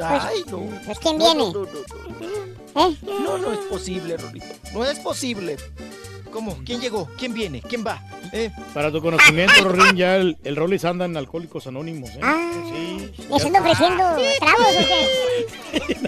Ay, 0.04 0.44
no. 0.48 0.60
Pues, 0.86 1.00
¿quién 1.00 1.18
No, 1.18 1.26
viene? 1.26 1.52
No, 1.52 1.54
no, 1.54 1.66
no, 1.66 2.90
¿Eh? 2.90 2.98
no, 3.04 3.38
no 3.38 3.52
es 3.54 3.60
posible, 3.70 4.18
Rorrito. 4.18 4.46
No 4.74 4.84
es 4.86 5.00
posible. 5.00 5.58
¿Cómo? 6.32 6.58
¿Quién 6.66 6.80
llegó? 6.82 7.08
¿Quién 7.18 7.34
viene? 7.34 7.62
¿Quién 7.62 7.84
va? 7.86 8.00
¿Eh? 8.34 8.52
Para 8.74 8.92
tu 8.92 9.02
conocimiento, 9.02 9.64
Rorín, 9.64 9.96
ya 9.96 10.18
el, 10.18 10.38
el 10.44 10.56
Rollis 10.56 10.84
anda 10.86 11.06
en 11.06 11.16
Alcohólicos 11.18 11.66
Anónimos, 11.66 12.10
¿eh? 12.12 12.20
Sí. 12.66 13.26
¿Les 13.32 13.46
ando 13.46 13.60
ofreciendo 13.60 14.04
tragos 14.40 14.68
o 14.68 14.86
qué? 14.88 15.08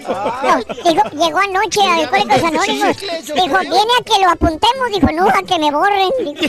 No, 0.10 0.58
dijo, 0.90 1.02
llegó 1.24 1.38
anoche 1.38 1.80
a 1.82 1.94
Alcohólicos 1.96 2.42
Anónimos. 2.44 2.96
Dijo, 3.00 3.58
viene 3.60 3.92
a 3.98 4.04
que 4.04 4.22
lo 4.22 4.30
apuntemos. 4.30 4.90
Dijo, 4.92 5.08
no, 5.12 5.28
a 5.28 5.42
que 5.42 5.58
me 5.58 5.70
borren. 5.70 6.10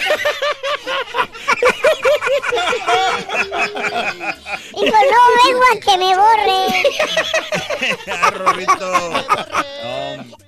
Dijo, 4.73 4.97
no, 5.11 5.21
vengo 5.43 5.63
a 5.71 5.79
que 5.79 5.93
me 5.97 6.09
borren. 6.15 6.71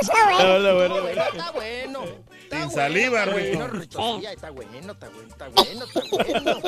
Está 0.00 0.24
bueno, 0.26 0.58
está 0.58 0.94
bueno. 0.94 1.08
Está 1.08 1.50
bueno. 1.52 2.70
Saliva, 2.70 3.26
Bueno. 3.26 3.68
Rito, 3.68 4.20
ya 4.20 4.32
está 4.32 4.50
bueno, 4.50 4.92
está 4.92 5.08
bueno, 5.08 5.28
está 5.28 5.48
bueno, 5.48 5.84
está 5.84 6.00
bueno. 6.10 6.60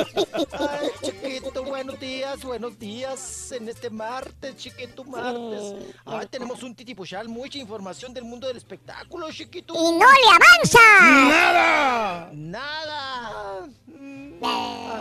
Ay, 0.51 0.89
chiquito, 1.01 1.63
buenos 1.63 1.99
días, 1.99 2.43
buenos 2.43 2.79
días 2.79 3.51
en 3.51 3.69
este 3.69 3.89
martes, 3.89 4.55
chiquito, 4.57 5.03
martes. 5.03 5.75
Ay, 6.05 6.27
tenemos 6.27 6.63
un 6.63 6.75
titipuchal, 6.75 7.27
mucha 7.29 7.57
información 7.57 8.13
del 8.13 8.23
mundo 8.23 8.47
del 8.47 8.57
espectáculo, 8.57 9.31
chiquito. 9.31 9.73
Y 9.73 9.91
no 9.97 10.05
le 10.05 10.29
avanza. 10.29 10.79
¡Nada! 11.29 12.29
¡Nada! 12.33 13.67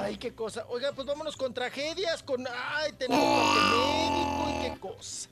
Ay, 0.02 0.16
qué 0.18 0.34
cosa. 0.34 0.66
Oiga, 0.68 0.92
pues 0.92 1.06
vámonos 1.06 1.36
con 1.36 1.52
tragedias, 1.52 2.22
con... 2.22 2.46
Ay, 2.46 2.92
tenemos 2.92 3.24
médico 3.24 4.50
y 4.50 4.62
qué 4.62 4.80
cosa. 4.80 5.28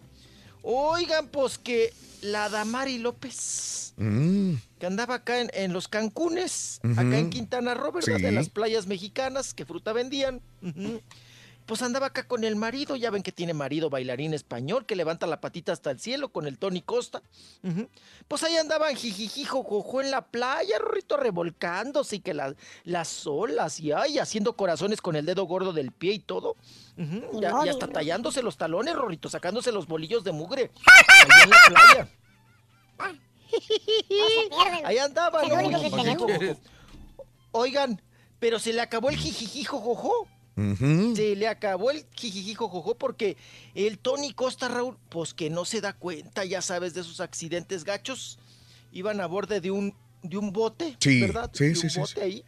Oigan, 0.63 1.29
pues 1.29 1.59
que 1.59 1.93
la 2.23 2.49
Damari 2.49 2.99
López 2.99 3.79
Mm. 3.97 4.55
que 4.79 4.87
andaba 4.87 5.17
acá 5.17 5.41
en, 5.41 5.51
en 5.53 5.75
los 5.75 5.87
Cancunes, 5.87 6.81
acá 6.97 7.19
en 7.19 7.29
Quintana 7.29 7.75
Roo, 7.75 7.93
¿verdad? 7.93 8.17
Sí. 8.17 8.25
En 8.25 8.35
las 8.35 8.49
playas 8.49 8.87
mexicanas 8.87 9.53
que 9.53 9.67
fruta 9.67 9.93
vendían. 9.93 10.41
Pues 11.67 11.83
andaba 11.83 12.07
acá 12.07 12.27
con 12.27 12.43
el 12.43 12.57
marido, 12.57 12.97
ya 12.97 13.11
ven 13.11 13.23
que 13.23 13.31
tiene 13.31 13.55
marido 13.55 13.91
bailarín 13.91 14.35
español 14.35 14.87
que 14.87 14.97
levanta 14.97 15.29
la 15.29 15.41
patita 15.41 15.73
hasta 15.73 15.93
el 15.93 16.01
cielo 16.01 16.31
con 16.31 16.47
el 16.49 16.59
Tony 16.59 16.83
Costa. 16.83 17.23
Pues 18.27 18.43
ahí 18.43 18.57
andaban 18.57 18.97
jijijijo 18.97 19.63
jojo 19.63 20.01
en 20.01 20.11
la 20.11 20.23
playa, 20.27 20.79
Rorrito, 20.81 21.17
revolcándose 21.17 22.17
y 22.17 22.21
que 22.21 22.35
la- 22.35 22.57
las 22.85 23.25
olas 23.27 23.79
y 23.79 23.93
ay, 23.93 24.19
haciendo 24.19 24.57
corazones 24.57 25.01
con 25.01 25.15
el 25.15 25.25
dedo 25.27 25.45
gordo 25.45 25.73
del 25.73 25.93
pie 25.93 26.15
y 26.15 26.19
todo. 26.19 26.57
Ujú. 26.99 27.41
Ya, 27.41 27.53
y 27.65 27.69
hasta 27.69 27.87
tallándose 27.87 28.43
los 28.43 28.57
talones, 28.57 28.97
Rorrito, 28.97 29.29
sacándose 29.29 29.71
los 29.71 29.87
bolillos 29.87 30.25
de 30.25 30.33
mugre. 30.33 30.73
Ahí 30.87 31.43
en 31.45 31.51
la 31.51 31.57
playa. 31.69 32.09
Ahí 34.85 34.99
andaba, 34.99 35.43
Es 35.43 35.49
lo 35.49 35.57
¿no? 35.57 35.67
único 35.69 35.81
que 35.83 35.91
Jijijijo, 35.91 36.27
tenemos. 36.27 36.57
jojo. 36.57 36.61
Oigan, 37.53 38.03
pero 38.39 38.59
se 38.59 38.73
le 38.73 38.81
acabó 38.81 39.11
el 39.11 39.17
jijijijo 39.17 39.79
jojo. 39.81 40.27
Se 40.57 41.37
le 41.37 41.49
acabó 41.49 41.91
el 41.91 42.05
jijijijo 42.15 42.69
jojo 42.69 42.95
porque 42.97 43.37
el 43.75 43.99
Tony 43.99 44.33
Costa 44.35 44.69
Raúl, 44.69 44.99
pues 45.09 45.33
que 45.33 45.49
no 45.49 45.65
se 45.65 45.81
da 45.81 45.95
cuenta, 45.95 46.45
ya 46.45 46.61
sabes, 46.61 46.93
de 46.95 47.01
esos 47.01 47.21
accidentes 47.21 47.85
gachos. 47.85 48.39
Iban 48.93 49.21
a 49.21 49.27
borde 49.27 49.61
de 49.61 49.71
un, 49.71 49.95
de 50.23 50.37
un 50.37 50.53
bote, 50.53 50.97
Sí, 51.01 51.21
¿verdad? 51.21 51.51
sí, 51.55 51.69
de 51.69 51.75
sí, 51.77 51.87
un 51.87 51.91
sí, 51.91 52.01
bote 52.01 52.15
sí. 52.15 52.21
ahí. 52.21 52.45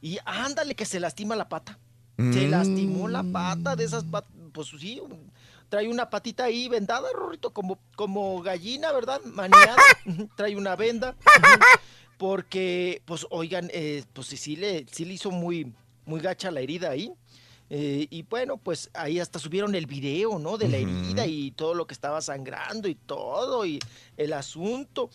Y 0.00 0.18
ándale 0.24 0.74
que 0.74 0.84
se 0.84 1.00
lastima 1.00 1.34
la 1.34 1.48
pata. 1.48 1.78
Se 2.18 2.46
Mm. 2.46 2.50
lastimó 2.50 3.08
la 3.08 3.22
pata 3.24 3.74
de 3.74 3.84
esas 3.84 4.04
patas, 4.04 4.30
pues 4.52 4.68
sí, 4.78 5.00
trae 5.70 5.88
una 5.88 6.10
patita 6.10 6.44
ahí 6.44 6.68
vendada, 6.68 7.08
Rorrito, 7.12 7.52
como, 7.54 7.78
como 7.96 8.40
gallina, 8.42 8.92
¿verdad? 8.92 9.20
Maniada, 9.24 9.76
trae 10.36 10.54
una 10.54 10.76
venda, 10.76 11.16
porque, 12.18 13.02
pues, 13.06 13.26
oigan, 13.30 13.70
eh, 13.72 14.04
pues 14.12 14.28
sí, 14.28 14.36
sí 14.36 14.56
le, 14.56 14.86
sí 14.92 15.04
le 15.04 15.14
hizo 15.14 15.30
muy, 15.30 15.72
muy 16.12 16.20
gacha 16.20 16.50
la 16.50 16.60
herida 16.60 16.90
ahí. 16.90 17.10
Eh, 17.70 18.06
y 18.10 18.22
bueno, 18.24 18.58
pues 18.58 18.90
ahí 18.92 19.18
hasta 19.18 19.38
subieron 19.38 19.74
el 19.74 19.86
video, 19.86 20.38
¿no? 20.38 20.58
De 20.58 20.68
la 20.68 20.76
herida 20.76 21.26
y 21.26 21.52
todo 21.52 21.72
lo 21.72 21.86
que 21.86 21.94
estaba 21.94 22.20
sangrando 22.20 22.86
y 22.86 22.94
todo, 22.94 23.64
y 23.64 23.78
el 24.18 24.34
asunto. 24.34 25.08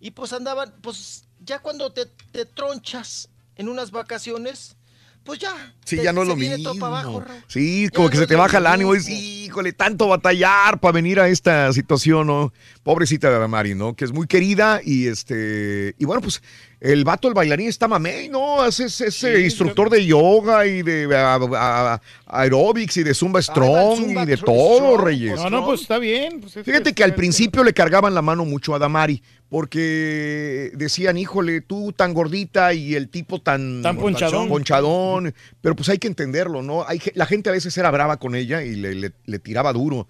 Y 0.00 0.10
pues 0.10 0.32
andaban, 0.32 0.74
pues 0.82 1.28
ya 1.38 1.60
cuando 1.60 1.92
te, 1.92 2.06
te 2.32 2.46
tronchas 2.46 3.28
en 3.54 3.68
unas 3.68 3.92
vacaciones, 3.92 4.76
pues 5.24 5.38
ya. 5.38 5.74
Sí, 5.84 5.96
te- 5.96 6.04
ya 6.04 6.12
no 6.12 6.22
es 6.22 6.28
lo 6.28 6.36
viene 6.36 6.56
mismo. 6.56 6.70
todo 6.72 6.80
para 6.80 6.98
abajo, 7.00 7.20
Raúl. 7.20 7.42
Sí, 7.48 7.88
como 7.94 8.08
que 8.10 8.16
se 8.16 8.26
te 8.26 8.36
baja 8.36 8.58
el 8.58 8.66
ánimo. 8.66 8.94
Es, 8.94 9.08
híjole, 9.08 9.72
tanto 9.72 10.06
batallar 10.08 10.78
para 10.80 10.92
venir 10.92 11.18
a 11.20 11.28
esta 11.28 11.72
situación, 11.72 12.26
¿no? 12.28 12.52
Pobrecita 12.82 13.28
de 13.30 13.36
Adamari, 13.36 13.74
¿no? 13.74 13.94
Que 13.94 14.04
es 14.04 14.12
muy 14.12 14.26
querida 14.26 14.80
y 14.84 15.06
este. 15.08 15.94
Y 15.98 16.04
bueno, 16.04 16.20
pues 16.22 16.42
el 16.80 17.04
vato, 17.04 17.28
el 17.28 17.34
bailarín, 17.34 17.68
está 17.68 17.88
mamey, 17.88 18.28
¿no? 18.28 18.64
Es, 18.64 18.80
es, 18.80 19.00
es, 19.00 19.22
eh, 19.24 19.40
instructor 19.42 19.90
de 19.90 20.06
yoga 20.06 20.66
y 20.66 20.82
de 20.82 21.08
a- 21.16 22.00
aerobics 22.26 22.96
y 22.98 23.02
de 23.02 23.12
Zumba 23.14 23.42
Strong 23.42 23.98
Zumba 23.98 24.22
y 24.22 24.26
de 24.26 24.36
todo, 24.36 24.76
Strong, 24.94 25.00
Reyes. 25.04 25.36
No, 25.36 25.50
no, 25.50 25.64
pues 25.66 25.82
está 25.82 25.98
bien. 25.98 26.40
pues 26.40 26.56
es 26.56 26.64
Fíjate 26.64 26.94
que 26.94 27.04
al 27.04 27.14
principio 27.14 27.64
le 27.64 27.72
cargaban 27.74 28.14
la 28.14 28.22
mano 28.22 28.44
mucho 28.44 28.74
a 28.74 28.78
Damari, 28.78 29.22
porque 29.50 30.70
decían, 30.74 31.18
híjole, 31.18 31.60
tú 31.60 31.92
tan 31.92 32.14
gordita 32.14 32.72
y 32.72 32.94
el 32.94 33.08
tipo 33.08 33.40
tan... 33.40 33.82
Tan 33.82 33.96
ponchadón. 33.98 34.48
ponchadón. 34.48 35.34
Pero 35.60 35.74
pues 35.76 35.88
hay 35.88 35.98
que 35.98 36.06
entenderlo, 36.08 36.62
¿no? 36.62 36.86
Hay, 36.86 37.00
la 37.14 37.26
gente 37.26 37.50
a 37.50 37.52
veces 37.52 37.76
era 37.76 37.90
brava 37.90 38.16
con 38.18 38.34
ella 38.34 38.62
y 38.62 38.76
le, 38.76 38.94
le- 38.94 39.12
le 39.26 39.38
tiraba 39.38 39.72
duro, 39.72 40.08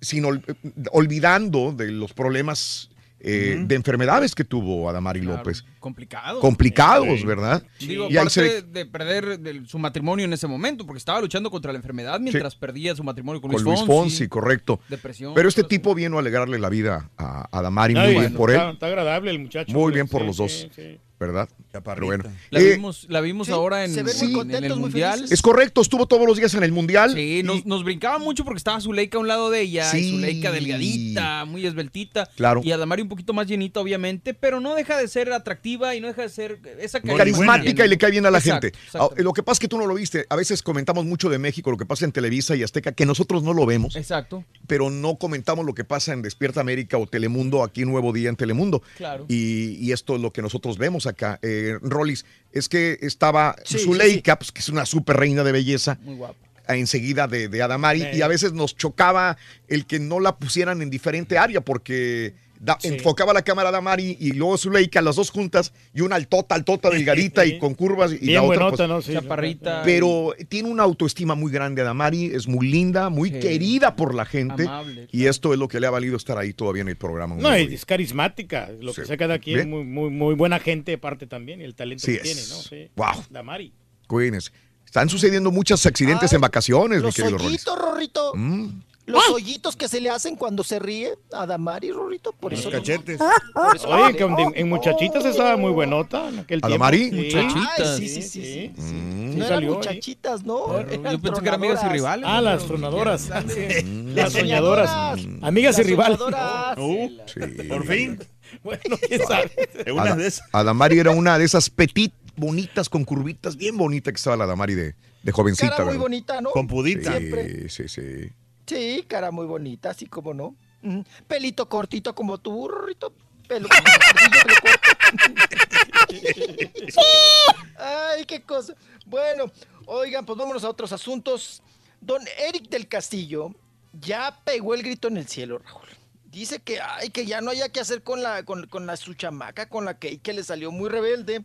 sin 0.00 0.24
ol- 0.24 0.42
olvidando 0.90 1.72
de 1.72 1.92
los 1.92 2.12
problemas 2.14 2.90
eh, 3.20 3.56
de 3.66 3.74
enfermedades 3.74 4.34
que 4.34 4.44
tuvo 4.44 4.88
Adamari 4.88 5.20
López. 5.22 5.64
Complicados. 5.80 6.40
Complicados, 6.40 7.24
¿verdad? 7.24 7.62
Digo, 7.80 8.08
Y 8.10 8.16
aparte 8.16 8.30
se- 8.30 8.62
de 8.62 8.86
perder 8.86 9.38
su 9.66 9.78
matrimonio 9.78 10.24
en 10.24 10.32
ese 10.32 10.46
momento, 10.46 10.86
porque 10.86 10.98
estaba 10.98 11.20
luchando 11.20 11.50
contra 11.50 11.72
la 11.72 11.78
enfermedad 11.78 12.20
mientras 12.20 12.54
perdía 12.56 12.94
su 12.94 13.02
matrimonio 13.04 13.40
con, 13.40 13.50
con 13.52 13.62
Luis 13.62 13.84
Fonsi, 13.84 14.28
correcto. 14.28 14.80
Depresión, 14.88 15.34
Pero 15.34 15.48
este 15.48 15.64
tipo 15.64 15.94
vino 15.94 16.16
a 16.16 16.20
alegrarle 16.20 16.58
la 16.58 16.68
vida 16.68 17.10
a, 17.16 17.48
a 17.50 17.62
Damari, 17.62 17.94
No, 17.94 18.02
muy 18.02 18.14
bien 18.14 18.34
por 18.34 18.50
él. 18.50 18.60
está 18.72 18.86
agradable 18.86 19.30
el 19.30 19.38
muchacho. 19.38 19.72
Muy 19.72 19.84
pues, 19.84 19.94
bien 19.94 20.08
por 20.08 20.20
sí, 20.22 20.26
los 20.26 20.36
sí, 20.36 20.42
dos. 20.42 20.68
sí. 20.74 21.00
¿Verdad? 21.20 21.48
Pero 21.72 22.06
bueno. 22.06 22.24
La 22.50 22.60
Eh, 22.60 22.72
vimos, 22.74 23.06
la 23.08 23.20
vimos 23.20 23.46
sí, 23.48 23.52
ahora 23.52 23.84
en, 23.84 23.92
se 23.92 24.02
ven 24.02 24.14
muy 24.16 24.24
en- 24.24 24.30
en 24.30 24.36
contentos, 24.36 24.64
el 24.64 24.70
muy 24.76 24.80
Mundial. 24.90 25.14
felices. 25.14 25.32
Es 25.32 25.42
correcto, 25.42 25.80
estuvo 25.80 26.06
todos 26.06 26.26
los 26.26 26.36
días 26.38 26.54
en 26.54 26.62
el 26.62 26.72
Mundial. 26.72 27.12
Sí, 27.14 27.42
nos, 27.44 27.66
nos 27.66 27.84
brincaba 27.84 28.18
mucho 28.18 28.44
porque 28.44 28.58
estaba 28.58 28.80
Zuleika 28.80 29.18
a 29.18 29.20
un 29.20 29.28
lado 29.28 29.50
de 29.50 29.60
ella. 29.62 29.90
Sí. 29.90 29.98
Y 29.98 30.10
Zuleika 30.12 30.52
delgadita, 30.52 31.44
muy 31.44 31.66
esbeltita. 31.66 32.26
Claro. 32.36 32.60
Y 32.64 32.72
Adamari 32.72 33.02
un 33.02 33.08
poquito 33.08 33.32
más 33.32 33.46
llenita, 33.46 33.80
obviamente. 33.80 34.34
Pero 34.34 34.60
no 34.60 34.74
deja 34.74 34.96
de 34.96 35.08
ser 35.08 35.32
atractiva 35.32 35.94
y 35.94 36.00
no 36.00 36.08
deja 36.08 36.22
de 36.22 36.28
ser 36.28 36.58
esa 36.80 37.00
carisma 37.00 37.18
carismática 37.18 37.84
y 37.84 37.88
le 37.88 37.98
cae 37.98 38.10
bien 38.10 38.26
a 38.26 38.30
la 38.30 38.38
Exacto, 38.38 38.66
gente. 38.68 38.78
exacto. 38.84 39.14
Lo 39.16 39.32
que 39.32 39.42
pasa 39.42 39.54
es 39.54 39.60
que 39.60 39.68
tú 39.68 39.78
no 39.78 39.86
lo 39.86 39.94
viste. 39.94 40.26
A 40.30 40.36
veces 40.36 40.62
comentamos 40.62 41.04
mucho 41.04 41.28
de 41.28 41.38
México, 41.38 41.70
lo 41.70 41.76
que 41.76 41.86
pasa 41.86 42.04
en 42.04 42.12
Televisa 42.12 42.54
y 42.56 42.62
Azteca, 42.62 42.92
que 42.92 43.06
nosotros 43.06 43.42
no 43.42 43.52
lo 43.54 43.66
vemos. 43.66 43.96
Exacto. 43.96 44.44
Pero 44.66 44.90
no 44.90 45.16
comentamos 45.16 45.64
lo 45.66 45.74
que 45.74 45.84
pasa 45.84 46.12
en 46.12 46.22
Despierta 46.22 46.60
América 46.60 46.96
o 46.98 47.06
Telemundo, 47.06 47.62
aquí 47.62 47.84
Nuevo 47.84 48.12
Día 48.12 48.28
en 48.28 48.36
Telemundo. 48.36 48.82
Claro. 48.96 49.26
Y, 49.28 49.76
y 49.84 49.92
esto 49.92 50.16
es 50.16 50.22
lo 50.22 50.32
que 50.32 50.42
nosotros 50.42 50.78
vemos 50.78 51.06
acá. 51.10 51.38
Eh, 51.42 51.78
Rollis, 51.82 52.24
es 52.52 52.68
que 52.68 52.98
estaba 53.02 53.56
Sí, 53.64 53.78
Zuleika, 53.78 54.38
pues, 54.38 54.52
que 54.52 54.60
es 54.60 54.68
una 54.68 54.86
super 54.86 55.16
reina 55.16 55.44
de 55.44 55.52
belleza. 55.52 55.98
Muy 56.02 56.16
guapa. 56.16 56.36
Enseguida 56.68 57.26
de, 57.26 57.48
de 57.48 57.62
Adamari, 57.62 58.06
y 58.12 58.20
a 58.20 58.28
veces 58.28 58.52
nos 58.52 58.76
chocaba 58.76 59.38
el 59.68 59.86
que 59.86 59.98
no 59.98 60.20
la 60.20 60.36
pusieran 60.36 60.82
en 60.82 60.90
diferente 60.90 61.38
área 61.38 61.62
porque 61.62 62.34
da- 62.60 62.76
Sí. 62.80 62.88
enfocaba 62.88 63.32
la 63.32 63.42
cámara 63.42 63.68
a 63.68 63.70
Adamari 63.70 64.16
y 64.20 64.32
luego 64.32 64.56
Zuleika, 64.58 65.00
las 65.02 65.16
dos 65.16 65.30
juntas, 65.30 65.72
y 65.94 66.00
una 66.02 66.16
altota, 66.16 66.54
altota, 66.54 66.90
delgadita 66.90 67.44
y 67.46 67.58
con 67.58 67.74
curvas. 67.74 68.12
Y 68.12 68.18
Bien 68.18 68.34
la 68.34 68.42
otra, 68.42 68.56
buenota, 68.64 68.76
pues, 68.76 68.88
¿no? 68.88 69.02
Sí. 69.02 69.12
Chaparrita. 69.12 69.82
pero 69.84 70.34
tiene 70.48 70.68
una 70.68 70.82
autoestima 70.82 71.34
muy 71.34 71.50
grande 71.52 71.82
Adamari, 71.82 72.26
es 72.26 72.46
muy 72.48 72.68
linda, 72.68 73.08
muy 73.10 73.30
Sí. 73.30 73.38
querida 73.40 73.96
por 73.96 74.14
la 74.14 74.24
gente. 74.24 74.64
Amable, 74.64 75.08
y 75.12 75.26
esto 75.26 75.52
es 75.52 75.58
lo 75.58 75.68
que 75.68 75.80
le 75.80 75.86
ha 75.86 75.90
valido 75.90 76.16
estar 76.16 76.36
ahí 76.38 76.52
todavía 76.52 76.82
en 76.82 76.88
el 76.88 76.96
programa. 76.96 77.36
No, 77.36 77.52
es 77.52 77.84
carismática. 77.86 78.68
Lo 78.80 78.92
que 78.92 79.04
sea 79.04 79.16
cada 79.16 79.38
quien, 79.38 79.56
Bien. 79.56 79.70
muy, 79.70 79.84
muy, 79.84 80.10
muy 80.10 80.34
buena 80.34 80.58
gente 80.58 80.94
aparte 80.94 81.26
también. 81.26 81.60
Y 81.60 81.64
el 81.64 81.74
talento 81.74 82.04
Sí 82.04 82.12
que 82.12 82.16
es. 82.18 82.22
tiene, 82.22 82.40
¿no? 82.48 82.56
Sí. 82.62 82.90
Wow. 82.96 83.24
Damari. 83.30 83.72
Cuídense. 84.06 84.50
Están 84.84 85.08
sucediendo 85.10 85.50
muchos 85.50 85.84
accidentes 85.84 86.32
en 86.32 86.40
vacaciones, 86.40 86.98
mi 87.00 87.04
Los 87.04 87.14
querido 87.14 87.36
Rolis. 87.36 87.66
hoyitos, 87.66 87.78
Rorrito. 87.78 88.32
Mm. 88.34 88.80
Los 89.08 89.28
hoyitos 89.30 89.74
que 89.76 89.88
se 89.88 90.00
le 90.00 90.10
hacen 90.10 90.36
cuando 90.36 90.62
se 90.64 90.78
ríe 90.78 91.14
a 91.32 91.46
Damari, 91.46 91.90
Rorrito. 91.90 92.32
Por 92.32 92.52
Los 92.52 92.60
eso 92.60 92.70
cachetes. 92.70 93.18
Por 93.54 93.76
eso 93.76 93.88
Oye, 93.88 94.12
no- 94.12 94.16
que 94.36 94.42
en, 94.42 94.52
en 94.54 94.68
Muchachitas 94.68 95.24
estaba 95.24 95.56
muy 95.56 95.72
buenota 95.72 96.28
en 96.28 96.40
aquel 96.40 96.60
tiempo. 96.60 96.66
¿Adamari? 96.66 97.10
Sí. 97.10 97.36
Ay, 97.36 97.84
sí, 97.96 98.08
sí, 98.08 98.22
sí. 98.22 98.22
sí. 98.22 98.72
Sí 98.76 98.92
No 99.36 99.44
eran 99.44 99.48
salió 99.48 99.74
muchachitas, 99.74 100.44
¿no? 100.44 100.78
Eran 100.78 101.12
Yo 101.12 101.20
pensé 101.20 101.40
que 101.42 101.48
eran 101.48 101.54
amigas 101.60 101.80
y 101.84 101.88
rivales. 101.88 102.26
Ah, 102.28 102.40
las 102.40 102.64
tronadoras. 102.66 103.28
Las 103.28 104.32
soñadoras. 104.32 104.90
soñadoras. 104.90 105.20
Amigas 105.42 105.76
y 105.76 105.80
Las 105.80 105.86
rivales. 105.86 106.18
soñadoras. 106.18 106.78
Sí. 107.26 107.40
Por 107.68 107.86
fin. 107.86 108.18
Bueno, 108.64 108.96
quién 109.06 109.20
sabe. 109.26 109.50
Ada- 109.98 110.16
Adamari 110.52 110.98
era 110.98 111.10
una 111.10 111.36
de 111.38 111.44
esas 111.44 111.68
petit 111.68 112.14
bonitas 112.34 112.88
con 112.88 113.04
curvitas, 113.04 113.56
bien 113.56 113.76
bonita 113.76 114.10
que 114.10 114.16
estaba 114.16 114.38
la 114.38 114.44
Adamari 114.44 114.74
de, 114.74 114.94
de 115.22 115.32
jovencita. 115.32 115.68
Cara 115.72 115.84
muy 115.84 115.92
¿verdad? 115.92 116.00
bonita, 116.02 116.40
¿no? 116.40 116.50
Siempre. 116.52 117.68
Sí, 117.68 117.86
sí, 117.86 117.88
sí. 117.88 118.30
Sí, 118.68 119.04
cara 119.08 119.30
muy 119.30 119.46
bonita, 119.46 119.90
así 119.90 120.06
como 120.06 120.34
no. 120.34 120.54
Mm, 120.82 121.00
Pelito 121.26 121.66
cortito 121.68 122.14
como 122.14 122.36
tú, 122.36 122.68
Rorrito. 122.68 123.14
Pelo. 123.48 123.66
Ay, 127.78 128.26
qué 128.26 128.42
cosa. 128.42 128.74
Bueno, 129.06 129.50
oigan, 129.86 130.26
pues 130.26 130.38
vámonos 130.38 130.64
a 130.64 130.68
otros 130.68 130.92
asuntos. 130.92 131.62
Don 132.00 132.22
Eric 132.46 132.68
del 132.68 132.86
Castillo 132.88 133.54
ya 133.98 134.38
pegó 134.44 134.74
el 134.74 134.82
grito 134.82 135.08
en 135.08 135.16
el 135.16 135.26
cielo, 135.26 135.58
Raúl. 135.58 135.88
Dice 136.26 136.60
que, 136.60 136.78
ay, 136.80 137.08
que 137.08 137.24
ya 137.24 137.40
no 137.40 137.50
haya 137.50 137.70
que 137.70 137.80
hacer 137.80 138.02
con 138.02 138.22
la, 138.22 138.42
con, 138.42 138.66
con 138.66 138.86
la 138.86 138.98
su 138.98 139.14
chamaca, 139.14 139.70
con 139.70 139.86
la 139.86 139.98
que, 139.98 140.18
que 140.18 140.34
le 140.34 140.44
salió 140.44 140.70
muy 140.70 140.90
rebelde. 140.90 141.42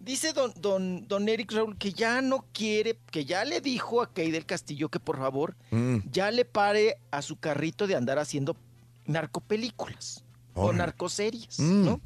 Dice 0.00 0.32
don, 0.32 0.52
don, 0.60 1.08
don 1.08 1.28
Eric 1.28 1.52
Raúl 1.52 1.76
que 1.76 1.92
ya 1.92 2.22
no 2.22 2.44
quiere, 2.52 2.98
que 3.10 3.24
ya 3.24 3.44
le 3.44 3.60
dijo 3.60 4.00
a 4.00 4.12
Kay 4.12 4.30
del 4.30 4.46
Castillo 4.46 4.88
que 4.88 5.00
por 5.00 5.18
favor 5.18 5.56
Mm. 5.70 5.98
ya 6.10 6.30
le 6.30 6.44
pare 6.44 6.98
a 7.10 7.20
su 7.22 7.36
carrito 7.38 7.86
de 7.86 7.96
andar 7.96 8.18
haciendo 8.18 8.56
narcopelículas 9.06 10.24
o 10.54 10.72
narcoseries, 10.72 11.58
Mm, 11.60 11.84
¿no? 11.84 12.00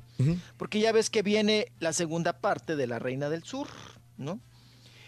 Porque 0.57 0.79
ya 0.81 0.93
ves 0.93 1.11
que 1.11 1.23
viene 1.23 1.73
la 1.81 1.93
segunda 1.93 2.33
parte 2.39 2.77
de 2.77 2.87
La 2.87 2.99
Reina 2.99 3.29
del 3.29 3.43
Sur, 3.43 3.69
¿no? 4.17 4.39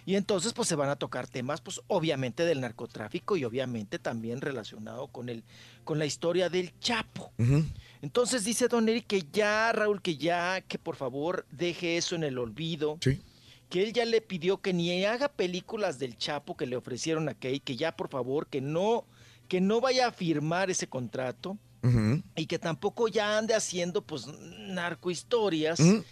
Y 0.07 0.17
entonces 0.17 0.53
pues 0.53 0.69
se 0.69 0.75
van 0.75 0.91
a 0.91 0.97
tocar 0.97 1.27
temas 1.29 1.61
pues 1.63 1.81
obviamente 1.87 2.45
del 2.45 2.61
narcotráfico 2.61 3.37
y 3.37 3.45
obviamente 3.45 3.99
también 3.99 4.41
relacionado 4.43 5.07
con 5.09 5.29
el 5.31 5.45
con 5.85 5.99
la 5.99 6.05
historia 6.07 6.49
del 6.51 6.79
Chapo. 6.81 7.33
Entonces 8.05 8.45
dice 8.45 8.69
Don 8.69 8.87
Eric 8.87 9.07
que 9.07 9.23
ya, 9.33 9.73
Raúl, 9.73 10.03
que 10.03 10.19
ya, 10.19 10.61
que 10.61 10.79
por 10.79 10.95
favor 10.95 11.47
deje 11.51 11.97
eso 11.97 12.15
en 12.15 12.23
el 12.25 12.37
olvido. 12.39 12.99
Sí. 13.01 13.19
Que 13.71 13.83
él 13.83 13.95
ya 13.95 14.05
le 14.05 14.21
pidió 14.21 14.59
que 14.61 14.75
ni 14.75 15.05
haga 15.07 15.29
películas 15.31 15.99
del 15.99 16.19
Chapo 16.19 16.55
que 16.55 16.67
le 16.67 16.77
ofrecieron 16.77 17.31
a 17.31 17.35
Kay, 17.35 17.61
que 17.61 17.77
ya 17.77 17.97
por 17.97 18.11
favor, 18.11 18.47
que 18.47 18.61
no, 18.61 19.07
que 19.49 19.63
no 19.63 19.81
vaya 19.81 20.09
a 20.09 20.13
firmar 20.13 20.71
ese 20.71 20.87
contrato 20.87 21.57
y 22.37 22.47
que 22.47 22.59
tampoco 22.59 23.09
ya 23.09 23.37
ande 23.39 23.55
haciendo 23.55 24.03
pues 24.03 24.27
narcohistorias. 24.69 25.81
Ujú. 25.81 26.05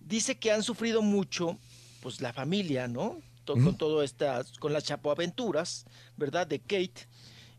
Dice 0.00 0.36
que 0.38 0.52
han 0.52 0.62
sufrido 0.62 1.02
mucho, 1.02 1.58
pues 2.00 2.20
la 2.20 2.32
familia, 2.32 2.86
¿no? 2.88 3.18
To- 3.44 3.54
Con 3.54 3.76
todo 3.76 4.02
estas, 4.04 4.52
con 4.58 4.72
las 4.72 4.84
Chapo 4.84 5.10
aventuras, 5.10 5.84
¿verdad? 6.16 6.46
De 6.46 6.60
Kate 6.60 7.08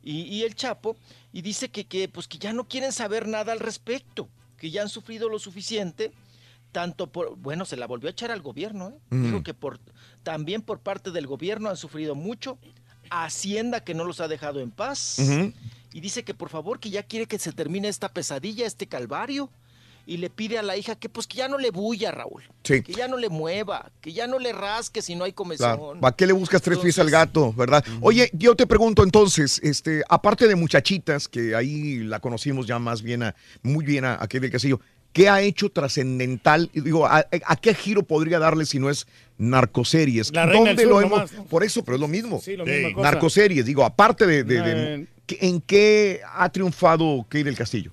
y, 0.03 0.22
y 0.23 0.44
el 0.44 0.56
Chapo. 0.56 0.95
Y 1.34 1.41
dice 1.41 1.69
que, 1.69 1.86
que, 1.86 2.07
pues 2.07 2.28
que 2.28 2.38
ya 2.38 2.53
no 2.53 2.68
quieren 2.68 2.91
saber 2.91 3.28
nada 3.28 3.53
al 3.53 3.60
respecto, 3.60 4.30
que 4.57 4.69
ya 4.72 4.82
han 4.82 4.90
sufrido 4.90 5.30
lo 5.30 5.40
suficiente, 5.40 6.11
tanto 6.72 7.07
por, 7.11 7.36
bueno, 7.38 7.65
se 7.65 7.78
la 7.78 7.88
volvió 7.88 8.07
a 8.07 8.11
echar 8.11 8.32
al 8.32 8.41
gobierno, 8.41 8.90
¿eh? 8.90 8.99
Dijo 9.10 9.44
que 9.44 9.53
por, 9.53 9.80
también 10.23 10.61
por 10.61 10.80
parte 10.80 11.11
del 11.11 11.28
gobierno 11.28 11.69
han 11.69 11.78
sufrido 11.78 12.15
mucho, 12.15 12.57
Hacienda 13.10 13.84
que 13.84 13.94
no 13.94 14.06
los 14.06 14.22
ha 14.22 14.30
dejado 14.30 14.61
en 14.61 14.72
paz, 14.72 15.19
y 15.91 15.99
dice 15.99 16.23
que 16.23 16.34
por 16.34 16.48
favor 16.48 16.80
que 16.80 16.90
ya 16.90 17.03
quiere 17.03 17.26
que 17.26 17.38
se 17.40 17.52
termine 17.52 17.90
esta 17.90 18.07
pesadilla, 18.07 18.65
este 18.65 18.88
calvario, 18.88 19.49
y 20.12 20.18
le 20.18 20.30
pide 20.30 20.58
a 20.58 20.62
la 20.62 20.76
hija 20.76 20.96
que 20.96 21.08
pues 21.08 21.26
que 21.26 21.38
ya 21.38 21.48
no 21.48 21.58
le 21.58 21.72
bulla, 21.72 22.12
Raúl, 22.12 22.44
Sí. 22.64 22.82
que 22.82 22.94
ya 22.94 23.08
no 23.08 23.18
le 23.18 23.30
mueva, 23.30 23.92
que 24.02 24.12
ya 24.12 24.28
no 24.28 24.40
le 24.40 24.52
rasque 24.52 25.02
si 25.02 25.16
no 25.16 25.24
hay 25.24 25.32
comezón. 25.34 25.78
Claro. 25.78 26.00
¿Para 26.02 26.16
qué 26.16 26.26
le 26.28 26.34
buscas 26.34 26.62
tres 26.62 26.78
pies 26.80 27.00
al 27.00 27.10
gato, 27.10 27.54
verdad? 27.54 27.84
Oye, 28.02 28.30
yo 28.34 28.56
te 28.56 28.68
pregunto 28.68 29.04
entonces, 29.04 29.60
este, 29.64 30.04
aparte 30.10 30.48
de 30.50 30.56
muchachitas, 30.56 31.28
que 31.30 31.56
ahí 31.56 32.00
la 32.00 32.20
conocimos 32.20 32.68
ya 32.68 32.78
más 32.80 33.02
bien, 33.02 33.24
a- 33.24 33.36
muy 33.64 33.86
bien 33.86 34.04
a, 34.06 34.16
a 34.22 34.28
Castillo, 34.28 34.82
¿qué 35.14 35.30
ha 35.30 35.42
hecho 35.42 35.70
trascendental? 35.70 36.70
Y 36.74 36.82
Digo, 36.82 37.06
¿a, 37.06 37.26
a 37.46 37.56
qué 37.56 37.74
giro 37.74 38.04
podría 38.04 38.38
darle 38.40 38.66
si 38.66 38.80
no 38.80 38.90
es 38.90 39.08
narcoseries? 39.38 40.34
La 40.34 40.46
Reina 40.46 40.74
del 40.74 40.76
¿Dónde 40.76 40.84
Sur 40.84 40.92
lo 40.92 41.00
hemos? 41.02 41.12
nomás, 41.12 41.32
¿no? 41.34 41.46
Por 41.46 41.64
eso, 41.64 41.84
pero 41.84 41.96
es 41.96 42.02
lo 42.02 42.08
mismo. 42.08 42.42
Sí, 42.42 42.56
lo 42.58 42.66
cosa. 42.66 43.02
Narcoseries, 43.12 43.66
digo, 43.66 43.84
aparte 43.86 44.26
de, 44.28 44.44
de- 44.44 44.62
de- 44.62 44.94
Eh. 44.96 45.08
¿en 45.40 45.62
qué 45.62 46.20
ha 46.34 46.50
triunfado 46.50 47.24
Kate 47.30 47.46
del 47.46 47.56
Castillo? 47.56 47.92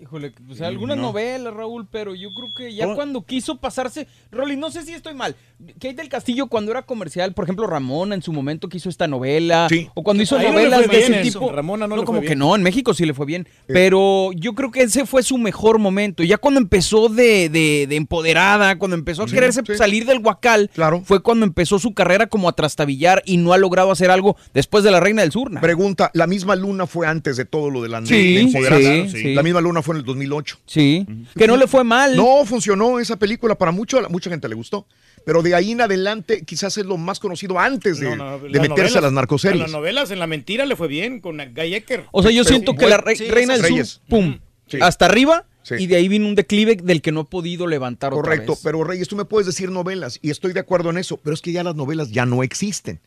Híjole, 0.00 0.32
pues 0.46 0.62
algunas 0.62 0.96
No. 0.96 1.02
novelas, 1.04 1.52
Raúl, 1.52 1.86
pero 1.90 2.14
yo 2.14 2.32
creo 2.32 2.48
que 2.54 2.72
ya 2.74 2.88
Oh. 2.88 2.94
cuando 2.94 3.20
quiso 3.22 3.58
pasarse, 3.58 4.06
Rolly, 4.32 4.56
no 4.56 4.70
sé 4.70 4.82
si 4.82 4.94
estoy 4.94 5.12
mal. 5.12 5.36
Kate 5.74 5.92
del 5.92 6.08
Castillo 6.08 6.46
cuando 6.46 6.70
era 6.70 6.80
comercial, 6.82 7.34
por 7.34 7.44
ejemplo, 7.44 7.66
Ramona 7.66 8.14
en 8.14 8.22
su 8.22 8.32
momento 8.32 8.70
que 8.70 8.78
hizo 8.78 8.88
esta 8.88 9.06
novela, 9.06 9.68
o 9.94 10.02
cuando 10.02 10.22
hizo 10.22 10.38
Ahí 10.38 10.46
no 10.46 10.52
le 10.52 10.64
novelas 10.64 10.86
fue 10.86 10.96
de 10.96 11.02
ese 11.02 11.20
eso, 11.20 11.38
tipo. 11.40 11.52
Ramona 11.52 11.86
no 11.86 11.96
le 11.96 12.00
fue 12.00 12.06
como 12.06 12.20
bien. 12.20 12.30
que 12.30 12.36
no, 12.36 12.56
en 12.56 12.62
México 12.62 12.94
sí 12.94 13.04
le 13.04 13.12
fue 13.12 13.26
bien, 13.26 13.46
pero 13.66 14.30
yo 14.32 14.54
creo 14.54 14.70
que 14.70 14.82
ese 14.84 15.04
fue 15.04 15.22
su 15.22 15.36
mejor 15.36 15.78
momento. 15.78 16.22
Ya 16.22 16.38
cuando 16.38 16.60
empezó 16.60 17.10
de, 17.10 17.50
de- 17.50 17.86
de 17.86 17.96
empoderada, 17.96 18.78
cuando 18.78 18.96
empezó 18.96 19.24
a 19.24 19.28
Sí, 19.28 19.34
quererse 19.34 19.60
sí. 19.66 19.74
salir 19.76 20.06
del 20.06 20.20
huacal, 20.24 20.70
fue 21.04 21.22
cuando 21.22 21.44
empezó 21.44 21.78
su 21.78 21.92
carrera 21.92 22.26
como 22.26 22.48
a 22.48 22.52
trastabillar 22.52 23.22
y 23.26 23.36
no 23.36 23.52
ha 23.52 23.58
logrado 23.58 23.90
hacer 23.90 24.10
algo 24.10 24.36
después 24.54 24.82
de 24.82 24.90
la 24.92 25.00
Reina 25.00 25.20
del 25.20 25.30
Sur. 25.32 25.50
¿no? 25.50 25.60
Pregunta, 25.60 26.10
¿la 26.14 26.26
misma 26.26 26.56
luna 26.56 26.86
fue 26.86 27.06
antes 27.06 27.36
de 27.36 27.44
todo 27.44 27.68
lo 27.68 27.82
de 27.82 27.90
la 27.90 28.04
Sí, 28.06 28.34
de 28.34 28.40
empoderarse? 28.40 29.08
sí, 29.10 29.18
sí. 29.18 29.34
La 29.34 29.42
misma 29.42 29.60
luna 29.60 29.82
fue 29.82 29.89
en 29.92 29.98
el 29.98 30.04
2008. 30.04 30.58
Sí, 30.66 31.06
que 31.36 31.46
no 31.46 31.56
le 31.56 31.66
fue 31.66 31.84
mal. 31.84 32.16
No 32.16 32.44
funcionó 32.44 32.98
esa 32.98 33.16
película 33.16 33.54
para 33.56 33.70
mucho, 33.72 33.98
a 33.98 34.08
mucha 34.08 34.30
gente 34.30 34.48
le 34.48 34.54
gustó. 34.54 34.86
Pero 35.24 35.42
de 35.42 35.54
ahí 35.54 35.72
en 35.72 35.80
adelante 35.82 36.44
quizás 36.44 36.76
es 36.78 36.86
lo 36.86 36.96
más 36.96 37.20
conocido 37.20 37.58
antes 37.58 38.00
de, 38.00 38.16
No, 38.16 38.16
no, 38.16 38.38
de 38.38 38.50
las 38.50 38.62
meterse 38.62 38.68
novelas- 38.94 38.96
a 38.96 39.00
las 39.02 39.12
narcoseries. 39.12 39.60
las 39.60 39.70
novelas, 39.70 40.10
en 40.10 40.18
la 40.18 40.26
mentira 40.26 40.64
le 40.64 40.76
fue 40.76 40.88
bien 40.88 41.20
con 41.20 41.36
Guy 41.36 41.74
Ecker. 41.74 42.06
O 42.12 42.22
sea, 42.22 42.30
yo 42.30 42.42
Pero- 42.42 42.54
siento 42.56 42.74
que 42.74 42.86
la 42.86 42.96
re- 42.96 43.16
Sí, 43.16 43.28
Reina 43.28 43.52
del 43.54 43.62
Reyes. 43.62 43.88
Sur, 43.88 44.02
pum, 44.08 44.38
Sí. 44.66 44.78
hasta 44.80 45.04
arriba, 45.06 45.44
Sí. 45.62 45.74
y 45.78 45.86
de 45.88 45.96
ahí 45.96 46.08
vino 46.08 46.26
un 46.26 46.34
declive 46.34 46.76
del 46.76 47.02
que 47.02 47.12
no 47.12 47.20
he 47.20 47.24
podido 47.24 47.66
levantar 47.66 48.12
otra 48.14 48.22
Correcto, 48.22 48.52
vez. 48.52 48.60
pero 48.64 48.82
Reyes, 48.82 49.08
tú 49.08 49.16
me 49.16 49.26
puedes 49.26 49.46
decir 49.46 49.70
novelas 49.70 50.18
y 50.22 50.30
estoy 50.30 50.54
de 50.54 50.60
acuerdo 50.60 50.88
en 50.88 50.96
eso, 50.96 51.18
pero 51.18 51.34
es 51.34 51.42
que 51.42 51.52
ya 51.52 51.62
las 51.62 51.74
novelas 51.76 52.10
ya 52.10 52.24
no 52.24 52.42
existen. 52.42 52.98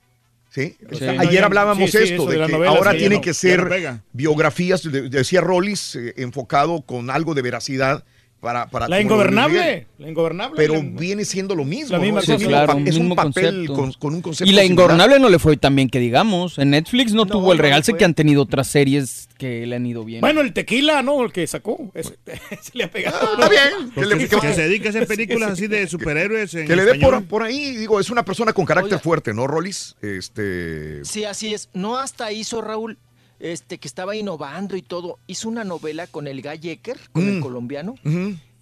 ¿Sí? 0.53 0.77
Ayer 1.17 1.39
No, 1.41 1.45
hablábamos 1.47 1.89
sí, 1.89 1.97
esto, 1.97 2.27
de, 2.27 2.37
de 2.37 2.45
que 2.45 2.67
ahora 2.67 2.91
tienen 2.91 3.13
no- 3.17 3.21
que 3.21 3.33
ser 3.33 4.01
biografías, 4.11 4.83
de- 4.83 5.09
decía 5.09 5.41
Rollis, 5.41 5.95
eh, 5.95 6.13
enfocado 6.17 6.83
con 6.83 7.09
algo 7.09 7.33
de 7.33 7.41
veracidad 7.41 8.03
para, 8.43 8.67
para 8.67 8.89
La 8.89 8.99
ingobernable. 9.01 9.87
La 9.97 10.09
ingobernable. 10.09 10.55
Pero 10.57 10.73
La- 10.75 10.81
viene 10.81 11.23
siendo 11.23 11.55
lo 11.55 11.63
mismo. 11.63 11.93
La 11.93 11.97
¿no? 11.97 12.03
misma 12.03 12.19
cosa. 12.19 12.35
claro, 12.37 12.75
un 12.75 12.87
es 12.87 12.97
un 12.97 13.15
papel 13.15 13.67
con, 13.67 13.93
con 13.93 14.13
un 14.13 14.21
concepto 14.21 14.49
Y 14.51 14.53
la 14.53 14.61
similar. 14.63 14.71
ingobernable 14.83 15.19
no 15.19 15.29
le 15.29 15.39
fue 15.39 15.55
tan 15.55 15.75
bien 15.77 15.89
que 15.89 15.99
digamos. 15.99 16.59
En 16.59 16.71
Netflix 16.71 17.13
no, 17.13 17.25
tuvo 17.25 17.53
el 17.53 17.57
no 17.57 17.63
realce 17.63 17.93
que 17.93 18.03
han 18.03 18.13
tenido 18.13 18.41
otras 18.41 18.67
series 18.67 19.29
que 19.37 19.65
le 19.65 19.77
han 19.77 19.85
ido 19.85 20.03
bien. 20.03 20.19
Bueno, 20.21 20.41
el 20.41 20.51
tequila, 20.53 21.01
¿no? 21.01 21.23
El 21.23 21.31
que 21.31 21.47
sacó. 21.47 21.89
Ese, 21.93 22.17
se 22.61 22.77
le 22.77 22.83
ha 22.83 22.91
pegado. 22.91 23.17
Ah, 23.21 23.29
Está 23.33 23.49
bien. 23.49 23.91
Que, 23.95 24.05
le, 24.05 24.17
Que, 24.17 24.27
que- 24.27 24.53
se 24.53 24.61
dedica 24.63 24.87
a 24.87 24.89
hacer 24.89 25.07
películas 25.07 25.51
así 25.51 25.67
de 25.67 25.87
superhéroes 25.87 26.53
en 26.53 26.67
que 26.67 26.75
le 26.75 26.83
dé 26.83 26.99
por, 27.29 27.43
ahí. 27.43 27.77
Digo, 27.77 27.99
es 27.99 28.09
una 28.09 28.25
persona 28.25 28.51
con 28.51 28.65
carácter 28.65 28.99
fuerte, 28.99 29.33
¿no, 29.33 29.47
Rolis? 29.47 29.95
Este. 30.01 31.03
Sí, 31.05 31.23
así 31.23 31.53
es. 31.53 31.69
No 31.73 31.97
hasta 31.97 32.31
hizo 32.33 32.61
Raúl, 32.61 32.97
este, 33.43 33.77
que 33.77 33.87
estaba 33.89 34.15
innovando 34.15 34.77
y 34.77 34.81
todo. 34.81 35.19
Hizo 35.27 35.49
una 35.49 35.65
novela 35.65 36.07
con 36.07 36.27
el 36.27 36.41
Guy 36.41 36.69
Ecker, 36.69 36.97
con 37.11 37.27
el 37.27 37.39
Mm. 37.39 37.41
colombiano, 37.41 37.95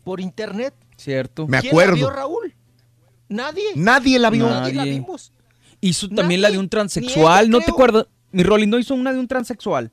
por 0.04 0.20
internet. 0.20 0.74
Cierto. 0.98 1.48
Me 1.48 1.60
¿Quién 1.62 1.72
acuerdo. 1.72 1.92
la 1.92 1.98
vio, 1.98 2.10
Raúl? 2.10 2.56
Nadie. 3.30 3.64
Nadie 3.76 4.18
la 4.20 4.30
vio. 4.32 4.50
Nadie 4.50 4.74
la 4.74 4.84
vimos. 4.84 5.32
Hizo 5.80 6.10
también 6.10 6.42
la 6.42 6.50
de 6.52 6.58
un 6.58 6.68
transexual. 6.68 7.50
¿No 7.50 7.60
te 7.60 7.70
acuerdas? 7.72 8.08
Mi 8.32 8.44
Rolly 8.44 8.66
no 8.68 8.80
hizo 8.80 8.94
una 8.96 9.14
de 9.14 9.20
un 9.20 9.28
transexual. 9.28 9.92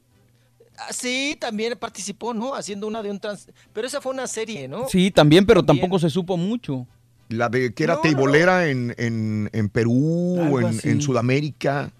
Ah, 0.78 0.92
Sí, 0.92 1.36
también 1.38 1.76
participó, 1.78 2.32
¿no? 2.34 2.54
Haciendo 2.54 2.86
una 2.86 3.02
de 3.02 3.10
un 3.10 3.18
trans... 3.20 3.48
Pero 3.72 3.86
esa 3.86 4.00
fue 4.00 4.12
una 4.12 4.26
serie, 4.26 4.68
¿no? 4.68 4.88
Sí, 4.88 5.10
también, 5.10 5.44
pero 5.44 5.62
tampoco 5.64 5.98
se 5.98 6.08
supo 6.08 6.36
mucho. 6.36 6.86
La 7.28 7.48
de 7.48 7.74
que 7.74 7.84
era 7.84 7.94
No, 7.96 8.00
teibolera 8.00 8.68
en, 8.68 8.94
en, 8.96 9.50
en 9.52 9.68
Perú, 9.68 10.58
en, 10.60 10.80
en 10.90 11.02
Sudamérica. 11.02 11.92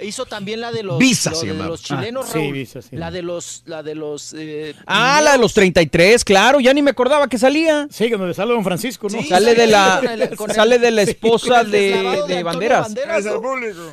Hizo 0.00 0.26
también 0.26 0.60
la 0.60 0.72
de 0.72 0.82
los, 0.82 0.98
Visa 0.98 1.30
lo 1.30 1.36
se 1.36 1.46
de 1.46 1.54
los 1.54 1.80
chilenos, 1.80 2.26
Ah, 2.28 2.32
sí, 2.32 2.38
Raúl. 2.40 2.52
Visa, 2.52 2.82
sí. 2.82 2.96
La 2.96 3.10
de 3.12 3.22
los, 3.22 3.62
la 3.66 3.82
de 3.84 3.94
los. 3.94 4.34
eh, 4.36 4.74
Ah, 4.86 5.20
la 5.22 5.32
de 5.32 5.38
los 5.38 5.54
33, 5.54 6.24
claro, 6.24 6.58
ya 6.58 6.74
ni 6.74 6.82
me 6.82 6.90
acordaba 6.90 7.28
que 7.28 7.38
salía. 7.38 7.86
Sí, 7.90 8.08
que 8.08 8.16
donde 8.16 8.34
sale 8.34 8.52
Don 8.52 8.64
Francisco, 8.64 9.06
¿no? 9.08 9.22
Sí, 9.22 9.28
Sale 9.28 9.54
de 9.54 9.68
la, 9.68 10.00
con 10.02 10.10
el- 10.10 10.36
con 10.36 10.50
el- 10.50 10.56
sale 10.56 10.78
de 10.80 10.90
la 10.90 11.04
sí, 11.04 11.10
esposa 11.12 11.62
de, 11.62 11.78
deslavado 11.78 12.26
de 12.26 12.38
Antonio 12.38 12.44
Banderas. 12.44 13.24
¿no? 13.24 13.40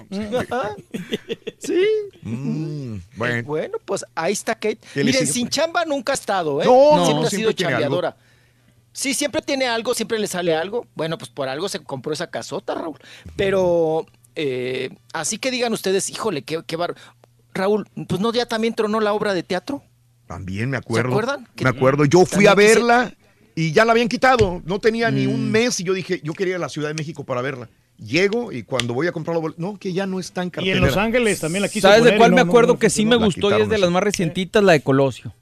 Sí. 1.59 1.85
Mm, 2.23 2.97
bueno. 3.15 3.43
Bueno, 3.43 3.77
pues 3.85 4.03
ahí 4.15 4.33
está 4.33 4.55
Kate. 4.55 4.79
¿Qué 4.93 5.03
le 5.03 5.11
Miren, 5.11 5.27
sin 5.27 5.49
chamba 5.49 5.85
nunca 5.85 6.13
ha 6.13 6.15
estado, 6.15 6.61
¿eh? 6.61 6.65
No, 6.65 6.97
no, 6.97 7.05
siempre 7.05 7.21
no, 7.21 7.27
ha 7.27 7.29
sido 7.29 7.49
algo. 7.49 7.57
chambeadora. 7.57 8.17
Sí, 8.93 9.13
siempre 9.13 9.41
tiene 9.41 9.67
algo, 9.67 9.93
siempre 9.93 10.17
le 10.19 10.27
sale 10.27 10.55
algo. 10.55 10.85
Bueno, 10.95 11.17
pues 11.17 11.29
por 11.29 11.47
algo 11.47 11.69
se 11.69 11.79
compró 11.81 12.11
esa 12.13 12.27
casota, 12.31 12.73
Raúl. 12.75 12.97
Pero, 13.37 14.05
eh, 14.35 14.89
así 15.13 15.37
que 15.37 15.51
digan 15.51 15.73
ustedes, 15.73 16.09
híjole, 16.09 16.41
qué, 16.43 16.61
qué 16.65 16.75
bar... 16.75 16.95
Raúl, 17.53 17.85
pues 18.07 18.21
no, 18.21 18.31
ya 18.31 18.45
también 18.45 18.73
tronó 18.73 19.01
la 19.01 19.11
obra 19.13 19.33
de 19.33 19.43
teatro. 19.43 19.83
También 20.27 20.69
me 20.69 20.77
acuerdo. 20.77 21.09
acuerdan? 21.09 21.47
Que- 21.55 21.65
Me 21.65 21.69
acuerdo. 21.69 22.05
Yo 22.05 22.25
fui 22.25 22.47
a 22.47 22.55
verla 22.55 23.13
y 23.55 23.73
ya 23.73 23.83
la 23.83 23.91
habían 23.91 24.07
quitado. 24.07 24.61
No 24.65 24.79
tenía 24.79 25.11
ni 25.11 25.27
un 25.27 25.49
Mm. 25.49 25.51
mes 25.51 25.79
y 25.81 25.83
yo 25.83 25.93
dije, 25.93 26.21
yo 26.23 26.31
quería 26.33 26.51
ir 26.51 26.55
a 26.55 26.59
la 26.59 26.69
Ciudad 26.69 26.87
de 26.87 26.93
México 26.93 27.25
para 27.25 27.41
verla. 27.41 27.69
Llego 27.97 28.53
y 28.53 28.63
cuando 28.63 28.93
voy 28.93 29.07
a 29.07 29.11
comprar 29.11 29.35
los 29.35 29.41
boletos, 29.41 29.59
no, 29.59 29.77
que 29.77 29.91
ya 29.91 30.07
no 30.07 30.19
está 30.21 30.41
en 30.43 30.47
Y 30.47 30.51
cartelera. 30.51 30.77
en 30.79 30.85
Los 30.85 30.95
Ángeles 30.97 31.39
también 31.41 31.61
la 31.61 31.67
quiso 31.67 31.87
¿Sabes 31.89 32.03
de 32.05 32.11
poner 32.11 32.15
y 32.15 32.19
cuál 32.19 32.31
no, 32.31 32.35
me 32.37 32.41
acuerdo 32.41 32.73
no 32.73 32.79
que 32.79 32.89
sí 32.89 33.03
me 33.05 33.17
la 33.17 33.25
gustó 33.25 33.57
y 33.57 33.61
es 33.61 33.67
de 33.69 33.77
las 33.77 33.91
más 33.91 34.01
recientitas, 34.01 34.63
la 34.63 34.71
de 34.71 34.81
Colosio? 34.81 35.33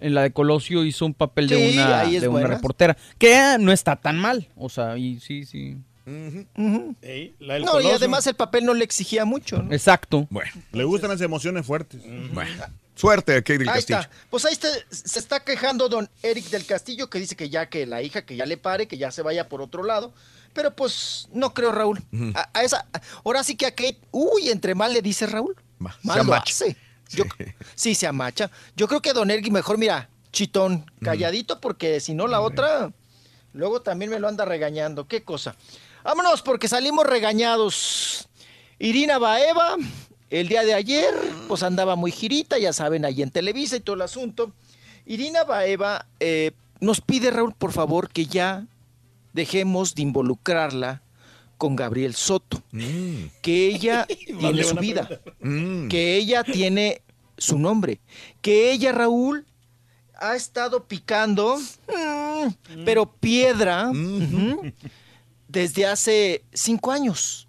En 0.00 0.14
la 0.14 0.22
de 0.22 0.32
Colosio 0.32 0.84
hizo 0.84 1.06
un 1.06 1.14
papel 1.14 1.48
de 1.48 1.72
una, 1.72 2.04
es 2.04 2.22
de 2.22 2.28
una 2.28 2.46
reportera, 2.48 2.96
que 3.18 3.56
no 3.60 3.70
está 3.72 3.96
tan 3.96 4.18
mal. 4.18 4.48
O 4.56 4.68
sea, 4.68 4.98
y 4.98 5.20
sí, 5.20 5.44
sí. 5.46 5.76
Ey, 6.06 7.34
la 7.38 7.54
del 7.54 7.64
No, 7.64 7.80
y 7.80 7.86
además 7.88 8.26
el 8.26 8.34
papel 8.34 8.64
no 8.64 8.74
le 8.74 8.84
exigía 8.84 9.24
mucho, 9.24 9.62
¿no? 9.62 9.72
Exacto. 9.72 10.26
Bueno, 10.30 10.50
Le 10.72 10.84
gustan 10.84 11.10
las 11.10 11.20
emociones 11.20 11.66
fuertes. 11.66 12.00
bueno. 12.32 12.64
Suerte, 12.96 13.34
Kate 13.42 13.58
del 13.58 13.68
Ahí 13.68 13.74
Castillo. 13.76 14.00
está. 14.00 14.10
Pues 14.30 14.44
ahí 14.44 14.52
está, 14.52 14.68
se 14.90 15.18
está 15.18 15.40
quejando 15.40 15.88
don 15.88 16.08
Eric 16.22 16.44
del 16.50 16.64
Castillo, 16.64 17.10
que 17.10 17.18
dice 17.18 17.34
que 17.34 17.50
ya 17.50 17.68
que 17.68 17.86
la 17.86 18.02
hija, 18.02 18.24
que 18.24 18.36
ya 18.36 18.46
le 18.46 18.56
pare, 18.56 18.86
que 18.86 18.98
ya 18.98 19.10
se 19.10 19.22
vaya 19.22 19.48
por 19.48 19.60
otro 19.62 19.82
lado. 19.82 20.12
Pero 20.52 20.76
pues 20.76 21.28
no 21.32 21.52
creo, 21.54 21.72
Raúl. 21.72 22.00
a, 22.36 22.48
a 22.52 22.62
esa, 22.62 22.86
ahora 23.24 23.42
sí 23.42 23.56
que 23.56 23.66
a 23.66 23.72
Kate, 23.72 23.98
uy, 24.12 24.48
entre 24.50 24.76
mal 24.76 24.92
le 24.92 25.02
dice 25.02 25.26
Raúl. 25.26 25.56
Ma- 25.80 25.92
se 25.92 26.06
Mal 26.06 26.16
lo 26.18 26.22
amacha. 26.34 26.52
hace. 26.52 26.76
Yo- 27.10 27.24
sí, 27.74 27.96
se 27.96 28.06
amacha. 28.06 28.48
Yo 28.76 28.86
creo 28.86 29.02
que 29.02 29.12
don 29.12 29.28
Eric 29.32 29.50
mejor, 29.50 29.76
mira, 29.76 30.08
chitón, 30.32 30.88
calladito, 31.02 31.60
porque 31.60 31.98
si 31.98 32.14
no 32.14 32.28
la 32.28 32.40
otra, 32.40 32.92
luego 33.52 33.82
también 33.82 34.12
me 34.12 34.20
lo 34.20 34.28
anda 34.28 34.44
regañando. 34.44 35.08
¿Qué 35.08 35.24
cosa? 35.24 35.56
Vámonos, 36.04 36.42
porque 36.42 36.68
salimos 36.68 37.06
regañados. 37.06 38.28
Irina 38.78 39.18
Baeva, 39.18 39.76
el 40.30 40.48
día 40.48 40.62
de 40.62 40.74
ayer, 40.74 41.14
pues 41.48 41.62
andaba 41.62 41.96
muy 41.96 42.12
girita, 42.12 42.58
ya 42.58 42.72
saben, 42.72 43.04
ahí 43.04 43.22
en 43.22 43.30
Televisa 43.30 43.76
y 43.76 43.80
todo 43.80 43.96
el 43.96 44.02
asunto. 44.02 44.52
Irina 45.06 45.44
Baeva 45.44 46.06
eh, 46.20 46.52
nos 46.80 47.00
pide, 47.00 47.30
Raúl, 47.30 47.54
por 47.54 47.72
favor, 47.72 48.10
que 48.10 48.26
ya 48.26 48.66
dejemos 49.32 49.94
de 49.94 50.02
involucrarla 50.02 51.02
con 51.56 51.74
Gabriel 51.76 52.14
Soto. 52.14 52.62
Mm, 52.72 53.26
Que 53.40 53.68
ella 53.68 54.06
tiene 54.38 54.62
su 54.64 54.74
vida. 54.76 55.08
mm. 55.40 55.88
Que 55.88 56.16
ella 56.16 56.44
tiene 56.44 57.00
su 57.38 57.58
nombre. 57.58 58.00
Que 58.42 58.72
ella, 58.72 58.92
Raúl, 58.92 59.46
ha 60.16 60.36
estado 60.36 60.84
picando, 60.84 61.56
mm, 61.58 62.84
pero 62.84 63.06
piedra, 63.10 63.90
desde 65.54 65.86
hace 65.86 66.44
cinco 66.52 66.90
años. 66.90 67.48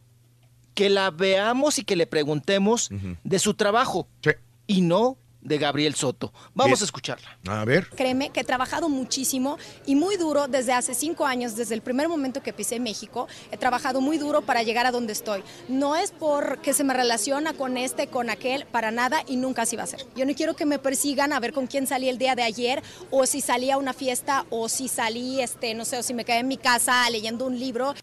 Que 0.74 0.90
la 0.90 1.10
veamos 1.12 1.80
y 1.80 1.84
que 1.84 1.96
le 1.96 2.06
preguntemos 2.06 2.90
de 3.24 3.40
su 3.40 3.54
trabajo 3.54 4.08
Sí. 4.22 4.32
y 4.68 4.82
no 4.82 5.18
de 5.46 5.58
Gabriel 5.58 5.96
Soto. 5.96 6.34
Vamos 6.54 6.80
Bien. 6.80 6.84
a 6.84 6.86
escucharla. 6.86 7.38
A 7.48 7.64
ver. 7.64 7.88
Créeme 7.90 8.32
que 8.32 8.42
he 8.42 8.44
trabajado 8.44 8.90
muchísimo 8.90 9.58
y 9.86 9.96
muy 9.96 10.18
duro 10.18 10.48
desde 10.48 10.74
hace 10.74 10.94
cinco 10.94 11.26
años, 11.26 11.56
desde 11.56 11.76
el 11.76 11.82
primer 11.82 12.10
momento 12.10 12.42
que 12.42 12.52
pisé 12.52 12.80
México. 12.80 13.28
He 13.52 13.58
trabajado 13.58 14.02
muy 14.02 14.18
duro 14.18 14.42
para 14.42 14.64
llegar 14.64 14.86
a 14.86 14.92
donde 14.92 15.14
estoy. 15.14 15.44
No 15.70 15.96
es 15.96 16.12
porque 16.12 16.74
se 16.74 16.84
me 16.84 16.94
relaciona 16.94 17.54
con 17.54 17.78
este, 17.78 18.08
con 18.08 18.30
aquel, 18.30 18.66
para 18.66 18.92
nada 18.92 19.22
y 19.28 19.38
nunca 19.38 19.62
así 19.62 19.76
va 19.76 19.84
a 19.84 19.88
ser. 19.88 20.06
Yo 20.16 20.26
no 20.26 20.34
quiero 20.34 20.56
que 20.56 20.66
me 20.66 20.80
persigan 20.80 21.32
a 21.32 21.40
ver 21.40 21.54
con 21.54 21.68
quién 21.68 21.86
salí 21.88 22.10
el 22.10 22.18
día 22.18 22.36
de 22.36 22.44
ayer 22.44 22.82
o 23.12 23.26
si 23.26 23.40
salí 23.40 23.70
a 23.70 23.78
una 23.78 23.94
fiesta 23.94 24.46
o 24.50 24.68
si 24.68 24.88
salí, 24.88 25.42
este, 25.42 25.76
no 25.76 25.86
sé, 25.86 26.00
o 26.00 26.04
si 26.04 26.14
me 26.14 26.26
quedé 26.26 26.40
en 26.40 26.48
mi 26.48 26.58
casa 26.58 27.08
leyendo 27.12 27.46
un 27.46 27.60
libro. 27.60 27.94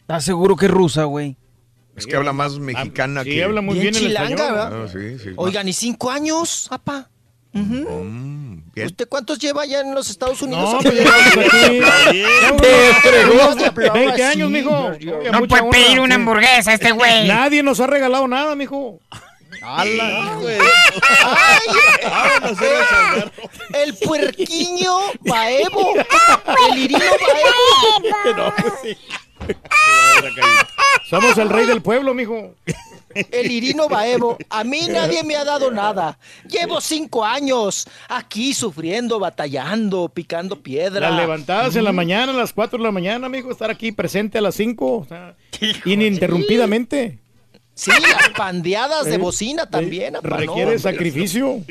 ¿Estás 0.00 0.24
seguro 0.24 0.56
que 0.56 0.66
es 0.66 0.70
rusa, 0.70 1.04
güey? 1.04 1.36
Es 1.96 2.06
que 2.06 2.16
habla 2.16 2.32
más 2.32 2.58
mexicana 2.58 3.22
sí, 3.24 3.30
que. 3.30 3.44
habla 3.44 3.60
muy 3.60 3.78
bien, 3.78 3.92
Bien 3.92 3.96
el 3.96 4.10
chilanga, 4.10 4.34
español. 4.34 4.54
¿verdad? 4.54 4.84
Ah, 4.84 4.88
sí, 4.92 5.18
sí. 5.18 5.30
Oigan, 5.36 5.68
¿y 5.68 5.72
cinco 5.72 6.10
años, 6.10 6.66
papá? 6.68 7.08
Mm. 7.52 8.58
¿Usted 8.84 9.08
cuántos 9.08 9.38
lleva 9.38 9.64
ya 9.64 9.80
en 9.80 9.94
los 9.94 10.10
Estados 10.10 10.42
Unidos? 10.42 10.84
No, 10.84 12.56
pues 12.56 12.96
hablaba 13.04 13.92
20 13.94 14.24
años, 14.24 14.50
mijo. 14.50 14.92
No 15.32 15.46
puede 15.46 15.70
pedir 15.70 16.00
una 16.00 16.16
hamburguesa 16.16 16.74
este 16.74 16.92
güey. 16.92 17.26
Nadie 17.26 17.62
nos 17.62 17.80
ha 17.80 17.86
regalado 17.86 18.28
nada, 18.28 18.54
mijo. 18.54 19.00
¡Hala! 19.62 20.38
El 23.72 23.94
puerquiño 23.94 24.92
Baevo. 25.20 25.94
El 26.70 26.78
irino 26.78 27.00
Baevo. 28.24 28.52
Somos 31.08 31.38
el 31.38 31.48
rey 31.48 31.66
del 31.66 31.82
pueblo, 31.82 32.14
mijo. 32.14 32.54
El 33.30 33.50
Irino 33.50 33.88
Baevo. 33.88 34.36
A 34.50 34.64
mí 34.64 34.88
nadie 34.88 35.22
me 35.24 35.36
ha 35.36 35.44
dado 35.44 35.70
nada. 35.70 36.18
Llevo 36.48 36.80
cinco 36.80 37.24
años 37.24 37.88
aquí 38.08 38.52
sufriendo, 38.52 39.18
batallando, 39.18 40.08
picando 40.08 40.60
piedra. 40.62 41.10
Las 41.10 41.20
levantadas 41.20 41.76
en 41.76 41.84
la 41.84 41.92
mañana, 41.92 42.32
a 42.32 42.36
las 42.36 42.52
4 42.52 42.78
de 42.78 42.84
la 42.84 42.92
mañana, 42.92 43.28
mijo, 43.28 43.50
estar 43.50 43.70
aquí 43.70 43.92
presente 43.92 44.38
a 44.38 44.40
las 44.40 44.54
5, 44.56 44.92
o 44.92 45.06
sea, 45.06 45.34
ininterrumpidamente. 45.84 47.18
Sí, 47.74 47.90
las 47.90 48.30
pandeadas 48.30 49.06
de 49.06 49.18
bocina 49.18 49.68
también. 49.68 50.14
no, 50.14 50.20
requiere 50.20 50.78
sacrificio. 50.78 51.62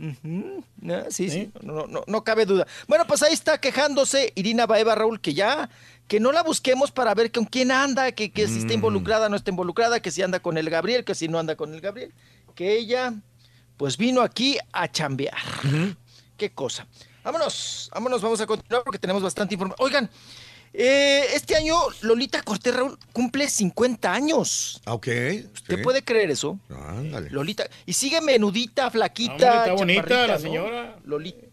Ah, 0.00 1.06
sí, 1.10 1.28
sí, 1.28 1.50
no, 1.60 1.86
no, 1.86 2.04
no 2.06 2.24
cabe 2.24 2.46
duda. 2.46 2.66
Bueno, 2.86 3.04
pues 3.06 3.22
ahí 3.22 3.32
está 3.32 3.58
quejándose 3.58 4.32
Irina 4.36 4.66
Baeva 4.66 4.94
Raúl, 4.94 5.20
que 5.20 5.34
ya, 5.34 5.68
que 6.08 6.18
no 6.20 6.32
la 6.32 6.42
busquemos 6.42 6.90
para 6.90 7.14
ver 7.14 7.30
con 7.30 7.44
quién 7.44 7.70
anda, 7.70 8.10
que, 8.12 8.30
que 8.32 8.48
si 8.48 8.58
está 8.60 8.72
involucrada, 8.72 9.28
no 9.28 9.36
está 9.36 9.50
involucrada, 9.50 10.00
que 10.00 10.10
si 10.10 10.22
anda 10.22 10.40
con 10.40 10.56
el 10.58 10.68
Gabriel, 10.70 11.04
que 11.04 11.14
si 11.14 11.28
no 11.28 11.38
anda 11.38 11.54
con 11.54 11.74
el 11.74 11.80
Gabriel. 11.80 12.12
Que 12.54 12.76
ella, 12.78 13.14
pues 13.76 13.96
vino 13.96 14.22
aquí 14.22 14.58
a 14.72 14.90
chambear. 14.90 15.36
Qué 16.36 16.50
cosa. 16.50 16.86
Vámonos, 17.22 17.90
vámonos, 17.92 18.22
vamos 18.22 18.40
a 18.40 18.46
continuar 18.46 18.82
porque 18.84 18.98
tenemos 18.98 19.22
bastante 19.22 19.54
información. 19.54 19.84
Oigan, 19.86 20.10
eh, 20.72 21.24
este 21.34 21.56
año 21.56 21.76
Lolita 22.02 22.42
Cortés 22.42 22.74
Raúl 22.74 22.98
cumple 23.12 23.48
50 23.48 24.12
años. 24.12 24.80
Ah, 24.86 24.94
Ok. 24.94 25.08
¿Usted 25.54 25.76
sí. 25.76 25.82
puede 25.82 26.02
creer 26.02 26.30
eso? 26.30 26.58
Ándale. 26.70 27.28
Lolita. 27.30 27.66
Y 27.84 27.92
sigue 27.92 28.20
menudita, 28.20 28.90
flaquita. 28.90 29.58
está 29.66 29.72
bonita 29.74 30.26
la 30.26 30.34
¿no? 30.34 30.38
señora. 30.40 30.96
Lolita. 31.04 31.46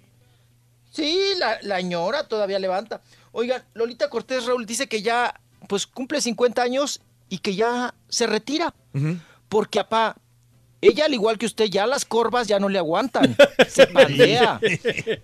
Sí, 0.93 1.19
la, 1.37 1.57
la 1.61 1.81
ñora 1.81 2.27
todavía 2.27 2.57
levanta. 2.57 3.01
Oigan, 3.37 3.61
Lolita 3.73 4.09
Cortés 4.09 4.45
Raúl 4.45 4.65
dice 4.65 4.87
que 4.87 5.01
ya, 5.01 5.39
pues 5.67 5.85
cumple 5.85 6.21
50 6.21 6.61
años 6.61 7.01
y 7.27 7.39
que 7.39 7.53
ya 7.55 7.93
se 8.07 8.27
retira. 8.27 8.73
Porque, 9.49 9.79
apá, 9.79 10.15
Ella, 10.81 11.05
al 11.05 11.13
igual 11.13 11.37
que 11.37 11.45
usted, 11.47 11.65
ya 11.65 11.85
las 11.87 12.05
corvas 12.05 12.47
ya 12.47 12.59
no 12.59 12.69
le 12.69 12.77
aguantan. 12.77 13.35
Se 13.67 13.87
pandea. 13.87 14.59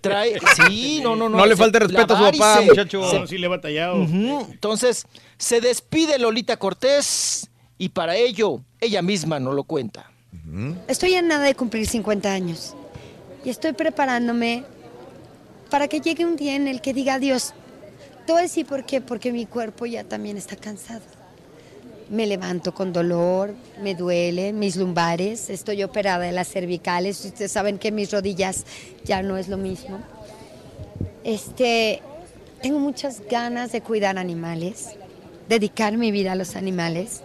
Trae, 0.02 0.40
sí, 0.68 1.00
no, 1.04 1.16
no, 1.16 1.30
no. 1.30 1.38
No 1.38 1.46
le 1.46 1.56
falte 1.56 1.78
respeto 1.80 2.16
a 2.16 2.18
su 2.18 2.38
papá, 2.40 2.62
muchacho. 2.62 3.10
Se- 3.10 3.28
Sí 3.28 3.38
le 3.38 3.46
he 3.46 3.50
batallado. 3.50 3.96
Entonces, 4.04 5.06
se 5.38 5.62
despide 5.62 6.18
Lolita 6.20 6.58
Cortés 6.58 7.50
y 7.78 7.90
para 7.90 8.16
ello, 8.16 8.62
ella 8.80 9.02
misma 9.04 9.40
no 9.40 9.54
lo 9.54 9.64
cuenta. 9.64 10.10
Estoy 10.88 11.14
a 11.16 11.22
nada 11.22 11.46
de 11.46 11.54
cumplir 11.56 11.86
50 11.88 12.32
años 12.32 12.74
y 13.46 13.50
estoy 13.52 13.74
preparándome 13.74 14.64
para 15.70 15.88
que 15.88 16.00
llegue 16.02 16.26
un 16.26 16.36
día 16.36 16.56
en 16.56 16.68
el 16.68 16.82
que 16.82 16.94
diga 16.94 17.16
adiós. 17.16 17.54
Te 18.26 18.32
voy 18.32 18.40
a 18.40 18.44
decir 18.44 18.66
por 18.66 18.86
qué, 18.86 19.02
porque 19.02 19.32
mi 19.32 19.46
cuerpo 19.46 19.86
ya 19.86 20.04
también 20.04 20.38
está 20.38 20.56
cansado. 20.56 21.02
Me 22.10 22.28
levanto 22.28 22.74
con 22.74 22.92
dolor, 22.92 23.54
me 23.82 23.96
duele 23.96 24.52
mis 24.52 24.76
lumbares, 24.76 25.50
estoy 25.50 25.82
operada 25.84 26.26
de 26.26 26.34
las 26.34 26.50
cervicales, 26.50 27.24
ustedes 27.24 27.52
saben 27.52 27.78
que 27.78 27.92
mis 27.92 28.12
rodillas 28.12 28.66
ya 29.06 29.22
no 29.22 29.38
es 29.38 29.48
lo 29.48 29.58
mismo. 29.58 30.00
Este, 31.24 32.02
tengo 32.62 32.80
muchas 32.80 33.22
ganas 33.30 33.72
de 33.72 33.82
cuidar 33.82 34.18
animales, 34.18 34.90
dedicar 35.48 35.98
mi 35.98 36.12
vida 36.12 36.34
a 36.34 36.36
los 36.36 36.56
animales. 36.56 37.22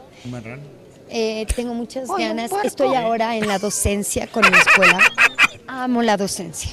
Eh, 1.09 1.47
tengo 1.55 1.75
muchas 1.75 2.09
Oye, 2.09 2.29
ganas. 2.29 2.51
Estoy 2.65 2.95
ahora 2.95 3.37
en 3.37 3.47
la 3.47 3.59
docencia 3.59 4.27
con 4.29 4.43
mi 4.51 4.57
escuela. 4.57 4.99
Amo 5.67 6.03
la 6.03 6.17
docencia. 6.17 6.71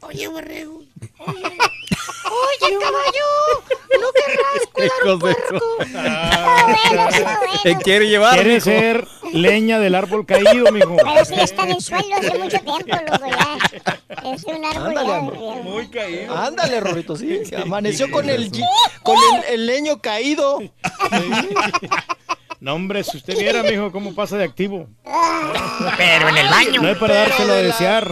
Oye, 0.00 0.28
borrego. 0.28 0.82
Oye, 1.26 1.42
oye, 2.30 2.78
caballo. 2.78 3.28
¿No 4.00 4.08
querrás 4.12 4.66
cuidar 4.72 5.14
un 5.14 5.18
puerco? 5.18 5.58
Te 7.62 7.76
quiere 7.78 8.08
llevar, 8.08 8.34
Quiere 8.34 8.54
mijo. 8.54 8.64
ser 8.64 9.06
leña 9.32 9.78
del 9.78 9.94
árbol 9.94 10.24
caído, 10.26 10.70
mijo. 10.72 10.96
Pero 11.04 11.24
sí 11.24 11.34
está 11.40 11.62
en 11.64 11.70
el 11.70 11.80
suelo 11.82 12.16
hace 12.16 12.38
mucho 12.38 12.58
tiempo, 12.58 12.96
loco, 13.10 13.26
ya. 13.30 14.32
Es 14.32 14.44
un 14.44 14.64
árbol 14.64 14.98
Ándale. 14.98 15.20
Muy 15.62 15.88
caído. 15.88 16.36
Ándale, 16.36 16.80
Rorrito, 16.80 17.16
sí. 17.16 17.44
se 17.44 17.56
amaneció 17.56 18.10
con 18.10 18.28
el, 18.28 18.50
con 19.02 19.16
el, 19.16 19.54
el 19.54 19.66
leño 19.66 20.00
caído. 20.00 20.58
No, 22.60 22.74
hombre, 22.74 23.04
si 23.04 23.16
usted 23.18 23.38
viera, 23.38 23.62
mijo, 23.62 23.92
cómo 23.92 24.14
pasa 24.14 24.36
de 24.36 24.44
activo. 24.44 24.88
Pero 25.96 26.28
en 26.28 26.36
el 26.38 26.48
baño. 26.48 26.82
No 26.82 26.88
es 26.88 26.98
para 26.98 27.14
dárselo 27.14 27.52
a 27.52 27.56
desear. 27.56 28.10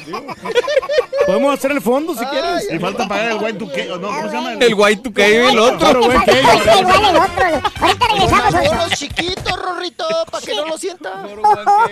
Podemos 1.26 1.54
hacer 1.54 1.72
el 1.72 1.80
fondo 1.80 2.14
si 2.14 2.24
quieres. 2.24 2.68
Y 2.72 2.78
falta 2.78 3.08
pagar 3.08 3.32
el 3.32 3.38
white 3.42 3.58
2K. 3.58 3.90
¿o 3.94 3.98
No, 3.98 4.06
¿Cómo 4.06 4.28
se 4.28 4.34
llama? 4.36 4.52
El 4.52 4.76
Y2K, 4.76 5.50
el 5.50 5.58
otro. 5.58 6.08
Que- 6.08 6.14
falta 6.14 6.80
igual 6.80 7.04
el 7.04 7.16
otro. 7.16 7.44
Ahorita 7.80 8.06
regresamos. 8.12 8.54
Unos 8.70 8.90
chiquitos, 8.90 9.60
Rorrito, 9.60 10.06
para 10.30 10.46
que 10.46 10.54
no 10.54 10.66
lo 10.66 10.78
sienta. 10.78 11.26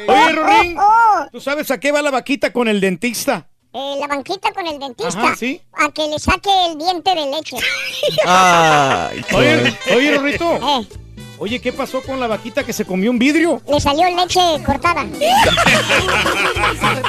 Oye, 0.06 0.32
Rorín, 0.32 0.76
¿tú 1.32 1.40
sabes 1.40 1.68
a 1.72 1.80
qué 1.80 1.90
va 1.90 2.00
la 2.00 2.12
vaquita 2.12 2.52
con 2.52 2.68
el 2.68 2.80
dentista? 2.80 3.48
Eh, 3.74 3.96
la 3.98 4.06
banquita 4.06 4.52
con 4.52 4.66
el 4.66 4.78
dentista. 4.78 5.18
Ajá, 5.22 5.36
¿sí? 5.36 5.60
A 5.72 5.90
que 5.90 6.06
le 6.06 6.18
saque 6.18 6.50
el 6.70 6.78
diente 6.78 7.14
de 7.14 7.26
leche. 7.30 7.56
Ay, 8.26 9.24
Oye, 9.34 9.74
oye, 9.96 10.16
Rorrito. 10.16 10.58
Eh, 10.62 10.86
Oye, 11.38 11.60
¿qué 11.60 11.72
pasó 11.72 12.00
con 12.02 12.20
la 12.20 12.28
vaquita 12.28 12.62
que 12.62 12.72
se 12.72 12.84
comió 12.84 13.10
un 13.10 13.18
vidrio? 13.18 13.60
le 13.66 13.80
salió 13.80 14.06
leche 14.14 14.38
cortada. 14.64 15.02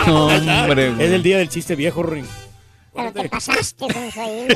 hombre. 0.07 0.87
Es 0.97 1.11
el 1.11 1.21
día 1.21 1.37
del 1.37 1.49
chiste 1.49 1.75
viejo, 1.75 2.01
Rorín. 2.01 2.25
Pero 2.95 3.11
te 3.11 3.27
pasaste, 3.29 3.85
Sonsoín. 3.91 4.47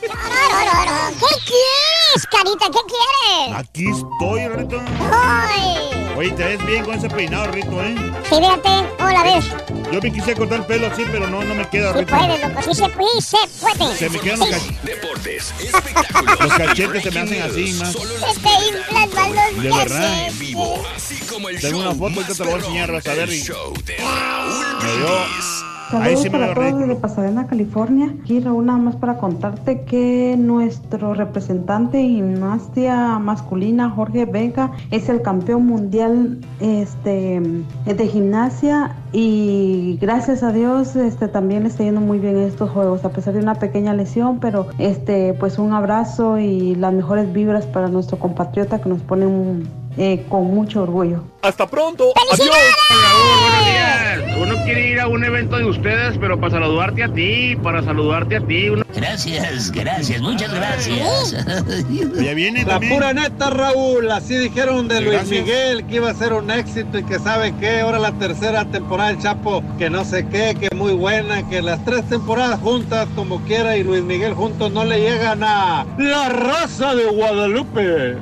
Chororororo. 0.00 1.10
¿Qué 1.18 1.34
quieres, 1.46 2.26
carita? 2.30 2.66
¿Qué 2.66 2.80
quieres? 2.86 3.56
Aquí 3.56 3.86
estoy, 3.90 4.48
Rito. 4.48 4.80
¡Ay! 5.10 6.12
Oye, 6.16 6.30
te 6.32 6.44
ves 6.44 6.66
bien 6.66 6.84
con 6.84 6.94
ese 6.94 7.08
peinado, 7.08 7.46
Rito, 7.52 7.82
¿eh? 7.82 7.94
Sí, 8.28 8.34
fíjate, 8.36 8.68
¿cómo 8.98 9.10
la 9.10 9.22
ves? 9.22 9.44
Yo 9.92 10.00
me 10.02 10.12
quise 10.12 10.34
cortar 10.34 10.58
el 10.60 10.66
pelo 10.66 10.88
así, 10.88 11.04
pero 11.10 11.26
no, 11.28 11.42
no 11.42 11.54
me 11.54 11.66
queda, 11.68 11.92
Sí 11.92 12.00
Rito. 12.00 12.16
puedes, 12.16 12.40
loco, 12.42 12.62
sí 12.62 12.74
se, 12.74 12.84
sí 12.84 13.36
se 13.36 13.60
puede. 13.60 13.96
Se 13.96 14.10
me 14.10 14.20
quedan 14.20 14.38
los, 14.40 14.48
Sí, 14.48 14.54
cach- 14.54 14.80
Deportes, 14.82 15.54
espectáculos. 15.60 16.40
los 16.40 16.52
cachetes, 16.54 17.02
se 17.04 17.10
me 17.12 17.20
hacen 17.20 17.42
así, 17.42 17.72
más. 17.74 17.92
Se 17.92 18.40
te 18.40 18.68
inflan 18.68 19.14
más 19.14 19.28
los 19.54 19.62
De 19.62 19.70
verdad. 19.70 20.12
en 20.18 20.24
gases. 20.24 20.38
vivo. 20.38 20.84
Así 20.94 21.16
como 21.26 21.48
el 21.48 21.60
Tengo 21.60 21.78
show 21.82 21.90
una 21.90 21.98
foto, 21.98 22.20
ahorita 22.20 22.34
te 22.34 22.38
la 22.44 22.44
voy 22.50 22.54
a 22.54 22.56
enseñar, 22.64 22.92
vas 22.92 23.06
a 23.06 23.14
ver, 23.14 23.28
el 23.28 23.34
y- 23.34 23.42
show 23.42 23.72
de 23.84 23.96
Raúl 23.96 24.66
Me 24.82 24.92
dio- 24.96 25.77
Saludos 25.90 26.20
sí 26.22 26.30
para 26.30 26.54
todos 26.54 26.78
desde. 26.80 26.94
Pasadena, 26.96 27.46
California. 27.46 28.14
Aquí 28.22 28.40
Raúl 28.40 28.66
nada 28.66 28.78
más 28.78 28.96
para 28.96 29.16
contarte 29.18 29.82
que 29.82 30.36
nuestro 30.38 31.14
representante 31.14 31.96
de 31.98 32.04
gimnasia 32.04 33.18
masculina, 33.18 33.88
Jorge 33.90 34.26
Vega, 34.26 34.72
es 34.90 35.08
el 35.08 35.22
campeón 35.22 35.66
mundial 35.66 36.40
este, 36.60 37.40
de 37.86 38.06
gimnasia 38.06 38.96
y 39.12 39.96
gracias 40.00 40.42
a 40.42 40.52
Dios 40.52 40.94
este, 40.96 41.28
también 41.28 41.62
le 41.62 41.68
está 41.70 41.84
yendo 41.84 42.00
muy 42.00 42.18
bien 42.18 42.36
en 42.36 42.42
estos 42.44 42.70
juegos, 42.70 43.04
a 43.04 43.10
pesar 43.10 43.32
de 43.34 43.40
una 43.40 43.54
pequeña 43.54 43.94
lesión, 43.94 44.40
pero 44.40 44.66
este, 44.78 45.34
pues 45.34 45.58
un 45.58 45.72
abrazo 45.72 46.38
y 46.38 46.74
las 46.74 46.92
mejores 46.92 47.32
vibras 47.32 47.64
para 47.66 47.88
nuestro 47.88 48.18
compatriota 48.18 48.80
que 48.80 48.88
nos 48.88 49.00
pone 49.02 49.26
un- 49.26 49.68
eh, 49.98 50.24
con 50.28 50.46
mucho 50.54 50.82
orgullo. 50.82 51.24
Hasta 51.42 51.66
pronto. 51.66 52.12
Adiós. 52.32 52.48
Buenos 53.40 53.66
días. 53.66 54.38
Uno 54.40 54.54
quiere 54.64 54.90
ir 54.90 55.00
a 55.00 55.08
un 55.08 55.24
evento 55.24 55.56
de 55.56 55.64
ustedes, 55.64 56.16
pero 56.18 56.38
para 56.38 56.52
saludarte 56.52 57.02
a 57.02 57.08
ti, 57.12 57.56
para 57.62 57.82
saludarte 57.82 58.36
a 58.36 58.40
ti. 58.40 58.68
uno- 58.68 58.84
Gracias, 58.94 59.70
gracias, 59.72 60.20
muchas 60.20 60.52
gracias. 60.54 61.34
Ya 62.20 62.34
viene 62.34 62.62
La 62.64 62.74
también. 62.74 62.94
pura 62.94 63.12
neta, 63.12 63.50
Raúl. 63.50 64.10
Así 64.10 64.36
dijeron 64.36 64.86
de 64.88 65.00
Luis. 65.00 65.28
Miguel 65.28 65.84
que 65.86 65.96
iba 65.96 66.10
a 66.10 66.14
ser 66.14 66.32
un 66.32 66.50
éxito 66.50 66.98
y 66.98 67.04
que 67.04 67.18
sabe 67.18 67.52
qué. 67.60 67.80
Ahora 67.80 67.98
la 67.98 68.12
tercera 68.12 68.64
temporada 68.64 69.10
del 69.10 69.18
Chapo, 69.20 69.62
que 69.78 69.90
no 69.90 70.04
sé 70.04 70.26
qué, 70.28 70.56
que 70.58 70.74
muy 70.74 70.92
buena. 70.92 71.48
Que 71.48 71.60
las 71.62 71.84
tres 71.84 72.08
temporadas 72.08 72.60
juntas, 72.60 73.08
como 73.16 73.40
quiera, 73.42 73.76
y 73.76 73.82
Luis 73.84 74.02
Miguel 74.02 74.34
juntos 74.34 74.70
no 74.72 74.84
le 74.84 75.00
llegan 75.00 75.42
a 75.42 75.84
la 75.98 76.28
raza 76.28 76.94
de 76.94 77.06
Guadalupe. 77.06 78.16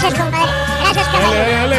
Gracias, 0.00 0.22
compadre. 0.22 0.52
Gracias, 0.80 1.08
compadre. 1.08 1.38
Dale, 1.38 1.52
dale. 1.52 1.76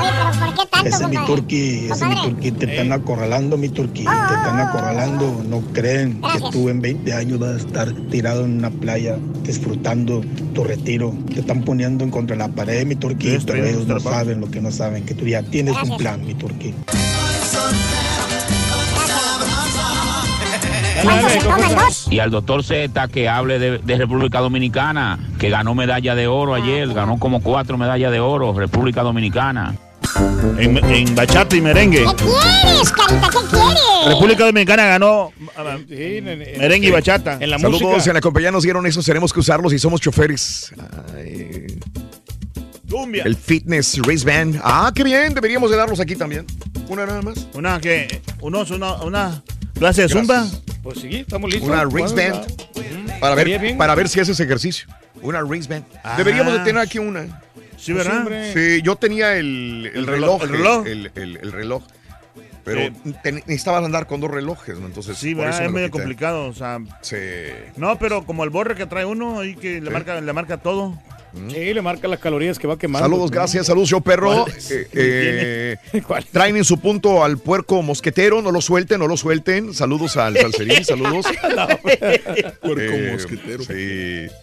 Oye, 0.00 0.10
pero 0.18 0.46
¿por 0.46 0.54
qué 0.54 0.70
tanto, 0.70 0.88
Ese 0.88 1.02
es 1.04 1.08
mi 1.08 1.16
turqui, 1.26 1.88
ese 1.90 1.92
es 1.92 2.04
mi 2.04 2.22
turqui, 2.22 2.50
te 2.52 2.66
están 2.66 2.92
acorralando 2.92 3.56
mi 3.56 3.68
turqui, 3.70 4.04
te 4.04 4.34
están 4.34 4.60
acorralando, 4.60 5.42
no 5.48 5.60
creen 5.72 6.20
que 6.20 6.50
tú 6.50 6.68
en 6.68 6.80
20 6.82 7.12
años 7.14 7.38
vas 7.38 7.54
a 7.54 7.56
estar 7.56 7.92
tirado 8.10 8.44
en 8.44 8.58
una 8.58 8.70
playa 8.70 9.16
disfrutando 9.44 10.20
tu 10.54 10.62
retiro, 10.64 11.14
te 11.32 11.40
están 11.40 11.62
poniendo 11.62 12.04
en 12.04 12.10
contra 12.10 12.36
de 12.36 12.42
la 12.42 12.48
pared 12.48 12.86
mi 12.86 12.96
turqui, 12.96 13.38
pero 13.46 13.64
ellos 13.64 13.86
no 13.86 13.98
saben 13.98 14.40
lo 14.40 14.50
que 14.50 14.60
no 14.60 14.70
saben, 14.70 15.04
que 15.04 15.14
tú 15.14 15.26
ya 15.26 15.42
tienes 15.42 15.74
Gracias. 15.74 15.92
un 15.92 15.98
plan 15.98 16.26
mi 16.26 16.34
turqui. 16.34 16.74
Y 22.10 22.18
al 22.18 22.30
doctor 22.30 22.62
Z 22.64 23.08
que 23.08 23.28
hable 23.28 23.58
de, 23.58 23.78
de 23.78 23.96
República 23.96 24.40
Dominicana, 24.40 25.18
que 25.38 25.48
ganó 25.50 25.74
medalla 25.74 26.14
de 26.14 26.26
oro 26.26 26.54
ayer, 26.54 26.92
ganó 26.92 27.18
como 27.18 27.42
cuatro 27.42 27.78
medallas 27.78 28.12
de 28.12 28.20
oro, 28.20 28.52
República 28.52 29.02
Dominicana. 29.02 29.74
En, 30.58 30.76
en 30.84 31.14
bachata 31.14 31.54
y 31.56 31.60
merengue. 31.60 31.98
¿Qué 32.04 32.24
quieres, 32.24 32.90
carita? 32.90 33.28
¿Qué 33.30 33.38
quieres? 33.50 34.06
República 34.06 34.44
Dominicana 34.46 34.86
ganó 34.86 35.30
ah, 35.56 35.76
Sí, 35.88 35.94
en- 36.18 36.28
en- 36.28 36.58
merengue 36.58 36.88
y 36.88 36.90
bachata. 36.90 37.38
En 37.40 37.50
la 37.50 37.58
Saludos, 37.58 37.82
música. 37.82 38.10
en 38.10 38.14
la 38.14 38.20
compañía 38.20 38.50
nos 38.50 38.62
dieron 38.64 38.84
eso, 38.86 39.02
tenemos 39.02 39.32
que 39.32 39.40
usarlos 39.40 39.72
y 39.72 39.78
somos 39.78 40.00
choferes. 40.00 40.72
Ay, 41.16 41.78
Cumbia. 42.90 43.22
el 43.24 43.36
Fitness 43.36 43.98
Race 44.04 44.24
Band. 44.24 44.60
Ah, 44.64 44.90
qué 44.94 45.04
bien, 45.04 45.32
deberíamos 45.34 45.70
de 45.70 45.76
darlos 45.76 46.00
aquí 46.00 46.16
también. 46.16 46.44
Una 46.88 47.06
nada 47.06 47.22
más. 47.22 47.46
Una 47.54 47.78
que 47.80 48.20
unos 48.40 48.70
una, 48.72 48.94
una 49.02 49.42
clase 49.80 50.02
de 50.02 50.08
zumba. 50.08 50.46
Pues 50.82 51.00
sí, 51.00 51.16
estamos 51.16 51.50
listos. 51.50 51.68
Una 51.68 51.84
Bueno, 51.86 52.14
Band. 52.14 53.18
Para 53.20 53.34
ver, 53.34 53.76
para 53.76 53.94
ver 53.94 54.08
si 54.08 54.20
haces 54.20 54.38
ejercicio. 54.38 54.86
Una 55.22 55.40
Race 55.40 55.68
Band. 55.68 55.84
Deberíamos 56.16 56.52
de 56.52 56.58
tener 56.60 56.78
aquí 56.80 56.98
una. 56.98 57.24
Sí, 57.76 57.92
Pues, 57.92 58.04
¿verdad? 58.06 58.18
hombre. 58.18 58.52
Sí, 58.52 58.82
yo 58.82 58.96
tenía 58.96 59.36
el, 59.36 59.90
el 59.92 59.96
El 60.00 60.06
reloj. 60.06 60.42
reloj, 60.42 60.42
el 60.42 60.48
reloj. 60.50 60.86
El, 60.86 61.10
el- 61.14 61.36
el 61.42 61.52
reloj. 61.52 61.82
Pero 62.62 62.80
Sí. 63.04 63.14
te- 63.22 63.32
necesitabas 63.32 63.82
andar 63.84 64.06
con 64.06 64.20
dos 64.20 64.30
relojes, 64.30 64.78
¿no? 64.78 64.86
Entonces, 64.86 65.16
Sí, 65.16 65.34
por 65.34 65.44
¿verdad? 65.44 65.54
eso 65.54 65.60
me 65.62 65.66
es 65.66 65.70
lo 65.72 65.74
medio 65.76 65.90
complicado. 65.90 66.46
O 66.46 66.52
sea, 66.54 66.78
Sí. 67.00 67.16
no, 67.76 67.98
pero 67.98 68.24
como 68.26 68.44
el 68.44 68.50
borre 68.50 68.74
que 68.74 68.84
trae 68.86 69.06
uno 69.06 69.40
ahí 69.40 69.54
que 69.56 69.80
le 69.80 69.86
Sí. 69.86 69.92
marca, 69.92 70.20
le 70.20 70.32
marca 70.34 70.58
todo. 70.58 70.98
Sí, 71.50 71.74
le 71.74 71.82
marca 71.82 72.08
las 72.08 72.18
calorías 72.18 72.58
que 72.58 72.66
va 72.66 72.78
quemando. 72.78 73.04
Saludos, 73.06 73.30
gracias, 73.30 73.66
saludos, 73.66 73.88
yo 73.88 74.00
perro. 74.00 74.46
Eh, 74.70 74.88
eh, 75.92 76.02
¿Cuál? 76.06 76.24
traen 76.26 76.56
en 76.56 76.64
su 76.64 76.78
punto 76.80 77.22
al 77.24 77.38
puerco 77.38 77.82
mosquetero, 77.82 78.42
no 78.42 78.50
lo 78.52 78.60
suelten, 78.60 78.98
no 79.00 79.06
lo 79.06 79.16
suelten. 79.16 79.72
Saludos 79.74 80.16
al 80.16 80.36
salserín, 80.36 80.84
saludos. 80.84 81.26
Puerco 82.60 82.80
Eh, 82.80 83.10
mosquetero. 83.12 83.64
Sí. 83.64 84.34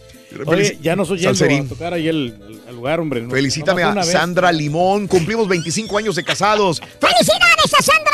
Oye, 0.44 0.76
ya 0.82 0.94
nos 0.94 1.10
oyendo 1.10 1.34
Salserín. 1.34 1.64
a 1.64 1.68
tocar 1.70 1.94
ahí 1.94 2.06
el, 2.06 2.34
el- 2.48 2.60
el 2.68 2.74
lugar, 2.76 3.00
hombre. 3.00 3.22
No- 3.22 3.30
Felicítame 3.30 3.82
a. 3.82 4.02
Sandra 4.02 4.52
Limón. 4.52 5.06
Cumplimos 5.06 5.48
25 5.48 5.96
años 5.96 6.16
de 6.16 6.22
casados. 6.24 6.80
¡Felicidades 6.80 7.74
a 7.78 7.82
Sandra 7.82 8.12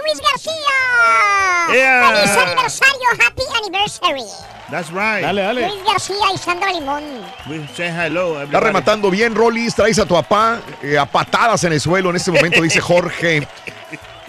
Luis 0.00 0.20
García! 0.30 1.72
Yeah. 1.72 2.12
¡Feliz 2.12 2.36
aniversario! 2.36 3.08
¡Happy 3.26 3.42
anniversary! 3.58 4.24
That's 4.70 4.90
right. 4.90 5.22
Dale, 5.22 5.42
dale. 5.42 5.68
Luis 5.68 5.84
García 5.86 6.16
y 6.34 6.38
Sandra 6.38 6.72
Limón. 6.72 7.02
We 7.48 7.66
say 7.76 7.88
hello, 7.88 8.42
Está 8.42 8.60
rematando 8.60 9.10
bien, 9.10 9.34
Rollis. 9.34 9.74
Traes 9.74 9.98
a 9.98 10.06
tu 10.06 10.14
papá 10.14 10.60
eh, 10.82 10.98
a 10.98 11.04
patadas 11.06 11.64
en 11.64 11.72
el 11.72 11.80
suelo 11.80 12.10
en 12.10 12.16
este 12.16 12.30
momento, 12.30 12.62
dice 12.62 12.80
Jorge. 12.82 13.46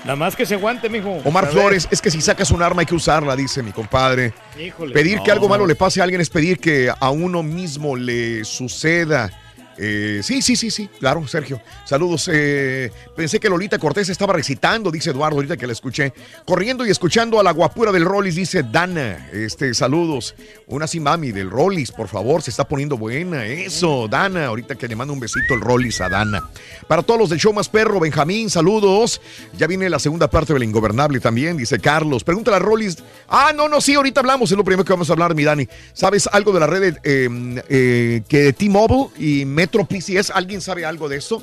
Nada 0.04 0.18
más 0.18 0.36
que 0.36 0.46
se 0.46 0.56
aguante, 0.56 0.90
mijo. 0.90 1.22
Omar. 1.24 1.48
Flores, 1.50 1.88
es 1.90 2.02
que 2.02 2.12
si 2.12 2.20
sacas 2.20 2.52
un 2.52 2.62
arma 2.62 2.82
hay 2.82 2.86
que 2.86 2.96
usarla, 2.96 3.36
dice 3.38 3.64
mi 3.64 3.72
compadre. 3.72 4.34
Híjole. 4.60 4.94
Pedir 4.94 5.22
que 5.22 5.32
algo 5.32 5.48
malo 5.48 5.66
le 5.66 5.76
pase 5.76 6.02
a 6.02 6.04
alguien 6.04 6.20
es 6.20 6.30
pedir 6.30 6.60
que 6.60 6.92
a 6.98 7.10
uno 7.10 7.42
mismo 7.42 7.96
le 7.96 8.44
suceda. 8.44 9.32
Eh, 9.78 10.22
sí, 10.24 10.42
sí, 10.42 10.56
sí, 10.56 10.70
sí, 10.72 10.90
claro, 11.00 11.28
Sergio. 11.28 11.62
Saludos. 11.86 12.30
eh, 12.32 12.92
pensé 13.16 13.40
que 13.40 13.50
Lolita 13.50 13.80
Cortés 13.80 14.10
estaba 14.10 14.34
recitando, 14.34 14.92
dice 14.92 15.12
Eduardo, 15.12 15.38
ahorita 15.38 15.58
que 15.58 15.68
la 15.68 15.74
escuché. 15.74 16.14
Corriendo 16.46 16.86
y 16.86 16.90
escuchando 16.90 17.40
a 17.40 17.44
la 17.44 17.52
guapura 17.52 17.92
del 17.92 18.06
Rollis, 18.06 18.36
dice 18.36 18.64
Dana. 18.64 19.30
Este, 19.32 19.74
saludos. 19.74 20.36
Una 20.68 20.88
sí, 20.88 21.00
mami, 21.00 21.32
del 21.32 21.50
Rollis, 21.50 21.92
por 21.92 22.08
favor, 22.08 22.42
se 22.42 22.52
está 22.52 22.68
poniendo 22.68 22.98
buena. 22.98 23.46
Eso, 23.46 24.08
Dana, 24.08 24.46
ahorita 24.46 24.76
que 24.76 24.88
le 24.88 24.96
mando 24.96 25.14
un 25.14 25.20
besito 25.20 25.54
el 25.54 25.62
Rollis 25.62 26.02
a 26.02 26.10
Dana. 26.10 26.50
Para 26.88 27.02
todos 27.02 27.20
los 27.20 27.30
del 27.30 27.40
show 27.40 27.54
más 27.54 27.70
perro, 27.70 28.00
Benjamín, 28.00 28.50
saludos. 28.50 29.22
Ya 29.58 29.68
viene 29.68 29.90
la 29.90 30.00
segunda 30.00 30.30
parte 30.30 30.54
del 30.54 30.64
Ingobernable 30.64 31.20
también, 31.20 31.58
dice 31.58 31.80
Carlos. 31.80 32.24
Pregúntale 32.24 32.58
a 32.58 32.60
Rollis. 32.60 32.98
Ah, 33.28 33.52
no, 33.56 33.68
no, 33.68 33.82
sí, 33.82 33.96
ahorita 33.96 34.20
hablamos, 34.20 34.52
es 34.52 34.58
lo 34.58 34.64
primero 34.64 34.86
que 34.86 34.94
vamos 34.94 35.10
a 35.10 35.14
hablar, 35.14 35.36
mi 35.36 35.44
Dani. 35.44 35.68
¿Sabes 35.94 36.28
algo 36.32 36.52
de 36.52 36.60
la 36.60 36.68
red 36.68 36.96
eh, 37.04 37.30
eh, 37.70 38.22
que 38.28 38.54
T-Mobile 38.54 39.08
y 39.18 39.46
Metro 39.64 39.86
PCS? 39.86 40.32
¿Alguien 40.32 40.60
sabe 40.60 40.84
algo 40.86 41.08
de 41.08 41.16
eso? 41.18 41.42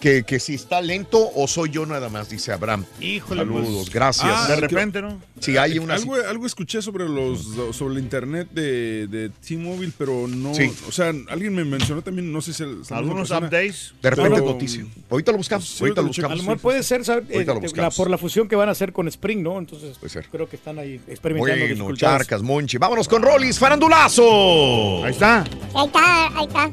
Que, 0.00 0.22
que 0.22 0.40
si 0.40 0.54
está 0.54 0.80
lento 0.80 1.28
o 1.34 1.46
soy 1.46 1.68
yo 1.68 1.84
nada 1.84 2.08
más, 2.08 2.30
dice 2.30 2.52
Abraham. 2.52 2.86
Híjole, 3.02 3.42
Saludos, 3.42 3.68
pues. 3.82 3.90
gracias. 3.90 4.32
Ah, 4.34 4.46
De 4.48 4.56
repente, 4.56 5.02
¿no? 5.02 5.20
Si 5.40 5.58
hay 5.58 5.78
una... 5.78 5.92
Algo, 5.96 6.14
algo 6.14 6.46
escuché 6.46 6.80
sobre 6.80 7.06
los 7.06 7.44
sobre 7.76 7.94
el 7.96 8.00
internet 8.00 8.48
de, 8.50 9.08
de 9.08 9.28
T-Mobile, 9.46 9.92
pero 9.98 10.26
no. 10.26 10.54
Sí. 10.54 10.72
O 10.88 10.92
sea, 10.92 11.12
alguien 11.28 11.54
me 11.54 11.66
mencionó 11.66 12.00
también, 12.00 12.32
no 12.32 12.40
sé 12.40 12.54
si. 12.54 12.62
el- 12.62 12.80
Algunos 12.88 13.28
persona, 13.28 13.46
updates. 13.48 13.92
De 14.00 14.08
repente 14.08 14.30
pero- 14.40 14.52
noticia. 14.52 14.86
Ahorita 15.10 15.32
lo 15.32 15.36
buscamos. 15.38 15.68
Sí, 15.68 15.84
ahorita 15.84 16.00
lo 16.00 16.06
lo 16.06 16.06
A 16.06 16.06
lo 16.06 16.08
buscamos. 16.08 16.38
mejor 16.44 16.58
puede 16.60 16.82
ser 16.82 17.04
¿sabe? 17.04 17.26
Ahorita 17.34 17.52
lo 17.52 17.58
Eh, 17.58 17.62
buscamos. 17.62 17.92
la- 17.92 17.96
por 18.02 18.10
la 18.10 18.16
fusión 18.16 18.48
que 18.48 18.56
van 18.56 18.70
a 18.70 18.72
hacer 18.72 18.94
con 18.94 19.06
Spring, 19.06 19.42
¿no? 19.42 19.58
Entonces, 19.58 19.98
Puede 19.98 20.10
ser. 20.10 20.28
creo 20.30 20.48
que 20.48 20.56
están 20.56 20.78
ahí 20.78 20.98
experimentando 21.08 21.58
Bueno, 21.60 21.74
dificultades. 21.74 22.18
charcas, 22.20 22.42
monchi. 22.42 22.78
Vámonos 22.78 23.06
con 23.06 23.20
Rollis, 23.20 23.58
farandulazo. 23.58 25.04
Ahí 25.04 25.10
está. 25.12 25.42
Ahí 25.74 25.86
está, 25.86 26.26
ahí 26.38 26.46
está. 26.46 26.70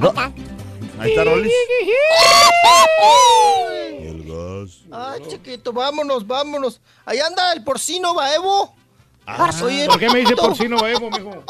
Está. 0.00 0.32
Ahí 0.98 1.10
está 1.10 1.24
Rollis. 1.24 1.52
El 4.00 4.24
gas. 4.24 4.78
Ay, 4.90 5.22
chiquito, 5.28 5.72
vámonos, 5.72 6.26
vámonos. 6.26 6.80
Ahí 7.04 7.18
anda 7.18 7.52
el 7.52 7.62
porcino 7.64 8.14
Baevo. 8.14 8.74
Oye, 9.62 9.86
¿Por 9.86 9.98
qué 10.00 10.10
me 10.10 10.20
dice 10.20 10.34
porcino 10.34 10.84
Evo, 10.86 11.10
mijo? 11.10 11.44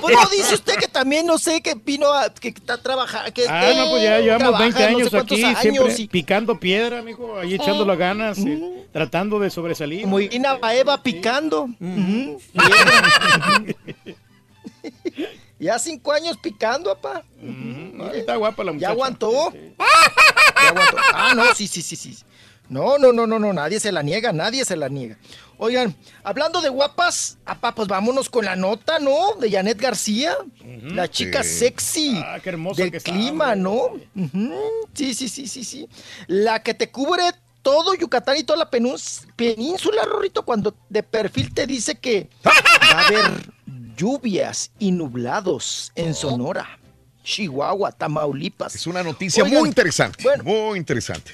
Pues 0.00 0.16
no 0.16 0.28
dice 0.30 0.54
usted 0.54 0.76
que 0.76 0.86
también 0.88 1.26
no 1.26 1.36
sé 1.36 1.60
que 1.60 1.74
vino 1.74 2.12
a, 2.12 2.32
que 2.32 2.48
está 2.48 2.80
trabajando. 2.80 3.32
Que, 3.32 3.46
Ah, 3.48 3.72
no, 3.76 3.90
pues 3.90 4.02
ya 4.02 4.18
llevamos 4.20 4.48
trabaja 4.48 4.62
20 4.62 4.80
no 4.80 4.86
sé 4.86 4.94
años 4.94 5.14
aquí, 5.14 5.44
años 5.44 5.60
siempre 5.60 5.94
y 5.98 6.08
picando 6.08 6.58
piedra, 6.58 7.02
mijo, 7.02 7.38
ahí 7.38 7.54
echando 7.54 7.84
las 7.84 7.98
ganas, 7.98 8.38
eh, 8.38 8.86
tratando 8.92 9.38
de 9.38 9.50
sobresalir. 9.50 10.02
como 10.02 10.20
Irina 10.20 10.54
Baeva 10.54 11.02
picando. 11.02 11.68
Ujú. 11.80 12.40
Ya 15.60 15.78
cinco 15.78 16.12
años 16.12 16.36
picando, 16.42 16.94
papá. 16.96 17.22
Ahí 17.40 18.18
está 18.20 18.34
guapa 18.36 18.64
la 18.64 18.72
muchacha. 18.72 18.88
Ya 18.88 18.92
aguantó. 18.92 19.52
Ya 19.52 20.68
aguantó. 20.70 20.96
Ah, 21.14 21.32
no, 21.36 21.54
sí, 21.54 21.68
sí, 21.68 21.82
sí, 21.82 21.96
sí. 21.96 22.16
No, 22.68 22.98
no, 22.98 23.12
no, 23.12 23.26
no, 23.26 23.38
no, 23.38 23.52
nadie 23.52 23.78
se 23.80 23.90
la 23.92 24.02
niega, 24.02 24.32
nadie 24.32 24.64
se 24.64 24.76
la 24.76 24.88
niega. 24.88 25.18
Oigan, 25.58 25.94
hablando 26.22 26.62
de 26.62 26.68
guapas, 26.70 27.36
apá, 27.44 27.74
pues 27.74 27.88
vámonos 27.88 28.30
con 28.30 28.44
la 28.44 28.56
nota, 28.56 28.98
¿no? 29.00 29.34
De 29.40 29.50
Janet 29.50 29.78
García, 29.78 30.34
la 30.82 31.08
chica 31.10 31.42
Sí. 31.42 31.58
sexy 31.58 32.22
Ah, 32.24 32.38
qué 32.42 32.48
hermosa 32.50 32.80
del 32.82 32.92
que 32.92 32.96
está, 32.98 33.10
clima, 33.12 33.54
¿no? 33.56 33.90
Sí, 34.94 35.14
sí, 35.14 35.28
sí, 35.28 35.46
sí, 35.48 35.64
sí. 35.64 35.88
La 36.28 36.62
que 36.62 36.72
te 36.72 36.90
cubre 36.90 37.24
todo 37.60 37.92
Yucatán 37.94 38.38
y 38.38 38.44
toda 38.44 38.60
la 38.60 38.70
península, 38.70 40.04
Rorrito, 40.06 40.44
cuando 40.44 40.74
de 40.88 41.02
perfil 41.02 41.52
te 41.52 41.66
dice 41.66 41.96
que 41.96 42.30
va 42.46 42.52
a 43.00 43.06
haber 43.06 43.50
lluvias 44.00 44.70
y 44.78 44.92
nublados 44.92 45.92
en 45.94 46.14
Sonora, 46.14 46.78
Chihuahua, 47.22 47.92
Tamaulipas. 47.92 48.74
Es 48.74 48.86
una 48.86 49.02
noticia 49.02 49.44
Oigan, 49.44 49.60
muy 49.60 49.68
interesante. 49.68 50.22
bueno. 50.22 50.42
Muy 50.44 50.78
interesante. 50.78 51.32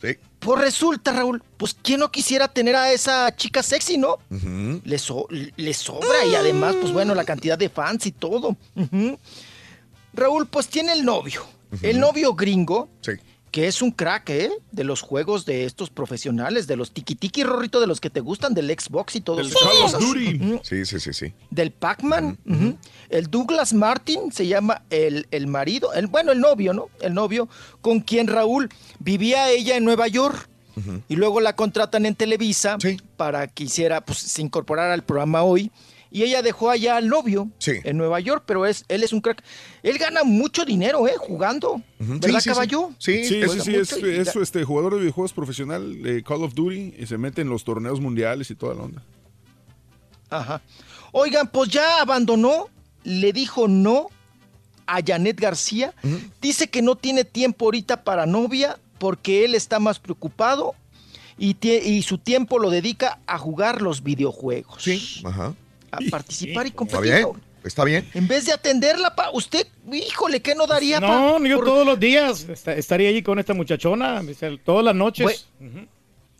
Sí. 0.00 0.16
Pues 0.40 0.60
resulta, 0.60 1.12
Raúl, 1.12 1.42
pues 1.56 1.76
quién 1.80 2.00
no 2.00 2.10
quisiera 2.10 2.48
tener 2.48 2.74
a 2.74 2.90
esa 2.90 3.36
chica 3.36 3.62
sexy, 3.62 3.98
¿no? 3.98 4.18
Le, 4.84 4.98
so- 4.98 5.28
le 5.30 5.74
sobra 5.74 6.24
y 6.26 6.34
además, 6.34 6.74
pues 6.80 6.92
bueno, 6.92 7.14
la 7.14 7.24
cantidad 7.24 7.56
de 7.58 7.68
fans 7.68 8.06
y 8.06 8.12
todo. 8.12 8.56
Raúl, 10.14 10.46
pues 10.48 10.68
tiene 10.68 10.92
el 10.92 11.04
novio. 11.04 11.44
El 11.82 12.00
novio 12.00 12.34
gringo, 12.34 12.88
Sí. 13.02 13.12
Que 13.52 13.68
es 13.68 13.82
un 13.82 13.90
crack, 13.92 14.30
¿eh? 14.30 14.50
De 14.72 14.82
los 14.82 15.02
juegos 15.02 15.44
de 15.44 15.64
estos 15.66 15.90
profesionales, 15.90 16.66
de 16.66 16.74
los 16.74 16.92
tiki-tiki, 16.92 17.44
Rorrito, 17.44 17.80
de 17.80 17.86
los 17.86 18.00
que 18.00 18.10
te 18.10 18.18
gustan, 18.20 18.54
del 18.54 18.68
Xbox 18.70 19.14
y 19.14 19.20
todo 19.20 19.40
eso. 19.40 19.56
Ujú. 19.98 20.60
Sí, 20.64 20.84
sí, 20.86 20.98
sí, 20.98 21.12
sí. 21.12 21.32
Del 21.50 21.70
Pac-Man. 21.70 22.38
El 23.10 23.30
Douglas 23.30 23.74
Martin 23.74 24.32
se 24.32 24.46
llama 24.46 24.82
el, 24.90 25.26
el 25.30 25.46
marido, 25.46 25.92
el, 25.92 26.06
bueno, 26.06 26.32
el 26.32 26.40
novio, 26.40 26.72
¿no? 26.72 26.88
El 27.00 27.14
novio 27.14 27.48
con 27.82 28.00
quien 28.00 28.26
Raúl 28.26 28.70
vivía 28.98 29.50
ella 29.50 29.76
en 29.76 29.84
Nueva 29.84 30.08
York. 30.08 30.48
Y 31.06 31.16
luego 31.16 31.42
la 31.42 31.54
contratan 31.54 32.06
en 32.06 32.14
Televisa 32.14 32.78
Sí. 32.80 32.96
para 33.18 33.46
que 33.46 33.64
hiciera, 33.64 34.00
pues 34.02 34.16
se 34.18 34.40
incorporara 34.40 34.94
al 34.94 35.04
programa 35.04 35.42
hoy. 35.42 35.70
Y 36.12 36.22
ella 36.24 36.42
dejó 36.42 36.68
allá 36.70 36.96
al 36.96 37.08
novio 37.08 37.48
Sí. 37.58 37.72
en 37.84 37.96
Nueva 37.96 38.20
York, 38.20 38.42
pero 38.46 38.66
es, 38.66 38.84
él 38.88 39.02
es 39.02 39.12
un 39.14 39.20
crack. 39.22 39.42
Él 39.82 39.96
gana 39.98 40.24
mucho 40.24 40.64
dinero, 40.64 41.08
¿eh? 41.08 41.14
Jugando. 41.18 41.72
Ujú. 41.72 41.82
¿Verdad, 41.98 42.28
Sí, 42.28 42.32
sí, 42.34 42.40
sí. 42.40 42.48
caballo? 42.50 42.90
Sí, 42.98 43.24
Sí, 43.24 43.40
es- 43.40 43.52
sí, 43.52 43.74
es, 43.74 43.96
y 43.98 44.06
es, 44.06 44.36
este 44.36 44.62
jugador 44.64 44.94
de 44.94 45.00
videojuegos 45.00 45.32
profesional 45.32 46.02
de 46.02 46.22
Call 46.22 46.42
of 46.44 46.52
Duty 46.54 46.94
y 46.98 47.06
se 47.06 47.16
mete 47.18 47.40
en 47.40 47.48
los 47.48 47.64
torneos 47.64 48.00
mundiales 48.00 48.50
y 48.50 48.54
toda 48.54 48.74
la 48.74 48.82
onda. 48.82 49.02
Ajá. 50.30 50.62
Oigan, 51.12 51.48
pues 51.50 51.68
ya 51.70 52.00
abandonó, 52.00 52.68
le 53.04 53.32
dijo 53.32 53.68
no 53.68 54.08
a 54.86 55.00
Janet 55.04 55.38
García. 55.40 55.94
Dice 56.40 56.68
que 56.68 56.82
no 56.82 56.96
tiene 56.96 57.24
tiempo 57.24 57.66
ahorita 57.66 58.04
para 58.04 58.26
novia 58.26 58.78
porque 58.98 59.44
él 59.44 59.54
está 59.54 59.78
más 59.78 59.98
preocupado 59.98 60.74
y, 61.38 61.56
y 61.66 62.02
su 62.02 62.18
tiempo 62.18 62.58
lo 62.58 62.70
dedica 62.70 63.18
a 63.26 63.38
jugar 63.38 63.82
los 63.82 64.02
videojuegos. 64.02 64.82
Sí. 64.82 65.20
Ajá. 65.24 65.54
A 65.92 65.98
participar 66.10 66.66
y 66.66 66.70
Está 66.70 66.76
competir. 66.78 67.02
bien. 67.02 67.26
Está 67.64 67.84
bien. 67.84 68.08
En 68.14 68.26
vez 68.26 68.46
de 68.46 68.52
atenderla, 68.52 69.14
pa, 69.14 69.30
usted, 69.32 69.66
híjole, 69.92 70.40
¿qué 70.40 70.54
no 70.56 70.66
daría? 70.66 71.00
pa? 71.00 71.06
No, 71.06 71.46
yo 71.46 71.56
Por- 71.58 71.66
todos 71.66 71.86
los 71.86 72.00
días 72.00 72.46
esta- 72.48 72.74
estaría 72.74 73.08
allí 73.10 73.22
con 73.22 73.38
esta 73.38 73.54
muchachona, 73.54 74.20
todas 74.64 74.84
las 74.84 74.94
noches. 74.96 75.46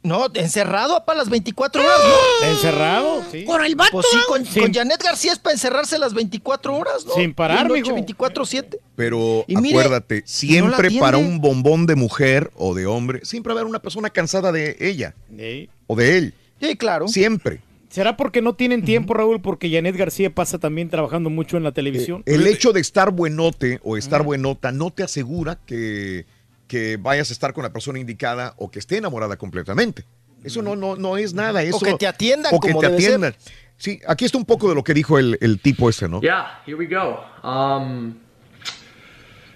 No, 0.04 0.26
encerrado 0.34 1.04
para 1.04 1.18
las 1.20 1.28
24 1.30 1.80
horas, 1.80 2.00
¿no? 2.42 2.46
Encerrado, 2.48 3.24
sí. 3.30 3.44
Con 3.44 3.64
el 3.64 3.76
vato, 3.76 3.92
Pues 3.92 4.06
sí, 4.10 4.18
con, 4.26 4.44
Sin- 4.44 4.62
con 4.64 4.74
Janet 4.74 5.00
García 5.00 5.30
es 5.32 5.38
para 5.38 5.52
encerrarse 5.52 5.96
las 5.96 6.12
24 6.12 6.74
horas, 6.74 7.06
¿no? 7.06 7.14
Sin 7.14 7.32
parar, 7.32 7.70
mijo. 7.70 7.94
24-7. 7.94 8.78
Pero 8.96 9.44
Y 9.46 9.54
acuérdate, 9.56 10.24
siempre 10.26 10.90
para 10.98 11.18
un 11.18 11.40
bombón 11.40 11.86
de 11.86 11.94
mujer 11.94 12.50
o 12.56 12.74
de 12.74 12.86
hombre, 12.86 13.20
siempre 13.24 13.54
va 13.54 13.60
a 13.60 13.62
haber 13.62 13.70
una 13.70 13.78
persona 13.80 14.10
cansada 14.10 14.50
de 14.50 14.76
ella 14.80 15.14
Sí. 15.38 15.70
o 15.86 15.94
de 15.94 16.18
él. 16.18 16.34
Sí, 16.60 16.76
claro. 16.76 17.06
Siempre. 17.06 17.60
¿Será 17.92 18.16
porque 18.16 18.40
no 18.40 18.54
tienen 18.54 18.86
tiempo, 18.86 19.12
Raúl? 19.12 19.42
Porque 19.42 19.70
Janet 19.70 19.94
García 19.98 20.34
pasa 20.34 20.58
también 20.58 20.88
trabajando 20.88 21.28
mucho 21.28 21.58
en 21.58 21.62
la 21.62 21.72
televisión. 21.72 22.22
El 22.24 22.46
hecho 22.46 22.72
de 22.72 22.80
estar 22.80 23.10
buenote 23.10 23.80
o 23.84 23.98
estar 23.98 24.22
buenota 24.22 24.72
no 24.72 24.90
te 24.90 25.02
asegura 25.02 25.58
que, 25.66 26.24
que 26.68 26.96
vayas 26.96 27.28
a 27.28 27.34
estar 27.34 27.52
con 27.52 27.64
la 27.64 27.70
persona 27.70 27.98
indicada 27.98 28.54
o 28.56 28.70
que 28.70 28.78
esté 28.78 28.96
enamorada 28.96 29.36
completamente. 29.36 30.06
Eso 30.42 30.62
no, 30.62 30.74
no, 30.74 30.96
no 30.96 31.18
es 31.18 31.34
nada. 31.34 31.62
Eso, 31.62 31.80
que 31.80 31.92
te 31.92 32.06
atiendan 32.06 32.54
O 32.54 32.60
que 32.60 32.68
como 32.70 32.80
te 32.80 32.86
debe 32.86 32.98
ser. 32.98 33.10
atiendan. 33.10 33.34
Sí, 33.76 34.00
aquí 34.08 34.24
está 34.24 34.38
un 34.38 34.46
poco 34.46 34.70
de 34.70 34.74
lo 34.74 34.82
que 34.82 34.94
dijo 34.94 35.18
el, 35.18 35.36
el 35.42 35.60
tipo 35.60 35.90
ese, 35.90 36.08
¿no? 36.08 36.22
Yeah, 36.22 36.62
here 36.66 36.78
we 36.78 36.86
go. 36.86 37.20
Um, 37.46 38.14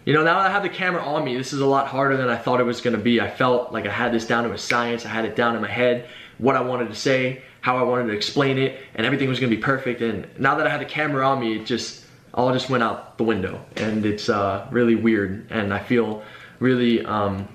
you 0.05 0.12
know, 0.12 0.23
now 0.23 0.42
that 0.42 0.50
I 0.50 0.55
have 0.55 0.62
the 0.62 0.68
camera 0.68 1.02
on 1.02 1.24
me, 1.24 1.39
this 1.39 1.55
is 1.55 1.60
a 1.60 1.66
lot 1.66 1.86
harder 1.86 2.18
than 2.18 2.28
I 2.28 2.36
thought 2.36 2.60
it 2.60 2.66
was 2.66 2.82
going 2.82 2.94
to 2.94 3.02
be. 3.02 3.18
I 3.18 3.31
felt 3.31 3.73
like 3.73 3.86
I 3.86 3.90
had 3.90 4.12
this 4.12 4.26
down 4.26 4.44
to 4.44 4.52
a 4.52 4.58
science. 4.58 5.06
I 5.06 5.08
had 5.08 5.24
it 5.24 5.36
down 5.36 5.56
in 5.56 5.62
my 5.62 5.70
head, 5.70 6.05
what 6.36 6.55
I 6.55 6.60
wanted 6.60 6.89
to 6.89 6.94
say, 6.94 7.40
how 7.66 7.76
I 7.76 7.82
wanted 7.82 8.06
to 8.06 8.12
explain 8.12 8.58
it, 8.58 8.78
and 8.94 9.04
everything 9.04 9.28
was 9.28 9.40
to 9.40 9.48
be 9.48 9.56
perfect. 9.56 10.00
And 10.00 10.28
now 10.38 10.54
that 10.54 10.68
I 10.68 10.70
had 10.70 10.80
the 10.80 10.84
camera 10.84 11.26
on 11.26 11.40
me, 11.40 11.56
it 11.56 11.66
just 11.66 12.04
all 12.32 12.52
just 12.52 12.70
went 12.70 12.84
out 12.84 13.18
the 13.18 13.24
window, 13.24 13.60
and 13.74 14.06
it's 14.06 14.28
uh, 14.28 14.68
really 14.70 14.94
weird, 14.94 15.48
and 15.50 15.74
I 15.74 15.80
feel 15.80 16.22
really 16.60 17.04
um, 17.04 17.48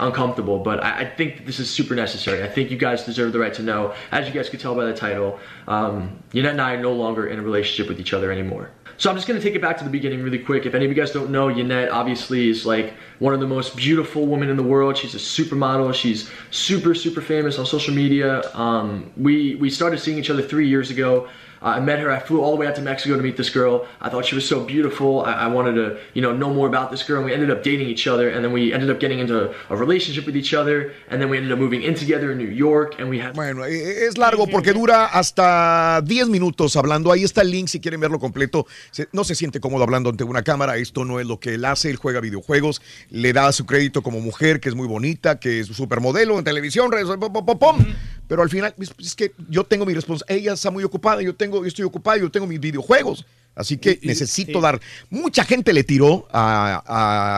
uncomfortable. 0.00 0.58
But 0.58 0.82
I, 0.82 1.02
I 1.02 1.04
think 1.04 1.46
this 1.46 1.60
is 1.60 1.70
super 1.70 1.94
necessary. 1.94 2.42
I 2.42 2.48
think 2.48 2.72
you 2.72 2.76
guys 2.76 3.04
deserve 3.04 3.32
the 3.32 3.38
right 3.38 3.54
to 3.54 3.62
know. 3.62 3.94
As 4.10 4.26
you 4.26 4.34
guys 4.34 4.48
could 4.48 4.58
tell 4.58 4.74
by 4.74 4.84
the 4.84 4.94
title, 4.94 5.38
um, 5.68 6.18
Yannette 6.32 6.54
and 6.54 6.60
I 6.60 6.72
are 6.72 6.82
no 6.82 6.92
longer 6.92 7.28
in 7.28 7.38
a 7.38 7.42
relationship 7.42 7.88
with 7.88 8.00
each 8.00 8.12
other 8.12 8.32
anymore. 8.32 8.72
So 9.02 9.10
I'm 9.10 9.16
just 9.16 9.26
gonna 9.26 9.40
take 9.40 9.56
it 9.56 9.60
back 9.60 9.76
to 9.78 9.82
the 9.82 9.90
beginning 9.90 10.22
really 10.22 10.38
quick. 10.38 10.64
If 10.64 10.76
any 10.76 10.84
of 10.84 10.90
you 10.92 10.94
guys 10.94 11.10
don't 11.10 11.30
know, 11.30 11.48
Yannette 11.48 11.90
obviously 11.90 12.48
is 12.48 12.64
like 12.64 12.94
one 13.18 13.34
of 13.34 13.40
the 13.40 13.48
most 13.48 13.74
beautiful 13.74 14.28
women 14.28 14.48
in 14.48 14.56
the 14.56 14.62
world. 14.62 14.96
She's 14.96 15.16
a 15.16 15.18
supermodel. 15.18 15.92
She's 15.92 16.30
super, 16.52 16.94
super 16.94 17.20
famous 17.20 17.58
on 17.58 17.66
social 17.66 17.92
media. 17.92 18.48
Um, 18.54 19.10
we 19.16 19.56
we 19.56 19.70
started 19.70 19.98
seeing 19.98 20.18
each 20.18 20.30
other 20.30 20.40
three 20.40 20.68
years 20.68 20.92
ago. 20.92 21.28
Uh, 21.62 21.68
I 21.76 21.80
met 21.80 22.00
her. 22.00 22.10
I 22.10 22.18
flew 22.18 22.40
all 22.42 22.50
the 22.50 22.56
way 22.56 22.66
out 22.66 22.74
to 22.76 22.82
Mexico 22.82 23.16
to 23.16 23.22
meet 23.22 23.36
this 23.36 23.50
girl. 23.50 23.86
I 24.00 24.08
thought 24.08 24.26
she 24.26 24.34
was 24.34 24.46
so 24.46 24.64
beautiful. 24.64 25.24
I, 25.24 25.32
I 25.32 25.46
wanted 25.48 25.74
to, 25.74 25.98
you 26.14 26.22
know, 26.22 26.32
know 26.32 26.52
more 26.52 26.66
about 26.66 26.90
this 26.90 27.02
girl. 27.02 27.18
And 27.18 27.26
we 27.26 27.32
ended 27.32 27.50
up 27.50 27.62
dating 27.62 27.88
each 27.88 28.06
other, 28.06 28.28
and 28.28 28.44
then 28.44 28.52
we 28.52 28.72
ended 28.72 28.90
up 28.90 28.98
getting 28.98 29.20
into 29.20 29.54
a 29.70 29.76
relationship 29.76 30.26
with 30.26 30.36
each 30.36 30.54
other, 30.54 30.92
and 31.08 31.20
then 31.20 31.30
we 31.30 31.36
ended 31.36 31.52
up 31.52 31.58
moving 31.58 31.82
in 31.82 31.94
together 31.94 32.32
in 32.32 32.38
New 32.38 32.50
York, 32.50 32.96
and 32.98 33.08
we 33.08 33.20
had. 33.20 33.34
Bueno, 33.34 33.64
eh, 33.64 34.06
es 34.06 34.18
largo 34.18 34.46
porque 34.46 34.72
dura 34.72 35.06
hasta 35.06 36.00
10 36.02 36.28
minutos 36.28 36.76
hablando. 36.76 37.12
Ahí 37.12 37.24
está 37.24 37.42
el 37.42 37.50
link 37.50 37.68
si 37.68 37.80
quieren 37.80 38.00
verlo 38.00 38.18
completo. 38.18 38.66
No 39.12 39.24
se 39.24 39.34
siente 39.34 39.60
cómodo 39.60 39.84
hablando 39.84 40.10
ante 40.10 40.24
una 40.24 40.42
cámara. 40.42 40.76
Esto 40.76 41.04
no 41.04 41.20
es 41.20 41.26
lo 41.26 41.38
que 41.38 41.54
él 41.54 41.64
hace. 41.64 41.90
Él 41.90 41.96
juega 41.96 42.20
videojuegos. 42.20 42.82
Le 43.10 43.32
da 43.32 43.52
su 43.52 43.66
crédito 43.66 44.02
como 44.02 44.20
mujer, 44.20 44.60
que 44.60 44.68
es 44.68 44.74
muy 44.74 44.88
bonita, 44.88 45.38
que 45.38 45.60
es 45.60 45.68
supermodelo 45.68 46.38
en 46.38 46.44
televisión. 46.44 46.90
redes, 46.90 47.06
pom, 47.18 47.32
pom, 47.32 47.58
pom. 47.58 47.86
Pero 48.28 48.42
al 48.42 48.48
final, 48.48 48.74
es 48.98 49.14
que 49.14 49.34
yo 49.50 49.64
tengo 49.64 49.84
mi 49.84 49.92
responsabilidad. 49.92 50.40
Ella 50.40 50.52
está 50.54 50.70
muy 50.70 50.84
ocupada. 50.84 51.20
Yo, 51.20 51.34
tengo, 51.34 51.51
yo 51.60 51.66
estoy 51.66 51.84
ocupado. 51.84 52.18
Yo 52.18 52.30
tengo 52.30 52.46
mis 52.46 52.60
videojuegos. 52.60 53.24
Así 53.54 53.76
que 53.76 53.98
necesito 54.02 54.60
dar. 54.62 54.80
Mucha 55.10 55.44
gente 55.44 55.72
le 55.74 55.84
tiró 55.84 56.26
a- 56.32 56.82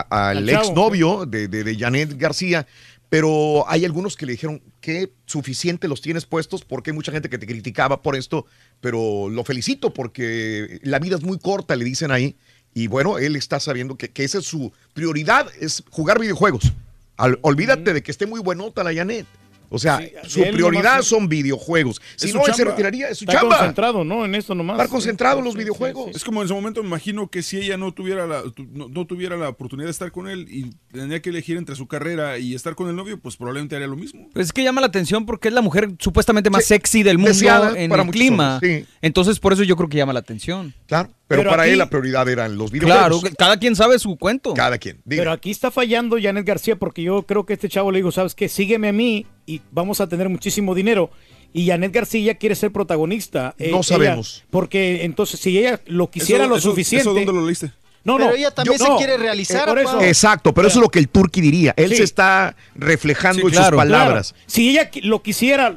a- 0.08 0.28
al 0.30 0.44
exnovio 0.60 1.26
de, 1.26 1.48
de, 1.48 1.64
de 1.64 1.76
Janet 1.76 2.16
García. 2.16 2.66
Pero 3.10 3.64
hay 3.68 3.84
algunos 3.84 4.16
que 4.16 4.26
le 4.26 4.32
dijeron 4.32 4.60
que 4.80 5.12
suficiente 5.26 5.86
los 5.88 6.00
tienes 6.00 6.24
puestos 6.26 6.64
porque 6.64 6.90
hay 6.90 6.94
mucha 6.94 7.12
gente 7.12 7.28
que 7.28 7.38
te 7.38 7.46
criticaba 7.46 8.02
por 8.02 8.16
esto, 8.16 8.46
pero 8.80 9.28
lo 9.28 9.44
felicito 9.44 9.92
porque 9.94 10.80
la 10.82 10.98
vida 10.98 11.16
es 11.16 11.22
muy 11.22 11.38
corta, 11.38 11.76
le 11.76 11.84
dicen 11.84 12.10
ahí. 12.10 12.34
Y 12.72 12.88
bueno, 12.88 13.18
él 13.18 13.36
está 13.36 13.60
sabiendo 13.60 13.96
que, 13.96 14.08
que 14.10 14.24
esa 14.24 14.38
es 14.38 14.46
su 14.46 14.72
prioridad, 14.94 15.46
es 15.60 15.84
jugar 15.90 16.18
videojuegos. 16.18 16.72
Al- 17.16 17.38
olvídate 17.42 17.92
de 17.92 18.02
que 18.02 18.10
esté 18.10 18.26
muy 18.26 18.40
buenota 18.40 18.82
la 18.82 18.92
Janet. 18.92 19.26
O 19.74 19.78
sea, 19.78 20.00
su 20.26 20.40
prioridad 20.42 20.94
nomás- 20.98 21.06
son 21.06 21.28
videojuegos. 21.28 22.00
Si 22.16 22.32
no, 22.32 22.46
él 22.46 22.54
se 22.54 22.64
retiraría, 22.64 23.08
es 23.08 23.18
su 23.18 23.24
Está 23.24 23.40
chamba. 23.40 23.56
concentrado, 23.58 24.04
¿no? 24.04 24.24
En 24.24 24.34
esto 24.34 24.54
nomás. 24.54 24.76
Estar 24.76 24.88
concentrado 24.88 25.38
en 25.40 25.44
los 25.44 25.56
videojuegos. 25.56 26.14
Es 26.14 26.22
como 26.24 26.42
en 26.42 26.48
su 26.48 26.54
momento 26.54 26.80
me 26.82 26.88
imagino 26.88 27.28
que 27.28 27.42
si 27.42 27.56
ella 27.58 27.76
no 27.76 27.92
tuviera 27.92 28.26
la 28.26 28.42
tu- 28.42 28.66
no, 28.72 28.88
no 28.88 29.06
tuviera 29.06 29.36
la 29.36 29.48
oportunidad 29.48 29.86
de 29.86 29.90
estar 29.92 30.12
con 30.12 30.28
él 30.28 30.46
y 30.48 30.70
tenía 30.92 31.20
que 31.20 31.30
elegir 31.30 31.56
entre 31.56 31.74
su 31.76 31.86
carrera 31.88 32.38
y 32.38 32.54
estar 32.54 32.74
con 32.74 32.88
el 32.88 32.96
novio, 32.96 33.18
pues 33.18 33.36
probablemente 33.36 33.74
haría 33.76 33.88
lo 33.88 33.96
mismo. 33.96 34.28
Pues 34.32 34.46
es 34.46 34.52
que 34.52 34.62
llama 34.62 34.80
la 34.80 34.86
atención 34.86 35.26
porque 35.26 35.48
es 35.48 35.54
la 35.54 35.62
mujer 35.62 35.90
supuestamente 35.98 36.50
más 36.50 36.64
sexy 36.64 37.02
del 37.02 37.18
mundo 37.18 37.32
deseada 37.32 37.78
en 37.78 37.90
para 37.90 38.02
el 38.04 38.10
clima. 38.10 38.54
hombres. 38.54 38.86
Entonces, 39.02 39.40
por 39.40 39.52
eso 39.52 39.62
yo 39.64 39.76
creo 39.76 39.88
que 39.88 39.96
llama 39.96 40.12
la 40.12 40.20
atención. 40.20 40.72
Claro, 40.86 41.10
pero, 41.26 41.40
Pero 41.40 41.50
para 41.50 41.62
aquí- 41.64 41.72
él 41.72 41.78
la 41.78 41.90
prioridad 41.90 42.28
eran 42.28 42.56
los 42.56 42.70
Claro, 42.70 42.86
videojuegos. 43.18 43.36
cada 43.38 43.56
quien 43.58 43.74
sabe 43.76 43.98
su 43.98 44.16
cuento. 44.16 44.54
Cada 44.54 44.78
quien. 44.78 45.00
Pero 45.08 45.32
aquí 45.32 45.50
está 45.50 45.70
fallando 45.70 46.16
Janet 46.20 46.46
García 46.46 46.76
porque 46.76 47.02
yo 47.02 47.22
creo 47.22 47.44
que 47.46 47.54
este 47.54 47.68
chavo 47.68 47.90
le 47.90 47.98
dijo, 47.98 48.12
¿sabes 48.12 48.34
qué? 48.34 48.48
Sígueme 48.48 48.88
a 48.88 48.92
mí 48.92 49.26
y 49.47 49.60
vamos 49.70 50.00
a 50.00 50.08
tener 50.08 50.28
muchísimo 50.28 50.74
dinero. 50.74 51.10
Y 51.52 51.68
Janet 51.68 51.92
García 51.92 52.34
quiere 52.34 52.55
ser 52.56 52.73
protagonista. 52.73 53.55
No 53.58 53.64
ella- 53.66 53.82
sabemos. 53.82 54.44
porque 54.50 55.05
entonces, 55.05 55.39
si 55.40 55.56
ella 55.58 55.81
lo 55.86 56.10
quisiera 56.10 56.44
Eso- 56.44 56.50
lo 56.50 56.56
eso- 56.56 56.70
suficiente... 56.70 57.02
¿Eso 57.02 57.14
dónde 57.14 57.32
lo 57.32 57.47
leíste? 57.47 57.70
No, 58.02 58.16
Pero 58.18 58.31
no. 58.31 58.36
ella 58.36 58.50
también 58.50 58.76
yo- 58.78 58.84
se 58.84 58.90
no, 58.90 58.97
quiere 58.98 59.16
realizar, 59.16 59.62
eh, 59.66 59.70
por 59.70 59.78
eso. 59.78 59.89
apa. 59.97 60.06
Exacto, 60.06 60.52
pero 60.52 60.68
eso 60.68 60.78
es 60.78 60.82
lo 60.82 60.90
que 60.90 60.98
el 60.98 61.08
Turqui 61.08 61.40
diría. 61.40 61.73
Él 61.76 61.89
Sí. 61.90 61.97
se 61.97 62.02
está 62.02 62.55
reflejando 62.74 63.40
Sí, 63.40 63.47
en 63.47 63.52
claro, 63.52 63.68
sus 63.68 63.76
palabras. 63.76 64.32
claro. 64.32 64.44
Si 64.47 64.68
ella 64.68 64.90
lo 65.05 65.23
quisiera, 65.23 65.74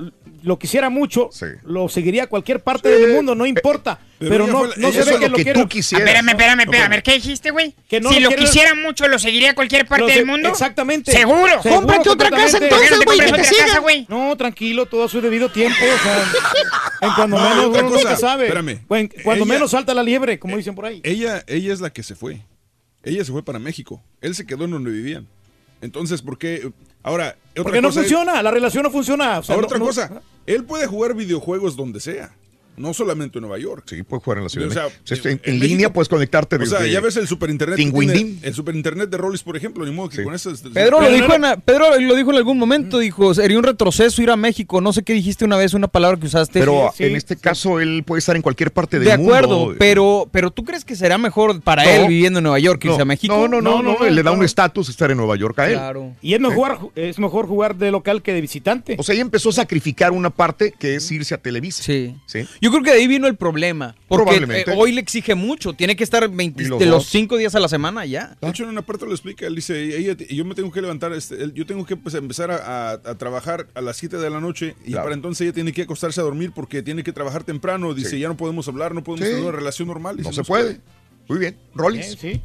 lo 0.48 0.58
quisiera 0.58 0.90
mucho, 0.90 1.30
lo 1.64 1.90
seguiría 1.90 2.24
a 2.24 2.28
cualquier 2.28 2.62
parte 2.64 2.90
Eh, 2.90 3.00
del 3.00 3.14
mundo, 3.14 3.36
no 3.36 3.46
importa. 3.46 4.00
pero 4.18 4.32
pero 4.32 4.48
no, 4.48 4.60
fue 4.60 4.74
no 4.78 4.92
se 4.92 5.04
ve 5.04 5.12
es 5.12 5.18
que 5.18 5.30
lo 5.30 5.38
lo 5.38 5.44
que 5.44 5.54
tú 5.54 5.68
quisieras. 5.68 6.08
Espérame, 6.08 6.30
espérame, 6.30 6.60
espérame. 6.62 7.02
¿Qué 7.04 7.14
dijiste, 7.14 7.52
güey? 7.52 7.76
Que 7.90 8.00
no 8.02 8.10
si 8.12 8.20
lo 8.22 8.30
lo 8.32 8.36
quisiera 8.38 8.74
mucho, 8.74 9.08
lo 9.08 9.20
seguiría 9.20 9.52
a 9.52 9.56
cualquier 9.56 9.86
parte 9.86 10.06
del 10.12 10.26
mundo. 10.26 10.50
Exactamente. 10.50 11.12
¿Seguro? 11.12 11.62
Seguro, 11.62 11.82
Cómprate 11.82 12.10
otra 12.10 12.30
casa 12.30 12.58
entonces, 12.58 12.70
¿Por 12.70 12.82
qué 12.82 12.90
no 12.92 13.00
te 13.00 13.06
güey, 13.06 13.20
que 13.20 13.32
te 13.34 13.44
siga. 13.44 13.82
No, 14.10 14.36
tranquilo, 14.38 14.86
todo 14.86 15.04
a 15.04 15.10
su 15.10 15.20
debido 15.22 15.50
tiempo. 15.52 15.78
O 15.78 16.04
sea, 16.04 16.24
en 17.02 17.14
cuando 17.16 17.38
No, 17.38 17.50
menos 17.50 17.66
uno 17.68 17.90
cosa, 17.90 18.04
nunca 18.04 18.16
sabe. 18.18 18.44
espérame. 18.46 18.80
Bueno, 18.88 19.10
cuando 19.24 19.44
Ella- 19.44 19.54
menos 19.54 19.72
salta 19.72 19.94
la 19.94 20.02
liebre, 20.04 20.40
como 20.40 20.56
dicen 20.58 20.74
por 20.76 20.86
ahí. 20.86 21.02
Ella, 21.04 21.44
ella 21.48 21.74
es 21.74 21.82
la 21.82 21.92
que 21.92 22.04
se 22.04 22.16
fue. 22.16 22.42
Ella 23.04 23.24
se 23.26 23.32
fue 23.32 23.44
para 23.44 23.60
México. 23.60 24.02
Él 24.22 24.34
se 24.34 24.46
quedó 24.46 24.64
en 24.66 24.72
donde 24.72 24.92
vivían. 24.92 25.28
Entonces, 25.82 26.22
¿por 26.22 26.38
qué? 26.38 26.72
Ahora, 27.04 27.38
otra 27.52 27.64
Porque 27.64 27.82
no 27.82 27.90
cosa 27.90 28.02
es- 28.02 28.08
funciona, 28.08 28.42
la 28.44 28.52
relación 28.52 28.84
no 28.84 28.92
funciona. 28.92 29.40
o 29.40 29.44
sea, 29.44 29.56
Ahora 29.56 29.62
no- 29.64 29.68
otra 29.68 29.80
no- 29.80 29.86
cosa, 29.86 30.22
él 30.46 30.64
puede 30.66 30.88
jugar 30.88 31.14
videojuegos 31.16 31.76
donde 31.76 32.00
sea, 32.00 32.32
no 32.78 32.94
solamente 32.94 33.38
en 33.40 33.42
Nueva 33.42 33.58
York. 33.60 33.84
Sí, 33.88 34.04
puede 34.04 34.22
jugar 34.24 34.38
en 34.40 34.44
la 34.46 34.50
ciudad. 34.50 34.68
O 34.70 34.72
sea, 34.72 34.86
de 34.88 35.16
en, 35.16 35.28
en 35.30 35.32
en 35.44 35.60
México- 35.60 35.66
línea 35.68 35.94
puedes 35.94 36.08
conectarte 36.10 36.56
O 36.58 36.66
sea, 36.66 36.86
ya 36.86 37.00
ves 37.02 37.18
el 37.18 37.28
super 37.28 37.50
internet. 37.50 37.76
que 37.78 37.84
Tinguindín. 37.84 38.34
tiene- 38.40 38.48
El 38.48 38.54
super 38.54 38.76
internet 38.76 39.10
de 39.10 39.18
Rollis, 39.18 39.44
por 39.44 39.58
ejemplo, 39.58 39.86
ni 39.86 39.92
modo 39.92 40.10
que 40.10 40.24
con 40.24 40.34
eso. 40.34 40.52
Pedro 40.74 41.02
lo, 41.02 41.10
dijo 41.12 41.34
en, 41.34 41.62
Pedro 41.66 42.00
lo 42.00 42.16
dijo 42.16 42.32
en 42.32 42.38
algún 42.38 42.58
momento, 42.58 43.00
dijo, 43.00 43.34
sería 43.34 43.58
un 43.58 43.64
retroceso 43.64 44.22
ir 44.22 44.30
a 44.32 44.36
México. 44.38 44.80
No 44.82 44.94
sé 44.94 45.04
qué 45.04 45.14
dijiste 45.14 45.44
una 45.46 45.58
vez, 45.58 45.74
una 45.74 45.88
palabra 45.88 46.20
que 46.20 46.28
usaste. 46.28 46.60
Pero 46.60 46.92
Sí, 46.96 47.04
en 47.04 47.10
sí. 47.12 47.16
este 47.16 47.36
caso 47.36 47.80
él 47.80 48.04
puede 48.06 48.20
estar 48.20 48.36
en 48.36 48.42
cualquier 48.42 48.72
parte 48.72 49.00
del 49.00 49.08
De 49.10 49.18
mundo. 49.18 49.34
acuerdo, 49.34 49.76
pero, 49.80 50.30
pero 50.32 50.52
¿tú 50.52 50.64
crees 50.64 50.86
que 50.86 50.96
será 50.96 51.18
mejor 51.18 51.62
para 51.62 51.84
No. 51.84 51.90
él 51.90 52.08
viviendo 52.08 52.40
en 52.40 52.44
Nueva 52.44 52.60
York 52.60 52.80
que 52.82 52.88
No, 52.88 52.94
irse 52.94 53.02
a 53.02 53.06
México? 53.06 53.36
No, 53.36 53.48
no, 53.48 53.62
no, 53.62 53.82
no, 53.82 54.06
él 54.06 54.16
le 54.16 54.24
da 54.24 54.32
un 54.32 54.44
estatus 54.44 54.90
estar 54.90 55.10
en 55.12 55.18
Nueva 55.18 55.36
York 55.36 55.58
a 55.60 55.68
él. 55.68 55.74
Claro. 55.74 56.16
Y 56.22 56.34
es 56.34 56.40
mejor, 56.40 56.92
es 56.96 57.18
mejor 57.20 57.48
jugar 57.48 57.76
de 57.76 57.92
local 57.92 58.22
que 58.22 58.34
de 58.34 58.42
visitante. 58.42 58.96
O 59.00 59.04
sea, 59.04 59.14
ella 59.14 59.22
empezó 59.24 59.50
a 59.50 59.54
sacrificar 59.54 60.12
una 60.12 60.30
parte 60.30 60.74
que 60.78 60.96
es 60.96 61.12
irse 61.12 61.34
a 61.34 61.38
Televisa. 61.38 61.84
Sí. 61.84 62.16
¿Sí? 62.26 62.46
Yo 62.68 62.72
creo 62.72 62.84
que 62.84 62.92
de 62.92 62.98
ahí 62.98 63.08
vino 63.08 63.28
el 63.28 63.36
problema. 63.38 63.96
Porque 64.10 64.24
Probablemente. 64.26 64.72
eh, 64.72 64.76
hoy 64.78 64.92
le 64.92 65.00
exige 65.00 65.36
mucho. 65.36 65.72
Tiene 65.72 65.96
que 65.96 66.04
estar 66.04 66.28
20 66.30 66.64
Y 66.64 66.66
los 66.66 66.80
de 66.80 66.86
los. 66.86 67.06
5 67.08 67.38
días 67.38 67.56
a 67.56 67.62
la 67.62 67.70
semana 67.70 68.06
ya. 68.06 68.36
De 68.42 68.50
hecho, 68.50 68.64
en 68.64 68.70
una 68.70 68.82
parte 68.82 69.06
lo 69.06 69.12
explica. 69.14 69.48
Él 69.48 69.56
dice, 69.56 69.98
ella, 69.98 70.18
yo 70.30 70.44
me 70.44 70.54
tengo 70.54 70.70
que 70.70 70.82
levantar, 70.82 71.14
este, 71.14 71.52
yo 71.54 71.66
tengo 71.66 71.86
que 71.86 71.96
pues, 71.96 72.14
empezar 72.16 72.52
a, 72.52 72.90
a- 72.90 72.92
a 72.94 73.16
trabajar 73.18 73.68
a 73.74 73.80
las 73.80 73.96
7 73.96 74.18
de 74.18 74.30
la 74.30 74.42
noche 74.42 74.76
y 74.86 74.94
para 74.96 75.14
entonces 75.14 75.42
ella 75.46 75.54
tiene 75.54 75.72
que 75.72 75.84
acostarse 75.84 76.20
a 76.20 76.24
dormir 76.24 76.52
porque 76.54 76.82
tiene 76.84 77.04
que 77.04 77.14
trabajar 77.14 77.46
temprano. 77.46 77.94
Dice, 77.94 78.10
Sí. 78.10 78.20
ya 78.20 78.28
no 78.28 78.36
podemos 78.36 78.68
hablar, 78.68 78.94
no 78.94 79.02
podemos 79.04 79.26
Sí. 79.28 79.34
tener 79.36 79.48
una 79.50 79.58
relación 79.58 79.88
normal. 79.88 80.18
Dice, 80.18 80.30
No 80.30 80.34
se 80.34 80.44
puede. 80.44 80.82
Muy 81.30 81.40
bien. 81.40 81.58
Rollins. 81.74 82.18
Sí. 82.20 82.42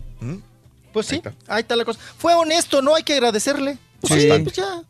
Pues 0.92 1.07
sí, 1.07 1.23
ahí 1.49 1.62
está 1.62 1.75
la 1.75 1.84
cosa. 1.84 1.99
Fue 2.18 2.34
honesto, 2.34 2.83
¿no? 2.83 2.94
Hay 2.94 3.02
que 3.02 3.15
agradecerle. 3.15 3.78
Pues 4.01 4.12
Sí. 4.15 4.20
sí, 4.31 4.42
pues 4.42 4.57
ya 4.57 4.83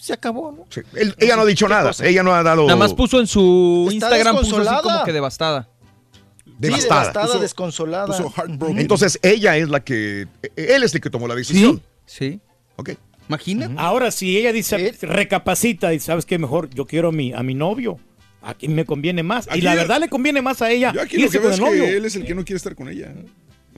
se 0.00 0.12
acabó, 0.12 0.50
¿no? 0.52 0.66
Sí. 0.70 0.80
Él- 0.94 1.14
ella 1.18 1.36
no 1.36 1.42
ha 1.42 1.46
dicho 1.46 1.66
¿Qué 1.66 1.72
nada. 1.74 1.88
cosa? 1.90 2.06
Ella 2.06 2.22
no 2.22 2.34
ha 2.34 2.42
dado. 2.42 2.62
Nada 2.64 2.76
más 2.76 2.94
puso 2.94 3.20
en 3.20 3.26
su 3.26 3.86
Está 3.92 3.94
Instagram, 3.94 4.36
puso 4.38 4.56
así 4.58 4.82
como 4.82 5.04
que 5.04 5.12
devastada. 5.12 5.68
devastada. 6.58 6.82
Sí, 6.82 6.88
devastada, 6.88 7.26
Puso- 7.26 7.38
desconsolada. 7.40 8.06
puso 8.06 8.30
heartbroken. 8.36 8.78
Entonces 8.78 9.18
ella 9.22 9.56
es 9.56 9.68
la 9.68 9.80
que. 9.80 10.26
Él 10.56 10.82
es 10.82 10.94
el 10.94 11.00
que 11.00 11.10
tomó 11.10 11.26
la 11.28 11.34
decisión. 11.34 11.80
Sí. 12.06 12.40
Ok. 12.76 12.90
Imagina. 13.28 13.70
Ahora, 13.76 14.10
si 14.10 14.36
ella 14.36 14.52
dice, 14.52 14.92
recapacita 15.02 15.94
y 15.94 16.00
sabes 16.00 16.26
que 16.26 16.38
mejor 16.38 16.68
yo 16.70 16.86
quiero 16.86 17.08
a 17.08 17.12
mi, 17.12 17.32
a 17.32 17.42
mi 17.44 17.54
novio, 17.54 17.98
a 18.42 18.54
quien 18.54 18.74
me 18.74 18.84
conviene 18.84 19.22
más. 19.22 19.46
Aquí 19.48 19.58
y 19.58 19.62
la 19.62 19.74
verdad 19.76 20.00
le 20.00 20.08
conviene 20.08 20.42
más 20.42 20.62
a 20.62 20.70
ella 20.70 20.92
Yo 20.92 21.00
aquí 21.02 21.16
lo 21.18 21.30
que 21.30 21.38
veo 21.38 21.50
es 21.50 21.60
novio. 21.60 21.84
él 21.84 22.04
es 22.04 22.16
el 22.16 22.24
que 22.24 22.34
no 22.34 22.44
quiere 22.44 22.56
estar 22.56 22.74
con 22.74 22.88
ella. 22.88 23.14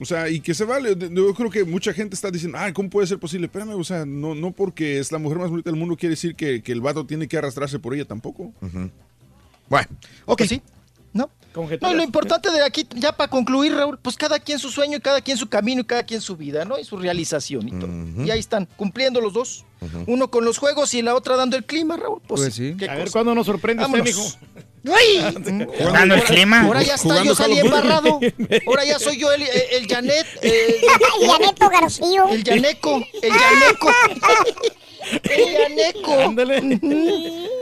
O 0.03 0.05
sea, 0.05 0.29
y 0.29 0.41
que 0.41 0.53
se 0.53 0.65
vale. 0.65 0.97
Yo 0.97 1.33
creo 1.33 1.49
que 1.49 1.63
mucha 1.63 1.93
gente 1.93 2.13
está 2.13 2.29
diciendo, 2.29 2.57
ay, 2.59 2.73
¿cómo 2.73 2.89
puede 2.89 3.07
ser 3.07 3.19
posible? 3.19 3.45
Espérame, 3.45 3.75
o 3.75 3.83
sea, 3.85 4.05
no, 4.05 4.35
no 4.35 4.51
porque 4.51 4.99
es 4.99 5.13
la 5.13 5.17
mujer 5.17 5.39
más 5.39 5.49
bonita 5.49 5.69
del 5.69 5.79
mundo 5.79 5.95
quiere 5.95 6.11
decir 6.11 6.35
que, 6.35 6.61
que 6.61 6.73
el 6.73 6.81
vato 6.81 7.05
tiene 7.05 7.25
que 7.29 7.37
arrastrarse 7.37 7.79
por 7.79 7.93
ella 7.93 8.03
tampoco. 8.03 8.51
Bueno, 9.69 9.87
ok. 10.25 10.41
sí. 10.43 10.61
¿No? 11.13 11.29
No, 11.81 11.93
lo 11.93 12.03
importante 12.03 12.51
de 12.51 12.65
aquí, 12.65 12.85
ya 12.95 13.15
para 13.15 13.29
concluir, 13.29 13.73
Raúl, 13.73 13.97
pues 13.99 14.17
cada 14.17 14.39
quien 14.39 14.59
su 14.59 14.71
sueño, 14.71 14.97
y 14.97 14.99
cada 14.99 15.21
quien 15.21 15.37
su 15.37 15.47
camino 15.47 15.81
y 15.81 15.83
cada 15.85 16.03
quien 16.03 16.19
su 16.19 16.35
vida, 16.35 16.65
¿no? 16.65 16.79
Y 16.79 16.83
su 16.83 16.97
realización 16.97 17.69
y 17.69 17.71
todo. 17.71 18.25
Y 18.25 18.29
ahí 18.31 18.39
están, 18.39 18.67
cumpliendo 18.75 19.21
los 19.21 19.31
dos. 19.31 19.63
Uno 20.07 20.29
con 20.29 20.43
los 20.43 20.57
juegos 20.57 20.93
y 20.95 21.01
la 21.01 21.15
otra 21.15 21.37
dando 21.37 21.55
el 21.55 21.63
clima, 21.63 21.95
Raúl. 21.95 22.21
Pues, 22.27 22.41
Pues 22.41 22.53
sí. 22.55 22.75
¿qué 22.77 22.89
A 22.89 22.95
ver 22.95 23.09
cuándo 23.11 23.33
nos 23.35 23.45
sorprende 23.45 23.85
usted, 23.85 24.03
mijo. 24.03 24.21
¡Ay! 24.85 25.33
Dando 25.93 26.15
el 26.15 26.23
clima. 26.23 26.61
Ahora 26.61 26.81
ya 26.83 26.95
está, 26.95 27.07
Jugando 27.09 27.23
yo 27.23 27.35
salí 27.35 27.59
embarrado. 27.59 28.19
Ahora 28.67 28.83
ya 28.85 28.99
soy 28.99 29.17
yo 29.17 29.31
el, 29.31 29.41
el, 29.43 29.61
el 29.71 29.87
Janet. 29.87 30.27
El 30.41 31.27
Yaneco 31.27 31.69
García. 31.69 32.23
El 32.29 32.43
Yaneco. 32.43 33.01
El 33.21 33.31
Yaneco. 33.33 33.89
El 35.23 35.53
Yaneco. 35.53 36.19
Ándale. 36.19 36.57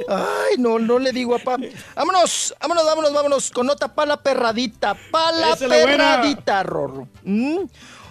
Ay, 0.08 0.58
no, 0.58 0.80
no 0.80 1.00
le 1.00 1.11
digo 1.11 1.35
a 1.35 1.40
pa. 1.40 1.58
Vámonos, 1.95 2.56
vámonos, 2.59 2.85
vámonos, 2.85 3.14
vámonos. 3.14 3.51
Con 3.51 3.67
nota 3.67 3.93
pa' 3.93 4.06
la 4.06 4.17
perradita. 4.17 4.95
Pa' 5.11 5.32
la 5.32 5.53
Esa 5.53 5.66
es 5.66 5.69
la 5.69 5.82
buena. 5.82 5.98
perradita, 5.98 6.64
Rorro. 6.64 7.08
Mm. 7.24 7.58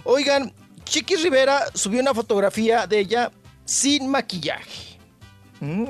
Oigan, 0.04 0.52
Chiquis 0.84 1.22
Rivera 1.22 1.66
subió 1.74 2.00
una 2.00 2.14
fotografía 2.14 2.86
de 2.86 3.00
ella 3.00 3.30
sin 3.64 4.08
maquillaje. 4.08 4.98
Mm. 5.60 5.84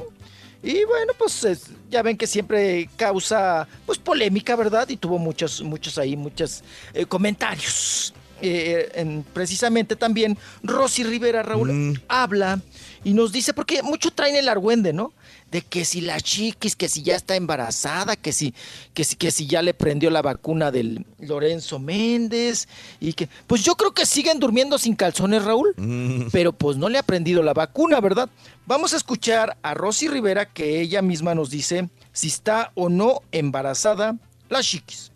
Y 0.63 0.85
bueno, 0.85 1.13
pues 1.19 1.43
es- 1.45 1.67
ya 1.91 2.03
ven 2.03 2.17
que 2.17 2.27
siempre 2.27 2.89
causa 2.97 3.67
pues 3.87 3.99
polémica, 3.99 4.57
¿verdad? 4.57 4.89
Y 4.89 4.97
tuvo 4.97 5.19
muchos, 5.19 5.63
muchos 5.63 5.97
ahí, 5.99 6.17
muchos 6.17 6.63
eh, 6.95 7.07
comentarios. 7.07 8.13
Eh, 8.43 8.91
en- 8.95 9.23
precisamente 9.35 9.97
también 9.97 10.37
Rosy 10.63 11.05
Rivera 11.05 11.43
Raúl 11.43 12.01
habla 12.09 12.59
y 13.05 13.13
nos 13.13 13.33
dice, 13.33 13.53
porque 13.53 13.83
mucho 13.83 14.11
traen 14.11 14.35
el 14.37 14.49
argüende, 14.49 14.93
¿no? 14.95 15.13
De 15.51 15.63
que 15.63 15.85
si 15.85 16.01
la 16.01 16.21
chiquis, 16.21 16.77
que 16.77 16.89
si 16.89 17.03
ya 17.03 17.17
está 17.17 17.35
embarazada, 17.37 18.17
que 18.17 18.33
si, 18.33 18.55
que 18.95 19.05
si, 19.05 19.17
que 19.17 19.31
si 19.31 19.47
ya 19.47 19.63
le 19.63 19.75
prendió 19.75 20.11
la 20.11 20.23
vacuna 20.23 20.71
del 20.71 21.05
Lorenzo 21.19 21.79
Méndez 21.79 22.69
y 23.01 23.15
que, 23.15 23.29
pues 23.47 23.65
yo 23.65 23.75
creo 23.75 23.93
que 23.93 24.07
siguen 24.07 24.39
durmiendo 24.39 24.79
sin 24.79 24.95
calzones, 24.95 25.45
Raúl 25.45 25.75
pero 26.33 26.53
pues 26.53 26.77
no 26.77 26.89
le 26.89 26.99
ha 26.99 27.03
prendido 27.03 27.43
la 27.43 27.55
vacuna, 27.55 28.01
¿verdad? 28.01 28.29
Vamos 28.67 28.93
a 28.93 28.97
escuchar 28.97 29.57
a 29.63 29.75
Rosy 29.75 30.09
Rivera 30.09 30.47
que 30.47 30.81
ella 30.81 31.03
misma 31.03 31.35
nos 31.35 31.51
dice 31.51 31.89
si 32.13 32.29
está 32.29 32.73
o 32.75 32.89
no 32.89 33.23
embarazada 33.33 34.17
la 34.49 34.63
chiquis. 34.63 35.10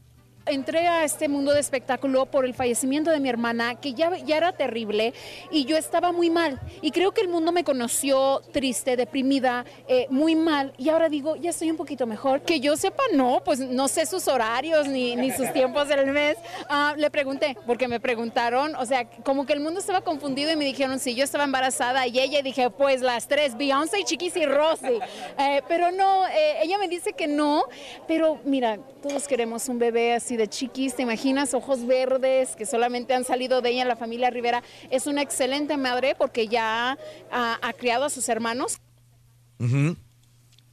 Entré 0.46 0.88
a 0.88 1.04
este 1.04 1.26
mundo 1.26 1.54
de 1.54 1.60
espectáculo 1.60 2.26
por 2.26 2.44
el 2.44 2.52
fallecimiento 2.52 3.10
de 3.10 3.18
mi 3.18 3.30
hermana, 3.30 3.76
que 3.76 3.94
ya, 3.94 4.14
ya 4.18 4.36
era 4.36 4.52
terrible 4.52 5.14
y 5.50 5.64
yo 5.64 5.78
estaba 5.78 6.12
muy 6.12 6.28
mal. 6.28 6.60
Y 6.82 6.90
creo 6.90 7.12
que 7.12 7.22
el 7.22 7.28
mundo 7.28 7.50
me 7.50 7.64
conoció 7.64 8.42
triste, 8.52 8.94
deprimida, 8.94 9.64
eh, 9.88 10.06
muy 10.10 10.34
mal. 10.36 10.74
Y 10.76 10.90
ahora 10.90 11.08
digo, 11.08 11.36
ya 11.36 11.48
estoy 11.48 11.70
un 11.70 11.78
poquito 11.78 12.06
mejor. 12.06 12.42
Que 12.42 12.60
yo 12.60 12.76
sepa, 12.76 13.02
no, 13.14 13.40
pues 13.42 13.58
no 13.58 13.88
sé 13.88 14.04
sus 14.04 14.28
horarios 14.28 14.86
ni, 14.86 15.16
ni 15.16 15.30
sus 15.30 15.50
tiempos 15.54 15.88
del 15.88 16.10
mes. 16.10 16.36
Ah, 16.68 16.94
le 16.94 17.10
pregunté, 17.10 17.56
porque 17.66 17.88
me 17.88 17.98
preguntaron, 17.98 18.74
o 18.76 18.84
sea, 18.84 19.08
como 19.08 19.46
que 19.46 19.54
el 19.54 19.60
mundo 19.60 19.80
estaba 19.80 20.02
confundido 20.02 20.52
y 20.52 20.56
me 20.56 20.66
dijeron 20.66 20.98
si 20.98 21.14
yo 21.14 21.24
estaba 21.24 21.44
embarazada 21.44 22.06
y 22.06 22.18
ella 22.18 22.42
dije, 22.42 22.68
pues 22.68 23.00
las 23.00 23.28
tres, 23.28 23.56
Beyoncé, 23.56 24.04
Chiquis 24.04 24.36
y 24.36 24.44
Rosy. 24.44 24.98
Eh, 25.38 25.62
pero 25.68 25.90
no, 25.90 26.26
eh, 26.28 26.58
ella 26.62 26.76
me 26.76 26.88
dice 26.88 27.14
que 27.14 27.26
no, 27.26 27.64
pero 28.06 28.38
mira, 28.44 28.78
todos 29.02 29.26
queremos 29.26 29.70
un 29.70 29.78
bebé 29.78 30.12
así 30.12 30.33
de 30.36 30.48
chiquis, 30.48 30.94
¿te 30.94 31.02
imaginas? 31.02 31.54
Ojos 31.54 31.86
verdes 31.86 32.56
que 32.56 32.66
solamente 32.66 33.14
han 33.14 33.24
salido 33.24 33.60
de 33.60 33.70
ella, 33.70 33.84
la 33.84 33.96
familia 33.96 34.30
Rivera. 34.30 34.62
Es 34.90 35.06
una 35.06 35.22
excelente 35.22 35.76
madre 35.76 36.14
porque 36.16 36.48
ya 36.48 36.98
ha, 37.30 37.58
ha 37.60 37.72
criado 37.72 38.04
a 38.04 38.10
sus 38.10 38.28
hermanos. 38.28 38.78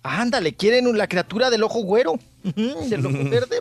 Ándale, 0.04 0.54
quieren 0.54 0.98
la 0.98 1.08
criatura 1.08 1.50
del 1.50 1.64
ojo 1.64 1.84
güero, 1.84 2.20
del 2.44 3.06
ojo 3.06 3.18
verde, 3.30 3.60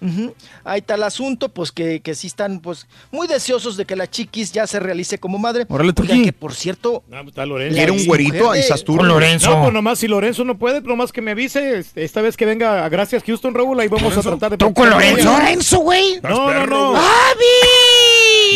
Rorrito. 0.00 0.22
Ujú. 0.22 0.34
Ahí 0.64 0.80
está 0.80 0.94
el 0.94 1.02
asunto, 1.02 1.48
pues 1.48 1.72
que, 1.72 2.00
que 2.00 2.14
sí 2.14 2.26
están 2.26 2.60
pues 2.60 2.86
muy 3.10 3.26
deseosos 3.26 3.76
de 3.76 3.84
que 3.84 3.96
la 3.96 4.08
chiquis 4.08 4.52
ya 4.52 4.66
se 4.66 4.78
realice 4.80 5.18
como 5.18 5.38
madre. 5.38 5.66
Órale, 5.68 5.92
que 5.94 6.32
por 6.32 6.54
cierto, 6.54 7.02
No, 7.08 7.16
pues 7.18 7.28
está 7.28 7.46
Lorenzo. 7.46 7.76
¿Quiere 7.76 7.92
un 7.92 8.04
güerito 8.06 8.50
a 8.50 8.58
Isastur? 8.58 8.98
Con 8.98 9.08
Lorenzo. 9.08 9.50
No, 9.50 9.62
pues 9.62 9.72
nomás 9.72 9.98
si 9.98 10.08
Lorenzo 10.08 10.44
no 10.44 10.58
puede, 10.58 10.80
nomás 10.82 11.12
que 11.12 11.20
me 11.22 11.32
avise. 11.32 11.78
este, 11.78 12.04
Esta 12.04 12.22
vez 12.22 12.36
que 12.36 12.46
venga 12.46 12.84
a 12.84 12.88
Gracias 12.88 13.22
Houston, 13.24 13.54
Raúl, 13.54 13.78
ahí 13.80 13.88
vamos 13.88 14.16
a 14.16 14.20
tratar 14.20 14.52
de... 14.52 14.56
¿Tú 14.56 14.72
con 14.72 14.88
Lorenzo? 14.90 15.24
Lorenzo, 15.24 15.78
güey. 15.80 16.20
No, 16.22 16.52
no, 16.52 16.66
no. 16.66 16.92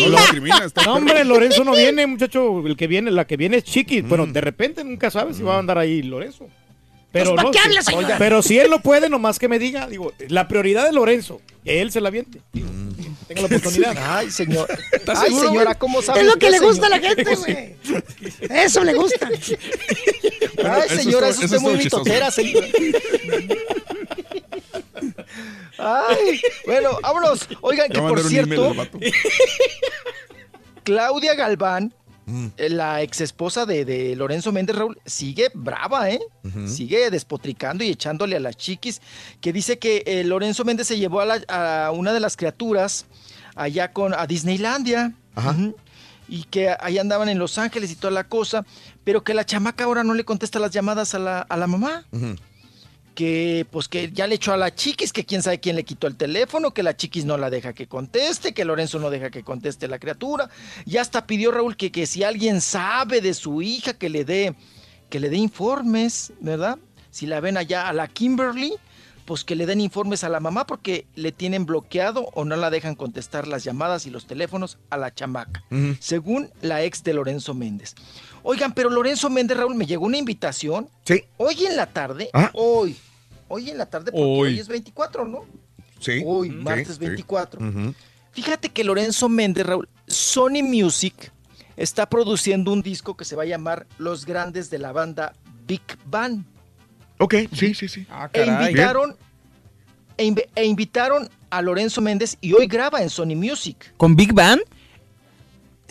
No 0.00 0.08
lo 0.08 0.18
No, 0.86 0.94
hombre, 0.94 1.24
Lorenzo 1.24 1.64
no 1.64 1.72
viene, 1.72 2.06
muchacho. 2.06 2.66
El 2.66 2.76
que 2.76 2.86
viene, 2.86 3.10
la 3.10 3.26
que 3.26 3.36
viene 3.36 3.58
es 3.58 3.64
Chiqui. 3.64 4.02
Bueno, 4.02 4.26
de 4.26 4.40
repente 4.40 4.84
nunca 4.84 5.10
sabes 5.10 5.36
si 5.36 5.42
va 5.42 5.56
a 5.56 5.58
andar 5.58 5.78
ahí 5.78 6.02
Lorenzo. 6.02 6.46
Pero, 7.12 7.34
Pues, 7.34 7.36
¿para 7.36 7.42
no, 7.42 7.50
qué 7.52 7.58
si- 7.58 7.64
habla, 7.68 7.82
señor? 7.82 8.12
pero 8.18 8.42
si 8.42 8.58
él 8.58 8.70
no 8.70 8.80
puede, 8.80 9.08
nomás 9.10 9.38
que 9.38 9.46
me 9.48 9.58
diga, 9.58 9.86
digo, 9.86 10.12
la 10.28 10.48
prioridad 10.48 10.86
de 10.86 10.92
Lorenzo, 10.92 11.40
él 11.64 11.92
se 11.92 12.00
la 12.00 12.08
viente. 12.10 12.40
Digo, 12.52 12.68
Tenga 13.28 13.42
la 13.42 13.46
oportunidad. 13.46 13.96
Ay, 14.18 14.30
señor. 14.30 14.68
¿Estás 14.92 15.18
Ay, 15.20 15.28
seguro, 15.28 15.48
señora? 15.48 15.74
¿cómo 15.76 16.02
sabe? 16.02 16.20
Es 16.20 16.26
lo 16.26 16.34
que 16.36 16.50
le 16.50 16.58
gusta 16.58 16.86
a 16.86 16.90
la 16.90 16.98
gente, 16.98 17.34
güey. 17.36 17.76
Eso 18.50 18.82
le 18.84 18.94
gusta. 18.94 19.28
Ay, 19.28 20.82
eso 20.86 20.96
señora, 20.96 21.28
eso 21.28 21.40
usted 21.44 21.56
es 21.56 21.62
muy 21.62 21.74
mitotera, 21.76 22.30
señora. 22.30 22.66
Ay, 25.78 26.40
bueno, 26.66 26.98
vámonos. 27.02 27.48
Oigan, 27.60 27.88
que 27.90 27.98
por 28.00 28.20
cierto. 28.22 28.74
Claudia 30.84 31.34
Galván, 31.34 31.92
Mm. 32.26 32.46
eh, 32.56 32.68
la 32.70 33.02
ex 33.02 33.20
esposa 33.20 33.66
de, 33.66 33.84
de 33.84 34.14
Lorenzo 34.16 34.52
Méndez 34.52 34.76
Raúl, 34.76 34.98
sigue 35.04 35.50
brava, 35.54 36.08
¿eh? 36.10 36.20
Sigue 36.68 37.10
despotricando 37.10 37.82
y 37.84 37.90
echándole 37.90 38.36
a 38.36 38.40
las 38.40 38.56
chiquis, 38.56 39.00
que 39.40 39.52
dice 39.52 39.78
que 39.78 40.02
eh, 40.06 40.22
Lorenzo 40.24 40.64
Méndez 40.64 40.86
se 40.86 40.98
llevó 40.98 41.20
a, 41.20 41.26
la- 41.26 41.44
a 41.86 41.90
una 41.90 42.12
de 42.12 42.20
las 42.20 42.36
criaturas 42.36 43.06
allá 43.56 43.92
con 43.92 44.14
a 44.14 44.26
Disneylandia. 44.26 45.12
Y 46.28 46.44
que 46.44 46.74
ahí 46.80 46.96
andaban 46.98 47.28
en 47.28 47.38
Los 47.38 47.58
Ángeles 47.58 47.90
y 47.90 47.96
toda 47.96 48.12
la 48.12 48.24
cosa, 48.24 48.64
pero 49.04 49.22
que 49.24 49.34
la 49.34 49.44
chamaca 49.44 49.84
ahora 49.84 50.02
no 50.04 50.14
le 50.14 50.24
contesta 50.24 50.58
las 50.58 50.70
llamadas 50.70 51.14
a 51.14 51.18
la, 51.18 51.40
a 51.40 51.56
la 51.56 51.66
mamá 51.66 52.04
que 53.14 53.66
pues 53.70 53.88
que 53.88 54.10
ya 54.12 54.26
le 54.26 54.36
echó 54.36 54.52
a 54.52 54.56
la 54.56 54.74
chiquis, 54.74 55.12
que 55.12 55.24
quién 55.24 55.42
sabe 55.42 55.60
quién 55.60 55.76
le 55.76 55.84
quitó 55.84 56.06
el 56.06 56.16
teléfono, 56.16 56.72
que 56.72 56.82
la 56.82 56.96
chiquis 56.96 57.24
no 57.24 57.36
la 57.36 57.50
deja 57.50 57.72
que 57.72 57.86
conteste, 57.86 58.54
que 58.54 58.64
Lorenzo 58.64 58.98
no 58.98 59.10
deja 59.10 59.30
que 59.30 59.42
conteste 59.42 59.88
la 59.88 59.98
criatura. 59.98 60.50
Y 60.86 60.96
hasta 60.96 61.26
pidió 61.26 61.50
Raúl 61.50 61.76
que, 61.76 61.92
que 61.92 62.06
si 62.06 62.24
alguien 62.24 62.60
sabe 62.60 63.20
de 63.20 63.34
su 63.34 63.62
hija, 63.62 63.94
que 63.94 64.08
le 64.08 64.24
dé, 64.24 64.54
que 65.10 65.20
le 65.20 65.30
dé 65.30 65.36
informes, 65.36 66.32
¿verdad? 66.40 66.78
Si 67.10 67.26
la 67.26 67.40
ven 67.40 67.56
allá 67.56 67.88
a 67.88 67.92
la 67.92 68.08
Kimberly, 68.08 68.74
pues 69.24 69.44
que 69.44 69.54
le 69.54 69.66
den 69.66 69.80
informes 69.80 70.24
a 70.24 70.28
la 70.28 70.40
mamá 70.40 70.66
porque 70.66 71.06
le 71.14 71.32
tienen 71.32 71.66
bloqueado 71.66 72.28
o 72.34 72.44
no 72.44 72.56
la 72.56 72.70
dejan 72.70 72.94
contestar 72.94 73.46
las 73.46 73.64
llamadas 73.64 74.06
y 74.06 74.10
los 74.10 74.26
teléfonos 74.26 74.78
a 74.90 74.96
la 74.96 75.14
chamaca, 75.14 75.64
según 76.00 76.50
la 76.60 76.82
ex 76.82 77.04
de 77.04 77.14
Lorenzo 77.14 77.54
Méndez. 77.54 77.94
Oigan, 78.42 78.72
pero 78.72 78.90
Lorenzo 78.90 79.30
Méndez, 79.30 79.56
Raúl, 79.56 79.74
me 79.74 79.86
llegó 79.86 80.06
una 80.06 80.18
invitación. 80.18 80.88
Sí. 81.04 81.24
Hoy 81.36 81.64
en 81.66 81.76
la 81.76 81.86
tarde, 81.86 82.28
Ah. 82.32 82.50
hoy, 82.54 82.96
hoy 83.48 83.70
en 83.70 83.78
la 83.78 83.86
tarde, 83.86 84.10
porque 84.10 84.24
Hoy. 84.24 84.48
hoy, 84.54 84.58
es 84.58 84.68
24, 84.68 85.26
¿no? 85.26 85.44
Sí. 86.00 86.22
Hoy, 86.26 86.48
Sí, 86.50 86.54
martes 86.56 86.94
sí. 86.94 86.98
24. 86.98 87.60
Ujú. 87.64 87.94
Fíjate 88.32 88.68
que 88.70 88.82
Lorenzo 88.82 89.28
Méndez, 89.28 89.66
Raúl, 89.66 89.88
Sony 90.06 90.62
Music 90.62 91.30
está 91.76 92.06
produciendo 92.08 92.72
un 92.72 92.82
disco 92.82 93.16
que 93.16 93.24
se 93.24 93.36
va 93.36 93.42
a 93.44 93.46
llamar 93.46 93.86
Los 93.98 94.26
Grandes 94.26 94.70
de 94.70 94.78
la 94.78 94.92
banda 94.92 95.34
Big 95.66 95.82
Bang. 96.06 96.44
Ok, 97.18 97.34
sí, 97.54 97.74
sí, 97.74 97.88
sí. 97.88 98.06
Ah, 98.10 98.28
E 98.32 98.44
invitaron, 98.44 99.16
e, 100.16 100.24
inv- 100.26 100.48
e 100.56 100.64
invitaron 100.64 101.28
a 101.50 101.62
Lorenzo 101.62 102.00
Méndez 102.00 102.36
y 102.40 102.52
hoy 102.54 102.66
graba 102.66 103.00
en 103.02 103.10
Sony 103.10 103.36
Music. 103.36 103.92
¿Con 103.96 104.16
Big 104.16 104.32
Bang? 104.32 104.60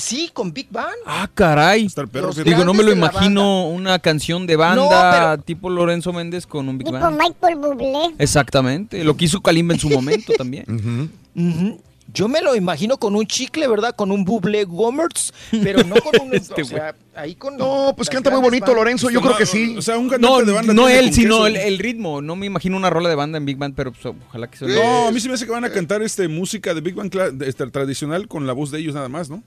Sí, 0.01 0.29
con 0.33 0.51
Big 0.51 0.67
Bang. 0.71 0.87
Ah, 1.05 1.29
caray. 1.33 1.87
Los 2.13 2.43
Digo, 2.43 2.63
no 2.65 2.73
me 2.73 2.83
lo 2.83 2.89
grandes 2.91 2.95
de 2.95 2.95
la 2.95 3.07
imagino 3.11 3.67
una 3.69 3.99
canción 3.99 4.47
de 4.47 4.55
banda 4.55 5.37
tipo 5.37 5.69
Lorenzo 5.69 6.11
Méndez 6.13 6.45
con 6.47 6.67
un 6.67 6.77
Big 6.77 6.87
Tipo 6.87 6.99
Bang. 6.99 7.17
Michael 7.17 7.55
Bublé. 7.57 8.15
Exactamente. 8.17 9.03
Lo 9.03 9.15
que 9.15 9.25
hizo 9.25 9.41
Kalimba 9.41 9.73
en 9.75 9.79
su 9.79 9.89
momento 9.89 10.33
también. 10.37 11.09
Ujú. 11.35 11.79
Yo 12.13 12.27
me 12.27 12.41
lo 12.41 12.57
imagino 12.57 12.97
con 12.97 13.15
un 13.15 13.25
chicle, 13.25 13.65
¿verdad? 13.69 13.95
Con 13.95 14.11
un 14.11 14.25
buble 14.25 14.65
Gomertz, 14.65 15.31
pero 15.49 15.81
no 15.85 15.95
con 15.95 16.27
un... 16.27 16.33
Este 16.41 16.63
o 16.63 16.65
sea, 16.65 16.93
ahí 17.15 17.35
con 17.35 17.55
No, 17.55 17.93
pues 17.95 18.07
las 18.09 18.13
canta 18.15 18.29
muy 18.31 18.39
grandes 18.41 18.49
bonito 18.51 18.65
bandas. 18.65 18.75
Lorenzo, 18.75 19.09
yo 19.09 19.21
creo 19.21 19.37
que 19.37 19.45
sí. 19.45 19.75
O 19.77 19.81
sea, 19.81 19.97
un 19.97 20.07
No, 20.07 20.11
cantante 20.11 20.45
de 20.45 20.51
banda 20.51 20.73
no 20.73 20.85
tiene 20.87 20.99
él, 20.99 21.05
con 21.05 21.13
sino 21.13 21.35
queso. 21.35 21.47
el, 21.47 21.55
el 21.55 21.79
ritmo. 21.79 22.21
No 22.21 22.35
me 22.35 22.47
imagino 22.47 22.75
una 22.75 22.89
rola 22.89 23.07
de 23.07 23.15
banda 23.15 23.37
en 23.37 23.45
Big 23.45 23.55
Bang, 23.55 23.71
pero 23.77 23.93
pues, 23.93 24.13
ojalá 24.27 24.47
que 24.49 24.57
sea. 24.57 24.67
No, 24.67 25.07
a 25.07 25.11
mí 25.11 25.21
se 25.21 25.29
me 25.29 25.35
hace 25.35 25.45
que 25.45 25.51
van 25.51 25.63
a 25.63 25.69
cantar 25.69 26.01
este 26.01 26.27
música 26.27 26.73
de 26.73 26.81
Big 26.81 26.95
Bang 26.95 27.09
cla- 27.09 27.31
de- 27.31 27.47
este, 27.47 27.65
tradicional 27.67 28.27
con 28.27 28.45
la 28.45 28.51
voz 28.51 28.71
de 28.71 28.79
ellos 28.79 28.93
nada 28.93 29.07
más, 29.07 29.29
¿no? 29.29 29.41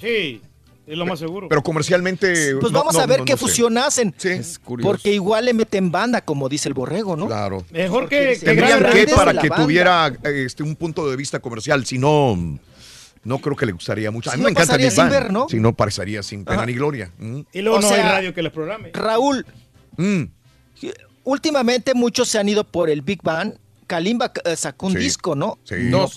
Sí, 0.00 0.40
es 0.86 0.96
lo 0.98 1.06
más 1.06 1.18
seguro. 1.18 1.48
Pero 1.48 1.62
comercialmente. 1.62 2.56
Pues 2.60 2.72
no- 2.72 2.78
vamos 2.80 2.96
a 2.98 3.06
ver 3.06 3.20
no- 3.20 3.24
qué 3.24 3.32
no 3.32 3.38
sé. 3.38 3.44
fusión 3.44 3.78
hacen. 3.78 4.14
curioso. 4.64 4.90
Porque 4.90 5.12
igual 5.12 5.44
le 5.44 5.54
meten 5.54 5.90
banda, 5.92 6.20
como 6.22 6.48
dice 6.48 6.68
el 6.68 6.74
borrego, 6.74 7.16
¿no? 7.16 7.26
Claro. 7.26 7.64
Mejor 7.70 8.08
que, 8.08 8.36
Tendrían 8.42 8.78
que 8.92 9.06
para 9.14 9.32
que 9.40 9.48
banda. 9.48 9.64
tuviera 9.64 10.12
este, 10.24 10.62
un 10.62 10.74
punto 10.76 11.08
de 11.10 11.16
vista 11.16 11.38
comercial, 11.40 11.84
si 11.86 11.98
no. 11.98 12.58
no 13.22 13.38
creo 13.38 13.54
que 13.54 13.66
le 13.66 13.72
gustaría 13.72 14.10
mucho. 14.10 14.30
A 14.30 14.32
Sí, 14.32 14.38
mí 14.38 14.42
no 14.42 14.46
me 14.46 14.50
encanta 14.52 14.78
Big 14.78 14.90
sin 14.90 14.96
Bang. 15.04 15.10
ver, 15.10 15.30
¿no? 15.32 15.46
Si 15.48 15.60
no, 15.60 15.74
parecería 15.74 16.22
sin 16.22 16.42
pena 16.44 16.56
Ajá. 16.58 16.66
ni 16.66 16.72
gloria. 16.72 17.12
Mm. 17.18 17.40
Y 17.52 17.60
luego 17.60 17.76
O 17.76 17.80
no 17.82 17.90
hay 17.90 18.00
radio 18.00 18.32
que 18.34 18.42
les 18.42 18.50
programe. 18.52 18.90
Raúl, 18.94 19.44
Mm. 19.98 20.22
últimamente 21.24 21.94
muchos 21.94 22.28
se 22.28 22.38
han 22.38 22.48
ido 22.48 22.64
por 22.64 22.88
el 22.90 23.02
Big 23.02 23.22
Bang. 23.22 23.54
Kalimba 23.86 24.32
eh, 24.44 24.56
sacó 24.56 24.86
un 24.86 24.92
Sí. 24.94 24.98
disco, 25.00 25.34
¿no? 25.34 25.58
Sí. 25.64 25.74
No 25.80 25.98
Dos. 25.98 26.14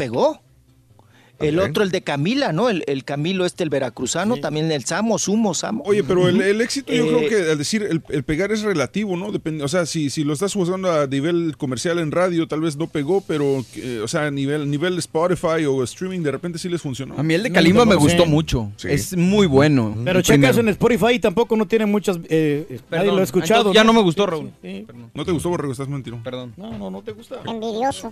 El 1.47 1.59
otro, 1.59 1.83
el 1.83 1.91
de 1.91 2.01
Camila, 2.01 2.51
¿no? 2.51 2.69
El, 2.69 2.83
el 2.87 3.03
Camilo 3.03 3.45
este, 3.45 3.63
el 3.63 3.69
veracruzano, 3.69 4.37
también 4.37 4.71
el 4.71 4.85
Samo, 4.85 5.17
Sumo, 5.17 5.53
Samo. 5.53 5.83
Oye, 5.85 6.03
pero 6.03 6.27
el, 6.27 6.41
el 6.41 6.61
éxito 6.61 6.93
yo 6.93 7.05
Eh, 7.05 7.07
creo 7.07 7.29
que 7.29 7.51
al 7.51 7.57
decir 7.57 7.83
el, 7.83 8.01
el 8.09 8.23
pegar 8.23 8.51
es 8.51 8.61
relativo, 8.61 9.15
¿no? 9.17 9.31
Depende, 9.31 9.63
o 9.63 9.67
sea, 9.67 9.85
si, 9.85 10.09
si 10.09 10.23
lo 10.23 10.33
estás 10.33 10.53
jugando 10.53 10.91
a 10.91 11.07
nivel 11.07 11.55
comercial 11.57 11.99
en 11.99 12.11
radio, 12.11 12.47
tal 12.47 12.61
vez 12.61 12.77
no 12.77 12.87
pegó, 12.87 13.21
pero, 13.21 13.65
eh, 13.75 13.99
o 14.03 14.07
sea, 14.07 14.27
a 14.27 14.31
nivel, 14.31 14.69
nivel 14.69 14.97
Spotify 14.99 15.65
o 15.67 15.83
streaming, 15.83 16.21
de 16.21 16.31
repente 16.31 16.59
sí 16.59 16.69
les 16.69 16.81
funcionó. 16.81 17.15
A 17.17 17.23
mí 17.23 17.33
el 17.33 17.43
de 17.43 17.51
Kalimba 17.51 17.85
me 17.85 17.95
gustó 17.95 18.25
mucho. 18.25 18.71
Es 18.83 19.15
muy 19.17 19.47
bueno. 19.47 19.95
Pero 20.03 20.21
checas 20.21 20.57
en 20.57 20.69
Spotify 20.69 21.13
y 21.13 21.19
tampoco 21.19 21.55
no 21.55 21.67
tiene 21.67 21.85
muchas. 21.85 22.19
Eh, 22.29 22.79
nadie 22.89 23.11
lo 23.11 23.17
ha 23.17 23.23
escuchado. 23.23 23.61
Entonces, 23.61 23.81
ya 23.81 23.83
no 23.83 23.93
me 23.93 24.01
gustó, 24.01 24.25
Raúl. 24.25 24.51
Sí. 24.61 24.85
¿No 25.13 25.25
te 25.25 25.31
gustó, 25.31 25.49
Borrego? 25.49 25.71
Estás 25.71 25.87
mentiro. 25.87 26.19
Perdón. 26.23 26.53
No, 26.57 26.77
no, 26.77 26.89
no 26.89 27.01
te 27.01 27.11
gusta. 27.11 27.41
Envidioso. 27.45 28.11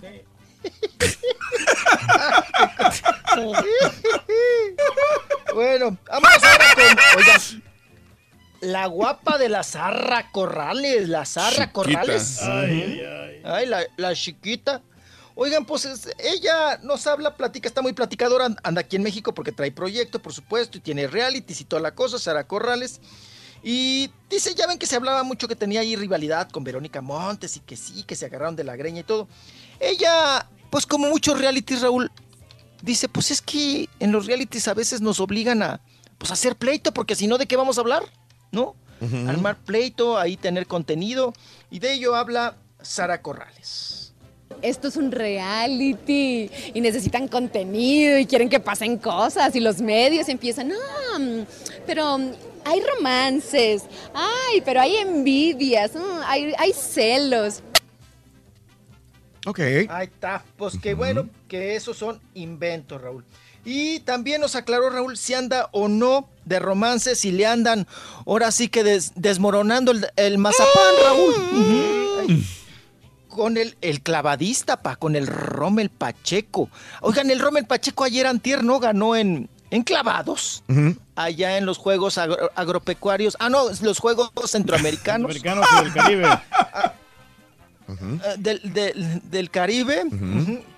Bueno, 5.54 5.96
vamos 6.08 6.30
ahora 6.42 6.64
con. 6.74 7.18
Oiga, 7.18 7.38
la 8.60 8.86
guapa 8.86 9.38
de 9.38 9.48
la 9.48 9.62
Zarra 9.64 10.30
Corrales, 10.30 11.08
la 11.08 11.24
Zarra 11.24 11.50
Chiquita. 11.50 11.72
Corrales. 11.72 12.42
Ay, 12.42 13.02
Ay, 13.44 13.66
la, 13.66 13.82
la 13.96 14.14
chiquita. 14.14 14.82
Oigan, 15.34 15.64
pues 15.64 15.84
es- 15.86 16.10
ella 16.18 16.78
nos 16.82 17.06
habla, 17.06 17.34
platica, 17.36 17.66
está 17.66 17.80
muy 17.82 17.92
platicadora, 17.94 18.44
and- 18.46 18.58
anda 18.62 18.82
aquí 18.82 18.96
en 18.96 19.02
México 19.02 19.34
porque 19.34 19.50
trae 19.50 19.72
proyecto, 19.72 20.20
por 20.20 20.32
supuesto, 20.32 20.78
y 20.78 20.80
tiene 20.80 21.06
realities 21.06 21.60
y 21.62 21.64
toda 21.64 21.80
la 21.82 21.94
cosa, 21.94 22.18
Sara 22.18 22.44
Corrales. 22.46 23.00
Y 23.64 24.10
dice, 24.28 24.54
ya 24.54 24.66
ven 24.66 24.78
que 24.78 24.86
se 24.86 24.96
hablaba 24.96 25.22
mucho 25.22 25.48
que 25.48 25.56
tenía 25.56 25.80
ahí 25.80 25.96
rivalidad 25.96 26.50
con 26.50 26.64
Verónica 26.64 27.00
Montes 27.00 27.56
y 27.56 27.60
que 27.60 27.76
sí, 27.76 28.02
que 28.04 28.14
se 28.16 28.26
agarraron 28.26 28.56
de 28.56 28.64
la 28.64 28.76
greña 28.76 29.00
y 29.00 29.04
todo. 29.04 29.26
Ella, 29.82 30.48
pues 30.70 30.86
como 30.86 31.08
muchos 31.08 31.38
realities, 31.38 31.82
Raúl, 31.82 32.10
dice, 32.82 33.08
pues 33.08 33.32
es 33.32 33.42
que 33.42 33.88
en 33.98 34.12
los 34.12 34.26
realities 34.26 34.68
a 34.68 34.74
veces 34.74 35.00
nos 35.00 35.18
obligan 35.18 35.60
a, 35.62 35.80
pues, 36.18 36.30
hacer 36.30 36.56
pleito, 36.56 36.94
porque 36.94 37.16
si 37.16 37.26
no, 37.26 37.36
¿de 37.36 37.46
qué 37.46 37.56
vamos 37.56 37.78
a 37.78 37.80
hablar? 37.80 38.04
¿No? 38.52 38.76
Armar 39.26 39.56
pleito, 39.56 40.16
ahí 40.16 40.36
tener 40.36 40.68
contenido. 40.68 41.34
Y 41.72 41.80
de 41.80 41.94
ello 41.94 42.14
habla 42.14 42.54
Sara 42.80 43.20
Corrales. 43.20 44.14
Esto 44.62 44.86
es 44.86 44.96
un 44.96 45.10
reality 45.10 46.48
y 46.72 46.80
necesitan 46.80 47.26
contenido 47.26 48.16
y 48.18 48.26
quieren 48.26 48.48
que 48.48 48.60
pasen 48.60 48.98
cosas 48.98 49.56
y 49.56 49.60
los 49.60 49.80
medios 49.80 50.28
empiezan, 50.28 50.70
ah, 50.70 51.18
pero 51.84 52.20
hay 52.64 52.80
romances, 52.96 53.82
ay, 54.14 54.62
pero 54.64 54.80
hay 54.80 54.96
envidias, 54.98 55.96
mm, 55.96 56.20
hay, 56.24 56.52
hay 56.56 56.72
celos. 56.72 57.60
Ok. 59.46 59.60
Ahí 59.88 60.06
está. 60.06 60.44
Pues 60.56 60.78
que 60.78 60.94
bueno, 60.94 61.28
que 61.48 61.74
esos 61.76 61.96
son 61.96 62.20
inventos, 62.34 63.00
Raúl. 63.00 63.24
Y 63.64 64.00
también 64.00 64.40
nos 64.40 64.56
aclaró 64.56 64.90
Raúl 64.90 65.16
si 65.16 65.34
anda 65.34 65.68
o 65.72 65.86
no 65.88 66.28
de 66.44 66.58
romance, 66.58 67.14
si 67.14 67.30
le 67.30 67.46
andan 67.46 67.86
ahora 68.26 68.50
sí 68.50 68.68
que 68.68 68.82
des- 68.82 69.12
desmoronando 69.14 69.92
el, 69.92 70.06
el 70.16 70.38
mazapán, 70.38 70.94
Raúl. 71.04 72.44
Con 73.28 73.56
el, 73.56 73.76
el 73.80 74.02
clavadista, 74.02 74.82
pa, 74.82 74.96
con 74.96 75.16
el 75.16 75.26
Rommel 75.26 75.88
Pacheco. 75.90 76.68
Oigan, 77.00 77.30
el 77.30 77.38
Rommel 77.40 77.64
Pacheco 77.64 78.04
ayer 78.04 78.26
antier, 78.26 78.62
¿no? 78.62 78.78
Ganó 78.78 79.16
en, 79.16 79.48
en 79.70 79.82
clavados. 79.84 80.62
Allá 81.16 81.56
en 81.56 81.64
los 81.64 81.78
Juegos 81.78 82.18
agro- 82.18 82.50
Agropecuarios. 82.56 83.36
Ah, 83.40 83.48
no, 83.48 83.68
los 83.80 83.98
Juegos 84.00 84.30
Centroamericanos. 84.46 85.26
Americanos 85.30 85.66
y 85.80 85.84
del 85.84 85.92
Caribe. 85.94 86.28
Eh, 87.88 88.34
del, 88.38 88.60
del- 88.72 89.20
del 89.30 89.50
Caribe. 89.50 90.02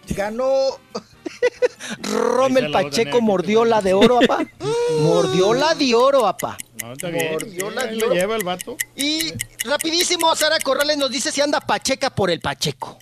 Ganó 0.09 0.51
Rommel 2.03 2.71
Pacheco, 2.71 3.21
mordió 3.21 3.65
la 3.65 3.81
de 3.81 3.95
oro, 3.95 4.19
apá. 4.23 4.45
mordió 5.01 5.55
la 5.55 5.75
de 5.75 5.95
oro, 5.95 6.27
apá. 6.27 6.57
No, 6.83 6.93
está 6.93 7.09
bien. 7.09 7.33
Mordió 7.33 7.71
la 7.71 7.85
de 7.87 7.97
lo 7.97 8.07
oro. 8.07 8.15
lleva 8.15 8.37
el 8.37 8.45
vato. 8.45 8.77
Y 8.97 9.33
rapidísimo, 9.65 10.35
Sara 10.37 10.59
Corrales 10.61 10.97
nos 10.99 11.11
dice 11.11 11.31
si 11.33 11.41
anda 11.41 11.61
Pacheca 11.61 12.11
por 12.11 12.31
el 12.31 12.41
Pacheco. 12.41 12.99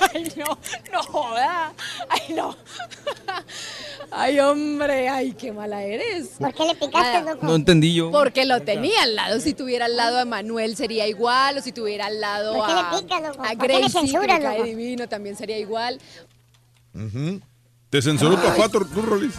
Ay, 0.14 0.32
no, 0.36 0.58
no 0.92 1.02
joda. 1.02 1.72
Ay, 2.08 2.34
no. 2.34 2.56
Ay, 4.10 4.40
hombre, 4.40 5.08
ay, 5.08 5.32
qué 5.32 5.52
mala 5.52 5.82
eres. 5.82 6.28
¿Por 6.38 6.54
qué 6.54 6.64
le 6.64 6.74
picaste, 6.74 7.22
loco? 7.30 7.44
No 7.46 7.54
entendí 7.54 7.94
yo. 7.94 8.10
Porque 8.10 8.46
lo 8.46 8.62
tenía 8.62 9.02
al 9.02 9.14
lado. 9.16 9.38
Si 9.40 9.52
tuviera 9.54 9.84
al 9.84 9.96
lado 9.96 10.18
a 10.18 10.24
Manuel 10.24 10.76
sería 10.76 11.06
igual. 11.06 11.58
O 11.58 11.60
si 11.62 11.72
tuviera 11.72 12.06
al 12.06 12.20
lado 12.20 12.54
¿Por 12.54 12.66
qué 12.66 12.72
le 12.72 12.80
a, 12.80 12.90
picas, 12.90 13.22
loco? 13.22 13.42
a 13.44 13.48
¿Por 13.48 13.50
qué 13.50 13.56
me 13.56 13.66
Gracie, 13.80 13.84
que 13.84 13.90
censuras, 14.06 14.38
me 14.38 14.44
cae 14.44 14.58
loco? 14.58 14.68
divino, 14.68 15.08
también 15.08 15.36
sería 15.36 15.58
igual. 15.58 16.00
¿Te 17.90 18.02
censuró 18.02 18.36
tu 18.36 18.46
Ay. 18.46 18.52
papá, 18.56 18.68
tú, 18.70 18.84
tú, 18.86 19.02
Rolis? 19.02 19.34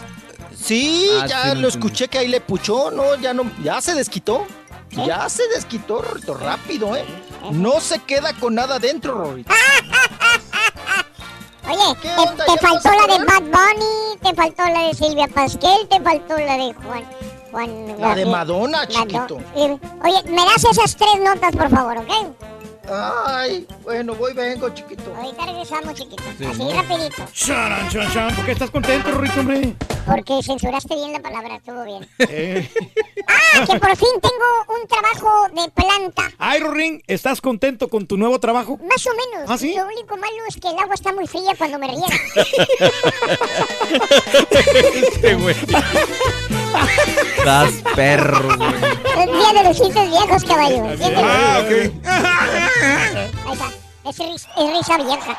Sí, 0.56 1.08
Ah, 1.20 1.26
ya 1.26 1.42
sí, 1.42 1.48
no 1.54 1.60
lo 1.62 1.68
escuché 1.68 2.08
que 2.08 2.18
ahí 2.18 2.28
le 2.28 2.40
puchó, 2.40 2.90
no, 2.90 3.16
ya 3.16 3.32
no, 3.34 3.50
ya 3.62 3.80
se 3.80 3.94
desquitó. 3.94 4.46
Ya 5.06 5.28
se 5.28 5.46
desquitó, 5.48 6.02
Rorrito, 6.02 6.34
rápido, 6.34 6.96
¿eh? 6.96 7.04
No 7.52 7.80
se 7.80 8.00
queda 8.00 8.32
con 8.34 8.56
nada 8.56 8.78
dentro, 8.80 9.14
Rorrito. 9.14 9.52
Oye, 11.68 11.96
¿Qué 12.00 12.08
te, 12.08 12.58
faltó 12.66 12.90
la 12.90 13.06
de? 13.18 13.24
Bad 13.24 13.42
Bunny, 13.42 14.18
te 14.22 14.34
faltó 14.34 14.64
la 14.66 14.88
de 14.88 14.94
Silvia 14.94 15.28
Pasquel, 15.28 15.86
te 15.88 16.00
faltó 16.00 16.36
la 16.38 16.56
de 16.56 16.72
Juan. 16.74 17.04
Juan 17.50 18.00
La 18.00 18.14
de. 18.14 18.26
Madonna, 18.26 18.78
Mado- 18.78 18.88
chiquito. 18.88 19.38
Eh, 19.56 19.76
Oye, 20.04 20.22
me 20.30 20.44
das 20.44 20.64
esas 20.64 20.96
tres 20.96 21.20
notas, 21.22 21.54
por 21.56 21.68
favor, 21.68 21.98
¿ok? 21.98 22.08
Ay, 22.88 23.66
bueno, 23.82 24.14
voy, 24.14 24.32
vengo, 24.32 24.68
chiquito. 24.70 25.14
Ahorita 25.14 25.46
regresamos, 25.46 25.94
chiquito. 25.94 26.22
Sí, 26.38 26.44
Así, 26.44 26.64
¿no? 26.64 26.72
rapidito. 26.72 27.24
Charan, 27.32 27.88
chan, 27.88 28.12
chan. 28.12 28.34
¿Por 28.34 28.44
qué 28.46 28.52
estás 28.52 28.70
contento, 28.70 29.10
Rorrito, 29.12 29.40
hombre? 29.40 29.74
Porque 30.06 30.42
censuraste 30.42 30.94
bien 30.94 31.12
la 31.12 31.20
palabra, 31.20 31.56
estuvo 31.56 31.84
bien. 31.84 32.08
Eh. 32.18 32.68
Ah, 33.26 33.64
que 33.66 33.78
por 33.78 33.96
fin 33.96 34.08
tengo 34.20 34.80
un 34.80 34.86
trabajo 34.88 35.48
de 35.48 35.70
planta. 35.70 36.30
Ay, 36.38 36.60
Rorín, 36.60 37.02
¿estás 37.06 37.40
contento 37.40 37.88
con 37.88 38.06
tu 38.06 38.16
nuevo 38.16 38.38
trabajo? 38.40 38.78
Más 38.78 39.06
o 39.06 39.10
menos. 39.10 39.50
¿Ah, 39.50 39.58
sí? 39.58 39.74
Lo 39.74 39.86
único 39.86 40.16
malo 40.16 40.36
es 40.48 40.56
que 40.56 40.68
el 40.68 40.78
agua 40.78 40.94
está 40.94 41.12
muy 41.12 41.26
fría 41.26 41.54
cuando 41.56 41.78
me 41.78 41.88
riega. 41.88 42.06
Este 44.50 45.34
güey. 45.34 45.54
Estás 47.38 47.72
perro, 47.94 48.56
güey. 48.56 48.70
El 49.16 49.32
día 49.32 49.52
de 49.62 49.68
los 49.68 49.76
chistes 49.76 50.10
viejos, 50.10 50.44
caballo. 50.44 50.84
Ah, 51.16 51.60
Ahí 51.66 51.92
está. 53.52 53.68
Es 54.06 54.18
risa 54.18 54.96
vieja. 54.98 55.38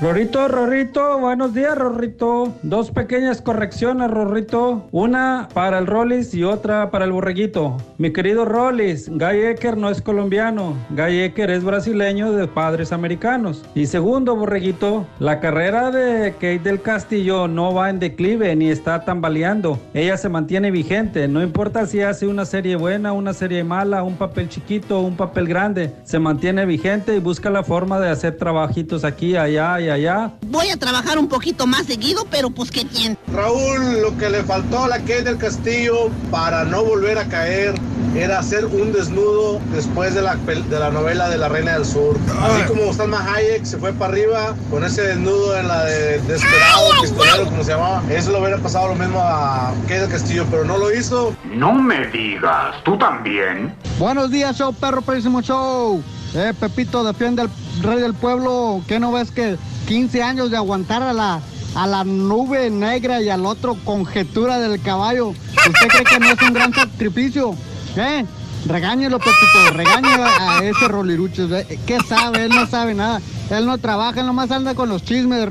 Rorrito, 0.00 0.48
Rorrito, 0.48 1.18
buenos 1.18 1.52
días, 1.52 1.76
Rorrito. 1.76 2.54
Dos 2.62 2.90
pequeñas 2.90 3.42
correcciones, 3.42 4.10
Rorrito. 4.10 4.88
Una 4.92 5.46
para 5.52 5.78
el 5.78 5.86
Rollis 5.86 6.32
y 6.32 6.42
otra 6.42 6.90
para 6.90 7.04
el 7.04 7.12
Borreguito. 7.12 7.76
Mi 7.98 8.10
querido 8.10 8.46
Rollis, 8.46 9.10
Guy 9.10 9.44
Ecker 9.44 9.76
no 9.76 9.90
es 9.90 10.00
colombiano. 10.00 10.72
Guy 10.88 11.20
Ecker 11.20 11.50
es 11.50 11.62
brasileño 11.62 12.32
de 12.32 12.48
padres 12.48 12.92
americanos. 12.92 13.62
Y 13.74 13.84
segundo, 13.84 14.34
Borreguito, 14.36 15.06
la 15.18 15.38
carrera 15.38 15.90
de 15.90 16.32
Kate 16.32 16.60
del 16.60 16.80
Castillo 16.80 17.46
no 17.46 17.74
va 17.74 17.90
en 17.90 17.98
declive 17.98 18.56
ni 18.56 18.70
está 18.70 19.04
tambaleando. 19.04 19.78
Ella 19.92 20.16
se 20.16 20.30
mantiene 20.30 20.70
vigente. 20.70 21.28
No 21.28 21.42
importa 21.42 21.84
si 21.84 22.00
hace 22.00 22.26
una 22.26 22.46
serie 22.46 22.76
buena, 22.76 23.12
una 23.12 23.34
serie 23.34 23.64
mala, 23.64 24.02
un 24.02 24.16
papel 24.16 24.48
chiquito, 24.48 25.00
un 25.00 25.18
papel 25.18 25.46
grande. 25.46 25.92
Se 26.04 26.18
mantiene 26.18 26.64
vigente 26.64 27.14
y 27.14 27.20
busca 27.20 27.50
la 27.50 27.62
forma 27.62 28.00
de 28.00 28.08
hacer 28.08 28.38
trabajitos 28.38 29.04
aquí, 29.04 29.36
allá 29.36 29.78
y 29.78 29.89
allá. 29.90 30.32
Voy 30.46 30.68
a 30.70 30.76
trabajar 30.76 31.18
un 31.18 31.28
poquito 31.28 31.66
más 31.66 31.86
seguido, 31.86 32.26
pero 32.30 32.50
pues 32.50 32.70
qué 32.70 32.84
tiene. 32.84 33.16
Raúl, 33.32 34.02
lo 34.02 34.16
que 34.16 34.30
le 34.30 34.42
faltó 34.44 34.84
a 34.84 34.88
la 34.88 34.98
Kate 34.98 35.22
del 35.22 35.38
Castillo 35.38 36.10
para 36.30 36.64
no 36.64 36.84
volver 36.84 37.18
a 37.18 37.26
caer 37.26 37.74
era 38.14 38.40
hacer 38.40 38.66
un 38.66 38.92
desnudo 38.92 39.60
después 39.72 40.14
de 40.14 40.22
la, 40.22 40.34
de 40.36 40.78
la 40.78 40.90
novela 40.90 41.28
de 41.28 41.38
La 41.38 41.48
Reina 41.48 41.74
del 41.74 41.84
Sur. 41.84 42.18
Así 42.40 42.62
como 42.66 42.92
Salma 42.92 43.24
Hayek 43.34 43.64
se 43.64 43.78
fue 43.78 43.92
para 43.92 44.12
arriba 44.12 44.54
con 44.70 44.84
ese 44.84 45.02
desnudo 45.02 45.56
en 45.56 45.68
la 45.68 45.84
de 45.84 46.18
Desperado, 46.22 46.90
Pistolero, 47.00 47.44
como 47.46 47.62
se 47.62 47.70
llamaba. 47.70 48.02
Eso 48.10 48.32
lo 48.32 48.40
hubiera 48.40 48.58
pasado 48.58 48.88
lo 48.88 48.94
mismo 48.96 49.20
a 49.20 49.72
Kate 49.82 50.00
del 50.00 50.10
Castillo, 50.10 50.44
pero 50.50 50.64
no 50.64 50.76
lo 50.76 50.92
hizo. 50.92 51.34
No 51.44 51.72
me 51.72 52.06
digas, 52.08 52.76
¿tú 52.84 52.98
también? 52.98 53.74
Buenos 53.98 54.30
días, 54.30 54.56
show 54.56 54.72
perro, 54.72 55.02
próximo 55.02 55.40
show. 55.40 56.02
Eh, 56.34 56.52
Pepito, 56.58 57.02
defiende 57.02 57.42
al 57.42 57.50
rey 57.82 58.00
del 58.00 58.14
pueblo. 58.14 58.82
¿Qué 58.86 59.00
no 59.00 59.12
ves 59.12 59.30
que 59.30 59.56
15 59.88 60.22
años 60.22 60.50
de 60.50 60.56
aguantar 60.56 61.02
a 61.02 61.12
la, 61.12 61.40
a 61.74 61.86
la 61.86 62.04
nube 62.04 62.70
negra 62.70 63.20
y 63.20 63.28
al 63.28 63.46
otro 63.46 63.76
conjetura 63.84 64.58
del 64.58 64.80
caballo? 64.80 65.28
¿Usted 65.28 65.88
cree 65.88 66.04
que 66.04 66.20
no 66.20 66.30
es 66.30 66.40
un 66.42 66.52
gran 66.52 66.72
sacrificio? 66.72 67.54
¿Eh? 67.96 68.24
Regáñelo, 68.66 69.18
Pepito, 69.18 69.70
regáñelo 69.72 70.24
a 70.24 70.58
ese 70.62 70.86
rolirucho. 70.86 71.48
Eh, 71.56 71.78
¿Qué 71.86 71.98
sabe? 72.06 72.44
Él 72.44 72.50
no 72.50 72.66
sabe 72.66 72.94
nada. 72.94 73.20
Él 73.50 73.66
no 73.66 73.78
trabaja, 73.78 74.20
él 74.20 74.26
nomás 74.26 74.50
anda 74.52 74.74
con 74.74 74.88
los 74.88 75.02
chismes. 75.02 75.48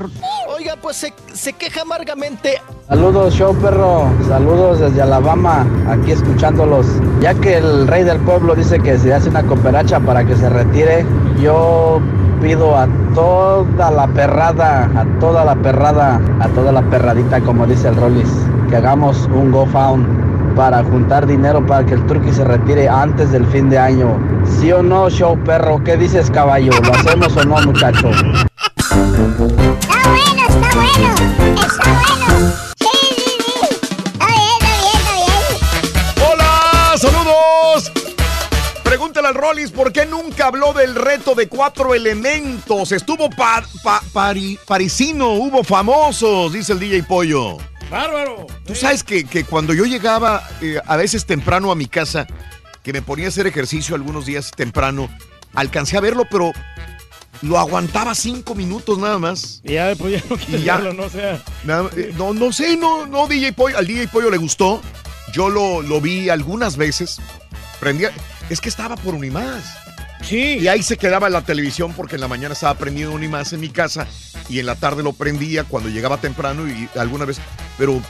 Pues 0.82 0.96
se, 0.96 1.14
se 1.32 1.52
queja 1.52 1.82
amargamente. 1.82 2.60
Saludos, 2.88 3.34
show 3.34 3.54
perro. 3.54 4.10
Saludos 4.28 4.80
desde 4.80 5.00
Alabama, 5.00 5.66
aquí 5.88 6.12
escuchándolos. 6.12 6.86
Ya 7.20 7.34
que 7.34 7.56
el 7.56 7.86
rey 7.86 8.04
del 8.04 8.18
pueblo 8.20 8.54
dice 8.54 8.78
que 8.78 8.98
se 8.98 9.12
hace 9.12 9.28
una 9.28 9.42
cooperacha 9.42 10.00
para 10.00 10.24
que 10.24 10.36
se 10.36 10.48
retire, 10.50 11.06
yo 11.40 12.00
pido 12.42 12.76
a 12.76 12.88
toda 13.14 13.90
la 13.90 14.06
perrada, 14.08 14.90
a 14.96 15.04
toda 15.18 15.44
la 15.44 15.54
perrada, 15.54 16.20
a 16.40 16.48
toda 16.48 16.72
la 16.72 16.82
perradita, 16.82 17.40
como 17.40 17.66
dice 17.66 17.88
el 17.88 17.96
Rollis, 17.96 18.30
que 18.68 18.76
hagamos 18.76 19.28
un 19.34 19.52
GoFound 19.52 20.54
para 20.56 20.82
juntar 20.84 21.26
dinero 21.26 21.64
para 21.66 21.86
que 21.86 21.94
el 21.94 22.04
turqui 22.06 22.32
se 22.32 22.44
retire 22.44 22.88
antes 22.88 23.32
del 23.32 23.46
fin 23.46 23.70
de 23.70 23.78
año. 23.78 24.18
¿Sí 24.44 24.72
o 24.72 24.82
no, 24.82 25.08
show 25.08 25.38
perro? 25.44 25.82
¿Qué 25.84 25.96
dices, 25.96 26.30
caballo? 26.30 26.72
¿Lo 26.82 26.92
hacemos 26.92 27.36
o 27.36 27.44
no, 27.44 27.56
muchacho? 27.62 28.10
¡Hola! 36.22 36.94
¡Saludos! 36.96 37.92
Pregúntale 38.82 39.28
al 39.28 39.34
Rollis 39.34 39.70
por 39.70 39.92
qué 39.92 40.06
nunca 40.06 40.46
habló 40.46 40.72
del 40.72 40.94
reto 40.94 41.34
de 41.34 41.48
cuatro 41.48 41.94
elementos. 41.94 42.92
Estuvo 42.92 43.30
pa- 43.30 43.64
pa- 43.82 44.02
pari- 44.12 44.58
parisino, 44.66 45.30
hubo 45.34 45.62
famosos, 45.64 46.52
dice 46.52 46.72
el 46.72 46.80
DJ 46.80 47.02
Pollo. 47.04 47.56
¡Bárbaro! 47.90 48.46
Tú 48.64 48.74
sabes 48.74 49.02
que, 49.02 49.24
que 49.24 49.44
cuando 49.44 49.74
yo 49.74 49.84
llegaba 49.84 50.42
eh, 50.60 50.80
a 50.86 50.96
veces 50.96 51.26
temprano 51.26 51.70
a 51.70 51.74
mi 51.76 51.86
casa, 51.86 52.26
que 52.82 52.92
me 52.92 53.02
ponía 53.02 53.26
a 53.26 53.28
hacer 53.28 53.46
ejercicio 53.46 53.94
algunos 53.94 54.26
días 54.26 54.50
temprano, 54.52 55.08
alcancé 55.54 55.96
a 55.96 56.00
verlo, 56.00 56.24
pero 56.30 56.52
lo 57.42 57.58
aguantaba 57.58 58.14
cinco 58.14 58.54
minutos 58.54 58.98
nada 58.98 59.18
más. 59.18 59.60
Y 59.64 59.72
ya 59.74 59.86
después 59.88 60.12
ya 60.12 60.22
no 60.28 60.36
quieres 60.36 60.64
ya. 60.64 60.76
verlo, 60.76 60.92
no 60.94 61.02
o 61.04 61.10
sea. 61.10 61.42
Nada- 61.64 61.90
eh, 61.96 62.12
no, 62.16 62.34
no 62.34 62.52
sé, 62.52 62.76
no, 62.76 63.06
no, 63.06 63.26
DJ 63.26 63.52
Pollo, 63.52 63.78
al 63.78 63.86
DJ 63.86 64.08
Pollo 64.08 64.30
le 64.30 64.36
gustó. 64.36 64.80
Yo 65.32 65.48
lo, 65.48 65.80
lo 65.82 66.00
vi 66.00 66.28
algunas 66.28 66.76
veces. 66.76 67.18
Prendía, 67.78 68.10
es 68.50 68.60
que 68.60 68.68
estaba 68.68 68.96
por 68.96 69.14
Unimás. 69.14 69.64
Sí. 70.22 70.58
Y 70.60 70.68
ahí 70.68 70.82
se 70.82 70.98
quedaba 70.98 71.28
en 71.28 71.32
la 71.32 71.42
televisión 71.42 71.94
porque 71.94 72.16
en 72.16 72.20
la 72.20 72.28
mañana 72.28 72.52
estaba 72.52 72.74
prendido 72.74 73.12
Unimás 73.12 73.52
en 73.54 73.60
mi 73.60 73.70
casa 73.70 74.06
y 74.50 74.58
en 74.58 74.66
la 74.66 74.74
tarde 74.74 75.02
lo 75.02 75.12
prendía 75.14 75.64
cuando 75.64 75.88
llegaba 75.88 76.18
temprano 76.18 76.68
y 76.68 76.88
alguna 76.98 77.24
vez. 77.24 77.38
Pero 77.78 78.02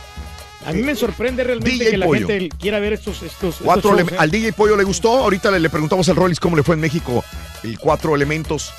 A 0.67 0.73
mí 0.73 0.83
me 0.83 0.97
sorprende 0.97 1.44
realmente 1.44 1.70
DJ 1.78 1.91
que 1.92 1.97
la 1.99 2.07
Pollo. 2.07 2.26
gente 2.26 2.49
quiera 2.59 2.81
ver 2.81 2.94
estos, 2.94 3.23
estos, 3.23 3.57
Cuatro 3.62 3.91
estos 3.91 3.92
ele- 3.92 4.02
shows, 4.10 4.12
¿eh? 4.12 4.17
Al 4.18 4.31
DJ 4.33 4.52
Pollo 4.55 4.76
le 4.76 4.83
gustó. 4.84 5.18
Ahorita 5.18 5.52
le, 5.52 5.60
le 5.60 5.70
preguntamos 5.70 6.09
al 6.09 6.17
Rollis 6.17 6.41
cómo 6.41 6.57
le 6.57 6.65
fue 6.65 6.75
en 6.75 6.81
México 6.81 7.23
el 7.62 7.78
cuatro 7.78 8.17
elementos. 8.17 8.73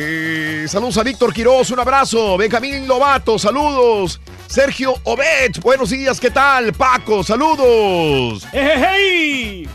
Eh, 0.00 0.66
saludos 0.68 0.96
a 0.98 1.02
Víctor 1.02 1.34
Quiroz, 1.34 1.72
un 1.72 1.80
abrazo. 1.80 2.36
Benjamín 2.36 2.86
Lobato, 2.86 3.36
saludos. 3.36 4.20
Sergio 4.46 4.94
Obet, 5.02 5.58
buenos 5.60 5.90
días, 5.90 6.20
¿qué 6.20 6.30
tal? 6.30 6.72
Paco, 6.72 7.24
saludos. 7.24 8.46
Eh, 8.52 9.66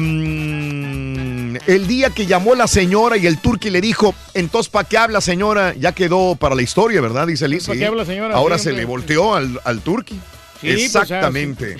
mm, 0.00 1.56
el 1.66 1.86
día 1.86 2.08
que 2.08 2.24
llamó 2.24 2.54
la 2.54 2.66
señora 2.66 3.18
y 3.18 3.26
el 3.26 3.36
turqui 3.38 3.68
le 3.68 3.82
dijo, 3.82 4.14
entonces, 4.32 4.70
¿para 4.70 4.88
qué 4.88 4.96
habla 4.96 5.20
señora? 5.20 5.74
Ya 5.74 5.92
quedó 5.92 6.34
para 6.36 6.54
la 6.54 6.62
historia, 6.62 7.02
¿verdad? 7.02 7.26
Dice 7.26 7.48
Liz. 7.48 7.66
¿Pa' 7.66 7.74
qué 7.74 7.84
habla, 7.84 8.06
señora? 8.06 8.34
Ahora 8.34 8.56
Sí, 8.56 8.64
se 8.64 8.70
hombre. 8.70 8.82
le 8.84 8.86
volteó 8.86 9.34
al, 9.34 9.60
al 9.62 9.80
turqui. 9.82 10.14
Sí, 10.14 10.20
pues, 10.62 10.84
Exactamente. 10.86 11.76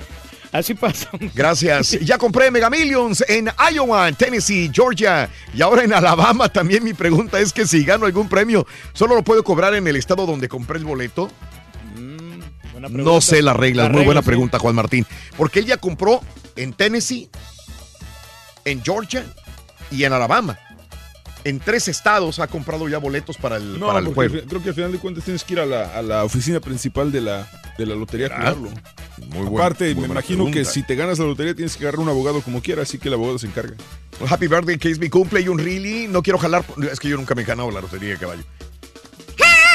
Así 0.53 0.75
pasa. 0.75 1.11
Gracias. 1.35 1.99
Ya 2.03 2.19
compré 2.19 2.51
Mega 2.51 2.71
Millions 2.71 3.25
en 3.29 3.51
Iowa, 3.73 4.11
Tennessee, 4.13 4.71
Georgia 4.73 5.29
y 5.55 5.63
ahora 5.63 5.85
en 5.85 5.93
Alabama. 5.93 6.49
También 6.49 6.83
mi 6.83 6.93
pregunta 6.95 7.39
es 7.39 7.53
que 7.53 7.67
si 7.67 7.85
gano 7.85 8.07
algún 8.07 8.29
premio, 8.29 8.67
¿solo 8.93 9.15
lo 9.15 9.23
puedo 9.23 9.45
cobrar 9.45 9.75
en 9.75 9.87
el 9.87 9.97
estado 9.97 10.27
donde 10.27 10.49
compré 10.49 10.79
el 10.79 10.85
boleto? 10.85 11.31
Buena 12.73 12.89
No 12.89 13.21
sé 13.21 13.43
las 13.43 13.57
reglas. 13.57 13.87
Las 13.89 13.97
Muy 13.97 14.05
buena 14.05 14.23
sí. 14.23 14.27
pregunta, 14.27 14.59
Juan 14.59 14.75
Martín. 14.75 15.07
Porque 15.37 15.61
él 15.61 15.67
ya 15.67 15.77
compró 15.77 16.21
en 16.57 16.73
Tennessee, 16.73 17.29
en 18.65 18.83
Georgia 18.83 19.25
y 19.91 20.05
en 20.05 20.13
Alabama. 20.13 20.59
En 21.45 21.59
tres 21.59 21.89
estados 21.89 22.39
ha 22.39 22.47
comprado 22.49 22.87
ya 22.89 22.99
boletos 22.99 23.37
para 23.39 23.57
el, 23.57 23.79
No, 23.79 23.87
para 23.87 24.01
el 24.01 24.07
porque 24.07 24.29
juego. 24.29 24.47
creo 24.49 24.63
que 24.63 24.69
al 24.71 24.75
final 24.75 24.93
de 24.93 24.99
cuentas 24.99 25.25
tienes 25.25 25.43
que 25.43 25.55
ir 25.55 25.61
a 25.61 25.67
la, 25.67 25.95
a 25.97 26.03
la 26.03 26.25
oficina 26.25 26.61
principal 26.61 27.11
de 27.11 27.23
la, 27.23 27.49
de 27.79 27.87
la 27.87 27.95
lotería 27.95 28.27
a 28.27 28.37
cuidarlo. 28.37 28.71
Muy 29.29 29.47
buena- 29.47 29.67
Aparte, 29.67 29.95
muy 29.95 30.07
me 30.07 30.13
imagino 30.13 30.51
que 30.51 30.65
si 30.67 30.83
te 30.83 30.95
ganas 30.97 31.19
la 31.19 31.25
lotería 31.27 31.55
tienes 31.55 31.77
que 31.77 31.85
agarrar 31.85 32.01
un 32.01 32.09
abogado 32.11 32.43
como 32.43 32.61
quiera, 32.61 32.83
así 32.83 32.99
que 32.99 33.09
el 33.09 33.15
abogado 33.15 33.39
se 33.39 33.47
encarga. 33.47 33.75
Happy 34.29 34.49
birthday, 34.49 34.77
que 34.77 34.91
es 34.91 34.99
mi 34.99 35.09
cumple 35.09 35.41
y 35.41 35.49
un 35.49 35.59
really. 35.59 36.07
No 36.09 36.23
quiero 36.23 36.39
jalar. 36.39 36.63
Es 36.93 37.01
que 37.01 37.09
yo 37.09 37.17
nunca 37.17 37.35
me 37.35 37.41
he 37.43 37.45
ganado 37.47 37.71
la 37.71 37.81
lotería 37.81 38.11
de 38.11 38.19
caballo. 38.19 38.43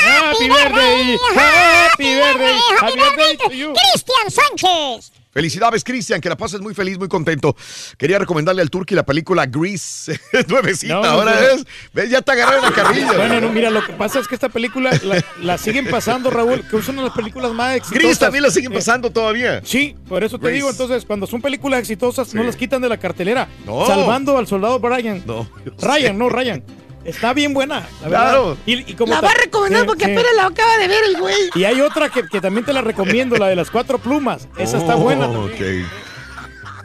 Happy 0.07 0.47
birthday, 0.47 1.17
happy 1.35 2.03
birthday, 2.15 2.57
happy 2.79 2.99
birthday 2.99 3.37
to 3.37 3.51
you. 3.51 3.73
Cristian 3.73 4.29
Sánchez. 4.29 5.11
Felicidades, 5.35 5.83
Cristian, 5.83 6.21
que 6.21 6.29
la 6.29 6.37
pases 6.37 6.61
muy 6.61 6.73
feliz, 6.73 6.97
muy 6.97 7.09
contento. 7.09 7.57
Quería 7.97 8.17
recomendarle 8.17 8.61
al 8.61 8.69
Turqui 8.69 8.95
la 8.95 9.05
película 9.05 9.45
Grease, 9.45 10.17
nuevecita. 10.47 10.93
No, 10.93 11.03
Ahora 11.03 11.33
no. 11.35 11.41
ves, 11.41 11.65
ves, 11.93 12.09
ya 12.09 12.21
te 12.21 12.31
agarraron 12.31 12.63
la 12.63 12.71
carrilla. 12.71 13.11
Bueno, 13.17 13.41
no, 13.41 13.49
mira, 13.51 13.69
lo 13.69 13.85
que 13.85 13.91
pasa 13.91 14.19
es 14.21 14.29
que 14.29 14.35
esta 14.35 14.47
película 14.47 14.91
la, 15.03 15.21
la 15.41 15.57
siguen 15.57 15.87
pasando, 15.89 16.29
Raúl, 16.31 16.65
que 16.69 16.77
es 16.77 16.87
una 16.87 17.01
de 17.01 17.09
las 17.09 17.17
películas 17.17 17.51
más 17.51 17.75
exitosas. 17.75 18.01
Grease 18.01 18.19
también 18.21 18.43
la 18.43 18.49
siguen 18.49 18.71
Eh, 18.71 18.75
pasando 18.75 19.09
todavía. 19.11 19.59
Sí, 19.65 19.93
por 20.07 20.23
eso 20.23 20.39
te 20.39 20.47
digo, 20.51 20.69
entonces, 20.69 21.03
cuando 21.03 21.27
son 21.27 21.41
películas 21.41 21.81
exitosas, 21.81 22.33
no 22.33 22.41
las 22.41 22.55
quitan 22.55 22.81
de 22.81 22.87
la 22.87 22.97
cartelera. 22.97 23.49
No. 23.65 23.85
Salvando 23.85 24.37
al 24.37 24.47
soldado 24.47 24.79
Brian. 24.79 25.21
No. 25.25 25.49
Ryan, 25.81 26.17
no, 26.17 26.29
Ryan. 26.29 26.63
Está 27.05 27.33
bien 27.33 27.53
buena, 27.53 27.87
la 28.01 28.07
Claro. 28.07 28.47
verdad. 28.49 28.57
Y, 28.65 28.91
y 28.91 28.93
como 28.95 29.13
La 29.13 29.21
va 29.21 29.29
a 29.29 29.33
recomendar 29.35 29.81
sí, 29.81 29.87
porque 29.87 30.05
sí. 30.05 30.11
apenas 30.11 30.31
la 30.35 30.45
acaba 30.47 30.77
de 30.79 30.87
ver 30.87 31.03
el 31.05 31.17
güey. 31.19 31.35
Y 31.55 31.63
hay 31.63 31.79
otra 31.81 32.09
que, 32.09 32.23
que 32.27 32.41
también 32.41 32.65
te 32.65 32.73
la 32.73 32.81
recomiendo, 32.81 33.37
la 33.37 33.47
de 33.47 33.55
las 33.55 33.69
cuatro 33.71 33.97
plumas. 33.99 34.47
Esa 34.57 34.77
está 34.79 34.95
Oh, 34.95 34.99
buena. 35.01 35.31
también. 35.31 35.85
ok. 35.85 35.91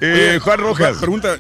Eh, 0.03 0.39
Juan 0.43 0.59
Rojas. 0.61 0.97
Pregunta, 0.99 1.39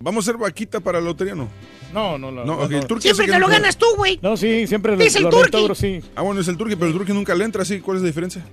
¿vamos 0.00 0.26
a 0.26 0.30
hacer 0.30 0.38
vaquita 0.40 0.80
para 0.80 0.98
la 1.00 1.06
lotería 1.06 1.34
o 1.34 1.36
no? 1.36 1.48
No, 1.92 2.18
no, 2.18 2.30
no. 2.30 2.68
Siempre 3.00 3.26
te 3.26 3.32
lo 3.32 3.38
no- 3.40 3.48
ganas 3.48 3.76
tú, 3.76 3.86
güey. 3.96 4.18
No, 4.22 4.36
sí, 4.36 4.66
siempre 4.66 4.92
lo- 4.96 5.02
Dice 5.02 5.18
el 5.18 5.24
Turqui. 5.24 5.42
reintegros, 5.50 5.78
sí. 5.78 6.00
Ah, 6.14 6.22
bueno, 6.22 6.40
es 6.40 6.48
el 6.48 6.56
Turqui, 6.56 6.76
pero 6.76 6.88
el 6.88 6.92
Turqui 6.92 7.12
nunca 7.12 7.34
le 7.34 7.44
entra, 7.44 7.62
así. 7.62 7.80
¿Cuál 7.80 7.96
es 7.98 8.02
la 8.02 8.06
diferencia? 8.08 8.44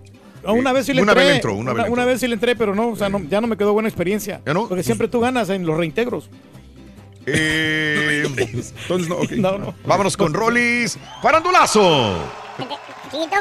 Una 0.43 0.71
vez 0.73 0.85
sí 0.85 0.93
le 0.93 1.01
Una 1.01 1.11
entré. 1.13 1.23
vez 1.23 1.31
le 1.31 1.35
entró, 1.37 1.53
una 1.55 1.73
vez 1.73 1.85
entró. 1.87 2.05
vez 2.05 2.19
sí 2.19 2.27
le 2.27 2.33
entré, 2.35 2.55
pero 2.55 2.75
no, 2.75 2.89
o 2.89 2.95
sea, 2.95 3.09
no- 3.09 3.21
ya 3.29 3.41
no 3.41 3.47
me 3.47 3.57
quedó 3.57 3.73
buena 3.73 3.89
experiencia. 3.89 4.41
¿Ya 4.45 4.53
no? 4.53 4.67
Porque 4.67 4.83
siempre 4.83 5.07
tú 5.07 5.19
ganas 5.19 5.49
en 5.49 5.65
los 5.65 5.75
reintegros. 5.77 6.29
Eh, 7.25 8.23
Entonces, 8.25 9.09
no, 9.09 9.15
ok. 9.15 9.31
No, 9.31 9.57
no. 9.57 9.73
vámonos 9.85 10.15
con 10.17 10.33
Rollis. 10.33 10.97
¡Farandulazo! 11.21 12.15
Chiquito. 13.11 13.35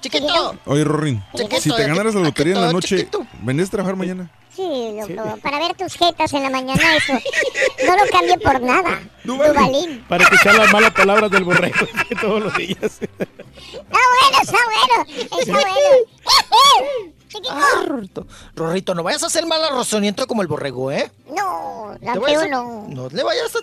Chiquito. 0.00 0.56
Oye, 0.66 0.84
Rorín, 0.84 1.22
Chiquito, 1.34 1.60
si 1.60 1.74
te 1.74 1.86
ganaras 1.86 2.14
la 2.14 2.20
lotería 2.20 2.54
en 2.54 2.60
la 2.60 2.72
noche, 2.72 2.98
chiquito. 2.98 3.26
¿vendrías 3.42 3.68
a 3.68 3.72
trabajar 3.72 3.96
mañana? 3.96 4.30
Sí, 4.54 4.62
loco. 4.96 5.38
Para 5.42 5.58
ver 5.58 5.74
tus 5.74 5.94
jetas 5.94 6.32
en 6.34 6.42
la 6.44 6.50
mañana, 6.50 6.96
eso. 6.96 7.14
No 7.86 7.96
lo 7.96 8.06
cambio 8.10 8.38
por 8.38 8.60
nada. 8.60 9.00
Dubalín. 9.24 10.04
Para 10.08 10.24
escuchar 10.24 10.54
las 10.54 10.70
malas 10.72 10.90
palabras 10.92 11.30
del 11.30 11.42
borrego 11.44 11.86
todos 12.20 12.42
los 12.44 12.54
días. 12.56 13.00
Está 13.00 13.16
bueno, 13.80 14.38
está 14.42 14.58
bueno. 14.66 15.26
Está 15.40 15.52
bueno. 15.52 17.12
Chiquito. 17.32 18.26
Rorrito. 18.54 18.94
No 18.94 19.02
vayas 19.02 19.22
a 19.22 19.26
hacer 19.26 19.46
mal 19.46 19.62
arrozoniento 19.64 20.26
como 20.26 20.42
el 20.42 20.48
borrego, 20.48 20.90
¿eh? 20.90 21.10
No, 21.28 21.96
la 22.00 22.12
a- 22.12 22.48
no. 22.48 22.86
No 22.88 23.08
le 23.08 23.22
vayas 23.22 23.54
a... 23.56 23.60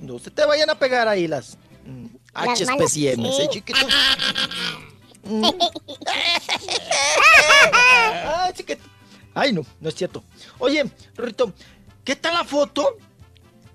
No 0.00 0.18
se 0.18 0.30
te 0.30 0.44
vayan 0.44 0.68
a 0.70 0.74
pegar 0.74 1.06
ahí 1.08 1.28
las... 1.28 1.56
mm, 1.86 2.06
Las 2.34 2.60
malas- 2.68 2.90
sí. 2.92 3.42
¿eh, 3.42 3.48
chiquito? 3.50 3.78
Mm. 5.24 5.44
Ay, 7.72 8.52
chiquito. 8.54 8.82
Ay, 9.34 9.52
no, 9.52 9.64
no 9.80 9.88
es 9.88 9.94
cierto. 9.94 10.24
Oye, 10.58 10.84
Rorrito, 11.16 11.52
¿qué 12.04 12.16
tal 12.16 12.34
la 12.34 12.42
foto 12.44 12.96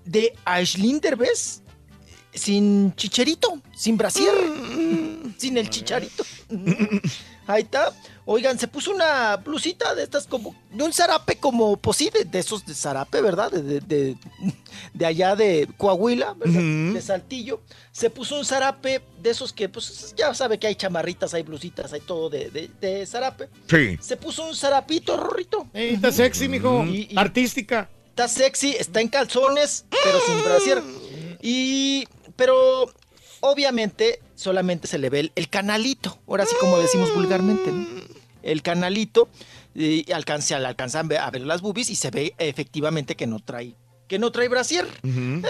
de 0.04 0.34
Aislinn 0.44 1.00
Derbez 1.00 1.62
sin 2.34 2.94
chicherito, 2.94 3.60
sin 3.74 3.96
brasier, 3.96 4.34
Mm. 4.34 5.34
sin 5.38 5.56
el 5.58 5.70
chicharito. 5.70 6.22
Ahí 7.46 7.62
está. 7.62 7.92
Oigan, 8.30 8.58
se 8.58 8.68
puso 8.68 8.90
una 8.90 9.36
blusita 9.36 9.94
de 9.94 10.02
estas 10.02 10.26
como, 10.26 10.54
de 10.70 10.84
un 10.84 10.92
zarape 10.92 11.36
como, 11.38 11.78
pues 11.78 11.96
sí, 11.96 12.10
de, 12.12 12.26
de 12.26 12.38
esos 12.40 12.66
de 12.66 12.74
zarape, 12.74 13.22
¿verdad? 13.22 13.50
De, 13.50 13.62
de, 13.62 13.80
de- 13.80 14.16
de 14.92 15.06
allá 15.06 15.34
de 15.34 15.66
Coahuila, 15.78 16.34
¿verdad? 16.34 16.92
De 16.92 17.00
Saltillo. 17.00 17.62
Se 17.90 18.10
puso 18.10 18.38
un 18.38 18.44
zarape 18.44 19.00
de 19.22 19.30
esos 19.30 19.54
que, 19.54 19.70
pues 19.70 20.14
ya 20.14 20.34
sabe 20.34 20.58
que 20.58 20.66
hay 20.66 20.74
chamarritas, 20.74 21.32
hay 21.32 21.42
blusitas, 21.42 21.90
hay 21.94 22.00
todo 22.00 22.28
de, 22.28 22.50
de, 22.50 22.68
de 22.80 23.06
zarape. 23.06 23.48
Sí. 23.70 23.96
Se 24.00 24.18
puso 24.18 24.46
un 24.46 24.54
zarapito, 24.54 25.16
Rorrito. 25.16 25.66
Está 25.72 26.12
sexy, 26.12 26.48
mijo. 26.48 26.84
Y- 26.84 27.08
y- 27.10 27.16
Artística. 27.18 27.88
Está 28.10 28.28
sexy, 28.28 28.72
está 28.78 29.00
en 29.00 29.08
calzones, 29.08 29.86
pero 30.04 30.20
sin 30.26 30.44
brasier. 30.44 30.82
Y, 31.40 32.06
pero 32.36 32.92
obviamente 33.40 34.20
solamente 34.34 34.86
se 34.86 34.98
le 34.98 35.08
ve 35.08 35.20
el, 35.20 35.32
el 35.34 35.48
canalito, 35.48 36.18
ahora 36.28 36.44
sí 36.44 36.54
como 36.60 36.78
decimos 36.78 37.14
vulgarmente, 37.14 37.72
¿no? 37.72 37.86
El 38.42 38.62
canalito, 38.62 39.28
y 39.74 40.10
alcance, 40.12 40.54
al 40.54 40.66
alcanzar 40.66 41.06
a 41.16 41.30
ver 41.30 41.42
las 41.42 41.60
boobies 41.60 41.90
y 41.90 41.96
se 41.96 42.10
ve 42.10 42.34
efectivamente 42.38 43.16
que 43.16 43.26
no 43.26 43.40
trae, 43.40 43.74
que 44.06 44.18
no 44.18 44.32
trae 44.32 44.48
brasier. 44.48 44.86
Eh, 45.04 45.42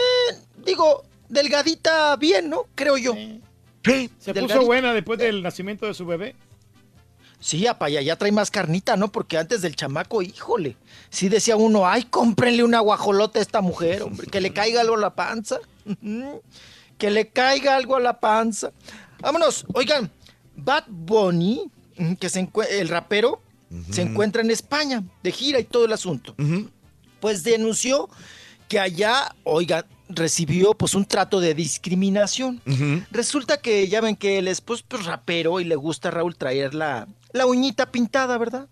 digo, 0.64 1.04
delgadita 1.28 2.16
bien, 2.16 2.50
¿no? 2.50 2.66
Creo 2.74 2.96
yo. 2.96 3.14
Se 4.18 4.34
puso 4.34 4.64
buena 4.64 4.92
después 4.92 5.18
del 5.18 5.42
nacimiento 5.42 5.86
de 5.86 5.94
su 5.94 6.04
bebé. 6.04 6.34
Sí, 7.40 7.68
apa, 7.68 7.88
ya, 7.88 8.02
ya 8.02 8.16
trae 8.16 8.32
más 8.32 8.50
carnita, 8.50 8.96
¿no? 8.96 9.12
Porque 9.12 9.38
antes 9.38 9.62
del 9.62 9.76
chamaco, 9.76 10.22
híjole, 10.22 10.76
sí 11.08 11.28
decía 11.28 11.56
uno, 11.56 11.86
ay, 11.86 12.02
cómprenle 12.04 12.64
una 12.64 12.80
guajolota 12.80 13.38
a 13.38 13.42
esta 13.42 13.60
mujer, 13.60 14.02
hombre, 14.02 14.26
que 14.26 14.40
le 14.40 14.52
caiga 14.52 14.80
algo 14.80 14.96
a 14.96 14.98
la 14.98 15.14
panza. 15.14 15.60
Que 16.98 17.10
le 17.10 17.28
caiga 17.28 17.76
algo 17.76 17.94
a 17.94 18.00
la 18.00 18.18
panza. 18.18 18.72
Vámonos, 19.20 19.64
oigan, 19.72 20.10
Bad 20.56 20.84
Bunny, 20.88 21.70
que 22.18 22.28
se 22.28 22.48
el 22.70 22.88
rapero, 22.88 23.42
se 23.90 24.02
encuentra 24.02 24.42
en 24.42 24.50
España, 24.50 25.02
de 25.22 25.32
gira 25.32 25.60
y 25.60 25.64
todo 25.64 25.84
el 25.84 25.92
asunto. 25.92 26.34
Pues 27.20 27.42
denunció 27.42 28.08
que 28.68 28.78
allá, 28.78 29.34
oiga, 29.44 29.86
recibió 30.08 30.74
pues 30.74 30.94
un 30.94 31.04
trato 31.04 31.40
de 31.40 31.54
discriminación. 31.54 32.60
Resulta 33.10 33.60
que 33.60 33.88
ya 33.88 34.00
ven 34.00 34.16
que 34.16 34.38
él 34.38 34.48
es 34.48 34.60
pues, 34.60 34.82
pues, 34.82 35.04
rapero 35.04 35.60
y 35.60 35.64
le 35.64 35.76
gusta 35.76 36.08
a 36.08 36.12
Raúl 36.12 36.36
traer 36.36 36.74
la, 36.74 37.08
la 37.32 37.46
uñita 37.46 37.90
pintada, 37.90 38.38
¿verdad? 38.38 38.68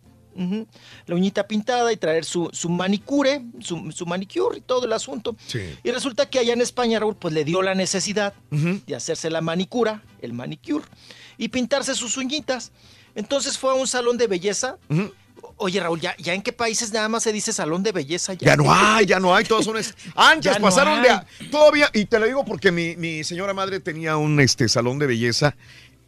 La 1.06 1.14
uñita 1.14 1.46
pintada 1.46 1.90
y 1.92 1.96
traer 1.96 2.26
su, 2.26 2.50
su 2.52 2.68
manicure, 2.68 3.42
su, 3.60 3.90
su 3.90 4.04
manicure 4.04 4.58
y 4.58 4.60
todo 4.60 4.84
el 4.84 4.92
asunto. 4.92 5.34
Sí. 5.46 5.60
Y 5.82 5.90
resulta 5.90 6.28
que 6.28 6.38
allá 6.38 6.52
en 6.52 6.60
España 6.60 7.00
Raúl 7.00 7.16
pues 7.16 7.32
le 7.32 7.44
dio 7.44 7.62
la 7.62 7.74
necesidad 7.74 8.34
de 8.50 8.94
hacerse 8.94 9.30
la 9.30 9.40
manicura, 9.40 10.02
el 10.20 10.32
manicure, 10.32 10.84
y 11.38 11.48
pintarse 11.48 11.94
sus 11.94 12.16
uñitas. 12.16 12.72
Entonces 13.16 13.58
fue 13.58 13.70
a 13.72 13.74
un 13.74 13.88
salón 13.88 14.16
de 14.16 14.28
belleza. 14.28 14.76
Oye 15.58 15.80
Raúl, 15.80 16.00
¿ya, 16.00 16.14
¿ya 16.18 16.34
en 16.34 16.42
qué 16.42 16.52
países 16.52 16.92
nada 16.92 17.08
más 17.08 17.22
se 17.22 17.32
dice 17.32 17.52
salón 17.52 17.82
de 17.82 17.90
belleza? 17.92 18.34
Ya 18.34 18.56
no 18.56 18.66
hay, 18.72 19.06
ya 19.06 19.18
no 19.18 19.34
hay, 19.34 19.44
todos 19.44 19.64
son... 19.64 19.76
es- 19.78 19.94
Antes 20.14 20.44
Ya 20.52 20.58
no 20.58 20.64
pasaron 20.66 21.02
de... 21.02 21.08
a- 21.10 21.26
Todavía, 21.50 21.88
y 21.94 22.04
te 22.04 22.18
lo 22.18 22.26
digo 22.26 22.44
porque 22.44 22.70
mi, 22.70 22.94
mi 22.96 23.24
señora 23.24 23.54
madre 23.54 23.80
tenía 23.80 24.16
un 24.18 24.38
este, 24.40 24.68
salón 24.68 24.98
de 24.98 25.06
belleza 25.06 25.56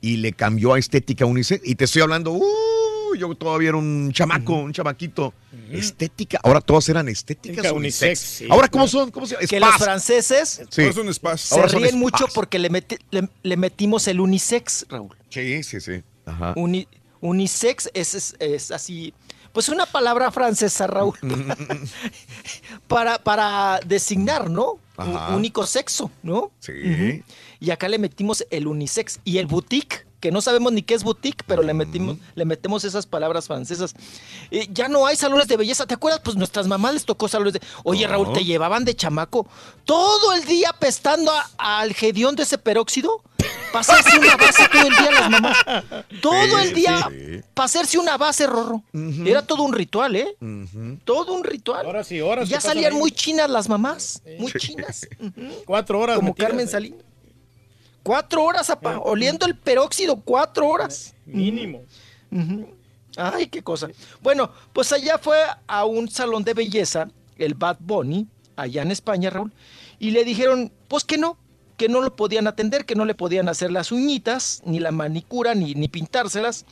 y 0.00 0.18
le 0.18 0.32
cambió 0.32 0.74
a 0.74 0.78
estética 0.78 1.24
unisex. 1.24 1.66
Y 1.66 1.74
te 1.76 1.84
estoy 1.86 2.02
hablando, 2.02 2.32
uh, 2.32 3.14
yo 3.18 3.34
todavía 3.34 3.70
era 3.70 3.78
un 3.78 4.12
chamaco, 4.12 4.52
un 4.54 4.72
chamaquito. 4.72 5.32
Estética, 5.72 6.40
ahora 6.42 6.60
todas 6.60 6.88
eran 6.88 7.08
estéticas 7.08 7.56
Estética 7.58 7.72
unisex. 7.74 8.02
unisex, 8.10 8.20
sí, 8.38 8.46
ahora, 8.50 8.68
¿cómo 8.68 8.84
claro. 8.84 8.98
son? 9.00 9.10
¿Cómo 9.10 9.26
se 9.26 9.34
llama? 9.34 9.46
Que 9.46 9.60
los 9.60 9.74
franceses 9.76 10.62
Sí. 10.70 10.82
Ahora 10.82 10.92
son 10.94 11.14
spas. 11.14 11.40
se 11.40 11.54
Ahora 11.54 11.68
son 11.68 11.78
ríen 11.80 11.90
spas. 11.90 12.00
mucho 12.00 12.26
porque 12.34 12.58
le, 12.58 12.70
meti- 12.70 12.98
le, 13.10 13.28
le 13.42 13.56
metimos 13.56 14.06
el 14.08 14.20
unisex, 14.20 14.86
Raúl. 14.88 15.16
Sí, 15.30 15.62
sí, 15.62 15.80
sí. 15.80 16.02
Ajá. 16.26 16.52
Uni- 16.56 16.86
unisex 17.20 17.90
es, 17.94 18.14
es- 18.14 18.36
es 18.38 18.70
así, 18.70 19.12
pues 19.52 19.68
una 19.68 19.86
palabra 19.86 20.30
francesa, 20.30 20.86
Raúl, 20.86 21.14
Mm, 21.22 21.50
para, 22.88 23.18
para 23.18 23.80
designar, 23.86 24.50
¿no? 24.50 24.78
Ajá. 24.96 25.34
único 25.36 25.64
sexo, 25.64 26.10
¿no? 26.24 26.50
Sí. 26.58 27.22
Y 27.60 27.70
acá 27.70 27.86
le 27.88 27.98
metimos 27.98 28.44
el 28.50 28.66
unisex 28.66 29.20
y 29.24 29.38
el 29.38 29.46
boutique, 29.46 30.06
que 30.20 30.30
no 30.32 30.40
sabemos 30.40 30.72
ni 30.72 30.82
qué 30.82 30.94
es 30.94 31.04
boutique, 31.04 31.44
pero 31.46 31.62
le 31.62 31.74
metimos, 31.74 32.16
le 32.34 32.44
metemos 32.44 32.84
esas 32.84 33.06
palabras 33.06 33.46
francesas. 33.46 33.94
Eh, 34.50 34.66
ya 34.72 34.88
no 34.88 35.06
hay 35.06 35.16
salones 35.16 35.46
de 35.48 35.56
belleza, 35.56 35.86
¿te 35.86 35.94
acuerdas? 35.94 36.20
Pues 36.24 36.36
nuestras 36.36 36.66
mamás 36.66 36.94
les 36.94 37.04
tocó 37.04 37.28
salones 37.28 37.52
de... 37.54 37.60
Oye, 37.84 38.04
No. 38.06 38.12
Raúl, 38.12 38.32
te 38.32 38.44
llevaban 38.44 38.84
de 38.84 38.94
chamaco 38.96 39.46
todo 39.84 40.32
el 40.32 40.44
día 40.44 40.74
pestando 40.78 41.30
a- 41.32 41.48
al 41.58 41.92
gedión 41.94 42.34
de 42.36 42.42
ese 42.42 42.58
peróxido. 42.58 43.22
Pasarse 43.72 44.18
una 44.18 44.34
base 44.36 44.66
todo 44.72 44.82
el 44.88 44.96
día 44.96 45.10
las 45.12 45.30
mamás. 45.30 45.56
Todo 46.22 46.58
Sí, 46.58 46.62
el 46.68 46.74
día 46.74 47.06
sí. 47.10 47.40
para 47.54 47.66
hacerse 47.66 47.98
una 47.98 48.16
base, 48.16 48.46
Rorro. 48.46 48.82
Era 49.26 49.46
todo 49.46 49.62
un 49.62 49.72
ritual, 49.74 50.16
¿eh? 50.16 50.34
Todo 51.04 51.34
un 51.34 51.44
ritual. 51.44 51.84
Ahora 51.86 52.02
sí, 52.02 52.20
horas 52.20 52.48
Y 52.48 52.52
ya 52.52 52.60
salían 52.60 52.94
muy 52.94 53.12
chinas 53.12 53.48
las 53.50 53.68
mamás. 53.68 54.22
Muy 54.38 54.50
chinas. 54.52 55.06
Cuatro 55.66 56.00
horas. 56.00 56.16
Como 56.16 56.30
metidas 56.30 56.48
Carmen 56.48 56.66
ahí. 56.66 56.72
Salinas. 56.72 57.04
Cuatro 58.08 58.42
horas, 58.42 58.70
apa, 58.70 58.98
oliendo 59.00 59.44
el 59.44 59.54
peróxido, 59.54 60.16
cuatro 60.16 60.66
horas. 60.66 61.14
Mínimo. 61.26 61.84
Ay, 63.18 63.48
qué 63.48 63.62
cosa. 63.62 63.90
Bueno, 64.22 64.50
pues 64.72 64.90
allá 64.94 65.18
fue 65.18 65.36
a 65.66 65.84
un 65.84 66.08
salón 66.08 66.42
de 66.42 66.54
belleza, 66.54 67.10
el 67.36 67.52
Bad 67.52 67.76
Bunny, 67.80 68.26
allá 68.56 68.80
en 68.80 68.92
España, 68.92 69.28
Raúl, 69.28 69.52
y 69.98 70.12
le 70.12 70.24
dijeron, 70.24 70.72
pues 70.88 71.04
que 71.04 71.18
no, 71.18 71.36
que 71.76 71.90
no 71.90 72.00
lo 72.00 72.16
podían 72.16 72.46
atender, 72.46 72.86
que 72.86 72.94
no 72.94 73.04
le 73.04 73.14
podían 73.14 73.46
hacer 73.46 73.70
las 73.70 73.92
uñitas, 73.92 74.62
ni 74.64 74.80
la 74.80 74.90
manicura, 74.90 75.54
ni, 75.54 75.74
ni 75.74 75.88
pintárselas. 75.88 76.64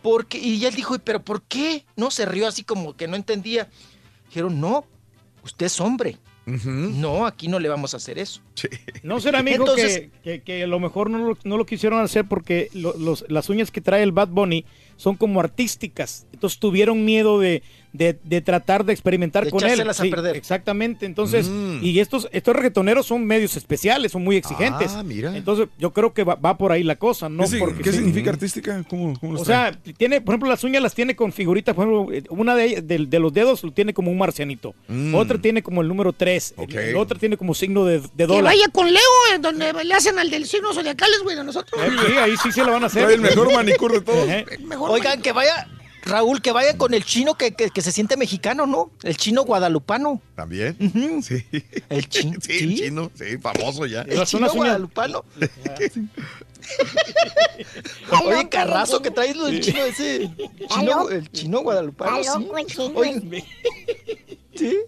Porque, 0.00 0.38
y 0.38 0.64
él 0.64 0.74
dijo, 0.74 0.98
pero 1.00 1.22
¿por 1.22 1.42
qué? 1.42 1.84
No, 1.96 2.10
se 2.10 2.24
rió 2.24 2.48
así 2.48 2.64
como 2.64 2.96
que 2.96 3.08
no 3.08 3.16
entendía. 3.16 3.68
Dijeron, 4.28 4.58
no, 4.58 4.86
usted 5.44 5.66
es 5.66 5.78
hombre. 5.82 6.16
No, 6.46 7.26
aquí 7.26 7.48
no 7.48 7.58
le 7.60 7.68
vamos 7.68 7.94
a 7.94 7.98
hacer 7.98 8.18
eso. 8.18 8.40
No 9.02 9.20
será, 9.20 9.38
amigo, 9.40 9.64
Entonces- 9.64 10.10
que, 10.22 10.40
que- 10.40 10.42
que 10.42 10.62
a 10.64 10.66
lo 10.66 10.80
mejor 10.80 11.08
no 11.10 11.18
lo, 11.18 11.38
no 11.44 11.56
lo 11.56 11.66
quisieron 11.66 12.00
hacer 12.00 12.24
porque 12.26 12.68
lo- 12.74 12.96
los- 12.98 13.24
las 13.28 13.48
uñas 13.48 13.70
que 13.70 13.80
trae 13.80 14.02
el 14.02 14.12
Bad 14.12 14.28
Bunny 14.28 14.64
son 14.96 15.16
como 15.16 15.40
artísticas. 15.40 16.26
Entonces 16.32 16.58
tuvieron 16.58 17.04
miedo 17.04 17.38
de, 17.38 17.62
de- 17.92 18.18
de 18.24 18.40
tratar 18.40 18.84
de 18.84 18.92
experimentar 18.92 19.44
De 19.44 19.50
con 19.50 19.62
él. 19.64 19.80
a 19.88 19.92
perder. 19.94 20.36
Exactamente. 20.36 21.04
Entonces, 21.06 21.48
Mm. 21.48 21.78
y 21.82 22.00
estos, 22.00 22.28
estos 22.32 22.54
reggaetoneros 22.56 23.06
son 23.06 23.24
medios 23.26 23.56
especiales, 23.56 24.12
son 24.12 24.24
muy 24.24 24.36
exigentes. 24.36 24.92
Ah, 24.94 25.02
mira. 25.02 25.36
Entonces, 25.36 25.68
yo 25.78 25.92
creo 25.92 26.12
que 26.14 26.24
va, 26.24 26.34
va 26.36 26.56
por 26.56 26.72
ahí 26.72 26.82
la 26.82 26.96
cosa, 26.96 27.28
¿no? 27.28 27.44
¿Qué, 27.48 27.58
Porque 27.58 27.82
qué 27.82 27.90
sí. 27.92 27.98
significa 27.98 28.30
artística? 28.30 28.82
¿Cómo, 28.88 29.18
cómo 29.20 29.32
los 29.34 29.42
O 29.42 29.44
sea, 29.44 29.78
tiene, 29.98 30.20
por 30.20 30.32
ejemplo, 30.34 30.48
las 30.48 30.64
uñas 30.64 30.82
las 30.82 30.94
tiene 30.94 31.14
con 31.16 31.32
figuritas, 31.32 31.74
por 31.74 31.86
ejemplo, 31.86 32.12
eh, 32.14 32.22
una 32.30 32.54
de, 32.56 32.64
ellas- 32.64 32.86
de, 32.86 33.06
de 33.06 33.18
los 33.18 33.32
dedos 33.32 33.62
lo 33.62 33.72
tiene 33.72 33.92
como 33.92 34.10
un 34.10 34.18
marcianito, 34.18 34.74
Mm. 34.88 35.14
otra 35.14 35.38
tiene 35.38 35.62
como 35.62 35.82
el 35.82 35.88
número 35.88 36.12
3, 36.12 36.54
la 36.56 36.98
otra 36.98 37.18
tiene 37.18 37.36
como 37.36 37.54
signo 37.54 37.84
de, 37.84 38.00
de 38.00 38.08
Que 38.16 38.26
dólar. 38.26 38.44
vaya 38.44 38.68
con 38.72 38.86
Leo, 38.92 39.02
eh, 39.34 39.38
donde 39.40 39.72
le 39.84 39.94
hacen 39.94 40.18
al 40.18 40.30
del 40.30 40.46
signo 40.46 40.72
zodiacales, 40.72 41.20
güey, 41.22 41.36
de 41.36 41.44
nosotros. 41.44 41.80
Eh, 41.82 41.90
sí, 42.06 42.12
ahí 42.18 42.32
sí 42.42 42.52
se 42.52 42.64
lo 42.64 42.72
van 42.72 42.84
a 42.84 42.86
hacer. 42.86 43.02
Trae 43.02 43.14
el 43.16 43.20
mejor 43.20 43.52
manicure 43.52 43.94
de 43.96 44.00
todos. 44.02 44.28
Oigan, 44.90 45.20
que 45.20 45.32
vaya, 45.32 45.68
Raúl, 46.04 46.42
que 46.42 46.52
vaya 46.52 46.76
con 46.76 46.94
el 46.94 47.04
chino 47.04 47.34
que, 47.34 47.52
que- 47.54 47.70
que 47.70 47.80
se 47.80 47.92
siente 47.92 48.16
mexicano, 48.16 48.66
¿no? 48.66 48.90
El 49.02 49.16
chino 49.16 49.44
guadalupano. 49.44 50.20
¿También? 50.34 50.76
Sí. 51.22 51.44
El 51.88 52.08
chino. 52.08 52.38
Sí, 52.42 52.58
el 52.58 52.74
chino, 52.76 53.10
sí, 53.14 53.38
famoso 53.38 53.86
ya. 53.86 54.02
El 54.02 54.24
chino 54.24 54.50
guadalupano. 54.52 55.24
Oye, 58.24 58.48
carrazo 58.48 59.02
que 59.02 59.10
traes 59.10 59.36
lo 59.36 59.46
del 59.46 59.60
chino 59.60 59.84
ese. 59.84 60.30
Chino, 60.68 60.84
loco. 60.84 61.10
el 61.10 61.30
chino 61.32 61.60
guadalupano. 61.60 62.22
Sí. 62.22 62.28
el 62.58 62.66
chino. 62.66 62.92
Oye, 62.94 63.44
¿Sí? 64.54 64.78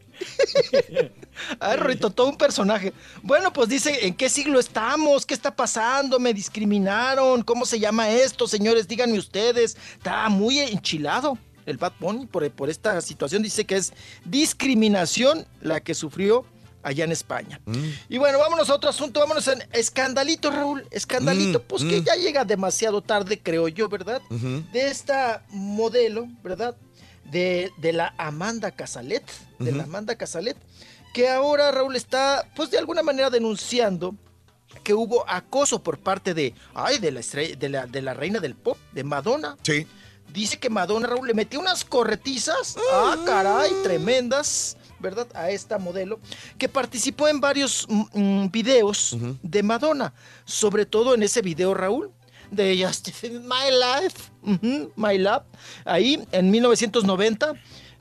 Ah, 1.61 1.77
Rorrito, 1.77 2.11
todo 2.11 2.29
un 2.29 2.37
personaje. 2.37 2.93
Bueno, 3.23 3.53
pues 3.53 3.69
dice, 3.69 4.07
¿en 4.07 4.15
qué 4.15 4.29
siglo 4.29 4.59
estamos? 4.59 5.27
¿Qué 5.27 5.35
está 5.35 5.55
pasando? 5.55 6.19
¿Me 6.19 6.35
discriminaron? 6.35 7.43
¿Cómo 7.43 7.67
se 7.67 7.79
llama 7.79 8.11
esto, 8.11 8.47
señores? 8.47 8.89
Díganme 8.89 9.19
ustedes. 9.19 9.77
Está 9.97 10.29
muy 10.29 10.61
enchilado 10.61 11.39
el 11.67 11.77
Bad 11.79 11.95
Bunny 11.99 12.27
por, 12.27 12.49
por 12.51 12.71
esta 12.71 13.01
situación. 13.01 13.43
Dice 13.43 13.65
que 13.65 13.77
es 13.77 13.93
discriminación 14.25 15.47
la 15.61 15.81
que 15.81 15.95
sufrió 15.95 16.45
allá 16.83 17.05
en 17.05 17.13
España. 17.13 17.61
Y 18.09 18.19
bueno, 18.19 18.39
vámonos 18.39 18.69
a 18.71 18.75
otro 18.75 18.91
asunto, 18.91 19.19
vámonos 19.21 19.49
en 19.49 19.65
escandalito, 19.73 20.51
Raúl. 20.51 20.87
Escandalito, 20.91 21.61
Mm, 21.61 21.63
pues 21.67 21.83
que 21.83 22.01
mm. 22.01 22.05
ya 22.05 22.15
llega 22.17 22.45
demasiado 22.45 23.01
tarde, 23.01 23.41
creo 23.43 23.69
yo, 23.69 23.89
¿verdad? 23.89 24.21
De 24.31 24.89
esta 24.89 25.45
modelo, 25.51 26.29
¿verdad? 26.43 26.77
De, 27.25 27.73
de 27.79 27.93
la 27.95 28.15
Amanda 28.19 28.71
Casalet, 28.71 29.25
de 29.59 29.73
la. 29.73 29.85
Amanda 29.85 30.15
Casalet, 30.15 30.59
que 31.15 31.31
ahora 31.31 31.71
Raúl 31.71 31.97
está, 31.97 32.47
pues 32.55 32.71
de 32.71 32.77
alguna 32.79 33.03
manera 33.03 33.31
denunciando 33.31 34.15
que 34.83 34.93
hubo 34.93 35.25
acoso 35.29 35.83
por 35.83 35.99
parte 35.99 36.35
de, 36.35 36.53
ay, 36.75 36.99
de 36.99 37.13
la, 37.13 37.21
estrella- 37.21 37.57
de 37.57 37.69
la, 37.71 37.87
de 37.87 38.03
la 38.03 38.13
reina 38.13 38.41
del 38.41 38.55
pop, 38.57 38.77
de 38.93 39.05
Madonna. 39.05 39.57
Sí. 39.63 39.87
Dice 40.33 40.59
que 40.59 40.69
Madonna, 40.69 41.07
Raúl, 41.07 41.29
le 41.29 41.35
metió 41.35 41.61
unas 41.61 41.85
corretizas, 41.85 42.77
ah, 42.93 43.17
caray, 43.25 43.71
tremendas, 43.85 44.77
¿verdad? 44.99 45.29
A 45.35 45.51
esta 45.51 45.79
modelo 45.79 46.19
que 46.59 46.69
participó 46.69 47.29
en 47.29 47.41
varios 47.41 47.87
mm, 47.89 48.03
mm, 48.45 48.51
videos 48.51 49.17
de 49.43 49.63
Madonna, 49.63 50.13
sobre 50.45 50.85
todo 50.87 51.15
en 51.15 51.23
ese 51.23 51.41
video, 51.41 51.73
Raúl, 51.75 52.11
de 52.51 52.85
Justify 52.85 53.31
My 53.31 53.71
Life, 53.71 54.91
My 54.97 55.19
Love, 55.19 55.45
ahí 55.85 56.27
en 56.33 56.51
1990, 56.51 57.53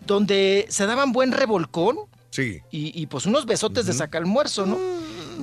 donde 0.07 0.65
se 0.69 0.85
daban 0.87 1.11
buen 1.11 1.31
revolcón 1.31 1.99
Sí. 2.33 2.61
y, 2.71 2.99
y, 2.99 3.05
pues 3.05 3.27
unos 3.27 3.45
besotes 3.45 3.85
de 3.85 3.93
sacalmuerzo, 3.93 4.65
¿no? 4.65 4.77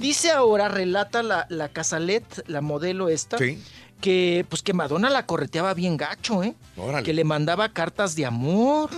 Dice 0.01 0.31
ahora, 0.33 0.69
relata 0.69 1.23
la, 1.23 1.47
la 1.49 1.69
Casalet, 1.69 2.25
la 2.49 2.61
modelo 2.61 3.09
esta, 3.09 3.39
Sí. 3.39 3.63
que 4.01 4.45
pues 4.49 4.63
que 4.63 4.73
Madonna 4.73 5.09
la 5.09 5.25
correteaba 5.25 5.73
bien 5.75 5.97
gacho, 5.97 6.43
¿eh? 6.43 6.57
Órale. 6.77 7.05
Que 7.05 7.13
le 7.13 7.23
mandaba 7.23 7.73
cartas 7.73 8.17
de 8.17 8.27
amor, 8.27 8.91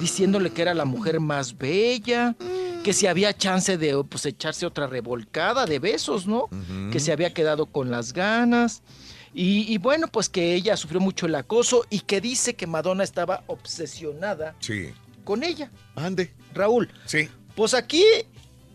diciéndole 0.00 0.50
que 0.52 0.62
era 0.62 0.72
la 0.72 0.86
mujer 0.86 1.20
más 1.20 1.58
bella, 1.58 2.34
que 2.82 2.94
si 2.94 3.06
había 3.06 3.36
chance 3.36 3.76
de 3.76 4.02
pues 4.04 4.24
echarse 4.24 4.64
otra 4.64 4.86
revolcada 4.86 5.66
de 5.66 5.78
besos, 5.80 6.26
¿no? 6.26 6.48
Que 6.92 6.98
se 7.00 7.12
había 7.12 7.34
quedado 7.34 7.66
con 7.66 7.90
las 7.90 8.14
ganas. 8.14 8.82
Y, 9.34 9.70
y 9.70 9.76
bueno, 9.78 10.06
pues 10.08 10.30
que 10.30 10.54
ella 10.54 10.76
sufrió 10.78 11.00
mucho 11.00 11.26
el 11.26 11.34
acoso 11.34 11.84
y 11.90 12.00
que 12.00 12.20
dice 12.22 12.54
que 12.54 12.66
Madonna 12.66 13.04
estaba 13.04 13.42
obsesionada 13.48 14.54
Sí. 14.60 14.92
con 15.24 15.42
ella. 15.42 15.70
Ande. 15.96 16.32
Raúl. 16.54 16.92
Sí. 17.06 17.28
Pues 17.54 17.74
aquí 17.74 18.04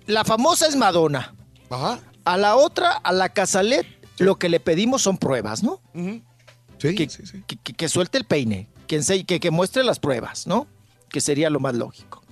la 0.06 0.24
famosa 0.24 0.67
es 0.67 0.75
Madonna. 0.75 1.33
Ajá. 1.69 1.99
A 2.25 2.38
la 2.38 2.56
otra, 2.56 2.91
a 2.91 3.11
la 3.11 3.30
Casalet, 3.30 3.85
lo 4.19 4.38
que 4.38 4.49
le 4.49 4.59
pedimos 4.59 5.01
son 5.01 5.17
pruebas, 5.17 5.64
¿no? 5.64 5.82
Sí, 5.93 6.95
que, 6.95 7.08
que- 7.08 7.58
que- 7.58 7.74
que 7.74 7.90
suelte 7.90 8.17
el 8.17 8.25
peine, 8.25 8.69
que, 8.88 9.01
que, 9.25 9.40
que 9.40 9.51
muestre 9.51 9.83
las 9.83 9.99
pruebas, 9.99 10.48
¿no? 10.48 10.67
Que 11.09 11.22
sería 11.22 11.49
lo 11.49 11.59
más 11.59 11.75
lógico. 11.75 12.24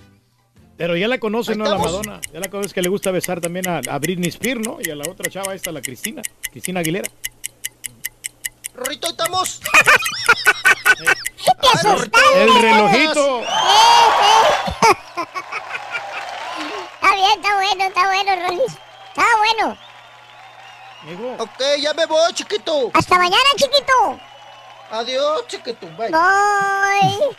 Pero 0.76 0.96
ya 0.96 1.08
la 1.08 1.18
conoce, 1.18 1.52
Ahí 1.52 1.58
¿no? 1.58 1.64
La 1.64 1.70
estamos. 1.76 1.92
Madonna. 2.06 2.20
Ya 2.32 2.38
la 2.40 2.48
conoces 2.48 2.72
que 2.72 2.82
le 2.82 2.88
gusta 2.88 3.10
besar 3.10 3.40
también 3.40 3.68
a, 3.68 3.78
a 3.78 3.98
Britney 3.98 4.28
Spears, 4.28 4.60
¿no? 4.64 4.78
Y 4.80 4.90
a 4.90 4.94
la 4.94 5.10
otra 5.10 5.28
chava 5.28 5.54
esta, 5.54 5.72
la 5.72 5.82
Cristina. 5.82 6.22
Cristina 6.52 6.80
Aguilera. 6.80 7.10
Ahí 8.88 8.98
estamos. 9.02 9.60
El 12.36 12.62
relojito. 12.62 13.42
Está 17.18 17.24
bien, 17.24 17.34
está 17.40 17.54
bueno, 17.56 17.84
está 17.84 18.06
bueno, 18.06 18.30
Rolis. 18.46 18.72
Está 19.08 19.24
bueno. 19.38 19.76
Ok, 21.42 21.60
ya 21.80 21.94
me 21.94 22.06
voy, 22.06 22.32
chiquito. 22.32 22.90
Hasta 22.94 23.18
mañana, 23.18 23.50
chiquito. 23.56 24.20
Adiós, 24.90 25.46
chiquito. 25.48 25.86
Bye. 25.96 26.10
Bye. 26.10 27.36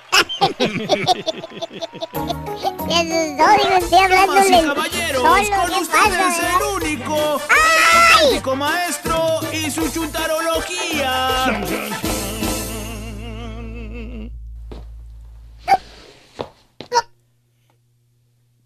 Y 2.89 4.61
caballeros, 4.65 5.21
solo, 5.21 5.57
con 5.61 5.69
¿qué 5.69 5.75
ustedes 5.79 6.17
pasa? 6.17 6.49
el 6.57 6.63
único, 6.75 7.41
¡Ay! 7.49 8.13
auténtico 8.13 8.55
maestro 8.55 9.39
y 9.53 9.69
su 9.71 9.89
chuntarología. 9.91 11.61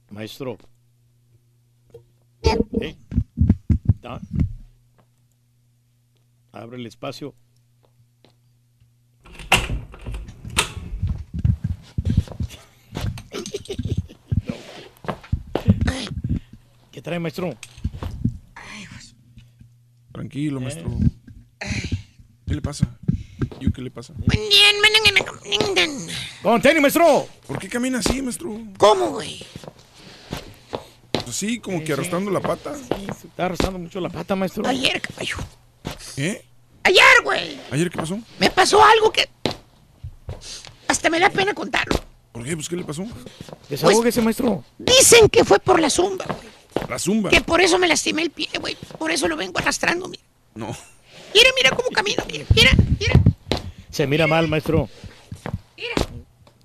Maestro. 0.09 0.57
¿Eh? 2.43 2.95
¿Está? 3.89 4.21
Abre 6.51 6.77
el 6.77 6.85
espacio. 6.85 7.33
¿Qué 16.91 17.01
trae, 17.01 17.19
maestro? 17.19 17.55
Tranquilo, 20.11 20.59
maestro. 20.61 20.91
¿Qué 22.45 22.53
le 22.53 22.61
pasa? 22.61 22.99
¿Yo 23.59 23.71
qué 23.71 23.81
le 23.81 23.89
pasa? 23.89 24.13
¡Con 26.43 26.61
tenis, 26.61 26.81
maestro! 26.81 27.27
¿Por 27.47 27.57
qué 27.57 27.67
camina 27.67 27.99
así, 27.99 28.21
maestro? 28.21 28.59
¿Cómo, 28.77 29.11
güey? 29.11 29.43
Así, 31.33 31.57
como 31.57 31.83
que 31.83 31.91
arrastrando 31.93 32.29
la 32.29 32.39
pata. 32.39 32.75
Se 33.19 33.25
está 33.25 33.47
arrastrando 33.47 33.79
mucho 33.79 33.99
la 33.99 34.09
pata, 34.09 34.35
maestro. 34.35 34.67
Ayer, 34.67 35.01
caballo. 35.01 35.37
¿Eh? 36.15 36.45
Ayer, 36.83 37.23
güey. 37.23 37.59
¿Ayer 37.71 37.89
qué 37.89 37.97
pasó? 37.97 38.19
Me 38.37 38.51
pasó 38.51 38.83
algo 38.83 39.11
que. 39.11 39.27
Hasta 40.87 41.09
me 41.09 41.19
da 41.19 41.31
pena 41.31 41.55
contarlo. 41.55 41.99
¿Por 42.31 42.43
qué? 42.43 42.55
Pues, 42.55 42.69
¿qué 42.69 42.75
le 42.75 42.83
pasó? 42.83 43.07
Desahógese, 43.67 44.21
maestro. 44.21 44.63
Dicen 44.77 45.27
que 45.27 45.43
fue 45.43 45.57
por 45.57 45.79
la 45.79 45.89
zumba, 45.89 46.25
güey. 46.25 46.87
La 46.87 46.99
zumba. 46.99 47.31
Que 47.31 47.41
por 47.41 47.61
eso 47.61 47.79
me 47.79 47.87
lastimé 47.87 48.21
el 48.21 48.29
pie, 48.29 48.49
güey. 48.61 48.77
Por 48.99 49.09
eso 49.09 49.27
lo 49.27 49.35
vengo 49.35 49.57
arrastrando, 49.57 50.07
mira. 50.07 50.21
No. 50.53 50.67
Mira, 51.33 51.49
mira 51.55 51.75
cómo 51.75 51.89
camina, 51.89 52.23
mira, 52.31 52.45
mira, 52.53 52.71
mira. 52.99 53.19
Se 53.89 54.05
mira 54.05 54.27
mal, 54.27 54.47
maestro. 54.47 54.87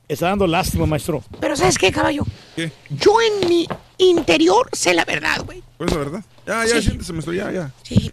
Está 0.08 0.28
dando 0.28 0.46
lástima, 0.46 0.86
maestro. 0.86 1.22
Pero 1.40 1.54
¿sabes 1.56 1.76
qué, 1.76 1.92
caballo? 1.92 2.24
¿Qué? 2.56 2.72
Yo 2.88 3.16
en 3.20 3.48
mi 3.48 3.68
interior 3.98 4.68
sé 4.72 4.94
la 4.94 5.04
verdad, 5.04 5.42
güey. 5.44 5.62
¿Cuál 5.76 5.88
es 5.90 5.94
la 5.94 5.98
verdad? 6.00 6.24
Ya, 6.46 6.64
ya, 6.64 6.76
Sí. 6.76 6.82
siéntese, 6.82 7.12
maestro, 7.12 7.34
ya, 7.34 7.52
ya. 7.52 7.70
Sí. 7.82 8.10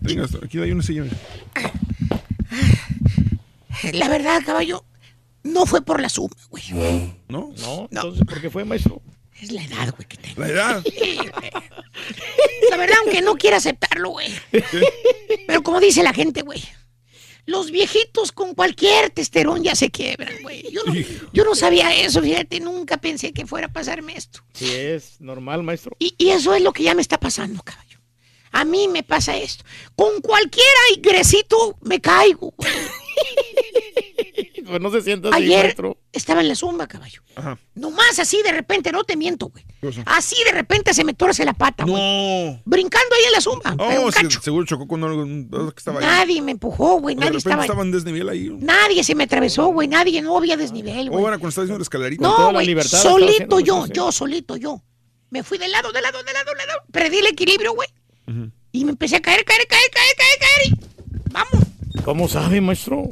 Venga, 0.00 0.26
aquí 0.44 0.58
hay 0.60 0.72
una 0.72 0.82
silla. 0.82 1.02
mira. 1.02 1.16
La 3.92 4.08
verdad, 4.08 4.42
caballo, 4.44 4.84
no 5.44 5.66
fue 5.66 5.82
por 5.82 6.00
la 6.00 6.08
zumba, 6.08 6.36
güey. 6.50 6.64
¿No? 7.28 7.52
No, 7.58 7.88
entonces, 7.90 8.22
¿por 8.26 8.40
qué 8.40 8.50
fue, 8.50 8.64
maestro? 8.64 9.00
Es 9.40 9.52
la 9.52 9.62
edad, 9.62 9.94
güey, 9.94 10.08
que 10.08 10.16
tengo. 10.16 10.40
La 10.40 10.48
edad. 10.48 10.82
La 12.70 12.76
verdad, 12.76 12.96
aunque 13.04 13.20
no 13.22 13.36
quiera 13.36 13.58
aceptarlo, 13.58 14.10
güey. 14.10 14.30
Pero 15.46 15.62
como 15.62 15.78
dice 15.78 16.02
la 16.02 16.12
gente, 16.14 16.42
güey. 16.42 16.62
Los 17.46 17.70
viejitos 17.70 18.32
con 18.32 18.54
cualquier 18.54 19.10
testerón 19.10 19.62
ya 19.62 19.74
se 19.74 19.90
quiebran, 19.90 20.34
güey. 20.42 20.64
Yo 20.72 20.82
no, 20.84 20.94
yo 21.32 21.44
no 21.44 21.54
sabía 21.54 21.94
eso, 21.94 22.20
fíjate, 22.20 22.58
nunca 22.60 22.96
pensé 22.96 23.32
que 23.32 23.46
fuera 23.46 23.68
a 23.68 23.72
pasarme 23.72 24.16
esto. 24.16 24.40
Sí, 24.52 24.68
es 24.70 25.20
normal, 25.20 25.62
maestro. 25.62 25.96
Y, 26.00 26.14
y 26.18 26.30
eso 26.30 26.54
es 26.54 26.62
lo 26.62 26.72
que 26.72 26.82
ya 26.82 26.94
me 26.94 27.02
está 27.02 27.18
pasando, 27.18 27.62
caballo. 27.62 28.00
A 28.50 28.64
mí 28.64 28.88
me 28.88 29.02
pasa 29.02 29.36
esto. 29.36 29.64
Con 29.94 30.20
cualquier 30.20 30.66
aigrecito 30.90 31.76
me 31.82 32.00
caigo, 32.00 32.52
güey. 32.56 32.70
No 34.80 34.90
se 34.90 35.02
sienta 35.02 35.28
así, 35.30 35.44
Ayer 35.44 35.62
maestro. 35.64 35.98
estaba 36.12 36.40
en 36.40 36.48
la 36.48 36.54
zumba, 36.54 36.86
caballo. 36.86 37.22
Ajá. 37.36 37.58
Nomás 37.74 38.18
así 38.18 38.42
de 38.42 38.52
repente, 38.52 38.92
no 38.92 39.04
te 39.04 39.16
miento, 39.16 39.48
güey. 39.48 39.64
Así 40.06 40.36
de 40.44 40.52
repente 40.52 40.92
se 40.94 41.04
me 41.04 41.14
torce 41.14 41.44
la 41.44 41.52
pata, 41.54 41.84
güey. 41.84 41.94
No. 41.94 42.62
Brincando 42.64 43.14
ahí 43.14 43.24
en 43.26 43.32
la 43.32 43.40
zumba. 43.40 43.76
Oh, 43.78 44.10
sí, 44.12 44.26
seguro 44.42 44.66
chocó 44.66 44.86
con 44.88 45.02
algo 45.04 45.24
que 45.24 45.78
estaba 45.78 46.00
ahí. 46.00 46.04
Nadie 46.06 46.42
me 46.42 46.52
empujó, 46.52 47.00
güey. 47.00 47.14
Nadie 47.16 47.38
estaba. 47.38 47.62
estaba 47.62 47.82
en 47.82 47.92
desnivel 47.92 48.28
ahí. 48.28 48.50
Nadie 48.60 49.04
se 49.04 49.14
me 49.14 49.24
atravesó, 49.24 49.66
güey. 49.68 49.88
Nadie, 49.88 50.20
no 50.22 50.36
había 50.36 50.56
desnivel, 50.56 51.08
Oh, 51.08 51.12
güey. 51.12 51.24
ahora 51.24 51.38
cuando 51.38 51.48
está 51.50 51.60
haciendo 51.62 51.78
la 51.78 51.82
escalerita. 51.82 52.22
No, 52.22 52.52
güey. 52.52 52.76
Solito 52.84 53.60
yo, 53.60 53.86
yo 53.86 54.10
solito 54.12 54.56
yo. 54.56 54.82
Me 55.30 55.42
fui 55.42 55.58
de 55.58 55.68
lado, 55.68 55.92
de 55.92 56.00
lado, 56.00 56.22
de 56.22 56.32
lado, 56.32 56.50
de 56.58 56.66
lado. 56.66 56.80
Perdí 56.92 57.18
el 57.18 57.26
equilibrio, 57.26 57.74
güey. 57.74 57.88
Y 58.72 58.84
me 58.84 58.90
empecé 58.90 59.16
a 59.16 59.20
caer, 59.22 59.44
caer, 59.44 59.66
caer, 59.66 59.90
caer, 59.92 60.14
caer, 60.16 60.38
caer. 60.40 60.66
Y, 60.66 61.30
vamos. 61.30 61.66
¿Cómo 62.04 62.28
sabe, 62.28 62.60
maestro? 62.60 63.08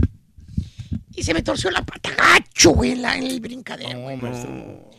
Y 1.16 1.22
se 1.22 1.32
me 1.34 1.42
torció 1.42 1.70
la 1.70 1.84
pata 1.84 2.10
gacho, 2.10 2.70
güey, 2.70 2.92
en, 2.92 3.02
la- 3.02 3.16
en 3.16 3.24
el 3.24 3.40
brincadero. 3.40 3.98
No. 3.98 4.90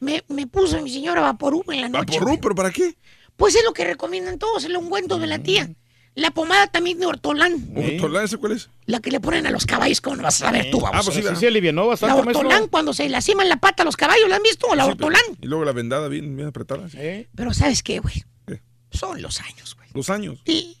Me, 0.00 0.24
me 0.28 0.46
puso 0.46 0.80
mi 0.82 0.90
señora 0.90 1.20
Vaporub 1.20 1.70
en 1.70 1.82
la 1.82 1.88
noche. 1.88 2.18
¿Vaporub? 2.18 2.40
¿Pero 2.40 2.54
para 2.54 2.70
qué? 2.70 2.96
Pues 3.36 3.54
es 3.54 3.64
lo 3.64 3.72
que 3.72 3.84
recomiendan 3.84 4.38
todos, 4.38 4.64
el 4.64 4.76
ungüento 4.76 5.18
de 5.18 5.26
la 5.26 5.38
tía. 5.38 5.70
La 6.14 6.30
pomada 6.32 6.66
también 6.66 6.98
de 6.98 7.06
Ortolán. 7.06 7.72
¿Ortolán 7.76 8.24
ese 8.24 8.36
cuál 8.36 8.52
es? 8.52 8.68
La 8.86 9.00
que 9.00 9.10
le 9.10 9.20
ponen 9.20 9.46
a 9.46 9.50
los 9.50 9.64
caballos, 9.64 10.00
¿cómo 10.00 10.16
no 10.16 10.22
vas 10.24 10.42
a 10.42 10.46
saber 10.46 10.70
tú, 10.70 10.78
Ah, 10.86 10.90
vamos? 10.90 11.06
pues 11.06 11.16
sí, 11.18 11.22
Sí, 11.22 11.36
se 11.36 11.46
alivianó 11.46 11.82
La 11.82 11.88
bastante, 11.88 12.22
maestro. 12.24 12.48
Ortolán, 12.48 12.68
cuando 12.68 12.92
se 12.92 13.08
lastiman 13.08 13.48
la 13.48 13.58
pata 13.58 13.82
a 13.82 13.86
los 13.86 13.96
caballos, 13.96 14.28
¿la 14.28 14.36
han 14.36 14.42
visto? 14.42 14.66
La 14.74 14.84
Sí, 14.86 14.90
pero- 14.96 15.06
Ortolán. 15.08 15.38
Y 15.40 15.46
luego 15.46 15.64
la 15.64 15.72
vendada 15.72 16.08
bien, 16.08 16.34
bien 16.34 16.48
apretada. 16.48 16.88
sí. 16.88 16.98
Pero 17.34 17.54
¿sabes 17.54 17.82
qué, 17.82 18.00
güey? 18.00 18.24
¿Qué? 18.46 18.60
Son 18.90 19.22
los 19.22 19.40
años, 19.40 19.76
güey. 19.76 19.88
Dos 19.94 20.10
años. 20.10 20.40
Y 20.46 20.78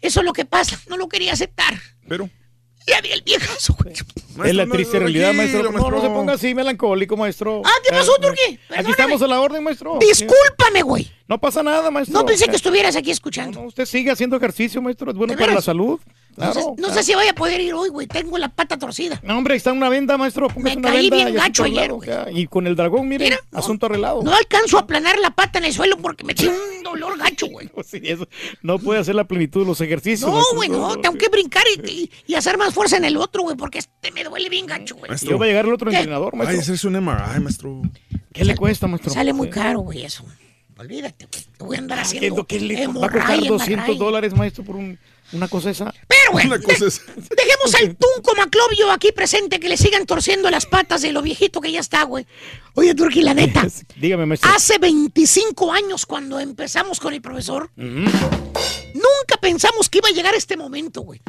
eso 0.00 0.20
es 0.20 0.26
lo 0.26 0.32
que 0.32 0.44
pasa. 0.46 0.80
No 0.88 0.96
lo 0.96 1.08
quería 1.08 1.32
aceptar. 1.34 1.74
Pero. 2.08 2.28
Ya 2.86 3.00
di 3.00 3.10
el 3.10 3.22
viejazo, 3.22 3.74
güey. 3.82 3.94
es 4.48 4.54
la 4.54 4.66
triste 4.66 4.94
no, 4.94 5.00
realidad, 5.00 5.32
maestro. 5.34 5.72
No, 5.72 5.90
no 5.90 6.00
se 6.00 6.08
ponga 6.08 6.34
así 6.34 6.54
melancólico, 6.54 7.16
maestro. 7.16 7.62
Ah, 7.64 7.70
¿qué 7.82 7.90
pasó, 7.90 8.12
Eh, 8.16 8.20
Turquí? 8.22 8.42
Aquí 8.44 8.58
Perdóname. 8.68 8.90
estamos 8.92 9.22
a 9.22 9.26
la 9.26 9.40
orden, 9.40 9.64
maestro. 9.64 9.98
Discúlpame, 10.00 10.82
güey. 10.82 11.10
No 11.26 11.38
pasa 11.40 11.62
nada, 11.64 11.90
maestro. 11.90 12.20
No 12.20 12.24
pensé 12.24 12.44
que 12.44 12.52
Eh, 12.52 12.56
estuvieras 12.56 12.94
aquí 12.94 13.10
escuchando. 13.10 13.60
no, 13.60 13.66
usted 13.66 13.86
sigue 13.86 14.10
haciendo 14.12 14.36
ejercicio, 14.36 14.80
maestro. 14.80 15.10
Es 15.10 15.16
bueno 15.16 15.32
¿De 15.32 15.36
para 15.36 15.46
la 15.48 15.52
veras? 15.54 15.64
No, 16.36 16.52
sé, 16.52 16.60
no 16.76 16.90
sé 16.92 17.02
si 17.02 17.14
voy 17.14 17.26
a 17.26 17.34
poder 17.34 17.60
ir 17.60 17.72
hoy, 17.74 17.88
güey. 17.88 18.06
Tengo 18.06 18.36
la 18.38 18.48
pata 18.48 18.78
torcida. 18.78 19.18
No, 19.24 19.38
hombre, 19.38 19.56
está 19.56 19.72
una 19.72 19.88
venda, 19.88 20.16
maestro. 20.18 20.48
Póngase 20.48 20.74
Me 20.76 20.80
una 20.80 20.90
caí 20.90 21.08
venda 21.10 21.24
bien 21.24 21.36
gacho 21.36 21.64
ayer, 21.64 21.90
ya. 22.06 22.26
Y 22.30 22.46
con 22.46 22.66
el 22.66 22.76
dragón, 22.76 23.08
mire, 23.08 23.38
asunto 23.52 23.86
arreglado. 23.86 24.22
No 24.22 24.34
alcanzo 24.34 24.76
a 24.76 24.80
aplanar 24.80 25.18
la 25.18 25.30
pata 25.30 25.58
en 25.58 25.64
el 25.66 25.72
suelo 25.72 25.96
porque 25.96 26.24
me 26.24 26.34
tiene 26.34 26.54
un 26.54 26.82
dolor 26.82 27.16
gacho, 27.18 27.46
güey. 27.48 27.70
Sí, 27.86 28.00
eso. 28.04 28.26
No 28.62 28.78
puede 28.78 29.00
hacer 29.00 29.14
la 29.14 29.24
plenitud 29.24 29.60
de 29.62 29.66
los 29.66 29.80
ejercicios. 29.80 30.28
No, 30.28 30.36
maestro. 30.36 30.56
güey, 30.56 30.68
no. 30.68 30.96
Tengo 31.00 31.16
que 31.16 31.28
brincar 31.28 31.62
y, 31.76 31.90
y- 31.90 32.10
y 32.26 32.34
hacer 32.34 32.58
más 32.58 32.74
fuerza 32.74 32.96
en 32.96 33.04
el 33.04 33.16
otro, 33.16 33.42
güey, 33.42 33.56
porque 33.56 33.78
este 33.78 34.10
me 34.12 34.24
duele 34.24 34.48
bien 34.48 34.66
gacho, 34.66 34.96
güey. 34.96 35.10
Yo 35.22 35.38
voy 35.38 35.46
a 35.46 35.50
llegar 35.50 35.64
el 35.66 35.72
otro 35.72 35.90
¿Qué? 35.90 35.96
entrenador, 35.96 36.30
Ay, 36.34 36.38
maestro. 36.38 36.60
hacerse 36.60 36.86
un 36.88 36.94
MRI, 37.02 37.40
maestro. 37.40 37.82
¿Qué 38.32 38.44
le 38.44 38.54
cuesta, 38.56 38.86
maestro? 38.86 39.12
Sale 39.12 39.32
muy 39.32 39.48
caro, 39.48 39.80
güey, 39.80 40.04
eso. 40.04 40.24
Olvídate, 40.78 41.26
güey. 41.32 41.44
Te 41.56 41.64
voy 41.64 41.76
a 41.76 41.78
andar 41.78 41.98
¿Qué 41.98 42.02
es 42.02 42.08
haciendo 42.08 42.46
que 42.46 42.60
le 42.60 42.74
va 42.74 42.82
a 42.82 42.86
costar 42.86 43.10
hemorragia. 43.20 43.48
200 43.48 43.98
dólares, 43.98 44.34
maestro, 44.34 44.62
por 44.64 44.76
un- 44.76 44.98
una 45.32 45.48
cosa 45.48 45.70
esa? 45.70 45.92
Pero, 46.08 46.32
güey, 46.32 46.46
Una 46.46 46.58
cosa 46.60 46.86
esa. 46.86 47.02
dejemos 47.14 47.74
al 47.74 47.96
Tunco 47.96 48.34
Maclovio 48.36 48.90
aquí 48.90 49.12
presente 49.12 49.58
que 49.60 49.68
le 49.68 49.76
sigan 49.76 50.06
torciendo 50.06 50.50
las 50.50 50.66
patas 50.66 51.02
de 51.02 51.12
lo 51.12 51.22
viejito 51.22 51.60
que 51.60 51.72
ya 51.72 51.80
está, 51.80 52.04
güey. 52.04 52.26
Oye, 52.74 52.94
Turki, 52.94 53.22
la 53.22 53.34
neta. 53.34 53.66
Dígame, 53.96 54.26
maestro. 54.26 54.50
Hace 54.54 54.78
25 54.78 55.72
años 55.72 56.06
cuando 56.06 56.38
empezamos 56.40 57.00
con 57.00 57.14
el 57.14 57.20
profesor, 57.22 57.70
nunca 57.76 59.36
pensamos 59.40 59.88
que 59.88 59.98
iba 59.98 60.08
a 60.08 60.12
llegar 60.12 60.34
este 60.34 60.56
momento, 60.56 61.02
güey. 61.02 61.20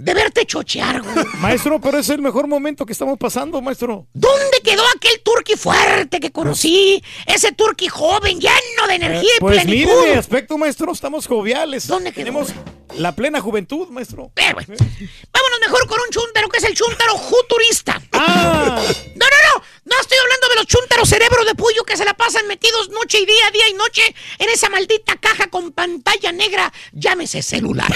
De 0.00 0.14
verte 0.14 0.46
chochear, 0.46 1.02
güey. 1.02 1.24
Maestro, 1.40 1.80
pero 1.80 1.98
es 1.98 2.08
el 2.08 2.22
mejor 2.22 2.46
momento 2.46 2.86
que 2.86 2.92
estamos 2.92 3.18
pasando, 3.18 3.60
maestro. 3.60 4.06
¿Dónde 4.14 4.60
quedó 4.64 4.82
aquel 4.96 5.20
turqui 5.22 5.56
fuerte 5.56 6.20
que 6.20 6.32
conocí? 6.32 7.02
Ese 7.26 7.52
turqui 7.52 7.88
joven, 7.88 8.40
lleno 8.40 8.86
de 8.88 8.94
energía 8.94 9.30
y 9.36 9.40
Pues 9.40 9.64
mire, 9.66 9.84
plenitud. 9.86 10.04
de 10.06 10.14
aspecto, 10.14 10.56
maestro, 10.56 10.90
estamos 10.92 11.26
joviales. 11.26 11.86
¿Dónde 11.86 12.12
quedó, 12.12 12.24
Tenemos 12.24 12.48
la 12.96 13.14
plena 13.14 13.40
juventud, 13.40 13.88
maestro. 13.88 14.32
Eh, 14.36 14.52
güey. 14.54 14.66
Vámonos 14.66 15.60
mejor 15.60 15.86
con 15.86 15.98
un 16.00 16.10
chúntaro 16.10 16.48
que 16.48 16.58
es 16.58 16.64
el 16.64 16.74
chúntaro 16.74 17.12
juturista. 17.18 18.00
Ah. 18.12 18.80
No, 19.16 19.26
no, 19.26 19.36
no. 19.54 19.62
No 19.84 19.96
estoy 20.00 20.18
hablando 20.18 20.48
de 20.48 20.54
los 20.56 20.66
chúntaros 20.66 21.08
cerebro 21.08 21.44
de 21.44 21.54
puyo 21.54 21.84
que 21.84 21.96
se 21.96 22.04
la 22.04 22.14
pasan 22.14 22.46
metidos 22.46 22.88
noche 22.90 23.18
y 23.20 23.26
día, 23.26 23.50
día 23.52 23.68
y 23.68 23.74
noche 23.74 24.02
en 24.38 24.48
esa 24.48 24.68
maldita 24.70 25.16
caja 25.16 25.48
con 25.48 25.72
pantalla 25.72 26.32
negra, 26.32 26.72
llámese 26.92 27.42
celular. 27.42 27.92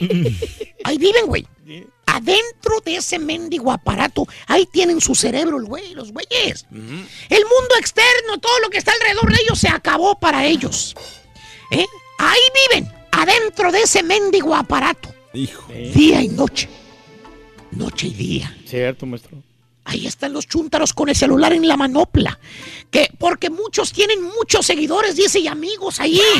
Ahí 0.88 0.96
viven, 0.96 1.26
güey. 1.26 1.46
Adentro 2.06 2.80
de 2.82 2.96
ese 2.96 3.18
mendigo 3.18 3.70
aparato, 3.70 4.26
ahí 4.46 4.64
tienen 4.64 5.02
su 5.02 5.14
cerebro, 5.14 5.58
el 5.58 5.66
güey, 5.66 5.92
los 5.92 6.12
güeyes. 6.12 6.64
El 6.72 7.42
mundo 7.44 7.74
externo, 7.78 8.38
todo 8.40 8.58
lo 8.60 8.70
que 8.70 8.78
está 8.78 8.92
alrededor 8.92 9.30
de 9.30 9.42
ellos 9.42 9.58
se 9.58 9.68
acabó 9.68 10.18
para 10.18 10.46
ellos. 10.46 10.96
¿Eh? 11.70 11.84
Ahí 12.18 12.40
viven, 12.70 12.90
adentro 13.12 13.70
de 13.70 13.82
ese 13.82 14.02
mendigo 14.02 14.54
aparato. 14.54 15.14
Hijo. 15.34 15.70
Día 15.70 16.22
y 16.22 16.28
noche. 16.28 16.70
Noche 17.70 18.06
y 18.06 18.14
día. 18.14 18.56
Cierto, 18.64 19.04
maestro. 19.04 19.42
Ahí 19.88 20.06
están 20.06 20.34
los 20.34 20.46
chúntaros 20.46 20.92
con 20.92 21.08
el 21.08 21.16
celular 21.16 21.54
en 21.54 21.66
la 21.66 21.78
manopla. 21.78 22.38
Que, 22.90 23.10
porque 23.18 23.48
muchos 23.48 23.90
tienen 23.90 24.22
muchos 24.22 24.66
seguidores, 24.66 25.16
dice, 25.16 25.38
y 25.40 25.48
amigos 25.48 25.98
ahí. 25.98 26.20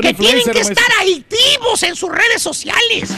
Que 0.00 0.14
tienen 0.14 0.44
que 0.44 0.60
estar 0.60 0.86
activos 1.00 1.82
en 1.82 1.96
sus 1.96 2.10
redes 2.10 2.40
sociales. 2.40 3.10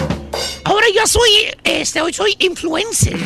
Ahora 0.64 0.86
yo 0.94 1.06
soy, 1.06 1.30
este, 1.64 2.00
hoy 2.00 2.14
soy 2.14 2.34
influencer. 2.38 3.18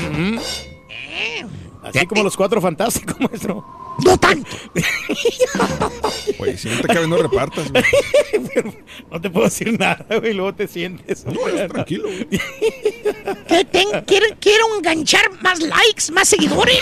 Eh, 0.90 1.46
Así 1.84 2.06
como 2.06 2.24
los 2.24 2.36
cuatro 2.36 2.60
fantásticos, 2.60 3.20
maestro. 3.20 3.64
No 4.04 4.18
tanto. 4.18 4.56
Güey, 6.38 6.58
si 6.58 6.68
no 6.68 6.80
te 6.80 6.88
cabe, 6.88 7.06
no 7.06 7.16
repartas, 7.16 7.70
güey. 7.70 7.84
No 9.10 9.20
te 9.20 9.30
puedo 9.30 9.46
decir 9.46 9.78
nada, 9.78 10.04
güey, 10.18 10.34
luego 10.34 10.54
te 10.54 10.66
sientes. 10.66 11.24
tranquilo. 11.68 12.08
¿Qué 12.30 13.64
ten- 13.70 14.04
quieren, 14.06 14.36
quiero 14.40 14.76
enganchar 14.76 15.30
más 15.42 15.60
likes, 15.60 16.12
más 16.12 16.28
seguidores. 16.28 16.80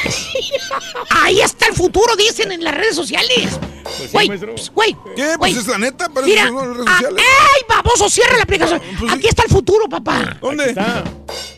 Ahí 1.11 1.41
está 1.41 1.67
el 1.67 1.75
futuro, 1.75 2.17
dicen 2.17 2.53
en 2.53 2.65
las 2.65 2.75
redes 2.75 2.97
sociales. 2.97 3.59
Güey, 4.13 4.29
pues, 4.29 4.71
güey. 4.71 4.97
¿Qué? 5.17 5.37
güey. 5.37 5.53
Pues 5.53 5.57
es 5.57 5.67
la 5.67 5.79
neta, 5.79 6.09
para 6.09 6.27
Mira, 6.27 6.49
son 6.49 6.57
las 6.57 6.67
redes 6.69 6.87
ah, 6.89 6.93
sociales. 6.95 7.25
¡Ey, 7.25 7.63
baboso! 7.69 8.09
Cierra 8.11 8.37
la 8.37 8.43
aplicación. 8.43 8.81
Aquí 9.11 9.29
está 9.29 9.43
el 9.45 9.51
futuro, 9.51 9.89
papá. 9.89 10.39
¿Dónde? 10.41 10.75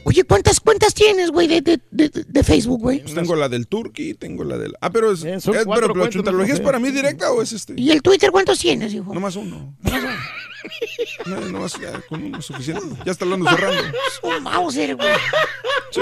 Oye, 0.04 0.24
¿cuántas 0.24 0.60
cuentas 0.60 0.92
tienes, 0.94 1.30
güey, 1.30 1.48
de, 1.48 1.62
de, 1.62 1.80
de, 1.90 2.08
de 2.08 2.44
Facebook, 2.44 2.80
güey? 2.80 3.00
Pues 3.00 3.14
tengo 3.14 3.36
la 3.36 3.48
del 3.48 3.66
Turkey, 3.66 4.14
tengo 4.14 4.44
la 4.44 4.58
del. 4.58 4.74
Ah, 4.80 4.90
pero 4.90 5.12
es. 5.12 5.24
Es- 5.60 5.66
pero 5.74 5.88
cuentas, 5.88 6.10
chuntarología 6.10 6.54
no 6.54 6.58
es 6.60 6.64
para 6.64 6.78
mí 6.78 6.90
directa 6.90 7.30
o 7.32 7.42
es 7.42 7.52
este. 7.52 7.74
¿Y 7.76 7.90
el 7.90 8.02
Twitter 8.02 8.30
cuántos 8.30 8.58
tienes, 8.58 8.92
hijo? 8.94 9.12
Nomás 9.14 9.36
uno. 9.36 9.74
No, 11.26 11.40
nomás 11.40 11.72
ya, 11.80 12.00
con 12.08 12.22
uno 12.24 12.38
es 12.38 12.44
suficiente. 12.46 12.96
Ya 13.04 13.12
está 13.12 13.24
hablando 13.24 13.48
cerrando. 13.50 13.82
Un 14.22 14.42
Mauser, 14.42 14.96
güey. 14.96 15.14
Sí. 15.90 16.00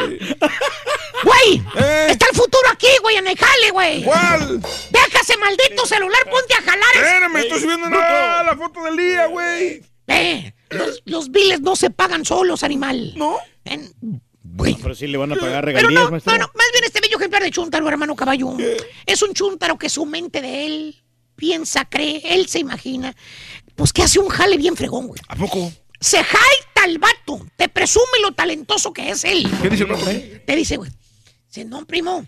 ¡Güey! 1.25 1.63
Está 2.09 2.27
el 2.31 2.37
futuro 2.37 2.69
aquí, 2.73 2.87
güey, 3.03 3.17
en 3.17 3.27
el 3.29 3.37
jale, 3.37 3.71
güey. 3.73 4.03
¿Cuál? 4.05 4.61
Deja 4.61 5.21
ese 5.21 5.37
maldito 5.37 5.87
celular, 5.87 6.21
ponte 6.31 6.55
a 6.55 6.63
jalar. 6.63 6.89
Espérame, 6.95 7.37
estoy 7.37 7.61
subiendo 7.61 7.87
una- 7.87 8.43
la 8.45 8.57
foto 8.57 8.83
del 8.85 8.97
día, 8.97 9.27
güey. 9.27 9.83
Eh, 10.09 10.53
los, 10.71 11.03
los 11.05 11.31
biles 11.31 11.61
no 11.61 11.77
se 11.77 11.91
pagan 11.91 12.25
solos, 12.25 12.63
animal. 12.65 13.13
¿No? 13.17 13.39
Pero 14.57 14.95
sí 14.95 15.07
le 15.07 15.17
van 15.19 15.33
a 15.33 15.37
pagar 15.37 15.65
Pero 15.65 15.79
regalías, 15.79 16.05
no, 16.05 16.11
maestro. 16.11 16.33
no, 16.33 16.39
no, 16.39 16.51
más 16.55 16.67
bien 16.73 16.85
este 16.85 17.01
bello 17.01 17.17
ejemplar 17.17 17.43
de 17.43 17.51
chúntaro, 17.51 17.89
hermano 17.89 18.15
caballo. 18.15 18.57
Es 19.07 19.23
un 19.23 19.33
chúntaro 19.33 19.79
que 19.79 19.89
su 19.89 20.05
mente 20.05 20.41
de 20.43 20.67
él 20.67 21.03
piensa, 21.37 21.85
cree, 21.87 22.21
él 22.25 22.49
se 22.49 22.59
imagina. 22.59 23.15
Pues 23.75 23.93
que 23.93 24.03
hace 24.03 24.19
un 24.19 24.29
jale 24.29 24.57
bien 24.57 24.77
fregón, 24.77 25.07
güey. 25.09 25.21
¿A 25.29 25.37
poco? 25.37 25.73
Se 26.01 26.23
jaita 26.23 26.85
el 26.87 26.99
vato, 26.99 27.47
te 27.57 27.69
presume 27.69 28.21
lo 28.23 28.33
talentoso 28.33 28.93
que 28.93 29.11
es 29.11 29.25
él. 29.25 29.49
¿Qué 29.63 29.71
dice 29.71 29.85
el 29.85 29.91
vato? 29.91 30.05
Te 30.05 30.57
dice, 30.57 30.77
güey. 30.77 30.91
Dice, 31.47 31.65
no, 31.65 31.87
primo, 31.87 32.27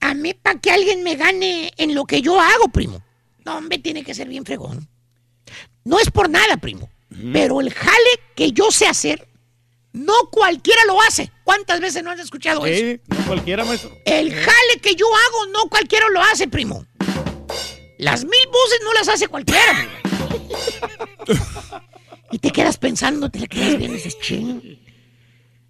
a 0.00 0.14
mí 0.14 0.34
para 0.34 0.58
que 0.58 0.70
alguien 0.70 1.02
me 1.02 1.16
gane 1.16 1.72
en 1.76 1.94
lo 1.94 2.04
que 2.04 2.22
yo 2.22 2.40
hago, 2.40 2.68
primo. 2.68 3.02
No, 3.44 3.58
hombre, 3.58 3.78
tiene 3.78 4.02
que 4.02 4.14
ser 4.14 4.28
bien 4.28 4.44
fregón. 4.44 4.88
No 5.84 5.98
es 5.98 6.10
por 6.10 6.28
nada, 6.30 6.56
primo. 6.56 6.88
Pero 7.32 7.60
el 7.60 7.72
jale 7.72 8.10
que 8.36 8.52
yo 8.52 8.70
sé 8.70 8.86
hacer, 8.86 9.28
no 9.92 10.14
cualquiera 10.30 10.84
lo 10.86 11.00
hace. 11.02 11.30
¿Cuántas 11.44 11.80
veces 11.80 12.02
no 12.02 12.10
has 12.10 12.20
escuchado 12.20 12.64
eso? 12.66 12.80
Sí, 12.80 13.00
no 13.08 13.26
cualquiera, 13.26 13.64
maestro. 13.64 13.96
El 14.04 14.32
jale 14.32 14.80
que 14.82 14.94
yo 14.94 15.06
hago, 15.06 15.52
no 15.52 15.68
cualquiera 15.68 16.06
lo 16.08 16.22
hace, 16.22 16.48
primo. 16.48 16.84
Las 17.98 18.24
mil 18.24 18.46
voces 18.50 18.80
no 18.82 18.94
las 18.94 19.08
hace 19.08 19.28
cualquiera, 19.28 19.88
y 22.32 22.38
te 22.38 22.50
quedas 22.50 22.76
pensando, 22.78 23.28
te 23.28 23.40
le 23.40 23.48
quedas 23.48 23.76
viendo 23.76 23.94
y 23.94 23.96
dices, 23.96 24.18
ching, 24.20 24.78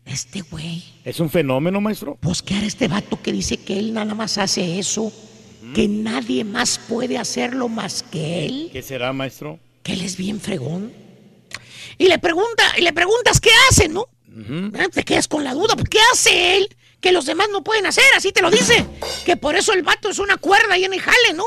este 0.05 0.43
güey. 0.43 0.85
Es 1.05 1.19
un 1.21 1.31
fenómeno, 1.31 1.81
maestro. 1.81 2.19
Pues, 2.21 2.43
¿qué 2.43 2.55
hará 2.55 2.67
este 2.67 2.87
vato 2.87 3.21
que 3.23 3.33
dice 3.33 3.57
que 3.57 3.79
él 3.79 3.95
nada 3.95 4.15
más 4.15 4.39
hace 4.39 4.79
eso? 4.79 5.13
Que 5.75 5.89
nadie 5.89 6.45
más 6.45 6.79
puede 6.79 7.19
hacerlo 7.19 7.69
más 7.69 8.03
que 8.03 8.47
él. 8.47 8.71
¿Qué 8.73 8.83
será, 8.83 9.13
maestro? 9.13 9.59
Que 9.83 9.95
él 9.95 10.03
es 10.03 10.17
bien 10.17 10.41
fregón. 10.41 10.93
Y 11.99 12.07
le 12.09 12.19
pregunta, 12.19 12.63
y 12.79 12.83
le 12.83 12.93
preguntas 12.93 13.41
qué 13.41 13.51
hace, 13.71 13.89
¿no? 13.89 14.07
Ah, 14.79 14.87
Te 14.93 15.03
quedas 15.05 15.29
con 15.29 15.45
la 15.45 15.55
duda, 15.55 15.75
pues, 15.77 15.89
¿qué 15.89 15.99
hace 16.13 16.57
él 16.57 16.77
que 17.01 17.13
los 17.13 17.27
demás 17.27 17.49
no 17.51 17.63
pueden 17.65 17.87
hacer? 17.87 18.05
Así 18.17 18.33
te 18.33 18.43
lo 18.43 18.51
dice. 18.51 18.87
Que 19.25 19.37
por 19.37 19.57
eso 19.57 19.73
el 19.73 19.83
vato 19.83 20.09
es 20.11 20.19
una 20.19 20.37
cuerda 20.37 20.77
y 20.79 20.85
en 20.85 20.93
el 20.95 21.01
jale, 21.01 21.33
¿no? 21.35 21.45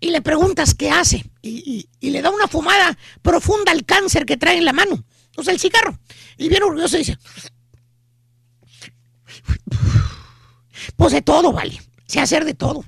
Y 0.00 0.10
le 0.10 0.22
preguntas 0.22 0.74
qué 0.74 0.90
hace. 0.90 1.24
Y, 1.42 1.62
y- 1.78 1.88
y 2.00 2.10
le 2.10 2.22
da 2.22 2.30
una 2.30 2.48
fumada 2.48 2.96
profunda 3.22 3.72
al 3.72 3.84
cáncer 3.84 4.24
que 4.24 4.36
trae 4.38 4.56
en 4.56 4.64
la 4.64 4.72
mano. 4.72 5.04
O 5.36 5.42
sea, 5.44 5.52
el 5.52 5.60
cigarro. 5.60 5.98
Y 6.38 6.48
bien 6.48 6.62
orgulloso 6.62 6.96
dice, 6.96 7.18
pues 10.96 11.12
de 11.12 11.22
todo, 11.22 11.52
vale. 11.52 11.78
Sé 12.06 12.20
hacer 12.20 12.44
de 12.44 12.54
todo. 12.54 12.84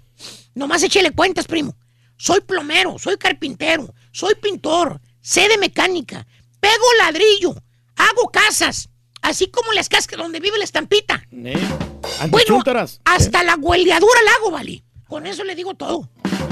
Nomás 0.54 0.82
échele 0.82 1.10
cuentas, 1.12 1.46
primo. 1.46 1.76
Soy 2.16 2.40
plomero, 2.40 2.98
soy 2.98 3.16
carpintero, 3.16 3.92
soy 4.12 4.34
pintor, 4.36 5.00
sé 5.22 5.48
de 5.48 5.56
mecánica, 5.56 6.26
pego 6.60 6.84
ladrillo, 6.98 7.54
hago 7.96 8.30
casas, 8.30 8.88
así 9.22 9.46
como 9.48 9.72
las 9.72 9.88
casas 9.88 10.08
donde 10.18 10.40
vive 10.40 10.58
la 10.58 10.64
estampita. 10.64 11.24
¿Eh? 11.32 11.54
Bueno, 11.54 12.18
Antichúntaras. 12.20 13.00
hasta 13.04 13.42
la 13.42 13.54
huelgadura 13.56 14.20
la 14.24 14.32
hago, 14.32 14.50
vale. 14.50 14.82
Con 15.08 15.26
eso 15.26 15.44
le 15.44 15.54
digo 15.54 15.74
todo. 15.74 16.08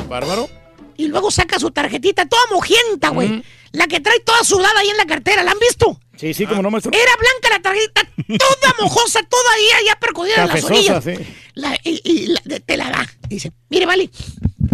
Bárbaro. 0.09 0.49
Y 0.97 1.09
luego 1.09 1.31
saca 1.31 1.59
su 1.59 1.71
tarjetita 1.71 2.27
toda 2.29 2.43
mojienta, 2.51 3.09
güey. 3.11 3.43
La 3.73 3.87
que 3.87 4.01
trae 4.01 4.21
toda 4.21 4.43
sudada 4.45 4.81
ahí 4.81 4.89
en 4.91 4.97
la 4.97 5.07
cartera, 5.07 5.43
¿la 5.43 5.53
han 5.53 5.59
visto? 5.59 5.99
Sí, 6.17 6.35
sí, 6.35 6.45
como 6.47 6.61
no, 6.63 6.71
maestro. 6.71 6.93
Era 6.93 7.13
blanca 7.17 7.49
la 7.51 7.63
tarjeta, 7.63 8.03
toda 8.39 8.75
mojosa, 8.81 9.23
toda 9.23 9.53
ahí, 9.55 9.87
ya 9.87 9.99
percudida 9.99 10.43
en 10.43 10.49
las 10.49 10.65
orillas. 10.65 11.03
sí. 11.05 11.15
La- 11.55 11.79
y 11.85 12.01
y 12.05 12.27
la- 12.27 12.61
te 12.61 12.77
la 12.77 12.91
da. 12.91 13.09
Dice, 13.29 13.53
mire, 13.71 13.87
vale, 13.87 14.11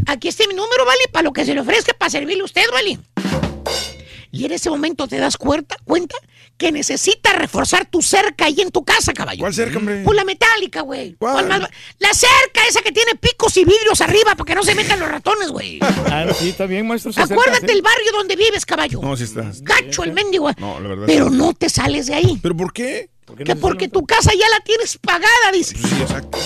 aquí 0.07 0.29
está 0.29 0.45
mi 0.49 0.55
número, 0.55 0.85
vale, 0.85 1.03
para 1.13 1.23
lo 1.25 1.33
que 1.33 1.45
se 1.45 1.55
le 1.55 1.61
ofrezca, 1.61 1.93
para 1.95 2.11
servirle 2.11 2.43
a 2.43 2.47
usted, 2.47 2.65
vale. 2.73 2.99
Y 4.31 4.45
en 4.45 4.53
ese 4.53 4.71
momento 4.71 5.07
te 5.09 5.19
das 5.19 5.37
cuenta, 5.37 5.77
cuenta 5.85 6.17
que 6.57 6.73
necesita 6.73 7.33
reforzar 7.35 7.87
tu 7.87 8.01
cerca 8.01 8.47
ahí 8.47 8.61
en 8.61 8.71
tu 8.71 8.85
casa, 8.85 9.13
caballo. 9.13 9.41
¿Cuál 9.41 9.53
cerca, 9.55 9.79
hombre? 9.79 10.03
Pues 10.05 10.17
la 10.17 10.25
metálica, 10.25 10.81
güey. 10.81 11.15
¿Cuál? 11.19 11.35
¿Cuál 11.35 11.49
más? 11.49 11.71
La 11.99 12.15
cerca 12.15 12.67
esa 12.69 12.81
que 12.81 12.93
tiene 12.93 13.15
picos 13.15 13.57
y 13.59 13.65
vidrios 13.65 14.01
arriba 14.01 14.35
para 14.35 14.47
que 14.47 14.55
no 14.55 14.63
se 14.63 14.75
metan 14.75 14.99
los 15.01 15.09
ratones, 15.09 15.51
güey. 15.51 15.79
Ah, 16.07 16.27
sí, 16.39 16.49
está 16.51 16.67
bien, 16.67 16.87
maestro. 16.87 17.13
se 17.13 17.21
acerca, 17.21 17.43
Acuérdate 17.43 17.67
sí. 17.67 17.73
el 17.75 17.83
barrio 17.83 18.13
donde 18.13 18.37
vives, 18.37 18.65
caballo. 18.65 19.01
No, 19.03 19.17
sí 19.17 19.25
está. 19.25 19.51
Gacho 19.61 20.03
el 20.05 20.13
mendigo. 20.13 20.51
No, 20.59 20.81
la 20.81 20.89
verdad. 20.89 21.05
Pero 21.07 21.29
no 21.31 21.53
te 21.53 21.69
sales 21.69 22.07
de 22.07 22.15
ahí. 22.15 22.39
¿Pero 22.43 22.57
por 22.57 22.73
qué? 22.73 23.11
Que 23.45 23.57
porque 23.57 23.89
tu 23.89 24.07
casa 24.07 24.31
ya 24.33 24.49
la 24.49 24.61
tienes 24.61 24.99
pagada, 24.99 25.53
dice. 25.53 25.77
Sí, 25.77 25.95
exacto. 26.01 26.39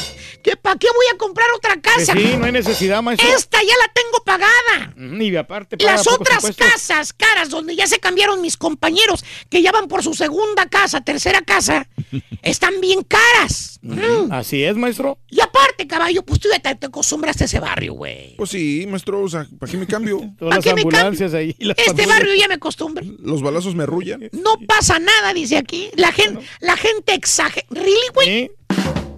¿Que 0.43 0.57
¿Para 0.57 0.79
qué 0.79 0.87
voy 0.95 1.07
a 1.15 1.19
comprar 1.19 1.47
otra 1.57 1.81
casa? 1.81 2.13
sí, 2.15 2.35
no 2.39 2.45
hay 2.47 2.53
necesidad, 2.53 3.03
maestro. 3.03 3.29
Esta 3.37 3.59
ya 3.63 3.75
la 3.81 3.93
tengo 3.93 4.25
pagada. 4.25 4.95
Y 5.25 5.37
aparte, 5.37 5.77
paga 5.77 5.93
Las 5.93 6.09
otras 6.09 6.37
impuestos. 6.45 6.67
casas 6.67 7.13
caras 7.13 7.51
donde 7.51 7.77
ya 7.77 7.87
se 7.87 7.99
cambiaron 7.99 8.41
mis 8.41 8.57
compañeros 8.57 9.25
que 9.49 9.63
ya 9.63 9.73
van 9.73 9.89
por 9.89 10.03
su 10.03 10.15
segunda 10.15 10.67
casa, 10.69 11.01
tercera 11.03 11.43
casa, 11.43 11.89
están 12.43 12.81
bien 12.81 13.03
caras. 13.03 13.79
Mm. 13.83 14.31
Así 14.33 14.63
es, 14.65 14.77
maestro. 14.77 15.19
Y 15.29 15.41
aparte, 15.41 15.87
caballo, 15.87 16.23
pues 16.23 16.41
tú 16.41 16.49
ya 16.53 16.59
te, 16.59 16.75
te 16.75 16.87
acostumbraste 16.87 17.45
a 17.45 17.47
ese 17.47 17.61
barrio, 17.61 17.95
güey. 17.95 18.37
Pues 18.37 18.51
sí, 18.51 18.87
maestro, 18.89 19.23
o 19.23 19.29
sea, 19.29 19.47
¿para 19.59 19.71
qué 19.71 19.79
me 19.79 19.87
cambio? 19.87 20.21
Todas 20.39 20.57
las 20.57 20.65
qué 20.65 20.75
me 20.75 20.81
ambulancias 20.83 21.35
ahí. 21.35 21.55
las 21.59 21.77
Este 21.79 21.91
patrullas. 21.91 22.09
barrio 22.09 22.35
ya 22.35 22.49
me 22.49 22.55
acostumbré. 22.55 23.07
Los 23.21 23.43
balazos 23.43 23.75
me 23.75 23.85
arrullan. 23.85 24.29
No 24.33 24.55
pasa 24.67 24.99
nada, 24.99 25.33
dice 25.35 25.57
aquí. 25.57 25.91
La 25.97 26.13
gente, 26.13 26.45
la 26.61 26.77
gente 26.77 27.15
exagera. 27.15 27.67
¿Really, 27.71 27.95
güey? 28.15 28.27
Sí. 28.29 28.51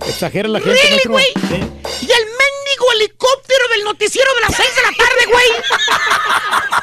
Exagera 0.08 0.48
la 0.48 0.60
gente, 0.60 0.80
Really, 0.80 1.00
güey. 1.06 1.26
Y 1.26 2.10
el 2.10 2.24
mendigo 2.24 2.92
helicóptero 2.96 3.68
del 3.68 3.84
noticiero 3.84 4.34
de 4.34 4.40
las 4.40 4.56
6 4.56 4.68
de 4.76 4.82
la 4.82 4.92
tarde, 4.96 5.26
güey. 5.30 5.46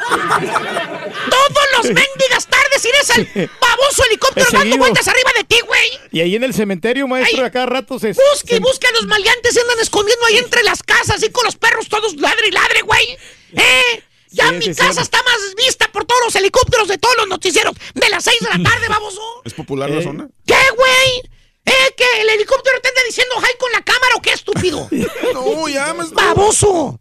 Todos 1.29 1.65
los 1.77 1.85
mendigas 1.85 2.47
tardes 2.47 2.85
irás 2.85 3.09
al 3.11 3.25
baboso 3.59 4.03
helicóptero 4.07 4.47
dando 4.51 4.77
vueltas 4.77 5.07
arriba 5.07 5.31
de 5.37 5.43
ti, 5.43 5.59
güey. 5.65 5.89
Y 6.11 6.21
ahí 6.21 6.35
en 6.35 6.43
el 6.43 6.53
cementerio, 6.53 7.07
maestro, 7.07 7.45
a 7.45 7.49
cada 7.49 7.65
rato 7.67 7.99
se... 7.99 8.09
Busca 8.13 8.55
y 8.55 8.59
busca 8.59 8.87
a 8.87 8.91
los 8.93 9.05
maleantes 9.07 9.53
se 9.53 9.61
andan 9.61 9.79
escondiendo 9.79 10.25
ahí 10.25 10.37
entre 10.37 10.63
las 10.63 10.81
casas 10.83 11.21
y 11.23 11.29
con 11.31 11.45
los 11.45 11.55
perros 11.55 11.87
todos 11.89 12.15
ladre 12.15 12.47
y 12.47 12.51
ladre, 12.51 12.81
güey. 12.81 13.17
¿Eh? 13.53 14.03
Ya 14.31 14.49
Sí, 14.49 14.55
mi 14.55 14.61
sí, 14.65 14.75
casa 14.75 14.93
sí. 14.93 15.01
está 15.01 15.21
más 15.23 15.55
vista 15.57 15.91
por 15.91 16.05
todos 16.05 16.21
los 16.25 16.35
helicópteros 16.35 16.87
de 16.87 16.97
todos 16.99 17.15
los 17.17 17.27
noticieros 17.27 17.73
de 17.95 18.09
las 18.09 18.23
6 18.23 18.37
de 18.41 18.57
la 18.57 18.63
tarde, 18.69 18.87
baboso. 18.87 19.21
¿Es 19.43 19.53
popular 19.53 19.89
la 19.89 19.99
Eh. 19.99 20.03
zona? 20.03 20.29
¿Qué, 20.45 20.55
güey? 20.75 21.29
¿Eh? 21.69 21.93
¿Que 21.95 22.21
el 22.21 22.29
helicóptero 22.29 22.79
te 22.81 22.89
anda 22.89 23.01
diciendo 23.05 23.35
hi 23.39 23.57
con 23.59 23.71
la 23.71 23.81
cámara 23.81 24.15
o 24.17 24.21
qué 24.21 24.31
estúpido? 24.33 24.87
No, 25.33 25.67
ya, 25.69 25.93
maestro. 25.93 26.15
¡Baboso! 26.15 26.99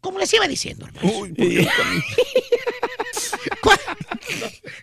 Como 0.00 0.18
les 0.18 0.32
iba 0.32 0.46
diciendo, 0.46 0.86
hermano. 0.86 1.18
Uy, 1.18 1.32
¿por 1.32 1.48
qué 1.48 1.68
también? 1.76 2.02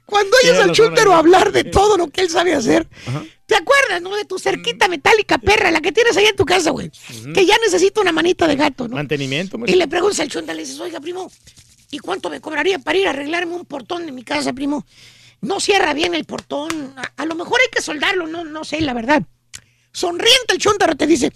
Cuando 0.05 0.37
oyes 0.37 0.59
al 0.59 0.71
ahí. 0.71 1.13
hablar 1.13 1.51
de 1.51 1.63
todo 1.63 1.97
lo 1.97 2.07
que 2.09 2.21
él 2.21 2.29
sabe 2.29 2.53
hacer, 2.53 2.87
Ajá. 3.07 3.23
¿te 3.45 3.55
acuerdas, 3.55 4.01
no? 4.01 4.15
De 4.15 4.25
tu 4.25 4.39
cerquita 4.39 4.87
metálica 4.87 5.37
perra, 5.37 5.71
la 5.71 5.81
que 5.81 5.91
tienes 5.91 6.15
ahí 6.17 6.25
en 6.25 6.35
tu 6.35 6.45
casa, 6.45 6.71
güey. 6.71 6.91
Que 7.33 7.45
ya 7.45 7.57
necesita 7.59 8.01
una 8.01 8.11
manita 8.11 8.47
de 8.47 8.55
gato, 8.55 8.87
¿no? 8.87 8.95
Mantenimiento, 8.95 9.57
Y 9.57 9.59
maestro. 9.61 9.79
le 9.79 9.87
preguntas 9.87 10.19
al 10.19 10.29
chunta, 10.29 10.53
le 10.53 10.63
dices, 10.63 10.79
oiga, 10.79 10.99
primo, 10.99 11.31
¿y 11.91 11.99
cuánto 11.99 12.29
me 12.29 12.41
cobraría 12.41 12.79
para 12.79 12.97
ir 12.97 13.07
a 13.07 13.11
arreglarme 13.11 13.53
un 13.55 13.65
portón 13.65 14.07
en 14.07 14.15
mi 14.15 14.23
casa, 14.23 14.51
primo? 14.53 14.85
No 15.45 15.59
cierra 15.59 15.93
bien 15.93 16.13
el 16.15 16.25
portón. 16.25 16.93
A, 16.97 17.21
a 17.21 17.25
lo 17.25 17.35
mejor 17.35 17.59
hay 17.61 17.67
que 17.71 17.81
soldarlo, 17.81 18.27
no, 18.27 18.43
no 18.43 18.63
sé, 18.63 18.81
la 18.81 18.93
verdad. 18.93 19.23
Sonriente 19.91 20.53
el 20.53 20.57
chuntaro 20.59 20.95
te 20.95 21.07
dice, 21.07 21.31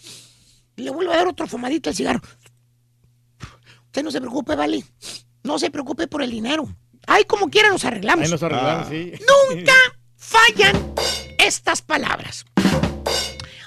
le 0.76 0.90
vuelvo 0.90 1.14
a 1.14 1.18
dar 1.18 1.28
otro 1.28 1.48
fumadito 1.48 1.90
al 1.90 1.96
cigarro. 1.96 2.22
Usted 3.86 4.04
no 4.04 4.12
se 4.12 4.20
preocupe, 4.20 4.56
vale. 4.56 4.84
No 5.44 5.58
se 5.58 5.72
preocupe 5.72 6.08
por 6.08 6.22
el 6.22 6.30
dinero. 6.32 6.68
Ay, 7.08 7.24
como 7.26 7.50
quiera 7.50 7.70
nos 7.70 7.86
arreglamos. 7.86 8.26
Ahí 8.26 8.32
nos 8.32 8.44
arreglaron, 8.44 8.84
Ah. 8.84 8.88
sí. 8.90 9.14
Nunca 9.56 9.74
fallan 10.16 10.94
estas 11.38 11.82
palabras. 11.82 12.46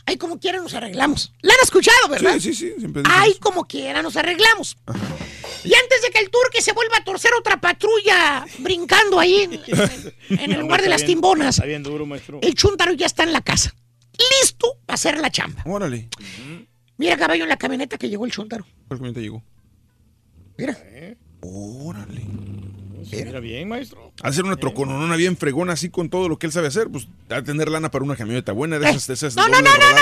Ay, 0.07 0.17
como 0.17 0.39
quiera 0.39 0.59
nos 0.59 0.75
arreglamos. 0.75 1.33
La 1.41 1.55
han 1.55 1.61
escuchado, 1.63 2.09
¿verdad? 2.09 2.35
Sí, 2.35 2.41
sí, 2.41 2.55
sí, 2.55 2.75
siempre 2.79 3.03
eso. 3.03 3.41
como 3.41 3.65
quiera 3.67 4.03
nos 4.03 4.17
arreglamos. 4.17 4.77
Y 5.65 5.75
antes 5.75 6.03
de 6.03 6.11
que 6.11 6.19
el 6.19 6.31
turque 6.31 6.61
se 6.61 6.73
vuelva 6.73 6.97
a 6.99 7.05
torcer 7.05 7.31
otra 7.39 7.61
patrulla 7.61 8.45
brincando 8.59 9.19
ahí 9.21 9.43
en, 9.43 9.53
en- 9.55 10.15
en 10.41 10.53
el 10.53 10.61
lugar 10.61 10.83
de 10.83 10.89
las 10.89 11.03
bien- 11.03 11.15
timbonas, 11.19 11.57
Está 11.57 11.67
bien 11.67 11.83
duro, 11.83 12.05
maestro. 12.07 12.41
el 12.43 12.55
chuntaro 12.55 12.93
ya 12.93 13.07
está 13.07 13.23
en 13.23 13.33
la 13.33 13.41
casa. 13.43 13.73
Listo 14.43 14.77
para 14.87 14.95
hacer 14.95 15.19
la 15.19 15.31
chamba. 15.31 15.63
Órale. 15.67 16.09
Mira, 16.99 17.17
caballo, 17.17 17.43
en 17.45 17.49
la 17.49 17.57
camioneta 17.57 17.97
que 17.99 18.09
llegó 18.09 18.25
el 18.27 18.33
chuntaro. 18.33 18.65
¿Cuál 18.89 18.99
camioneta 18.99 19.21
llegó? 19.21 19.43
Mira. 20.59 20.77
Órale. 21.41 22.23
Mira 23.11 23.41
bien, 23.41 23.69
maestro. 23.69 24.13
Hacer 24.23 24.45
una 24.45 24.57
trocononona 24.57 25.17
bien 25.17 25.37
fregona 25.37 25.73
así 25.73 25.91
con 25.91 26.09
todo 26.09 26.29
lo 26.29 26.39
que 26.39 26.47
él 26.47 26.53
sabe 26.53 26.69
hacer, 26.69 26.89
pues 26.89 27.09
a 27.31 27.43
tener 27.43 27.69
lana 27.69 27.91
para 27.91 28.05
una 28.05 28.15
camioneta 28.17 28.53
buena 28.53 28.79
de 28.79 28.89
esas, 28.91 29.07
de 29.09 29.15
esas 29.15 29.35
No, 29.37 29.49
no, 29.49 29.61
no, 29.61 29.71
no, 29.71 29.79
no, 29.79 29.93
no, 29.93 30.01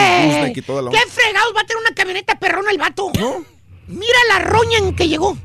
¡Eh! 0.00 0.26
gooseneck 0.26 0.56
y 0.56 0.62
toda 0.62 0.82
la 0.82 0.90
¿Qué 0.90 0.96
onda. 0.98 1.10
fregados 1.12 1.52
va 1.56 1.60
a 1.62 1.66
tener 1.66 1.82
una 1.82 1.94
camioneta 1.94 2.38
perrona 2.38 2.70
el 2.70 2.78
vato? 2.78 3.10
¿No? 3.18 3.44
Mira 3.92 4.18
la 4.28 4.38
roña 4.40 4.78
en 4.78 4.94
que 4.94 5.08
llegó. 5.08 5.36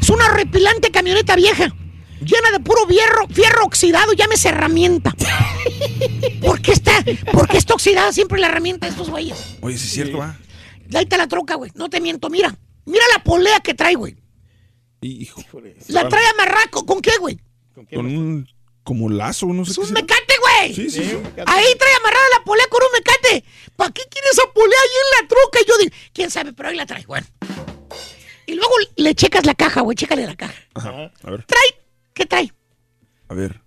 Es 0.00 0.10
una 0.10 0.28
repilante 0.28 0.90
camioneta 0.90 1.34
vieja, 1.36 1.74
llena 2.20 2.50
de 2.52 2.60
puro 2.60 2.86
fierro, 2.86 3.26
fierro 3.28 3.64
oxidado, 3.64 4.12
llámese 4.12 4.48
herramienta. 4.50 5.14
¿Por 6.44 6.60
qué 6.60 6.72
está, 6.72 7.04
por 7.32 7.48
qué 7.48 7.56
está 7.58 7.74
oxidada 7.74 8.12
siempre 8.12 8.40
la 8.40 8.46
herramienta 8.46 8.86
de 8.86 8.92
estos 8.92 9.10
güeyes? 9.10 9.56
Oye, 9.62 9.76
sí 9.76 9.86
es 9.86 9.92
cierto, 9.92 10.18
va. 10.18 10.38
Ahí 10.94 11.02
está 11.04 11.16
la 11.16 11.26
troca, 11.26 11.56
güey. 11.56 11.72
No 11.74 11.88
te 11.88 12.00
miento, 12.00 12.30
mira. 12.30 12.56
Mira 12.84 13.02
la 13.16 13.22
polea 13.24 13.58
que 13.60 13.74
trae, 13.74 13.94
güey. 13.96 14.16
Hijo. 15.00 15.42
La 15.88 16.08
trae 16.08 16.24
amarraco. 16.28 16.86
¿Con 16.86 17.00
qué, 17.00 17.12
güey? 17.20 17.38
Con 17.92 18.06
un 18.06 18.48
como 18.84 19.08
lazo, 19.10 19.46
no 19.46 19.64
sé 19.64 19.72
Es 19.72 19.76
qué 19.76 19.80
un 19.80 19.88
será. 19.88 20.00
mecate, 20.00 20.34
güey. 20.58 20.74
Sí, 20.74 20.90
sí, 20.90 21.04
sí. 21.04 21.16
Ahí 21.46 21.74
trae 21.78 21.94
amarrada 22.00 22.24
la 22.38 22.44
polea 22.44 22.66
con 22.68 22.82
un 22.82 22.88
mecate. 22.92 23.44
¿Para 23.76 23.90
qué 23.92 24.02
quiere 24.10 24.28
esa 24.32 24.42
polea 24.54 24.78
ahí 24.80 24.88
en 25.04 25.22
la 25.22 25.28
troca? 25.28 25.60
Y 25.60 25.68
yo 25.68 25.78
digo, 25.78 25.96
quién 26.12 26.30
sabe, 26.30 26.52
pero 26.52 26.68
ahí 26.68 26.76
la 26.76 26.86
trae. 26.86 27.04
Bueno. 27.06 27.26
Y 28.46 28.54
luego 28.54 28.72
le 28.96 29.14
checas 29.14 29.44
la 29.44 29.54
caja, 29.54 29.80
güey. 29.80 29.96
Chécale 29.96 30.26
la 30.26 30.36
caja. 30.36 30.54
Ajá. 30.74 31.10
A 31.22 31.30
ver, 31.30 31.44
¿Trae? 31.44 31.80
¿Qué 32.14 32.26
trae? 32.26 32.52
a 33.28 33.34
ver. 33.34 33.60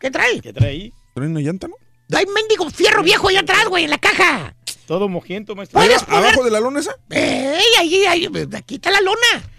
¿Qué 0.00 0.10
trae? 0.10 0.40
¿Qué 0.40 0.52
trae 0.52 0.70
ahí? 0.70 0.92
¿Trae 1.14 1.28
una 1.28 1.40
llanta, 1.40 1.68
no? 1.68 1.76
Hay 2.16 2.26
mendigo 2.26 2.68
fierro 2.70 3.02
viejo 3.02 3.28
ahí 3.28 3.36
atrás, 3.36 3.66
güey, 3.68 3.84
en 3.84 3.90
la 3.90 3.98
caja. 3.98 4.54
Todo 4.86 5.08
mojiento, 5.08 5.54
maestro. 5.56 5.80
¿Puedes 5.80 6.02
poner? 6.04 6.24
¿Abajo 6.24 6.44
de 6.44 6.50
la 6.50 6.60
lona 6.60 6.80
esa? 6.80 6.96
¡Ey! 7.10 7.64
Ahí, 7.78 8.04
ahí, 8.06 8.28
aquí 8.54 8.76
está 8.76 8.90
la 8.90 9.00
lona. 9.00 9.50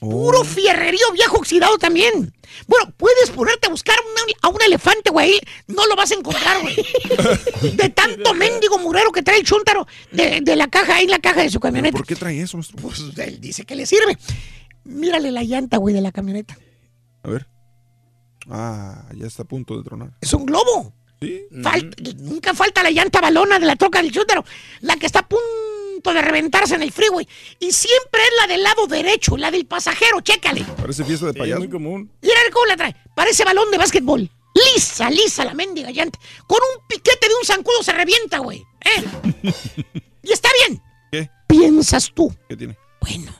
Puro 0.00 0.44
fierrerío 0.44 1.12
viejo 1.12 1.36
oxidado 1.36 1.76
también. 1.76 2.32
Bueno, 2.66 2.92
puedes 2.96 3.30
ponerte 3.30 3.66
a 3.66 3.70
buscar 3.70 3.96
una- 4.00 4.32
a 4.42 4.48
un 4.48 4.60
elefante, 4.62 5.10
güey. 5.10 5.38
No 5.66 5.86
lo 5.86 5.94
vas 5.94 6.10
a 6.10 6.14
encontrar, 6.14 6.62
güey. 6.62 6.74
De 7.76 7.90
tanto 7.90 8.32
mendigo 8.34 8.78
murero 8.78 9.12
que 9.12 9.22
trae 9.22 9.38
el 9.38 9.44
chúntaro 9.44 9.86
de, 10.10 10.40
de 10.40 10.56
la 10.56 10.68
caja, 10.68 10.96
ahí 10.96 11.04
en 11.04 11.10
la 11.10 11.18
caja 11.18 11.42
de 11.42 11.50
su 11.50 11.60
camioneta. 11.60 11.96
¿Por 11.96 12.06
qué 12.06 12.16
trae 12.16 12.40
eso, 12.40 12.56
maestro? 12.56 12.78
Pues 12.80 12.98
él 13.18 13.40
dice 13.40 13.64
que 13.64 13.76
le 13.76 13.84
sirve. 13.84 14.16
Mírale 14.84 15.30
la 15.30 15.42
llanta, 15.44 15.76
güey, 15.76 15.94
de 15.94 16.00
la 16.00 16.12
camioneta. 16.12 16.56
A 17.22 17.28
ver. 17.28 17.46
Ah, 18.48 19.04
ya 19.14 19.26
está 19.26 19.42
a 19.42 19.46
punto 19.46 19.76
de 19.76 19.84
tronar. 19.84 20.12
Es 20.20 20.32
un 20.32 20.46
globo. 20.46 20.94
Sí. 21.20 21.42
Falta- 21.62 21.96
Nunca 22.16 22.54
falta 22.54 22.82
la 22.82 22.90
llanta 22.90 23.20
balona 23.20 23.58
de 23.58 23.66
la 23.66 23.76
troca 23.76 24.00
del 24.02 24.10
chúntaro. 24.10 24.44
La 24.80 24.96
que 24.96 25.04
está 25.06 25.18
a 25.18 25.28
punto 25.28 25.44
de 26.14 26.22
reventarse 26.22 26.74
en 26.74 26.82
el 26.82 26.90
freeway. 26.92 27.28
Y 27.58 27.70
siempre 27.72 28.20
es 28.22 28.30
la 28.40 28.46
del 28.46 28.62
lado 28.62 28.86
derecho, 28.86 29.36
la 29.36 29.50
del 29.50 29.66
pasajero. 29.66 30.20
Chécale. 30.22 30.64
Parece 30.76 31.04
fiesta 31.04 31.26
de 31.26 31.32
Sí, 31.34 31.38
payaso. 31.38 31.58
muy 31.60 31.68
común. 31.68 32.10
Mira 32.22 32.34
cómo 32.52 32.66
la 32.66 32.76
trae. 32.76 32.96
Parece 33.14 33.44
balón 33.44 33.70
de 33.70 33.78
básquetbol. 33.78 34.30
Lisa, 34.74 35.08
lisa 35.10 35.44
la 35.44 35.54
mendiga 35.54 35.90
llanta. 35.90 36.18
Con 36.46 36.58
un 36.74 36.86
piquete 36.88 37.28
de 37.28 37.34
un 37.34 37.44
zancudo 37.44 37.82
se 37.82 37.92
revienta, 37.92 38.38
güey. 38.38 38.64
¿Eh? 38.84 39.04
y 40.22 40.32
está 40.32 40.48
bien. 40.66 40.82
¿Qué? 41.12 41.30
Piensas 41.46 42.10
tú. 42.14 42.34
¿Qué 42.48 42.56
tiene? 42.56 42.76
Bueno, 43.00 43.32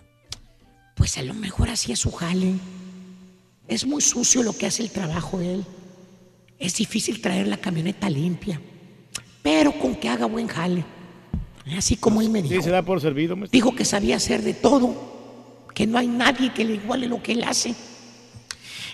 pues 0.94 1.16
a 1.18 1.22
lo 1.22 1.34
mejor 1.34 1.70
así 1.70 1.90
es 1.92 1.98
su 2.00 2.12
jale. 2.12 2.54
Es 3.66 3.86
muy 3.86 4.00
sucio 4.02 4.42
lo 4.42 4.52
que 4.56 4.66
hace 4.66 4.82
el 4.82 4.90
trabajo 4.90 5.38
de 5.38 5.54
él. 5.54 5.64
Es 6.58 6.74
difícil 6.76 7.20
traer 7.22 7.48
la 7.48 7.56
camioneta 7.56 8.10
limpia. 8.10 8.60
Pero 9.42 9.72
con 9.78 9.94
que 9.96 10.08
haga 10.08 10.26
buen 10.26 10.46
jale. 10.48 10.84
Así 11.76 11.96
como 11.96 12.20
él 12.20 12.30
me 12.30 12.42
Sí, 12.42 12.48
dijo. 12.48 12.62
se 12.62 12.70
da 12.70 12.82
por 12.82 13.00
servido, 13.00 13.36
maestro. 13.36 13.56
Dijo 13.56 13.74
que 13.74 13.84
sabía 13.84 14.16
hacer 14.16 14.42
de 14.42 14.54
todo. 14.54 15.68
Que 15.74 15.86
no 15.86 15.98
hay 15.98 16.08
nadie 16.08 16.52
que 16.52 16.64
le 16.64 16.74
iguale 16.74 17.06
lo 17.06 17.22
que 17.22 17.32
él 17.32 17.44
hace. 17.44 17.74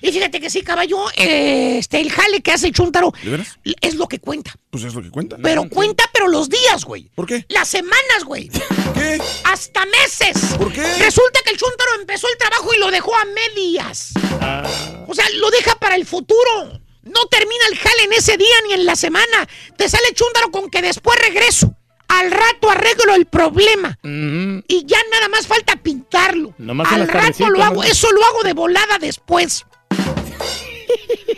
Y 0.03 0.13
fíjate 0.13 0.41
que 0.41 0.51
sí, 0.51 0.61
caballo, 0.61 0.99
eh, 1.17 1.79
este, 1.79 1.99
el 2.01 2.13
jale 2.13 2.43
que 2.43 2.53
hace 2.53 2.67
el 2.67 2.75
chúntaro 2.75 3.13
¿De 3.23 3.31
veras? 3.31 3.59
es 3.81 3.95
lo 3.95 4.07
que 4.07 4.19
cuenta. 4.19 4.55
Pues 4.71 4.85
es 4.85 4.95
lo 4.95 5.03
que 5.03 5.11
cuenta. 5.11 5.39
Pero 5.43 5.69
cuenta, 5.71 6.05
pero 6.13 6.29
los 6.29 6.51
días, 6.51 6.85
güey. 6.85 7.11
¿Por 7.15 7.27
qué? 7.27 7.47
Las 7.49 7.69
semanas, 7.69 8.25
güey. 8.27 8.49
¿Qué? 8.95 9.19
Hasta 9.45 9.87
meses. 9.87 10.37
¿Por 10.59 10.71
qué? 10.71 10.83
Resulta 10.99 11.41
que 11.45 11.51
el 11.53 11.57
chúntaro 11.57 11.91
empezó 11.99 12.29
el 12.29 12.37
trabajo 12.37 12.75
y 12.75 12.79
lo 12.79 12.91
dejó 12.91 13.15
a 13.17 13.25
medias. 13.25 14.13
Ah, 14.43 14.69
O 15.09 15.15
sea, 15.15 15.25
lo 15.37 15.51
deja 15.51 15.75
para 15.77 15.95
el 15.97 16.05
futuro. 16.05 16.79
No 17.03 17.25
termina 17.31 17.65
el 17.71 17.79
jale 17.79 18.05
en 18.05 18.13
ese 18.13 18.37
día 18.37 18.55
ni 18.69 18.75
en 18.75 18.85
la 18.85 18.97
semana. 18.97 19.49
Te 19.79 19.89
sale 19.89 20.13
chúndaro 20.13 20.51
con 20.51 20.69
que 20.69 20.83
después 20.83 21.19
regreso. 21.21 21.75
Al 22.09 22.31
rato 22.31 22.71
arreglo 22.71 23.15
el 23.15 23.27
problema. 23.27 23.99
Y 24.03 24.85
ya 24.87 24.99
nada 25.11 25.29
más 25.29 25.47
falta 25.47 25.77
pintarlo. 25.77 26.55
Nomás 26.59 26.93
Al 26.93 27.09
rato 27.09 27.51
lo 27.51 27.63
hago, 27.63 27.83
eso 27.83 28.11
lo 28.13 28.25
hago 28.25 28.43
de 28.43 28.53
volada 28.53 28.99
después. 28.99 29.65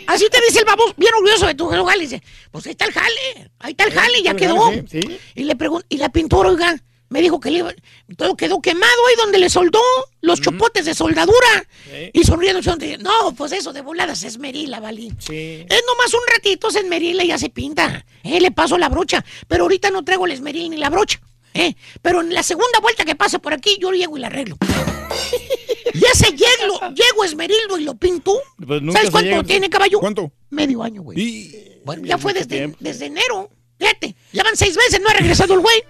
Así 0.07 0.27
te 0.29 0.41
dice 0.41 0.59
el 0.59 0.65
baboso, 0.65 0.93
bien 0.97 1.13
orgulloso 1.13 1.45
de 1.45 1.55
tu 1.55 1.67
jale. 1.67 2.01
Dice, 2.01 2.23
pues 2.51 2.65
ahí 2.65 2.71
está 2.71 2.85
el 2.85 2.93
jale, 2.93 3.51
ahí 3.59 3.71
está 3.71 3.83
el 3.83 3.93
jale, 3.93 4.21
ya 4.23 4.33
quedó. 4.35 4.59
jale, 4.59 4.85
sí, 4.89 5.01
sí. 5.01 5.19
Y 5.35 5.43
le 5.43 5.55
pregunto, 5.55 5.85
y 5.89 5.97
la 5.97 6.09
pintura, 6.09 6.49
oiga, 6.49 6.75
me 7.09 7.21
dijo 7.21 7.39
que 7.39 7.51
le 7.51 7.59
iba- 7.59 7.73
todo 8.17 8.35
quedó 8.35 8.61
quemado 8.61 9.07
ahí 9.07 9.15
donde 9.17 9.39
le 9.39 9.49
soldó 9.49 9.81
los 10.21 10.41
chupotes 10.41 10.85
de 10.85 10.93
soldadura. 10.93 11.67
Y 12.13 12.23
sonriendo, 12.23 12.61
no, 12.99 13.33
pues 13.35 13.51
eso 13.51 13.73
de 13.73 13.81
voladas 13.81 14.23
es 14.23 14.37
Merila, 14.37 14.79
Valín. 14.79 15.17
Es 15.29 15.81
nomás 15.87 16.13
un 16.13 16.21
ratito, 16.33 16.69
se 16.71 16.79
esmerila 16.79 17.23
y 17.23 17.27
ya 17.27 17.37
se 17.37 17.49
pinta. 17.49 18.05
Eh, 18.23 18.39
le 18.39 18.51
paso 18.51 18.77
la 18.77 18.89
brocha, 18.89 19.23
pero 19.47 19.63
ahorita 19.63 19.89
no 19.91 20.03
traigo 20.03 20.25
el 20.25 20.33
esmeril 20.33 20.69
ni 20.69 20.77
la 20.77 20.89
brocha. 20.89 21.19
Eh, 21.53 21.73
pero 22.01 22.21
en 22.21 22.31
la 22.33 22.43
segunda 22.43 22.79
vuelta 22.79 23.03
que 23.05 23.15
pase 23.15 23.39
por 23.39 23.53
aquí, 23.53 23.77
yo 23.81 23.91
llego 23.91 24.15
y 24.17 24.19
la 24.19 24.27
arreglo. 24.27 24.55
y 25.93 26.05
ese 26.05 26.31
llego, 26.31 26.79
llego 26.93 27.23
esmerildo 27.23 27.77
y 27.79 27.83
lo 27.83 27.95
pinto. 27.95 28.39
Pues 28.65 28.81
¿Sabes 28.93 29.09
cuánto 29.09 29.29
llega. 29.31 29.43
tiene, 29.43 29.69
caballo? 29.69 29.99
¿Cuánto? 29.99 30.31
Medio 30.51 30.83
año, 30.83 31.01
güey. 31.01 31.79
Bueno, 31.85 32.05
ya 32.05 32.17
fue 32.17 32.33
desde, 32.33 32.75
desde 32.79 33.05
enero. 33.07 33.49
Fíjate, 33.79 34.15
ya 34.33 34.43
van 34.43 34.57
seis 34.57 34.75
meses, 34.75 34.99
no 35.01 35.09
ha 35.09 35.13
regresado 35.13 35.53
el 35.53 35.61
güey. 35.61 35.83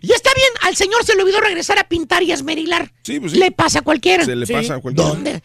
y 0.00 0.12
está 0.12 0.30
bien, 0.34 0.48
al 0.62 0.76
señor 0.76 1.04
se 1.04 1.16
le 1.16 1.22
olvidó 1.22 1.40
regresar 1.40 1.78
a 1.78 1.88
pintar 1.88 2.22
y 2.22 2.30
a 2.30 2.34
esmerilar. 2.34 2.92
Sí, 3.02 3.18
pues 3.18 3.32
sí. 3.32 3.38
Le 3.38 3.50
pasa 3.50 3.80
a 3.80 3.82
cualquiera. 3.82 4.24
Se 4.24 4.36
le 4.36 4.46
pasa 4.46 4.76
a 4.76 4.78
cualquiera. 4.78 5.10
¿Dónde? 5.10 5.42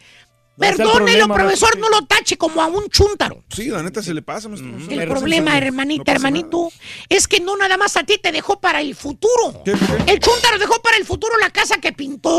No, 0.56 0.68
Perdónelo, 0.68 1.26
profesor, 1.26 1.76
no 1.78 1.88
lo 1.88 2.06
tache 2.06 2.36
como 2.36 2.62
a 2.62 2.66
un 2.66 2.88
chúntaro. 2.88 3.42
Sí, 3.48 3.66
la 3.70 3.82
neta 3.82 4.02
se 4.02 4.14
le 4.14 4.22
pasa, 4.22 4.48
El 4.48 5.08
problema, 5.08 5.58
hermanita, 5.58 6.12
No 6.12 6.16
hermanito, 6.16 6.72
es 7.08 7.26
que 7.26 7.40
no 7.40 7.56
nada 7.56 7.76
más 7.76 7.96
a 7.96 8.04
ti 8.04 8.18
te 8.18 8.30
dejó 8.30 8.60
para 8.60 8.80
el 8.80 8.94
futuro. 8.94 9.64
El 10.06 10.20
chúntaro 10.20 10.58
dejó 10.58 10.80
para 10.80 10.96
el 10.96 11.04
futuro 11.04 11.36
la 11.40 11.50
casa 11.50 11.78
que 11.78 11.92
pintó, 11.92 12.38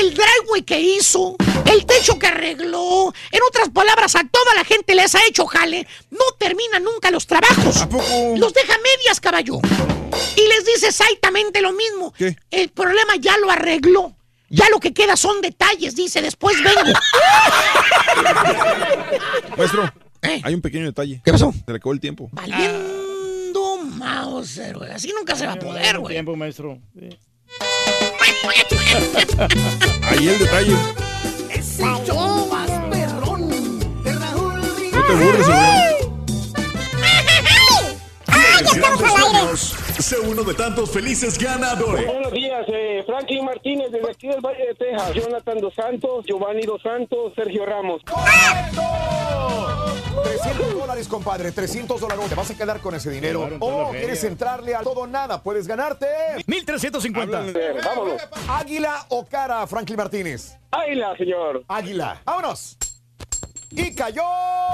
el 0.00 0.14
driveway 0.14 0.62
que 0.62 0.80
hizo, 0.80 1.36
el 1.70 1.84
techo 1.84 2.18
que 2.18 2.28
arregló. 2.28 3.12
En 3.30 3.40
otras 3.46 3.68
palabras, 3.68 4.14
a 4.16 4.24
toda 4.26 4.54
la 4.54 4.64
gente 4.64 4.94
les 4.94 5.14
ha 5.14 5.26
hecho 5.26 5.44
jale. 5.44 5.86
No 6.10 6.24
terminan 6.38 6.82
nunca 6.82 7.10
los 7.10 7.26
trabajos. 7.26 7.86
Los 8.38 8.54
deja 8.54 8.74
medias, 8.78 9.20
caballo. 9.20 9.60
Y 10.36 10.48
les 10.48 10.64
dice 10.64 10.88
exactamente 10.88 11.60
lo 11.60 11.72
mismo. 11.72 12.14
El 12.50 12.70
problema 12.70 13.16
ya 13.20 13.36
lo 13.36 13.50
arregló. 13.50 14.16
Ya 14.54 14.68
lo 14.70 14.78
que 14.78 14.94
queda 14.94 15.16
son 15.16 15.40
detalles, 15.40 15.96
dice, 15.96 16.22
después 16.22 16.56
vengo. 16.62 16.80
Maestro, 19.56 19.92
hay 20.22 20.54
un 20.54 20.60
pequeño 20.60 20.84
detalle. 20.84 21.14
Eh. 21.14 21.20
¿Qué 21.24 21.32
pasó? 21.32 21.52
Se 21.52 21.72
le 21.72 21.78
acabó 21.78 21.92
el 21.92 21.98
tiempo. 21.98 22.28
Valiendo 22.30 23.78
Mauser, 23.78 24.78
güey. 24.78 24.92
Así 24.92 25.12
nunca 25.12 25.34
se 25.34 25.44
va 25.46 25.54
a 25.54 25.58
poder, 25.58 25.98
güey. 25.98 26.14
tiempo, 26.14 26.36
maestro. 26.36 26.78
Sí. 26.96 27.08
Ahí 30.02 30.28
el 30.28 30.38
detalle. 30.38 30.76
Es 31.50 31.80
el 31.80 32.04
show 32.06 32.46
más 32.48 32.70
perrón 32.90 33.48
de 34.04 34.12
Raúl 34.12 34.60
No 34.92 35.04
te 35.04 35.14
burles, 35.14 35.48
hombre. 35.48 35.94
Sé 39.98 40.18
uno 40.18 40.42
de 40.42 40.54
tantos 40.54 40.90
felices 40.90 41.38
ganadores. 41.38 42.06
Buenos 42.06 42.32
días, 42.32 42.64
eh, 42.68 43.02
Franklin 43.06 43.44
Martínez, 43.44 43.90
desde 43.90 44.10
aquí 44.10 44.28
del 44.28 44.40
Valle 44.40 44.66
de 44.66 44.74
Texas. 44.74 45.14
Jonathan 45.14 45.58
Dos 45.58 45.74
Santos, 45.74 46.24
Giovanni 46.26 46.62
Dos 46.62 46.82
Santos, 46.82 47.32
Sergio 47.34 47.64
Ramos. 47.64 48.02
300 50.24 50.74
dólares, 50.74 51.08
compadre, 51.08 51.52
300 51.52 52.00
dólares. 52.00 52.28
¿Te 52.28 52.34
vas 52.34 52.50
a 52.50 52.56
quedar 52.56 52.80
con 52.80 52.94
ese 52.94 53.10
dinero? 53.10 53.48
¿O 53.60 53.86
feria. 53.86 54.00
quieres 54.00 54.24
entrarle 54.24 54.74
a 54.74 54.80
todo 54.80 55.06
nada? 55.06 55.42
Puedes 55.42 55.66
ganarte. 55.66 56.06
1350. 56.46 57.44
Vámonos. 57.84 58.22
¿Águila 58.48 59.06
o 59.08 59.24
cara, 59.24 59.66
Franklin 59.66 59.96
Martínez? 59.96 60.58
Águila, 60.70 61.16
señor. 61.16 61.64
Águila. 61.68 62.20
¡Vámonos! 62.24 62.76
Y 63.76 63.92
cayó. 63.94 64.22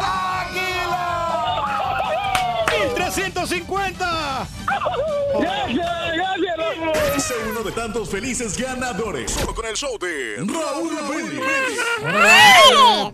¡Águila! 0.00 0.96
1350. 2.96 4.46
Gracias, 5.40 5.88
gracias. 6.14 7.22
Sé 7.24 7.34
uno 7.50 7.62
de 7.62 7.72
tantos 7.72 8.08
felices 8.10 8.56
ganadores. 8.58 9.30
Solo 9.32 9.54
con 9.54 9.66
el 9.66 9.74
show 9.74 9.90
de 10.00 10.36
Raúl 10.38 10.90
Brindis. 11.08 11.40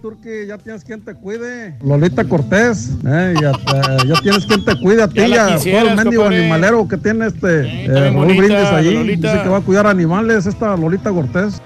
Turki, 0.02 0.46
ya 0.46 0.58
tienes 0.58 0.84
quien 0.84 1.04
te 1.04 1.14
cuide. 1.14 1.76
Lolita 1.82 2.24
Cortés, 2.24 2.90
eh, 3.06 3.34
ya, 3.40 3.52
te- 3.52 4.06
ya 4.08 4.14
tienes 4.22 4.46
quien 4.46 4.64
te 4.64 4.76
cuide 4.80 5.02
a 5.02 5.08
ti, 5.08 5.28
ya, 5.28 5.56
todo 5.58 5.88
el 5.88 5.96
mendigo 5.96 6.24
animalero 6.26 6.86
que 6.88 6.96
tiene 6.96 7.26
este 7.26 7.84
eh, 7.86 7.88
Raúl 8.10 8.14
bonita, 8.26 8.42
Brindis 8.42 8.68
allí. 8.68 8.94
Lolita. 8.94 9.32
Dice 9.32 9.42
que 9.44 9.48
va 9.48 9.58
a 9.58 9.62
cuidar 9.62 9.86
animales, 9.86 10.46
esta 10.46 10.76
Lolita 10.76 11.10
Cortés. 11.10 11.60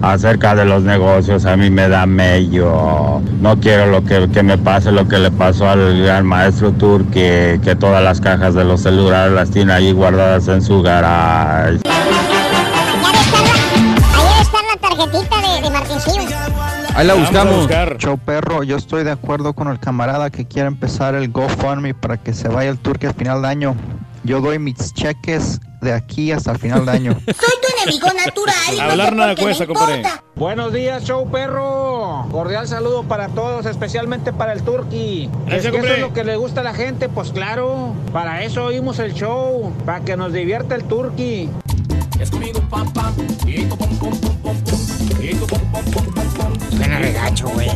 Acerca 0.00 0.54
de 0.54 0.64
los 0.64 0.82
negocios, 0.84 1.44
a 1.44 1.56
mí 1.56 1.70
me 1.70 1.88
da 1.88 2.06
mello. 2.06 3.20
No 3.40 3.58
quiero 3.58 3.86
lo 3.86 4.04
que, 4.04 4.28
que 4.30 4.42
me 4.42 4.56
pase 4.56 4.92
lo 4.92 5.08
que 5.08 5.18
le 5.18 5.30
pasó 5.30 5.68
al 5.68 6.02
gran 6.02 6.24
maestro 6.24 6.72
Turki, 6.72 7.58
que 7.62 7.76
todas 7.78 8.02
las 8.02 8.20
cajas 8.20 8.54
de 8.54 8.64
los 8.64 8.82
celulares 8.82 9.32
las 9.32 9.50
tiene 9.50 9.72
ahí 9.72 9.92
guardadas 9.92 10.46
en 10.48 10.62
su 10.62 10.82
garage. 10.82 11.80
Ahí 14.14 14.40
está 14.40 14.58
la 14.62 14.76
tarjetita 14.80 15.36
de, 15.40 15.62
de 15.62 15.70
Martincillo. 15.70 16.36
Ahí 16.94 17.06
la 17.06 17.14
buscamos. 17.14 17.68
Show 17.98 18.18
perro, 18.18 18.62
yo 18.62 18.76
estoy 18.76 19.04
de 19.04 19.10
acuerdo 19.10 19.52
con 19.52 19.68
el 19.68 19.78
camarada 19.78 20.30
que 20.30 20.46
quiere 20.46 20.68
empezar 20.68 21.14
el 21.14 21.30
GoFundMe 21.30 21.94
para 21.94 22.16
que 22.16 22.32
se 22.32 22.48
vaya 22.48 22.70
el 22.70 22.78
Turque 22.78 23.08
al 23.08 23.14
final 23.14 23.42
de 23.42 23.48
año. 23.48 23.76
Yo 24.24 24.40
doy 24.40 24.58
mis 24.58 24.94
cheques 24.94 25.60
de 25.80 25.92
aquí 25.92 26.32
hasta 26.32 26.52
el 26.52 26.58
final 26.58 26.84
de 26.84 26.92
año. 26.92 27.12
Soy 27.24 27.34
tu 27.34 27.82
enemigo 27.82 28.08
natural 28.12 28.74
y 28.74 28.80
Hablar 28.80 29.14
nada 29.14 29.36
cuesta, 29.36 29.66
compadre. 29.66 30.02
Buenos 30.34 30.72
días, 30.72 31.04
show 31.04 31.28
perro. 31.30 32.26
Cordial 32.30 32.66
saludo 32.68 33.04
para 33.04 33.28
todos, 33.28 33.66
especialmente 33.66 34.32
para 34.32 34.52
el 34.52 34.62
Turqui. 34.62 35.30
Es 35.46 35.62
que 35.62 35.76
eso 35.76 35.86
es 35.86 36.00
lo 36.00 36.12
que 36.12 36.24
le 36.24 36.36
gusta 36.36 36.60
a 36.60 36.64
la 36.64 36.74
gente, 36.74 37.08
pues 37.08 37.30
claro. 37.30 37.94
Para 38.12 38.42
eso 38.42 38.64
oímos 38.64 38.98
el 38.98 39.14
show, 39.14 39.72
para 39.84 40.00
que 40.00 40.16
nos 40.16 40.32
divierta 40.32 40.74
el 40.74 40.84
Turqui. 40.84 41.48
Es 42.20 42.30
conmigo, 42.30 42.60
pom. 42.68 42.92
Suena 46.76 46.98
regacho, 46.98 47.48
güey. 47.48 47.68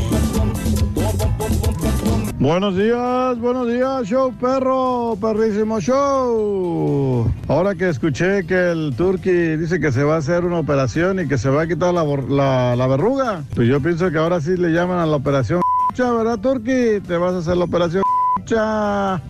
Buenos 2.42 2.76
días, 2.76 3.38
buenos 3.38 3.68
días, 3.68 4.02
show 4.02 4.32
perro, 4.34 5.16
perrísimo 5.20 5.78
show. 5.80 7.32
Ahora 7.46 7.76
que 7.76 7.88
escuché 7.88 8.44
que 8.44 8.72
el 8.72 8.92
Turqui 8.96 9.30
dice 9.56 9.78
que 9.78 9.92
se 9.92 10.02
va 10.02 10.16
a 10.16 10.18
hacer 10.18 10.44
una 10.44 10.58
operación 10.58 11.20
y 11.20 11.28
que 11.28 11.38
se 11.38 11.48
va 11.50 11.62
a 11.62 11.68
quitar 11.68 11.94
la, 11.94 12.02
bor- 12.02 12.28
la, 12.28 12.74
la 12.74 12.86
verruga, 12.88 13.44
pues 13.54 13.68
yo 13.68 13.80
pienso 13.80 14.10
que 14.10 14.18
ahora 14.18 14.40
sí 14.40 14.56
le 14.56 14.70
llaman 14.70 14.98
a 14.98 15.06
la 15.06 15.14
operación 15.18 15.60
¿verdad, 15.96 16.36
Turqui? 16.40 16.98
Te 17.06 17.16
vas 17.16 17.32
a 17.34 17.38
hacer 17.38 17.56
la 17.56 17.64
operación 17.64 18.02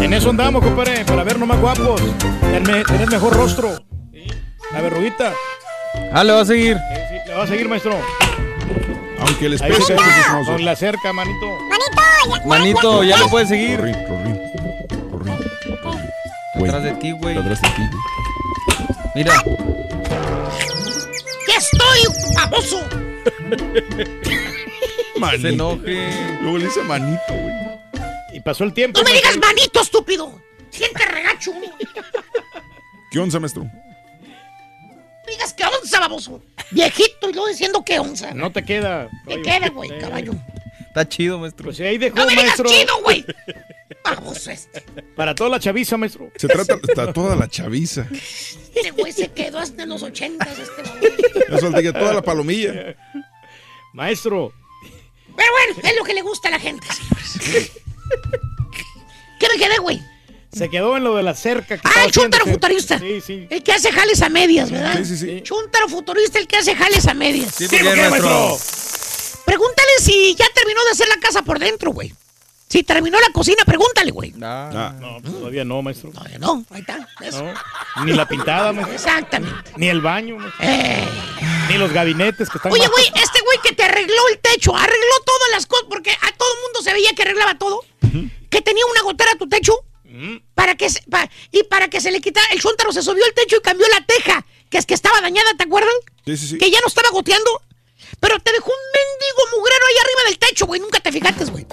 En 0.00 0.12
eso 0.12 0.30
andamos, 0.30 0.62
compadre, 0.62 1.04
para 1.04 1.24
vernos 1.24 1.48
más 1.48 1.60
guapos. 1.60 2.00
Tener, 2.42 2.86
tener 2.86 3.10
mejor 3.10 3.34
rostro. 3.34 3.70
Sí. 4.12 4.28
La 4.72 4.80
verruguita. 4.82 5.32
Ah, 6.12 6.22
le 6.22 6.32
va 6.32 6.42
a 6.42 6.44
seguir. 6.44 6.76
Le 7.26 7.34
va 7.34 7.42
a 7.42 7.46
seguir, 7.48 7.68
maestro. 7.68 7.94
Aunque 9.20 9.46
el 9.46 9.52
Ahí 9.52 9.58
espejo 9.70 9.80
se 9.86 9.86
sea 9.86 9.96
ve. 9.96 10.02
chismoso. 10.22 10.52
Con 10.52 10.64
la 10.64 10.76
cerca, 10.76 11.12
manito. 11.12 11.58
Manito, 12.46 13.02
ya 13.04 13.16
lo 13.18 13.28
puedes 13.28 13.48
seguir. 13.48 13.78
Corrí, 13.78 13.92
corrí, 13.92 14.32
corrí, 15.12 15.32
corrí. 15.82 15.98
Güey, 16.54 16.64
Detrás 16.64 16.82
de 16.84 16.92
ti, 16.94 17.10
güey. 17.12 17.34
Detrás 17.34 17.60
de 17.62 17.68
ti, 17.68 17.82
güey. 17.90 18.02
Mira. 19.14 19.42
¡Que 21.46 21.56
estoy, 21.56 22.00
baboso! 22.36 22.80
Manito. 25.18 25.42
Se 25.42 25.48
enoje. 25.54 26.10
Luego 26.42 26.58
le 26.58 26.64
dice 26.66 26.82
manito, 26.82 27.22
güey. 27.28 27.54
Y 28.34 28.40
pasó 28.40 28.64
el 28.64 28.72
tiempo. 28.72 28.98
¡No 29.00 29.04
me 29.04 29.12
digas 29.14 29.36
manito, 29.38 29.80
estúpido! 29.80 30.40
¡Siente 30.70 31.04
regacho! 31.06 31.50
¿Qué 33.10 33.18
onza, 33.18 33.40
maestro? 33.40 33.66
Digas 35.30 35.52
que 35.52 35.64
onza, 35.64 36.00
baboso. 36.00 36.42
Viejito 36.70 37.30
y 37.30 37.32
luego 37.32 37.48
diciendo 37.48 37.84
que 37.84 37.98
onza. 37.98 38.32
No 38.34 38.50
te 38.52 38.64
queda. 38.64 39.08
Te 39.26 39.40
queda, 39.42 39.68
güey, 39.70 39.90
caballo. 39.98 40.32
Está 40.80 41.08
chido, 41.08 41.38
maestro. 41.38 41.64
Pues 41.66 41.80
ahí 41.80 41.98
dejó, 41.98 42.16
¡No 42.16 42.24
me 42.26 42.30
digas 42.32 42.46
maestro. 42.46 42.68
chido, 42.68 43.02
güey! 43.02 43.24
Baboso 44.04 44.50
este. 44.50 44.80
Para 45.16 45.34
toda 45.34 45.50
la 45.50 45.60
chaviza, 45.60 45.96
maestro. 45.96 46.30
Se 46.36 46.48
trata 46.48 46.76
de 46.76 47.12
toda 47.12 47.36
la 47.36 47.48
chaviza. 47.48 48.06
Este 48.10 48.90
güey 48.92 49.12
se 49.12 49.28
quedó 49.28 49.58
hasta 49.58 49.82
en 49.82 49.88
los 49.90 50.02
ochentas, 50.02 50.58
este 50.58 50.82
baboso. 50.82 51.66
Eso 51.68 51.80
día, 51.80 51.92
toda 51.92 52.14
la 52.14 52.22
palomilla. 52.22 52.96
Maestro. 53.92 54.52
Pero 55.36 55.52
bueno, 55.52 55.88
es 55.88 55.96
lo 55.96 56.04
que 56.04 56.14
le 56.14 56.22
gusta 56.22 56.48
a 56.48 56.52
la 56.52 56.58
gente, 56.58 56.86
señores. 56.86 57.70
¿Qué 59.38 59.46
me 59.52 59.58
quedé, 59.58 59.78
güey? 59.78 60.00
Se 60.52 60.70
quedó 60.70 60.96
en 60.96 61.04
lo 61.04 61.14
de 61.14 61.22
la 61.22 61.34
cerca. 61.34 61.76
Que 61.76 61.82
Ah, 61.84 62.04
el 62.04 62.10
chúntaro 62.10 62.44
haciendo. 62.44 62.60
futurista. 62.60 62.98
Sí, 62.98 63.20
sí. 63.20 63.46
El 63.50 63.62
que 63.62 63.72
hace 63.72 63.92
jales 63.92 64.22
a 64.22 64.28
medias, 64.28 64.70
¿verdad? 64.70 64.96
Sí, 64.98 65.04
sí, 65.04 65.16
sí. 65.18 65.40
Chúntaro 65.42 65.88
futurista, 65.88 66.38
el 66.38 66.46
que 66.46 66.56
hace 66.56 66.74
jales 66.74 67.06
a 67.06 67.14
medias. 67.14 67.54
Sí, 67.54 67.68
¿por 67.68 67.78
qué, 67.94 68.08
maestro? 68.10 68.58
Pregúntale 69.44 69.88
si 70.00 70.34
ya 70.34 70.46
terminó 70.54 70.82
de 70.84 70.90
hacer 70.90 71.08
la 71.08 71.16
casa 71.18 71.42
por 71.42 71.58
dentro, 71.58 71.90
güey. 71.92 72.12
Si 72.68 72.82
terminó 72.82 73.18
la 73.18 73.30
cocina, 73.32 73.62
pregúntale, 73.64 74.10
güey. 74.10 74.32
No, 74.36 74.68
pues 75.22 75.34
todavía 75.34 75.64
no, 75.64 75.80
maestro. 75.80 76.10
Todavía 76.10 76.38
no, 76.38 76.64
ahí 76.70 76.80
está. 76.80 77.08
¿ves? 77.18 77.34
No, 77.34 78.04
Ni 78.04 78.12
la 78.12 78.28
pintada, 78.28 78.72
maestro. 78.74 78.94
Exactamente. 78.94 79.72
Ni 79.76 79.88
el 79.88 80.02
baño, 80.02 80.36
maestro. 80.36 80.66
Ni 81.70 81.78
los 81.78 81.92
gabinetes 81.92 82.48
que 82.50 82.58
están 82.58 82.72
Oye, 82.72 82.86
güey, 82.86 83.06
este 83.06 83.40
güey 83.40 83.58
que 83.62 83.72
te 83.74 83.84
arregló 83.84 84.28
el 84.32 84.38
techo, 84.38 84.76
arregló 84.76 85.14
todas 85.24 85.48
las 85.52 85.66
cosas, 85.66 85.86
porque 85.88 86.10
a 86.10 86.32
todo 86.36 86.48
el 86.54 86.60
mundo 86.62 86.82
se 86.82 86.92
veía 86.92 87.12
que 87.14 87.22
arreglaba 87.22 87.56
todo. 87.58 87.84
Que 88.50 88.60
tenía 88.62 88.84
una 88.90 89.02
gotera 89.02 89.32
a 89.32 89.36
tu 89.36 89.48
techo. 89.48 89.72
Para 90.54 90.74
que 90.76 90.90
se- 90.90 91.02
y 91.52 91.62
para 91.64 91.88
que 91.88 92.00
se 92.00 92.10
le 92.10 92.20
quitara, 92.20 92.46
el 92.52 92.60
chúntaro 92.60 92.92
se 92.92 93.02
subió 93.02 93.24
el 93.24 93.34
techo 93.34 93.56
y 93.56 93.60
cambió 93.60 93.86
la 93.88 94.04
teja, 94.04 94.44
que 94.70 94.78
es 94.78 94.86
que 94.86 94.94
estaba 94.94 95.20
dañada, 95.20 95.54
¿te 95.56 95.64
acuerdas? 95.64 95.92
Sí, 96.26 96.36
sí, 96.36 96.48
sí. 96.48 96.58
Que 96.58 96.70
ya 96.70 96.80
no 96.80 96.86
estaba 96.88 97.10
goteando. 97.10 97.62
Pero 98.20 98.38
te 98.40 98.52
dejó 98.52 98.70
un 98.70 98.76
mendigo 98.94 99.58
mugrero 99.58 99.84
ahí 99.86 99.94
arriba 100.02 100.20
del 100.28 100.38
techo, 100.38 100.66
güey. 100.66 100.80
Nunca 100.80 100.98
te 101.00 101.12
fijaste, 101.12 101.44
güey. 101.46 101.66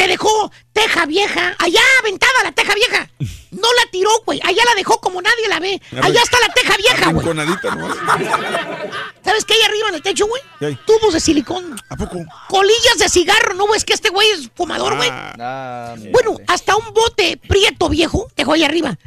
Te 0.00 0.06
dejó 0.08 0.50
teja 0.72 1.04
vieja, 1.04 1.54
allá 1.58 1.80
aventada 2.00 2.32
la 2.42 2.52
teja 2.52 2.72
vieja. 2.74 3.06
No 3.50 3.68
la 3.74 3.90
tiró, 3.90 4.08
güey. 4.24 4.40
Allá 4.42 4.62
la 4.64 4.74
dejó 4.74 4.98
como 4.98 5.20
nadie 5.20 5.46
la 5.46 5.60
ve. 5.60 5.78
Allá 6.02 6.22
está 6.22 6.38
la 6.40 6.48
teja 6.54 6.74
vieja, 6.78 7.12
güey. 7.12 7.26
Nomás. 7.76 7.98
¿Sabes 9.22 9.44
qué 9.44 9.52
hay 9.52 9.60
arriba 9.62 9.88
en 9.90 9.94
el 9.96 10.02
techo, 10.02 10.26
güey? 10.26 10.40
Tubos 10.86 11.12
de 11.12 11.20
silicón. 11.20 11.76
¿A 11.90 11.96
poco? 11.96 12.16
Colillas 12.48 12.96
de 12.98 13.10
cigarro, 13.10 13.52
¿no 13.52 13.68
ves 13.68 13.84
que 13.84 13.92
este 13.92 14.08
güey 14.08 14.26
es 14.30 14.48
fumador, 14.54 14.96
güey? 14.96 15.10
Ah, 15.10 15.94
Bueno, 16.12 16.38
hasta 16.46 16.76
un 16.76 16.94
bote 16.94 17.36
prieto 17.36 17.90
viejo 17.90 18.26
dejó 18.34 18.54
ahí 18.54 18.64
arriba. 18.64 18.98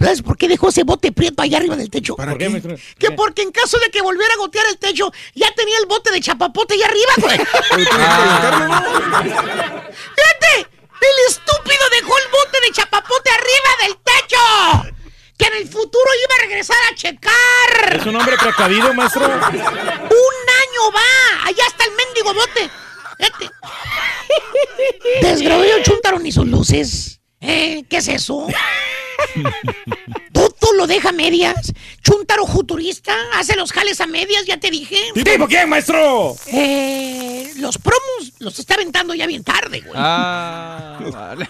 ¿Sabes 0.00 0.22
por 0.22 0.36
qué 0.36 0.46
dejó 0.46 0.68
ese 0.68 0.84
bote 0.84 1.10
prieto 1.10 1.42
allá 1.42 1.58
arriba 1.58 1.74
del 1.76 1.90
techo? 1.90 2.14
¿Para 2.14 2.30
¿Por 2.32 2.38
qué, 2.38 2.44
qué? 2.44 2.50
maestro? 2.50 2.76
Que 2.98 3.10
porque 3.10 3.42
en 3.42 3.50
caso 3.50 3.78
de 3.80 3.90
que 3.90 4.00
volviera 4.00 4.32
a 4.34 4.36
gotear 4.36 4.64
el 4.66 4.78
techo, 4.78 5.10
ya 5.34 5.52
tenía 5.54 5.76
el 5.78 5.86
bote 5.86 6.12
de 6.12 6.20
chapapote 6.20 6.74
allá 6.74 6.86
arriba, 6.86 7.12
güey. 7.18 7.38
¿no? 7.38 7.44
¡Fíjate! 10.16 10.68
¡El 11.00 11.18
estúpido 11.28 11.82
dejó 12.00 12.16
el 12.18 12.28
bote 12.30 12.60
de 12.64 12.72
chapapote 12.72 13.30
arriba 13.30 13.70
del 13.82 13.96
techo! 14.04 14.94
Que 15.36 15.46
en 15.46 15.54
el 15.54 15.68
futuro 15.68 16.10
iba 16.24 16.34
a 16.36 16.40
regresar 16.46 16.76
a 16.90 16.94
checar. 16.94 17.96
Es 17.96 18.06
un 18.06 18.16
hombre 18.16 18.36
precavido, 18.38 18.92
maestro. 18.94 19.24
¡Un 19.26 19.32
año 19.32 20.92
va! 20.94 21.44
¡Allá 21.46 21.64
está 21.66 21.84
el 21.84 21.92
mendigo 21.92 22.34
bote! 22.34 22.70
Fíjate. 23.18 23.50
Desgrabó 25.22 25.62
el 25.64 25.82
chúntaro 25.82 26.18
ni 26.20 26.30
sus 26.32 26.46
luces. 26.46 27.17
¿Eh? 27.40 27.84
¿Qué 27.88 27.98
es 27.98 28.08
eso? 28.08 28.46
Todo 30.32 30.72
lo 30.74 30.86
deja 30.86 31.10
a 31.10 31.12
medias. 31.12 31.72
Chúntaro 32.02 32.46
futurista, 32.46 33.14
hace 33.34 33.56
los 33.56 33.72
jales 33.72 34.00
a 34.00 34.06
medias, 34.06 34.44
ya 34.46 34.58
te 34.58 34.70
dije. 34.70 34.96
¿Tipo 35.14 35.46
quién, 35.46 35.68
maestro? 35.68 36.36
Eh, 36.46 37.52
los 37.56 37.78
promos 37.78 38.32
los 38.38 38.58
está 38.58 38.74
aventando 38.74 39.14
ya 39.14 39.26
bien 39.26 39.44
tarde, 39.44 39.80
güey. 39.80 39.92
Ah, 39.94 40.98
vale. 41.12 41.48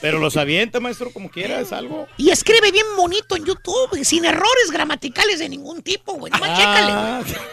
Pero 0.00 0.18
los 0.18 0.36
avienta, 0.36 0.80
maestro, 0.80 1.10
como 1.12 1.30
quiera, 1.30 1.60
es 1.60 1.72
algo. 1.72 2.06
Y 2.16 2.30
escribe 2.30 2.70
bien 2.70 2.86
bonito 2.96 3.36
en 3.36 3.44
YouTube, 3.44 4.04
sin 4.04 4.24
errores 4.24 4.70
gramaticales 4.72 5.38
de 5.38 5.48
ningún 5.48 5.82
tipo, 5.82 6.14
güey. 6.14 6.30
Nomás 6.32 6.58
chécale, 6.58 7.22
güey. 7.22 7.36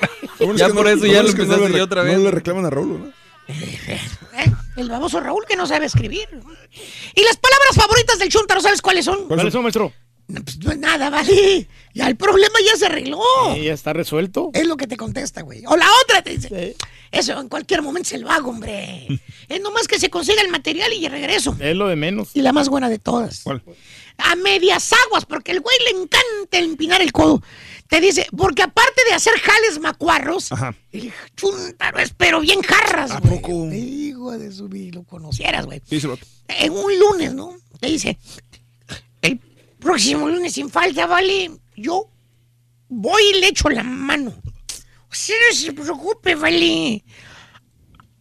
Ah, 0.42 0.54
Ya 0.56 0.70
por 0.70 0.88
eso 0.88 1.06
ya 1.06 1.22
lo 1.22 1.30
empezaste 1.30 1.70
no 1.70 1.84
otra 1.84 2.02
vez. 2.02 2.18
No 2.18 2.24
le 2.24 2.32
reclaman 2.32 2.66
a 2.66 2.72
Raúl, 2.72 3.00
¿no? 3.00 3.21
El 4.78 4.90
baboso 4.90 5.20
Raúl 5.20 5.46
que 5.48 5.56
no 5.56 5.68
sabe 5.68 5.86
escribir. 5.86 6.28
Y 7.16 7.24
las 7.24 7.38
palabras 7.38 7.76
favoritas 7.76 8.20
del 8.20 8.30
Chuntaro, 8.30 8.62
¿sabes 8.62 8.82
cuáles 8.82 9.06
son? 9.06 9.28
¿Cuáles 9.28 9.52
son, 9.52 9.64
maestro? 9.64 9.92
No, 10.28 10.42
pues 10.42 10.58
no 10.60 10.72
es 10.72 10.78
nada, 10.78 11.10
vale. 11.10 11.68
Ya 11.94 12.08
el 12.08 12.16
problema 12.16 12.56
ya 12.66 12.78
se 12.78 12.86
arregló. 12.86 13.22
Sí, 13.54 13.64
ya 13.64 13.74
está 13.74 13.92
resuelto. 13.92 14.50
Es 14.54 14.66
lo 14.66 14.78
que 14.78 14.88
te 14.88 14.96
contesta, 14.96 15.42
güey. 15.42 15.64
O 15.66 15.76
la 15.76 15.88
otra 16.04 16.22
te 16.22 16.38
dice. 16.38 16.78
Eso 17.12 17.38
en 17.40 17.50
cualquier 17.50 17.82
momento 17.82 18.08
se 18.10 18.18
lo 18.18 18.32
hago, 18.32 18.52
hombre. 18.52 19.08
es 19.50 19.62
nomás 19.62 19.88
que 19.88 20.00
se 20.00 20.10
consiga 20.10 20.42
el 20.42 20.50
material 20.50 20.94
y 20.94 21.08
regreso. 21.10 21.56
Es 21.60 21.76
lo 21.76 21.88
de 21.88 21.98
menos. 21.98 22.30
Y 22.34 22.42
la 22.42 22.54
más 22.54 22.70
buena 22.70 22.88
de 22.88 23.00
todas. 23.00 23.42
¿Cuál? 23.44 23.62
A 24.18 24.36
medias 24.36 24.92
aguas, 25.06 25.26
porque 25.26 25.52
el 25.52 25.62
güey 25.62 25.76
le 25.86 26.02
encanta 26.02 26.58
empinar 26.60 27.02
el 27.02 27.12
codo. 27.12 27.42
Te 27.88 28.00
dice, 28.00 28.28
porque 28.38 28.64
aparte 28.64 29.02
de 29.08 29.14
hacer 29.14 29.34
jales 29.40 29.80
macuarros, 29.80 30.52
Ajá. 30.52 30.74
el 30.92 31.12
chuntaro 31.36 32.00
es 32.00 32.14
pero 32.16 32.40
bien 32.40 32.62
jarras, 32.62 33.12
¿A 33.12 33.20
güey. 33.20 33.42
poco? 33.42 33.68
Hijo 33.74 34.32
de 34.38 34.52
su 34.52 34.70
vida, 34.70 34.92
lo 34.96 35.04
conocieras, 35.04 35.66
güey. 35.66 35.82
En 36.48 36.72
un 36.72 37.00
lunes, 37.00 37.34
¿no? 37.34 37.56
Te 37.80 37.88
dice, 37.88 38.18
el 39.22 39.40
próximo 39.80 40.30
lunes 40.30 40.54
sin 40.54 40.70
falta, 40.70 41.06
vale, 41.06 41.52
yo 41.76 42.10
voy 42.88 43.24
y 43.36 43.40
le 43.42 43.48
echo 43.50 43.70
la 43.70 43.84
mano. 43.84 44.34
Usted 45.12 45.34
no 45.50 45.56
se 45.58 45.74
preocupe, 45.74 46.36
vale. 46.36 47.04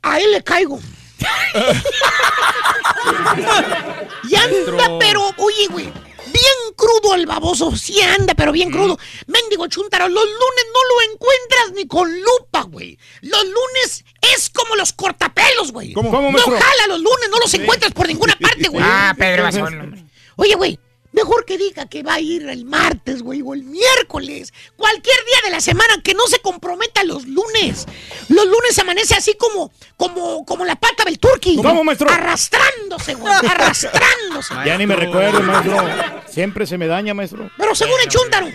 A 0.03 0.19
él 0.19 0.33
le 0.33 0.43
caigo. 0.43 0.81
y 4.29 4.37
anda, 4.37 4.99
pero, 4.99 5.23
oye, 5.39 5.67
güey, 5.71 5.87
bien 5.87 6.75
crudo 6.77 7.15
el 7.15 7.27
baboso. 7.27 7.75
Sí 7.77 8.01
anda, 8.01 8.35
pero 8.35 8.53
bien 8.53 8.71
crudo. 8.71 8.99
Mendigo 9.27 9.67
chuntaro, 9.67 10.09
los 10.09 10.25
lunes 10.25 10.65
no 10.73 10.95
lo 10.95 11.13
encuentras 11.13 11.73
ni 11.75 11.87
con 11.87 12.09
lupa, 12.21 12.63
güey. 12.63 12.99
Los 13.23 13.45
lunes 13.45 14.05
es 14.35 14.51
como 14.51 14.77
los 14.77 14.93
cortapelos, 14.93 15.73
güey. 15.73 15.93
¿Cómo? 15.93 16.11
¿Cómo, 16.11 16.31
No 16.31 16.33
maestro? 16.33 16.59
jala 16.59 16.87
los 16.89 17.01
lunes, 17.01 17.29
no 17.31 17.39
los 17.39 17.53
encuentras 17.55 17.93
por 17.93 18.07
ninguna 18.07 18.37
parte, 18.37 18.69
güey. 18.69 18.85
Ah, 18.87 19.15
Pedro 19.17 19.45
Basón. 19.45 20.11
Oye, 20.37 20.55
güey, 20.55 20.79
mejor 21.13 21.45
que 21.45 21.59
diga 21.59 21.87
que 21.87 22.03
va 22.03 22.15
a 22.15 22.21
ir 22.21 22.49
el 22.49 22.65
martes, 22.65 23.23
güey, 23.23 23.43
o 23.43 23.55
el 23.55 23.65
miércoles. 23.65 24.53
Cualquier 24.77 25.17
día 25.25 25.39
de 25.45 25.51
la 25.51 25.61
semana 25.61 26.01
que 26.03 26.15
no 26.15 26.27
se 26.27 26.41
comprometa 26.41 27.05
los 27.05 27.27
lunes. 27.27 27.87
Los 28.29 28.47
lunes 28.47 28.79
amanece 28.79 29.15
así 29.15 29.35
como, 29.35 29.73
como, 29.97 30.45
como 30.45 30.65
la 30.65 30.77
pata 30.77 31.05
del 31.05 31.19
turqui. 31.19 31.57
¿Cómo, 31.57 31.85
maestro? 31.85 32.11
Arrastrándose, 32.11 33.15
güey, 33.15 33.33
arrastrándose. 33.33 34.55
Ya 34.65 34.77
ni 34.79 34.87
me 34.87 34.97
recuerdo, 34.97 35.41
maestro. 35.41 35.77
Siempre 36.29 36.67
se 36.67 36.79
me 36.79 36.87
daña, 36.87 37.15
maestro. 37.15 37.51
Pero 37.57 37.75
según 37.75 38.01
el 38.03 38.09
chúntaro, 38.09 38.49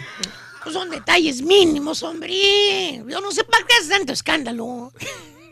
pues 0.64 0.74
son 0.74 0.90
detalles 0.90 1.42
mínimos, 1.42 2.04
hombre. 2.04 3.04
Yo 3.08 3.22
no 3.22 3.32
sé 3.32 3.44
para 3.44 3.66
qué 3.66 3.76
es 3.82 3.90
tanto 3.90 4.14
escándalo. 4.14 4.92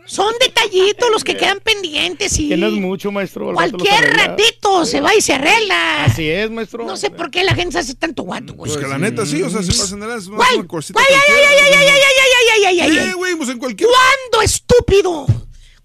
Son 0.05 0.33
detallitos 0.39 1.09
los 1.11 1.23
que 1.23 1.37
quedan 1.37 1.59
pendientes 1.61 2.37
y 2.37 2.49
Que 2.49 2.57
no 2.57 2.67
es 2.67 2.73
mucho, 2.73 3.11
maestro. 3.11 3.57
al 3.57 3.71
cualquier 3.71 4.13
ratito 4.15 4.85
se 4.85 4.99
va 5.01 5.15
y 5.15 5.21
se 5.21 5.33
arregla. 5.33 6.05
Así 6.05 6.29
es, 6.29 6.51
maestro. 6.51 6.85
No 6.85 6.97
sé 6.97 7.09
por 7.09 7.31
qué 7.31 7.43
la 7.43 7.55
gente 7.55 7.73
se 7.73 7.79
hace 7.79 7.95
tanto 7.95 8.23
guato, 8.23 8.53
güey. 8.53 8.71
Pues 8.71 8.83
que 8.83 8.89
la 8.89 8.97
neta 8.97 9.25
sí, 9.25 9.41
o 9.41 9.49
sea, 9.49 9.63
se 9.63 9.71
pasan 9.71 10.01
de 10.01 10.07
las 10.07 10.27
Güey, 10.27 10.39
ay, 10.41 10.57
ay, 10.57 10.65
ay, 10.65 11.45
ay, 11.49 11.73
ay, 11.73 11.73
ay, 11.73 11.87
ay, 11.87 12.65
ay, 12.65 12.65
ay, 12.65 12.79
ay, 12.79 12.97
ay. 12.97 13.09
Eh, 13.09 13.13
güey, 13.13 13.35
pues 13.35 13.49
en 13.49 13.59
cualquier... 13.59 13.89
¿Cuándo, 13.89 14.41
estúpido? 14.43 15.25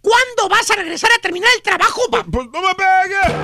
¿Cuándo 0.00 0.48
vas 0.48 0.70
a 0.70 0.74
regresar 0.76 1.10
a 1.12 1.18
terminar 1.20 1.50
el 1.54 1.62
trabajo, 1.62 2.02
pa? 2.10 2.24
Pues 2.30 2.46
no 2.52 2.62
me 2.62 2.74
pegue. 2.74 3.34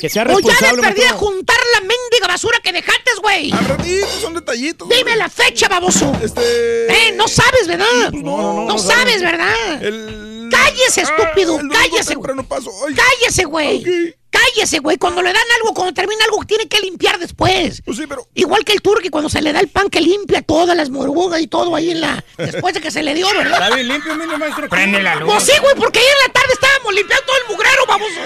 Que 0.00 0.08
sea 0.08 0.22
O 0.22 0.26
ya 0.26 0.30
de 0.34 0.40
responsable, 0.40 0.82
perdida 0.82 1.04
maestro. 1.10 1.18
juntar 1.18 1.56
la 1.74 1.80
mendiga 1.80 2.26
basura 2.26 2.58
que 2.62 2.72
dejaste, 2.72 3.10
güey. 3.20 3.52
Al 3.52 3.68
ratito, 3.68 4.06
son 4.20 4.34
detallitos. 4.34 4.88
Dime 4.88 5.02
güey. 5.02 5.16
la 5.16 5.28
fecha, 5.28 5.68
baboso. 5.68 6.10
Este... 6.22 7.08
Eh, 7.08 7.12
no 7.12 7.28
sabes, 7.28 7.66
¿verdad? 7.66 7.86
Pues 8.10 8.22
no, 8.22 8.36
no, 8.38 8.52
no, 8.54 8.64
No 8.66 8.78
sabes, 8.78 9.20
¿verdad? 9.22 9.82
El... 9.82 10.48
Cállese, 10.50 11.02
estúpido, 11.02 11.56
el 11.60 11.68
domingo 11.68 11.74
cállese, 11.74 12.14
temprano 12.14 12.44
paso. 12.44 12.70
Cállese, 12.96 13.44
güey. 13.44 14.16
Cállese, 14.54 14.78
güey. 14.78 14.96
Cuando 14.98 15.22
le 15.22 15.32
dan 15.32 15.42
algo, 15.60 15.74
cuando 15.74 15.92
termina 15.94 16.24
algo, 16.24 16.44
tiene 16.44 16.68
que 16.68 16.80
limpiar 16.80 17.18
después. 17.18 17.82
Pues 17.84 17.96
sí, 17.96 18.04
pero... 18.08 18.26
Igual 18.34 18.64
que 18.64 18.72
el 18.72 18.80
turqui 18.82 19.08
cuando 19.10 19.28
se 19.28 19.42
le 19.42 19.52
da 19.52 19.60
el 19.60 19.68
pan 19.68 19.88
que 19.90 20.00
limpia 20.00 20.42
todas 20.42 20.76
las 20.76 20.90
morgugas 20.90 21.40
y 21.40 21.46
todo 21.46 21.74
ahí 21.74 21.90
en 21.90 22.00
la... 22.00 22.24
Después 22.38 22.74
de 22.74 22.80
que 22.80 22.90
se 22.90 23.02
le 23.02 23.14
dio, 23.14 23.28
¿verdad? 23.28 23.62
Está 23.62 23.74
bien 23.74 23.88
limpio, 23.88 24.14
mire, 24.16 24.36
maestro. 24.36 24.68
Prende 24.68 25.02
la 25.02 25.16
luz. 25.16 25.30
Pues 25.32 25.44
sí, 25.44 25.52
güey, 25.60 25.74
porque 25.76 25.98
ayer 25.98 26.10
en 26.22 26.28
la 26.28 26.32
tarde 26.32 26.52
estábamos 26.52 26.94
limpiando 26.94 27.26
todo 27.26 27.36
el 27.36 27.52
mugrero, 27.52 27.86
baboso. 27.86 28.20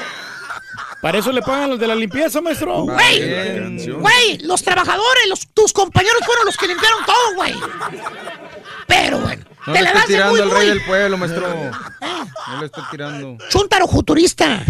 Para 1.02 1.18
eso 1.18 1.32
le 1.32 1.42
pagan 1.42 1.68
los 1.70 1.78
de 1.78 1.86
la 1.86 1.94
limpieza, 1.94 2.40
maestro. 2.40 2.84
Güey, 2.84 3.90
güey, 3.90 4.38
los 4.38 4.62
trabajadores, 4.62 5.26
los, 5.28 5.46
tus 5.52 5.72
compañeros 5.72 6.20
fueron 6.24 6.46
los 6.46 6.56
que 6.56 6.66
limpiaron 6.66 7.04
todo, 7.04 7.34
güey. 7.34 7.54
Pero 8.86 9.18
bueno, 9.18 9.44
No 9.66 9.72
te 9.74 9.82
le 9.82 9.84
la 9.84 9.90
estoy 9.90 10.06
tirando 10.14 10.32
muy, 10.32 10.40
al 10.40 10.50
rey 10.50 10.66
muy. 10.68 10.68
del 10.78 10.84
pueblo, 10.86 11.16
maestro. 11.18 11.46
Ah, 12.00 12.26
No 12.52 12.60
le 12.60 12.66
estoy 12.66 12.84
tirando. 12.90 13.36
Chuntaro 13.50 13.86
futurista. 13.86 14.62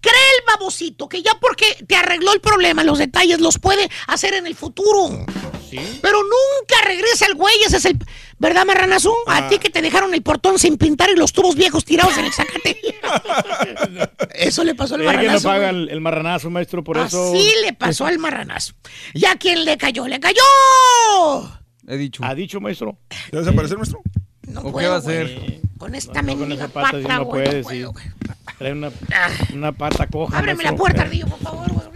Cree 0.00 0.12
el 0.38 0.44
babosito 0.46 1.08
que 1.08 1.22
ya 1.22 1.32
porque 1.40 1.66
te 1.86 1.96
arregló 1.96 2.32
el 2.32 2.40
problema, 2.40 2.84
los 2.84 2.98
detalles 2.98 3.40
los 3.40 3.58
puede 3.58 3.90
hacer 4.06 4.34
en 4.34 4.46
el 4.46 4.54
futuro. 4.54 5.24
Sí. 5.68 5.78
Pero 6.00 6.18
nunca 6.22 6.76
regresa 6.86 7.26
el 7.26 7.34
güey, 7.34 7.54
ese 7.66 7.76
es 7.78 7.84
el... 7.84 7.98
¿Verdad, 8.38 8.64
marranazo? 8.64 9.12
A 9.26 9.48
ti 9.48 9.58
que 9.58 9.68
te 9.68 9.82
dejaron 9.82 10.14
el 10.14 10.22
portón 10.22 10.58
sin 10.60 10.78
pintar 10.78 11.10
y 11.10 11.16
los 11.16 11.32
tubos 11.32 11.56
viejos 11.56 11.84
tirados 11.84 12.16
en 12.18 12.26
el 12.26 12.32
zacate. 12.38 12.80
Eso 14.34 14.62
le 14.64 14.74
pasó 14.76 14.94
al 14.94 15.00
Es 15.02 15.06
que 15.08 15.12
no 15.12 15.18
marranazo. 15.22 15.48
paga 15.48 15.70
el, 15.70 15.88
el 15.88 16.00
marranazo, 16.00 16.48
maestro, 16.50 16.84
por 16.84 16.98
eso. 16.98 17.32
Así 17.32 17.52
le 17.64 17.72
pasó 17.72 18.06
al 18.06 18.18
marranazo. 18.18 18.74
¿Y 19.14 19.24
a 19.26 19.34
quién 19.36 19.64
le 19.64 19.76
cayó? 19.76 20.06
¡Le 20.06 20.20
cayó! 20.20 20.40
He 21.88 21.96
dicho. 21.96 22.22
¿Ha 22.24 22.34
dicho, 22.34 22.60
maestro? 22.60 22.98
¿Ya 23.10 23.16
va 23.34 23.38
a 23.38 23.42
desaparecer, 23.42 23.76
maestro? 23.78 24.00
No 24.46 24.60
¿O 24.60 24.64
qué 24.66 24.70
puedo, 24.70 24.90
va 24.90 24.96
a 24.96 24.98
hacer? 25.00 25.60
Con 25.76 25.94
esta 25.94 26.22
No, 26.22 26.28
con 26.30 26.40
mendiga 26.40 26.64
esa 26.64 26.72
pata 26.72 26.86
pata, 26.92 26.98
sí 27.02 27.08
no 27.08 27.24
güey, 27.24 27.44
puede, 27.44 27.58
no 27.62 27.92
puedo, 27.92 27.92
sí. 27.98 28.08
Trae 28.58 28.72
una, 28.72 28.90
una 29.54 29.72
pata 29.72 30.06
coja. 30.06 30.38
Ábreme 30.38 30.64
la 30.64 30.74
puerta, 30.76 31.02
Ardillo, 31.02 31.26
por 31.26 31.38
favor, 31.38 31.72
güey. 31.72 31.86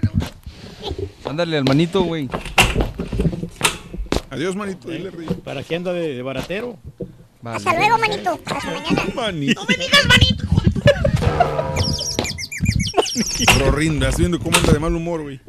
Ándale 1.25 1.57
al 1.59 1.65
manito, 1.65 2.03
güey. 2.03 2.29
Adiós, 4.31 4.55
manito. 4.57 4.89
Dile, 4.89 5.11
Río. 5.11 5.31
¿Para 5.43 5.63
qué 5.63 5.77
anda 5.77 5.93
de, 5.93 6.15
de 6.15 6.23
baratero? 6.23 6.79
Hasta 7.45 7.75
luego, 7.75 7.99
manito. 7.99 8.39
Hasta 8.47 8.71
mañana. 8.71 9.03
Manito. 9.15 9.61
No 9.61 9.67
me 9.67 9.75
digas, 9.77 10.07
manito. 10.07 10.45
Rorín, 13.59 13.95
estás 13.95 14.19
viendo 14.19 14.39
cómo 14.39 14.57
anda 14.57 14.73
de 14.73 14.79
mal 14.79 14.95
humor, 14.95 15.23
güey. 15.23 15.41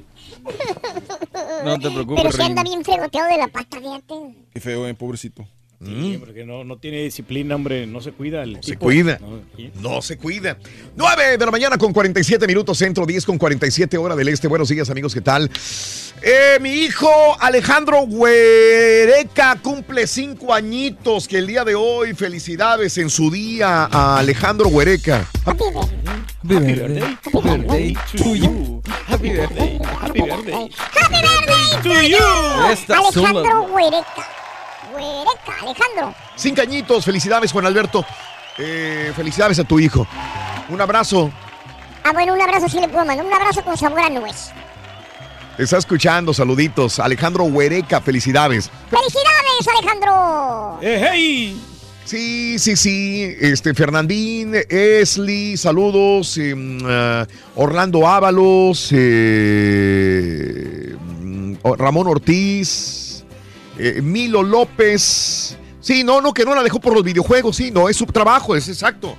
No 1.63 1.79
te 1.79 1.89
preocupes, 1.91 2.21
Pero 2.23 2.31
si 2.31 2.37
Rin. 2.39 2.47
anda 2.47 2.63
bien 2.63 2.83
fregoteado 2.83 3.29
de 3.29 3.37
la 3.37 3.47
pata, 3.47 3.79
fíjate. 3.79 4.13
Qué 4.53 4.59
feo, 4.59 4.87
eh, 4.87 4.93
pobrecito. 4.93 5.47
Sí, 5.85 6.17
porque 6.19 6.45
no, 6.45 6.63
no 6.63 6.77
tiene 6.77 7.03
disciplina, 7.03 7.55
hombre, 7.55 7.85
no 7.87 8.01
se 8.01 8.11
cuida. 8.11 8.43
El 8.43 8.55
Se 8.63 8.71
tipo. 8.71 8.85
cuida. 8.85 9.19
No, 9.19 9.41
sí. 9.55 9.71
No 9.81 10.01
se 10.01 10.17
cuida. 10.17 10.57
9 10.95 11.37
de 11.37 11.45
la 11.45 11.51
mañana 11.51 11.77
con 11.77 11.93
47 11.93 12.47
minutos 12.47 12.77
centro, 12.77 13.05
10 13.05 13.25
con 13.25 13.37
47 13.37 13.97
hora 13.97 14.15
del 14.15 14.27
este. 14.29 14.47
Buenos 14.47 14.69
días, 14.69 14.89
amigos, 14.89 15.13
¿qué 15.13 15.21
tal? 15.21 15.49
Eh, 16.21 16.57
mi 16.61 16.69
hijo 16.71 17.09
Alejandro 17.41 18.03
Huereca 18.03 19.59
cumple 19.61 20.07
cinco 20.07 20.53
añitos 20.53 21.27
que 21.27 21.37
el 21.37 21.47
día 21.47 21.65
de 21.65 21.75
hoy. 21.75 22.13
Felicidades 22.13 22.97
en 22.97 23.09
su 23.09 23.29
día 23.29 23.89
a 23.91 24.19
Alejandro 24.19 24.69
Huereca. 24.69 25.27
Happy 25.45 25.63
birthday. 26.43 27.17
Happy 27.25 27.39
birthday 27.41 27.93
to 28.15 28.35
you. 28.35 28.81
Happy 29.07 29.29
birthday. 29.29 29.79
Happy 30.01 30.21
birthday. 30.21 30.69
¡Happy 30.77 31.15
birthday 31.21 31.83
To 31.83 32.01
you. 32.01 32.17
Alejandro. 32.93 33.63
Huereca. 33.63 34.42
Huereca, 34.93 35.53
Alejandro. 35.61 36.15
Cinco 36.35 36.61
añitos. 36.61 37.05
Felicidades, 37.05 37.51
Juan 37.51 37.65
Alberto. 37.65 38.05
Eh, 38.57 39.11
felicidades 39.15 39.59
a 39.59 39.63
tu 39.63 39.79
hijo. 39.79 40.07
Un 40.69 40.79
abrazo. 40.81 41.31
Ah, 42.03 42.11
bueno, 42.13 42.33
un 42.33 42.41
abrazo 42.41 42.67
sí 42.69 42.79
le 42.79 42.87
puedo 42.87 43.05
mandar. 43.05 43.25
Un 43.25 43.33
abrazo 43.33 43.63
con 43.63 43.77
sabor 43.77 43.99
a 44.01 44.09
nuez. 44.09 44.51
Te 45.57 45.63
está 45.63 45.77
escuchando. 45.77 46.33
Saluditos. 46.33 46.99
Alejandro 46.99 47.43
Huereca, 47.45 48.01
felicidades. 48.01 48.69
¡Felicidades, 48.89 49.67
Alejandro! 49.79 50.79
Eh, 50.81 51.07
hey. 51.11 51.61
Sí, 52.05 52.59
sí, 52.59 52.75
sí. 52.75 53.33
Este, 53.39 53.73
Fernandín, 53.73 54.53
Esli, 54.69 55.55
saludos. 55.55 56.37
eh, 56.37 56.53
mm, 56.53 56.79
ah, 56.85 57.25
Orlando 57.55 58.05
Ábalos, 58.07 58.89
eh, 59.93 60.95
mm, 60.99 61.53
Ramón 61.77 62.07
Ortiz, 62.07 63.12
eh, 63.77 64.01
Milo 64.01 64.43
López. 64.43 65.57
Sí, 65.79 66.03
no, 66.03 66.21
no, 66.21 66.33
que 66.33 66.45
no 66.45 66.55
la 66.55 66.63
dejó 66.63 66.79
por 66.79 66.93
los 66.93 67.03
videojuegos, 67.03 67.57
sí, 67.57 67.69
no, 67.71 67.89
es 67.89 67.97
su 67.97 68.05
trabajo, 68.05 68.55
es 68.55 68.69
exacto. 68.69 69.15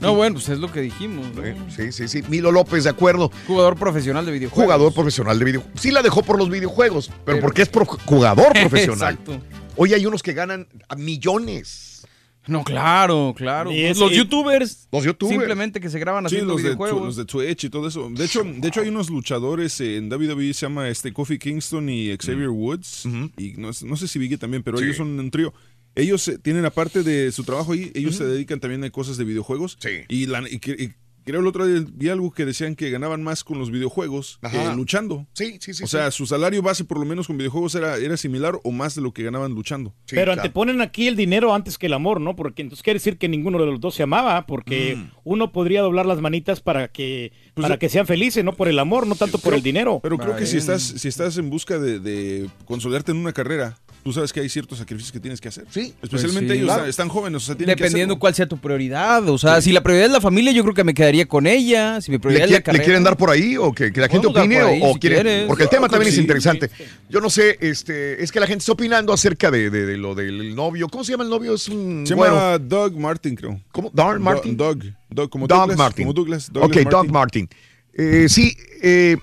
No, 0.00 0.14
bueno, 0.14 0.36
pues 0.36 0.48
es 0.48 0.58
lo 0.58 0.72
que 0.72 0.80
dijimos. 0.80 1.26
¿no? 1.34 1.42
Sí, 1.70 1.92
sí, 1.92 2.08
sí, 2.08 2.22
Milo 2.28 2.50
López, 2.50 2.84
de 2.84 2.90
acuerdo. 2.90 3.30
Jugador 3.46 3.76
profesional 3.76 4.24
de 4.24 4.32
videojuegos. 4.32 4.64
Jugador 4.64 4.94
profesional 4.94 5.38
de 5.38 5.44
videojuegos. 5.44 5.80
Sí 5.82 5.90
la 5.90 6.00
dejó 6.00 6.22
por 6.22 6.38
los 6.38 6.48
videojuegos, 6.48 7.08
pero, 7.08 7.36
Pero- 7.36 7.40
porque 7.42 7.62
es 7.62 7.68
pro- 7.68 7.84
jugador 8.06 8.52
profesional. 8.58 9.18
Exacto. 9.20 9.38
Hoy 9.76 9.92
hay 9.92 10.06
unos 10.06 10.22
que 10.22 10.32
ganan 10.32 10.66
a 10.88 10.94
millones. 10.96 11.91
No, 12.46 12.64
claro, 12.64 13.34
claro. 13.36 13.70
Y 13.70 13.82
es- 13.82 13.98
los 13.98 14.10
y- 14.12 14.16
youtubers. 14.16 14.88
Los 14.90 15.04
youtubers. 15.04 15.36
Simplemente 15.38 15.80
que 15.80 15.88
se 15.88 15.98
graban 16.00 16.24
Sí, 16.28 16.34
haciendo 16.34 16.54
los 16.54 16.62
de, 16.62 16.70
tu- 16.70 16.76
videojuegos. 16.76 17.06
los 17.06 17.16
de 17.16 17.24
Twitch 17.24 17.64
y 17.64 17.70
todo 17.70 17.86
eso. 17.86 18.10
De 18.10 18.24
hecho, 18.24 18.42
de 18.44 18.68
hecho 18.68 18.80
hay 18.80 18.88
unos 18.88 19.10
luchadores 19.10 19.80
en 19.80 20.08
WWE, 20.08 20.52
se 20.52 20.66
llama 20.66 20.88
este 20.88 21.12
Kofi 21.12 21.38
Kingston 21.38 21.88
y 21.88 22.16
Xavier 22.16 22.48
Woods. 22.48 23.04
Y 23.38 23.52
no, 23.58 23.72
sé- 23.72 23.86
no 23.86 23.96
sé 23.96 24.08
si 24.08 24.18
Vicky 24.18 24.36
también, 24.38 24.62
pero 24.62 24.78
Sí. 24.78 24.84
ellos 24.84 24.96
son 24.96 25.18
un 25.18 25.30
trío. 25.30 25.54
Ellos 25.94 26.26
eh, 26.28 26.38
tienen 26.38 26.64
aparte 26.64 27.02
de 27.02 27.30
su 27.32 27.44
trabajo 27.44 27.72
ahí, 27.72 27.92
ellos 27.94 28.16
se 28.16 28.24
dedican 28.24 28.58
también 28.60 28.82
a 28.82 28.90
cosas 28.90 29.18
de 29.18 29.24
videojuegos. 29.24 29.76
Sí. 29.78 29.90
Y, 30.08 30.26
la- 30.26 30.48
y 30.48 30.58
creo 31.24 31.40
el 31.40 31.46
otro 31.46 31.66
día 31.66 31.84
vi 31.92 32.08
algo 32.08 32.30
que 32.32 32.44
decían 32.44 32.74
que 32.74 32.90
ganaban 32.90 33.22
más 33.22 33.44
con 33.44 33.58
los 33.58 33.70
videojuegos 33.70 34.38
que 34.50 34.74
luchando. 34.76 35.26
Sí, 35.32 35.58
sí, 35.60 35.74
sí. 35.74 35.84
o 35.84 35.86
sea, 35.86 36.10
su 36.10 36.26
salario 36.26 36.62
base 36.62 36.84
por 36.84 36.98
lo 36.98 37.04
menos 37.04 37.26
con 37.26 37.36
videojuegos 37.36 37.74
era, 37.74 37.96
era 37.96 38.16
similar 38.16 38.58
o 38.64 38.70
más 38.72 38.94
de 38.94 39.02
lo 39.02 39.12
que 39.12 39.22
ganaban 39.22 39.52
luchando. 39.52 39.90
Sí, 40.06 40.14
Pero 40.16 40.26
claro. 40.32 40.40
anteponen 40.42 40.80
aquí 40.80 41.08
el 41.08 41.16
dinero 41.16 41.54
antes 41.54 41.78
que 41.78 41.86
el 41.86 41.92
amor, 41.92 42.20
¿no? 42.20 42.34
Porque 42.36 42.62
entonces 42.62 42.82
quiere 42.82 42.98
decir 42.98 43.18
que 43.18 43.28
ninguno 43.28 43.58
de 43.58 43.66
los 43.66 43.80
dos 43.80 43.94
se 43.94 44.02
amaba, 44.02 44.46
porque 44.46 44.96
Mm. 44.96 45.10
uno 45.24 45.52
podría 45.52 45.82
doblar 45.82 46.06
las 46.06 46.20
manitas 46.20 46.60
para 46.60 46.88
que 46.88 47.32
Pues 47.54 47.62
para 47.64 47.74
yo- 47.74 47.78
que 47.78 47.88
sean 47.88 48.06
felices, 48.06 48.44
no 48.44 48.52
por 48.54 48.68
el 48.68 48.78
amor, 48.78 49.06
no 49.06 49.14
tanto 49.14 49.38
por 49.38 49.54
el 49.54 49.62
dinero. 49.62 50.00
Pero 50.02 50.18
creo 50.18 50.36
que 50.36 50.46
si 50.46 50.56
estás, 50.56 50.82
si 50.82 51.08
estás 51.08 51.36
en 51.38 51.50
busca 51.50 51.78
de, 51.78 51.98
de 52.00 52.48
consolidarte 52.64 53.12
en 53.12 53.18
una 53.18 53.32
carrera, 53.32 53.78
tú 54.02 54.12
sabes 54.12 54.32
que 54.32 54.40
hay 54.40 54.48
ciertos 54.48 54.78
sacrificios 54.78 55.12
que 55.12 55.20
tienes 55.20 55.40
que 55.40 55.48
hacer. 55.48 55.64
Sí. 55.70 55.94
Especialmente 56.02 56.46
Pues 56.46 56.50
sí. 56.50 56.54
ellos 56.56 56.66
Claro. 56.66 56.80
están- 56.80 56.88
están 56.90 57.08
jóvenes, 57.08 57.42
o 57.42 57.46
sea, 57.46 57.54
tienen 57.54 57.76
Dependiendo 57.76 58.14
que 58.16 58.18
cuál 58.20 58.34
sea 58.34 58.46
tu 58.46 58.56
prioridad. 58.58 59.28
O 59.28 59.38
sea, 59.38 59.60
si 59.60 59.72
la 59.72 59.82
prioridad 59.82 60.06
es 60.06 60.12
la 60.12 60.20
familia, 60.20 60.52
yo 60.52 60.62
creo 60.62 60.74
que 60.74 60.84
me 60.84 60.94
quedaría 60.94 61.26
con 61.26 61.46
ella. 61.46 62.00
Si 62.00 62.10
mi 62.10 62.16
¿Le, 62.16 62.20
prioridad 62.20 62.44
es 62.44 62.48
qui- 62.48 62.52
la 62.52 62.58
le 62.58 62.62
carrera. 62.64 62.84
quieren 62.84 63.04
dar 63.04 63.16
por 63.16 63.30
ahí 63.30 63.56
o 63.56 63.72
que, 63.72 63.92
que 63.92 64.00
la 64.00 64.08
gente 64.08 64.26
opine 64.26 64.62
o, 64.62 64.66
ahí, 64.68 64.80
o 64.82 64.92
si 64.94 64.98
quiere- 65.00 65.14
quieres. 65.22 65.46
porque 65.46 65.62
el 65.64 65.68
tema 65.68 65.88
también 65.88 66.08
es 66.08 66.14
sí, 66.16 66.20
interesante. 66.20 66.70
Yo 67.08 67.20
no 67.20 67.30
sé, 67.30 67.58
este, 67.60 68.22
es 68.22 68.32
que 68.32 68.40
la 68.40 68.46
gente 68.46 68.62
está 68.62 68.72
opinando 68.72 69.12
acerca 69.12 69.50
de, 69.50 69.70
de- 69.70 69.86
de 69.86 69.96
lo 69.96 70.14
del 70.14 70.54
novio. 70.54 70.88
¿Cómo 70.88 71.04
se 71.04 71.12
llama 71.12 71.24
el 71.24 71.30
novio? 71.30 71.54
Es 71.54 71.68
un 71.68 72.04
Se 72.06 72.14
llama 72.14 72.58
Doug 72.58 72.96
Martin, 72.98 73.34
creo. 73.36 73.60
¿Cómo? 73.70 73.90
Darn 73.92 74.18
Do- 74.18 74.24
Martin. 74.24 74.56
Doug. 74.56 74.84
Doug, 75.10 75.28
como 75.30 75.46
Doug 75.46 75.58
Douglas. 75.58 75.76
Martin. 75.78 76.04
Como 76.04 76.12
Douglas. 76.14 76.48
ok, 76.48 76.54
Douglas 76.54 76.84
Doug 76.90 77.10
Martin. 77.10 77.48
Eh, 77.94 78.26
sí, 78.28 78.56
eh, 78.82 79.16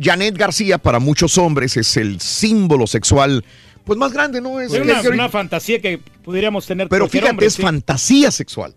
Janet 0.00 0.36
García 0.36 0.78
para 0.78 0.98
muchos 0.98 1.38
hombres 1.38 1.76
es 1.76 1.96
el 1.96 2.20
símbolo 2.20 2.86
sexual 2.86 3.44
pues 3.84 3.98
más 3.98 4.12
grande, 4.12 4.40
¿no? 4.40 4.60
Es, 4.60 4.72
Es 4.72 4.80
una, 4.80 5.00
una 5.00 5.28
fantasía 5.28 5.80
que 5.80 5.98
pudiéramos 6.22 6.66
tener 6.66 6.88
pero 6.88 7.08
fíjate, 7.08 7.30
hombre, 7.30 7.46
es 7.46 7.54
sí. 7.54 7.62
fantasía 7.62 8.30
sexual. 8.30 8.74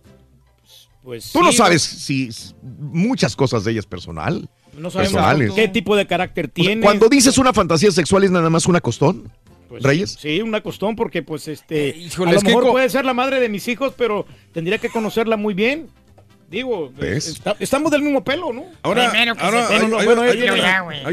Pues 1.03 1.31
Tú 1.31 1.41
no 1.41 1.51
sabes 1.51 1.81
si 1.81 2.29
muchas 2.61 3.35
cosas 3.35 3.63
de 3.65 3.71
ella 3.71 3.81
es 3.81 3.85
personal. 3.85 4.49
No 4.77 4.89
sabemos 4.89 5.13
personales. 5.13 5.51
qué 5.53 5.67
tipo 5.67 5.95
de 5.95 6.07
carácter 6.07 6.45
O 6.45 6.47
sea, 6.47 6.53
tiene. 6.53 6.81
cuando 6.81 7.09
dices 7.09 7.37
una 7.37 7.53
fantasía 7.53 7.91
sexual 7.91 8.23
es 8.23 8.31
nada 8.31 8.49
más 8.49 8.65
una 8.65 8.79
costón. 8.79 9.29
Pues, 9.67 9.83
Reyes. 9.83 10.17
Sí, 10.19 10.41
una 10.41 10.61
costón 10.61 10.95
porque 10.95 11.21
pues 11.21 11.47
este 11.47 11.89
híjole, 11.97 12.29
a 12.29 12.33
lo 12.33 12.37
es 12.39 12.43
mejor 12.45 12.71
puede 12.71 12.89
ser 12.89 13.05
la 13.05 13.13
madre 13.13 13.39
de 13.39 13.49
mis 13.49 13.67
hijos, 13.67 13.93
pero 13.97 14.25
tendría 14.53 14.77
que 14.77 14.89
conocerla 14.89 15.35
muy 15.35 15.53
bien. 15.53 15.87
Digo, 16.53 16.91
¿Ves? 16.97 17.27
está- 17.27 17.55
estamos 17.59 17.91
del 17.91 18.03
mismo 18.03 18.23
pelo, 18.23 18.53
¿no? 18.53 18.65
Ahora, 18.83 19.11
hay, 19.11 19.25
Bueno, 19.27 19.97
hay- 19.97 20.05
bueno, 20.05 20.21
hay 20.21 20.37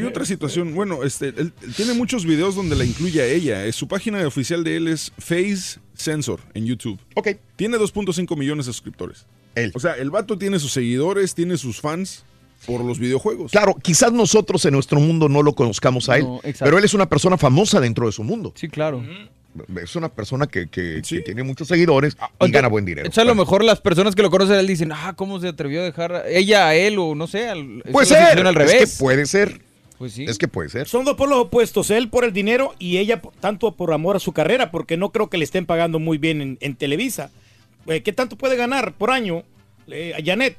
él- 0.00 0.06
otra, 0.06 0.24
situación. 0.26 0.74
Bueno, 0.74 1.02
este, 1.02 1.28
él, 1.28 1.52
él 1.62 1.74
tiene 1.74 1.94
muchos 1.94 2.24
videos 2.26 2.54
donde 2.54 2.76
la 2.76 2.84
incluye 2.84 3.22
a 3.22 3.26
ella. 3.26 3.64
Eh, 3.64 3.72
Su 3.72 3.88
página 3.88 4.26
oficial 4.26 4.62
de 4.64 4.76
él 4.76 4.88
es 4.88 5.12
Face 5.18 5.80
Sensor 5.94 6.40
en 6.54 6.66
YouTube. 6.66 6.98
Ok. 7.14 7.28
Tiene 7.56 7.78
2.5 7.78 8.36
millones 8.36 8.66
de 8.66 8.72
suscriptores. 8.72 9.26
Él. 9.54 9.72
O 9.74 9.80
sea, 9.80 9.94
el 9.94 10.10
vato 10.10 10.36
tiene 10.38 10.58
sus 10.58 10.72
seguidores, 10.72 11.34
tiene 11.34 11.56
sus 11.56 11.80
fans 11.80 12.24
por 12.66 12.84
los 12.84 12.98
videojuegos. 12.98 13.50
Claro, 13.52 13.74
quizás 13.82 14.12
nosotros 14.12 14.64
en 14.66 14.74
nuestro 14.74 15.00
mundo 15.00 15.28
no 15.30 15.42
lo 15.42 15.54
conozcamos 15.54 16.08
a 16.10 16.18
él, 16.18 16.24
No, 16.24 16.36
exacto. 16.44 16.66
pero 16.66 16.76
él 16.78 16.84
es 16.84 16.92
una 16.94 17.08
persona 17.08 17.38
famosa 17.38 17.80
dentro 17.80 18.04
de 18.06 18.12
su 18.12 18.22
mundo. 18.22 18.52
Sí, 18.54 18.68
claro. 18.68 19.02
Es 19.82 19.96
una 19.96 20.08
persona 20.08 20.46
que, 20.46 20.68
que- 20.68 21.00
Sí. 21.04 21.16
que 21.16 21.22
tiene 21.22 21.42
muchos 21.42 21.66
seguidores 21.68 22.16
y 22.40 22.50
gana 22.50 22.68
buen 22.68 22.84
dinero. 22.84 23.06
entonces, 23.06 23.22
a 23.22 23.24
lo 23.26 23.34
mejor 23.34 23.64
las 23.64 23.80
personas 23.80 24.14
que 24.14 24.22
lo 24.22 24.30
conocen 24.30 24.56
él 24.56 24.66
dicen, 24.66 24.92
ah, 24.92 25.14
¿cómo 25.16 25.40
se 25.40 25.48
atrevió 25.48 25.80
a 25.80 25.84
dejar 25.84 26.24
ella 26.28 26.68
a 26.68 26.74
él 26.74 26.98
o 26.98 27.14
no 27.14 27.26
sé? 27.26 27.48
Al, 27.48 27.82
Puede 27.90 28.06
ser, 28.06 28.46
al 28.46 28.54
revés. 28.54 28.74
es 28.82 28.92
que 28.96 29.02
puede 29.02 29.26
ser, 29.26 29.60
Pues 29.98 30.12
sí. 30.12 30.24
es 30.28 30.38
que 30.38 30.46
puede 30.48 30.68
ser. 30.68 30.86
Son 30.86 31.04
dos 31.04 31.16
polos 31.16 31.38
opuestos, 31.38 31.90
él 31.90 32.08
por 32.08 32.24
el 32.24 32.32
dinero 32.32 32.74
y 32.78 32.98
ella 32.98 33.20
tanto 33.40 33.72
por 33.74 33.92
amor 33.92 34.16
a 34.16 34.20
su 34.20 34.32
carrera, 34.32 34.70
porque 34.70 34.96
no 34.96 35.10
creo 35.10 35.28
que 35.28 35.36
le 35.38 35.44
estén 35.44 35.66
pagando 35.66 35.98
muy 35.98 36.16
bien 36.18 36.40
en, 36.40 36.58
en 36.60 36.76
Televisa. 36.76 37.30
Eh, 37.86 38.02
¿Qué 38.02 38.12
tanto 38.12 38.36
puede 38.36 38.56
ganar 38.56 38.92
por 38.92 39.10
año 39.10 39.42
eh, 39.88 40.14
a 40.16 40.24
Janet? 40.24 40.56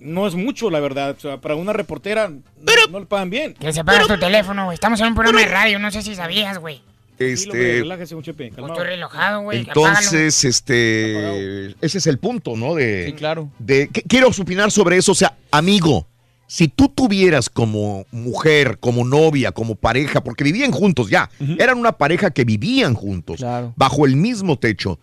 No 0.00 0.26
es 0.26 0.34
mucho, 0.34 0.68
la 0.68 0.80
verdad. 0.80 1.14
O 1.16 1.20
sea, 1.20 1.40
para 1.40 1.54
una 1.54 1.72
reportera 1.72 2.28
no, 2.28 2.42
no 2.90 2.98
le 3.00 3.06
pagan 3.06 3.30
bien. 3.30 3.54
Que 3.54 3.72
se 3.72 3.84
pagas 3.84 4.08
tu 4.08 4.18
teléfono, 4.18 4.64
güey. 4.64 4.74
Estamos 4.74 5.00
en 5.00 5.06
un 5.06 5.14
programa 5.14 5.38
de 5.38 5.46
radio, 5.46 5.78
no 5.78 5.92
sé 5.92 6.02
si 6.02 6.16
sabías, 6.16 6.58
güey. 6.58 6.82
Este, 7.30 7.78
relájese, 7.80 8.16
calmado. 8.50 8.72
estoy 8.74 8.86
relojado, 8.86 9.42
güey. 9.42 9.62
apágalo. 9.62 9.86
entonces, 9.96 10.44
este, 10.44 11.66
ese 11.80 11.98
es 11.98 12.06
el 12.06 12.18
punto, 12.18 12.56
¿no? 12.56 12.74
De, 12.74 13.06
Sí, 13.06 13.12
claro. 13.12 13.50
de 13.58 13.88
que- 13.88 14.02
quiero 14.02 14.28
opinar 14.28 14.70
sobre 14.70 14.96
eso, 14.96 15.12
o 15.12 15.14
sea, 15.14 15.36
amigo, 15.50 16.06
si 16.46 16.68
tú 16.68 16.88
tuvieras 16.88 17.48
como 17.48 18.04
mujer, 18.10 18.78
como 18.78 19.04
novia, 19.04 19.52
como 19.52 19.74
pareja, 19.74 20.22
porque 20.22 20.44
vivían 20.44 20.70
juntos 20.72 21.08
ya, 21.08 21.30
eran 21.58 21.78
una 21.78 21.92
pareja 21.92 22.30
que 22.30 22.44
vivían 22.44 22.94
juntos, 22.94 23.36
Claro. 23.38 23.72
bajo 23.76 24.04
el 24.06 24.16
mismo 24.16 24.58
techo, 24.58 24.98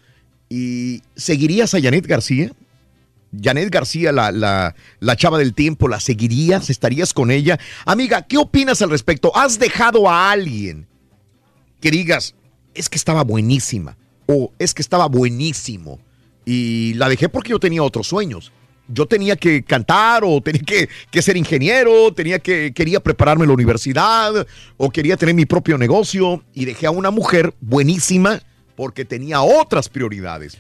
y 0.49 1.01
seguirías 1.15 1.73
a 1.73 1.81
Janet 1.81 2.05
García, 2.05 2.51
Janet 3.39 3.69
García, 3.71 4.11
la, 4.11 4.31
la, 4.31 4.75
la 4.99 5.15
chava 5.15 5.37
del 5.37 5.53
tiempo, 5.53 5.87
¿la 5.87 5.99
seguirías? 5.99 6.71
¿Estarías 6.71 7.13
con 7.13 7.29
ella? 7.29 7.59
Amiga, 7.85 8.23
¿qué 8.23 8.37
opinas 8.37 8.81
al 8.81 8.89
respecto? 8.89 9.31
¿Has 9.35 9.59
dejado 9.59 10.09
a 10.09 10.31
alguien 10.31 10.87
que 11.79 11.91
digas, 11.91 12.35
es 12.73 12.89
que 12.89 12.97
estaba 12.97 13.23
buenísima 13.23 13.97
o 14.27 14.51
es 14.59 14.73
que 14.73 14.81
estaba 14.81 15.07
buenísimo 15.07 15.99
y 16.45 16.93
la 16.95 17.09
dejé 17.09 17.29
porque 17.29 17.51
yo 17.51 17.59
tenía 17.59 17.83
otros 17.83 18.07
sueños? 18.07 18.51
Yo 18.87 19.05
tenía 19.05 19.35
que 19.35 19.63
cantar 19.63 20.23
o 20.25 20.41
tenía 20.41 20.63
que, 20.63 20.89
que 21.11 21.21
ser 21.21 21.37
ingeniero, 21.37 22.11
tenía 22.11 22.39
que, 22.39 22.73
quería 22.73 22.99
prepararme 22.99 23.43
en 23.43 23.49
la 23.49 23.53
universidad 23.53 24.47
o 24.77 24.89
quería 24.89 25.15
tener 25.15 25.35
mi 25.35 25.45
propio 25.45 25.77
negocio 25.77 26.43
y 26.55 26.65
dejé 26.65 26.87
a 26.87 26.91
una 26.91 27.11
mujer 27.11 27.53
buenísima 27.61 28.41
porque 28.75 29.05
tenía 29.05 29.41
otras 29.41 29.89
prioridades. 29.89 30.57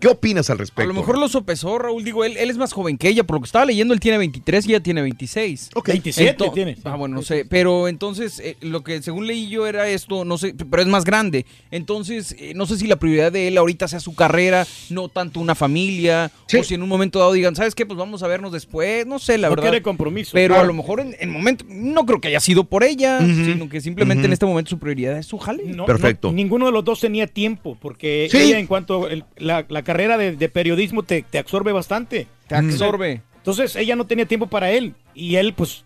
¿Qué 0.00 0.08
opinas 0.08 0.48
al 0.50 0.58
respecto? 0.58 0.82
A 0.90 0.94
lo 0.94 0.98
mejor 1.00 1.18
lo 1.18 1.28
sopesó, 1.28 1.78
Raúl. 1.78 2.04
Digo, 2.04 2.24
él, 2.24 2.36
él 2.36 2.50
es 2.50 2.56
más 2.56 2.72
joven 2.72 2.96
que 2.98 3.08
ella. 3.08 3.24
Por 3.24 3.36
lo 3.36 3.40
que 3.40 3.46
estaba 3.46 3.64
leyendo, 3.64 3.94
él 3.94 4.00
tiene 4.00 4.18
23 4.18 4.66
y 4.66 4.70
ella 4.70 4.80
tiene 4.80 5.02
26. 5.02 5.70
Ok. 5.74 5.88
27 5.88 6.44
Ento- 6.44 6.52
tiene. 6.54 6.76
Ah, 6.84 6.96
bueno, 6.96 7.16
no 7.16 7.22
sé. 7.22 7.44
Pero 7.44 7.88
entonces, 7.88 8.38
eh, 8.40 8.56
lo 8.60 8.82
que 8.84 9.02
según 9.02 9.26
leí 9.26 9.48
yo 9.48 9.66
era 9.66 9.88
esto, 9.88 10.24
no 10.24 10.38
sé, 10.38 10.54
pero 10.70 10.82
es 10.82 10.88
más 10.88 11.04
grande. 11.04 11.46
Entonces, 11.70 12.34
eh, 12.38 12.52
no 12.54 12.66
sé 12.66 12.78
si 12.78 12.86
la 12.86 12.96
prioridad 12.96 13.32
de 13.32 13.48
él 13.48 13.58
ahorita 13.58 13.88
sea 13.88 14.00
su 14.00 14.14
carrera, 14.14 14.66
no 14.90 15.08
tanto 15.08 15.40
una 15.40 15.54
familia. 15.54 16.30
O 16.58 16.62
si 16.62 16.74
en 16.74 16.82
un 16.82 16.88
momento 16.88 17.18
dado 17.18 17.32
digan, 17.32 17.56
¿sabes 17.56 17.74
qué? 17.74 17.84
Pues 17.86 17.98
vamos 17.98 18.22
a 18.22 18.28
vernos 18.28 18.52
después. 18.52 19.06
No 19.06 19.18
sé, 19.18 19.36
la 19.38 19.48
No 19.48 19.56
verdad. 19.56 19.70
quiere 19.70 19.82
compromiso. 19.82 20.30
Pero 20.32 20.54
Claro. 20.54 20.64
a 20.64 20.66
lo 20.66 20.74
mejor 20.74 21.00
en 21.00 21.16
el 21.18 21.28
momento, 21.28 21.64
no 21.68 22.06
creo 22.06 22.20
que 22.20 22.28
haya 22.28 22.40
sido 22.40 22.64
por 22.64 22.84
ella, 22.84 23.18
sino 23.20 23.68
que 23.68 23.80
simplemente 23.80 24.26
en 24.26 24.32
este 24.32 24.46
momento 24.46 24.70
su 24.70 24.78
prioridad 24.78 25.18
es 25.18 25.26
su 25.26 25.38
jale. 25.38 25.64
No, 25.64 25.86
no, 25.86 26.32
ninguno 26.32 26.66
de 26.66 26.72
los 26.72 26.84
dos 26.84 27.00
tenía 27.00 27.26
tiempo, 27.26 27.76
porque 27.80 28.28
Sí. 28.30 28.38
ella, 28.38 28.58
en 28.58 28.66
cuanto 28.66 29.08
el- 29.08 29.24
la, 29.36 29.66
la 29.68 29.82
carrera 29.88 30.18
de, 30.18 30.36
de 30.36 30.48
periodismo 30.50 31.02
te, 31.02 31.22
te 31.22 31.38
absorbe 31.38 31.72
bastante. 31.72 32.26
Te 32.46 32.56
absorbe. 32.56 33.22
Entonces 33.38 33.74
ella 33.74 33.96
no 33.96 34.06
tenía 34.06 34.26
tiempo 34.26 34.46
para 34.46 34.70
él 34.70 34.94
y 35.14 35.36
él, 35.36 35.54
pues. 35.54 35.82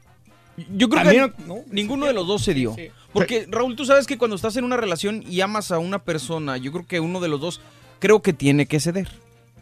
Yo 0.77 0.89
creo 0.89 1.05
que 1.05 1.33
ninguno 1.71 2.07
de 2.07 2.13
los 2.13 2.27
dos 2.27 2.43
se 2.43 2.53
dio. 2.53 2.75
Porque, 3.13 3.47
Raúl, 3.49 3.77
tú 3.77 3.85
sabes 3.85 4.09
que 4.09 4.19
cuando 4.19 4.35
estás 4.35 4.57
en 4.57 4.65
una 4.65 4.77
relación 4.77 5.23
y 5.29 5.41
amas 5.41 5.71
a 5.71 5.79
una 5.79 6.03
persona, 6.03 6.57
yo 6.57 6.73
creo 6.73 6.85
que 6.85 6.99
uno 6.99 7.21
de 7.21 7.29
los 7.29 7.41
dos 7.41 7.61
creo 8.01 8.23
que 8.23 8.33
tiene 8.33 8.67
que 8.67 8.81
ceder. 8.81 9.09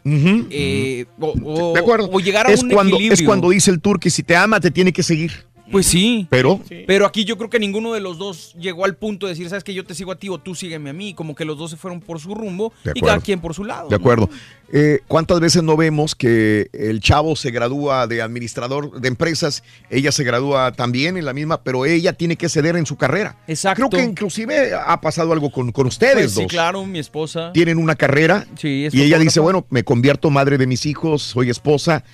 Eh, 0.03 1.05
o, 1.19 1.73
de 1.73 1.79
acuerdo. 1.79 2.09
o 2.11 2.19
llegar 2.19 2.47
a 2.47 2.51
es 2.51 2.63
un 2.63 2.71
cuando, 2.71 2.95
equilibrio. 2.95 3.13
Es 3.13 3.23
cuando 3.23 3.51
dice 3.51 3.69
el 3.69 3.79
turqui, 3.79 4.09
si 4.09 4.23
te 4.23 4.35
ama, 4.35 4.59
te 4.59 4.71
tiene 4.71 4.91
que 4.91 5.03
seguir. 5.03 5.45
Pues 5.71 5.85
sí. 5.87 6.27
Pero, 6.29 6.59
Pero 6.87 7.05
aquí 7.05 7.23
yo 7.25 7.37
creo 7.37 7.49
que 7.49 7.59
ninguno 7.59 7.93
de 7.93 7.99
los 7.99 8.17
dos 8.17 8.53
llegó 8.59 8.85
al 8.85 8.95
punto 8.95 9.25
de 9.27 9.33
decir, 9.33 9.47
sabes 9.49 9.63
que 9.63 9.73
yo 9.73 9.83
te 9.85 9.93
sigo 9.95 10.11
a 10.11 10.15
ti 10.19 10.29
o 10.29 10.37
tú 10.37 10.55
sígueme 10.55 10.89
a 10.89 10.93
mí. 10.93 11.13
Como 11.13 11.35
que 11.35 11.45
los 11.45 11.57
dos 11.57 11.71
se 11.71 11.77
fueron 11.77 11.99
por 12.01 12.19
su 12.19 12.33
rumbo 12.35 12.73
y 12.93 13.01
cada 13.01 13.19
quien 13.19 13.39
por 13.41 13.53
su 13.53 13.63
lado. 13.63 13.89
de 13.89 13.97
¿no? 13.97 14.01
acuerdo. 14.01 14.29
Eh, 14.73 14.99
¿Cuántas 15.07 15.39
veces 15.41 15.63
no 15.63 15.75
vemos 15.75 16.15
que 16.15 16.69
el 16.71 17.01
chavo 17.01 17.35
se 17.35 17.51
gradúa 17.51 18.07
de 18.07 18.21
administrador 18.21 19.01
de 19.01 19.07
empresas, 19.09 19.63
ella 19.89 20.13
se 20.13 20.23
gradúa 20.23 20.71
también 20.71 21.17
en 21.17 21.25
la 21.25 21.33
misma, 21.33 21.61
pero 21.61 21.85
ella 21.85 22.13
tiene 22.13 22.37
que 22.37 22.47
ceder 22.47 22.77
en 22.77 22.85
su 22.85 22.95
carrera? 22.95 23.37
Exacto. 23.47 23.89
Creo 23.89 23.89
que 23.89 24.09
inclusive 24.09 24.71
ha 24.73 25.01
pasado 25.01 25.33
algo 25.33 25.51
con, 25.51 25.73
con 25.73 25.87
ustedes 25.87 26.13
Pues 26.15 26.31
sí, 26.35 26.41
dos. 26.43 26.51
claro, 26.51 26.85
mi 26.85 26.99
esposa. 26.99 27.51
Tienen 27.53 27.77
una 27.77 27.95
carrera 27.95 28.45
Sí, 28.57 28.85
es 28.85 28.93
y 28.93 29.01
ella 29.03 29.19
dice, 29.19 29.41
bueno, 29.41 29.65
me 29.69 29.83
convierto 29.83 30.29
madre 30.29 30.57
de 30.57 30.67
mis 30.67 30.85
hijos, 30.85 31.21
soy 31.21 31.49
esposa, 31.49 32.05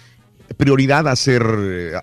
prioridad 0.56 1.08
a 1.08 1.12
hacer, 1.12 1.44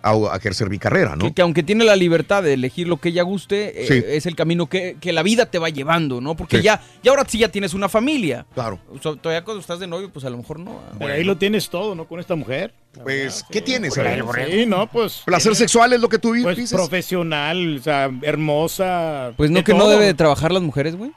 a, 0.02 0.10
a 0.12 0.36
ejercer 0.36 0.68
mi 0.70 0.78
carrera, 0.78 1.16
¿no? 1.16 1.24
Que, 1.24 1.32
que 1.32 1.42
aunque 1.42 1.62
tiene 1.62 1.84
la 1.84 1.96
libertad 1.96 2.42
de 2.42 2.52
elegir 2.54 2.86
lo 2.88 2.98
que 2.98 3.08
ella 3.08 3.22
guste, 3.22 3.82
eh, 3.82 3.86
Sí. 3.86 4.02
es 4.06 4.26
el 4.26 4.36
camino 4.36 4.66
que, 4.68 4.96
que 5.00 5.12
la 5.12 5.22
vida 5.22 5.46
te 5.46 5.58
va 5.58 5.68
llevando, 5.70 6.20
¿no? 6.20 6.36
Porque 6.36 6.58
Sí. 6.58 6.62
ya, 6.64 6.80
ya 7.02 7.10
ahora 7.10 7.24
sí 7.26 7.38
ya 7.38 7.48
tienes 7.48 7.74
una 7.74 7.88
familia. 7.88 8.46
Claro. 8.54 8.78
O 8.90 9.00
sea, 9.00 9.14
todavía 9.16 9.44
cuando 9.44 9.60
estás 9.60 9.78
de 9.78 9.86
novio, 9.86 10.10
pues 10.12 10.24
a 10.24 10.30
lo 10.30 10.36
mejor 10.36 10.60
no. 10.60 10.80
¿ah? 11.00 11.04
Ahí 11.06 11.24
lo 11.24 11.36
tienes 11.38 11.68
todo, 11.70 11.94
¿no? 11.94 12.06
Con 12.06 12.20
esta 12.20 12.34
mujer. 12.34 12.74
Pues, 13.02 13.44
¿qué 13.50 13.60
tienes? 13.60 13.94
Pues? 13.94 14.48
Sí, 14.50 14.66
no, 14.66 14.86
pues. 14.90 15.22
Placer 15.24 15.52
tiene- 15.52 15.56
sexual 15.56 15.92
es 15.94 16.00
lo 16.00 16.08
que 16.08 16.18
tú 16.18 16.34
Pues 16.42 16.56
dices. 16.56 16.72
profesional, 16.72 17.78
o 17.78 17.82
sea, 17.82 18.10
hermosa. 18.22 19.32
Pues 19.36 19.50
no 19.50 19.64
que 19.64 19.74
no 19.74 19.88
debe 19.88 20.04
de 20.04 20.14
trabajar 20.14 20.52
las 20.52 20.62
mujeres, 20.62 20.94
güey. 20.96 21.10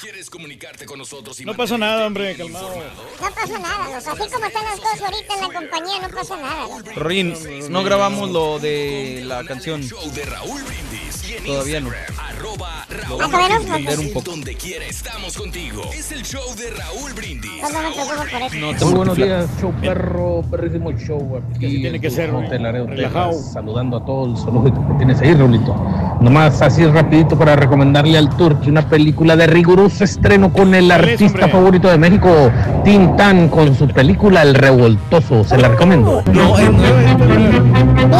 ¿Quieres 0.00 0.30
comunicarte 0.30 0.86
con 0.86 0.98
nosotros? 0.98 1.38
Y 1.40 1.44
No 1.44 1.54
pasa 1.54 1.76
nada, 1.78 2.06
hombre, 2.06 2.34
calmado. 2.36 2.74
No 3.20 3.30
pasa 3.34 3.58
nada, 3.58 3.84
loco. 3.86 3.96
Así 4.10 4.30
como 4.32 4.46
están 4.46 4.64
las 4.64 4.80
cosas 4.80 5.00
ahorita 5.02 5.34
en 5.34 5.40
la 5.40 5.48
compañía, 5.60 5.98
no 6.00 6.08
pasa 6.16 6.36
nada. 6.36 6.66
Rin, 6.96 7.34
no 7.70 7.84
grabamos 7.84 8.30
lo 8.30 8.58
de 8.58 9.22
la 9.24 9.44
canción. 9.44 9.80
de 9.82 10.24
Raúl 10.24 10.62
Brindis 10.62 11.09
Todavía 11.38 11.80
no. 11.80 11.90
Arroba 12.40 12.86
Raúl 12.88 13.18
no, 13.20 13.28
Brindis. 13.74 14.16
Un. 14.16 14.24
Donde 14.24 14.54
quiera 14.54 14.86
estamos 14.86 15.36
contigo. 15.36 15.82
Es 15.92 16.10
el 16.10 16.22
show 16.22 16.42
de 16.56 16.70
Raúl 16.70 17.12
Brindis. 17.12 17.50
No, 17.60 17.68
no 17.68 17.82
me 17.82 17.94
preocupo 17.94 18.16
por 18.16 18.42
eso. 18.42 18.56
No 18.56 18.74
te 18.78 18.84
Muy 18.86 18.94
buenos 18.94 19.16
días, 19.16 19.46
show 19.60 19.72
perro, 19.78 20.42
perrísimo 20.50 20.90
show. 20.92 21.36
Aquí 21.36 21.58
que 21.58 21.68
tiene 21.68 21.96
en 21.96 22.00
que 22.00 22.10
ser 22.10 22.32
relajado. 22.32 23.34
Saludando 23.34 23.98
a 23.98 24.04
todo 24.06 24.30
el 24.30 24.38
zoológico 24.38 24.88
que 24.88 24.94
tienes 24.94 25.20
ahí, 25.20 25.34
Raulito. 25.34 25.74
Nomás 26.22 26.62
así 26.62 26.86
rapidito 26.86 27.38
para 27.38 27.56
recomendarle 27.56 28.16
al 28.16 28.34
Turki 28.36 28.70
una 28.70 28.88
película 28.88 29.36
de 29.36 29.46
riguroso 29.46 30.02
estreno 30.04 30.50
con 30.50 30.74
el 30.74 30.86
¿Cuál 30.86 31.08
es, 31.08 31.10
artista 31.12 31.48
favorito 31.48 31.88
de 31.88 31.98
México, 31.98 32.50
Tintán, 32.84 33.48
con 33.50 33.74
su 33.74 33.86
película 33.88 34.42
El 34.42 34.54
Revoltoso. 34.54 35.44
Se 35.44 35.58
la 35.58 35.68
recomiendo. 35.68 36.22
Mira, 36.26 36.48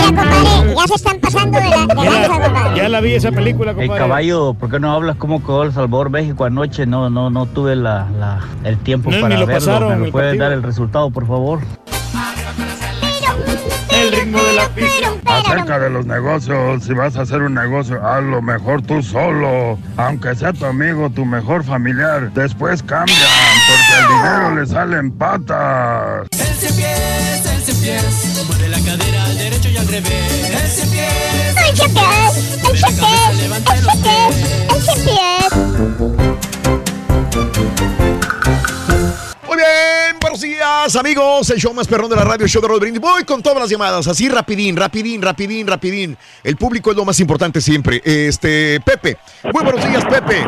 compadre, 0.07 0.74
ya 0.76 0.86
se 0.86 0.94
están 0.94 1.18
pasando 1.20 1.58
de, 1.58 1.68
la, 1.70 1.86
de 1.86 2.10
lanza, 2.10 2.40
compadre. 2.40 2.76
Ya 2.76 2.89
la 2.89 3.00
vi 3.00 3.15
esa 3.15 3.32
película, 3.32 3.74
compadre. 3.74 4.10
Caballo, 4.11 4.55
¿por 4.55 4.71
qué 4.71 4.81
no 4.81 4.93
hablas 4.93 5.17
cómo 5.17 5.41
quedó 5.41 5.63
El 5.63 5.73
Salvador 5.73 6.11
México 6.11 6.45
anoche? 6.45 6.85
No, 6.87 7.09
no, 7.11 7.31
no 7.31 7.47
tuve 7.47 7.77
la, 7.77 8.07
la- 8.19 8.41
el 8.65 8.77
tiempo 8.79 9.11
No, 9.11 9.17
ni 9.17 9.23
para 9.23 9.39
lo 9.39 9.47
verlo. 9.47 9.67
pasaron, 9.67 10.01
¿Me 10.01 10.07
lo 10.07 10.13
puedes 10.13 10.39
dar 10.39 10.53
el 10.53 10.63
resultado, 10.63 11.11
por 11.11 11.27
favor? 11.27 11.61
El 13.93 14.13
ritmo 14.13 14.39
de 14.43 14.53
la 14.55 14.69
pista. 14.71 15.13
Acerca 15.27 15.79
de 15.79 15.91
los 15.91 16.07
negocios, 16.07 16.83
si 16.85 16.95
vas 16.95 17.17
a 17.17 17.23
hacer 17.23 17.43
un 17.43 17.55
negocio, 17.55 18.05
hazlo 18.05 18.41
mejor 18.41 18.81
tú 18.83 19.03
solo, 19.03 19.79
aunque 19.97 20.35
sea 20.35 20.53
tu 20.53 20.65
amigo, 20.65 21.11
tu 21.11 21.25
mejor 21.25 21.63
familiar. 21.65 22.33
Después 22.33 22.83
cambian, 22.83 23.19
porque 23.69 24.01
el 24.01 24.09
dinero 24.17 24.55
le 24.61 24.67
sale 24.67 24.97
en 24.99 25.11
patas. 25.13 26.27
El 26.33 26.47
cien 26.57 26.75
pies, 26.77 27.47
el 27.47 27.63
cien 27.63 27.81
pies, 27.81 28.45
mueve 28.49 28.69
la 28.69 28.79
cadera 28.79 29.25
al 29.25 29.39
derecho 29.39 29.69
y 29.69 29.77
al 29.77 29.87
revés. 29.89 30.51
El 30.51 30.69
cien 30.69 30.91
pies, 30.91 31.50
El 31.70 31.76
pies, 31.76 32.58
el 32.58 32.74
pies. 35.05 35.52
Muy 39.47 39.57
bien, 39.57 40.18
buenos 40.20 40.40
días, 40.40 40.97
amigos. 40.97 41.49
El 41.50 41.60
show 41.60 41.73
más 41.73 41.86
perrón 41.86 42.10
de 42.10 42.16
la 42.16 42.24
radio, 42.24 42.42
el 42.42 42.50
show 42.50 42.60
de 42.60 42.66
Raúl 42.66 42.81
Brindis. 42.81 43.00
Voy 43.00 43.23
con 43.23 43.40
todas 43.40 43.60
las 43.60 43.70
llamadas, 43.70 44.08
así 44.08 44.28
rapidín, 44.28 44.76
rapidín, 44.76 45.23
rapidín, 45.23 45.68
rapidín. 45.68 46.18
El 46.42 46.57
público 46.57 46.90
es 46.90 46.97
lo 46.97 47.05
más 47.05 47.20
importante 47.20 47.60
siempre. 47.60 48.02
Este, 48.05 48.81
Pepe. 48.84 49.18
Muy 49.52 49.62
buenos 49.62 49.89
días, 49.89 50.05
Pepe. 50.07 50.44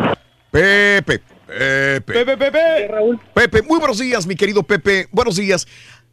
Pepe. 0.51 1.23
Pepe. 1.47 2.13
Pepe, 2.13 2.37
Pepe. 2.37 2.89
Raúl, 2.89 3.21
Pepe, 3.33 3.63
muy 3.63 3.79
buenos 3.79 4.01
días, 4.01 4.27
mi 4.27 4.35
querido 4.35 4.65
Pepe. 4.65 5.07
Buenos 5.13 5.37
días. 5.37 5.69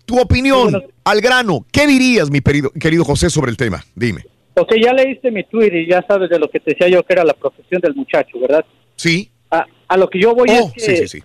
Tu 0.05 0.19
opinión, 0.19 0.83
al 1.03 1.19
grano. 1.19 1.65
¿Qué 1.71 1.87
dirías, 1.87 2.29
mi 2.29 2.41
querido, 2.41 2.69
querido 2.79 3.03
José, 3.03 3.31
sobre 3.31 3.49
el 3.49 3.57
tema? 3.57 3.83
Dime. 3.95 4.23
Ok, 4.55 4.73
ya 4.81 4.93
leíste 4.93 5.31
mi 5.31 5.43
tweet 5.43 5.71
y 5.73 5.87
ya 5.89 6.03
sabes 6.07 6.29
de 6.29 6.39
lo 6.39 6.49
que 6.49 6.59
te 6.59 6.71
decía 6.71 6.87
yo 6.89 7.03
que 7.03 7.13
era 7.13 7.23
la 7.23 7.33
profesión 7.33 7.81
del 7.81 7.95
muchacho, 7.95 8.39
¿verdad? 8.39 8.65
Sí. 8.95 9.29
A, 9.51 9.65
a 9.87 9.97
lo 9.97 10.09
que 10.09 10.19
yo 10.19 10.33
voy 10.35 10.49
Oh, 10.51 10.67
es 10.67 10.73
que 10.73 10.79
sí, 10.79 11.07
sí, 11.07 11.07
sí. 11.07 11.23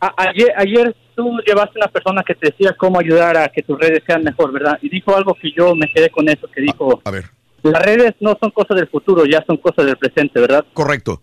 a- 0.00 0.14
ayer, 0.28 0.52
ayer 0.56 0.94
tú 1.14 1.38
llevaste 1.46 1.78
una 1.78 1.88
persona 1.88 2.22
que 2.26 2.34
te 2.34 2.50
decía 2.50 2.74
cómo 2.78 2.98
ayudar 3.00 3.36
a 3.38 3.48
que 3.48 3.62
tus 3.62 3.78
redes 3.78 4.02
sean 4.06 4.22
mejor, 4.22 4.52
¿verdad? 4.52 4.78
Y 4.82 4.88
dijo 4.90 5.16
algo 5.16 5.34
que 5.34 5.50
yo 5.56 5.74
me 5.74 5.86
quedé 5.94 6.10
con 6.10 6.28
eso, 6.28 6.46
que 6.54 6.60
dijo, 6.60 7.00
A 7.04 7.10
ver. 7.10 7.24
las 7.62 7.82
redes 7.82 8.14
no 8.20 8.36
son 8.40 8.50
cosas 8.50 8.76
del 8.76 8.88
futuro, 8.88 9.24
ya 9.24 9.42
son 9.46 9.56
cosas 9.56 9.86
del 9.86 9.96
presente, 9.96 10.40
¿verdad? 10.40 10.64
Correcto. 10.74 11.22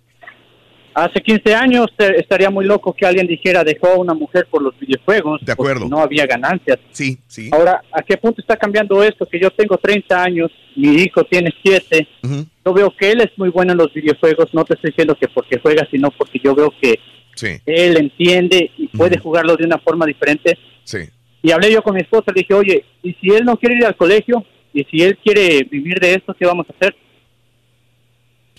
Hace 0.96 1.22
15 1.22 1.56
años 1.56 1.88
eh, 1.98 2.16
estaría 2.18 2.50
muy 2.50 2.66
loco 2.66 2.94
que 2.94 3.06
alguien 3.06 3.26
dijera 3.28 3.64
dejó 3.64 3.88
a 3.88 3.98
una 3.98 4.14
mujer 4.14 4.48
por 4.50 4.62
los 4.62 4.78
videojuegos. 4.80 5.42
De 5.44 5.52
acuerdo. 5.52 5.88
No 5.88 6.00
había 6.00 6.26
ganancias. 6.26 6.78
Sí, 6.92 7.18
sí. 7.28 7.50
Ahora, 7.52 7.82
¿a 7.92 8.02
qué 8.04 8.18
punto 8.18 8.42
está 8.42 8.56
cambiando 8.58 9.02
esto? 9.04 9.26
Que 9.26 9.40
yo 9.40 9.50
tengo 9.52 9.78
30 9.78 10.22
años, 10.24 10.52
mi 10.76 10.90
hijo 11.02 11.24
tiene 11.24 11.52
7. 11.64 12.08
Ujú. 12.24 12.46
Yo 12.66 12.74
veo 12.74 12.94
que 12.98 13.12
él 13.12 13.22
es 13.22 13.32
muy 13.38 13.50
bueno 13.50 13.72
en 13.72 13.80
los 13.80 13.94
videojuegos. 13.94 14.54
No 14.54 14.64
te 14.66 14.76
estoy 14.76 14.92
diciendo 14.92 15.16
que 15.16 15.28
porque 15.28 15.60
juega, 15.60 15.88
sino 15.90 16.12
porque 16.12 16.40
yo 16.44 16.54
veo 16.56 16.72
que 16.82 17.00
Sí, 17.36 17.48
él 17.66 17.98
entiende 17.98 18.70
y 18.78 18.88
puede 18.90 19.18
jugarlo 19.18 19.56
de 19.58 19.66
una 19.66 19.80
forma 19.80 20.06
diferente. 20.06 20.58
sí. 20.84 21.00
Y 21.46 21.52
hablé 21.52 21.74
yo 21.74 21.82
con 21.82 21.94
mi 21.96 22.00
esposa, 22.00 22.32
le 22.34 22.40
dije, 22.40 22.54
oye, 22.54 22.86
¿y 23.04 23.12
si 23.16 23.28
él 23.32 23.44
no 23.44 23.58
quiere 23.58 23.76
ir 23.76 23.86
al 23.86 23.98
colegio? 23.98 24.46
¿Y 24.74 24.86
si 24.86 25.04
él 25.04 25.18
quiere 25.22 25.64
vivir 25.70 26.00
de 26.00 26.14
esto, 26.14 26.34
qué 26.40 26.46
vamos 26.46 26.66
a 26.70 26.74
hacer? 26.74 26.96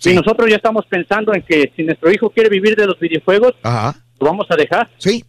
Sí. 0.04 0.10
Y 0.10 0.14
nosotros 0.14 0.50
ya 0.50 0.56
estamos 0.56 0.84
pensando 0.84 1.32
en 1.34 1.40
que 1.40 1.72
si 1.74 1.82
nuestro 1.82 2.10
hijo 2.12 2.28
quiere 2.28 2.50
vivir 2.50 2.76
de 2.76 2.86
los 2.86 3.00
videojuegos, 3.00 3.54
Ajá. 3.62 3.94
lo 4.20 4.26
vamos 4.26 4.46
a 4.50 4.54
dejar. 4.54 4.90
Sí. 4.98 5.24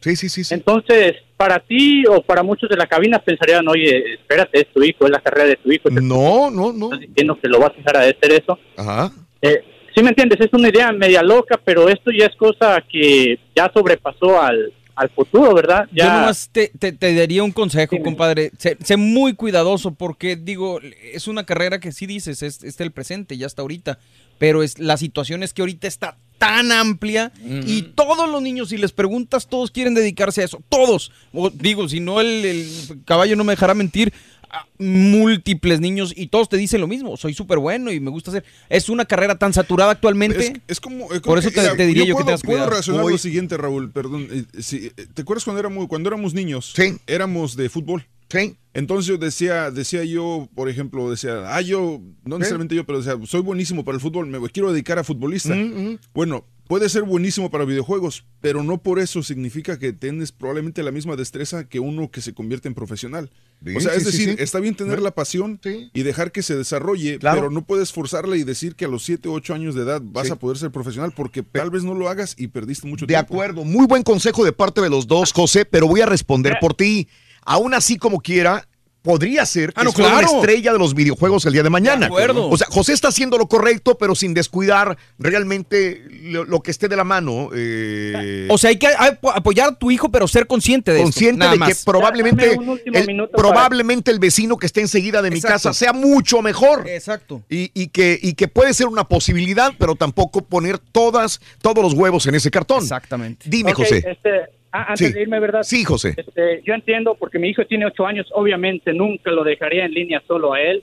Sí, 0.00 0.16
sí, 0.16 0.28
sí, 0.28 0.44
sí. 0.44 0.52
Entonces, 0.52 1.14
para 1.34 1.60
ti 1.60 2.04
o 2.06 2.20
para 2.20 2.42
muchos 2.42 2.68
de 2.68 2.76
la 2.76 2.86
cabina 2.86 3.20
pensarían, 3.20 3.66
oye, 3.68 4.14
espérate, 4.14 4.60
es 4.60 4.66
tu 4.70 4.82
hijo, 4.82 5.06
es 5.06 5.10
la 5.10 5.20
carrera 5.20 5.46
de 5.46 5.56
tu 5.56 5.72
hijo. 5.72 5.88
No, 5.88 6.50
no, 6.50 6.72
no. 6.74 6.86
Estás 6.92 7.00
diciendo 7.00 7.38
que 7.40 7.48
lo 7.48 7.58
vas 7.58 7.70
a 7.70 7.76
dejar 7.76 7.96
a 7.96 8.00
hacer 8.00 8.32
eso. 8.32 8.58
Ajá. 8.76 9.10
Eh, 9.40 9.64
sí 9.94 10.02
me 10.02 10.10
entiendes, 10.10 10.40
es 10.40 10.52
una 10.52 10.68
idea 10.68 10.92
media 10.92 11.22
loca, 11.22 11.58
pero 11.64 11.88
esto 11.88 12.10
ya 12.10 12.26
es 12.26 12.36
cosa 12.36 12.84
que 12.86 13.38
ya 13.56 13.70
sobrepasó 13.72 14.42
al, 14.42 14.74
al 14.94 15.10
futuro, 15.10 15.54
¿verdad? 15.54 15.88
Yo 15.92 16.04
nomás 16.04 16.48
te, 16.52 16.70
te- 16.78 16.92
te 16.92 17.14
daría 17.14 17.42
un 17.42 17.52
consejo, 17.52 17.96
compadre. 18.02 18.52
Sé, 18.58 18.76
sé 18.82 18.96
muy 18.96 19.34
cuidadoso 19.34 19.92
porque, 19.94 20.36
digo, 20.36 20.80
es 21.12 21.28
una 21.28 21.44
carrera 21.46 21.80
que 21.80 21.92
sí 21.92 22.06
dices, 22.06 22.42
es, 22.42 22.62
es 22.62 22.80
el 22.80 22.90
presente, 22.92 23.36
ya 23.36 23.46
está 23.46 23.62
ahorita. 23.62 23.98
Pero 24.38 24.62
es, 24.62 24.78
la 24.78 24.96
situación 24.96 25.42
es 25.42 25.52
que 25.52 25.62
ahorita 25.62 25.86
está 25.86 26.16
tan 26.38 26.72
amplia 26.72 27.32
y 27.44 27.82
todos 27.94 28.28
los 28.28 28.42
niños, 28.42 28.70
si 28.70 28.76
les 28.76 28.90
preguntas, 28.90 29.46
todos 29.46 29.70
quieren 29.70 29.94
dedicarse 29.94 30.42
a 30.42 30.44
eso. 30.46 30.60
Todos. 30.68 31.12
O, 31.32 31.50
digo, 31.50 31.88
si 31.88 32.00
no, 32.00 32.20
el, 32.20 32.44
el 32.44 32.68
caballo 33.04 33.36
no 33.36 33.44
me 33.44 33.52
dejará 33.52 33.74
mentir. 33.74 34.12
A 34.52 34.66
múltiples 34.78 35.80
niños 35.80 36.12
y 36.16 36.26
todos 36.28 36.48
te 36.48 36.56
dicen 36.56 36.80
lo 36.80 36.86
mismo. 36.86 37.16
Soy 37.16 37.34
súper 37.34 37.58
bueno 37.58 37.90
y 37.90 38.00
me 38.00 38.10
gusta 38.10 38.30
hacer. 38.30 38.44
Es 38.68 38.88
una 38.88 39.04
carrera 39.04 39.38
tan 39.38 39.52
saturada 39.52 39.92
actualmente. 39.92 40.38
Es, 40.46 40.52
es 40.68 40.80
como, 40.80 41.12
eh, 41.12 41.20
Por 41.20 41.38
eso 41.38 41.50
te, 41.50 41.60
mira, 41.60 41.76
te 41.76 41.86
diría 41.86 42.04
yo, 42.04 42.08
que 42.08 42.12
puedo, 42.14 42.26
tengas 42.26 42.42
puedo 42.42 42.58
cuidado. 42.58 42.70
razonar 42.76 43.04
lo 43.06 43.18
siguiente, 43.18 43.56
Raúl, 43.56 43.90
perdón. 43.90 44.28
eh, 44.30 44.44
si, 44.60 44.86
eh, 44.86 44.92
¿Te 45.14 45.22
acuerdas 45.22 45.44
cuando 45.44 45.60
éramos, 45.60 45.88
cuando 45.88 46.08
éramos 46.08 46.34
niños? 46.34 46.72
Sí. 46.76 46.96
Éramos 47.06 47.56
de 47.56 47.68
fútbol. 47.68 48.06
Sí. 48.28 48.56
Entonces 48.74 49.06
yo 49.06 49.18
decía, 49.18 49.70
decía 49.70 50.04
yo, 50.04 50.48
por 50.54 50.70
ejemplo, 50.70 51.10
decía, 51.10 51.54
ah, 51.54 51.60
yo, 51.60 52.00
no 52.24 52.38
necesariamente 52.38 52.74
yo, 52.74 52.84
pero 52.86 53.02
decía, 53.02 53.18
soy 53.26 53.42
buenísimo 53.42 53.84
para 53.84 53.96
el 53.96 54.00
fútbol, 54.00 54.26
me 54.26 54.38
quiero 54.48 54.72
dedicar 54.72 54.98
a 54.98 55.04
futbolista. 55.04 55.54
Mm, 55.54 55.98
Bueno, 56.14 56.46
puede 56.68 56.88
ser 56.88 57.02
buenísimo 57.02 57.50
para 57.50 57.64
videojuegos, 57.64 58.24
pero 58.40 58.62
no 58.62 58.82
por 58.82 58.98
eso 58.98 59.22
significa 59.22 59.78
que 59.78 59.92
tienes 59.92 60.32
probablemente 60.32 60.82
la 60.82 60.90
misma 60.90 61.16
destreza 61.16 61.68
que 61.68 61.80
uno 61.80 62.10
que 62.10 62.20
se 62.22 62.32
convierte 62.34 62.68
en 62.68 62.74
profesional. 62.74 63.30
Sí, 63.64 63.76
o 63.76 63.80
sea, 63.80 63.94
es 63.94 64.00
sí, 64.00 64.04
decir, 64.06 64.28
sí. 64.30 64.36
está 64.38 64.58
bien 64.58 64.74
tener 64.74 65.00
la 65.02 65.12
pasión 65.12 65.60
y 65.92 66.02
dejar 66.02 66.32
que 66.32 66.42
se 66.42 66.56
desarrolle, 66.56 67.18
Claro. 67.18 67.38
pero 67.40 67.50
no 67.50 67.64
puedes 67.64 67.92
forzarla 67.92 68.36
y 68.36 68.42
decir 68.44 68.74
que 68.74 68.86
a 68.86 68.88
los 68.88 69.04
7 69.04 69.28
o 69.28 69.32
8 69.34 69.54
años 69.54 69.74
de 69.74 69.82
edad 69.82 70.00
vas 70.04 70.26
Sí. 70.26 70.32
a 70.32 70.36
poder 70.36 70.56
ser 70.58 70.70
profesional 70.72 71.12
porque 71.14 71.42
tal 71.42 71.70
vez 71.70 71.84
no 71.84 71.94
lo 71.94 72.08
hagas 72.08 72.34
y 72.38 72.48
perdiste 72.48 72.88
mucho 72.88 73.06
De 73.06 73.14
tiempo. 73.14 73.34
acuerdo, 73.34 73.64
muy 73.64 73.86
buen 73.86 74.02
consejo 74.02 74.44
de 74.44 74.52
parte 74.52 74.80
de 74.80 74.90
los 74.90 75.06
dos, 75.06 75.32
José, 75.32 75.64
pero 75.64 75.86
voy 75.86 76.00
a 76.00 76.06
responder 76.06 76.56
por 76.60 76.74
ti. 76.74 77.08
Aún 77.44 77.74
así, 77.74 77.98
como 77.98 78.20
quiera, 78.20 78.68
podría 79.02 79.44
ser 79.46 79.72
que 79.72 79.80
Ah, 79.80 79.84
no, 79.84 79.90
una 79.96 80.20
estrella 80.20 80.72
de 80.72 80.78
los 80.78 80.94
videojuegos 80.94 81.44
el 81.46 81.52
día 81.52 81.62
de 81.62 81.70
mañana. 81.70 82.00
De 82.00 82.06
acuerdo. 82.06 82.48
O 82.48 82.56
sea, 82.56 82.68
José 82.70 82.92
está 82.92 83.08
haciendo 83.08 83.36
lo 83.36 83.46
correcto, 83.48 83.98
pero 83.98 84.14
sin 84.14 84.32
descuidar 84.32 84.96
realmente 85.18 86.04
lo, 86.22 86.44
lo 86.44 86.60
que 86.60 86.70
esté 86.70 86.88
de 86.88 86.96
la 86.96 87.04
mano. 87.04 87.50
eh, 87.54 88.46
O 88.50 88.58
sea, 88.58 88.70
hay 88.70 88.76
que 88.78 88.86
apo- 88.88 89.32
apoyar 89.34 89.70
a 89.70 89.74
tu 89.74 89.90
hijo, 89.90 90.10
pero 90.10 90.28
ser 90.28 90.46
consciente 90.46 90.92
de 90.92 90.98
esto, 90.98 91.06
consciente 91.06 91.38
nada 91.38 91.52
de 91.52 91.58
que 91.58 91.64
más. 91.66 91.84
probablemente, 91.84 92.52
el, 92.52 93.28
probablemente 93.34 94.10
el 94.10 94.18
vecino 94.18 94.56
que 94.56 94.66
esté 94.66 94.80
enseguida 94.80 95.22
de 95.22 95.30
mi 95.30 95.36
Exacto. 95.36 95.54
casa 95.54 95.72
sea 95.74 95.92
mucho 95.92 96.42
mejor. 96.42 96.88
Exacto. 96.88 97.42
Y, 97.48 97.70
y 97.74 97.88
que, 97.88 98.18
y 98.22 98.34
que 98.34 98.48
puede 98.48 98.72
ser 98.74 98.86
una 98.86 99.04
posibilidad, 99.04 99.72
pero 99.78 99.94
tampoco 99.96 100.42
poner 100.42 100.78
todas, 100.78 101.40
todos 101.60 101.82
los 101.82 101.94
huevos 101.94 102.26
en 102.26 102.34
ese 102.34 102.50
cartón. 102.50 102.82
Exactamente. 102.82 103.46
Dime, 103.48 103.72
José. 103.74 104.04
este, 104.06 104.30
ah, 104.72 104.86
antes 104.88 105.08
Sí. 105.08 105.12
de 105.12 105.22
irme, 105.22 105.38
¿verdad? 105.40 105.62
Sí, 105.62 105.84
José. 105.84 106.14
Este, 106.16 106.62
yo 106.64 106.74
entiendo 106.74 107.14
porque 107.14 107.38
mi 107.38 107.48
hijo 107.48 107.64
tiene 107.66 107.86
ocho 107.86 108.06
años, 108.06 108.26
obviamente 108.32 108.92
nunca 108.92 109.30
lo 109.30 109.44
dejaría 109.44 109.84
en 109.84 109.92
línea 109.92 110.22
solo 110.26 110.52
a 110.54 110.60
él. 110.60 110.82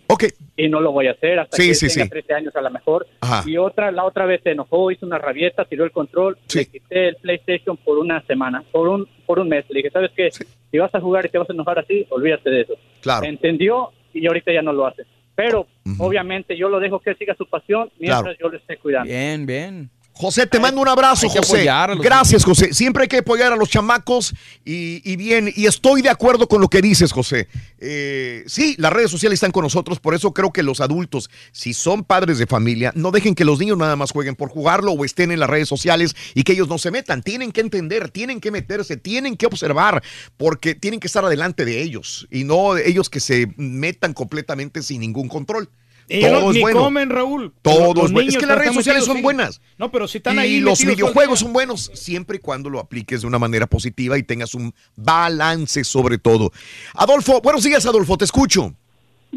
Y 0.56 0.68
no 0.70 0.80
lo 0.82 0.92
voy 0.92 1.08
a 1.08 1.12
hacer 1.12 1.40
hasta 1.40 1.58
Sí, 1.58 1.70
que 1.70 1.74
sí, 1.76 1.88
tenga 1.88 2.04
sí. 2.06 2.10
13 2.10 2.34
años 2.34 2.56
a 2.56 2.62
lo 2.62 2.70
mejor. 2.70 3.08
Ajá. 3.22 3.44
Y 3.50 3.58
otra, 3.58 3.92
la 3.92 4.04
otra 4.06 4.26
vez 4.26 4.42
se 4.44 4.52
enojó, 4.52 4.92
hizo 4.92 5.06
una 5.06 5.18
rabieta, 5.18 5.66
tiró 5.66 5.84
el 5.86 5.92
control, 5.92 6.38
le 6.54 6.66
quité 6.66 7.08
el 7.10 7.16
PlayStation 7.16 7.78
por 7.78 7.98
una 7.98 8.22
semana, 8.28 8.64
por 8.72 8.88
un, 8.88 9.08
por 9.26 9.40
un 9.40 9.50
mes. 9.50 9.66
Le 9.70 9.78
dije, 9.80 9.90
¿sabes 9.92 10.12
qué? 10.16 10.30
Si 10.32 10.78
vas 10.78 10.94
a 10.94 11.00
jugar 11.02 11.26
y 11.26 11.30
te 11.30 11.38
vas 11.38 11.50
a 11.50 11.54
enojar 11.54 11.80
así, 11.80 12.06
olvídate 12.10 12.50
de 12.50 12.62
eso. 12.62 12.74
Claro. 13.02 13.26
Entendió 13.26 13.92
y 14.14 14.26
ahorita 14.28 14.52
ya 14.54 14.62
no 14.62 14.74
lo 14.74 14.86
hace. 14.86 15.04
Pero 15.36 15.68
obviamente 16.00 16.58
yo 16.58 16.68
lo 16.68 16.80
dejo 16.82 17.00
que 17.00 17.12
él 17.12 17.18
siga 17.18 17.34
su 17.36 17.46
pasión 17.46 17.90
mientras 17.98 18.22
Claro. 18.24 18.38
yo 18.42 18.50
le 18.50 18.58
esté 18.58 18.76
cuidando. 18.78 19.08
Bien, 19.10 19.46
bien. 19.46 19.90
José, 20.20 20.46
te 20.46 20.60
mando 20.60 20.82
un 20.82 20.88
abrazo, 20.90 21.28
Hay 21.28 21.38
José. 21.38 21.66
Gracias, 22.04 22.44
José. 22.44 22.74
Siempre 22.74 23.04
hay 23.04 23.08
que 23.08 23.20
apoyar 23.20 23.54
a 23.54 23.56
los 23.56 23.70
chamacos 23.70 24.34
y, 24.66 25.02
y 25.10 25.16
bien, 25.16 25.50
y 25.56 25.66
estoy 25.66 26.02
de 26.02 26.10
acuerdo 26.10 26.50
con 26.50 26.60
lo 26.60 26.68
que 26.68 26.82
dices, 26.82 27.14
José. 27.14 27.48
Eh, 27.78 28.44
sí, 28.46 28.76
las 28.80 28.92
redes 28.92 29.12
sociales 29.12 29.38
están 29.38 29.54
con 29.54 29.64
nosotros, 29.64 30.02
por 30.02 30.14
eso 30.14 30.34
creo 30.34 30.52
que 30.52 30.62
los 30.62 30.82
adultos, 30.82 31.30
si 31.54 31.74
son 31.74 32.04
padres 32.04 32.38
de 32.38 32.48
familia, 32.48 32.92
no 32.96 33.12
dejen 33.12 33.34
que 33.34 33.46
los 33.46 33.60
niños 33.60 33.78
nada 33.78 33.96
más 33.96 34.12
jueguen 34.12 34.36
por 34.36 34.50
jugarlo 34.50 34.92
o 34.92 35.06
estén 35.06 35.32
en 35.32 35.40
las 35.40 35.50
redes 35.50 35.70
sociales 35.70 36.14
y 36.34 36.44
que 36.44 36.52
ellos 36.52 36.68
no 36.68 36.78
se 36.80 36.92
metan. 36.92 37.24
Tienen 37.24 37.54
que 37.54 37.62
entender, 37.62 38.10
tienen 38.10 38.42
que 38.42 38.52
meterse, 38.52 38.98
tienen 38.98 39.38
que 39.38 39.46
observar, 39.46 40.04
porque 40.36 40.76
tienen 40.76 41.00
que 41.00 41.08
estar 41.08 41.24
adelante 41.24 41.64
de 41.64 41.82
ellos 41.82 42.28
y 42.30 42.44
no 42.44 42.76
ellos 42.76 43.10
que 43.10 43.22
se 43.22 43.54
metan 43.56 44.14
completamente 44.14 44.84
sin 44.84 45.00
ningún 45.00 45.30
control. 45.30 45.70
Y 46.12 46.22
Todo 46.22 46.42
no- 46.42 46.50
es 46.50 46.56
ni 46.56 46.62
bueno. 46.62 46.80
comen, 46.80 47.10
Raúl. 47.12 47.54
Todo 47.62 47.94
Los 47.94 48.06
es 48.06 48.12
bueno. 48.12 48.30
Es 48.30 48.38
que 48.38 48.46
las 48.48 48.58
redes 48.58 48.74
sociales 48.74 49.02
metidos, 49.04 49.16
son 49.16 49.22
buenas. 49.22 49.62
No, 49.78 49.92
pero 49.92 50.08
si 50.08 50.18
están 50.18 50.38
y 50.38 50.40
ahí 50.40 50.60
los 50.60 50.80
todo 50.80 50.90
el 50.90 50.96
videojuegos 50.96 51.40
son 51.40 51.54
buenos 51.54 51.92
siempre 51.94 52.38
y 52.38 52.40
cuando 52.40 52.68
lo 52.70 52.80
apliques 52.80 53.22
de 53.22 53.28
una 53.28 53.38
manera 53.38 53.68
positiva 53.68 54.18
y 54.18 54.24
tengas 54.24 54.56
un 54.56 54.74
balance 54.96 55.84
sobre 55.84 56.18
todo. 56.18 56.52
Adolfo, 56.96 57.40
buenos 57.42 57.64
días, 57.64 57.86
Adolfo, 57.86 58.18
te 58.18 58.26
escucho. 58.26 58.74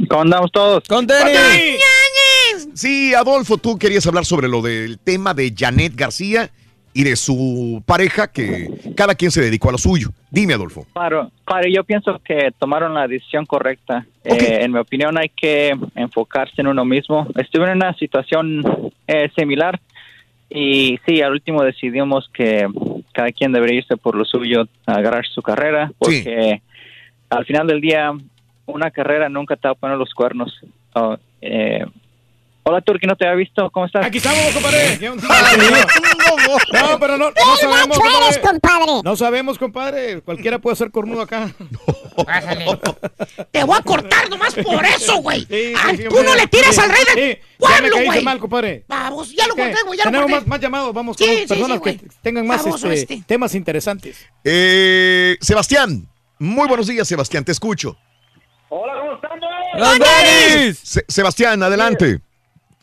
¿Cómo 0.08 0.22
andamos 0.22 0.50
todos? 0.50 0.82
¡Con 0.88 1.06
Sí, 2.74 3.12
Adolfo, 3.14 3.58
tú 3.58 3.78
querías 3.78 4.06
hablar 4.06 4.24
sobre 4.24 4.48
lo 4.48 4.62
del 4.62 4.98
tema 4.98 5.34
de 5.34 5.52
Janet 5.56 5.94
García 5.94 6.50
y 6.94 7.04
de 7.04 7.16
su 7.16 7.82
pareja, 7.86 8.30
que 8.30 8.68
cada 8.96 9.14
quien 9.14 9.30
se 9.30 9.40
dedicó 9.40 9.68
a 9.68 9.72
lo 9.72 9.78
suyo. 9.78 10.10
Dime, 10.30 10.54
Adolfo. 10.54 10.86
Claro, 10.92 11.30
claro, 11.44 11.68
yo 11.68 11.84
pienso 11.84 12.20
que 12.24 12.52
tomaron 12.58 12.94
la 12.94 13.08
decisión 13.08 13.46
correcta. 13.46 14.06
Eh, 14.24 14.58
en 14.62 14.72
mi 14.72 14.78
opinión 14.78 15.18
hay 15.18 15.28
que 15.28 15.74
enfocarse 15.94 16.60
en 16.60 16.66
uno 16.66 16.84
mismo. 16.84 17.26
Estuve 17.36 17.64
en 17.64 17.76
una 17.76 17.94
situación 17.94 18.62
eh, 19.06 19.30
similar 19.36 19.80
y 20.48 20.98
sí, 21.06 21.22
al 21.22 21.32
último 21.32 21.62
decidimos 21.62 22.28
que 22.32 22.66
cada 23.12 23.30
quien 23.32 23.52
debería 23.52 23.78
irse 23.78 23.96
por 23.96 24.14
lo 24.14 24.24
suyo, 24.24 24.68
agarrar 24.86 25.26
su 25.26 25.40
carrera, 25.40 25.90
porque 25.98 26.60
al 27.30 27.46
final 27.46 27.66
del 27.66 27.80
día 27.80 28.12
una 28.66 28.90
carrera 28.90 29.28
nunca 29.28 29.56
te 29.56 29.68
va 29.68 29.72
a 29.72 29.76
poner 29.76 29.96
los 29.96 30.12
cuernos. 30.12 30.60
Oh, 30.94 31.16
eh, 31.40 31.86
hola, 32.64 32.80
Turki, 32.80 33.06
no 33.06 33.16
te 33.16 33.26
había 33.26 33.36
visto. 33.36 33.70
¿Cómo 33.70 33.86
estás? 33.86 34.04
Aquí 34.06 34.18
estamos, 34.18 34.40
compadre. 34.52 34.98
No, 35.00 36.98
pero 37.00 37.18
no, 37.18 37.26
no 37.26 37.32
¡Qué 37.34 37.40
sabemos, 37.60 37.98
compadre. 37.98 38.40
compadre! 38.40 39.02
No 39.04 39.16
sabemos, 39.16 39.58
compadre. 39.58 40.20
Cualquiera 40.22 40.58
puede 40.58 40.76
ser 40.76 40.90
cornudo 40.90 41.22
acá. 41.22 41.50
Te 43.50 43.64
voy 43.64 43.76
a 43.78 43.82
cortar 43.82 44.28
nomás 44.30 44.54
por 44.54 44.84
eso, 44.84 45.16
güey. 45.22 45.40
Sí, 45.50 45.74
sí, 45.96 46.04
tú 46.08 46.22
no 46.22 46.34
le 46.34 46.46
tiras 46.46 46.74
Sí, 46.74 46.80
al 46.80 46.90
rey 46.90 47.04
del 47.14 47.36
sí, 47.36 47.40
Ya 47.58 47.68
me 47.82 47.88
pueblo, 47.90 48.06
güey. 48.06 48.22
mal, 48.24 48.38
compadre. 48.38 48.84
Vamos, 48.88 49.32
ya 49.34 49.46
lo 49.46 49.54
corté, 49.56 49.76
güey, 49.86 49.98
ya 49.98 50.04
lo 50.04 50.10
Tenemos 50.10 50.30
corté. 50.30 50.40
más, 50.40 50.46
más 50.46 50.60
llamados. 50.60 50.92
Vamos 50.94 51.16
Sí, 51.16 51.24
con 51.26 51.34
sí, 51.34 51.40
sí, 51.42 51.46
personas 51.48 51.80
que 51.80 52.00
tengan 52.22 52.46
más 52.46 52.66
este, 52.66 52.92
este. 52.94 53.22
temas 53.26 53.54
interesantes. 53.54 54.26
Eh, 54.44 55.36
Sebastián, 55.40 56.08
muy 56.38 56.68
buenos 56.68 56.86
días, 56.86 57.06
Sebastián, 57.08 57.44
te 57.44 57.52
escucho. 57.52 57.96
Hola, 58.68 58.94
¿cómo? 59.00 59.20
Se- 60.82 61.04
Sebastián, 61.08 61.62
adelante. 61.62 62.20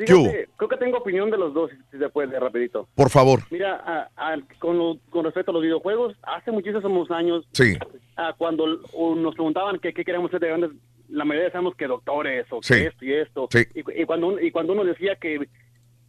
Fíjate, 0.08 0.50
creo 0.56 0.70
que 0.70 0.78
tengo 0.78 0.98
opinión 0.98 1.30
de 1.30 1.38
los 1.38 1.54
dos, 1.54 1.72
si 1.92 1.98
se 1.98 2.10
puede, 2.10 2.40
rapidito. 2.40 2.88
Por 2.96 3.10
favor. 3.10 3.42
Mira, 3.52 3.76
a- 3.76 4.10
a- 4.34 4.38
con, 4.60 4.78
lo- 4.78 4.98
con 5.10 5.26
respecto 5.26 5.52
a 5.52 5.54
los 5.54 5.64
videojuegos, 5.64 6.16
hace 6.24 6.52
muchísimos 6.52 7.12
años, 7.12 7.46
Sí. 7.52 7.76
ah, 8.18 8.34
cuando 8.38 8.66
nos 8.68 9.36
preguntaban 9.36 9.80
qué, 9.80 9.94
qué 9.94 10.04
queríamos 10.06 10.32
ser 10.32 10.40
de 10.40 10.48
grandes, 10.48 10.72
la 11.10 11.26
mayoría 11.26 11.46
decíamos 11.46 11.76
que 11.76 11.88
doctores 11.88 12.46
o 12.52 12.60
Sí. 12.62 12.76
que 12.76 12.86
esto 12.88 13.06
y 13.06 13.14
esto. 13.14 13.48
Sí. 13.52 13.60
Y, 13.76 14.02
y 14.02 14.06
cuando, 14.06 14.28
uno- 14.28 14.40
y 14.42 14.52
cuando 14.52 14.74
uno 14.74 14.84
decía 14.86 15.16
que, 15.16 15.48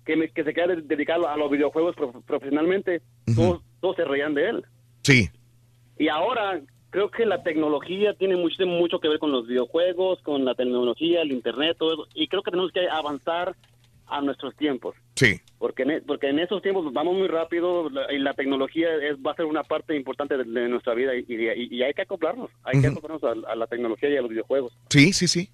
que, 0.04 0.16
me- 0.16 0.28
que 0.30 0.44
se 0.44 0.54
quería 0.54 0.76
de- 0.76 0.82
dedicar 0.82 1.18
a 1.26 1.36
los 1.36 1.50
videojuegos 1.50 1.96
prof- 1.96 2.22
profesionalmente, 2.26 3.02
todos, 3.34 3.62
todos 3.80 3.96
se 3.96 4.04
reían 4.04 4.34
de 4.34 4.48
él. 4.50 4.64
Sí. 5.02 5.28
Y 5.98 6.08
ahora 6.08 6.60
creo 6.90 7.10
que 7.10 7.24
la 7.24 7.42
tecnología 7.42 8.14
tiene 8.14 8.36
mucho, 8.36 8.66
mucho 8.66 8.98
que 8.98 9.08
ver 9.08 9.18
con 9.18 9.30
los 9.32 9.46
videojuegos, 9.46 10.20
con 10.22 10.44
la 10.44 10.54
tecnología, 10.54 11.22
el 11.22 11.30
internet, 11.32 11.76
todo 11.78 11.92
eso. 11.92 12.06
Y 12.14 12.26
creo 12.28 12.42
que 12.42 12.50
tenemos 12.50 12.72
que 12.72 12.88
avanzar 12.88 13.54
a 14.10 14.20
nuestros 14.20 14.54
tiempos. 14.56 14.94
Sí. 15.14 15.40
Porque 15.58 15.82
en, 15.84 15.90
e- 15.90 16.00
porque 16.02 16.28
en 16.28 16.38
esos 16.38 16.60
tiempos 16.62 16.92
vamos 16.92 17.16
muy 17.16 17.28
rápido 17.28 17.88
la- 17.90 18.12
y 18.12 18.18
la 18.18 18.34
tecnología 18.34 18.88
es, 18.96 19.16
va 19.18 19.32
a 19.32 19.36
ser 19.36 19.44
una 19.46 19.62
parte 19.62 19.94
importante 19.96 20.36
de, 20.36 20.44
de 20.44 20.68
nuestra 20.68 20.94
vida 20.94 21.14
y, 21.14 21.24
y- 21.28 21.76
y 21.76 21.82
hay 21.82 21.94
que 21.94 22.02
acoplarnos. 22.02 22.50
Hay 22.64 22.80
que 22.80 22.88
acoplarnos 22.88 23.22
a, 23.24 23.52
a 23.52 23.56
la 23.56 23.66
tecnología 23.66 24.08
y 24.10 24.16
a 24.16 24.22
los 24.22 24.30
videojuegos. 24.30 24.76
Sí, 24.88 25.12
sí, 25.12 25.28
sí. 25.28 25.48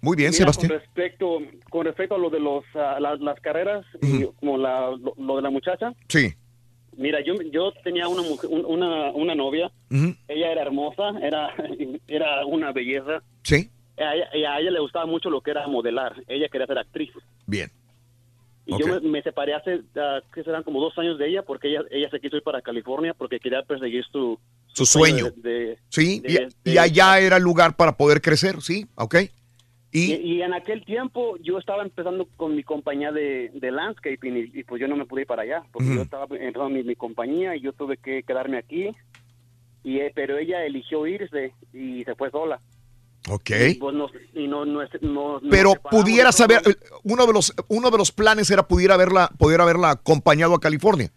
Muy 0.00 0.16
bien, 0.16 0.30
Mira, 0.30 0.38
Sebastián. 0.52 0.70
Con 0.70 0.78
respecto, 0.80 1.38
con 1.70 1.84
respecto 1.86 2.14
a 2.16 2.18
lo 2.18 2.28
de 2.28 2.40
los, 2.40 2.64
a 2.74 2.98
las, 2.98 3.20
las 3.20 3.38
carreras, 3.40 3.86
y 4.02 4.24
como 4.40 4.58
la, 4.58 4.90
lo, 4.90 5.14
lo 5.16 5.36
de 5.36 5.42
la 5.42 5.50
muchacha, 5.50 5.92
Sí. 6.08 6.34
mira, 6.96 7.20
yo, 7.24 7.34
yo 7.52 7.72
tenía 7.84 8.08
una, 8.08 8.22
mujer- 8.22 8.50
un- 8.50 8.64
una, 8.66 9.12
una 9.12 9.34
novia 9.36 9.70
ella 10.26 10.50
era 10.50 10.62
hermosa, 10.62 11.10
era, 11.22 11.54
era 12.08 12.44
una 12.46 12.72
belleza. 12.72 13.22
Sí. 13.44 13.70
A 13.98 14.14
ella, 14.16 14.28
y 14.34 14.44
a 14.44 14.58
ella 14.58 14.70
le 14.72 14.80
gustaba 14.80 15.06
mucho 15.06 15.30
lo 15.30 15.40
que 15.40 15.52
era 15.52 15.68
modelar. 15.68 16.14
Ella 16.26 16.48
quería 16.48 16.66
ser 16.66 16.78
actriz. 16.78 17.10
Bien. 17.46 17.70
Y 18.64 18.78
yo 18.78 18.86
me, 18.86 19.00
me 19.00 19.22
separé 19.22 19.54
hace, 19.54 19.80
ah, 19.96 20.20
que 20.32 20.44
serán 20.44 20.62
como 20.62 20.80
dos 20.80 20.96
años 20.98 21.18
de 21.18 21.28
ella, 21.28 21.42
porque 21.42 21.68
ella, 21.68 21.80
ella 21.90 22.08
se 22.10 22.20
quiso 22.20 22.36
ir 22.36 22.42
para 22.44 22.62
California 22.62 23.12
porque 23.12 23.40
quería 23.40 23.62
perseguir 23.62 24.04
su, 24.04 24.38
Su 24.68 24.86
sueño. 24.86 25.30
de- 25.36 25.50
de- 25.50 25.78
Sí, 25.88 26.20
de- 26.20 26.48
y, 26.64 26.78
allá 26.78 27.18
era 27.18 27.38
el 27.38 27.42
lugar 27.42 27.76
para 27.76 27.96
poder 27.96 28.20
crecer, 28.20 28.60
sí, 28.62 28.86
ok. 28.94 29.16
Y, 29.94 30.14
y 30.14 30.42
en 30.42 30.54
aquel 30.54 30.84
tiempo 30.86 31.36
yo 31.42 31.58
estaba 31.58 31.82
empezando 31.82 32.26
con 32.36 32.54
mi 32.56 32.62
compañía 32.62 33.12
de, 33.12 33.50
de 33.52 33.70
landscaping 33.72 34.36
y, 34.38 34.60
y 34.60 34.64
pues 34.64 34.80
yo 34.80 34.88
no 34.88 34.96
me 34.96 35.04
pude 35.06 35.22
ir 35.22 35.26
para 35.26 35.42
allá, 35.42 35.64
porque 35.70 35.94
yo 35.94 36.00
estaba 36.00 36.24
empezando 36.30 36.70
mi, 36.70 36.82
mi 36.82 36.94
compañía 36.96 37.54
y 37.56 37.60
yo 37.60 37.72
tuve 37.74 37.98
que 37.98 38.22
quedarme 38.22 38.56
aquí 38.58 38.90
y 39.84 39.98
eh, 39.98 40.10
pero 40.14 40.38
ella 40.38 40.64
eligió 40.64 41.06
irse 41.06 41.52
y 41.74 42.04
se 42.04 42.14
fue 42.14 42.30
sola. 42.30 42.60
Ok. 43.30 43.50
Y, 43.68 43.74
pues, 43.74 43.94
no, 43.94 44.08
y 44.34 44.48
no, 44.48 44.64
no, 44.64 45.40
Pero 45.50 45.74
pudiera 45.90 46.32
saber, 46.32 46.60
uno 47.04 47.26
de 47.26 47.32
los 47.32 47.54
uno 47.68 47.90
de 47.90 47.98
los 47.98 48.10
planes 48.10 48.50
era 48.50 48.66
pudiera 48.66 48.94
haberla, 48.94 49.30
poder 49.38 49.60
haberla 49.60 49.90
acompañado 49.90 50.54
a 50.54 50.60
California. 50.60 51.10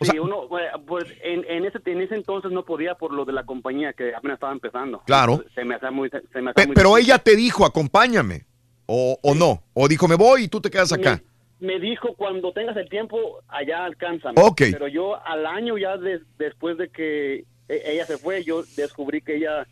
O 0.00 0.04
Sí, 0.04 0.12
sea, 0.12 0.22
uno, 0.22 0.44
eh, 0.58 0.70
pues 0.86 1.04
en, 1.24 1.44
en 1.48 1.64
ese 1.66 1.78
en 1.84 2.00
ese 2.00 2.14
entonces 2.14 2.50
no 2.52 2.64
podía 2.64 2.94
por 2.94 3.12
lo 3.12 3.24
de 3.24 3.32
la 3.32 3.44
compañía 3.44 3.92
que 3.92 4.14
apenas 4.14 4.36
estaba 4.36 4.52
empezando. 4.52 5.02
Claro. 5.06 5.44
Se 5.54 5.64
me 5.64 5.74
hacía 5.74 5.90
muy, 5.90 6.08
se 6.08 6.40
me 6.40 6.50
hacía 6.50 6.54
pe- 6.54 6.66
muy 6.68 6.74
pero 6.76 6.90
difícil. 6.90 7.10
ella 7.12 7.18
te 7.18 7.36
dijo, 7.36 7.66
acompáñame. 7.66 8.46
O, 8.86 9.18
o 9.22 9.34
no. 9.34 9.62
O 9.74 9.86
dijo, 9.88 10.08
me 10.08 10.14
voy 10.14 10.44
y 10.44 10.48
tú 10.48 10.60
te 10.62 10.70
quedas 10.70 10.92
acá. 10.92 11.20
Me, 11.60 11.74
me 11.74 11.80
dijo 11.80 12.14
cuando 12.16 12.52
tengas 12.52 12.76
el 12.76 12.88
tiempo 12.88 13.40
allá 13.48 13.84
alcanza. 13.84 14.30
Ok. 14.36 14.62
Pero 14.72 14.88
yo 14.88 15.20
al 15.26 15.44
año 15.44 15.76
ya 15.76 15.96
de- 15.98 16.20
después 16.38 16.78
de 16.78 16.88
que 16.90 17.44
e- 17.68 17.82
ella 17.84 18.06
se 18.06 18.16
fue, 18.16 18.44
yo 18.44 18.62
descubrí 18.76 19.20
que 19.20 19.36
ella 19.36 19.66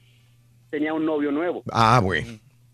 tenía 0.77 0.93
un 0.93 1.07
novio 1.07 1.31
nuevo. 1.33 1.63
Ah, 1.73 1.99
güey. 2.03 2.23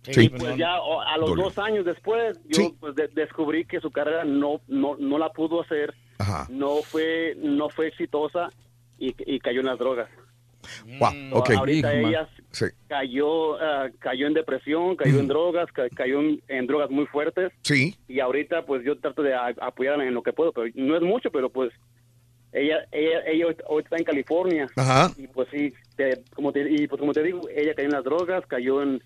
Y 0.09 0.13
Sí. 0.15 0.29
pues 0.31 0.57
ya 0.57 0.75
a 0.75 1.17
los 1.17 1.37
dos 1.37 1.57
años 1.59 1.85
después, 1.85 2.37
yo 2.49 2.57
Sí. 2.57 2.75
pues 2.81 2.97
de- 2.97 3.07
descubrí 3.09 3.65
que 3.65 3.81
su 3.81 3.91
carrera 3.93 4.25
no 4.25 4.61
no 4.67 4.97
no 4.99 5.17
la 5.19 5.31
pudo 5.31 5.61
hacer, 5.63 5.95
Ajá. 6.19 6.47
no 6.51 6.83
fue 6.83 7.35
no 7.39 7.69
fue 7.69 7.87
exitosa 7.89 8.49
y, 8.99 9.15
y 9.33 9.39
cayó 9.39 9.61
en 9.61 9.67
las 9.67 9.79
drogas. 9.79 10.09
Wow, 11.01 11.39
ok. 11.39 11.51
Ahorita 11.53 11.93
ella 11.95 12.29
Sí. 12.51 12.67
cayó 12.89 13.61
ah, 13.63 13.89
cayó 14.01 14.27
en 14.27 14.35
depresión, 14.35 14.97
cayó 14.97 15.21
en 15.21 15.29
drogas, 15.29 15.71
ca- 15.73 15.89
cayó 15.95 16.21
en, 16.21 16.43
en 16.49 16.67
drogas 16.67 16.91
muy 16.91 17.07
fuertes 17.07 17.53
Sí. 17.63 17.95
y 18.09 18.19
ahorita 18.21 18.65
pues 18.67 18.85
yo 18.85 18.99
trato 18.99 19.23
de 19.23 19.35
a- 19.35 19.55
apoyarla 19.61 20.05
en 20.05 20.15
lo 20.15 20.23
que 20.25 20.33
puedo, 20.33 20.51
pero 20.53 20.67
no 20.75 20.97
es 20.97 21.03
mucho, 21.03 21.31
pero 21.31 21.49
pues 21.51 21.73
ella 22.53 22.77
ella 22.93 23.21
ella 23.27 23.47
ahorita 23.69 23.89
está 23.89 23.97
en 23.97 24.05
California 24.05 24.69
Ajá. 24.77 25.13
y 25.17 25.27
pues 25.27 25.49
sí, 25.51 25.73
te- 25.97 26.23
como 26.35 26.53
te, 26.53 26.71
y 26.71 26.87
pues 26.87 27.01
como 27.01 27.13
te 27.13 27.23
digo, 27.23 27.41
ella 27.55 27.75
cayó 27.75 27.87
en 27.89 27.93
las 27.95 28.05
drogas, 28.05 28.45
cayó 28.47 28.83
en 28.83 29.03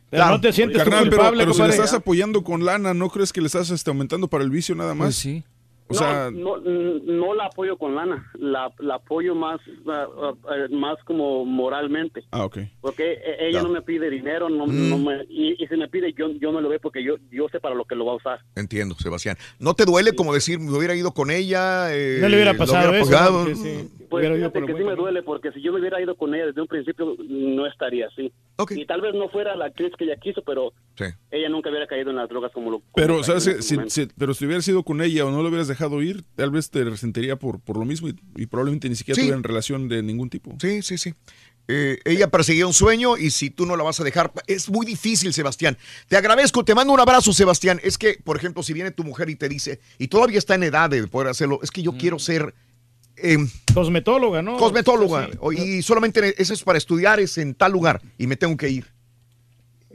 Carnal, 0.72 1.08
pero, 1.10 1.30
pero 1.36 1.54
si 1.54 1.62
le 1.62 1.68
estás 1.68 1.90
Ya. 1.92 1.96
apoyando 1.98 2.42
con 2.42 2.64
lana, 2.64 2.94
¿no 2.94 3.08
crees 3.10 3.32
que 3.32 3.40
le 3.40 3.46
estás 3.46 3.70
este, 3.70 3.90
aumentando 3.90 4.28
para 4.28 4.44
el 4.44 4.50
vicio 4.50 4.74
nada 4.74 4.94
más? 4.94 5.06
Pues 5.08 5.16
sí. 5.16 5.44
O 5.88 5.94
sea, 5.94 6.30
no, 6.32 6.56
no, 6.58 6.98
no 7.04 7.34
la 7.34 7.46
apoyo 7.46 7.76
con 7.78 7.94
lana, 7.94 8.28
la, 8.38 8.72
la 8.80 8.96
apoyo 8.96 9.34
más 9.36 9.60
más 10.70 10.96
como 11.04 11.44
moralmente. 11.44 12.24
ah, 12.32 12.44
ok. 12.44 12.58
Porque 12.80 13.12
e- 13.12 13.48
ella 13.48 13.58
Ya. 13.58 13.62
no 13.62 13.68
me 13.68 13.82
pide 13.82 14.10
dinero, 14.10 14.48
no, 14.48 14.66
Mm. 14.66 14.90
no 14.90 14.98
me, 14.98 15.24
y, 15.28 15.62
y 15.62 15.66
si 15.66 15.76
me 15.76 15.88
pide, 15.88 16.12
yo, 16.12 16.30
yo 16.32 16.50
no 16.52 16.60
lo 16.60 16.68
veo 16.68 16.80
porque 16.80 17.02
yo, 17.04 17.14
yo 17.30 17.48
sé 17.50 17.60
para 17.60 17.74
lo 17.74 17.84
que 17.84 17.94
lo 17.94 18.04
va 18.04 18.12
a 18.12 18.16
usar. 18.16 18.40
Entiendo, 18.56 18.94
Sebastián. 18.96 19.36
¿No 19.58 19.74
te 19.74 19.84
duele 19.84 20.12
como 20.14 20.34
decir, 20.34 20.58
me 20.58 20.76
hubiera 20.76 20.94
ido 20.94 21.12
con 21.12 21.30
ella? 21.30 21.94
eh, 21.94 22.18
No 22.20 22.28
le 22.28 22.36
hubiera 22.36 22.54
pasado 22.54 22.92
eso? 22.94 23.30
¿no? 23.32 23.46
Que 23.46 23.54
sí. 23.54 23.88
Pues 24.10 24.22
Hubiera 24.26 24.36
fíjate 24.36 24.60
que 24.60 24.66
sí 24.66 24.72
buen 24.72 24.86
me 24.86 24.94
duele 24.96 25.22
porque 25.22 25.50
si 25.52 25.60
yo 25.62 25.72
me 25.72 25.80
hubiera 25.80 26.00
ido 26.00 26.14
con 26.16 26.34
ella 26.34 26.46
desde 26.46 26.60
un 26.60 26.68
principio, 26.68 27.16
no 27.28 27.66
estaría 27.66 28.06
así. 28.06 28.32
Y 28.70 28.86
tal 28.86 29.00
vez 29.02 29.14
no 29.14 29.28
fuera 29.28 29.54
la 29.56 29.66
actriz 29.66 29.92
que 29.98 30.04
ella 30.04 30.16
quiso, 30.16 30.42
pero 30.42 30.72
Sí. 30.96 31.04
ella 31.30 31.48
nunca 31.48 31.68
hubiera 31.68 31.86
caído 31.86 32.10
en 32.10 32.16
las 32.16 32.28
drogas 32.28 32.52
como 32.52 32.70
lo 32.70 32.82
Pero, 32.94 33.14
como 33.14 33.24
¿sabes? 33.24 33.44
qué? 33.44 33.50
ese 33.52 33.62
Si, 33.62 33.76
si- 33.90 34.08
pero 34.16 34.32
si 34.34 34.46
hubieras 34.46 34.66
ido 34.68 34.82
con 34.82 35.02
ella 35.02 35.24
o 35.26 35.30
no 35.30 35.42
lo 35.42 35.48
hubieras 35.48 35.68
dejado 35.68 36.00
ir, 36.02 36.24
tal 36.36 36.50
vez 36.50 36.70
te 36.70 36.82
resentiría 36.84 37.36
por, 37.36 37.60
por 37.60 37.76
lo 37.76 37.84
mismo 37.84 38.08
y, 38.08 38.16
y 38.36 38.46
probablemente 38.46 38.88
ni 38.88 38.96
siquiera 38.96 39.16
Sí. 39.16 39.22
tuvieran 39.22 39.42
relación 39.42 39.88
de 39.88 40.02
ningún 40.02 40.30
tipo. 40.30 40.56
Sí, 40.60 40.80
sí, 40.82 40.96
sí. 40.98 41.12
Eh, 41.68 41.98
ella 42.04 42.28
perseguía 42.30 42.64
un 42.66 42.72
sueño 42.72 43.16
y 43.16 43.30
si 43.30 43.50
tú 43.50 43.66
no 43.66 43.76
la 43.76 43.82
vas 43.82 43.98
a 44.00 44.04
dejar, 44.04 44.32
es 44.46 44.70
muy 44.70 44.86
difícil, 44.86 45.32
Sebastián. 45.32 45.76
Te 46.08 46.16
agradezco, 46.16 46.64
te 46.64 46.76
mando 46.76 46.92
un 46.92 47.00
abrazo, 47.00 47.32
Sebastián. 47.32 47.80
Es 47.82 47.98
que, 47.98 48.18
por 48.22 48.36
ejemplo, 48.36 48.62
si 48.62 48.72
viene 48.72 48.92
tu 48.92 49.02
mujer 49.02 49.28
y 49.30 49.34
te 49.34 49.48
dice, 49.48 49.80
y 49.98 50.06
todavía 50.06 50.38
está 50.38 50.54
en 50.54 50.62
edad 50.62 50.88
de 50.88 51.06
poder 51.08 51.26
hacerlo, 51.28 51.58
es 51.62 51.72
que 51.72 51.82
yo 51.82 51.92
quiero 51.96 52.20
ser 52.20 52.54
em, 53.16 53.48
Cosmetóloga, 53.74 54.42
¿no? 54.42 54.56
cosmetóloga 54.56 55.28
Sí. 55.56 55.62
y 55.78 55.82
solamente 55.82 56.40
eso 56.40 56.54
es 56.54 56.62
para 56.62 56.78
estudiar, 56.78 57.20
es 57.20 57.36
en 57.38 57.54
tal 57.54 57.72
lugar 57.72 58.00
y 58.18 58.26
me 58.26 58.36
tengo 58.36 58.56
que 58.56 58.68
ir. 58.70 58.86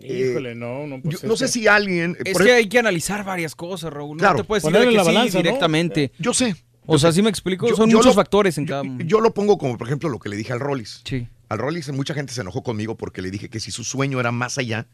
Híjole, 0.03 0.55
no, 0.55 0.87
no. 0.87 0.99
pues 1.01 1.21
Yo 1.21 1.27
no 1.27 1.35
sé 1.37 1.47
si 1.47 1.67
alguien... 1.67 2.17
Es 2.25 2.33
por 2.33 2.43
que 2.43 2.53
hay 2.53 2.67
que 2.67 2.79
analizar 2.79 3.23
varias 3.23 3.53
cosas, 3.55 3.93
Raúl. 3.93 4.17
Claro. 4.17 4.37
No 4.37 4.43
te 4.43 4.47
puedes 4.47 4.63
ir 4.63 4.67
Ponerle 4.69 4.87
de 4.87 4.91
que 4.93 4.97
la 4.97 5.03
sí 5.03 5.07
balanza, 5.09 5.37
¿no? 5.37 5.43
directamente. 5.43 6.11
Yo 6.17 6.33
sé. 6.33 6.55
O 6.87 6.97
sea, 6.97 7.11
¿sí 7.11 7.21
me 7.21 7.29
explico? 7.29 7.69
Yo- 7.69 7.75
Son 7.75 7.87
yo 7.89 7.97
muchos 7.97 8.15
lo- 8.15 8.21
factores 8.21 8.57
en 8.57 8.65
cada... 8.65 8.83
Yo 9.05 9.21
lo 9.21 9.31
pongo 9.33 9.59
como, 9.59 9.77
por 9.77 9.85
ejemplo, 9.87 10.09
lo 10.09 10.17
que 10.17 10.29
le 10.29 10.35
dije 10.37 10.53
al 10.53 10.59
Rollis. 10.59 11.01
Sí. 11.05 11.27
Al 11.49 11.59
Rollis, 11.59 11.89
mucha 11.91 12.15
gente 12.15 12.33
se 12.33 12.41
enojó 12.41 12.63
conmigo 12.63 12.95
porque 12.97 13.21
le 13.21 13.29
dije 13.29 13.49
que 13.49 13.59
si 13.59 13.69
su 13.69 13.83
sueño 13.83 14.19
era 14.19 14.31
más 14.31 14.57
allá, 14.57 14.87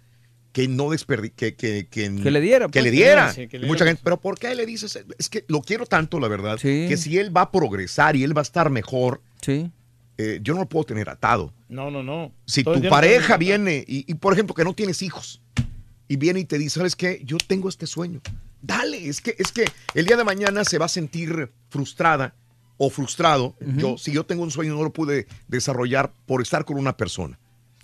que 0.58 0.68
no 0.68 0.90
desperdi 0.90 1.30
que, 1.30 1.54
que, 1.54 1.88
que, 1.88 2.16
Que 2.16 2.32
le 2.32 2.42
diera, 2.42 2.66
Que 2.66 2.80
pues. 2.80 2.86
le 2.86 2.90
diera. 2.90 3.32
Sí, 3.32 3.48
que 3.48 3.60
le 3.60 3.68
Y 3.68 3.70
mucha 3.70 3.84
diera. 3.84 3.92
gente, 3.92 4.02
pero 4.04 4.20
¿por 4.20 4.40
qué 4.40 4.56
le 4.56 4.66
dices? 4.66 4.98
Es 5.20 5.30
que 5.30 5.46
lo 5.48 5.62
quiero 5.62 5.86
tanto, 5.86 6.20
la 6.20 6.28
verdad, 6.28 6.58
que 6.58 6.98
si 6.98 7.20
él 7.20 7.36
va 7.36 7.42
a 7.42 7.52
progresar 7.52 8.16
y 8.16 8.24
él 8.24 8.36
va 8.36 8.42
a 8.42 8.50
estar 8.50 8.72
mejor, 8.72 9.22
eh, 9.48 10.40
yo 10.42 10.56
no 10.56 10.62
lo 10.62 10.66
puedo 10.68 10.84
tener 10.84 11.10
atado. 11.10 11.54
No, 11.70 11.92
no, 11.92 12.02
no. 12.02 12.32
Si 12.48 12.64
Todo 12.64 12.82
tu 12.82 12.90
pareja 12.90 13.38
viene 13.38 13.86
y, 13.88 14.12
y, 14.12 14.16
por 14.16 14.34
ejemplo, 14.34 14.56
que 14.56 14.64
no 14.64 14.74
tienes 14.74 15.04
hijos 15.04 15.44
y 16.08 16.16
viene 16.16 16.40
y 16.40 16.46
te 16.46 16.58
dice, 16.58 16.80
¿sabes 16.80 16.96
qué? 16.96 17.22
Yo 17.24 17.38
tengo 17.38 17.70
este 17.70 17.86
sueño. 17.86 18.20
Dale, 18.64 19.08
es 19.08 19.22
que, 19.22 19.36
es 19.38 19.52
que 19.52 19.66
el 19.94 20.08
día 20.08 20.18
de 20.18 20.24
mañana 20.24 20.66
se 20.66 20.80
va 20.80 20.86
a 20.86 20.90
sentir 20.90 21.52
frustrada 21.70 22.34
o 22.78 22.90
frustrado. 22.90 23.56
Yo, 23.76 24.00
si 24.00 24.12
yo 24.12 24.26
tengo 24.26 24.42
un 24.42 24.50
sueño, 24.50 24.74
no 24.74 24.82
lo 24.84 24.92
pude 24.92 25.28
desarrollar 25.48 26.12
por 26.26 26.42
estar 26.42 26.66
con 26.66 26.78
una 26.80 26.98
persona. 26.98 27.38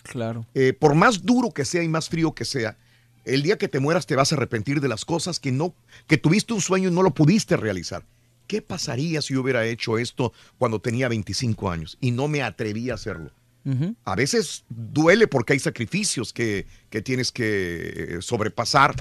Claro. 0.03 0.45
Eh, 0.53 0.73
por 0.73 0.95
más 0.95 1.23
duro 1.23 1.51
que 1.51 1.65
sea 1.65 1.81
y 1.83 1.87
más 1.87 2.09
frío 2.09 2.33
que 2.33 2.45
sea, 2.45 2.77
el 3.25 3.41
día 3.41 3.57
que 3.57 3.67
te 3.69 3.79
mueras 3.79 4.05
te 4.05 4.15
vas 4.15 4.31
a 4.31 4.35
arrepentir 4.35 4.81
de 4.81 4.87
las 4.89 5.05
cosas 5.05 5.39
que 5.39 5.51
no, 5.51 5.73
que 6.07 6.17
tuviste 6.17 6.53
un 6.53 6.61
sueño 6.61 6.89
y 6.89 6.91
no 6.93 7.03
lo 7.03 7.13
pudiste 7.13 7.55
realizar. 7.57 8.03
¿Qué 8.47 8.61
pasaría 8.61 9.21
si 9.21 9.33
yo 9.33 9.41
hubiera 9.41 9.65
hecho 9.65 9.97
esto 9.97 10.33
cuando 10.57 10.79
tenía 10.81 11.07
25 11.07 11.71
años 11.71 11.97
y 12.01 12.11
no 12.11 12.27
me 12.27 12.41
atreví 12.43 12.89
a 12.89 12.95
hacerlo? 12.95 13.31
A 14.03 14.15
veces 14.15 14.65
duele 14.67 15.25
porque 15.27 15.53
hay 15.53 15.59
sacrificios 15.59 16.33
que, 16.33 16.67
que 16.89 17.01
tienes 17.01 17.31
que 17.31 18.17
eh, 18.17 18.17
sobrepasar, 18.19 18.93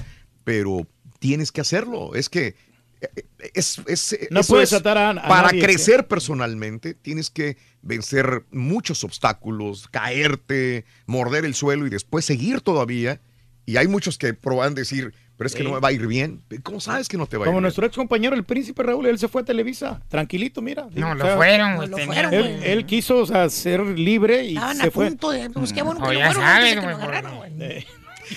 pero 0.45 0.87
tienes 1.19 1.51
que 1.51 1.59
hacerlo. 1.59 2.15
Es 2.15 2.29
que 2.29 2.55
eh, 3.01 3.25
es, 3.53 3.81
es- 3.87 4.17
No 4.31 4.41
puedes 4.43 4.71
es- 4.71 4.79
atar 4.79 4.97
a- 4.97 5.09
a 5.09 5.27
para 5.27 5.47
nadie, 5.47 5.61
crecer 5.61 6.07
personalmente 6.07 6.93
tienes 6.93 7.29
que 7.29 7.57
vencer 7.83 8.43
muchos 8.51 9.03
obstáculos, 9.03 9.87
caerte, 9.89 10.85
morder 11.05 11.45
el 11.45 11.53
suelo 11.53 11.85
y 11.85 11.89
después 11.91 12.25
seguir 12.25 12.61
todavía. 12.61 13.21
Y 13.65 13.77
hay 13.77 13.87
muchos 13.87 14.17
que 14.17 14.33
proban 14.33 14.73
decir, 14.75 15.13
pero 15.37 15.47
es 15.47 15.53
que 15.53 15.59
Sí. 15.59 15.67
no 15.67 15.73
me 15.75 15.79
va 15.79 15.87
a 15.89 15.91
ir 15.93 16.05
bien. 16.07 16.41
¿Cómo 16.63 16.79
sabes 16.81 17.07
que 17.07 17.17
no 17.17 17.27
te 17.27 17.37
va 17.37 17.43
a 17.43 17.45
ir 17.45 17.49
Como 17.49 17.57
bien? 17.59 17.63
nuestro 17.63 17.85
ex 17.85 17.95
compañero, 17.95 18.35
el 18.35 18.43
príncipe 18.43 18.83
Raúl, 18.83 19.05
él 19.05 19.17
se 19.19 19.27
fue 19.29 19.41
a 19.41 19.45
Televisa, 19.45 20.01
tranquilito, 20.09 20.61
mira. 20.61 20.87
No, 20.93 21.15
lo 21.15 21.35
fueron, 21.37 21.75
güey, 21.77 21.85
Él, 21.85 21.91
lo 21.91 21.97
fueron, 21.99 22.33
él 22.33 22.85
quiso 22.85 23.17
o 23.19 23.25
sea, 23.25 23.49
ser 23.49 23.81
libre 23.81 24.43
y 24.45 24.55
Estaban 24.55 24.77
se 24.77 24.87
a 24.87 24.91
fue. 24.91 25.07
punto 25.07 25.31
de. 25.31 25.49
Pues 25.49 25.71
qué 25.71 25.81
bueno 25.81 26.01
Oh, 26.03 26.07
que 26.09 26.13
lo 26.13 26.19
ya 26.19 26.25
fueron 26.33 26.43
sabes, 26.43 26.63
antes 26.63 26.75
de 26.75 26.79
que 26.81 26.85
güey, 27.05 27.21
lo 27.23 27.37
güey. 27.37 27.85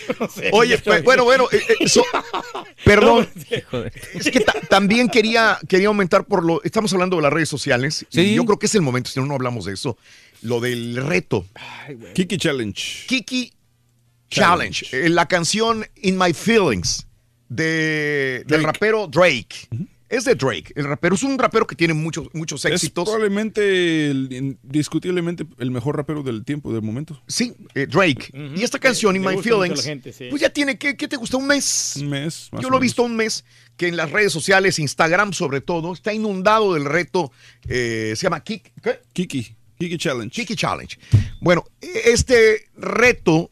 Yo 0.09 0.15
no 0.21 0.29
sé, 0.29 0.51
Oye, 0.53 0.79
pues, 0.79 1.03
bueno, 1.05 1.25
bueno, 1.25 1.47
eh, 1.53 1.61
eh, 1.81 1.89
so- 1.89 2.05
perdón. 2.85 3.29
Es 4.15 4.31
que 4.31 4.41
ta- 4.41 4.55
también 4.69 5.09
quería, 5.09 5.59
quería 5.69 5.89
aumentar 5.89 6.25
por 6.25 6.45
lo. 6.45 6.63
Estamos 6.65 6.93
hablando 6.93 7.17
de 7.17 7.23
las 7.23 7.33
redes 7.33 7.49
sociales. 7.49 8.07
Y 8.11 8.15
Sí. 8.17 8.35
yo 8.35 8.45
creo 8.45 8.59
que 8.59 8.67
es 8.67 8.75
el 8.75 8.83
momento, 8.83 9.11
si 9.11 9.21
no, 9.21 9.27
no 9.27 9.35
hablamos 9.35 9.65
de 9.67 9.75
eso. 9.75 9.97
Lo 10.43 10.61
del 10.61 10.97
reto. 10.97 11.47
Kiki 12.15 12.37
Challenge. 12.37 13.05
Kiki 13.07 13.53
Challenge. 14.31 14.87
Eh, 14.93 15.09
la 15.09 15.27
canción 15.27 15.87
In 16.03 16.19
My 16.19 16.33
Feelings 16.35 17.07
de, 17.49 18.43
del 18.47 18.63
rapero 18.65 19.07
Drake. 19.07 19.69
Es 20.09 20.25
de 20.25 20.35
Drake. 20.37 20.73
El 20.77 20.85
rapero 20.85 21.17
es 21.17 21.23
un 21.25 21.37
rapero 21.39 21.67
que 21.67 21.75
tiene 21.75 21.93
muchos, 21.95 22.29
muchos 22.33 22.65
Es 22.65 22.73
éxitos. 22.75 23.05
probablemente, 23.05 24.11
el- 24.11 24.29
indiscutiblemente, 24.33 25.47
el 25.59 25.71
mejor 25.71 25.97
rapero 25.97 26.23
del 26.23 26.45
tiempo, 26.45 26.73
del 26.73 26.83
momento. 26.83 27.21
Sí, 27.27 27.55
eh, 27.75 27.87
Drake. 27.87 28.31
Y 28.57 28.63
esta 28.63 28.79
canción, 28.79 29.17
In 29.17 29.23
My 29.25 29.37
Feelings, 29.43 29.83
gente, 29.83 30.13
sí. 30.13 30.27
pues 30.31 30.41
ya 30.43 30.51
tiene, 30.51 30.79
¿qué, 30.79 30.97
qué 30.97 31.09
te 31.09 31.17
gusta? 31.17 31.37
¿Un 31.39 31.47
mes? 31.49 31.95
Un 31.97 32.09
mes. 32.09 32.49
más 32.53 32.63
Yo 32.63 32.71
lo 32.71 32.77
he 32.77 32.81
visto 32.81 33.03
un 33.03 33.17
mes 33.17 33.45
que 33.77 33.89
en 33.89 33.97
las 33.97 34.11
redes 34.13 34.33
sociales, 34.33 34.79
Instagram 34.79 35.33
sobre 35.33 35.61
todo, 35.61 35.93
está 35.93 36.13
inundado 36.13 36.75
del 36.75 36.85
reto. 36.85 37.33
eh, 37.69 38.13
se 38.17 38.23
llama 38.25 38.45
Kik- 38.45 38.73
¿qué? 38.83 39.01
Kiki. 39.13 39.57
Kiki 39.79 39.99
Challenge. 39.99 40.31
Kiki 40.35 40.55
Challenge. 40.57 40.99
Bueno, 41.41 41.65
este 41.83 42.69
reto 42.79 43.51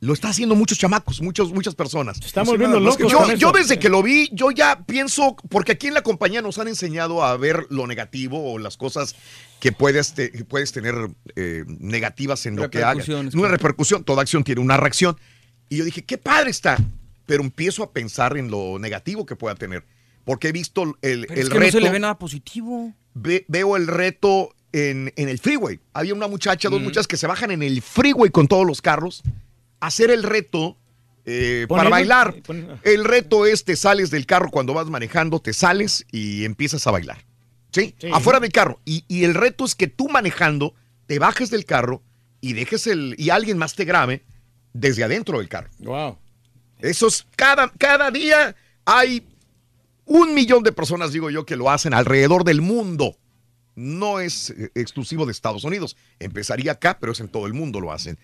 lo 0.00 0.12
está 0.12 0.28
haciendo 0.28 0.54
muchos 0.54 0.78
chamacos, 0.78 1.20
muchos, 1.20 1.52
muchas 1.52 1.74
personas. 1.74 2.20
estamos 2.24 2.56
que 2.56 2.66
locos 2.68 3.10
Yo, 3.10 3.34
yo 3.34 3.50
desde 3.52 3.78
que 3.80 3.88
lo 3.88 4.02
vi, 4.02 4.28
yo 4.32 4.50
ya 4.52 4.84
pienso, 4.86 5.34
porque 5.48 5.72
aquí 5.72 5.88
en 5.88 5.94
la 5.94 6.02
compañía 6.02 6.40
nos 6.40 6.58
han 6.58 6.68
enseñado 6.68 7.24
a 7.24 7.36
ver 7.36 7.66
lo 7.70 7.86
negativo 7.88 8.52
o 8.52 8.58
las 8.58 8.76
cosas 8.76 9.16
que 9.58 9.72
puedes, 9.72 10.14
te- 10.14 10.30
que 10.30 10.44
puedes 10.44 10.70
tener 10.70 10.94
eh, 11.34 11.64
negativas 11.66 12.46
en 12.46 12.54
lo 12.56 12.70
que 12.70 12.84
hagas. 12.84 13.08
Una 13.08 13.28
claro. 13.30 13.48
repercusión, 13.48 14.04
toda 14.04 14.22
acción 14.22 14.44
tiene 14.44 14.60
una 14.60 14.76
reacción. 14.76 15.16
Y 15.68 15.78
yo 15.78 15.84
dije, 15.84 16.04
qué 16.04 16.16
padre 16.16 16.50
está, 16.50 16.78
pero 17.26 17.42
empiezo 17.42 17.82
a 17.82 17.92
pensar 17.92 18.36
en 18.36 18.50
lo 18.52 18.78
negativo 18.78 19.26
que 19.26 19.34
pueda 19.34 19.56
tener. 19.56 19.84
Porque 20.24 20.48
he 20.48 20.52
visto 20.52 20.82
el, 21.02 21.26
Pero 21.26 21.34
el 21.34 21.38
es 21.40 21.48
que 21.48 21.58
reto 21.58 21.66
no 21.66 21.72
se 21.72 21.80
le 21.80 21.90
ve 21.90 21.98
nada 21.98 22.18
positivo. 22.18 22.94
ve- 23.14 23.44
veo 23.48 23.76
el 23.76 23.88
reto 23.88 24.54
en, 24.72 25.12
en 25.16 25.28
el 25.28 25.38
freeway. 25.40 25.80
Había 25.92 26.14
una 26.14 26.28
muchacha, 26.28 26.68
dos 26.68 26.80
muchachas 26.80 27.08
que 27.08 27.16
se 27.16 27.26
bajan 27.26 27.50
en 27.50 27.62
el 27.64 27.82
freeway 27.82 28.30
con 28.30 28.46
todos 28.46 28.64
los 28.66 28.80
carros 28.80 29.22
hacer 29.80 30.10
el 30.10 30.22
reto 30.22 30.76
eh, 31.24 31.66
para 31.68 31.88
bailar. 31.90 32.34
pon- 32.42 32.80
El 32.82 33.04
reto 33.04 33.46
es 33.46 33.64
te 33.64 33.76
sales 33.76 34.10
del 34.10 34.26
carro 34.26 34.50
cuando 34.50 34.74
vas 34.74 34.86
manejando, 34.88 35.40
te 35.40 35.52
sales 35.52 36.06
y 36.10 36.44
empiezas 36.44 36.86
a 36.86 36.90
bailar. 36.90 37.24
¿Sí? 37.70 37.94
Sí. 37.98 38.08
Afuera 38.12 38.40
del 38.40 38.50
carro. 38.50 38.80
Y, 38.84 39.04
y 39.08 39.24
el 39.24 39.34
reto 39.34 39.64
es 39.64 39.74
que 39.74 39.88
tú 39.88 40.08
manejando 40.08 40.74
te 41.06 41.18
bajes 41.18 41.50
del 41.50 41.64
carro 41.66 42.02
y 42.40 42.54
dejes 42.54 42.86
el 42.86 43.14
y 43.18 43.30
alguien 43.30 43.58
más 43.58 43.74
te 43.74 43.84
grabe 43.84 44.24
desde 44.72 45.04
adentro 45.04 45.38
del 45.38 45.48
carro. 45.48 45.68
Wow. 45.80 46.18
Esos 46.80 47.26
cada 47.36 47.68
cada 47.76 48.10
día 48.10 48.54
hay 48.86 49.26
un 50.06 50.32
millón 50.32 50.62
de 50.62 50.72
personas, 50.72 51.12
digo 51.12 51.28
yo, 51.28 51.44
que 51.44 51.56
lo 51.56 51.70
hacen 51.70 51.92
alrededor 51.92 52.44
del 52.44 52.62
mundo. 52.62 53.16
No 53.74 54.18
es 54.20 54.50
eh, 54.50 54.70
exclusivo 54.74 55.26
de 55.26 55.32
Estados 55.32 55.64
Unidos. 55.64 55.96
Empezaría 56.18 56.72
acá, 56.72 56.98
pero 56.98 57.12
es 57.12 57.20
en 57.20 57.28
todo 57.28 57.46
el 57.46 57.52
mundo 57.52 57.80
lo 57.80 57.92
hacen. 57.92 58.18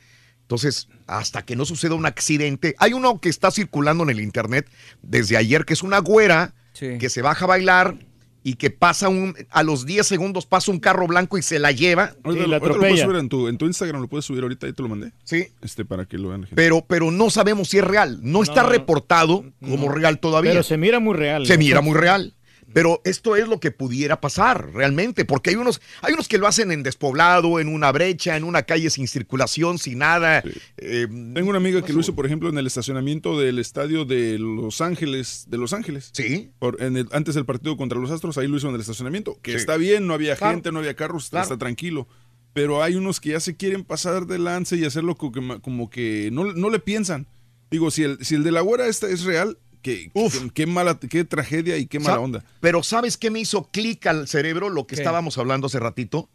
Entonces, 0.44 0.88
hasta 1.06 1.42
que 1.44 1.56
no 1.56 1.64
suceda 1.64 1.94
un 1.94 2.06
accidente, 2.06 2.74
hay 2.78 2.92
uno 2.92 3.18
que 3.20 3.28
está 3.28 3.50
circulando 3.50 4.04
en 4.04 4.10
el 4.10 4.20
internet 4.20 4.68
desde 5.02 5.36
ayer, 5.36 5.64
que 5.64 5.72
es 5.72 5.82
una 5.82 5.98
güera 5.98 6.54
Sí. 6.74 6.98
que 6.98 7.08
se 7.08 7.22
baja 7.22 7.44
a 7.44 7.48
bailar 7.48 7.96
y 8.42 8.56
que 8.56 8.68
pasa 8.68 9.08
un, 9.08 9.34
a 9.50 9.62
los 9.62 9.86
10 9.86 10.06
segundos 10.06 10.44
pasa 10.44 10.70
un 10.70 10.80
carro 10.80 11.06
blanco 11.06 11.38
y 11.38 11.42
se 11.42 11.58
la 11.58 11.72
lleva. 11.72 12.14
Ahorita, 12.24 12.46
lo- 12.46 12.54
ahorita 12.56 12.68
lo 12.74 12.78
puedes 12.78 13.00
subir 13.00 13.16
en 13.16 13.28
tu, 13.30 13.48
en 13.48 13.56
tu 13.56 13.64
Instagram, 13.66 14.02
lo 14.02 14.08
puedes 14.08 14.26
subir 14.26 14.42
ahorita, 14.42 14.66
ahí 14.66 14.72
te 14.74 14.82
lo 14.82 14.88
mandé. 14.88 15.12
Sí. 15.22 15.46
Este, 15.62 15.84
para 15.86 16.04
que 16.04 16.18
lo 16.18 16.28
vean. 16.28 16.42
la 16.42 16.46
gente. 16.48 16.56
Pero, 16.56 16.84
pero 16.86 17.10
no 17.10 17.30
sabemos 17.30 17.68
si 17.70 17.78
es 17.78 17.84
real. 17.84 18.18
No, 18.22 18.42
está 18.42 18.64
no, 18.64 18.68
reportado 18.68 19.44
como 19.66 19.88
real 19.88 20.18
todavía. 20.18 20.50
Pero 20.50 20.62
se 20.62 20.76
mira 20.76 21.00
muy 21.00 21.14
real. 21.14 21.46
Se 21.46 21.54
¿no? 21.54 21.58
mira 21.60 21.80
muy 21.80 21.94
real. 21.94 22.34
Pero 22.74 23.00
esto 23.04 23.36
es 23.36 23.48
lo 23.48 23.60
que 23.60 23.70
pudiera 23.70 24.20
pasar 24.20 24.72
realmente, 24.74 25.24
porque 25.24 25.50
hay 25.50 25.56
unos, 25.56 25.80
hay 26.02 26.12
unos 26.12 26.28
que 26.28 26.36
lo 26.38 26.46
hacen 26.46 26.70
en 26.72 26.82
despoblado, 26.82 27.60
en 27.60 27.68
una 27.68 27.90
brecha, 27.92 28.36
en 28.36 28.44
una 28.44 28.64
calle 28.64 28.90
sin 28.90 29.08
circulación, 29.08 29.78
sin 29.78 29.98
nada. 30.00 30.42
Eh, 30.76 31.06
Tengo 31.08 31.48
una 31.48 31.58
amiga 31.58 31.80
que 31.82 31.92
lo 31.92 32.00
hizo, 32.00 32.14
por 32.14 32.26
ejemplo, 32.26 32.48
en 32.50 32.58
el 32.58 32.66
estacionamiento 32.66 33.38
del 33.38 33.58
estadio 33.60 34.04
de 34.04 34.38
Los 34.38 34.80
Ángeles, 34.80 35.46
de 35.48 35.56
Los 35.56 35.72
Ángeles. 35.72 36.10
Sí. 36.12 36.50
Por, 36.58 36.82
en 36.82 36.96
el- 36.96 37.08
antes 37.12 37.34
del 37.36 37.44
partido 37.46 37.76
contra 37.76 37.98
los 37.98 38.10
Astros, 38.10 38.36
ahí 38.38 38.48
lo 38.48 38.56
hizo 38.56 38.68
en 38.68 38.74
el 38.74 38.80
estacionamiento. 38.80 39.38
Que 39.40 39.52
Sí. 39.52 39.56
está 39.58 39.76
bien, 39.76 40.06
no 40.06 40.12
había 40.14 40.36
Claro. 40.36 40.54
gente, 40.54 40.72
no 40.72 40.80
había 40.80 40.94
carros, 40.94 41.30
Claro. 41.30 41.44
está 41.44 41.56
tranquilo. 41.56 42.08
Pero 42.54 42.82
hay 42.82 42.96
unos 42.96 43.20
que 43.20 43.30
ya 43.30 43.40
se 43.40 43.56
quieren 43.56 43.84
pasar 43.84 44.26
de 44.26 44.38
lance 44.38 44.76
y 44.76 44.84
hacerlo 44.84 45.14
que 45.16 45.30
como 45.62 45.90
que 45.90 46.28
no, 46.32 46.52
no 46.52 46.70
le 46.70 46.80
piensan. 46.80 47.28
Digo, 47.70 47.90
si 47.90 48.02
el, 48.04 48.18
si 48.24 48.34
el 48.36 48.44
de 48.44 48.52
la 48.52 48.60
güera 48.60 48.86
esta 48.86 49.08
es 49.08 49.24
real, 49.24 49.58
qué, 49.84 50.10
qué, 50.12 50.50
qué 50.52 50.66
mala, 50.66 50.98
qué 50.98 51.24
tragedia 51.24 51.76
y 51.76 51.86
qué 51.86 52.00
mala 52.00 52.14
Sa- 52.16 52.20
onda. 52.20 52.44
Pero 52.60 52.82
¿sabes 52.82 53.16
qué 53.16 53.30
me 53.30 53.38
hizo 53.38 53.70
clic 53.70 54.04
al 54.06 54.26
cerebro? 54.26 54.68
Lo 54.70 54.86
que 54.88 54.96
¿Qué? 54.96 55.02
estábamos 55.02 55.38
hablando 55.38 55.68
hace 55.68 55.78
ratito, 55.78 56.28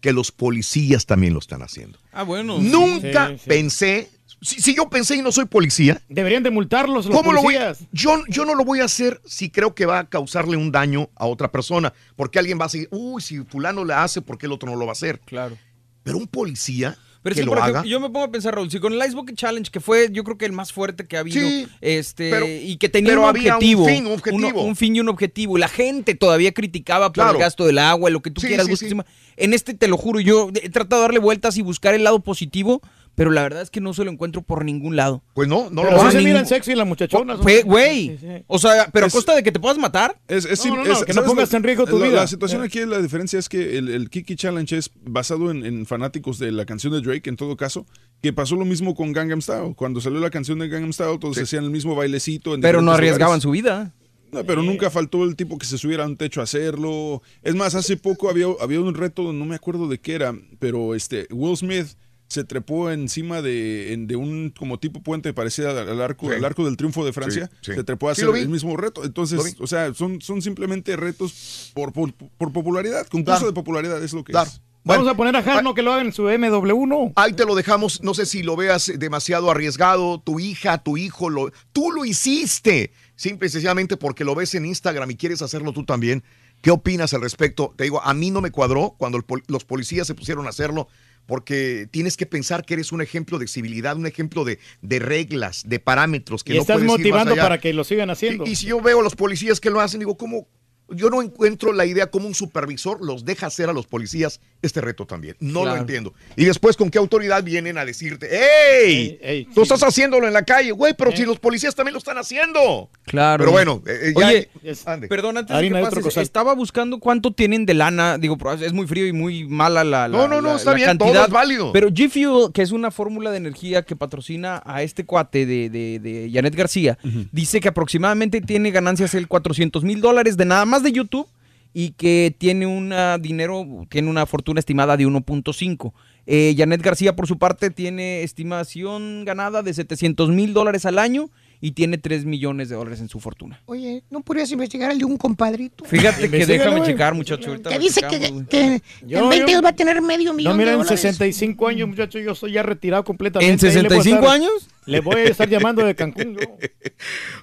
que 0.00 0.12
los 0.12 0.30
policías 0.30 1.06
también 1.06 1.32
lo 1.32 1.40
están 1.40 1.62
haciendo. 1.62 1.98
Ah, 2.12 2.22
bueno. 2.22 2.58
Nunca 2.60 3.28
Sí, 3.30 3.38
sí. 3.38 3.48
pensé, 3.48 4.10
si, 4.40 4.60
si 4.62 4.74
yo 4.74 4.88
pensé 4.88 5.16
y 5.16 5.22
no 5.22 5.32
soy 5.32 5.46
policía, 5.46 6.00
Deberían 6.08 6.42
de 6.42 6.50
multarlos 6.50 7.06
los 7.06 7.14
¿Cómo 7.16 7.32
lo 7.32 7.42
voy? 7.42 7.54
policías. 7.56 7.80
Yo, 7.92 8.22
yo 8.28 8.44
no 8.44 8.54
lo 8.54 8.64
voy 8.64 8.80
a 8.80 8.84
hacer 8.84 9.20
si 9.26 9.50
creo 9.50 9.74
que 9.74 9.86
va 9.86 9.98
a 9.98 10.08
causarle 10.08 10.56
un 10.56 10.70
daño 10.72 11.10
a 11.16 11.26
otra 11.26 11.50
persona. 11.52 11.92
Porque 12.16 12.38
alguien 12.38 12.58
va 12.58 12.64
a 12.64 12.68
decir, 12.68 12.88
uy, 12.92 13.20
si 13.20 13.40
fulano 13.40 13.84
le 13.84 13.92
hace, 13.94 14.22
¿por 14.22 14.38
qué 14.38 14.46
el 14.46 14.52
otro 14.52 14.70
no 14.70 14.76
lo 14.76 14.86
va 14.86 14.92
a 14.92 14.98
hacer? 14.98 15.20
Claro. 15.20 15.58
Pero 16.02 16.16
un 16.16 16.26
policía 16.28 16.96
Pero 17.22 17.34
que 17.34 17.40
que, 17.42 17.44
lo 17.44 17.50
por 17.50 17.58
ejemplo, 17.58 17.80
haga. 17.80 17.88
yo 17.88 18.00
me 18.00 18.06
pongo 18.08 18.24
a 18.24 18.30
pensar, 18.30 18.54
Raúl, 18.54 18.70
si 18.70 18.80
con 18.80 18.94
el 18.94 18.98
Ice 19.06 19.14
Bucket 19.14 19.36
Challenge, 19.36 19.70
que 19.70 19.80
fue 19.80 20.08
yo 20.10 20.24
creo 20.24 20.38
que 20.38 20.46
el 20.46 20.52
más 20.52 20.72
fuerte 20.72 21.06
que 21.06 21.16
ha 21.16 21.20
habido, 21.20 21.38
Sí, 21.46 21.66
este, 21.82 22.30
pero- 22.30 22.46
y 22.48 22.76
que 22.78 22.88
tenía 22.88 23.10
pero 23.10 23.22
un 23.22 23.28
había 23.28 23.42
un 23.52 23.56
objetivo, 23.56 23.84
fin, 23.86 24.06
un 24.06 24.12
objetivo. 24.14 24.48
uno- 24.48 24.62
un 24.62 24.76
fin 24.76 24.96
y 24.96 25.00
un 25.00 25.08
objetivo, 25.10 25.58
y 25.58 25.60
la 25.60 25.68
gente 25.68 26.14
todavía 26.14 26.52
criticaba 26.52 27.12
por 27.12 27.28
el 27.30 27.36
gasto 27.36 27.66
del 27.66 27.78
agua, 27.78 28.08
lo 28.10 28.20
que 28.22 28.30
tú 28.30 28.40
Sí, 28.40 28.46
quieras, 28.46 28.66
sí, 28.66 28.76
sí. 28.76 28.96
En 29.36 29.52
este, 29.54 29.74
te 29.74 29.86
lo 29.88 29.96
juro, 29.98 30.20
yo 30.20 30.48
he 30.62 30.70
tratado 30.70 31.02
de 31.02 31.08
darle 31.08 31.18
vueltas 31.18 31.56
y 31.58 31.62
buscar 31.62 31.94
el 31.94 32.04
lado 32.04 32.20
positivo, 32.20 32.80
pero 33.14 33.30
la 33.30 33.42
verdad 33.42 33.62
es 33.62 33.70
que 33.70 33.80
no 33.80 33.92
se 33.92 34.04
lo 34.04 34.10
encuentro 34.10 34.42
por 34.42 34.64
ningún 34.64 34.96
lado. 34.96 35.22
Pues 35.34 35.48
no, 35.48 35.68
no 35.70 35.82
Pero 35.82 36.00
sí 36.10 36.16
se 36.16 36.22
miran 36.22 36.46
sexy 36.46 36.74
las 36.74 36.86
muchachonas. 36.86 37.38
Güey. 37.40 38.18
O 38.46 38.58
sea, 38.58 38.88
pero 38.92 39.06
Es- 39.06 39.14
a 39.14 39.16
costa 39.16 39.34
de 39.34 39.42
que 39.42 39.52
te 39.52 39.60
puedas 39.60 39.78
matar. 39.78 40.18
Es, 40.28 40.44
es, 40.44 40.64
No, 40.66 40.76
no, 40.76 40.82
es- 40.82 40.88
no, 40.88 41.00
que 41.04 41.12
no 41.12 41.14
¿sabes 41.14 41.28
pongas 41.30 41.52
la- 41.52 41.56
en 41.58 41.62
riesgo 41.64 41.86
tu 41.86 41.98
la, 41.98 42.06
vida. 42.06 42.16
La 42.22 42.26
situación 42.26 42.62
aquí, 42.62 42.84
la 42.86 43.00
diferencia 43.02 43.38
es 43.38 43.48
que 43.48 43.76
el, 43.78 43.88
el 43.88 44.08
Kiki 44.10 44.36
Challenge 44.36 44.76
es 44.76 44.90
basado 45.04 45.50
en, 45.50 45.64
en 45.64 45.86
fanáticos 45.86 46.38
de 46.38 46.52
la 46.52 46.64
canción 46.64 46.92
de 46.92 47.00
Drake, 47.00 47.28
en 47.28 47.36
todo 47.36 47.56
caso, 47.56 47.86
que 48.22 48.32
pasó 48.32 48.56
lo 48.56 48.64
mismo 48.64 48.94
con 48.94 49.12
Gangnam 49.12 49.42
Style. 49.42 49.74
Cuando 49.76 50.00
salió 50.00 50.20
la 50.20 50.30
canción 50.30 50.58
de 50.58 50.68
Gangnam 50.68 50.92
Style, 50.92 51.18
todos 51.18 51.36
hacían 51.38 51.64
el 51.64 51.70
mismo 51.70 51.94
bailecito. 51.94 52.54
en 52.54 52.60
Pero 52.60 52.80
no 52.82 52.92
arriesgaban 52.92 53.38
lugares. 53.38 53.42
su 53.42 53.50
vida. 53.50 53.92
No, 54.32 54.44
pero 54.44 54.62
nunca 54.62 54.90
faltó 54.90 55.24
el 55.24 55.34
tipo 55.34 55.58
que 55.58 55.66
se 55.66 55.76
subiera 55.76 56.04
a 56.04 56.06
un 56.06 56.16
techo 56.16 56.40
a 56.40 56.44
hacerlo. 56.44 57.20
Es 57.42 57.56
más, 57.56 57.74
hace 57.74 57.96
poco 57.96 58.30
había, 58.30 58.46
había 58.60 58.80
un 58.80 58.94
reto, 58.94 59.32
no 59.32 59.44
me 59.44 59.56
acuerdo 59.56 59.88
de 59.88 59.98
qué 59.98 60.14
era, 60.14 60.32
pero 60.60 60.94
este 60.94 61.26
Will 61.30 61.56
Smith 61.56 61.88
se 62.30 62.44
trepó 62.44 62.90
encima 62.90 63.42
de, 63.42 63.92
en- 63.92 64.06
de 64.06 64.16
un 64.16 64.50
como 64.56 64.78
tipo 64.78 65.02
puente 65.02 65.34
parecía 65.34 65.70
al, 65.70 65.78
al 65.88 66.00
arco, 66.00 66.28
Sí. 66.30 66.36
al 66.36 66.44
arco 66.46 66.64
del 66.64 66.76
triunfo 66.78 67.04
de 67.04 67.12
Francia. 67.12 67.50
Sí, 67.60 67.72
sí. 67.72 67.74
Se 67.74 67.84
trepó 67.84 68.08
a 68.08 68.14
Sí, 68.14 68.22
hacer 68.22 68.34
el 68.36 68.48
mismo 68.48 68.76
reto. 68.76 69.04
Entonces, 69.04 69.56
o 69.60 69.66
sea, 69.66 69.92
son, 69.92 70.20
son 70.22 70.40
simplemente 70.40 70.96
retos 70.96 71.70
por, 71.74 71.92
por, 71.92 72.14
por 72.14 72.52
popularidad. 72.52 73.06
Concurso 73.08 73.40
Claro. 73.40 73.46
de 73.48 73.52
popularidad 73.52 74.02
es 74.02 74.12
lo 74.14 74.24
que 74.24 74.32
Claro. 74.32 74.48
es. 74.48 74.62
Vamos 74.82 75.06
a 75.08 75.14
poner 75.14 75.36
a 75.36 75.42
Jarno 75.42 75.74
que 75.74 75.82
lo 75.82 75.92
haga 75.92 76.00
en 76.00 76.10
su 76.10 76.22
MW1. 76.30 77.12
Ahí 77.16 77.34
te 77.34 77.44
lo 77.44 77.54
dejamos, 77.54 78.02
no 78.02 78.14
sé 78.14 78.24
si 78.24 78.42
lo 78.42 78.56
veas 78.56 78.90
demasiado 78.96 79.50
arriesgado, 79.50 80.20
tu 80.24 80.40
hija, 80.40 80.78
tu 80.82 80.96
hijo, 80.96 81.28
lo, 81.28 81.52
tú 81.74 81.90
lo 81.90 82.06
hiciste, 82.06 82.90
simple 83.14 83.48
y 83.48 83.50
sencillamente 83.50 83.98
porque 83.98 84.24
lo 84.24 84.34
ves 84.34 84.54
en 84.54 84.64
Instagram 84.64 85.10
y 85.10 85.16
quieres 85.16 85.42
hacerlo 85.42 85.72
tú 85.74 85.84
también. 85.84 86.24
¿Qué 86.60 86.70
opinas 86.70 87.14
al 87.14 87.22
respecto? 87.22 87.72
Te 87.76 87.84
digo, 87.84 88.02
a 88.02 88.12
mí 88.14 88.30
no 88.30 88.40
me 88.40 88.50
cuadró 88.50 88.94
cuando 88.98 89.18
el 89.18 89.24
los 89.46 89.64
policías 89.64 90.06
se 90.06 90.14
pusieron 90.14 90.46
a 90.46 90.50
hacerlo, 90.50 90.88
porque 91.26 91.88
tienes 91.90 92.16
que 92.16 92.26
pensar 92.26 92.64
que 92.64 92.74
eres 92.74 92.92
un 92.92 93.00
ejemplo 93.00 93.38
de 93.38 93.46
civilidad, 93.48 93.96
un 93.96 94.06
ejemplo 94.06 94.44
de, 94.44 94.58
de 94.82 94.98
reglas, 94.98 95.62
de 95.66 95.78
parámetros 95.78 96.44
que 96.44 96.52
Y 96.52 96.56
no 96.56 96.62
estás 96.62 96.76
puedes 96.76 96.84
ir 96.86 96.90
más 96.90 96.98
motivando 96.98 97.32
allá. 97.34 97.42
para 97.42 97.60
que 97.60 97.72
lo 97.72 97.84
sigan 97.84 98.10
haciendo. 98.10 98.44
Y, 98.46 98.50
y 98.50 98.56
si 98.56 98.66
yo 98.66 98.80
veo 98.80 99.00
a 99.00 99.02
los 99.02 99.16
policías 99.16 99.60
que 99.60 99.70
lo 99.70 99.80
hacen, 99.80 100.00
digo, 100.00 100.16
¿cómo? 100.16 100.48
Yo 100.94 101.10
no 101.10 101.22
encuentro 101.22 101.72
la 101.72 101.86
idea 101.86 102.08
como 102.10 102.26
un 102.26 102.34
supervisor 102.34 103.04
los 103.04 103.24
deja 103.24 103.46
hacer 103.46 103.68
a 103.68 103.72
los 103.72 103.86
policías 103.86 104.40
este 104.62 104.80
reto 104.80 105.06
también. 105.06 105.36
No 105.40 105.64
lo 105.64 105.76
entiendo. 105.76 106.12
Y 106.36 106.44
después, 106.44 106.76
¿con 106.76 106.90
qué 106.90 106.98
autoridad 106.98 107.42
vienen 107.42 107.78
a 107.78 107.84
decirte, 107.84 108.28
¡Ey! 108.30 108.90
Ey, 108.90 109.18
ey, 109.22 109.44
tú 109.46 109.52
sí. 109.56 109.62
estás 109.62 109.82
haciéndolo 109.82 110.26
en 110.26 110.32
la 110.34 110.42
calle, 110.44 110.72
güey, 110.72 110.94
pero 110.96 111.10
Eh. 111.10 111.16
si 111.16 111.24
los 111.24 111.38
policías 111.38 111.74
también 111.74 111.92
lo 111.94 111.98
están 111.98 112.18
haciendo. 112.18 112.90
Claro. 113.04 113.42
Pero 113.42 113.52
bueno, 113.52 113.82
eh, 113.86 113.98
eh, 114.02 114.14
ya- 114.18 114.26
Oye, 114.28 114.48
Es-. 114.62 114.84
Perdón, 115.08 115.38
antes 115.38 115.54
Harina 115.56 115.78
de 115.78 115.88
que 115.88 116.00
pases, 116.02 116.16
estaba 116.18 116.54
buscando 116.54 116.98
cuánto 116.98 117.32
tienen 117.32 117.66
de 117.66 117.74
lana. 117.74 118.18
Digo, 118.18 118.36
es 118.60 118.72
muy 118.72 118.86
frío 118.86 119.06
y 119.06 119.12
muy 119.12 119.46
mala 119.48 119.82
la, 119.84 120.08
la- 120.08 120.16
No, 120.18 120.28
no, 120.28 120.40
no, 120.42 120.50
la- 120.50 120.56
está 120.56 120.70
la 120.72 120.76
bien, 120.76 120.98
todo 120.98 121.08
cantidad. 121.08 121.26
es 121.26 121.32
válido. 121.32 121.72
Pero 121.72 121.88
G 121.88 122.08
Fuel, 122.10 122.52
que 122.52 122.62
es 122.62 122.70
una 122.72 122.90
fórmula 122.90 123.30
de 123.30 123.38
energía 123.38 123.82
que 123.82 123.96
patrocina 123.96 124.62
a 124.66 124.82
este 124.82 125.04
cuate 125.04 125.46
de, 125.46 125.70
de, 125.70 125.98
de 125.98 126.30
Janet 126.32 126.54
García, 126.54 126.98
dice 127.32 127.60
que 127.60 127.68
aproximadamente 127.68 128.40
tiene 128.40 128.70
ganancias 128.70 129.14
el 129.14 129.26
400 129.28 129.84
mil 129.84 130.00
dólares 130.00 130.36
de 130.36 130.44
nada 130.44 130.64
más 130.64 130.79
de 130.82 130.92
YouTube 130.92 131.26
y 131.72 131.92
que 131.92 132.34
tiene 132.36 132.66
una 132.66 133.18
dinero, 133.18 133.86
tiene 133.88 134.08
una 134.08 134.26
fortuna 134.26 134.60
estimada 134.60 134.96
de 134.96 135.06
1.5. 135.06 135.92
Eh, 136.26 136.54
Janet 136.56 136.82
García, 136.82 137.16
por 137.16 137.26
su 137.26 137.38
parte, 137.38 137.70
tiene 137.70 138.22
estimación 138.22 139.24
ganada 139.24 139.62
de 139.62 139.74
700 139.74 140.30
mil 140.30 140.52
dólares 140.52 140.86
al 140.86 140.98
año 140.98 141.30
y 141.62 141.72
tiene 141.72 141.98
3 141.98 142.24
millones 142.24 142.68
de 142.70 142.76
dólares 142.76 143.00
en 143.00 143.08
su 143.08 143.20
fortuna. 143.20 143.60
Oye, 143.66 144.02
¿no 144.10 144.20
podrías 144.20 144.50
investigar 144.50 144.90
el 144.90 144.98
de 144.98 145.04
un 145.04 145.16
compadrito? 145.18 145.84
Fíjate 145.84 146.30
que 146.30 146.46
déjame 146.46 146.78
güey. 146.78 146.90
checar, 146.92 147.14
muchacho. 147.14 147.50
ahorita 147.50 147.68
Que 147.70 147.78
dice 147.78 148.00
que, 148.08 148.18
güey. 148.30 148.46
que 148.46 148.82
Yo- 149.06 149.18
en 149.18 149.28
20 149.28 149.38
yo- 149.38 149.46
años 149.58 149.64
va 149.64 149.68
a 149.68 149.76
tener 149.76 150.00
medio 150.00 150.30
No, 150.30 150.34
millón 150.34 150.56
mira, 150.56 150.70
de 150.70 150.76
en 150.76 150.82
dólares. 150.82 151.00
65 151.00 151.68
años, 151.68 151.86
muchacho, 151.88 152.18
yo 152.18 152.32
estoy 152.32 152.52
ya 152.52 152.62
retirado 152.62 153.04
completamente. 153.04 153.52
¿En 153.52 153.58
Ahí 153.70 153.82
le 153.82 153.88
voy 153.88 153.98
a 153.98 154.02
65 154.02 154.18
estar- 154.20 154.34
años? 154.34 154.68
Le 154.86 155.00
voy 155.00 155.16
a 155.16 155.24
estar 155.24 155.48
llamando 155.48 155.84
de 155.84 155.94
Cancún. 155.94 156.36
yo. 156.36 156.40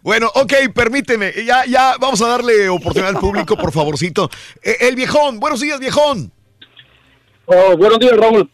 Bueno, 0.01 0.31
ok, 0.35 0.53
permíteme. 0.73 1.33
Ya, 1.45 1.65
ya, 1.65 1.95
vamos 1.99 2.21
a 2.21 2.27
darle 2.27 2.69
oportunidad 2.69 3.09
al 3.15 3.19
público, 3.19 3.55
por 3.57 3.71
favorcito. 3.71 4.29
Eh, 4.63 4.77
el 4.81 4.95
viejón, 4.95 5.39
buenos 5.39 5.59
días, 5.61 5.79
viejón. 5.79 6.31
Oh, 7.45 7.77
buenos 7.77 7.99
días, 7.99 8.17
Raúl. 8.17 8.49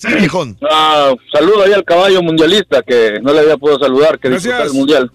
Sí, 0.00 0.14
viejón. 0.14 0.56
Ah, 0.62 1.12
saludo 1.30 1.62
ahí 1.62 1.74
al 1.74 1.84
caballo 1.84 2.22
mundialista 2.22 2.80
que 2.80 3.18
no 3.20 3.34
le 3.34 3.40
había 3.40 3.58
podido 3.58 3.78
saludar, 3.78 4.18
que 4.18 4.30
Gracias. 4.30 4.44
disfruta 4.54 4.70
el 4.70 4.72
mundial. 4.78 5.10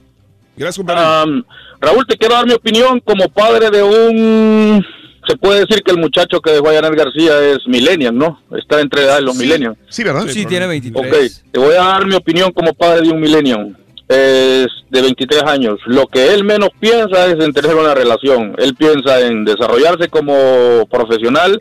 Gracias, 0.55 0.77
compadre. 0.77 1.01
Am, 1.01 1.43
Raúl, 1.81 2.05
te 2.05 2.15
quiero 2.15 2.35
dar 2.35 2.45
mi 2.45 2.53
opinión 2.53 2.99
como 2.99 3.27
padre 3.29 3.71
de 3.71 3.81
un... 3.81 4.85
Se 5.27 5.37
puede 5.37 5.61
decir 5.61 5.81
que 5.81 5.89
el 5.91 5.97
muchacho 5.97 6.39
que 6.39 6.51
dejó 6.51 6.69
a 6.69 6.73
Janet 6.75 6.93
García 6.93 7.39
es 7.49 7.67
millennial, 7.67 8.15
¿no? 8.15 8.39
Está 8.55 8.79
entre 8.79 9.05
edad 9.05 9.15
de 9.15 9.23
los 9.23 9.35
millennials. 9.35 9.75
Sí, 9.89 10.03
¿verdad? 10.03 10.27
Sí, 10.27 10.45
tiene 10.45 10.67
23. 10.67 11.03
Ok, 11.03 11.51
te 11.51 11.59
voy 11.59 11.73
a 11.73 11.83
dar 11.83 12.05
mi 12.05 12.13
opinión 12.13 12.51
como 12.51 12.71
padre 12.75 13.01
de 13.01 13.09
un 13.09 13.19
millennial. 13.19 13.75
Es 14.07 14.67
de 14.91 15.01
23 15.01 15.41
años. 15.47 15.79
Lo 15.87 16.05
que 16.05 16.31
él 16.31 16.43
menos 16.43 16.69
piensa 16.79 17.25
es 17.25 17.43
en 17.43 17.51
tener 17.53 17.73
una 17.75 17.95
relación. 17.95 18.53
Él 18.59 18.75
piensa 18.75 19.19
en 19.21 19.45
desarrollarse 19.45 20.09
como 20.09 20.85
profesional, 20.91 21.59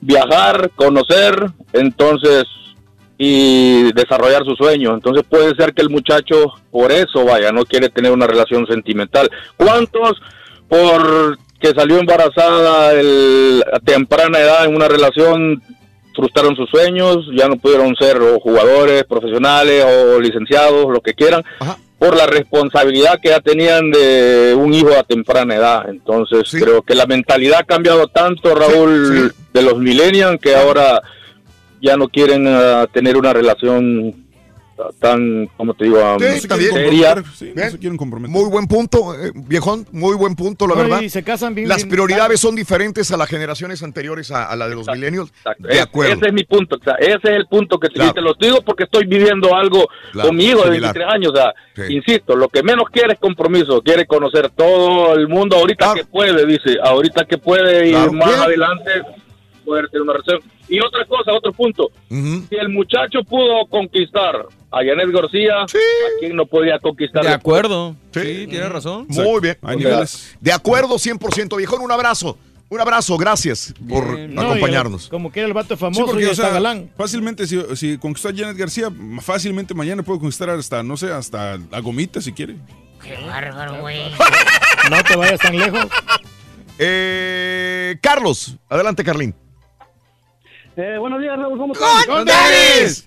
viajar, 0.00 0.70
conocer, 0.74 1.50
entonces, 1.72 2.44
y 3.18 3.92
desarrollar 3.92 4.44
su 4.44 4.54
sueño. 4.54 4.94
Entonces 4.94 5.24
puede 5.28 5.54
ser 5.54 5.74
que 5.74 5.82
el 5.82 5.90
muchacho 5.90 6.54
por 6.70 6.90
eso 6.90 7.24
vaya, 7.24 7.52
no 7.52 7.64
quiere 7.64 7.90
tener 7.90 8.12
una 8.12 8.26
relación 8.26 8.66
sentimental. 8.66 9.30
¿Cuántos 9.56 10.20
por 10.68 11.38
que 11.60 11.74
salió 11.74 11.98
embarazada 11.98 12.90
a 12.90 13.80
temprana 13.80 14.38
edad 14.38 14.64
en 14.64 14.74
una 14.74 14.88
relación 14.88 15.62
frustraron 16.14 16.56
sus 16.56 16.68
sueños, 16.70 17.18
ya 17.36 17.48
no 17.48 17.56
pudieron 17.56 17.94
ser 17.96 18.20
o 18.20 18.40
jugadores 18.40 19.04
profesionales 19.04 19.84
o 19.84 20.20
licenciados, 20.20 20.86
lo 20.88 21.00
que 21.00 21.14
quieran, 21.14 21.44
por 22.00 22.16
la 22.16 22.26
responsabilidad 22.26 23.20
que 23.20 23.28
ya 23.28 23.40
tenían 23.40 23.90
de 23.90 24.56
un 24.58 24.72
hijo 24.72 24.88
a 24.98 25.02
temprana 25.02 25.54
edad. 25.54 25.90
Entonces 25.90 26.50
creo 26.50 26.80
que 26.80 26.94
la 26.94 27.04
mentalidad 27.04 27.60
ha 27.60 27.64
cambiado 27.64 28.08
tanto, 28.08 28.54
Raúl, 28.54 29.34
de 29.52 29.62
los 29.62 29.76
millennials, 29.76 30.40
que 30.40 30.56
ahora 30.56 31.02
ya 31.82 31.98
no 31.98 32.08
quieren 32.08 32.46
ah, 32.48 32.86
tener 32.90 33.18
una 33.18 33.34
relación 33.34 34.14
tan, 34.98 35.46
como 35.56 35.74
te 35.74 35.84
digo, 35.84 35.98
ah, 36.02 36.16
Sí, 36.18 36.24
está 36.26 36.56
bien. 36.56 36.72
seria. 36.72 37.14
Bien. 37.54 37.78
Muy 38.28 38.48
buen 38.50 38.66
punto, 38.66 39.14
eh, 39.14 39.32
viejón, 39.34 39.86
muy 39.92 40.16
buen 40.16 40.34
punto, 40.36 40.66
la 40.66 40.74
No, 40.74 40.82
verdad. 40.82 41.00
y 41.00 41.08
se 41.08 41.22
casan 41.22 41.54
bien- 41.54 41.68
Las 41.68 41.78
bien- 41.78 41.90
prioridades 41.90 42.40
son 42.40 42.54
diferentes 42.56 43.10
a 43.12 43.16
las 43.16 43.28
generaciones 43.28 43.82
anteriores 43.82 44.30
a, 44.30 44.44
a 44.50 44.56
la 44.56 44.68
de 44.68 44.74
los 44.74 44.86
millennials. 44.88 45.32
De 45.58 45.74
Es- 45.76 45.80
acuerdo. 45.82 46.14
Ese 46.14 46.26
es 46.28 46.32
mi 46.32 46.44
punto, 46.44 46.76
o 46.76 46.84
sea, 46.84 46.94
ese 46.94 47.14
es 47.16 47.24
el 47.24 47.46
punto 47.46 47.78
que 47.78 47.88
te- 47.88 47.94
Claro. 47.94 48.12
te 48.14 48.20
lo 48.20 48.34
digo 48.40 48.62
porque 48.62 48.84
estoy 48.84 49.06
viviendo 49.06 49.54
algo 49.54 49.86
Claro, 50.12 50.28
conmigo 50.28 50.60
de 50.60 50.64
similar. 50.66 50.94
23 50.94 51.14
años, 51.14 51.32
o 51.32 51.36
sea, 51.36 51.54
Sí. 51.86 51.94
insisto, 51.94 52.36
lo 52.36 52.48
que 52.48 52.62
menos 52.62 52.84
quiere 52.90 53.14
es 53.14 53.18
compromiso, 53.18 53.80
quiere 53.82 54.06
conocer 54.06 54.50
todo 54.50 55.14
el 55.14 55.28
mundo 55.28 55.56
ahorita 55.56 55.94
que 55.94 56.04
puede, 56.04 56.46
dice, 56.46 56.76
ahorita 56.82 57.24
que 57.24 57.38
puede 57.38 57.88
y 57.88 57.90
Claro. 57.92 58.12
más 58.12 58.28
Bien. 58.28 58.40
adelante 58.40 58.90
poder 59.64 59.88
tener 59.88 60.02
una 60.02 60.12
relación. 60.14 60.40
Y 60.70 60.78
otra 60.80 61.04
cosa, 61.04 61.32
otro 61.32 61.52
punto, 61.52 61.90
si 62.08 62.46
el 62.56 62.68
muchacho 62.68 63.24
pudo 63.24 63.66
conquistar 63.68 64.36
a 64.70 64.76
Janet 64.78 65.10
García, 65.10 65.62
¿a 65.62 65.66
quién 66.20 66.36
no 66.36 66.46
podía 66.46 66.78
conquistar? 66.78 67.24
De 67.24 67.28
acuerdo. 67.32 67.96
Sí, 68.14 68.20
Sí, 68.20 68.46
tiene 68.48 68.68
razón. 68.68 69.06
Muy 69.08 69.40
bien. 69.40 69.58
Hay 69.62 69.76
niveles. 69.76 70.36
De 70.40 70.52
acuerdo, 70.52 70.94
100%. 70.96 71.56
Viejón, 71.56 71.80
un 71.82 71.90
abrazo. 71.90 72.38
Un 72.68 72.80
abrazo, 72.80 73.16
gracias 73.18 73.74
por 73.88 74.16
No, 74.28 74.42
acompañarnos. 74.42 75.08
Como 75.08 75.32
que 75.32 75.40
era 75.40 75.48
el 75.48 75.54
vato 75.54 75.74
Sí, 75.74 75.80
famoso 75.80 76.06
porque, 76.06 76.22
y 76.22 76.26
o 76.26 76.30
está 76.30 76.44
sea, 76.44 76.52
galán. 76.52 76.88
fácilmente, 76.96 77.44
si, 77.48 77.60
si 77.74 77.98
conquistó 77.98 78.28
a 78.28 78.32
Janet 78.32 78.56
García, 78.56 78.92
fácilmente 79.22 79.74
mañana 79.74 80.04
puede 80.04 80.20
conquistar 80.20 80.50
hasta, 80.50 80.80
no 80.84 80.96
sé, 80.96 81.10
hasta 81.10 81.58
la 81.68 81.80
gomita 81.80 82.20
si 82.20 82.32
quiere. 82.32 82.54
Qué 83.02 83.16
bárbaro, 83.26 83.80
güey. 83.80 83.98
No 84.88 85.02
te 85.02 85.16
vayas 85.16 85.40
tan 85.40 85.58
lejos. 85.58 85.84
Eh, 86.78 87.96
Carlos, 88.00 88.56
adelante, 88.68 89.02
Carlín. 89.04 89.34
Eh, 90.82 90.96
buenos 90.98 91.20
días, 91.20 91.38
Raúl, 91.38 91.58
¿cómo 91.58 91.74
estás? 91.74 92.06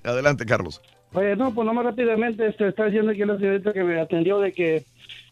Adelante, 0.04 0.46
Carlos. 0.46 0.80
Oye, 1.14 1.36
no, 1.36 1.52
pues 1.56 1.66
nomás 1.66 1.86
rápidamente, 1.86 2.46
este, 2.46 2.68
está 2.68 2.86
diciendo 2.86 3.10
aquí 3.12 3.22
la 3.26 3.36
señorita 3.38 3.74
que 3.74 3.84
me 3.84 4.00
atendió 4.00 4.40
de 4.40 4.54
que, 4.54 4.84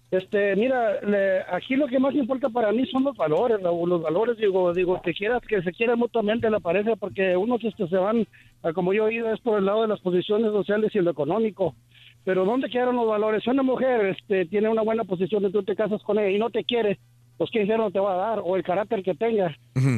este, 0.10 0.56
mira, 0.56 1.02
le- 1.02 1.42
aquí 1.52 1.76
lo 1.76 1.86
que 1.86 2.00
más 2.00 2.16
importa 2.16 2.50
para 2.50 2.72
mí 2.72 2.84
son 2.88 3.04
los 3.04 3.16
valores, 3.16 3.62
Raúl, 3.62 3.90
los 3.90 4.02
valores, 4.02 4.38
digo, 4.38 4.74
digo, 4.74 5.00
que 5.04 5.14
quieras, 5.14 5.44
que 5.48 5.62
se 5.62 5.72
quieran 5.72 6.00
mutuamente 6.00 6.50
la 6.50 6.60
pareja, 6.60 6.96
porque 6.96 7.38
unos, 7.38 7.64
este, 7.64 7.88
se 7.88 7.98
van, 7.98 8.26
como 8.74 8.92
yo 8.92 9.04
he 9.04 9.08
oído, 9.10 9.32
es 9.32 9.40
por 9.42 9.60
el 9.60 9.66
lado 9.66 9.84
de 9.84 9.90
las 9.90 10.00
posiciones 10.00 10.52
sociales 10.52 10.96
y 10.96 11.00
lo 11.00 11.12
económico. 11.12 11.76
Pero 12.24 12.44
¿dónde 12.44 12.70
quedaron 12.72 12.96
los 12.96 13.08
valores? 13.08 13.44
Si 13.44 13.52
una 13.52 13.62
mujer, 13.64 14.06
este, 14.18 14.46
tiene 14.46 14.68
una 14.68 14.82
buena 14.82 15.04
posición 15.04 15.46
y 15.46 15.52
tú 15.52 15.62
te 15.62 15.76
casas 15.76 16.02
con 16.02 16.18
ella 16.18 16.30
y 16.30 16.40
no 16.40 16.50
te 16.50 16.64
quiere, 16.64 16.98
pues 17.42 17.50
qué 17.50 17.62
dinero 17.62 17.90
te 17.90 18.00
va 18.00 18.14
a 18.14 18.18
dar, 18.18 18.42
o 18.46 18.56
el 18.56 18.62
carácter 18.62 19.02
que 19.02 19.16
tenga. 19.16 19.58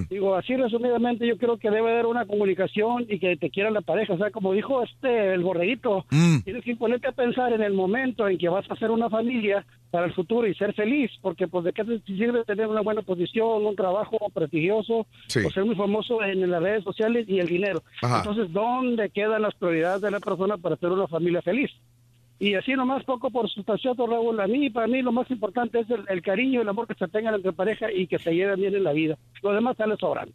Digo, 0.10 0.34
así 0.34 0.56
resumidamente, 0.56 1.28
yo 1.28 1.38
creo 1.38 1.58
que 1.58 1.70
debe 1.70 1.92
haber 1.92 2.06
una 2.06 2.26
comunicación 2.26 3.06
y 3.10 3.20
que 3.20 3.36
te 3.36 3.50
quiera 3.50 3.70
la 3.70 3.82
pareja. 3.82 4.14
O 4.14 4.18
sea, 4.18 4.32
como 4.32 4.54
dijo 4.54 4.82
este, 4.82 5.34
el 5.34 5.44
borreguito, 5.44 6.06
tienes 6.46 6.64
que 6.64 6.78
ponerte 6.78 7.10
a 7.10 7.12
pensar 7.12 7.52
en 7.52 7.62
el 7.62 7.74
momento 7.74 8.30
en 8.30 8.38
que 8.38 8.48
vas 8.48 8.64
a 8.72 8.76
hacer 8.76 8.92
una 8.92 9.10
familia 9.10 9.66
para 9.92 10.06
el 10.06 10.14
futuro 10.14 10.48
y 10.48 10.56
ser 10.56 10.74
feliz, 10.74 11.12
porque 11.22 11.50
pues 11.50 11.66
de 11.66 11.74
qué 11.74 11.84
te 11.84 12.00
sirve 12.06 12.46
tener 12.46 12.68
una 12.68 12.80
buena 12.80 13.02
posición, 13.02 13.66
un 13.66 13.76
trabajo 13.76 14.18
prestigioso, 14.34 15.06
Sí. 15.28 15.40
o 15.46 15.52
ser 15.52 15.66
muy 15.66 15.76
famoso 15.76 16.24
en 16.24 16.50
las 16.50 16.64
redes 16.64 16.86
sociales 16.86 17.26
y 17.28 17.40
el 17.40 17.48
dinero. 17.48 17.84
Ajá. 18.02 18.20
Entonces, 18.20 18.54
¿dónde 18.54 19.10
quedan 19.10 19.42
las 19.42 19.54
prioridades 19.56 20.02
de 20.02 20.12
la 20.12 20.22
persona 20.22 20.56
para 20.58 20.76
hacer 20.76 20.92
una 20.92 21.08
familia 21.10 21.42
feliz? 21.42 21.72
Y 22.40 22.56
así 22.56 22.74
nomás 22.74 23.04
poco 23.04 23.30
por 23.30 23.50
sustancioso, 23.50 24.06
Raúl, 24.06 24.40
a 24.40 24.48
mí, 24.48 24.70
para 24.70 24.88
mí 24.88 25.02
lo 25.02 25.12
más 25.12 25.30
importante 25.32 25.80
es 25.80 25.90
el, 25.90 26.04
el 26.10 26.22
cariño 26.22 26.60
y 26.60 26.64
el 26.64 26.70
amor 26.70 26.88
que 26.88 26.96
se 26.96 27.08
tengan 27.08 27.36
entre 27.36 27.54
pareja 27.54 27.92
y 27.92 28.08
que 28.08 28.20
se 28.20 28.34
lleven 28.34 28.60
bien 28.60 28.76
en 28.76 28.84
la 28.84 28.94
vida. 28.94 29.18
Lo 29.42 29.54
demás 29.54 29.78
sale 29.78 29.96
sobrando. 29.98 30.34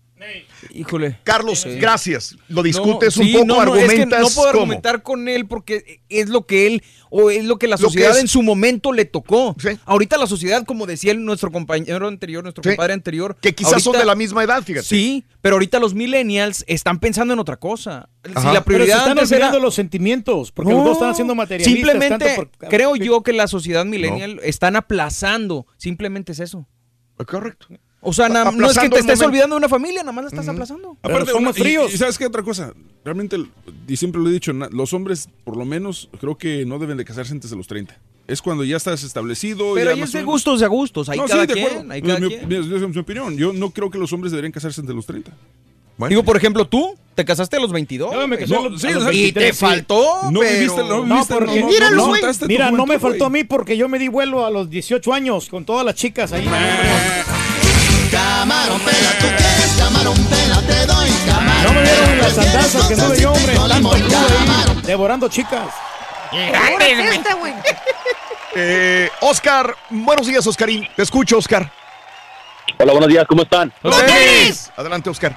Híjole. 0.70 1.18
Carlos, 1.24 1.60
Sí. 1.60 1.70
gracias. 1.78 2.36
Lo 2.48 2.62
discutes 2.62 3.16
No, 3.16 3.22
un 3.22 3.28
sí, 3.28 3.32
poco, 3.34 3.44
no, 3.46 3.64
no, 3.64 3.76
es 3.76 3.82
que 3.84 3.88
argumentas. 3.90 4.20
no 4.20 4.26
puedo 4.28 4.48
¿cómo? 4.52 4.62
argumentar 4.62 5.02
con 5.02 5.28
él 5.28 5.46
porque 5.46 6.00
es 6.08 6.28
lo 6.28 6.46
que 6.46 6.66
él 6.66 6.82
o 7.10 7.30
es 7.30 7.44
lo 7.44 7.58
que 7.58 7.68
la 7.68 7.76
que 7.76 7.82
sociedad 7.84 8.18
en 8.18 8.28
su 8.28 8.42
momento 8.42 8.92
le 8.92 9.04
tocó. 9.04 9.56
Ahorita 9.84 10.18
la 10.18 10.26
sociedad, 10.26 10.64
como 10.64 10.86
decía 10.86 11.14
nuestro 11.14 11.50
compañero 11.50 12.06
anterior, 12.08 12.42
nuestro 12.42 12.62
Sí. 12.62 12.70
compadre 12.70 12.92
anterior, 12.94 13.36
Que 13.40 13.54
quizás 13.54 13.82
son 13.82 13.96
de 13.96 14.04
la 14.04 14.14
misma 14.14 14.44
edad, 14.44 14.62
fíjate. 14.62 14.86
Sí, 14.86 15.24
pero 15.40 15.56
ahorita 15.56 15.78
los 15.78 15.94
millennials 15.94 16.64
están 16.68 16.98
pensando 16.98 17.32
en 17.34 17.40
otra 17.40 17.56
cosa. 17.56 18.08
Si 18.24 18.32
la 18.32 18.42
Pero 18.52 18.64
prioridad 18.64 19.14
se 19.14 19.22
están 19.22 19.38
era- 19.54 19.58
los 19.58 19.74
sentimientos, 19.74 20.52
porque 20.52 20.72
los 20.72 20.80
No, 20.80 20.84
dos 20.88 20.94
están 20.98 21.10
haciendo 21.10 21.34
materialistas. 21.34 21.72
Simplemente 21.74 22.24
tanto 22.26 22.50
por- 22.58 22.68
creo 22.68 22.96
yo 22.96 23.22
que 23.22 23.32
la 23.32 23.48
sociedad 23.48 23.84
millennial 23.86 24.40
están 24.42 24.76
aplazando. 24.76 25.66
Simplemente 25.78 26.32
es 26.32 26.40
eso. 26.40 26.66
Correcto. 27.26 27.68
O 28.00 28.12
sea, 28.12 28.28
na- 28.28 28.50
no 28.52 28.70
es 28.70 28.78
que 28.78 28.88
te 28.88 29.00
estés 29.00 29.20
olvidando 29.22 29.56
de 29.56 29.58
una 29.58 29.68
familia, 29.68 30.02
nada 30.02 30.12
más 30.12 30.24
la 30.24 30.28
estás 30.30 30.48
aplazando. 30.48 30.96
Aparte, 31.02 31.32
una- 31.32 31.50
y- 31.56 31.92
Y, 31.94 31.96
sabes 31.96 32.16
qué 32.16 32.26
otra 32.26 32.42
cosa, 32.44 32.72
realmente, 33.04 33.36
y 33.88 33.96
siempre 33.96 34.20
lo 34.20 34.28
he 34.28 34.32
dicho, 34.32 34.52
los 34.52 34.92
hombres, 34.92 35.28
por 35.44 35.56
lo 35.56 35.64
menos, 35.64 36.08
creo 36.20 36.38
que 36.38 36.64
no 36.64 36.78
deben 36.78 36.96
de 36.96 37.04
casarse 37.04 37.32
antes 37.32 37.50
de 37.50 37.56
los 37.56 37.66
30. 37.66 37.98
Es 38.28 38.40
cuando 38.42 38.62
ya 38.62 38.76
estás 38.76 39.02
establecido. 39.02 39.72
Pero 39.74 39.90
ya 39.90 39.96
ahí 39.96 40.02
es 40.02 40.12
de 40.12 40.22
gustos, 40.22 40.60
de 40.60 40.66
a 40.66 40.68
gustos. 40.68 41.08
Ahí 41.08 41.16
No, 41.18 41.24
sí, 41.26 41.30
cada 41.32 41.46
de 41.46 41.52
quien. 41.54 41.66
acuerdo. 41.66 41.92
ahí 41.92 41.98
Es 42.00 42.06
cada 42.06 42.20
mi, 42.20 42.28
quien. 42.28 42.52
es 42.52 42.88
mi 42.94 42.98
opinión. 42.98 43.36
Yo 43.38 43.52
no 43.54 43.70
creo 43.70 43.90
que 43.90 43.98
los 43.98 44.12
hombres 44.12 44.30
deberían 44.32 44.52
casarse 44.52 44.80
antes 44.80 44.88
de 44.90 44.94
los 44.94 45.06
30. 45.06 45.32
Digo, 46.08 46.22
por 46.22 46.36
ejemplo, 46.36 46.64
tú 46.68 46.94
te 47.16 47.24
casaste 47.24 47.56
a 47.56 47.60
los 47.60 47.72
22. 47.72 48.12
Yo 48.12 48.20
me 48.28 48.36
güey. 48.36 48.38
casé 48.48 48.54
a 48.54 48.60
No, 48.62 48.68
los- 48.68 48.80
sí, 48.80 48.86
a 48.86 48.90
los 48.92 49.02
y 49.04 49.06
23, 49.32 49.46
te 49.48 49.52
sí. 49.54 49.58
faltó. 49.58 50.30
No 50.30 50.40
pero- 50.40 50.52
viviste, 50.52 50.80
no 50.82 50.88
No, 50.88 51.02
viviste, 51.14 51.34
porque, 51.34 51.60
no, 51.60 51.66
míralo, 51.66 52.04
tu 52.38 52.46
Mira, 52.46 52.70
no 52.70 52.86
me 52.86 52.98
faltó 53.00 53.24
a 53.26 53.30
mí 53.30 53.42
porque 53.44 53.76
yo 53.76 53.88
me 53.88 53.98
di 53.98 54.06
vuelo 54.08 54.46
a 54.46 54.50
los 54.50 54.70
18 54.70 55.12
años 55.12 55.48
con 55.48 55.64
todas 55.64 55.84
las 55.84 55.94
chicas 55.96 56.30
ahí. 56.32 56.46
Camarón, 58.10 58.80
pela, 58.80 59.10
tú 59.20 59.26
quieres 59.36 59.76
camarón, 59.78 60.16
pela, 60.26 60.60
te 60.62 60.86
doy 60.86 61.10
camarón. 61.26 61.64
No 61.64 61.72
me 61.72 61.82
vieron 61.82 62.18
las 62.18 62.32
¿Quieres 62.34 62.38
andanzas 62.54 62.86
que 62.88 62.94
anduve 62.94 63.20
yo, 63.20 63.32
hombre. 63.32 63.54
Tanto 63.54 63.92
ahí, 63.94 64.02
devorando 64.84 65.28
chicas. 65.28 65.68
este, 66.32 67.34
güey. 67.34 67.52
Eh, 68.60 69.08
Oscar, 69.20 69.72
buenos 69.90 70.26
días, 70.26 70.44
Oscarín. 70.46 70.88
Te 70.96 71.02
escucho, 71.02 71.36
Oscar. 71.38 71.70
Hola, 72.78 72.92
buenos 72.92 73.08
días, 73.08 73.24
¿cómo 73.28 73.42
están? 73.42 73.72
Adelante, 74.76 75.10
Oscar. 75.10 75.36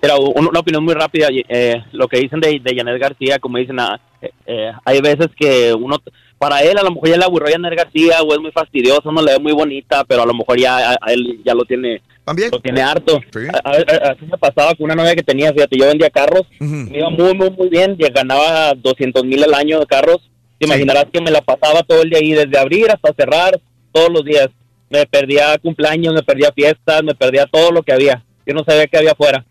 Era 0.00 0.16
un- 0.16 0.46
una 0.48 0.60
opinión 0.60 0.84
muy 0.84 0.94
rápida. 0.94 1.28
eh, 1.30 1.82
lo 1.92 2.06
que 2.08 2.18
dicen 2.18 2.40
de, 2.40 2.60
de 2.62 2.76
Janet 2.76 2.98
García, 3.00 3.38
como 3.38 3.58
dicen, 3.58 3.78
ah, 3.80 4.00
eh, 4.22 4.30
eh, 4.46 4.72
hay 4.84 5.00
veces 5.00 5.28
que 5.36 5.74
uno, 5.74 5.98
para 6.42 6.60
él 6.62 6.76
a 6.76 6.82
lo 6.82 6.90
mejor 6.90 7.08
ya 7.08 7.16
le 7.16 7.24
aburrió 7.24 7.52
Janet 7.52 7.76
García 7.76 8.20
o 8.22 8.32
es 8.34 8.40
muy 8.40 8.50
fastidiosa, 8.50 9.10
no 9.12 9.22
le 9.22 9.32
ve 9.32 9.38
muy 9.38 9.52
bonita, 9.52 10.04
pero 10.04 10.22
a 10.22 10.26
lo 10.26 10.34
mejor 10.34 10.58
ya 10.58 10.90
a, 10.92 10.96
a 11.00 11.12
él 11.12 11.40
ya 11.44 11.54
lo 11.54 11.64
tiene, 11.64 12.02
lo 12.50 12.60
tiene 12.60 12.82
harto. 12.82 13.20
A- 13.64 14.10
Así 14.10 14.24
me 14.30 14.36
pasaba 14.38 14.74
con 14.74 14.84
una 14.86 14.94
novia 14.96 15.14
que 15.14 15.22
tenía, 15.22 15.52
fíjate, 15.52 15.76
yo 15.78 15.86
vendía 15.86 16.10
carros, 16.10 16.42
me 16.90 16.98
iba 16.98 17.10
muy, 17.10 17.34
muy, 17.34 17.50
muy 17.50 17.68
bien, 17.68 17.96
ya 17.98 18.08
ganaba 18.10 18.74
200 18.74 19.24
mil 19.24 19.42
al 19.44 19.54
año 19.54 19.78
de 19.80 19.86
carros. 19.86 20.18
Te 20.58 20.66
imaginarás 20.66 21.06
que 21.12 21.20
me 21.20 21.30
la 21.30 21.40
pasaba 21.42 21.82
todo 21.82 22.02
el 22.02 22.10
día 22.10 22.18
ahí, 22.18 22.32
desde 22.32 22.58
abrir 22.58 22.90
hasta 22.90 23.12
cerrar, 23.14 23.60
todos 23.92 24.10
los 24.10 24.24
días. 24.24 24.48
Me 24.90 25.06
perdía 25.06 25.56
cumpleaños, 25.58 26.12
me 26.14 26.22
perdía 26.22 26.52
fiestas, 26.52 27.02
me 27.02 27.14
perdía 27.14 27.46
todo 27.46 27.70
lo 27.72 27.82
que 27.82 27.92
había. 27.92 28.22
Yo 28.46 28.54
no 28.54 28.62
sabía 28.64 28.86
qué 28.86 28.98
había 28.98 29.12
afuera. 29.12 29.44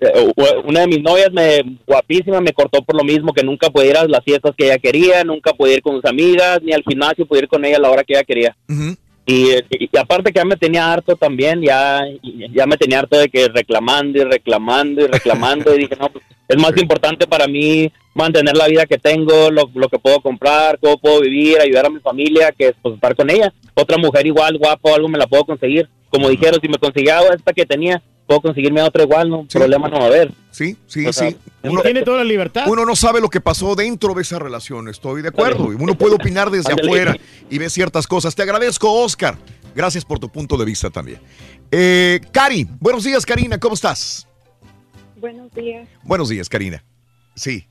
Eh, 0.00 0.32
Una 0.64 0.80
de 0.80 0.86
mis 0.86 1.02
novias, 1.02 1.32
me, 1.32 1.78
guapísima, 1.86 2.40
me 2.40 2.52
cortó 2.52 2.82
por 2.82 2.96
lo 2.96 3.04
mismo, 3.04 3.32
que 3.32 3.42
nunca 3.42 3.68
podía 3.70 3.90
ir 3.90 3.96
a 3.96 4.06
las 4.06 4.22
fiestas 4.24 4.54
que 4.56 4.66
ella 4.66 4.78
quería, 4.78 5.24
nunca 5.24 5.52
podía 5.52 5.74
ir 5.74 5.82
con 5.82 5.96
sus 5.96 6.04
amigas, 6.04 6.60
ni 6.62 6.72
al 6.72 6.82
gimnasio 6.82 7.26
podía 7.26 7.42
ir 7.42 7.48
con 7.48 7.64
ella 7.64 7.78
a 7.78 7.80
la 7.80 7.90
hora 7.90 8.04
que 8.04 8.14
ella 8.14 8.24
quería. 8.24 8.56
Y, 9.26 9.50
y- 9.50 9.90
y 9.92 9.98
aparte 9.98 10.32
que 10.32 10.38
ya 10.38 10.44
me 10.44 10.56
tenía 10.56 10.90
harto 10.92 11.14
también, 11.16 11.60
ya, 11.60 12.00
ya 12.54 12.66
me 12.66 12.76
tenía 12.76 13.00
harto 13.00 13.18
de 13.18 13.28
que 13.28 13.48
reclamando 13.48 14.18
y 14.20 14.24
reclamando 14.24 15.02
y 15.02 15.06
reclamando 15.06 15.74
y 15.74 15.78
dije, 15.80 15.96
no, 16.00 16.08
pues, 16.10 16.24
es 16.48 16.56
más 16.56 16.72
importante 16.80 17.26
para 17.26 17.46
mí 17.46 17.92
mantener 18.14 18.56
la 18.56 18.68
vida 18.68 18.86
que 18.86 18.96
tengo, 18.98 19.50
lo, 19.50 19.68
lo 19.74 19.88
que 19.88 19.98
puedo 19.98 20.20
comprar, 20.20 20.78
cómo 20.80 20.96
puedo 20.98 21.20
vivir, 21.20 21.60
ayudar 21.60 21.86
a 21.86 21.90
mi 21.90 22.00
familia, 22.00 22.52
que 22.56 22.68
es 22.68 22.74
pues, 22.80 22.94
estar 22.94 23.14
con 23.14 23.28
ella. 23.30 23.52
Otra 23.74 23.98
mujer 23.98 24.26
igual, 24.26 24.56
guapa 24.56 24.94
algo 24.94 25.08
me 25.08 25.18
la 25.18 25.26
puedo 25.26 25.44
conseguir. 25.44 25.88
Como 26.08 26.30
dijeron, 26.30 26.58
si 26.62 26.68
me 26.68 26.78
conseguía 26.78 27.20
esta 27.36 27.52
que 27.52 27.66
tenía, 27.66 28.00
puedo 28.28 28.42
conseguirme 28.42 28.82
otra 28.82 29.02
igual, 29.02 29.30
no 29.30 29.46
problema 29.50 29.88
no 29.88 29.98
va 29.98 30.04
a 30.04 30.06
haber. 30.06 30.30
Sí, 30.50 30.76
sí, 30.86 31.06
O 31.06 31.12
sea, 31.12 31.30
sí. 31.30 31.36
tiene 31.82 32.02
toda 32.02 32.18
la 32.18 32.24
libertad. 32.24 32.66
Uno 32.68 32.84
no 32.84 32.94
sabe 32.94 33.20
lo 33.22 33.30
que 33.30 33.40
pasó 33.40 33.74
dentro 33.74 34.12
de 34.12 34.20
esa 34.20 34.38
relación, 34.38 34.88
estoy 34.88 35.22
de 35.22 35.28
acuerdo. 35.28 35.72
Y 35.72 35.76
Uno 35.76 35.94
puede 35.96 36.14
opinar 36.14 36.50
desde 36.50 36.74
afuera 36.74 37.16
y 37.48 37.58
ver 37.58 37.70
ciertas 37.70 38.06
cosas. 38.06 38.34
Te 38.34 38.42
agradezco, 38.42 38.92
Oscar. 38.92 39.36
Gracias 39.74 40.04
por 40.04 40.18
tu 40.18 40.28
punto 40.28 40.58
de 40.58 40.66
vista 40.66 40.90
también. 40.90 41.20
Eh, 41.70 42.20
Cari, 42.30 42.66
buenos 42.78 43.04
días, 43.04 43.24
Karina, 43.24 43.58
¿cómo 43.58 43.74
estás? 43.74 44.28
Buenos 45.16 45.50
días. 45.54 45.88
Buenos 46.02 46.28
días, 46.28 46.48
Karina. 46.50 46.84
Sí. 47.34 47.66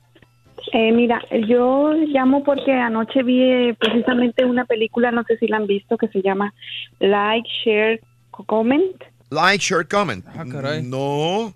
Eh, 0.73 0.91
mira, 0.91 1.21
yo 1.47 1.93
llamo 1.93 2.43
porque 2.43 2.71
anoche 2.71 3.21
vi 3.21 3.41
eh, 3.41 3.75
precisamente 3.79 4.43
una 4.43 4.65
película, 4.65 5.11
no 5.11 5.23
sé 5.23 5.37
si 5.37 5.47
la 5.47 5.57
han 5.57 5.67
visto, 5.67 5.97
que 5.97 6.07
se 6.07 6.21
llama 6.21 6.53
Like, 6.99 7.47
Share, 7.63 8.01
Comment. 8.31 8.95
Like, 9.29 9.59
share, 9.61 9.85
comment. 9.87 10.23
Ah, 10.27 10.43
No. 10.83 11.53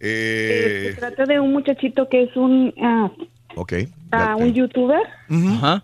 Se 0.00 0.90
Eh, 0.90 0.94
trata 0.98 1.24
de 1.24 1.40
un 1.40 1.52
muchachito 1.52 2.08
que 2.10 2.24
es 2.24 2.36
un, 2.36 2.74
ah, 2.82 3.10
ok. 3.56 3.72
ah, 4.12 4.36
un 4.36 4.52
youtuber 4.52 5.00
Ajá. 5.30 5.82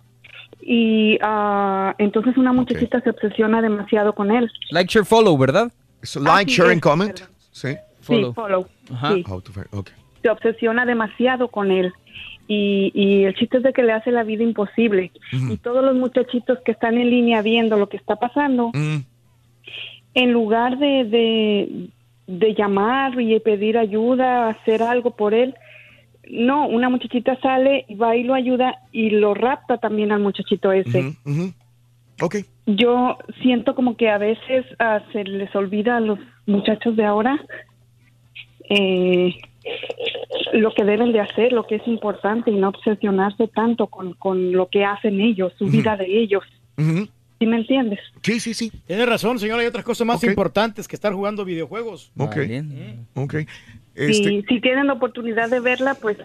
y 0.61 1.17
ah, 1.21 1.95
entonces 1.97 2.37
una 2.37 2.53
muchachita 2.53 3.01
se 3.01 3.09
obsesiona 3.09 3.61
demasiado 3.63 4.13
con 4.13 4.29
él. 4.29 4.51
Like, 4.69 4.91
share, 4.93 5.05
follow, 5.05 5.35
¿verdad? 5.37 5.71
So, 6.03 6.19
like, 6.19 6.51
share, 6.51 6.71
and 6.71 6.81
comment. 6.81 7.19
Sí. 7.51 7.75
Sí, 8.01 8.23
follow. 8.35 8.67
Ajá. 8.93 9.13
Sí. 9.15 9.23
How 9.27 9.41
to 9.41 9.51
find- 9.51 9.67
ok. 9.71 9.89
se 10.21 10.29
obsesiona 10.29 10.85
demasiado 10.85 11.47
con 11.47 11.71
él. 11.71 11.91
Y, 12.47 12.91
y 12.93 13.23
el 13.23 13.33
chiste 13.35 13.57
es 13.57 13.63
de 13.63 13.71
que 13.73 13.81
le 13.81 13.93
hace 13.93 14.11
la 14.11 14.23
vida 14.23 14.43
imposible. 14.43 15.11
Y 15.31 15.57
todos 15.57 15.83
los 15.83 15.95
muchachitos 15.95 16.59
que 16.65 16.73
están 16.73 16.97
en 16.97 17.09
línea 17.09 17.41
viendo 17.41 17.77
lo 17.77 17.87
que 17.89 17.97
está 17.97 18.17
pasando, 18.17 18.71
en 20.13 20.31
lugar 20.31 20.77
de, 20.77 21.05
de, 21.05 21.89
de 22.27 22.53
llamar 22.53 23.19
y 23.19 23.39
pedir 23.39 23.77
ayuda, 23.77 24.49
hacer 24.49 24.83
algo 24.83 25.11
por 25.11 25.33
él, 25.33 25.55
no, 26.29 26.67
una 26.67 26.89
muchachita 26.89 27.39
sale 27.41 27.85
y 27.87 27.95
va 27.95 28.15
y 28.15 28.23
lo 28.23 28.33
ayuda 28.33 28.79
y 28.91 29.09
lo 29.09 29.33
rapta 29.33 29.77
también 29.77 30.11
al 30.11 30.21
muchachito 30.21 30.71
ese. 30.71 31.15
Ok. 32.21 32.35
Yo 32.67 33.17
siento 33.41 33.75
como 33.75 33.97
que 33.97 34.09
a 34.09 34.17
veces 34.17 34.65
ah, 34.79 35.01
se 35.11 35.23
les 35.23 35.53
olvida 35.55 35.97
a 35.97 35.99
los 35.99 36.19
muchachos 36.45 36.95
de 36.95 37.03
ahora 37.03 37.39
eh, 38.69 39.35
lo 40.53 40.73
que 40.73 40.83
deben 40.83 41.11
de 41.11 41.19
hacer, 41.19 41.51
lo 41.51 41.65
que 41.67 41.75
es 41.75 41.87
importante 41.87 42.51
y 42.51 42.55
no 42.55 42.69
obsesionarse 42.69 43.47
tanto 43.47 43.87
con, 43.87 44.13
con 44.13 44.51
lo 44.53 44.67
que 44.67 44.85
hacen 44.85 45.19
ellos, 45.19 45.53
su 45.57 45.65
vida 45.65 45.97
de 45.97 46.05
ellos. 46.05 46.43
¿Sí 47.41 47.47
me 47.47 47.57
entiendes? 47.57 47.99
Sí, 48.21 48.39
sí, 48.39 48.53
sí. 48.53 48.71
Tiene 48.85 49.03
razón, 49.03 49.39
señor. 49.39 49.59
Hay 49.59 49.65
otras 49.65 49.83
cosas 49.83 50.05
más 50.05 50.23
importantes 50.23 50.87
que 50.87 50.95
estar 50.95 51.11
jugando 51.11 51.43
videojuegos. 51.43 52.11
Ok. 52.15 52.37
Ok. 53.15 53.33
Si, 53.33 53.47
Este, 53.95 54.45
si 54.47 54.61
tienen 54.61 54.85
la 54.85 54.93
oportunidad 54.93 55.49
de 55.49 55.59
verla, 55.59 55.95
pues 55.95 56.17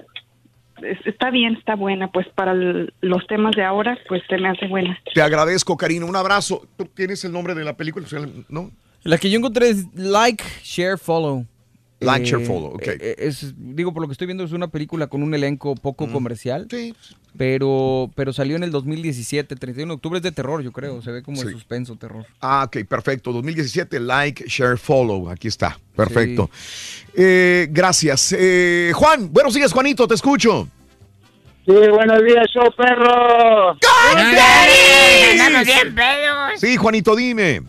es- 0.83 1.07
está 1.07 1.31
bien, 1.31 1.55
está 1.57 1.75
buena. 1.75 2.12
Pues 2.12 2.27
para 2.35 2.53
el- 2.53 2.93
los 3.01 3.27
temas 3.28 3.57
de 3.57 3.65
ahora, 3.65 3.97
pues 4.09 4.20
se 4.28 4.36
me 4.36 4.51
hace 4.51 4.67
buena. 4.69 4.99
te 5.15 5.23
agradezco, 5.23 5.78
Karina. 5.78 6.05
Un 6.05 6.17
abrazo. 6.17 6.69
¿Tú 6.77 6.85
tienes 6.85 7.25
el 7.25 7.33
nombre 7.33 7.55
de 7.55 7.65
la 7.65 7.78
película? 7.78 8.07
¿No? 8.51 8.70
La 9.03 9.17
que 9.17 9.31
yo 9.31 9.39
encontré 9.39 9.70
es 9.70 9.86
Like, 9.95 10.45
Share, 10.62 10.99
Follow. 10.99 11.47
Like, 11.99 12.26
Share, 12.26 12.44
Follow, 12.44 12.75
ok. 12.75 12.83
eh, 12.89 13.15
es, 13.18 13.55
digo, 13.57 13.94
por 13.94 14.02
lo 14.02 14.08
que 14.08 14.12
estoy 14.12 14.26
viendo, 14.26 14.44
es 14.44 14.52
una 14.52 14.68
película 14.68 15.07
con 15.07 15.23
un 15.23 15.33
elenco 15.34 15.75
poco 15.75 16.07
comercial. 16.12 16.66
Sí. 16.70 16.94
Pero, 17.39 18.10
pero 18.15 18.33
salió 18.34 18.57
en 18.57 18.62
el 18.65 18.70
2017, 18.70 19.57
31 19.57 19.92
de 19.92 19.94
octubre. 19.97 20.18
Es 20.18 20.23
de 20.23 20.33
terror, 20.33 20.62
yo 20.62 20.73
creo. 20.73 21.00
Se 21.00 21.10
ve 21.10 21.23
como 21.23 21.41
de 21.41 21.47
Sí. 21.49 21.52
suspenso, 21.52 21.97
terror. 21.97 22.26
Ah, 22.41 22.65
ok, 22.66 22.84
perfecto. 22.86 23.33
2017, 23.33 23.99
like, 24.00 24.44
share, 24.47 24.76
follow. 24.78 25.31
Aquí 25.31 25.49
está. 25.49 25.78
Perfecto. 25.94 26.50
Eh, 27.15 27.68
gracias. 27.70 28.34
Eh, 28.39 28.92
Juan, 28.94 29.33
buenos 29.33 29.55
días, 29.55 29.73
Juanito, 29.73 30.07
te 30.07 30.15
escucho. 30.15 30.68
Sí, 31.66 31.73
buenos 31.73 32.23
días, 32.25 32.47
show 32.55 32.70
perro. 32.76 33.76
Andamos 35.33 35.65
bien 35.66 35.94
pedos. 35.94 36.60
Sí, 36.60 36.76
Juanito, 36.76 37.16
dime. 37.16 37.62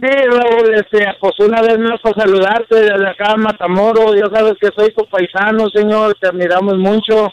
Sí, 0.00 0.06
Raúl, 0.08 0.74
este, 0.74 1.04
pues 1.20 1.34
una 1.40 1.60
vez 1.62 1.78
más 1.78 2.00
para 2.02 2.22
saludarte 2.22 2.74
desde 2.74 3.08
acá, 3.08 3.36
Matamoros. 3.36 4.16
Ya 4.16 4.30
sabes 4.34 4.54
que 4.60 4.68
soy 4.74 4.92
tu 4.94 5.04
paisano, 5.10 5.68
señor. 5.70 6.16
Te 6.20 6.28
admiramos 6.28 6.78
mucho. 6.78 7.28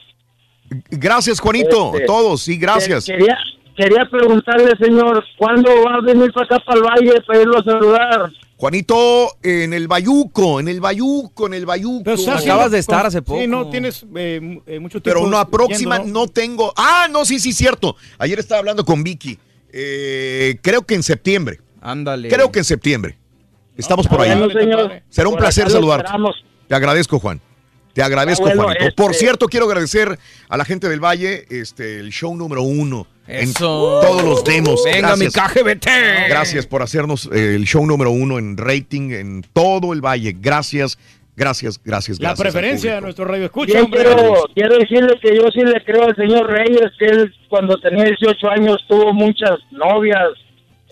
Gracias, 0.90 1.40
Juanito. 1.40 1.92
Este, 1.94 2.06
Todos, 2.06 2.42
sí, 2.42 2.58
gracias. 2.58 3.06
que- 3.06 3.14
Quería, 3.14 3.38
quería 3.76 4.06
preguntarle, 4.10 4.72
señor, 4.80 5.24
¿cuándo 5.38 5.70
va 5.86 5.96
a 5.96 6.02
venir 6.02 6.32
para 6.34 6.46
acá, 6.46 6.60
para 6.66 6.80
el 6.80 6.84
valle, 6.84 7.22
para 7.26 7.42
irlo 7.42 7.58
a 7.60 7.64
saludar? 7.64 8.32
Juanito, 8.58 9.30
en 9.44 9.72
el 9.72 9.88
Bayuco, 9.88 10.60
en 10.60 10.68
el 10.68 10.82
Bayuco, 10.82 11.46
en 11.48 11.54
el 11.54 11.66
Bayuco. 11.66 12.02
Pero 12.04 12.16
estás 12.18 12.36
haciendo- 12.40 12.62
Sí, 13.40 13.48
no 13.48 13.70
tienes 13.70 14.04
eh, 14.16 14.60
eh, 14.66 14.80
mucho 14.80 15.00
tiempo. 15.02 15.22
Pero 15.22 15.30
no, 15.30 15.50
próxima 15.50 16.00
yendo, 16.00 16.20
no 16.22 16.28
tengo. 16.28 16.74
Ah, 16.76 17.08
no, 17.10 17.24
sí, 17.24 17.40
sí, 17.40 17.54
cierto. 17.54 17.96
Ayer 18.18 18.40
estaba 18.40 18.60
hablando 18.60 18.84
con 18.84 19.04
Vicky. 19.04 19.38
Eh, 19.72 20.58
creo 20.64 20.82
que 20.82 20.96
en 20.96 21.04
septiembre. 21.04 21.60
Ándale. 21.90 22.30
Creo 22.30 22.52
que 22.52 22.60
en 22.60 22.66
septiembre. 22.66 23.18
Estamos 23.78 24.08
por 24.08 24.22
ahí. 24.22 24.36
Bueno, 24.38 24.52
señor. 24.60 25.02
Será 25.10 25.28
un 25.28 25.36
Por 25.36 25.42
placer 25.44 25.70
saludarte. 25.70 26.06
esperamos. 26.06 26.44
Te 26.68 26.76
agradezco, 26.76 27.20
Juan. 27.20 27.40
Te 27.94 28.02
agradezco, 28.04 28.46
Ah, 28.46 28.50
bueno, 28.56 28.64
Juanito. 28.64 28.96
Por 28.96 29.12
este- 29.12 29.24
cierto, 29.26 29.48
quiero 29.48 29.66
agradecer 29.68 30.20
a 30.50 30.58
la 30.58 30.66
gente 30.66 30.90
del 30.90 31.00
Valle, 31.04 31.46
este, 31.50 32.00
el 32.00 32.12
show 32.12 32.36
número 32.36 32.62
uno. 32.62 33.08
En 33.28 33.50
Eso. 33.50 34.00
todos 34.02 34.24
los 34.24 34.44
demos. 34.44 34.82
Venga, 34.86 35.16
mi 35.16 35.28
KGBT. 35.28 35.88
Gracias 36.30 36.66
por 36.66 36.82
hacernos 36.82 37.30
eh, 37.34 37.56
el 37.56 37.66
show 37.66 37.86
número 37.86 38.12
uno 38.12 38.38
en 38.40 38.56
rating 38.58 39.12
en 39.12 39.44
todo 39.54 39.94
el 39.94 40.02
Valle. 40.02 40.36
Gracias, 40.40 40.98
gracias, 41.36 41.80
gracias. 41.84 42.20
La 42.20 42.30
gracias 42.30 42.44
preferencia 42.54 42.96
de 42.96 43.02
nuestro 43.02 43.26
radio 43.26 43.46
escucha, 43.46 43.82
hombre. 43.82 44.04
quiero, 44.04 44.34
quiero 44.56 44.78
decirle 44.78 45.20
que 45.22 45.36
yo 45.36 45.44
sí 45.54 45.60
le 45.62 45.84
creo 45.84 46.04
al 46.06 46.16
señor 46.16 46.48
Reyes 46.50 46.92
que 47.00 47.06
él 47.06 47.34
cuando 47.50 47.78
tenía 47.80 48.06
18 48.06 48.50
años 48.50 48.78
tuvo 48.88 49.14
muchas 49.14 49.60
novias, 49.72 50.22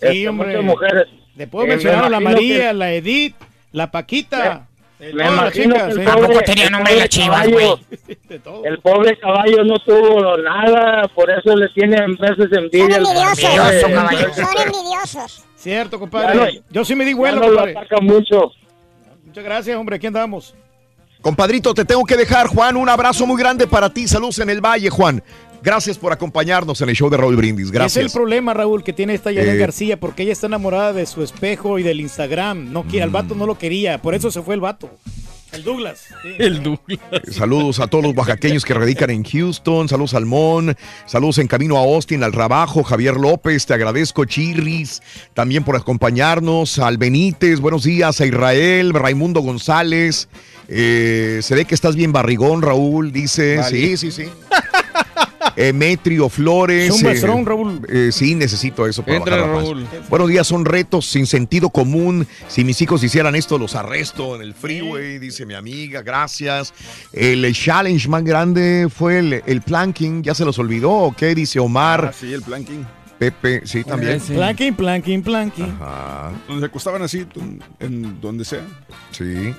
Sí, 0.00 0.06
este, 0.08 0.28
hombre. 0.28 0.48
muchas 0.48 0.64
mujeres. 0.64 1.06
Le 1.36 1.46
puedo 1.46 1.64
Eh, 1.66 1.68
mencionar 1.68 2.00
me 2.00 2.06
a 2.06 2.10
la 2.10 2.20
María, 2.20 2.68
que- 2.68 2.72
la 2.74 2.92
Edith, 2.92 3.34
la 3.72 3.90
Paquita. 3.90 4.66
eh, 4.98 5.12
Me 5.12 5.22
todas 5.24 5.26
las 5.26 5.56
imagino 5.56 5.74
chicas, 5.74 5.86
que 5.86 5.92
el 5.92 6.00
¿eh? 6.00 6.04
pobre- 6.04 6.22
el 6.24 6.72
pobre 6.72 7.10
caballo- 7.10 7.80
El 8.64 8.78
pobre 8.80 9.18
caballo 9.18 9.64
no 9.64 9.78
tuvo 9.80 10.36
nada, 10.38 11.08
por 11.14 11.30
eso 11.30 11.54
le 11.56 11.68
tiene 11.70 11.96
en 11.98 12.16
veces 12.16 12.46
envidia. 12.52 12.96
Son 12.96 13.06
envidiosos. 13.06 14.34
Son 14.34 14.66
envidiosos. 14.66 15.44
Cierto, 15.56 15.98
compadre. 15.98 16.36
no- 16.36 16.46
Yo 16.70 16.84
sí 16.84 16.94
me 16.94 17.04
di 17.04 17.12
vuelo, 17.12 17.40
no 17.40 17.48
lo 17.50 17.60
ataca 17.60 17.96
mucho. 18.00 18.52
Muchas 19.24 19.44
gracias, 19.44 19.76
hombre. 19.76 19.96
Aquí 19.96 20.06
andamos. 20.06 20.54
Compadrito, 21.20 21.74
te 21.74 21.84
tengo 21.84 22.04
que 22.04 22.16
dejar, 22.16 22.46
Juan. 22.46 22.76
Un 22.76 22.88
abrazo 22.88 23.26
muy 23.26 23.38
grande 23.40 23.66
para 23.66 23.92
ti. 23.92 24.06
Saludos 24.06 24.38
en 24.38 24.48
el 24.50 24.60
Valle, 24.64 24.90
Juan. 24.90 25.22
Gracias 25.66 25.98
por 25.98 26.12
acompañarnos 26.12 26.80
en 26.80 26.90
el 26.90 26.94
show 26.94 27.10
de 27.10 27.16
Raúl 27.16 27.34
Brindis. 27.34 27.64
Es 27.64 27.70
el 27.70 27.74
Gracias. 27.74 28.12
problema, 28.12 28.54
Raúl, 28.54 28.84
que 28.84 28.92
tiene 28.92 29.14
esta 29.14 29.30
Janet 29.34 29.56
Eh. 29.56 29.58
García, 29.58 29.98
porque 29.98 30.22
ella 30.22 30.30
está 30.32 30.46
enamorada 30.46 30.92
de 30.92 31.06
su 31.06 31.24
espejo 31.24 31.80
y 31.80 31.82
del 31.82 32.00
Instagram. 32.00 32.72
No 32.72 32.84
quiere, 32.84 33.02
al 33.02 33.10
vato 33.10 33.34
no 33.34 33.46
lo 33.46 33.58
quería, 33.58 34.00
por 34.00 34.14
eso 34.14 34.30
se 34.30 34.42
fue 34.42 34.54
el 34.54 34.60
vato. 34.60 34.88
El 35.50 35.64
Douglas. 35.64 36.04
El 36.38 36.62
Douglas. 36.62 37.00
Saludos 37.32 37.80
a 37.80 37.88
todos 37.88 38.04
los 38.04 38.16
oaxaqueños 38.16 38.64
que 38.64 38.74
radican 38.74 39.10
en 39.10 39.24
Houston. 39.24 39.88
Saludos 39.88 40.14
al 40.14 40.24
Mon. 40.24 40.76
Saludos 41.04 41.38
en 41.38 41.48
camino 41.48 41.76
a 41.78 41.80
Austin, 41.80 42.22
al 42.22 42.30
trabajo. 42.30 42.84
Javier 42.84 43.14
López, 43.16 43.66
te 43.66 43.74
agradezco. 43.74 44.24
Chirris, 44.24 45.02
también 45.34 45.64
por 45.64 45.74
acompañarnos. 45.74 46.78
Al 46.78 46.96
Benítez, 46.98 47.58
buenos 47.58 47.82
días. 47.82 48.20
A 48.20 48.26
Israel, 48.26 48.92
Raimundo 48.94 49.40
González. 49.40 50.28
Eh, 50.68 51.40
se 51.42 51.54
ve 51.56 51.64
que 51.64 51.74
estás 51.74 51.96
bien 51.96 52.12
barrigón, 52.12 52.62
Raúl, 52.62 53.10
dice. 53.10 53.56
Vale. 53.56 53.76
Sí, 53.76 53.96
sí, 53.96 54.10
sí. 54.12 54.24
Emetrio 55.56 56.28
Flores. 56.28 56.88
Es 56.88 57.02
un 57.02 57.02
bestrón, 57.02 57.46
Raúl. 57.46 57.80
eh, 57.88 58.10
sí, 58.12 58.34
necesito 58.34 58.86
eso 58.86 59.02
para 59.02 59.16
Entra, 59.16 59.36
bajar 59.36 59.50
Raúl. 59.54 59.86
Buenos 60.08 60.28
días, 60.28 60.46
son 60.46 60.64
retos 60.64 61.06
sin 61.06 61.26
sentido 61.26 61.70
común. 61.70 62.26
Si 62.48 62.64
mis 62.64 62.80
hijos 62.82 63.02
hicieran 63.02 63.34
esto, 63.34 63.58
los 63.58 63.74
arresto 63.74 64.36
en 64.36 64.42
el 64.42 64.54
freeway, 64.54 65.18
dice 65.18 65.46
mi 65.46 65.54
amiga. 65.54 66.02
Gracias. 66.02 66.72
El 67.12 67.52
challenge 67.54 68.08
más 68.08 68.24
grande 68.24 68.88
fue 68.94 69.18
el, 69.18 69.42
el 69.46 69.62
planking. 69.62 70.22
¿Ya 70.22 70.34
se 70.34 70.44
los 70.44 70.58
olvidó 70.58 70.90
o 70.90 71.12
qué? 71.14 71.34
Dice 71.34 71.58
Omar. 71.58 72.06
Ah, 72.10 72.14
sí, 72.18 72.32
el 72.32 72.42
planking. 72.42 72.86
Pepe, 73.18 73.62
sí, 73.64 73.82
también. 73.82 74.20
Planking, 74.20 74.74
planking, 74.74 75.22
planking. 75.22 75.74
Ajá. 75.80 76.32
Donde 76.46 76.60
se 76.60 76.66
acostaban 76.66 77.00
así, 77.00 77.26
en 77.80 78.20
donde 78.20 78.44
sea. 78.44 78.60
Sí. 79.10 79.54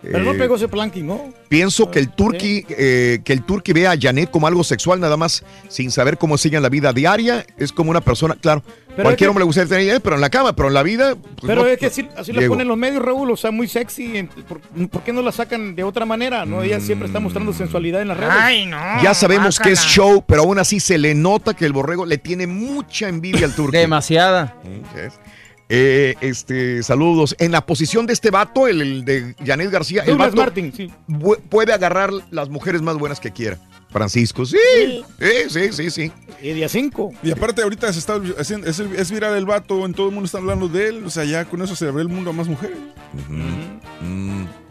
Pero 0.00 0.20
no 0.20 0.32
Eh, 0.32 0.38
pegó 0.38 0.54
ese 0.54 0.68
planking, 0.68 1.06
¿no? 1.06 1.32
Pienso 1.48 1.90
que 1.90 1.98
el 1.98 2.10
turqui, 2.10 2.64
eh, 2.68 3.20
que 3.24 3.32
el 3.32 3.42
turqui 3.42 3.72
vea 3.72 3.90
a 3.92 3.96
Janet 4.00 4.30
como 4.30 4.46
algo 4.46 4.62
sexual, 4.62 5.00
nada 5.00 5.16
más 5.16 5.44
sin 5.68 5.90
saber 5.90 6.18
cómo 6.18 6.38
sigue 6.38 6.56
en 6.56 6.62
la 6.62 6.68
vida 6.68 6.92
diaria. 6.92 7.44
Es 7.56 7.72
como 7.72 7.90
una 7.90 8.00
persona, 8.00 8.36
claro, 8.40 8.62
Pero 8.64 8.94
cualquier 8.94 9.12
es 9.12 9.18
que- 9.18 9.28
hombre 9.28 9.42
le 9.42 9.46
gustaría 9.46 9.68
tener 9.68 9.84
a 9.84 9.86
Janet, 9.88 10.02
pero 10.04 10.14
en 10.14 10.20
la 10.20 10.30
cama, 10.30 10.54
pero 10.54 10.68
en 10.68 10.74
la 10.74 10.82
vida. 10.84 11.16
pues, 11.16 11.34
Pero 11.46 11.62
no, 11.62 11.66
es 11.68 11.78
que 11.78 11.86
así, 11.86 12.08
así 12.16 12.32
lo 12.32 12.46
ponen 12.48 12.68
los 12.68 12.76
medios, 12.76 13.02
Raúl, 13.02 13.30
o 13.32 13.36
sea, 13.36 13.50
muy 13.50 13.66
sexy. 13.66 14.28
¿Por, 14.48 14.60
por 14.88 15.02
qué 15.02 15.12
no 15.12 15.20
la 15.20 15.32
sacan 15.32 15.74
de 15.74 15.82
otra 15.82 16.04
manera? 16.06 16.44
No, 16.46 16.62
ella 16.62 16.78
siempre 16.80 17.06
está 17.08 17.18
mostrando 17.18 17.52
sensualidad 17.52 18.00
en 18.02 18.08
las 18.08 18.18
redes. 18.18 18.34
Ay, 18.38 18.66
no. 18.66 18.76
Ya 19.02 19.14
sabemos 19.14 19.58
que 19.58 19.72
es 19.72 19.80
show, 19.80 20.22
pero 20.26 20.42
aún 20.42 20.58
así 20.60 20.78
se 20.78 20.96
le 20.98 21.14
nota 21.14 21.54
que 21.54 21.64
el 21.66 21.72
borrego 21.72 22.06
le 22.06 22.18
tiene 22.18 22.46
mucha 22.46 23.08
envidia 23.08 23.46
al 23.46 23.54
turco. 23.54 23.72
Demasiada. 23.76 24.54
Eh, 25.68 26.14
este, 26.20 26.82
saludos. 26.82 27.36
En 27.38 27.52
la 27.52 27.64
posición 27.66 28.06
de 28.06 28.12
este 28.14 28.30
vato, 28.30 28.66
el, 28.68 28.80
el 28.80 29.04
de 29.04 29.34
Janet 29.44 29.70
García, 29.70 30.02
el 30.06 30.16
vato 30.16 30.36
Martin, 30.36 30.72
sí. 30.74 30.90
puede 31.50 31.72
agarrar 31.72 32.10
las 32.30 32.48
mujeres 32.48 32.80
más 32.82 32.96
buenas 32.96 33.20
que 33.20 33.30
quiera. 33.32 33.58
Francisco, 33.90 34.44
sí, 34.44 34.58
sí, 35.18 35.32
sí, 35.48 35.72
sí, 35.72 35.90
sí. 35.90 36.12
Y 36.42 36.52
día 36.52 36.68
5. 36.68 37.10
Y 37.22 37.30
aparte 37.30 37.62
ahorita 37.62 37.90
se 37.90 37.98
está 37.98 38.20
haciendo, 38.38 38.66
es, 38.68 38.78
el- 38.80 38.94
es 38.94 39.10
viral 39.10 39.34
el 39.34 39.46
vato, 39.46 39.86
en 39.86 39.94
todo 39.94 40.08
el 40.08 40.12
mundo 40.12 40.26
está 40.26 40.36
hablando 40.36 40.68
de 40.68 40.88
él, 40.88 41.04
o 41.06 41.10
sea, 41.10 41.24
ya 41.24 41.46
con 41.46 41.62
eso 41.62 41.74
se 41.74 41.88
abre 41.88 42.02
el 42.02 42.08
mundo 42.08 42.28
a 42.28 42.32
más 42.34 42.48
mujeres. 42.48 42.76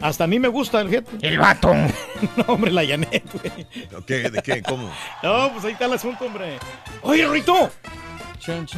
Hasta 0.00 0.22
a 0.24 0.26
mí 0.28 0.38
me 0.38 0.46
gusta 0.46 0.80
el 0.80 0.88
jefe. 0.90 1.08
El 1.22 1.38
vato. 1.38 1.74
no, 2.36 2.44
hombre, 2.46 2.70
la 2.70 2.86
Janet, 2.86 3.24
güey. 3.32 3.66
¿Qué? 4.06 4.30
¿De 4.30 4.40
qué? 4.40 4.62
¿Cómo? 4.62 4.88
No, 5.22 5.52
pues 5.52 5.64
ahí 5.64 5.72
está 5.72 5.86
el 5.86 5.94
asunto, 5.94 6.24
hombre. 6.24 6.58
Oye, 7.02 7.26
Rorito. 7.26 7.70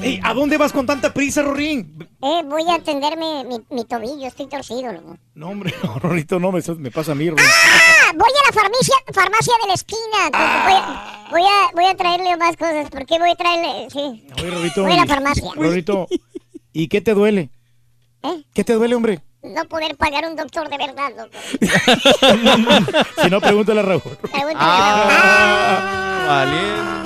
Ey, 0.03 0.21
¿A 0.23 0.35
dónde 0.35 0.57
vas 0.57 0.73
con 0.73 0.87
tanta 0.87 1.13
prisa, 1.13 1.43
Rorín? 1.43 2.09
Eh, 2.23 2.43
voy 2.45 2.69
a 2.69 2.75
atenderme 2.75 3.45
mi, 3.45 3.61
mi 3.71 3.85
tobillo, 3.85 4.27
estoy 4.27 4.47
torcido, 4.47 4.93
loco. 4.93 5.19
No, 5.35 5.49
hombre, 5.49 5.75
no, 5.83 5.99
Rorito, 5.99 6.41
no, 6.41 6.53
me, 6.53 6.91
pasa 6.91 7.13
a 7.13 7.15
mí, 7.15 7.29
Rorín. 7.29 7.45
Ah, 7.47 8.13
voy 8.15 8.31
a 8.31 8.47
la 8.47 8.53
farmacia, 8.53 8.95
farmacia 9.13 9.55
de 9.63 9.69
la 9.69 9.75
esquina. 9.75 10.31
Voy, 10.33 10.75
a, 10.75 11.29
voy, 11.31 11.43
a, 11.43 11.71
voy 11.75 11.87
a 11.87 11.97
traerle 11.97 12.37
más 12.37 12.57
cosas. 12.57 12.91
¿Por 12.91 13.07
qué 13.07 13.19
voy 13.19 13.31
a 13.31 13.37
traerle? 13.37 13.89
Sí. 13.91 14.27
Oye, 14.39 14.51
Rorito. 14.51 14.83
Voy 14.83 14.93
a 14.93 14.97
la 14.97 15.07
farmacia. 15.07 15.51
Rorito, 15.55 16.09
¿y 16.73 16.89
qué 16.89 17.01
te 17.01 17.15
duele? 17.15 17.51
¿Eh? 18.23 18.45
¿Qué 18.55 18.65
te 18.65 18.75
duele, 18.75 18.95
hombre? 18.95 19.21
no 19.43 19.65
poder 19.65 19.97
pagar 19.97 20.27
un 20.27 20.37
doctor 20.37 20.69
de 20.69 20.77
verdad, 20.77 21.11
loco. 21.17 21.31
si 23.23 23.31
no, 23.31 23.41
pregúntale 23.41 23.81
a 23.81 23.83
Raúl. 23.83 24.03
Pregúntale 24.31 24.61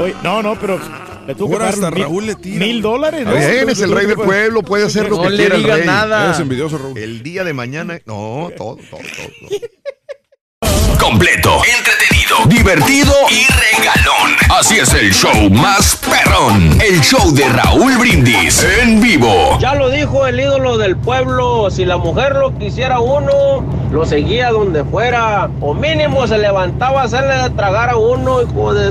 Oye, 0.00 0.14
no, 0.22 0.42
no, 0.42 0.58
pero 0.58 0.80
le 1.26 1.34
tuvo 1.34 1.48
que 1.48 1.54
Ahora 1.54 1.66
pagar 1.70 1.74
hasta 1.74 1.90
mil- 1.90 2.02
Raúl 2.04 2.26
le 2.26 2.34
tira. 2.34 2.58
Mil 2.66 2.82
dólares, 2.82 3.24
¿no? 3.26 3.32
Bien, 3.34 3.68
es 3.70 3.80
el 3.80 3.90
rey 3.92 4.06
del 4.06 4.16
pueblo, 4.16 4.62
puede 4.62 4.86
hacer 4.86 5.08
lo 5.08 5.16
No 5.16 5.22
que 5.22 5.30
le 5.30 5.36
quiera 5.36 5.54
el 5.56 5.62
digas 5.62 5.78
rey. 5.78 5.86
nada. 5.86 6.24
Eres 6.26 6.40
envidioso, 6.40 6.78
Raúl. 6.78 6.98
El 6.98 7.22
día 7.22 7.44
de 7.44 7.52
mañana, 7.52 7.98
no, 8.06 8.50
todo, 8.56 8.76
todo, 8.90 8.98
todo. 8.98 9.58
Completo, 10.98 11.60
entretenido, 11.78 12.36
divertido 12.46 13.12
y 13.30 13.44
regalón. 13.52 14.32
Así 14.58 14.78
es 14.78 14.92
el 14.94 15.12
show 15.12 15.50
más 15.50 15.96
perrón. 15.96 16.78
El 16.80 17.00
show 17.02 17.30
de 17.32 17.46
Raúl 17.48 17.98
Brindis 17.98 18.64
en 18.80 19.02
vivo. 19.02 19.58
Ya 19.60 19.74
lo 19.74 19.90
dijo 19.90 20.26
el 20.26 20.40
ídolo 20.40 20.78
del 20.78 20.96
pueblo, 20.96 21.70
si 21.70 21.84
la 21.84 21.98
mujer 21.98 22.36
lo 22.36 22.56
quisiera 22.58 23.00
uno, 23.00 23.66
lo 23.92 24.06
seguía 24.06 24.50
donde 24.50 24.82
fuera, 24.84 25.50
o 25.60 25.74
mínimo 25.74 26.26
se 26.26 26.38
levantaba 26.38 27.02
a 27.02 27.04
hacerle 27.04 27.34
de 27.42 27.50
tragar 27.50 27.90
a 27.90 27.96
uno, 27.96 28.40
hijo 28.42 28.72
de... 28.72 28.90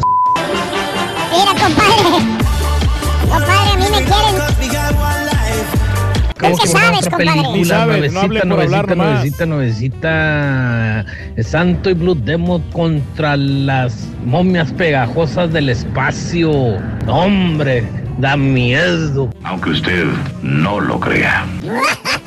Mira, 1.34 1.52
compadre. 1.60 2.26
Compadre, 3.30 3.72
a 3.72 3.78
mí 3.78 3.86
me 3.92 4.04
quieren. 4.04 4.36
¿Cómo 6.40 6.58
¿Qué 6.58 6.68
sabes, 6.68 7.08
otra 7.08 7.18
compadre? 7.18 7.66
sabes, 7.66 8.12
no 8.14 8.20
hable 8.20 8.40
Nuevecita, 8.44 8.50
por 8.50 8.62
hablar 8.62 8.98
nuevecita, 8.98 9.46
nomás. 9.46 9.46
nuevecita, 9.46 11.06
nuevecita. 11.06 11.06
Santo 11.50 11.90
y 11.90 11.94
Blue 11.94 12.16
Demon 12.16 12.62
contra 12.72 13.38
las 13.38 14.08
momias 14.26 14.72
pegajosas 14.74 15.54
del 15.54 15.70
espacio. 15.70 16.52
Hombre, 17.08 17.86
da 18.18 18.36
miedo. 18.36 19.30
Aunque 19.44 19.70
usted 19.70 20.06
no 20.42 20.80
lo 20.82 21.00
crea. 21.00 21.46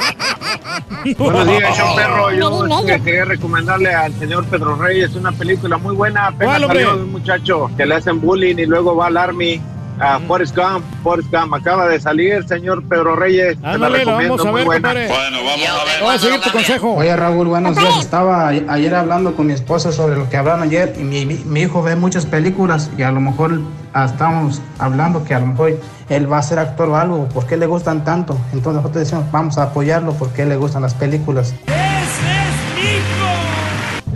Buenos 1.18 1.46
días, 1.58 1.78
yo 1.78 1.84
perro. 1.94 2.32
Yo 2.32 3.04
quería 3.04 3.24
recomendarle 3.24 3.94
al 3.94 4.12
señor 4.14 4.44
Pedro 4.46 4.76
Reyes 4.76 5.14
una 5.14 5.32
película 5.32 5.78
muy 5.78 5.94
buena. 5.94 6.28
Apenas 6.28 6.60
salió 6.60 6.96
de 6.96 7.02
un 7.02 7.12
muchacho 7.12 7.70
que 7.76 7.86
le 7.86 7.94
hacen 7.94 8.20
bullying 8.20 8.56
y 8.58 8.66
luego 8.66 8.96
va 8.96 9.06
al 9.06 9.16
army. 9.16 9.60
A 9.98 10.18
Forrest 10.20 10.54
Gump, 10.54 10.84
Forrest 11.02 11.30
Gump 11.32 11.54
acaba 11.54 11.88
de 11.88 11.98
salir, 11.98 12.46
señor 12.46 12.82
Pedro 12.84 13.16
Reyes. 13.16 13.56
te 13.56 13.62
la 13.62 13.72
Ándale, 13.72 13.92
la 14.04 14.04
recomiendo, 14.04 14.36
vamos 14.36 14.46
a 14.46 14.52
ver, 14.52 14.64
compadre. 14.66 15.08
Bueno, 15.08 15.38
vamos 15.44 15.68
a 15.68 15.84
ver. 15.84 16.02
Voy 16.02 16.14
a 16.14 16.18
seguir 16.18 16.40
tu 16.42 16.50
consejo. 16.50 16.94
Oye 16.94 17.16
Raúl, 17.16 17.46
buenos 17.48 17.76
días. 17.76 17.98
Estaba 17.98 18.48
ayer 18.48 18.94
hablando 18.94 19.34
con 19.34 19.46
mi 19.46 19.54
esposa 19.54 19.92
sobre 19.92 20.16
lo 20.16 20.28
que 20.28 20.36
hablaron 20.36 20.62
ayer 20.64 20.94
y 20.98 21.02
mi, 21.02 21.24
mi- 21.24 21.42
mi 21.46 21.60
hijo 21.62 21.82
ve 21.82 21.96
muchas 21.96 22.26
películas 22.26 22.90
y 22.98 23.02
a 23.02 23.10
lo 23.10 23.20
mejor 23.20 23.60
ah, 23.94 24.04
estamos 24.04 24.60
hablando 24.78 25.24
que 25.24 25.34
a 25.34 25.40
lo 25.40 25.46
mejor 25.46 25.80
él 26.10 26.30
va 26.30 26.38
a 26.38 26.42
ser 26.42 26.58
actor 26.58 26.90
o 26.90 26.96
algo. 26.96 27.28
¿Por 27.30 27.46
qué 27.46 27.56
le 27.56 27.64
gustan 27.66 28.04
tanto? 28.04 28.38
Entonces 28.52 28.82
nosotros 28.82 29.02
decimos, 29.04 29.24
vamos 29.32 29.56
a 29.56 29.62
apoyarlo 29.64 30.12
porque 30.12 30.44
le 30.44 30.56
gustan 30.56 30.82
las 30.82 30.92
películas. 30.94 31.54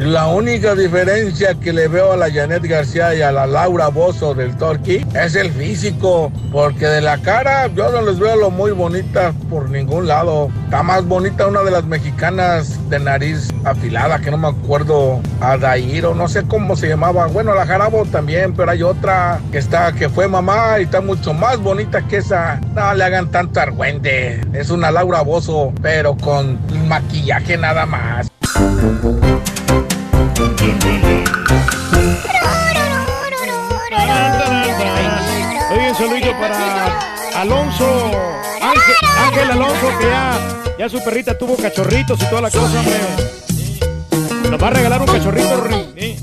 La 0.01 0.29
única 0.29 0.75
diferencia 0.75 1.55
que 1.57 1.75
le 1.75 1.87
veo 1.87 2.15
a 2.15 2.17
la 2.17 2.33
Janet 2.33 2.65
García 2.65 3.15
y 3.15 3.21
a 3.21 3.31
la 3.31 3.47
Laura 3.47 3.89
Bozo 3.89 4.33
del 4.33 4.57
Torquí 4.57 5.07
es 5.15 5.35
el 5.35 5.53
físico, 5.53 6.33
porque 6.51 6.87
de 6.87 7.03
la 7.03 7.19
cara 7.19 7.67
yo 7.67 7.91
no 7.93 8.01
les 8.01 8.19
veo 8.19 8.35
lo 8.37 8.51
muy 8.51 8.71
bonitas 8.71 9.35
por 9.51 9.69
ningún 9.69 10.09
lado. 10.09 10.49
Está 10.65 10.83
más 10.83 11.05
bonita 11.05 11.47
una 11.47 11.61
de 11.61 11.71
las 11.71 11.85
mexicanas 11.85 12.89
de 12.89 12.99
nariz 12.99 13.51
afilada, 13.65 14.21
que 14.21 14.31
no 14.31 14.39
me 14.39 14.49
acuerdo, 14.49 15.21
Adair 15.43 16.07
o 16.07 16.15
no 16.15 16.29
sé 16.29 16.45
cómo 16.45 16.77
se 16.77 16.89
llamaba. 16.89 17.27
Bueno, 17.27 17.55
la 17.55 17.67
Jarabo 17.67 18.07
también, 18.07 18.55
pero 18.55 18.71
hay 18.71 18.83
otra 18.83 19.39
que 19.53 19.59
está, 19.59 19.93
que 19.93 20.09
fue 20.09 20.27
mamá 20.27 20.81
y 20.81 20.85
está 20.85 21.03
mucho 21.03 21.35
más 21.35 21.59
bonita 21.59 22.01
que 22.09 22.17
esa. 22.17 22.59
No 22.75 22.95
le 22.95 23.05
hagan 23.05 23.31
tanto 23.31 23.61
argüende. 23.61 24.41
Es 24.55 24.71
una 24.71 24.91
Laura 24.91 25.21
Bozo, 25.21 25.75
pero 25.83 26.17
con 26.17 26.59
maquillaje 26.89 27.59
nada 27.59 27.85
más. 27.85 28.29
Oye, 35.73 35.91
un 35.91 35.95
saludito 35.97 36.33
para 36.33 36.99
Alonso, 37.41 38.11
Ángel, 38.61 38.95
Ángel 39.19 39.51
Alonso, 39.53 39.99
que 39.99 40.07
ya, 40.07 40.39
ya 40.79 40.89
su 40.89 41.03
perrita 41.05 41.39
tuvo 41.39 41.57
cachorritos 41.57 42.21
y 42.21 42.25
toda 42.27 42.43
la 42.43 42.51
cosa, 42.51 42.81
hombre. 42.81 43.01
Nos 44.51 44.63
va 44.63 44.67
a 44.67 44.71
regalar 44.71 45.01
un 45.01 45.07
cachorrito, 45.07 45.57
Rory. 45.57 45.87
Sí. 45.97 46.17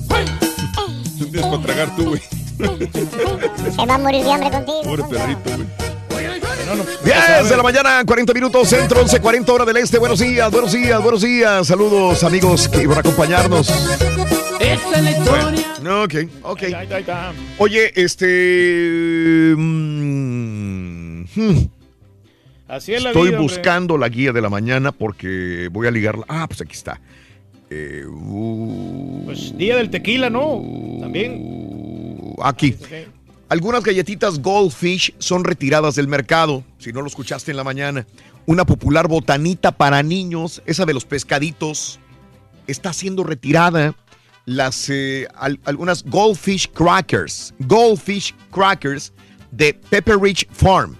Tú 1.17 1.25
tienes 1.27 1.47
para 1.49 1.61
tragar 1.63 1.95
tú, 1.95 2.09
güey. 2.09 2.21
Se 3.75 3.85
va 3.85 3.95
a 3.95 3.97
morir 3.97 4.23
de 4.23 4.33
hambre 4.33 4.51
contigo. 4.51 4.81
Pobre 4.83 5.03
perrito, 5.03 5.49
güey. 5.55 5.86
10 6.75 7.49
de 7.49 7.55
la 7.57 7.63
mañana, 7.63 8.03
40 8.05 8.33
minutos, 8.33 8.67
centro, 8.67 8.99
11, 9.01 9.21
40 9.21 9.53
horas 9.53 9.67
del 9.67 9.77
este. 9.77 9.99
Buenos 9.99 10.19
días, 10.19 10.51
buenos 10.51 10.73
días, 10.73 11.01
buenos 11.01 11.21
días. 11.21 11.65
Saludos, 11.67 12.23
amigos 12.23 12.67
que 12.67 12.83
iban 12.83 12.97
a 12.97 12.99
acompañarnos. 12.99 13.69
Esta 14.59 14.97
es 14.97 15.03
la 15.03 15.11
historia. 15.11 15.67
No, 15.81 16.03
ok, 16.03 16.15
ok. 16.43 16.63
Oye, 17.59 17.93
este. 17.95 19.53
mm, 19.55 21.21
hmm, 21.35 21.69
Así 22.67 22.93
es 22.93 23.01
la 23.03 23.09
Estoy 23.11 23.29
vida, 23.29 23.37
hombre. 23.39 23.55
buscando 23.55 23.97
la 23.97 24.09
guía 24.09 24.33
de 24.33 24.41
la 24.41 24.49
mañana 24.49 24.91
porque 24.91 25.69
voy 25.71 25.87
a 25.87 25.91
ligarla. 25.91 26.25
Ah, 26.27 26.47
pues 26.47 26.59
aquí 26.61 26.73
está. 26.73 26.99
Eh, 27.69 28.03
uh, 28.05 29.23
Pues 29.25 29.57
día 29.57 29.77
del 29.77 29.89
tequila, 29.89 30.29
¿no? 30.29 30.61
También. 30.99 32.35
aquí. 32.43 32.75
Algunas 33.49 33.83
galletitas 33.83 34.39
Goldfish 34.39 35.13
son 35.19 35.43
retiradas 35.45 35.95
del 35.95 36.07
mercado, 36.07 36.63
si 36.79 36.91
no 36.91 37.01
lo 37.01 37.07
escuchaste 37.07 37.51
en 37.51 37.57
la 37.57 37.63
mañana. 37.63 38.05
Una 38.45 38.65
popular 38.65 39.07
botanita 39.07 39.71
para 39.71 40.03
niños, 40.03 40.61
esa 40.65 40.85
de 40.85 40.93
los 40.93 41.05
pescaditos, 41.05 41.99
está 42.67 42.91
siendo 42.93 43.23
retirada. 43.23 43.95
Las, 44.45 44.89
eh, 44.89 45.27
al- 45.35 45.59
algunas 45.65 46.03
Goldfish 46.03 46.69
Crackers, 46.73 47.53
Goldfish 47.59 48.33
Crackers 48.51 49.11
de 49.51 49.73
Pepper 49.73 50.17
Ridge 50.17 50.47
Farm, 50.51 50.95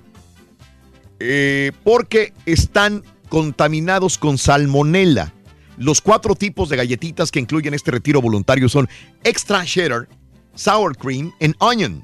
eh, 1.19 1.71
porque 1.83 2.33
están 2.45 3.03
contaminados 3.29 4.17
con 4.17 4.37
salmonella. 4.37 5.33
Los 5.77 6.01
cuatro 6.01 6.35
tipos 6.35 6.67
de 6.69 6.75
galletitas 6.77 7.31
que 7.31 7.39
incluyen 7.39 7.73
este 7.73 7.91
retiro 7.91 8.21
voluntario 8.21 8.67
son 8.67 8.89
extra 9.23 9.63
cheddar, 9.63 10.09
sour 10.55 10.95
cream 10.97 11.31
and 11.39 11.55
onion, 11.59 12.03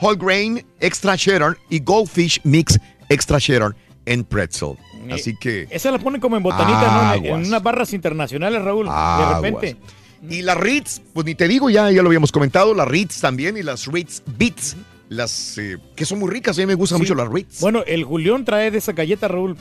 whole 0.00 0.16
grain, 0.18 0.64
extra 0.80 1.16
cheddar 1.16 1.56
y 1.68 1.80
goldfish 1.80 2.40
mix 2.44 2.78
extra 3.08 3.38
cheddar 3.38 3.74
and 4.06 4.24
pretzel. 4.26 4.76
Así 5.10 5.34
que 5.40 5.66
Esa 5.70 5.90
la 5.90 5.98
ponen 5.98 6.20
como 6.20 6.36
en 6.36 6.42
botanita, 6.42 7.14
¿no? 7.14 7.14
En- 7.14 7.24
En 7.40 7.46
unas 7.46 7.62
barras 7.62 7.92
internacionales, 7.92 8.62
Raúl. 8.62 8.86
Aguas. 8.88 9.42
De 9.42 9.50
repente. 9.50 9.76
Y 10.28 10.42
las 10.42 10.56
Ritz, 10.58 11.00
pues 11.14 11.24
ni 11.24 11.34
te 11.34 11.48
digo, 11.48 11.70
ya, 11.70 11.90
ya 11.90 12.02
lo 12.02 12.08
habíamos 12.08 12.30
comentado, 12.30 12.74
las 12.74 12.86
Ritz 12.86 13.20
también 13.20 13.56
y 13.56 13.62
las 13.62 13.86
Ritz 13.86 14.22
Beats, 14.38 14.76
las 15.08 15.56
eh, 15.56 15.78
que 15.96 16.04
son 16.04 16.18
muy 16.18 16.30
ricas, 16.30 16.58
a 16.58 16.60
mí 16.60 16.66
me 16.66 16.74
gustan 16.74 16.98
Sí. 16.98 17.02
mucho 17.04 17.14
las 17.14 17.28
Ritz. 17.32 17.60
Bueno, 17.60 17.82
el 17.86 18.04
Julián 18.04 18.44
trae 18.44 18.70
de 18.70 18.78
esa 18.78 18.92
galleta, 18.92 19.28
Raúl. 19.28 19.56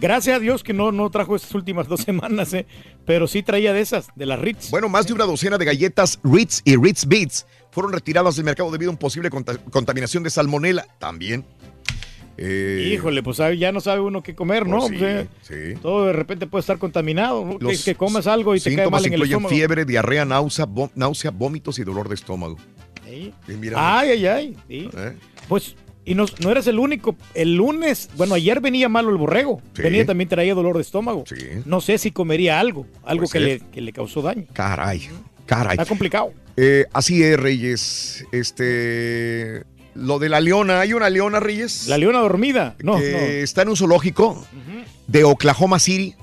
Gracias 0.00 0.36
a 0.36 0.38
Dios 0.38 0.62
que 0.62 0.72
no, 0.72 0.92
no 0.92 1.10
trajo 1.10 1.34
estas 1.34 1.52
últimas 1.56 1.88
dos 1.88 2.00
semanas, 2.04 2.54
¿eh? 2.54 2.66
pero 3.04 3.26
sí 3.26 3.42
traía 3.42 3.72
de 3.72 3.80
esas, 3.80 4.06
de 4.14 4.26
las 4.26 4.38
Ritz. 4.38 4.70
Bueno, 4.70 4.88
más 4.88 5.08
de 5.08 5.14
una 5.14 5.24
docena 5.24 5.58
de 5.58 5.64
galletas 5.64 6.20
Ritz 6.22 6.62
y 6.64 6.76
Ritz 6.76 7.04
Beats 7.06 7.46
fueron 7.78 7.92
retiradas 7.92 8.34
del 8.34 8.44
mercado 8.44 8.72
debido 8.72 8.90
a 8.90 8.92
un 8.92 8.98
posible 8.98 9.30
conta- 9.30 9.56
contaminación 9.70 10.24
de 10.24 10.30
salmonela 10.30 10.84
también. 10.98 11.44
Eh, 12.36 12.90
Híjole, 12.92 13.22
pues 13.22 13.38
ya 13.56 13.70
no 13.70 13.80
sabe 13.80 14.00
uno 14.00 14.20
qué 14.22 14.34
comer, 14.34 14.66
¿no? 14.66 14.78
Pues 14.88 15.28
sí, 15.42 15.54
sí. 15.74 15.78
Todo 15.80 16.06
de 16.06 16.12
repente 16.12 16.48
puede 16.48 16.60
estar 16.60 16.78
contaminado. 16.78 17.44
¿no? 17.44 17.58
Que, 17.58 17.64
Los 17.64 17.84
que 17.84 17.94
comas 17.94 18.26
algo 18.26 18.56
y 18.56 18.58
te 18.60 18.64
cae 18.64 18.74
síntomas 18.74 19.00
mal 19.02 19.06
en 19.06 19.12
el 19.12 19.18
incluyen 19.18 19.36
estómago. 19.38 19.54
fiebre, 19.54 19.84
diarrea, 19.84 20.24
náusea, 20.24 20.66
náusea, 20.96 21.30
vómitos 21.30 21.78
y 21.78 21.84
dolor 21.84 22.08
de 22.08 22.14
estómago. 22.16 22.56
Sí. 23.06 23.32
Ay, 23.76 24.10
ay, 24.10 24.26
ay. 24.26 24.56
¿eh? 24.68 25.16
Pues, 25.48 25.74
y 26.04 26.14
no, 26.14 26.26
no 26.42 26.50
eres 26.50 26.66
el 26.66 26.78
único. 26.80 27.16
El 27.34 27.54
lunes, 27.54 28.08
bueno, 28.16 28.34
ayer 28.34 28.60
venía 28.60 28.88
malo 28.88 29.10
el 29.10 29.16
borrego. 29.18 29.62
Sí. 29.74 29.82
Venía 29.82 30.04
también 30.04 30.28
traía 30.28 30.54
dolor 30.54 30.76
de 30.76 30.82
estómago. 30.82 31.24
Sí. 31.26 31.36
No 31.64 31.80
sé 31.80 31.98
si 31.98 32.10
comería 32.10 32.58
algo, 32.60 32.86
algo 33.04 33.26
que 33.28 33.40
le, 33.40 33.60
que 33.60 33.80
le 33.80 33.92
causó 33.92 34.20
daño. 34.22 34.46
Caray, 34.52 35.08
caray. 35.48 35.72
Está 35.72 35.86
complicado. 35.86 36.32
Eh, 36.56 36.84
así 36.92 37.22
es, 37.24 37.38
Reyes. 37.38 38.24
Este. 38.30 39.64
Lo 39.94 40.20
de 40.20 40.28
la 40.28 40.40
leona, 40.40 40.80
¿hay 40.80 40.92
una 40.92 41.10
leona, 41.10 41.40
Reyes? 41.40 41.88
La 41.88 41.98
leona 41.98 42.20
dormida. 42.20 42.76
No, 42.84 42.98
que 42.98 43.10
no. 43.12 43.18
está 43.18 43.62
en 43.62 43.70
un 43.70 43.76
zoológico 43.76 44.46
de 45.08 45.24
Oklahoma 45.24 45.80
City. 45.80 46.14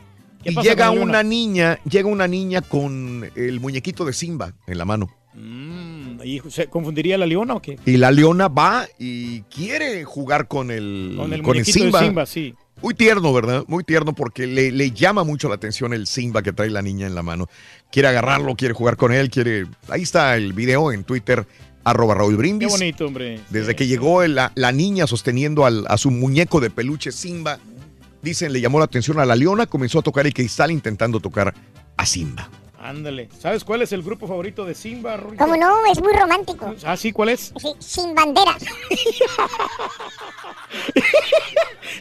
¿Qué 0.44 0.52
Y 0.52 0.56
llega 0.62 0.92
una 0.92 1.24
niña, 1.24 1.80
llega 1.90 2.08
una 2.08 2.28
niña 2.28 2.62
con 2.62 3.30
el 3.36 3.60
muñequito 3.60 4.06
de 4.06 4.14
Simba 4.14 4.54
en 4.68 4.78
la 4.78 4.86
mano. 4.86 5.10
Mm, 5.34 6.22
¿y 6.24 6.42
¿Se 6.50 6.68
confundiría 6.68 7.18
la 7.18 7.26
leona 7.26 7.56
o 7.56 7.62
qué? 7.62 7.78
Y 7.86 7.98
la 7.98 8.12
leona 8.12 8.48
va 8.48 8.88
y 8.98 9.42
quiere 9.42 10.04
jugar 10.06 10.48
con 10.48 10.72
el, 10.72 11.16
Con 11.18 11.34
el 11.34 11.42
con 11.42 11.56
el 11.56 11.64
muñequito 11.64 11.80
Simba. 11.80 12.00
de 12.00 12.06
Simba, 12.06 12.26
sí. 12.26 12.54
Muy 12.86 12.94
tierno, 12.94 13.34
¿verdad? 13.34 13.64
Muy 13.68 13.84
tierno 13.84 14.14
porque 14.14 14.46
le, 14.46 14.72
le 14.72 14.92
llama 14.92 15.24
mucho 15.24 15.50
la 15.50 15.56
atención 15.56 15.92
el 15.92 16.06
Simba 16.06 16.44
que 16.44 16.54
trae 16.54 16.70
la 16.70 16.84
niña 16.84 17.08
en 17.08 17.16
la 17.16 17.24
mano. 17.24 17.50
Quiere 17.92 18.10
agarrarlo, 18.10 18.56
quiere 18.56 18.76
jugar 18.76 18.96
con 18.96 19.12
él, 19.12 19.32
quiere... 19.32 19.66
Ahí 19.90 20.04
está 20.04 20.36
el 20.38 20.54
video 20.54 20.92
en 20.92 21.04
Twitter, 21.04 21.48
arroba 21.84 22.14
Raúl 22.14 22.34
Qué 22.34 22.38
Brindis. 22.38 22.70
bonito, 22.70 23.08
hombre. 23.08 23.40
Desde 23.50 23.76
que 23.76 23.88
llegó 23.88 24.24
la, 24.28 24.52
la 24.54 24.72
niña 24.72 25.08
sosteniendo 25.08 25.66
al- 25.66 25.86
a 25.90 25.98
su 25.98 26.12
muñeco 26.12 26.60
de 26.60 26.70
peluche 26.70 27.12
Simba, 27.12 27.58
dicen, 28.22 28.54
le 28.54 28.62
llamó 28.62 28.78
la 28.78 28.86
atención 28.86 29.20
a 29.20 29.26
la 29.26 29.36
leona, 29.36 29.66
comenzó 29.66 29.98
a 29.98 30.02
tocar 30.04 30.28
el 30.28 30.34
cristal 30.36 30.70
intentando 30.70 31.20
tocar 31.20 31.56
a 31.98 32.06
Simba. 32.06 32.48
Ándale. 32.86 33.30
¿Sabes 33.40 33.64
cuál 33.64 33.82
es 33.82 33.92
el 33.94 34.04
grupo 34.04 34.28
favorito 34.28 34.64
de 34.64 34.76
Simba, 34.76 35.18
Rorrito? 35.18 35.44
¿Cómo 35.44 35.58
no? 35.58 35.88
Es 35.92 36.00
muy 36.00 36.14
romántico. 36.14 36.76
Ah, 36.84 36.96
sí, 36.96 37.12
¿cuál 37.12 37.30
es? 37.30 37.52
Sí, 37.58 37.74
sin 37.80 38.14
banderas. 38.14 38.62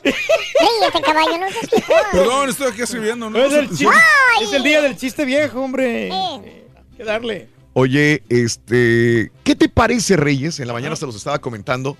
Ríete, 0.02 1.00
caballo, 1.02 1.38
no 1.38 1.48
seas. 1.50 1.70
Perdón, 2.12 2.50
estoy 2.50 2.70
aquí 2.70 2.82
escribiendo. 2.82 3.30
¿no? 3.30 3.38
Es 3.38 3.54
el, 3.54 3.70
es 4.42 4.52
el 4.52 4.62
día 4.62 4.82
del 4.82 4.94
chiste 4.98 5.24
viejo, 5.24 5.62
hombre. 5.62 6.08
Eh. 6.08 6.66
Hay 6.76 6.96
que 6.98 7.04
darle. 7.04 7.48
Oye, 7.72 8.22
este, 8.28 9.32
¿qué 9.42 9.56
te 9.56 9.70
parece, 9.70 10.16
Reyes? 10.16 10.60
En 10.60 10.66
la 10.66 10.74
mañana 10.74 10.96
se 10.96 11.06
los 11.06 11.16
estaba 11.16 11.38
comentando. 11.38 11.96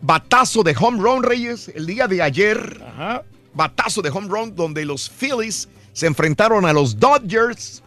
Batazo 0.00 0.62
de 0.62 0.76
home 0.78 1.02
run, 1.02 1.24
Reyes, 1.24 1.72
el 1.74 1.86
día 1.86 2.06
de 2.06 2.22
ayer. 2.22 2.80
Ajá. 2.86 3.24
Batazo 3.54 4.02
de 4.02 4.10
home 4.10 4.28
run 4.28 4.54
donde 4.54 4.84
los 4.84 5.10
Phillies 5.10 5.68
se 5.92 6.06
enfrentaron 6.06 6.64
a 6.64 6.72
los 6.72 6.96
Dodgers. 7.00 7.82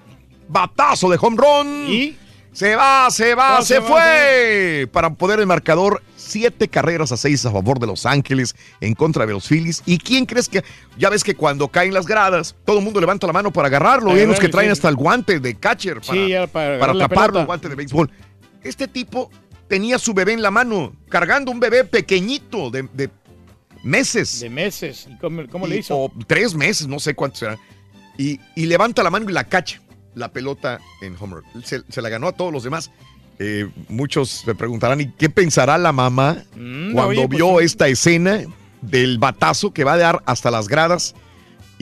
Batazo 0.47 1.09
de 1.09 1.17
home 1.21 1.37
run. 1.37 1.85
Y 1.89 2.17
se 2.53 2.75
va, 2.75 3.09
se 3.09 3.33
va, 3.33 3.57
No, 3.59 3.61
se, 3.61 3.75
se 3.75 3.79
va, 3.79 3.87
fue. 3.87 4.89
Para 4.91 5.09
poder 5.13 5.39
el 5.39 5.47
marcador, 5.47 6.03
siete 6.17 6.67
carreras 6.67 7.11
a 7.11 7.17
seis 7.17 7.45
a 7.45 7.51
favor 7.51 7.79
de 7.79 7.87
Los 7.87 8.05
Ángeles 8.05 8.55
en 8.81 8.93
contra 8.93 9.25
de 9.25 9.33
los 9.33 9.47
Phillies. 9.47 9.81
¿Y 9.85 9.97
quién 9.97 10.25
crees 10.25 10.49
que? 10.49 10.63
Ya 10.97 11.09
ves 11.09 11.23
que 11.23 11.35
cuando 11.35 11.67
caen 11.69 11.93
las 11.93 12.05
gradas, 12.05 12.55
todo 12.65 12.79
el 12.79 12.83
mundo 12.83 12.99
levanta 12.99 13.25
la 13.27 13.33
mano 13.33 13.51
para 13.51 13.67
agarrarlo. 13.69 14.07
Para 14.09 14.17
Hay 14.19 14.25
unos 14.25 14.35
que 14.39 14.47
agarrarlo, 14.47 14.51
traen 14.57 14.67
sí. 14.69 14.71
hasta 14.73 14.89
el 14.89 14.95
guante 14.95 15.39
de 15.39 15.55
catcher 15.55 16.01
para, 16.01 16.13
Sí, 16.13 16.31
para 16.51 16.79
para 16.79 17.07
pelota. 17.07 17.39
el 17.39 17.45
guante 17.45 17.69
de 17.69 17.75
béisbol. 17.75 18.09
Este 18.63 18.87
tipo 18.87 19.31
tenía 19.69 19.97
su 19.97 20.13
bebé 20.13 20.33
en 20.33 20.41
la 20.41 20.51
mano, 20.51 20.93
cargando 21.07 21.51
un 21.51 21.59
bebé 21.61 21.85
pequeñito 21.85 22.69
de, 22.69 22.83
de 22.93 23.09
meses. 23.83 24.41
De 24.41 24.49
meses. 24.49 25.07
¿Y 25.09 25.17
cómo, 25.17 25.43
cómo 25.49 25.67
le 25.67 25.77
hizo? 25.77 25.97
O 25.97 26.11
tres 26.27 26.53
meses, 26.53 26.87
no 26.87 26.99
sé 26.99 27.15
cuántos 27.15 27.39
serán. 27.39 27.57
Y, 28.17 28.39
y 28.55 28.65
levanta 28.65 29.01
la 29.03 29.09
mano 29.09 29.29
y 29.29 29.33
la 29.33 29.45
cacha, 29.45 29.81
la 30.15 30.31
pelota 30.31 30.79
en 31.01 31.15
home 31.19 31.35
run. 31.35 31.63
Se, 31.63 31.83
se 31.89 32.01
la 32.01 32.09
ganó 32.09 32.27
a 32.27 32.31
todos 32.33 32.51
los 32.51 32.63
demás. 32.63 32.91
Eh, 33.39 33.69
muchos 33.89 34.29
se 34.29 34.53
preguntarán, 34.53 35.01
¿y 35.01 35.11
qué 35.13 35.29
pensará 35.29 35.77
la 35.77 35.91
mamá 35.91 36.43
Mm, 36.55 36.93
cuando 36.93 37.09
oye, 37.09 37.27
pues, 37.27 37.37
vio 37.37 37.59
esta 37.59 37.87
escena 37.87 38.41
del 38.81 39.17
batazo 39.17 39.73
que 39.73 39.83
va 39.83 39.93
a 39.93 39.97
dar 39.97 40.23
hasta 40.25 40.51
las 40.51 40.67
gradas 40.67 41.15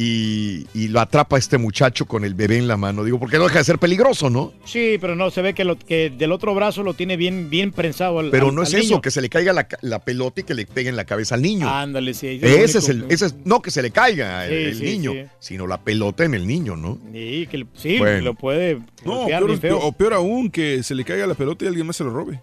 y, 0.01 0.65
y 0.73 0.87
lo 0.87 1.01
atrapa 1.01 1.37
este 1.37 1.57
muchacho 1.57 2.05
con 2.05 2.23
el 2.23 2.33
bebé 2.33 2.57
en 2.57 2.69
la 2.69 2.77
mano? 2.77 3.03
Digo, 3.03 3.19
porque 3.19 3.37
no 3.37 3.43
deja 3.43 3.57
de 3.59 3.65
ser 3.65 3.79
peligroso, 3.79 4.29
¿no? 4.29 4.53
Sí, 4.63 4.97
pero 5.01 5.13
no, 5.15 5.29
se 5.29 5.41
ve 5.41 5.53
que, 5.53 5.65
lo, 5.65 5.77
que 5.77 6.09
del 6.09 6.31
otro 6.31 6.55
brazo 6.55 6.83
lo 6.83 6.93
tiene 6.93 7.17
bien, 7.17 7.49
bien 7.49 7.73
prensado 7.73 8.19
al 8.19 8.29
Pero 8.29 8.47
al- 8.49 8.55
no 8.55 8.63
es 8.63 8.73
al 8.73 8.79
eso, 8.79 8.89
niño. 8.91 9.01
que 9.01 9.11
se 9.11 9.19
le 9.21 9.29
caiga 9.29 9.51
la, 9.81 9.99
pelota 9.99 10.39
y 10.39 10.43
que 10.45 10.53
le 10.53 10.65
pegue 10.65 10.87
en 10.89 10.95
la 10.95 11.03
cabeza 11.03 11.35
al 11.35 11.41
niño. 11.41 11.69
Ándale, 11.69 12.13
sí. 12.13 12.39
ese 12.41 12.77
es 12.77 12.87
el, 12.89 13.05
ese 13.09 13.25
es- 13.25 13.35
no 13.43 13.61
que 13.61 13.71
se 13.71 13.81
le 13.81 13.91
caiga 13.91 14.45
el, 14.47 14.51
Sí, 14.51 14.69
el 14.69 14.75
sí, 14.77 14.83
niño, 14.97 15.11
sí. 15.11 15.23
sino 15.39 15.67
la 15.67 15.81
pelota 15.81 16.23
en 16.23 16.33
el 16.33 16.47
niño, 16.47 16.77
¿no? 16.77 16.97
Sí, 17.11 17.47
que, 17.51 17.97
Bueno. 17.99 18.21
lo 18.23 18.33
puede 18.35 18.79
No, 19.03 19.25
peor, 19.59 19.79
o 19.81 19.91
peor 19.91 20.13
aún, 20.13 20.49
que 20.49 20.81
se 20.83 20.95
le 20.95 21.03
caiga 21.03 21.27
la 21.27 21.35
pelota 21.35 21.65
y 21.65 21.67
alguien 21.67 21.85
más 21.85 21.97
se 21.97 22.05
lo 22.05 22.11
robe. 22.11 22.41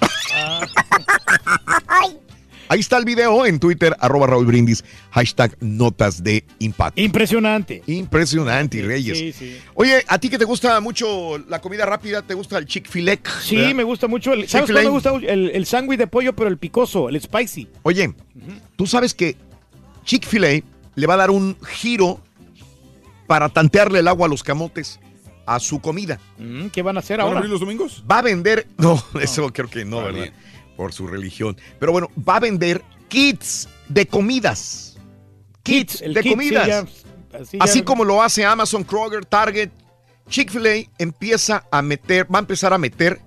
Ahí 2.68 2.80
está 2.80 2.98
el 2.98 3.04
video 3.04 3.46
en 3.46 3.58
Twitter, 3.58 3.96
arroba 3.98 4.26
Raúl 4.26 4.46
Brindis, 4.46 4.84
hashtag 5.10 5.56
notas 5.60 6.22
de 6.22 6.44
impacto. 6.58 7.00
Impresionante. 7.00 7.82
Impresionante, 7.86 8.82
Reyes. 8.82 9.18
Sí, 9.18 9.32
sí. 9.32 9.58
Oye, 9.74 10.04
¿a 10.06 10.18
ti 10.18 10.28
que 10.28 10.38
te 10.38 10.44
gusta 10.44 10.78
mucho 10.80 11.38
la 11.48 11.60
comida 11.60 11.86
rápida? 11.86 12.22
¿Te 12.22 12.34
gusta 12.34 12.58
el 12.58 12.66
Chick-fil-A? 12.66 13.18
Sí, 13.40 13.56
¿verdad? 13.56 13.74
me 13.74 13.84
gusta 13.84 14.06
mucho. 14.06 14.32
El, 14.34 14.48
¿Sabes 14.48 14.70
cuál 14.70 14.84
me 14.84 14.90
gusta? 14.90 15.12
El, 15.14 15.50
el 15.50 15.66
sándwich 15.66 15.98
de 15.98 16.06
pollo, 16.06 16.34
pero 16.34 16.48
el 16.50 16.58
picoso, 16.58 17.08
el 17.08 17.20
spicy. 17.20 17.68
Oye, 17.82 18.12
tú 18.76 18.86
sabes 18.86 19.14
que 19.14 19.36
Chick-fil-A 20.04 20.62
le 20.94 21.06
va 21.06 21.14
a 21.14 21.18
dar 21.18 21.30
un 21.30 21.56
giro 21.66 22.20
para 23.26 23.48
tantearle 23.48 24.00
el 24.00 24.08
agua 24.08 24.26
a 24.26 24.28
los 24.28 24.42
camotes 24.42 25.00
a 25.46 25.58
su 25.60 25.80
comida. 25.80 26.20
Mm, 26.38 26.66
¿Qué 26.66 26.82
van 26.82 26.96
a 26.96 27.00
hacer 27.00 27.16
¿Van 27.18 27.24
a 27.24 27.28
ahora? 27.28 27.38
abrir 27.38 27.50
los 27.50 27.60
domingos? 27.60 28.04
Va 28.10 28.18
a 28.18 28.22
vender, 28.22 28.66
no, 28.76 29.02
eso 29.20 29.50
creo 29.52 29.68
que 29.70 29.84
no, 29.84 29.98
¿verdad? 30.02 30.12
bien. 30.14 30.32
Por 30.78 30.92
su 30.92 31.08
religión. 31.08 31.56
Pero 31.80 31.90
bueno, 31.90 32.08
va 32.16 32.36
a 32.36 32.40
vender 32.40 32.84
kits 33.08 33.68
de 33.88 34.06
comidas. 34.06 34.96
Kits 35.64 35.98
de 35.98 36.14
kit, 36.14 36.22
sí, 36.22 36.30
comidas. 36.30 36.68
ya, 36.68 36.86
así 37.58 37.82
como 37.82 38.04
lo 38.04 38.22
hace 38.22 38.44
Amazon, 38.44 38.84
Kroger, 38.84 39.24
Target, 39.24 39.70
Chick-fil-A 40.28 40.88
empieza 40.98 41.64
a 41.72 41.82
meter, 41.82 42.32
va 42.32 42.38
a 42.38 42.42
empezar 42.42 42.72
a 42.72 42.78
meter 42.78 43.20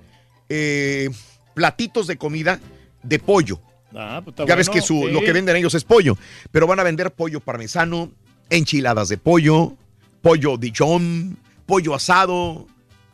eh, 0.48 1.10
platitos 1.54 2.08
de 2.08 2.18
comida 2.18 2.62
de 3.04 3.20
pollo. 3.20 3.60
Ah, 3.94 4.22
pues 4.24 4.48
ya 4.48 4.56
ves 4.56 4.70
que 4.70 4.82
su, 4.82 4.94
sí. 4.94 5.12
lo 5.12 5.20
que 5.20 5.34
venden 5.34 5.58
ellos 5.58 5.74
es 5.74 5.84
pollo, 5.84 6.18
pero 6.52 6.68
van 6.68 6.80
a 6.80 6.84
vender 6.84 7.12
pollo 7.12 7.42
parmesano, 7.42 8.12
enchiladas 8.50 9.10
de 9.10 9.18
pollo, 9.18 9.76
pollo 10.22 10.56
Dijon, 10.56 11.38
pollo 11.66 11.96
asado, 11.96 12.66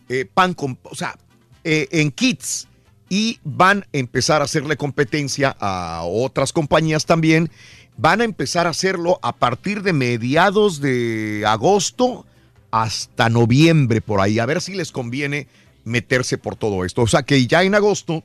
eh, 0.10 0.30
pan 0.32 0.54
con, 0.54 0.78
o 0.84 0.94
sea, 0.94 1.18
eh, 1.64 1.88
en 1.90 2.12
kits. 2.12 2.68
Y 3.10 3.40
van 3.44 3.82
a 3.82 3.98
empezar 3.98 4.42
a 4.42 4.46
hacerle 4.46 4.78
competencia 4.78 5.56
a 5.60 6.04
otras 6.04 6.52
compañías 6.54 7.06
también. 7.06 7.50
Van 7.98 8.22
a 8.22 8.26
empezar 8.26 8.68
a 8.68 8.72
hacerlo 8.72 9.20
a 9.22 9.36
partir 9.36 9.82
de 9.82 9.94
mediados 9.94 10.82
de 10.82 11.44
agosto 11.48 12.26
hasta 12.72 13.30
noviembre 13.30 14.02
por 14.02 14.22
ahí. 14.22 14.40
A 14.40 14.46
ver 14.46 14.62
si 14.62 14.76
les 14.76 14.92
conviene 14.92 15.48
meterse 15.84 16.38
por 16.38 16.56
todo 16.56 16.84
esto. 16.86 17.02
O 17.02 17.08
sea 17.08 17.24
que 17.24 17.48
ya 17.48 17.64
en 17.64 17.76
agosto 17.76 18.24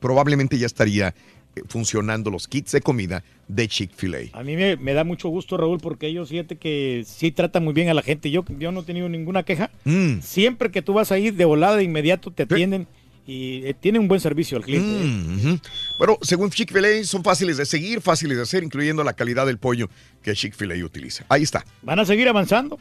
probablemente 0.00 0.58
ya 0.58 0.66
estaría 0.66 1.14
eh, 1.56 1.62
funcionando 1.68 2.30
los 2.30 2.48
kits 2.48 2.72
de 2.72 2.80
comida 2.80 3.22
de 3.48 3.68
Chick-fil-A. 3.68 4.38
A 4.38 4.42
mí 4.42 4.56
me, 4.56 4.76
me 4.76 4.94
da 4.94 5.04
mucho 5.04 5.28
gusto, 5.28 5.56
Raúl, 5.56 5.78
porque 5.78 6.08
ellos 6.08 6.28
fíjate 6.28 6.56
que 6.56 7.04
sí 7.06 7.30
tratan 7.30 7.64
muy 7.64 7.72
bien 7.72 7.88
a 7.88 7.94
la 7.94 8.02
gente. 8.02 8.30
Yo, 8.30 8.44
yo 8.58 8.72
no 8.72 8.80
he 8.80 8.84
tenido 8.84 9.08
ninguna 9.08 9.44
queja. 9.44 9.70
Mm. 9.84 10.20
Siempre 10.20 10.70
que 10.70 10.82
tú 10.82 10.92
vas 10.92 11.12
a 11.12 11.18
ir 11.18 11.34
de 11.34 11.44
volada, 11.44 11.76
de 11.76 11.84
inmediato 11.84 12.30
te 12.30 12.42
atienden 12.42 12.86
y 13.26 13.66
eh, 13.66 13.74
tienen 13.74 14.02
un 14.02 14.08
buen 14.08 14.20
servicio 14.20 14.56
al 14.58 14.64
cliente. 14.64 14.90
¿eh? 15.00 15.54
Mm. 15.54 15.60
Bueno, 15.98 16.18
según 16.22 16.50
Chick-fil-A, 16.50 17.04
son 17.04 17.22
fáciles 17.24 17.56
de 17.56 17.66
seguir, 17.66 18.00
fáciles 18.00 18.36
de 18.36 18.42
hacer, 18.42 18.62
incluyendo 18.62 19.02
la 19.04 19.14
calidad 19.14 19.46
del 19.46 19.58
pollo 19.58 19.88
que 20.22 20.34
Chick-fil-A 20.34 20.84
utiliza. 20.84 21.24
Ahí 21.28 21.42
está. 21.42 21.64
Van 21.82 21.98
a 21.98 22.04
seguir 22.04 22.28
avanzando. 22.28 22.78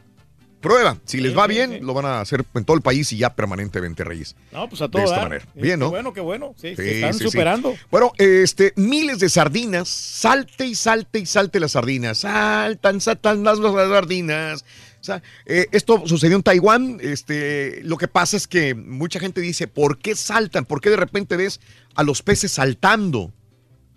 Prueba. 0.59 0.97
Si 1.03 1.19
les 1.19 1.37
va 1.37 1.43
sí, 1.43 1.49
bien, 1.49 1.71
sí. 1.71 1.79
lo 1.81 1.93
van 1.93 2.05
a 2.05 2.21
hacer 2.21 2.45
en 2.55 2.63
todo 2.63 2.77
el 2.77 2.81
país 2.81 3.11
y 3.11 3.17
ya 3.17 3.33
permanentemente, 3.35 4.05
Reyes. 4.05 4.33
No, 4.53 4.69
pues 4.69 4.81
a 4.81 4.85
De 4.85 4.91
todo 4.91 5.03
esta 5.03 5.15
dar. 5.17 5.23
manera. 5.25 5.43
Eh, 5.55 5.61
Bien, 5.61 5.77
¿no? 5.77 5.87
Qué 5.87 5.91
bueno, 5.91 6.13
qué 6.13 6.21
bueno. 6.21 6.55
Sí, 6.55 6.73
se 6.73 6.95
están 6.95 7.13
superando. 7.15 7.75
Bueno, 7.91 8.13
este, 8.17 8.71
miles 8.77 9.19
de 9.19 9.27
sardinas, 9.27 9.89
salte 9.89 10.65
y 10.65 10.75
salte 10.75 11.19
y 11.19 11.25
salte 11.25 11.59
las 11.59 11.73
sardinas, 11.73 12.19
saltan, 12.19 13.01
saltan 13.01 13.43
las, 13.43 13.59
las 13.59 13.73
sardinas. 13.73 14.63
O 15.03 15.05
sea, 15.05 15.21
eh, 15.45 15.67
esto 15.73 16.01
sucedió 16.07 16.37
en 16.37 16.43
Taiwán. 16.43 16.97
Este, 17.01 17.81
lo 17.83 17.97
que 17.97 18.07
pasa 18.07 18.37
es 18.37 18.47
que 18.47 18.73
mucha 18.73 19.19
gente 19.19 19.41
dice, 19.41 19.67
¿por 19.67 19.97
qué 19.97 20.15
saltan? 20.15 20.63
¿Por 20.63 20.79
qué 20.79 20.89
de 20.89 20.95
repente 20.95 21.35
ves 21.35 21.59
a 21.93 22.03
los 22.03 22.21
peces 22.21 22.53
saltando? 22.53 23.33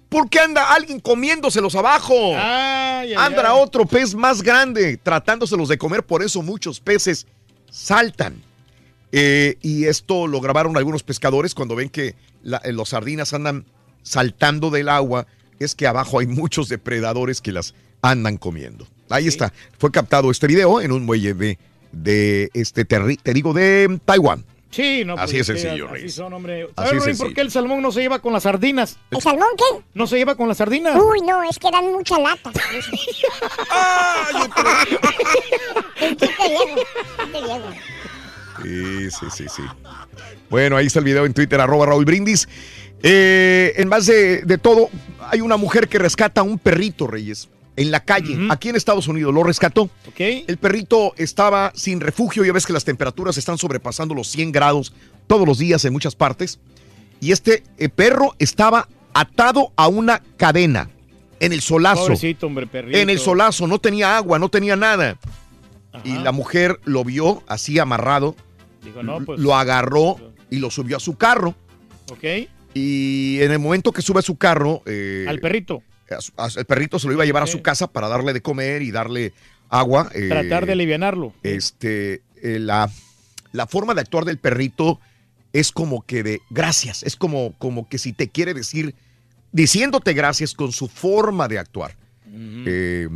¿Por 0.08 0.28
qué 0.28 0.40
anda 0.40 0.74
alguien 0.74 0.98
comiéndoselos 0.98 1.76
abajo? 1.76 2.14
Ay, 2.34 3.12
ay, 3.12 3.14
anda 3.16 3.42
ay. 3.52 3.56
otro 3.62 3.86
pez 3.86 4.16
más 4.16 4.42
grande 4.42 4.96
tratándoselos 4.96 5.68
de 5.68 5.78
comer, 5.78 6.02
por 6.04 6.24
eso 6.24 6.42
muchos 6.42 6.80
peces 6.80 7.28
saltan. 7.70 8.42
Eh, 9.12 9.58
y 9.62 9.84
esto 9.84 10.26
lo 10.26 10.40
grabaron 10.40 10.76
algunos 10.76 11.04
pescadores 11.04 11.54
cuando 11.54 11.76
ven 11.76 11.88
que 11.88 12.16
la- 12.42 12.60
eh, 12.64 12.72
los 12.72 12.88
sardinas 12.88 13.32
andan 13.32 13.64
saltando 14.02 14.70
del 14.70 14.88
agua, 14.88 15.28
es 15.60 15.76
que 15.76 15.86
abajo 15.86 16.18
hay 16.18 16.26
muchos 16.26 16.68
depredadores 16.68 17.40
que 17.40 17.52
las 17.52 17.74
andan 18.02 18.38
comiendo. 18.38 18.88
Ahí 19.10 19.26
está, 19.28 19.52
fue 19.78 19.90
captado 19.90 20.30
este 20.30 20.46
video 20.46 20.80
en 20.80 20.92
un 20.92 21.04
muelle 21.04 21.34
de, 21.34 21.58
de 21.92 22.50
este, 22.54 22.86
terri- 22.86 23.20
te 23.22 23.32
digo, 23.32 23.52
de 23.54 23.98
Taiwán. 24.04 24.44
Sí, 24.68 25.04
no, 25.06 25.14
Así 25.14 25.36
pues, 25.36 25.48
es 25.48 25.60
sencillo, 25.60 25.86
Así 25.86 25.94
Reyes. 25.94 26.14
son, 26.14 26.32
hombre. 26.34 26.64
Así 26.76 26.76
¿Sabes, 26.76 26.92
es 26.92 26.92
Rey, 26.92 26.98
por 26.98 27.06
sencillo. 27.28 27.34
qué 27.34 27.40
el 27.40 27.50
salmón 27.50 27.80
no 27.82 27.92
se 27.92 28.00
lleva 28.00 28.18
con 28.18 28.32
las 28.32 28.42
sardinas? 28.42 28.98
¿El 29.10 29.22
salmón 29.22 29.48
qué? 29.56 29.82
No 29.94 30.06
se 30.06 30.16
lleva 30.18 30.34
con 30.34 30.48
las 30.48 30.58
sardinas. 30.58 31.00
Uy, 31.00 31.20
no, 31.22 31.42
es 31.44 31.58
que 31.58 31.70
dan 31.70 31.92
mucha 31.92 32.18
lata. 32.18 32.50
Viejo. 32.76 32.90
Sí, 38.62 39.10
sí, 39.10 39.26
sí, 39.34 39.46
sí. 39.48 39.62
Bueno, 40.48 40.76
ahí 40.76 40.86
está 40.86 41.00
el 41.00 41.04
video 41.04 41.26
en 41.26 41.34
Twitter, 41.34 41.60
arroba 41.60 41.86
Raúl 41.86 42.04
Brindis. 42.04 42.48
Eh, 43.02 43.74
en 43.76 43.88
más 43.88 44.06
de, 44.06 44.42
de 44.42 44.58
todo, 44.58 44.88
hay 45.20 45.40
una 45.40 45.56
mujer 45.56 45.88
que 45.88 45.98
rescata 45.98 46.40
a 46.40 46.44
un 46.44 46.58
perrito, 46.58 47.06
Reyes, 47.06 47.48
en 47.76 47.90
la 47.90 48.00
calle, 48.04 48.38
aquí 48.50 48.68
en 48.70 48.76
Estados 48.76 49.06
Unidos, 49.08 49.32
lo 49.34 49.42
rescató. 49.42 49.90
El 50.18 50.56
perrito 50.56 51.12
estaba 51.16 51.72
sin 51.74 52.00
refugio, 52.00 52.44
ya 52.44 52.52
ves 52.52 52.66
que 52.66 52.72
las 52.72 52.84
temperaturas 52.84 53.36
están 53.36 53.58
sobrepasando 53.58 54.14
los 54.14 54.28
100 54.28 54.50
grados 54.52 54.92
todos 55.26 55.46
los 55.46 55.58
días 55.58 55.84
en 55.84 55.92
muchas 55.92 56.14
partes. 56.16 56.58
Y 57.20 57.32
este 57.32 57.62
eh, 57.78 57.88
perro 57.88 58.34
estaba 58.38 58.88
atado 59.14 59.72
a 59.76 59.88
una 59.88 60.22
cadena 60.36 60.90
en 61.40 61.52
el 61.52 61.60
solazo. 61.60 62.02
Pobrecito, 62.02 62.46
hombre, 62.46 62.66
perrito. 62.66 62.98
En 62.98 63.10
el 63.10 63.18
solazo, 63.18 63.66
no 63.66 63.78
tenía 63.78 64.16
agua, 64.16 64.38
no 64.38 64.48
tenía 64.48 64.76
nada. 64.76 65.18
Y 66.04 66.12
la 66.18 66.32
mujer 66.32 66.78
lo 66.84 67.04
vio 67.04 67.42
así 67.46 67.78
amarrado, 67.78 68.36
Digo, 68.82 69.02
no, 69.02 69.20
pues. 69.24 69.40
lo 69.40 69.54
agarró 69.54 70.16
y 70.50 70.58
lo 70.58 70.70
subió 70.70 70.98
a 70.98 71.00
su 71.00 71.16
carro. 71.16 71.54
Ok. 72.12 72.24
Y 72.74 73.38
en 73.40 73.50
el 73.52 73.58
momento 73.58 73.92
que 73.92 74.02
sube 74.02 74.18
a 74.18 74.22
su 74.22 74.36
carro... 74.36 74.82
eh, 74.84 75.24
Al 75.26 75.40
perrito. 75.40 75.82
A 76.10 76.20
su- 76.20 76.32
a- 76.36 76.48
el 76.56 76.64
perrito 76.66 76.98
se 76.98 77.06
lo 77.06 77.12
iba 77.12 77.22
a 77.22 77.26
llevar 77.26 77.42
a 77.42 77.46
su 77.46 77.62
casa 77.62 77.86
para 77.86 78.08
darle 78.08 78.32
de 78.32 78.40
comer 78.42 78.82
y 78.82 78.90
darle 78.90 79.32
agua. 79.68 80.10
eh, 80.14 80.28
Tratar 80.28 80.66
de 80.66 80.72
alivianarlo. 80.72 81.32
Este, 81.42 82.22
eh, 82.42 82.58
la, 82.58 82.90
la 83.52 83.66
forma 83.66 83.94
de 83.94 84.00
actuar 84.02 84.24
del 84.24 84.38
perrito 84.38 85.00
es 85.52 85.72
como 85.72 86.02
que 86.02 86.22
de 86.22 86.40
gracias, 86.50 87.02
es 87.02 87.16
como, 87.16 87.54
como 87.58 87.88
que 87.88 87.98
si 87.98 88.12
te 88.12 88.28
quiere 88.28 88.52
decir, 88.54 88.94
diciéndote 89.52 90.12
gracias 90.12 90.54
con 90.54 90.72
su 90.72 90.88
forma 90.88 91.48
de 91.48 91.58
actuar. 91.58 91.96
Eh, 92.68 93.08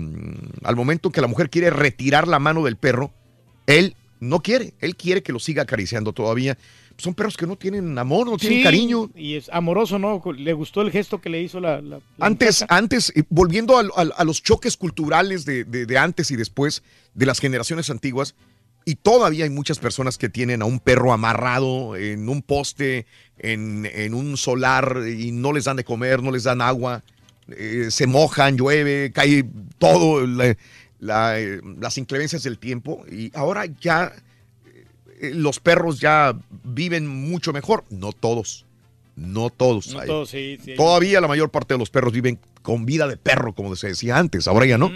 al 0.64 0.76
momento 0.76 1.10
que 1.10 1.20
la 1.20 1.26
mujer 1.26 1.50
quiere 1.50 1.68
retirar 1.70 2.26
la 2.26 2.38
mano 2.38 2.64
del 2.64 2.76
perro, 2.76 3.12
él 3.66 3.94
no 4.20 4.40
quiere, 4.40 4.72
él 4.80 4.96
quiere 4.96 5.22
que 5.22 5.32
lo 5.32 5.38
siga 5.38 5.62
acariciando 5.64 6.12
todavía. 6.12 6.56
Son 7.00 7.14
perros 7.14 7.36
que 7.36 7.46
no 7.46 7.56
tienen 7.56 7.96
amor, 7.98 8.26
no 8.28 8.36
tienen 8.36 8.58
Sí, 8.58 8.62
cariño. 8.64 9.10
Y 9.14 9.34
es 9.34 9.48
amoroso, 9.52 9.98
¿no? 9.98 10.22
Le 10.36 10.52
gustó 10.52 10.82
el 10.82 10.90
gesto 10.90 11.20
que 11.20 11.30
le 11.30 11.40
hizo 11.42 11.58
la. 11.60 11.80
la- 11.80 11.96
la 11.96 12.00
Antes, 12.26 12.60
muchacha. 12.60 12.76
antes, 12.76 13.12
volviendo 13.28 13.78
a, 13.78 13.82
a- 13.82 14.08
a 14.16 14.24
los 14.24 14.42
choques 14.42 14.76
culturales 14.76 15.44
de, 15.44 15.64
de- 15.64 15.86
de 15.86 15.98
antes 15.98 16.30
y 16.30 16.36
después 16.36 16.82
de 17.14 17.26
las 17.26 17.38
generaciones 17.40 17.88
antiguas, 17.90 18.34
y 18.84 18.94
todavía 18.96 19.44
hay 19.44 19.50
muchas 19.50 19.78
personas 19.78 20.18
que 20.18 20.28
tienen 20.28 20.62
a 20.62 20.64
un 20.64 20.78
perro 20.80 21.12
amarrado 21.12 21.96
en 21.96 22.28
un 22.28 22.42
poste, 22.42 23.06
en, 23.38 23.86
en 23.92 24.14
un 24.14 24.36
solar, 24.36 25.02
y 25.06 25.32
no 25.32 25.52
les 25.52 25.64
dan 25.64 25.76
de 25.76 25.84
comer, 25.84 26.22
no 26.22 26.30
les 26.30 26.44
dan 26.44 26.60
agua, 26.62 27.02
eh, 27.48 27.88
se 27.90 28.06
mojan, 28.06 28.56
llueve, 28.56 29.10
cae 29.12 29.44
todo, 29.78 30.26
la- 30.26 30.56
eh, 31.40 31.60
las 31.80 31.96
inclemencias 31.98 32.42
del 32.42 32.58
tiempo, 32.58 33.04
y 33.10 33.30
ahora 33.34 33.64
ya 33.80 34.12
los 35.20 35.60
perros 35.60 36.00
ya 36.00 36.34
viven 36.64 37.06
mucho 37.06 37.52
mejor, 37.52 37.84
no 37.90 38.12
todos. 38.12 38.64
No 39.16 39.50
todos. 39.50 39.92
No 39.92 40.00
Hay- 40.00 40.06
todos, 40.06 40.30
sí, 40.30 40.58
sí. 40.64 40.74
Todavía 40.76 41.20
la 41.20 41.28
mayor 41.28 41.50
parte 41.50 41.74
de 41.74 41.78
los 41.78 41.90
perros 41.90 42.12
viven 42.12 42.38
con 42.62 42.86
vida 42.86 43.06
de 43.06 43.16
perro, 43.16 43.52
como 43.54 43.74
se 43.76 43.88
decía 43.88 44.16
antes. 44.18 44.48
Ahora 44.48 44.66
ya 44.66 44.78
no. 44.78 44.90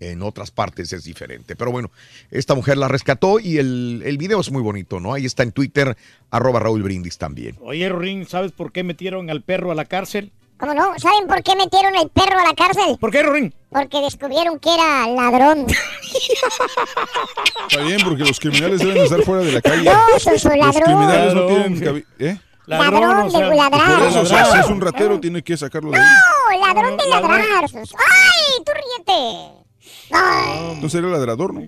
En 0.00 0.22
otras 0.22 0.50
partes 0.52 0.92
es 0.92 1.02
diferente. 1.04 1.56
Pero 1.56 1.72
bueno, 1.72 1.90
esta 2.30 2.54
mujer 2.54 2.76
la 2.78 2.86
rescató 2.86 3.40
y 3.40 3.58
el, 3.58 4.02
el 4.04 4.16
video 4.16 4.40
es 4.40 4.50
muy 4.52 4.62
bonito, 4.62 5.00
¿no? 5.00 5.12
Ahí 5.12 5.26
está 5.26 5.42
en 5.42 5.50
Twitter, 5.52 5.96
arroba 6.30 6.60
Raúl 6.60 6.82
Brindis 6.84 7.18
también. 7.18 7.56
Oye, 7.60 7.88
Ring, 7.88 8.24
¿sabes 8.26 8.52
por 8.52 8.70
qué 8.70 8.84
metieron 8.84 9.28
al 9.28 9.42
perro 9.42 9.72
a 9.72 9.74
la 9.74 9.86
cárcel? 9.86 10.30
¿Cómo 10.58 10.74
no? 10.74 10.98
¿Saben 10.98 11.28
por 11.28 11.42
qué 11.42 11.54
metieron 11.56 11.94
el 11.94 12.08
perro 12.10 12.38
a 12.40 12.44
la 12.44 12.54
cárcel? 12.54 12.96
¿Por 13.00 13.10
qué, 13.12 13.22
Ring? 13.22 13.52
Porque 13.70 14.00
descubrieron 14.00 14.58
que 14.58 14.74
era 14.74 15.06
ladrón. 15.08 15.66
Está 17.68 17.80
bien, 17.82 18.00
porque 18.02 18.24
los 18.24 18.40
criminales 18.40 18.80
deben 18.80 18.96
estar 18.98 19.22
fuera 19.22 19.42
de 19.44 19.52
la 19.52 19.60
calle. 19.60 19.84
No, 19.84 20.18
son 20.18 20.38
sus 20.38 20.44
Los 20.56 20.76
criminales 20.76 21.34
no 21.34 21.40
Ladrón. 21.42 21.48
tienen 21.78 21.80
cabi- 21.80 22.06
¿Eh? 22.18 22.38
Ladrón 22.66 23.28
de 23.32 23.56
ladrar. 23.56 23.98
Por 23.98 24.08
eso, 24.08 24.20
o 24.20 24.26
sea, 24.26 24.44
si 24.46 24.58
es 24.58 24.66
un 24.66 24.80
ratero, 24.80 25.20
tiene 25.20 25.42
que 25.42 25.56
sacarlo 25.56 25.90
de 25.90 25.98
ahí. 25.98 26.04
No, 26.60 26.66
ladrón 26.66 26.96
de 26.96 27.06
ladrar. 27.08 27.64
¡Ay, 27.64 28.64
tú 28.64 28.72
ríete! 28.74 29.64
Ay. 30.12 30.70
Entonces 30.74 30.98
era 30.98 31.08
ladrador, 31.08 31.54
¿no? 31.54 31.60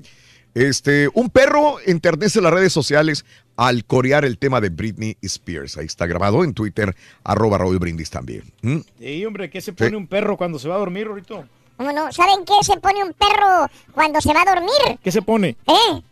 Este, 0.54 1.08
un 1.14 1.30
perro 1.30 1.76
enternece 1.86 2.40
las 2.40 2.52
redes 2.52 2.72
sociales 2.72 3.24
al 3.56 3.84
corear 3.84 4.24
el 4.24 4.38
tema 4.38 4.60
de 4.60 4.68
Britney 4.70 5.16
Spears. 5.22 5.76
Ahí 5.78 5.86
está 5.86 6.06
grabado 6.06 6.42
en 6.44 6.54
Twitter, 6.54 6.94
arroba 7.24 7.58
Raúl 7.58 7.78
Brindis 7.78 8.10
también. 8.10 8.44
¿Mm? 8.62 8.78
Sí, 8.98 9.24
hombre, 9.26 9.50
¿qué 9.50 9.60
se 9.60 9.72
pone 9.72 9.96
un 9.96 10.06
perro 10.06 10.36
cuando 10.36 10.58
se 10.58 10.68
va 10.68 10.74
a 10.76 10.78
dormir, 10.78 11.06
ahorita? 11.06 11.46
¿Cómo 11.76 11.92
no? 11.92 12.10
¿Saben 12.12 12.44
qué 12.44 12.54
se 12.62 12.78
pone 12.78 13.02
un 13.04 13.12
perro 13.12 13.68
cuando 13.92 14.20
se 14.20 14.32
va 14.34 14.42
a 14.42 14.54
dormir? 14.54 14.98
¿Qué 15.02 15.10
se 15.12 15.22
pone? 15.22 15.56
¿Eh? 15.66 16.02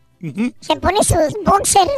Se 0.61 0.75
pone 0.77 0.99
sus 1.05 1.17
boxers. 1.45 1.91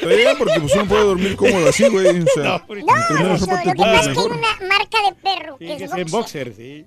Bien, 0.00 0.36
porque 0.38 0.60
pues 0.60 0.74
uno 0.74 0.86
puede 0.86 1.04
dormir 1.04 1.36
cómodo 1.36 1.68
así, 1.68 1.88
güey. 1.88 2.06
O 2.20 2.26
sea, 2.34 2.64
No, 2.68 3.34
Eso, 3.34 3.46
ropa 3.46 3.64
lo 3.64 3.72
que 3.72 3.78
pasa 3.78 4.10
es 4.10 4.16
que 4.16 4.20
hay 4.20 4.26
una 4.26 4.68
marca 4.68 4.98
de 5.08 5.14
perro 5.22 5.58
que 5.58 5.66
Sí, 5.78 5.82
es 5.84 5.92
que 5.92 6.00
es 6.02 6.10
boxer. 6.10 6.48
en 6.48 6.52
boxer, 6.52 6.54
sí. 6.56 6.86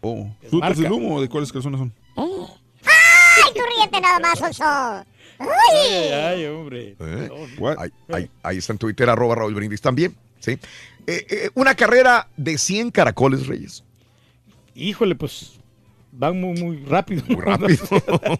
Oh, 0.00 0.28
¿Frutas 0.50 0.70
marca. 0.70 0.82
del 0.82 0.92
humo 0.92 1.16
o 1.16 1.20
de 1.20 1.28
cuáles 1.28 1.52
calzones 1.52 1.78
son? 1.78 1.92
¡Ay, 2.16 3.52
tú 3.54 3.60
ríete 3.78 4.00
nada 4.00 4.18
más, 4.20 4.40
Oso! 4.42 4.64
Ay, 5.38 5.48
¡Ay! 5.78 6.12
ay, 6.12 6.44
hombre. 6.46 6.96
¿Eh? 7.00 7.28
Ahí, 7.78 7.90
ahí- 8.12 8.30
ahí 8.42 8.58
está 8.58 8.72
en 8.72 8.78
Twitter, 8.78 9.08
arroba 9.08 9.34
Raúl 9.34 9.54
Brindis 9.54 9.80
también. 9.80 10.14
¿sí? 10.40 10.52
Eh, 11.06 11.26
eh, 11.28 11.50
una 11.54 11.74
carrera 11.74 12.28
de 12.36 12.58
100 12.58 12.90
caracoles, 12.90 13.46
Reyes. 13.46 13.84
Híjole, 14.74 15.14
pues 15.14 15.58
van 16.12 16.40
muy, 16.40 16.60
muy 16.60 16.84
rápido. 16.84 17.22
Muy 17.26 17.40
rápido. 17.40 17.84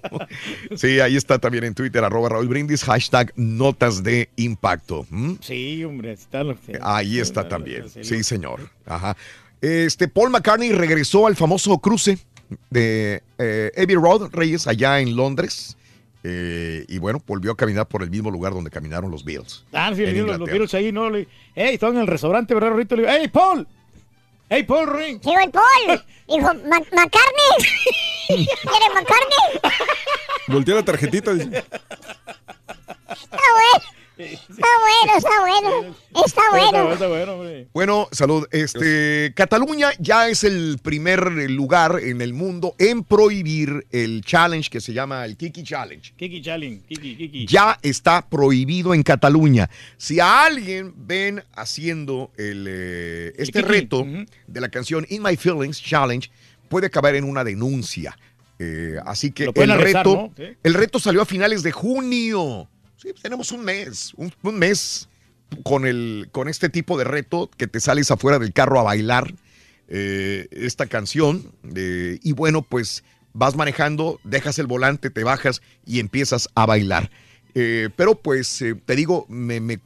sí, 0.77 1.01
ahí 1.01 1.17
está 1.17 1.39
también 1.39 1.65
en 1.65 1.75
Twitter, 1.75 2.05
arroba 2.05 2.29
Raúl 2.29 2.49
Brindis, 2.49 2.85
hashtag 2.85 3.33
notas 3.37 4.03
de 4.03 4.29
impacto. 4.37 5.07
¿Mm? 5.11 5.35
Sí, 5.41 5.83
hombre, 5.85 6.13
está 6.13 6.45
lo 6.45 6.61
que... 6.61 6.79
Ahí 6.83 7.19
está 7.19 7.49
también. 7.49 7.89
Sí, 7.89 8.23
señor. 8.23 8.71
Ajá. 8.87 9.17
Este, 9.61 10.09
Paul 10.09 10.31
McCartney 10.31 10.73
regresó 10.73 11.27
al 11.27 11.37
famoso 11.37 11.79
cruce 11.79 12.19
de 12.71 13.23
eh, 13.39 13.71
Abbey 13.77 13.97
Road, 13.97 14.31
Reyes, 14.33 14.67
allá 14.67 15.01
en 15.01 15.17
Londres. 15.17 15.77
Eh, 16.25 16.85
y 16.89 16.99
bueno, 16.99 17.21
volvió 17.27 17.51
a 17.53 17.57
caminar 17.57 17.87
por 17.87 18.03
el 18.03 18.11
mismo 18.11 18.31
lugar 18.31 18.53
donde 18.53 18.71
caminaron 18.71 19.11
los 19.11 19.25
Beatles. 19.25 19.65
Ah, 19.73 19.93
sí, 19.95 20.07
los, 20.07 20.39
los. 20.39 20.49
Beatles 20.49 20.73
ahí, 20.75 20.93
¿no? 20.93 21.11
Le, 21.11 21.27
hey, 21.57 21.75
estaban 21.75 21.97
en 21.97 22.03
el 22.03 22.07
restaurante, 22.07 22.55
¿verdad, 22.55 22.71
ahorita 22.71 22.95
Le 22.95 23.03
digo, 23.03 23.15
hey, 23.19 23.29
Paul. 23.29 23.67
Hey, 24.49 24.63
Paul 24.65 24.87
Ring. 24.95 25.21
Digo, 25.21 25.41
el 25.41 25.51
Paul. 25.51 26.05
Dijo, 26.29 26.47
"Ma- 26.69 26.79
¿McCartney? 26.79 27.67
¿Quieres 28.29 28.89
McCartney? 28.95 29.73
Voltea 30.49 30.75
la 30.77 30.85
tarjetita. 30.85 31.35
dice. 31.35 31.49
Está 31.59 31.67
bueno. 33.55 33.85
Está 34.25 34.69
bueno, 34.81 35.19
está 35.19 35.41
bueno. 35.41 35.97
Está 36.25 36.43
bueno. 36.51 36.93
Está 36.93 37.09
bueno, 37.09 37.33
hombre. 37.35 37.69
Bueno, 37.73 38.09
salud. 38.13 38.47
Este, 38.51 39.33
Cataluña 39.35 39.91
ya 39.99 40.29
es 40.29 40.45
el 40.45 40.79
primer 40.83 41.33
lugar 41.51 42.01
en 42.03 42.21
el 42.21 42.35
mundo 42.35 42.75
en 42.79 43.05
prohibir 43.05 43.87
el 43.91 44.23
challenge 44.23 44.71
que 44.71 44.81
se 44.81 44.93
llama 44.93 45.25
el 45.25 45.37
Kiki 45.37 45.63
Challenge. 45.63 46.15
Kiki 46.17 46.43
Chalin, 46.43 46.83
Kiki, 46.83 47.17
Kiki. 47.17 47.47
Ya 47.47 47.79
está 47.83 48.29
prohibido 48.29 48.95
en 48.95 49.03
Cataluña. 49.03 49.69
Si 49.97 50.21
a 50.21 50.45
alguien 50.45 50.95
ven 50.97 51.43
haciendo 51.55 52.31
el, 52.37 52.67
eh, 52.69 53.33
este 53.37 53.63
reto 53.63 54.07
de 54.47 54.61
la 54.61 54.69
canción 54.69 55.07
In 55.09 55.23
My 55.23 55.37
Feelings 55.37 55.83
Challenge, 55.83 56.31
puede 56.69 56.87
acabar 56.87 57.15
en 57.15 57.25
una 57.25 57.45
denuncia. 57.45 58.17
Eh, 58.59 58.97
así 59.05 59.33
que 59.33 59.51
el 59.55 59.71
arrestar, 59.71 60.07
reto, 60.07 60.15
¿no? 60.15 60.33
Sí. 60.37 60.57
el 60.63 60.75
reto 60.75 61.01
salió 61.01 61.23
a 61.23 61.27
finales 61.27 61.63
de 61.63 61.73
junio. 61.73 62.69
Sí, 63.03 63.09
pues 63.09 63.23
tenemos 63.23 63.51
un 63.51 63.65
mes, 63.65 64.13
un, 64.15 64.33
mes 64.57 65.09
con, 65.65 65.87
el, 65.87 66.29
con 66.31 66.47
este 66.47 66.69
tipo 66.69 66.97
de 66.97 67.03
reto 67.03 67.51
que 67.57 67.67
te 67.67 67.81
sales 67.81 68.13
afuera 68.13 68.39
del 68.39 68.53
carro 68.53 68.79
a 68.79 68.85
bailar 68.85 69.35
eh, 69.89 70.47
esta 70.53 70.87
canción. 70.87 71.53
eh, 71.75 72.21
y 72.23 72.31
bueno, 72.31 72.63
pues 72.63 73.03
vas 73.33 73.57
manejando, 73.57 74.21
dejas 74.23 74.61
el 74.61 74.69
volante, 74.69 75.11
te 75.11 75.25
bajas 75.25 75.63
y 75.85 75.99
empiezas 75.99 76.49
a 76.55 76.65
bailar. 76.65 77.11
Eh, 77.57 77.89
pero 77.97 78.15
pues 78.15 78.65
te 78.87 78.95
digo, 78.95 79.27
me, 79.29 79.59
me 79.59 79.81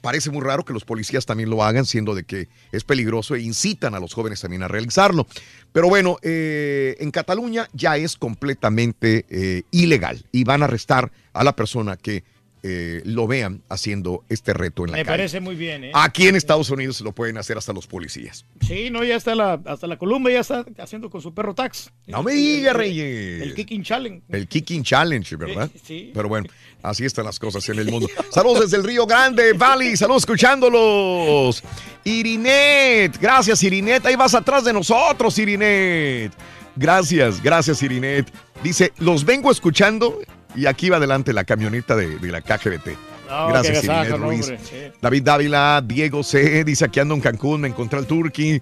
parece 0.00 0.30
muy 0.30 0.40
raro 0.40 0.64
que 0.64 0.72
los 0.72 0.86
policías 0.86 1.26
también 1.26 1.50
lo 1.50 1.62
hagan, 1.62 1.84
siendo 1.84 2.14
de 2.14 2.24
que 2.24 2.48
es 2.72 2.84
peligroso 2.84 3.34
e 3.34 3.42
incitan 3.42 3.94
a 3.94 4.00
los 4.00 4.14
jóvenes 4.14 4.40
también 4.40 4.62
a 4.62 4.68
realizarlo. 4.68 5.26
Pero 5.72 5.90
bueno, 5.90 6.16
en 6.22 7.10
Cataluña 7.10 7.68
ya 7.74 7.98
es 7.98 8.16
completamente 8.16 9.66
ilegal 9.70 10.24
y 10.32 10.44
van 10.44 10.62
a 10.62 10.64
arrestar 10.64 11.12
a 11.34 11.44
la 11.44 11.54
persona 11.54 11.98
que 11.98 12.24
eh, 12.64 13.02
lo 13.04 13.26
vean 13.26 13.62
haciendo 13.68 14.24
este 14.28 14.54
reto 14.54 14.84
en 14.84 14.92
la 14.92 14.98
Me 14.98 15.04
calle. 15.04 15.12
parece 15.18 15.40
muy 15.40 15.56
bien, 15.56 15.84
¿eh? 15.84 15.90
Aquí 15.94 16.28
en 16.28 16.36
Estados 16.36 16.70
Unidos 16.70 17.00
lo 17.00 17.12
pueden 17.12 17.36
hacer 17.36 17.58
hasta 17.58 17.72
los 17.72 17.88
policías. 17.88 18.44
Sí, 18.60 18.88
no, 18.90 19.02
ya 19.02 19.16
está 19.16 19.34
la, 19.34 19.60
hasta 19.64 19.86
la 19.88 19.96
Columbia 19.96 20.34
ya 20.34 20.40
está 20.40 20.64
haciendo 20.78 21.10
con 21.10 21.20
su 21.20 21.34
perro 21.34 21.54
tax. 21.54 21.90
No 22.06 22.22
me 22.22 22.32
diga, 22.32 22.72
Reyes. 22.72 23.42
El 23.42 23.54
Kicking 23.54 23.82
Challenge. 23.82 24.22
El 24.28 24.46
Kicking 24.46 24.84
Challenge, 24.84 25.36
¿verdad? 25.36 25.70
Sí, 25.72 25.80
sí. 25.84 26.10
Pero 26.14 26.28
bueno, 26.28 26.46
así 26.82 27.04
están 27.04 27.24
las 27.24 27.38
cosas 27.38 27.68
en 27.68 27.78
el 27.80 27.90
mundo. 27.90 28.08
Saludos 28.30 28.60
desde 28.60 28.76
el 28.76 28.84
Río 28.84 29.06
Grande, 29.06 29.52
Valley. 29.54 29.96
Saludos 29.96 30.22
escuchándolos. 30.22 31.62
Irinet, 32.04 33.18
gracias 33.20 33.62
Irinet. 33.62 34.06
Ahí 34.06 34.16
vas 34.16 34.34
atrás 34.34 34.64
de 34.64 34.72
nosotros, 34.72 35.36
Irinet. 35.38 36.32
Gracias, 36.76 37.42
gracias 37.42 37.82
Irinet. 37.82 38.32
Dice, 38.62 38.92
los 38.98 39.24
vengo 39.24 39.50
escuchando 39.50 40.20
y 40.54 40.66
aquí 40.66 40.88
va 40.90 40.98
adelante 40.98 41.32
la 41.32 41.44
camioneta 41.44 41.96
de, 41.96 42.18
de 42.18 42.32
la 42.32 42.40
KGBT. 42.40 42.88
No, 43.28 43.48
gracias 43.48 43.84
Irinet 43.84 44.10
no, 44.10 44.16
Ruiz. 44.18 44.50
hombre. 44.50 44.92
David 45.00 45.22
Dávila, 45.22 45.82
Diego 45.86 46.22
C. 46.22 46.64
Dice 46.64 46.84
aquí 46.84 47.00
ando 47.00 47.14
en 47.14 47.20
Cancún, 47.20 47.62
me 47.62 47.68
encontré 47.68 47.98
al 47.98 48.06
Turqui. 48.06 48.60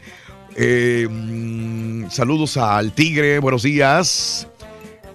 Eh, 0.56 1.08
mm, 1.10 2.08
saludos 2.10 2.56
al 2.56 2.92
Tigre, 2.92 3.38
buenos 3.38 3.62
días. 3.62 4.46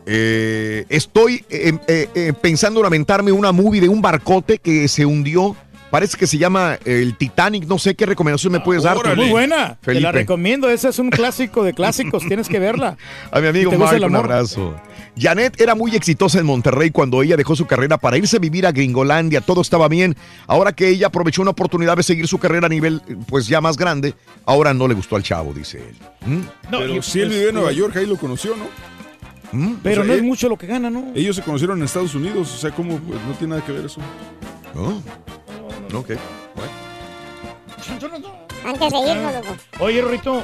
Eh, 0.06 0.86
estoy 0.90 1.44
eh, 1.50 2.34
pensando 2.42 2.80
en 2.80 2.86
aventarme 2.86 3.32
una 3.32 3.52
movie 3.52 3.82
de 3.82 3.90
un 3.90 4.02
barcote 4.02 4.60
que 4.60 4.88
se 4.88 5.06
hundió 5.06 5.56
Parece 5.96 6.18
que 6.18 6.28
se 6.28 6.38
llama 6.38 6.78
el 6.84 7.16
Titanic. 7.16 7.66
No 7.68 7.80
sé 7.80 7.96
qué 7.96 8.06
recomendación 8.06 8.52
me 8.52 8.60
puedes 8.60 8.84
dar. 8.84 8.98
Muy 9.16 9.30
buena. 9.30 9.78
Te 9.80 9.94
la 9.94 10.00
Felipe. 10.02 10.12
recomiendo. 10.12 10.70
Ese 10.70 10.90
es 10.90 11.00
un 11.00 11.10
clásico 11.10 11.64
de 11.64 11.72
clásicos. 11.72 12.22
Tienes 12.28 12.50
que 12.50 12.60
verla. 12.60 12.98
A 13.32 13.40
mi 13.40 13.48
amigo 13.48 13.72
Mark, 13.72 14.04
un 14.04 14.14
abrazo. 14.18 14.76
Janet 15.18 15.62
era 15.62 15.74
muy 15.74 15.96
exitosa 15.96 16.38
en 16.38 16.48
Monterrey 16.48 16.92
cuando 16.92 17.24
ella 17.24 17.38
dejó 17.38 17.56
su 17.56 17.66
carrera 17.66 17.98
para 17.98 18.18
irse 18.18 18.36
a 18.36 18.40
vivir 18.42 18.68
a 18.68 18.74
Gringolandia. 18.74 19.40
Todo 19.40 19.62
estaba 19.62 19.88
bien. 19.88 20.18
Ahora 20.48 20.74
que 20.74 20.90
ella 20.90 21.08
aprovechó 21.08 21.42
una 21.42 21.52
oportunidad 21.52 21.96
de 21.96 22.04
seguir 22.04 22.28
su 22.28 22.40
carrera 22.40 22.66
a 22.66 22.70
nivel, 22.70 23.02
pues 23.30 23.48
ya 23.48 23.62
más 23.62 23.78
grande, 23.78 24.16
ahora 24.46 24.74
no 24.74 24.90
le 24.90 24.96
gustó 24.96 25.16
al 25.16 25.24
chavo, 25.24 25.54
dice 25.54 25.78
él. 25.78 25.96
¿Mm? 26.26 26.42
Pero 26.72 27.02
si 27.04 27.22
él 27.22 27.30
vive 27.30 27.48
en 27.48 27.56
Nueva 27.56 27.72
York, 27.72 27.96
ahí 27.96 28.06
lo 28.06 28.18
conoció, 28.18 28.58
¿no? 28.58 28.66
Pero 29.82 30.02
O 30.02 30.04
sea, 30.04 30.08
no 30.08 30.14
es 30.14 30.20
eh, 30.20 30.24
mucho 30.24 30.50
lo 30.50 30.58
que 30.58 30.68
gana, 30.68 30.90
¿no? 30.90 31.14
Ellos 31.16 31.38
se 31.38 31.42
conocieron 31.42 31.78
en 31.78 31.86
Estados 31.86 32.14
Unidos, 32.16 32.54
o 32.54 32.58
sea, 32.58 32.72
¿cómo? 32.72 32.98
Pues 32.98 33.18
no 33.26 33.34
tiene 33.36 33.56
nada 33.56 33.66
que 33.66 33.72
ver 33.72 33.86
eso. 33.86 34.02
Oh. 35.94 35.98
Ok. 36.00 36.12
Antes 38.66 38.92
de 38.92 38.98
irnos, 39.00 39.34
loco. 39.34 39.58
Oye, 39.80 40.02
Rorito, 40.02 40.44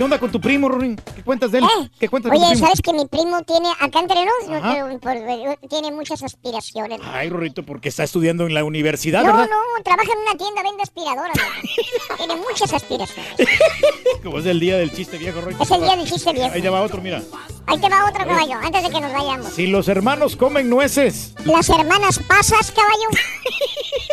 ¿qué 0.00 0.04
onda 0.04 0.18
con 0.18 0.32
tu 0.32 0.40
primo, 0.40 0.66
Rorín? 0.66 0.96
¿Qué 1.14 1.22
cuentas 1.22 1.52
de 1.52 1.58
él? 1.58 1.64
¿Eh? 1.64 1.90
¿Qué 2.00 2.08
cuentas 2.08 2.32
de 2.32 2.38
tu 2.38 2.42
Oye, 2.42 2.52
primo? 2.52 2.66
¿sabes 2.66 2.80
que 2.80 2.90
mi 2.94 3.06
primo 3.06 3.42
tiene, 3.42 3.68
acá 3.78 4.00
entre 4.00 4.24
nos, 4.24 4.48
no, 4.48 4.72
pero 4.72 4.98
por- 4.98 5.68
tiene 5.68 5.92
muchas 5.92 6.22
aspiraciones? 6.22 6.98
Ay, 7.04 7.28
Rorito, 7.28 7.64
porque 7.66 7.90
está 7.90 8.04
estudiando 8.04 8.46
en 8.46 8.54
la 8.54 8.64
universidad, 8.64 9.20
No, 9.20 9.26
¿verdad? 9.26 9.50
no, 9.50 9.82
trabaja 9.84 10.08
en 10.10 10.18
una 10.20 10.38
tienda, 10.38 10.62
vende 10.62 10.82
aspiradoras. 10.84 11.36
tiene 12.16 12.34
muchas 12.36 12.72
aspiraciones. 12.72 13.34
Como 14.24 14.38
es 14.38 14.46
el 14.46 14.58
día 14.58 14.78
del 14.78 14.90
chiste 14.90 15.18
viejo, 15.18 15.42
Rorito. 15.42 15.62
Es 15.64 15.70
el 15.70 15.82
día 15.82 15.94
del 15.96 16.08
chiste 16.08 16.32
viejo. 16.32 16.50
Ahí 16.50 16.62
te 16.62 16.70
va 16.70 16.80
otro, 16.80 17.02
mira. 17.02 17.20
Ahí 17.66 17.78
te 17.78 17.88
va 17.90 18.08
otro 18.08 18.26
caballo, 18.26 18.54
antes 18.54 18.82
de 18.82 18.88
que 18.88 19.00
nos 19.02 19.12
vayamos. 19.12 19.52
Si 19.52 19.66
los 19.66 19.86
hermanos 19.88 20.34
comen 20.34 20.70
nueces, 20.70 21.34
Las 21.44 21.68
hermanas 21.68 22.18
pasas, 22.26 22.72
caballo. 22.72 23.08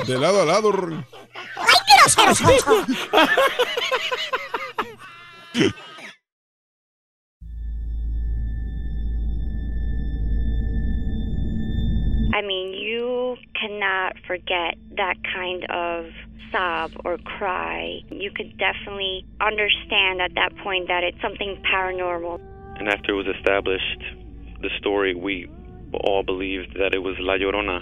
De 0.05 0.17
lado 0.19 0.41
a 0.41 0.45
lado. 0.45 0.69
Rory. 0.73 0.97
¡Ay, 1.55 1.97
groseros 2.01 2.37
son! 2.39 2.85
I 12.33 12.41
mean, 12.41 12.73
you 12.73 13.35
cannot 13.59 14.13
forget 14.27 14.75
that 14.95 15.15
kind 15.33 15.65
of 15.71 16.05
sob 16.51 16.91
or 17.03 17.17
cry. 17.17 18.01
You 18.11 18.29
could 18.31 18.57
definitely 18.57 19.25
understand 19.41 20.21
at 20.21 20.35
that 20.35 20.55
point 20.63 20.87
that 20.87 21.03
it's 21.03 21.19
something 21.21 21.61
paranormal. 21.73 22.39
And 22.77 22.89
after 22.89 23.13
it 23.13 23.15
was 23.15 23.27
established, 23.35 24.03
the 24.61 24.69
story, 24.77 25.15
we 25.15 25.49
all 26.03 26.21
believed 26.21 26.75
that 26.77 26.93
it 26.93 26.99
was 26.99 27.15
La 27.19 27.33
Llorona. 27.33 27.81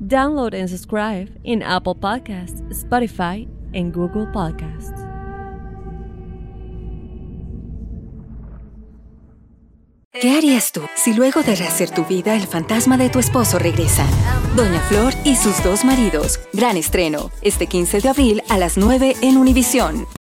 Download 0.00 0.54
and 0.54 0.68
subscribe 0.68 1.28
in 1.44 1.62
Apple 1.62 1.94
Podcasts, 1.94 2.62
Spotify, 2.70 3.46
and 3.74 3.92
Google 3.92 4.26
Podcasts. 4.32 5.06
¿Qué 10.12 10.36
harías 10.36 10.72
tú 10.72 10.82
si 10.96 11.14
luego 11.14 11.42
de 11.42 11.54
rehacer 11.54 11.90
tu 11.90 12.04
vida 12.04 12.34
el 12.34 12.46
fantasma 12.46 12.98
de 12.98 13.08
tu 13.08 13.18
esposo 13.18 13.58
regresa? 13.58 14.04
Doña 14.56 14.80
Flor 14.80 15.14
y 15.24 15.36
sus 15.36 15.62
dos 15.62 15.84
maridos. 15.84 16.40
Gran 16.52 16.76
estreno, 16.76 17.30
este 17.42 17.66
15 17.66 18.00
de 18.00 18.08
abril 18.08 18.42
a 18.48 18.58
las 18.58 18.76
9 18.76 19.16
en 19.22 19.36
Univisión. 19.38 20.06